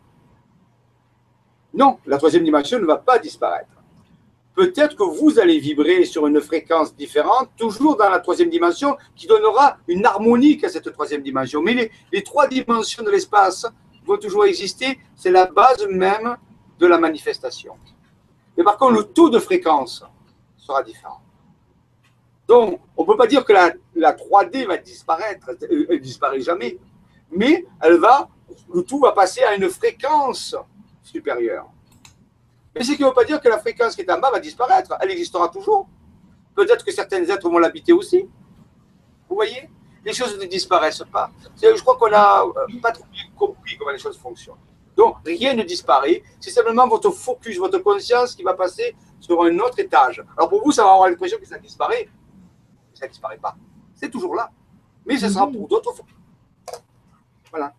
Non, 1.72 1.98
la 2.06 2.18
troisième 2.18 2.44
dimension 2.44 2.78
ne 2.78 2.84
va 2.84 2.96
pas 2.96 3.18
disparaître. 3.18 3.70
peut-être 4.54 4.94
que 4.94 5.04
vous 5.04 5.38
allez 5.38 5.58
vibrer 5.58 6.04
sur 6.04 6.26
une 6.26 6.40
fréquence 6.40 6.94
différente, 6.94 7.48
toujours 7.56 7.96
dans 7.96 8.10
la 8.10 8.18
troisième 8.18 8.50
dimension, 8.50 8.96
qui 9.16 9.26
donnera 9.26 9.78
une 9.88 10.04
harmonique 10.04 10.64
à 10.64 10.68
cette 10.68 10.92
troisième 10.92 11.22
dimension. 11.22 11.62
Mais 11.62 11.90
les, 12.12 12.22
trois 12.22 12.46
dimensions 12.46 13.02
de 13.02 13.10
l'espace 13.10 13.66
vont 14.04 14.18
toujours 14.18 14.44
exister, 14.44 14.98
c'est 15.16 15.30
la 15.30 15.46
base 15.46 15.86
même 15.88 16.36
de 16.78 16.86
la 16.86 16.98
manifestation. 16.98 17.74
Mais 18.60 18.64
par 18.64 18.76
contre, 18.76 18.92
le 18.92 19.04
taux 19.04 19.30
de 19.30 19.38
fréquence 19.38 20.04
sera 20.58 20.82
différent. 20.82 21.22
Donc, 22.46 22.78
on 22.94 23.04
ne 23.04 23.06
peut 23.06 23.16
pas 23.16 23.26
dire 23.26 23.42
que 23.42 23.54
la, 23.54 24.12
3D 24.12 24.66
va 24.66 24.76
disparaître, 24.76 25.52
elle 25.62 25.86
ne 25.88 25.96
disparaît 25.96 26.42
jamais, 26.42 26.76
mais 27.30 27.64
elle 27.80 27.96
va, 27.96 28.28
le 28.74 28.82
tout 28.82 29.00
va 29.00 29.12
passer 29.12 29.42
à 29.44 29.54
une 29.54 29.70
fréquence 29.70 30.54
supérieure. 31.02 31.70
Mais 32.74 32.84
ce 32.84 32.92
qui 32.92 33.00
ne 33.00 33.08
veut 33.08 33.14
pas 33.14 33.24
dire 33.24 33.40
que 33.40 33.48
la 33.48 33.58
fréquence 33.58 33.96
qui 33.96 34.02
est 34.02 34.12
en 34.12 34.20
bas 34.20 34.30
va 34.30 34.40
disparaître. 34.40 34.94
Elle 35.00 35.12
existera 35.12 35.48
toujours. 35.48 35.88
Peut-être 36.54 36.84
que 36.84 36.92
certains 36.92 37.24
êtres 37.24 37.48
vont 37.48 37.60
l'habiter 37.60 37.94
aussi. 37.94 38.28
Vous 39.26 39.36
voyez? 39.36 39.70
Les 40.04 40.12
choses 40.12 40.38
ne 40.38 40.44
disparaissent 40.44 41.04
pas. 41.10 41.30
Je 41.62 41.80
crois 41.80 41.96
qu'on 41.96 42.10
n'a 42.10 42.42
euh, 42.42 42.80
pas 42.82 42.92
trop 42.92 43.06
compris 43.38 43.78
comment 43.78 43.92
les 43.92 43.98
choses 43.98 44.18
fonctionnent. 44.18 44.56
Donc, 44.96 45.16
rien 45.24 45.54
ne 45.54 45.62
disparaît. 45.62 46.22
C'est 46.40 46.50
simplement 46.50 46.86
votre 46.88 47.10
focus, 47.10 47.58
votre 47.58 47.78
conscience 47.78 48.34
qui 48.34 48.42
va 48.42 48.54
passer 48.54 48.94
sur 49.20 49.42
un 49.42 49.58
autre 49.58 49.78
étage. 49.78 50.22
Alors, 50.36 50.48
pour 50.48 50.62
vous, 50.62 50.72
ça 50.72 50.84
va 50.84 50.92
avoir 50.92 51.08
l'impression 51.08 51.38
que 51.38 51.46
ça 51.46 51.58
disparaît. 51.58 52.08
Ça 52.94 53.06
ne 53.06 53.10
disparaît 53.10 53.38
pas. 53.38 53.56
C'est 53.94 54.10
toujours 54.10 54.34
là. 54.34 54.50
Mais 55.06 55.16
ce 55.16 55.28
sera 55.28 55.46
mhm. 55.46 55.56
pour 55.56 55.68
d'autres 55.68 55.92
focus. 55.92 56.14
Voilà. 57.50 57.72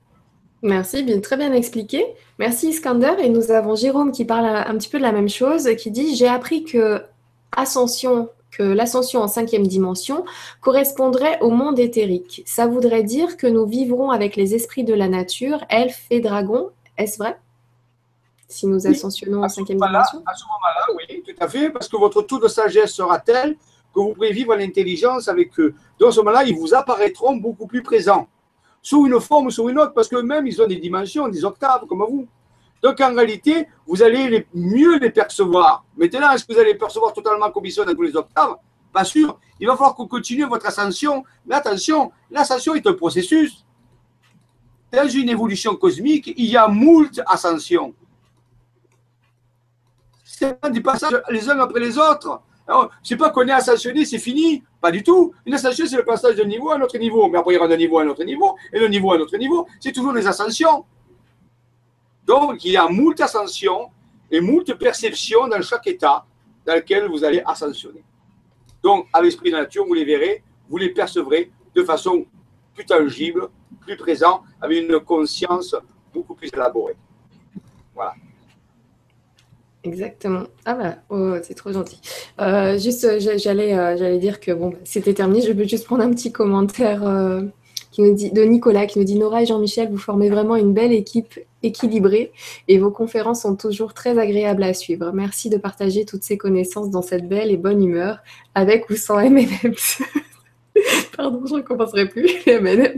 Merci, 0.64 1.02
bien, 1.02 1.20
très 1.20 1.38
bien 1.38 1.54
expliqué. 1.54 2.06
Merci 2.38 2.70
Iskander. 2.70 3.16
Et 3.20 3.30
nous 3.30 3.52
avons 3.52 3.76
Jérôme 3.76 4.12
qui 4.12 4.26
parle 4.26 4.46
un 4.46 4.78
petit 4.78 4.90
peu 4.90 5.00
de 5.00 5.04
la 5.04 5.12
même 5.12 5.30
chose, 5.30 5.70
qui 5.78 5.90
dit 5.90 6.16
J'ai 6.16 6.28
appris 6.28 6.64
que 6.64 7.04
ascension, 7.52 8.30
que 8.52 8.64
l'ascension 8.64 9.22
en 9.22 9.28
cinquième 9.28 9.66
dimension 9.66 10.24
correspondrait 10.62 11.40
au 11.42 11.50
monde 11.50 11.80
éthérique. 11.80 12.44
Ça 12.46 12.68
voudrait 12.68 13.04
dire 13.04 13.38
que 13.38 13.48
nous 13.48 13.66
vivrons 13.66 14.12
avec 14.12 14.36
les 14.36 14.54
esprits 14.54 14.84
de 14.84 14.94
la 14.94 15.08
nature, 15.08 15.64
elfes 15.70 16.06
et 16.12 16.20
dragons. 16.20 16.70
Est-ce 17.02 17.18
vrai? 17.18 17.40
Si 18.48 18.68
nous 18.68 18.86
ascensionnons 18.86 19.44
en 19.44 19.50
cinquième 19.50 19.80
dimension? 19.80 20.22
À 20.24 20.36
ce 20.36 20.44
moment-là, 20.44 20.94
oui, 20.96 21.24
tout 21.24 21.44
à 21.44 21.48
fait, 21.48 21.72
parce 21.72 21.88
que 21.88 21.98
votre 21.98 22.22
taux 22.22 22.38
de 22.38 22.48
sagesse 22.48 22.92
sera 22.92 23.18
tel 23.18 23.56
que 23.94 24.00
vous 24.00 24.14
pourrez 24.14 24.32
vivre 24.32 24.56
l'intelligence 24.56 25.28
avec 25.28 25.60
eux. 25.60 25.74
Dans 26.00 26.12
ce 26.12 26.20
moment-là, 26.20 26.44
ils 26.44 26.56
vous 26.56 26.76
apparaîtront 26.76 27.36
beaucoup 27.38 27.66
plus 27.66 27.82
présents 27.82 28.28
sous 28.84 29.08
une 29.08 29.20
forme 29.20 29.48
ou 29.48 29.52
sous 29.52 29.68
une 29.68 29.80
autre, 29.80 29.94
parce 29.94 30.08
qu'eux-mêmes, 30.08 30.46
ils 30.46 30.62
ont 30.62 30.68
des 30.68 30.76
dimensions, 30.76 31.28
des 31.28 31.44
octaves, 31.44 31.88
comme 31.88 32.04
vous. 32.08 32.28
Donc, 32.84 33.00
en 33.02 33.16
réalité, 33.16 33.68
vous 33.88 34.04
allez 34.04 34.48
mieux 34.54 35.00
les 35.00 35.10
percevoir. 35.10 35.84
Maintenant, 35.98 36.32
est-ce 36.32 36.46
que 36.46 36.54
vous 36.54 36.60
allez 36.60 36.74
les 36.74 36.78
percevoir 36.78 37.14
totalement 37.14 37.50
comme 37.50 37.66
ils 37.66 37.72
sont 37.72 37.84
dans 37.84 37.96
tous 37.96 38.04
les 38.04 38.16
octaves? 38.16 38.58
Pas 38.94 39.06
sûr. 39.06 39.40
Il 39.60 39.66
va 39.66 39.74
falloir 39.74 39.96
que 39.96 40.02
vous 40.04 40.08
continuez 40.08 40.46
votre 40.46 40.68
ascension. 40.68 41.24
Mais 41.48 41.56
attention, 41.56 42.12
l'ascension 42.30 42.76
est 42.76 42.86
un 42.86 42.94
processus. 42.94 43.61
Dans 44.92 45.08
une 45.08 45.30
évolution 45.30 45.76
cosmique, 45.76 46.34
il 46.36 46.46
y 46.46 46.58
a 46.58 46.68
moult 46.68 47.22
ascensions. 47.26 47.94
C'est 50.24 50.60
du 50.72 50.82
passage 50.82 51.22
les 51.30 51.50
uns 51.50 51.60
après 51.60 51.80
les 51.80 51.98
autres. 51.98 52.42
Ce 53.04 53.14
n'est 53.14 53.18
pas 53.18 53.30
qu'on 53.30 53.48
est 53.48 53.52
ascensionné, 53.52 54.06
c'est 54.06 54.20
fini. 54.20 54.64
Pas 54.80 54.92
du 54.92 55.04
tout. 55.04 55.34
Une 55.46 55.54
ascension, 55.54 55.86
c'est 55.86 55.98
le 55.98 56.04
passage 56.04 56.36
d'un 56.36 56.46
niveau 56.46 56.72
à 56.72 56.78
un 56.78 56.82
autre 56.82 56.98
niveau. 56.98 57.28
Mais 57.30 57.38
après, 57.38 57.54
il 57.54 57.56
y 57.56 57.60
aura 57.60 57.68
d'un 57.68 57.78
niveau 57.78 58.00
à 58.00 58.04
un 58.04 58.08
autre 58.08 58.24
niveau, 58.24 58.56
et 58.74 58.80
d'un 58.80 58.90
niveau 58.90 59.12
à 59.12 59.16
un 59.16 59.20
autre 59.20 59.38
niveau. 59.38 59.68
C'est 59.80 59.92
toujours 59.92 60.14
des 60.14 60.26
ascensions. 60.26 60.86
Donc, 62.26 62.64
il 62.66 62.72
y 62.72 62.78
a 62.78 62.88
moult 62.88 63.20
ascensions 63.22 63.90
et 64.30 64.42
moult 64.42 64.74
perceptions 64.78 65.48
dans 65.48 65.62
chaque 65.62 65.88
état 65.88 66.26
dans 66.66 66.76
lequel 66.76 67.08
vous 67.08 67.24
allez 67.24 67.42
ascensionner. 67.46 68.04
Donc, 68.84 69.08
à 69.14 69.22
l'esprit 69.22 69.52
de 69.52 69.58
nature, 69.58 69.86
vous 69.86 69.94
les 69.94 70.06
verrez, 70.06 70.44
vous 70.70 70.78
les 70.78 70.90
percevrez 70.90 71.52
de 71.76 71.84
façon 71.84 72.26
plus 72.74 72.86
tangible, 72.86 73.50
plus 73.82 73.98
présent, 73.98 74.44
avec 74.62 74.90
une 74.90 75.00
conscience 75.00 75.76
beaucoup 76.14 76.36
plus 76.36 76.50
élaborée. 76.54 76.96
Voilà. 77.94 78.14
Exactement. 79.84 80.44
Ah 80.66 80.76
bah, 80.76 80.96
oh, 81.10 81.36
c'est 81.42 81.56
trop 81.56 81.72
gentil. 81.72 82.00
Euh, 82.40 82.78
juste, 82.78 83.04
euh, 83.04 83.20
j'allais, 83.20 83.78
euh, 83.78 83.98
j'allais 83.98 84.20
dire 84.20 84.40
que 84.40 84.52
bon, 84.52 84.74
c'était 84.84 85.14
terminé. 85.14 85.42
Je 85.42 85.52
peux 85.54 85.68
juste 85.68 85.86
prendre 85.86 86.04
un 86.04 86.12
petit 86.12 86.32
commentaire 86.32 87.02
qui 87.92 88.02
nous 88.02 88.14
dit, 88.14 88.32
de 88.32 88.44
Nicolas 88.44 88.86
qui 88.86 89.00
nous 89.00 89.06
dit 89.06 89.18
Nora 89.18 89.42
et 89.42 89.46
Jean-Michel, 89.46 89.90
vous 89.90 89.98
formez 89.98 90.30
vraiment 90.30 90.56
une 90.56 90.74
belle 90.74 90.94
équipe 90.94 91.40
équilibrée 91.64 92.32
et 92.68 92.78
vos 92.78 92.92
conférences 92.92 93.42
sont 93.42 93.56
toujours 93.56 93.94
très 93.94 94.18
agréables 94.18 94.64
à 94.64 94.74
suivre. 94.74 95.12
Merci 95.14 95.50
de 95.50 95.58
partager 95.58 96.06
toutes 96.06 96.24
ces 96.24 96.38
connaissances 96.38 96.90
dans 96.90 97.02
cette 97.02 97.28
belle 97.28 97.52
et 97.52 97.58
bonne 97.58 97.84
humeur, 97.84 98.20
avec 98.56 98.90
ou 98.90 98.96
sans 98.96 99.20
M&M's. 99.20 100.02
Pardon, 101.18 101.42
je 101.46 101.54
ne 101.54 101.58
recommencerai 101.58 102.08
plus 102.08 102.30
les. 102.46 102.96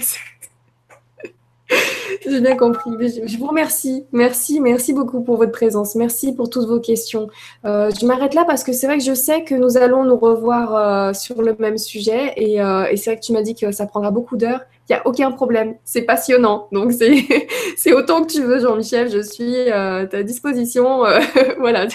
J'ai 2.26 2.42
bien 2.42 2.56
compris. 2.56 2.92
Je 3.26 3.38
vous 3.38 3.48
remercie. 3.48 4.06
Merci, 4.12 4.60
merci 4.60 4.94
beaucoup 4.94 5.22
pour 5.22 5.38
votre 5.38 5.52
présence. 5.52 5.96
Merci 5.96 6.34
pour 6.34 6.50
toutes 6.50 6.68
vos 6.68 6.80
questions. 6.80 7.30
Euh, 7.66 7.92
je 8.00 8.06
m'arrête 8.06 8.34
là 8.34 8.46
parce 8.46 8.64
que 8.64 8.74
c'est 8.74 8.88
vrai 8.88 8.98
que 8.98 9.04
je 9.04 9.14
sais 9.14 9.44
que 9.44 9.56
nous 9.56 9.78
allons 9.78 10.04
nous 10.04 10.18
revoir 10.18 10.76
euh, 10.76 11.14
sur 11.14 11.42
le 11.42 11.56
même 11.60 11.78
sujet 11.78 12.34
et, 12.38 12.62
euh, 12.62 12.86
et 12.90 12.98
c'est 12.98 13.12
vrai 13.12 13.20
que 13.20 13.26
tu 13.26 13.34
m'as 13.34 13.42
dit 13.42 13.56
que 13.56 13.72
ça 13.72 13.86
prendra 13.86 14.12
beaucoup 14.12 14.38
d'heures. 14.38 14.62
Il 14.90 14.94
n'y 14.94 15.00
a 15.00 15.08
aucun 15.08 15.32
problème. 15.32 15.76
C'est 15.86 16.04
passionnant. 16.04 16.68
Donc, 16.72 16.92
c'est 17.78 17.94
autant 17.94 18.24
que 18.24 18.32
tu 18.32 18.44
veux, 18.44 18.60
Jean-Michel. 18.60 19.10
Je 19.10 19.22
suis 19.22 19.70
à 19.70 20.06
ta 20.06 20.24
disposition. 20.24 21.04
voilà. 21.60 21.88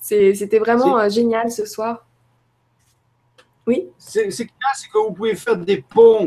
C'était 0.00 0.58
vraiment 0.58 1.08
génial 1.08 1.50
ce 1.50 1.64
soir. 1.64 2.06
Oui? 3.66 3.88
C'est 3.98 4.28
que 4.28 4.98
vous 5.06 5.12
pouvez 5.12 5.34
faire 5.34 5.56
des 5.56 5.78
ponts 5.78 6.26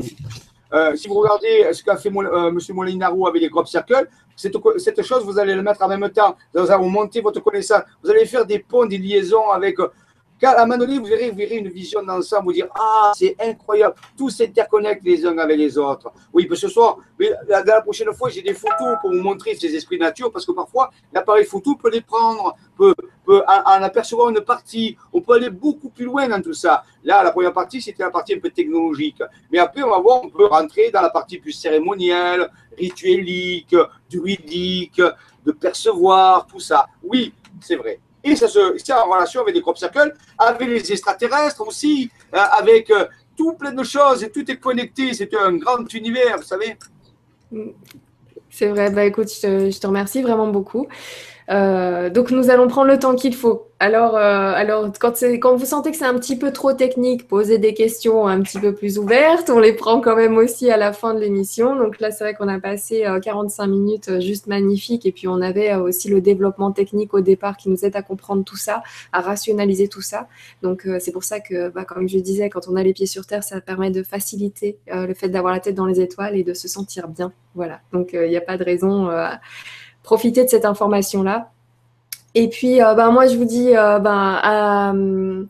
euh, 0.74 0.96
si 0.96 1.08
vous 1.08 1.16
regardez 1.16 1.74
ce 1.74 1.84
qu'a 1.84 1.98
fait 1.98 2.10
euh, 2.10 2.50
M. 2.50 2.60
Molinaro 2.70 3.28
avec 3.28 3.42
les 3.42 3.50
crop 3.50 3.68
circles, 3.68 4.08
cette, 4.36 4.56
cette, 4.78 5.02
chose, 5.02 5.24
vous 5.24 5.40
allez 5.40 5.56
le 5.56 5.62
mettre 5.62 5.82
en 5.82 5.88
même 5.88 6.10
temps. 6.10 6.36
Vous 6.54 6.72
allez 6.72 6.90
monter 6.90 7.22
votre 7.22 7.40
connaissance. 7.40 7.82
Vous 8.04 8.10
allez 8.12 8.26
faire 8.26 8.46
des 8.46 8.60
ponts, 8.60 8.86
des 8.86 8.98
liaisons 8.98 9.50
avec 9.50 9.80
euh, 9.80 9.92
car 10.40 10.58
à 10.58 10.62
un 10.62 10.66
moment 10.66 10.78
donné, 10.78 11.00
vous 11.00 11.06
verrez, 11.06 11.30
vous 11.32 11.38
verrez 11.38 11.58
une 11.58 11.70
vision 11.70 12.04
d'ensemble, 12.04 12.46
vous 12.46 12.54
dire 12.54 12.68
Ah, 12.76 13.12
c'est 13.16 13.36
incroyable, 13.40 13.96
tout 14.18 14.30
s'interconnecte 14.30 15.04
les 15.04 15.26
uns 15.26 15.38
avec 15.38 15.58
les 15.58 15.78
autres. 15.78 16.12
Oui, 16.34 16.46
parce 16.46 16.62
que 16.62 16.68
ce 16.68 16.74
soir, 16.74 16.98
mais 17.20 17.32
la, 17.48 17.64
la 17.64 17.82
prochaine 17.82 18.14
fois, 18.14 18.30
j'ai 18.30 18.42
des 18.42 18.54
photos 18.54 18.98
pour 19.02 19.12
vous 19.12 19.22
montrer 19.22 19.56
ces 19.56 19.74
esprits 19.76 19.98
de 19.98 20.04
nature, 20.04 20.32
parce 20.32 20.46
que 20.46 20.52
parfois, 20.52 20.92
l'appareil 21.12 21.46
photo 21.46 21.76
peut 21.76 21.90
les 21.90 22.02
prendre, 22.02 22.56
peut, 22.78 22.94
peut 23.26 23.42
en, 23.48 23.84
apercevoir 23.84 24.30
une 24.30 24.42
partie. 24.42 24.98
On 25.12 25.22
peut 25.22 25.34
aller 25.34 25.50
beaucoup 25.50 25.90
plus 25.90 26.06
loin 26.06 26.28
dans 26.28 26.42
tout 26.42 26.54
ça. 26.54 26.84
Là, 27.04 27.24
la 27.24 27.32
première 27.32 27.54
partie, 27.54 27.82
c'était 27.82 28.04
la 28.04 28.12
partie 28.12 28.34
un 28.34 28.40
peu 28.40 28.50
technologique. 28.50 29.22
Mais 29.52 29.60
après, 29.60 29.84
on 29.84 29.90
va 29.90 30.00
voir, 30.00 30.24
on 30.24 30.30
peut 30.30 30.46
rentrer 30.46 30.92
dans 30.92 31.02
la 31.02 31.10
partie 31.10 31.38
plus 31.38 31.52
cérémonielle, 31.52 32.50
rituelique, 32.78 33.76
druidique, 34.10 35.02
de 35.46 35.52
percevoir, 35.52 36.46
tout 36.48 36.60
ça. 36.60 36.88
Oui, 37.04 37.34
c'est 37.60 37.76
vrai. 37.76 38.00
Et 38.24 38.36
ça 38.36 38.48
se, 38.48 38.76
c'est 38.78 38.94
en 38.94 39.10
relation 39.10 39.42
avec 39.42 39.56
les 39.56 39.62
crop 39.62 39.78
circles, 39.78 40.14
avec 40.38 40.68
les 40.68 40.92
extraterrestres 40.92 41.66
aussi, 41.66 42.10
euh, 42.34 42.38
avec 42.38 42.90
euh, 42.90 43.06
tout 43.38 43.54
plein 43.54 43.72
de 43.72 43.84
choses, 43.84 44.24
et 44.24 44.32
tout 44.32 44.50
est 44.50 44.58
connecté, 44.58 45.14
c'est 45.14 45.34
un 45.36 45.54
grand 45.54 45.92
univers, 45.94 46.38
vous 46.38 46.44
savez. 46.44 46.78
C'est 48.50 48.68
vrai, 48.68 48.90
bah 48.90 49.06
écoute, 49.06 49.30
je 49.30 49.80
te 49.80 49.88
remercie 49.88 50.22
vraiment 50.22 50.48
beaucoup. 50.48 50.88
Euh, 51.50 52.10
donc 52.10 52.32
nous 52.32 52.50
allons 52.50 52.68
prendre 52.68 52.88
le 52.88 53.00
temps 53.00 53.16
qu'il 53.16 53.36
faut. 53.36 53.64
Alors, 53.80 54.18
euh, 54.18 54.54
alors 54.56 54.92
quand, 55.00 55.14
quand 55.40 55.56
vous 55.56 55.66
sentez 55.66 55.92
que 55.92 55.98
c'est 55.98 56.06
un 56.06 56.18
petit 56.18 56.36
peu 56.36 56.52
trop 56.52 56.74
technique, 56.74 57.28
posez 57.28 57.60
des 57.60 57.76
questions 57.76 58.28
un 58.28 58.42
petit 58.42 58.60
peu 58.60 58.74
plus 58.74 58.98
ouvertes. 58.98 59.50
On 59.50 59.60
les 59.60 59.74
prend 59.74 60.02
quand 60.02 60.16
même 60.16 60.36
aussi 60.36 60.72
à 60.72 60.78
la 60.78 60.94
fin 60.94 61.14
de 61.14 61.20
l'émission. 61.20 61.76
Donc 61.76 62.00
là, 62.00 62.12
c'est 62.12 62.24
vrai 62.24 62.34
qu'on 62.34 62.48
a 62.48 62.60
passé 62.60 63.06
45 63.22 63.64
euh, 63.64 63.68
minutes 63.68 64.20
juste 64.20 64.48
magnifiques. 64.48 65.06
Et 65.06 65.12
puis 65.12 65.28
on 65.28 65.42
avait 65.42 65.76
aussi 65.76 66.10
le 66.10 66.22
développement 66.22 66.72
technique 66.72 67.14
au 67.14 67.22
départ 67.22 67.56
qui 67.56 67.70
nous 67.70 67.86
aide 67.86 67.96
à 67.96 68.02
comprendre 68.02 68.44
tout 68.44 68.58
ça, 68.58 68.82
à 69.14 69.22
rationaliser 69.22 69.88
tout 69.88 70.02
ça. 70.02 70.28
Donc 70.64 70.88
c'est 71.00 71.12
pour 71.12 71.24
ça 71.24 71.40
que, 71.40 71.70
bah, 71.70 71.86
comme 71.86 72.10
je 72.10 72.18
disais, 72.18 72.50
quand 72.50 72.68
on 72.68 72.76
a 72.76 72.84
les 72.84 72.94
pieds 72.94 73.06
sur 73.06 73.26
terre, 73.26 73.44
ça 73.44 73.62
permet 73.62 73.92
de 73.92 74.04
faciliter 74.04 74.78
le 74.88 75.14
fait 75.14 75.30
d'avoir 75.30 75.54
la 75.54 75.60
tête 75.60 75.76
dans 75.76 75.86
les 75.86 76.02
étoiles 76.02 76.36
et 76.36 76.44
de 76.44 76.54
se 76.54 76.68
sentir 76.68 77.08
bien. 77.08 77.32
Voilà. 77.54 77.80
Donc 77.94 78.10
il 78.14 78.28
n'y 78.28 78.38
a 78.38 78.42
pas 78.42 78.58
de 78.58 78.64
raison 78.64 79.10
profiter 80.08 80.46
de 80.46 80.50
cette 80.50 80.64
information-là. 80.64 81.50
Et 82.34 82.48
puis, 82.48 82.82
euh, 82.82 82.94
ben, 82.94 83.12
moi, 83.12 83.28
je 83.28 83.36
vous 83.36 83.44
dis 83.44 83.76
euh, 83.76 84.00
ben, 84.00 85.46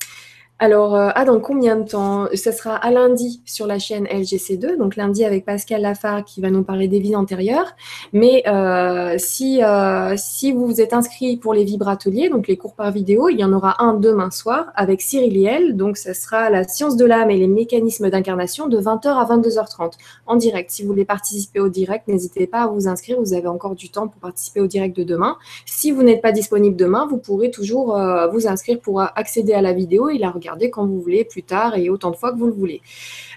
alors, 0.59 0.95
euh, 0.95 1.09
ah, 1.13 1.23
dans 1.23 1.39
combien 1.39 1.75
de 1.75 1.87
temps? 1.87 2.27
Ce 2.33 2.51
sera 2.51 2.75
à 2.75 2.89
lundi 2.89 3.41
sur 3.45 3.67
la 3.67 3.77
chaîne 3.77 4.05
LGC2, 4.05 4.75
donc 4.77 4.95
lundi 4.95 5.23
avec 5.23 5.45
Pascal 5.45 5.83
Lafargue 5.83 6.25
qui 6.25 6.41
va 6.41 6.49
nous 6.49 6.63
parler 6.63 6.87
des 6.87 6.99
vies 6.99 7.15
antérieures. 7.15 7.75
Mais 8.11 8.41
euh, 8.47 9.17
si, 9.19 9.63
euh, 9.63 10.15
si 10.17 10.51
vous 10.51 10.65
vous 10.65 10.81
êtes 10.81 10.93
inscrit 10.93 11.37
pour 11.37 11.53
les 11.53 11.63
vibrateliers, 11.63 12.29
donc 12.29 12.47
les 12.47 12.57
cours 12.57 12.73
par 12.73 12.91
vidéo, 12.91 13.29
il 13.29 13.39
y 13.39 13.43
en 13.43 13.53
aura 13.53 13.83
un 13.83 13.93
demain 13.93 14.31
soir 14.31 14.71
avec 14.73 15.01
Cyril 15.01 15.39
Liel. 15.39 15.77
Donc, 15.77 15.95
ce 15.95 16.13
sera 16.13 16.49
la 16.49 16.67
science 16.67 16.97
de 16.97 17.05
l'âme 17.05 17.29
et 17.29 17.37
les 17.37 17.47
mécanismes 17.47 18.09
d'incarnation 18.09 18.67
de 18.67 18.79
20h 18.79 19.09
à 19.09 19.25
22h30 19.25 19.91
en 20.25 20.37
direct. 20.37 20.71
Si 20.71 20.81
vous 20.81 20.87
voulez 20.87 21.05
participer 21.05 21.59
au 21.59 21.69
direct, 21.69 22.07
n'hésitez 22.07 22.47
pas 22.47 22.63
à 22.63 22.67
vous 22.67 22.87
inscrire. 22.87 23.19
Vous 23.19 23.35
avez 23.35 23.47
encore 23.47 23.75
du 23.75 23.91
temps 23.91 24.07
pour 24.07 24.19
participer 24.19 24.61
au 24.61 24.67
direct 24.67 24.97
de 24.97 25.03
demain. 25.03 25.37
Si 25.67 25.91
vous 25.91 26.01
n'êtes 26.01 26.23
pas 26.23 26.31
disponible 26.31 26.75
demain, 26.75 27.05
vous 27.07 27.17
pourrez 27.17 27.51
toujours 27.51 27.95
vous 28.31 28.47
inscrire 28.47 28.79
pour 28.79 29.01
accéder 29.01 29.53
à 29.53 29.61
la 29.61 29.73
vidéo 29.73 30.09
et 30.09 30.17
la 30.17 30.31
regarder 30.31 30.46
quand 30.71 30.85
vous 30.85 31.01
voulez, 31.01 31.25
plus 31.25 31.43
tard 31.43 31.77
et 31.77 31.89
autant 31.89 32.11
de 32.11 32.15
fois 32.15 32.31
que 32.31 32.37
vous 32.37 32.47
le 32.47 32.53
voulez. 32.53 32.81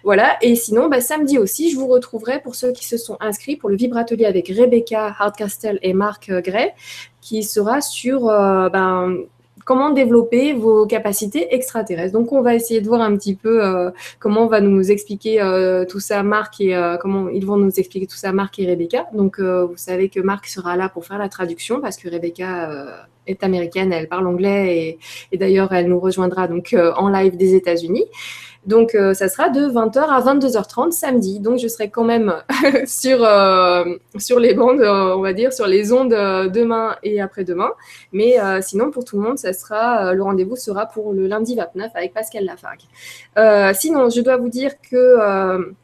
Voilà, 0.05 0.37
et 0.43 0.55
sinon, 0.55 0.89
bah, 0.89 1.01
samedi 1.01 1.39
aussi, 1.39 1.71
je 1.71 1.77
vous 1.77 1.87
retrouverai 1.87 2.41
pour 2.41 2.55
ceux 2.55 2.73
qui 2.73 2.87
se 2.87 2.97
sont 2.97 3.17
inscrits 3.21 3.57
pour 3.57 3.69
le 3.69 3.77
vibratelier 3.77 4.25
avec 4.25 4.49
Rebecca 4.49 5.15
Hardcastle 5.19 5.79
et 5.83 5.93
Marc 5.93 6.31
Gray, 6.31 6.73
qui 7.21 7.43
sera 7.43 7.81
sur 7.81 8.29
euh, 8.29 8.69
ben, 8.71 9.17
comment 9.65 9.91
développer 9.91 10.55
vos 10.55 10.87
capacités 10.87 11.55
extraterrestres. 11.55 12.13
Donc, 12.13 12.33
on 12.33 12.41
va 12.41 12.55
essayer 12.55 12.81
de 12.81 12.87
voir 12.87 13.03
un 13.03 13.15
petit 13.17 13.35
peu 13.35 13.65
euh, 13.65 13.91
comment 14.19 14.45
on 14.45 14.47
va 14.47 14.61
nous 14.61 14.91
expliquer 14.91 15.41
euh, 15.43 15.85
tout 15.85 16.01
ça, 16.01 16.23
Marc, 16.23 16.61
et 16.61 16.75
comment 17.01 17.29
ils 17.29 17.45
vont 17.45 17.57
nous 17.57 17.79
expliquer 17.79 18.07
tout 18.07 18.17
ça, 18.17 18.33
Marc 18.33 18.59
et 18.59 18.67
Rebecca. 18.67 19.07
Donc, 19.13 19.39
vous 19.39 19.77
savez 19.77 20.09
que 20.09 20.21
Marc 20.21 20.47
sera 20.47 20.77
là 20.77 20.89
pour 20.89 21.05
faire 21.05 21.19
la 21.19 21.29
traduction 21.29 21.81
parce 21.81 21.97
que 21.97 22.09
Rebecca 22.09 23.07
est 23.31 23.45
américaine, 23.45 23.93
elle 23.93 24.09
parle 24.09 24.27
anglais 24.27 24.99
et, 25.33 25.39
d'ailleurs 25.39 25.73
elle 25.73 25.89
nous 25.89 26.01
rejoindra 26.01 26.49
donc 26.49 26.73
euh, 26.73 26.93
en 26.97 27.09
live 27.09 27.37
des 27.37 27.55
États-Unis. 27.55 28.05
Donc 28.67 28.95
euh, 28.95 29.15
ça 29.15 29.29
sera 29.29 29.49
de 29.49 29.61
20h 29.61 29.99
à 29.99 30.21
22h30 30.21 30.91
samedi. 30.91 31.41
Donc 31.41 31.59
je 31.59 31.67
serai 31.67 31.89
quand 31.89 32.05
même 32.05 32.35
sur, 32.87 33.25
euh, 33.25 33.97
sur 34.19 34.39
les 34.39 34.53
bandes, 34.53 34.83
on 34.83 35.21
va 35.21 35.33
dire, 35.33 35.53
sur 35.53 35.67
les 35.67 35.93
ondes 35.93 36.11
demain 36.11 36.97
et 37.03 37.23
après-demain. 37.23 37.71
Mais 38.13 38.37
sinon 38.61 38.91
pour 38.91 39.05
tout 39.05 39.17
le 39.17 39.23
monde, 39.23 39.39
ça 39.39 39.55
sera 39.55 40.13
le 40.13 40.23
rendez-vous 40.23 40.57
sera 40.57 40.85
pour 40.87 41.15
le 41.15 41.27
lundi 41.27 41.55
29 41.55 41.91
avec 41.95 42.13
Pascal 42.13 42.45
Lafargue. 42.45 42.83
sinon, 43.75 44.11
je 44.11 44.21
dois 44.21 44.37
vous 44.37 44.51
dire 44.51 44.73
que 44.91 45.75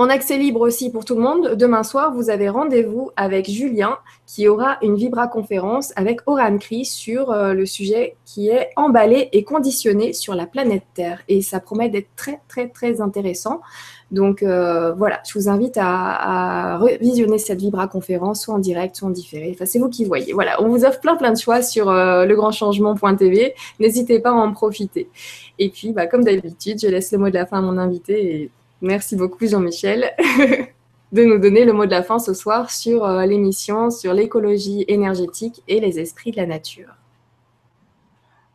en 0.00 0.08
accès 0.08 0.38
libre 0.38 0.62
aussi 0.62 0.90
pour 0.90 1.04
tout 1.04 1.14
le 1.14 1.20
monde, 1.20 1.56
demain 1.56 1.82
soir, 1.82 2.14
vous 2.14 2.30
avez 2.30 2.48
rendez-vous 2.48 3.10
avec 3.16 3.50
Julien 3.50 3.98
qui 4.26 4.48
aura 4.48 4.78
une 4.80 4.94
vibra-conférence 4.94 5.92
avec 5.94 6.20
Oran 6.24 6.56
Kri 6.56 6.86
sur 6.86 7.30
euh, 7.30 7.52
le 7.52 7.66
sujet 7.66 8.16
qui 8.24 8.48
est 8.48 8.70
emballé 8.76 9.28
et 9.32 9.44
conditionné 9.44 10.14
sur 10.14 10.34
la 10.34 10.46
planète 10.46 10.84
Terre. 10.94 11.20
Et 11.28 11.42
ça 11.42 11.60
promet 11.60 11.90
d'être 11.90 12.08
très, 12.16 12.40
très, 12.48 12.68
très 12.68 13.02
intéressant. 13.02 13.60
Donc 14.10 14.42
euh, 14.42 14.94
voilà, 14.94 15.20
je 15.28 15.38
vous 15.38 15.50
invite 15.50 15.76
à, 15.78 16.80
visionner 17.02 17.36
cette 17.36 17.60
vibra-conférence, 17.60 18.44
soit 18.44 18.54
en 18.54 18.58
direct, 18.58 18.96
soit 18.96 19.08
en 19.08 19.12
différé. 19.12 19.50
Enfin, 19.54 19.66
c'est 19.66 19.78
vous 19.78 19.90
qui 19.90 20.06
voyez. 20.06 20.32
Voilà, 20.32 20.62
on 20.62 20.68
vous 20.68 20.86
offre 20.86 21.00
plein, 21.00 21.16
plein 21.16 21.32
de 21.32 21.38
choix 21.38 21.60
sur 21.60 21.90
euh, 21.90 22.24
legrandchangement.tv. 22.24 23.54
N'hésitez 23.78 24.18
pas 24.18 24.30
à 24.30 24.32
en 24.32 24.50
profiter. 24.52 25.10
Et 25.58 25.68
puis, 25.68 25.92
bah, 25.92 26.06
comme 26.06 26.24
d'habitude, 26.24 26.80
je 26.80 26.86
laisse 26.86 27.12
le 27.12 27.18
mot 27.18 27.28
de 27.28 27.34
la 27.34 27.44
fin 27.44 27.58
à 27.58 27.60
mon 27.60 27.76
invité. 27.76 28.50
Merci 28.82 29.16
beaucoup 29.16 29.46
Jean-Michel 29.46 30.14
de 31.12 31.24
nous 31.24 31.38
donner 31.38 31.64
le 31.64 31.72
mot 31.72 31.84
de 31.84 31.90
la 31.90 32.02
fin 32.02 32.18
ce 32.18 32.32
soir 32.32 32.70
sur 32.70 33.04
euh, 33.04 33.26
l'émission 33.26 33.90
sur 33.90 34.14
l'écologie 34.14 34.84
énergétique 34.88 35.62
et 35.68 35.80
les 35.80 35.98
esprits 35.98 36.30
de 36.30 36.38
la 36.38 36.46
nature. 36.46 36.94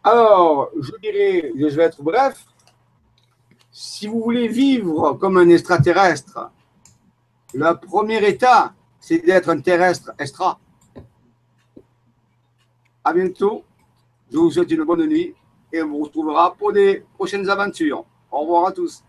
Alors, 0.04 0.70
je 0.80 0.92
dirais, 1.02 1.52
je 1.56 1.76
vais 1.76 1.84
être 1.84 2.02
bref, 2.02 2.46
si 3.72 4.08
vous 4.08 4.22
voulez 4.22 4.48
vivre 4.48 5.14
comme 5.14 5.38
un 5.38 5.50
extraterrestre, 5.50 6.50
le 7.54 7.74
premier 7.74 8.26
état, 8.28 8.74
c'est 9.00 9.20
d'être 9.20 9.50
un 9.50 9.60
terrestre 9.60 10.12
extra. 10.18 10.60
À 13.04 13.14
bientôt. 13.14 13.64
Je 14.32 14.38
vous 14.38 14.50
souhaite 14.50 14.72
une 14.72 14.84
bonne 14.84 15.06
nuit 15.06 15.36
et 15.72 15.84
on 15.84 15.90
vous 15.90 16.04
retrouvera 16.06 16.56
pour 16.56 16.74
des 16.74 17.04
prochaines 17.14 17.48
aventures. 17.50 18.06
Au 18.32 18.40
revoir 18.40 18.68
à 18.68 18.72
tous. 18.72 19.04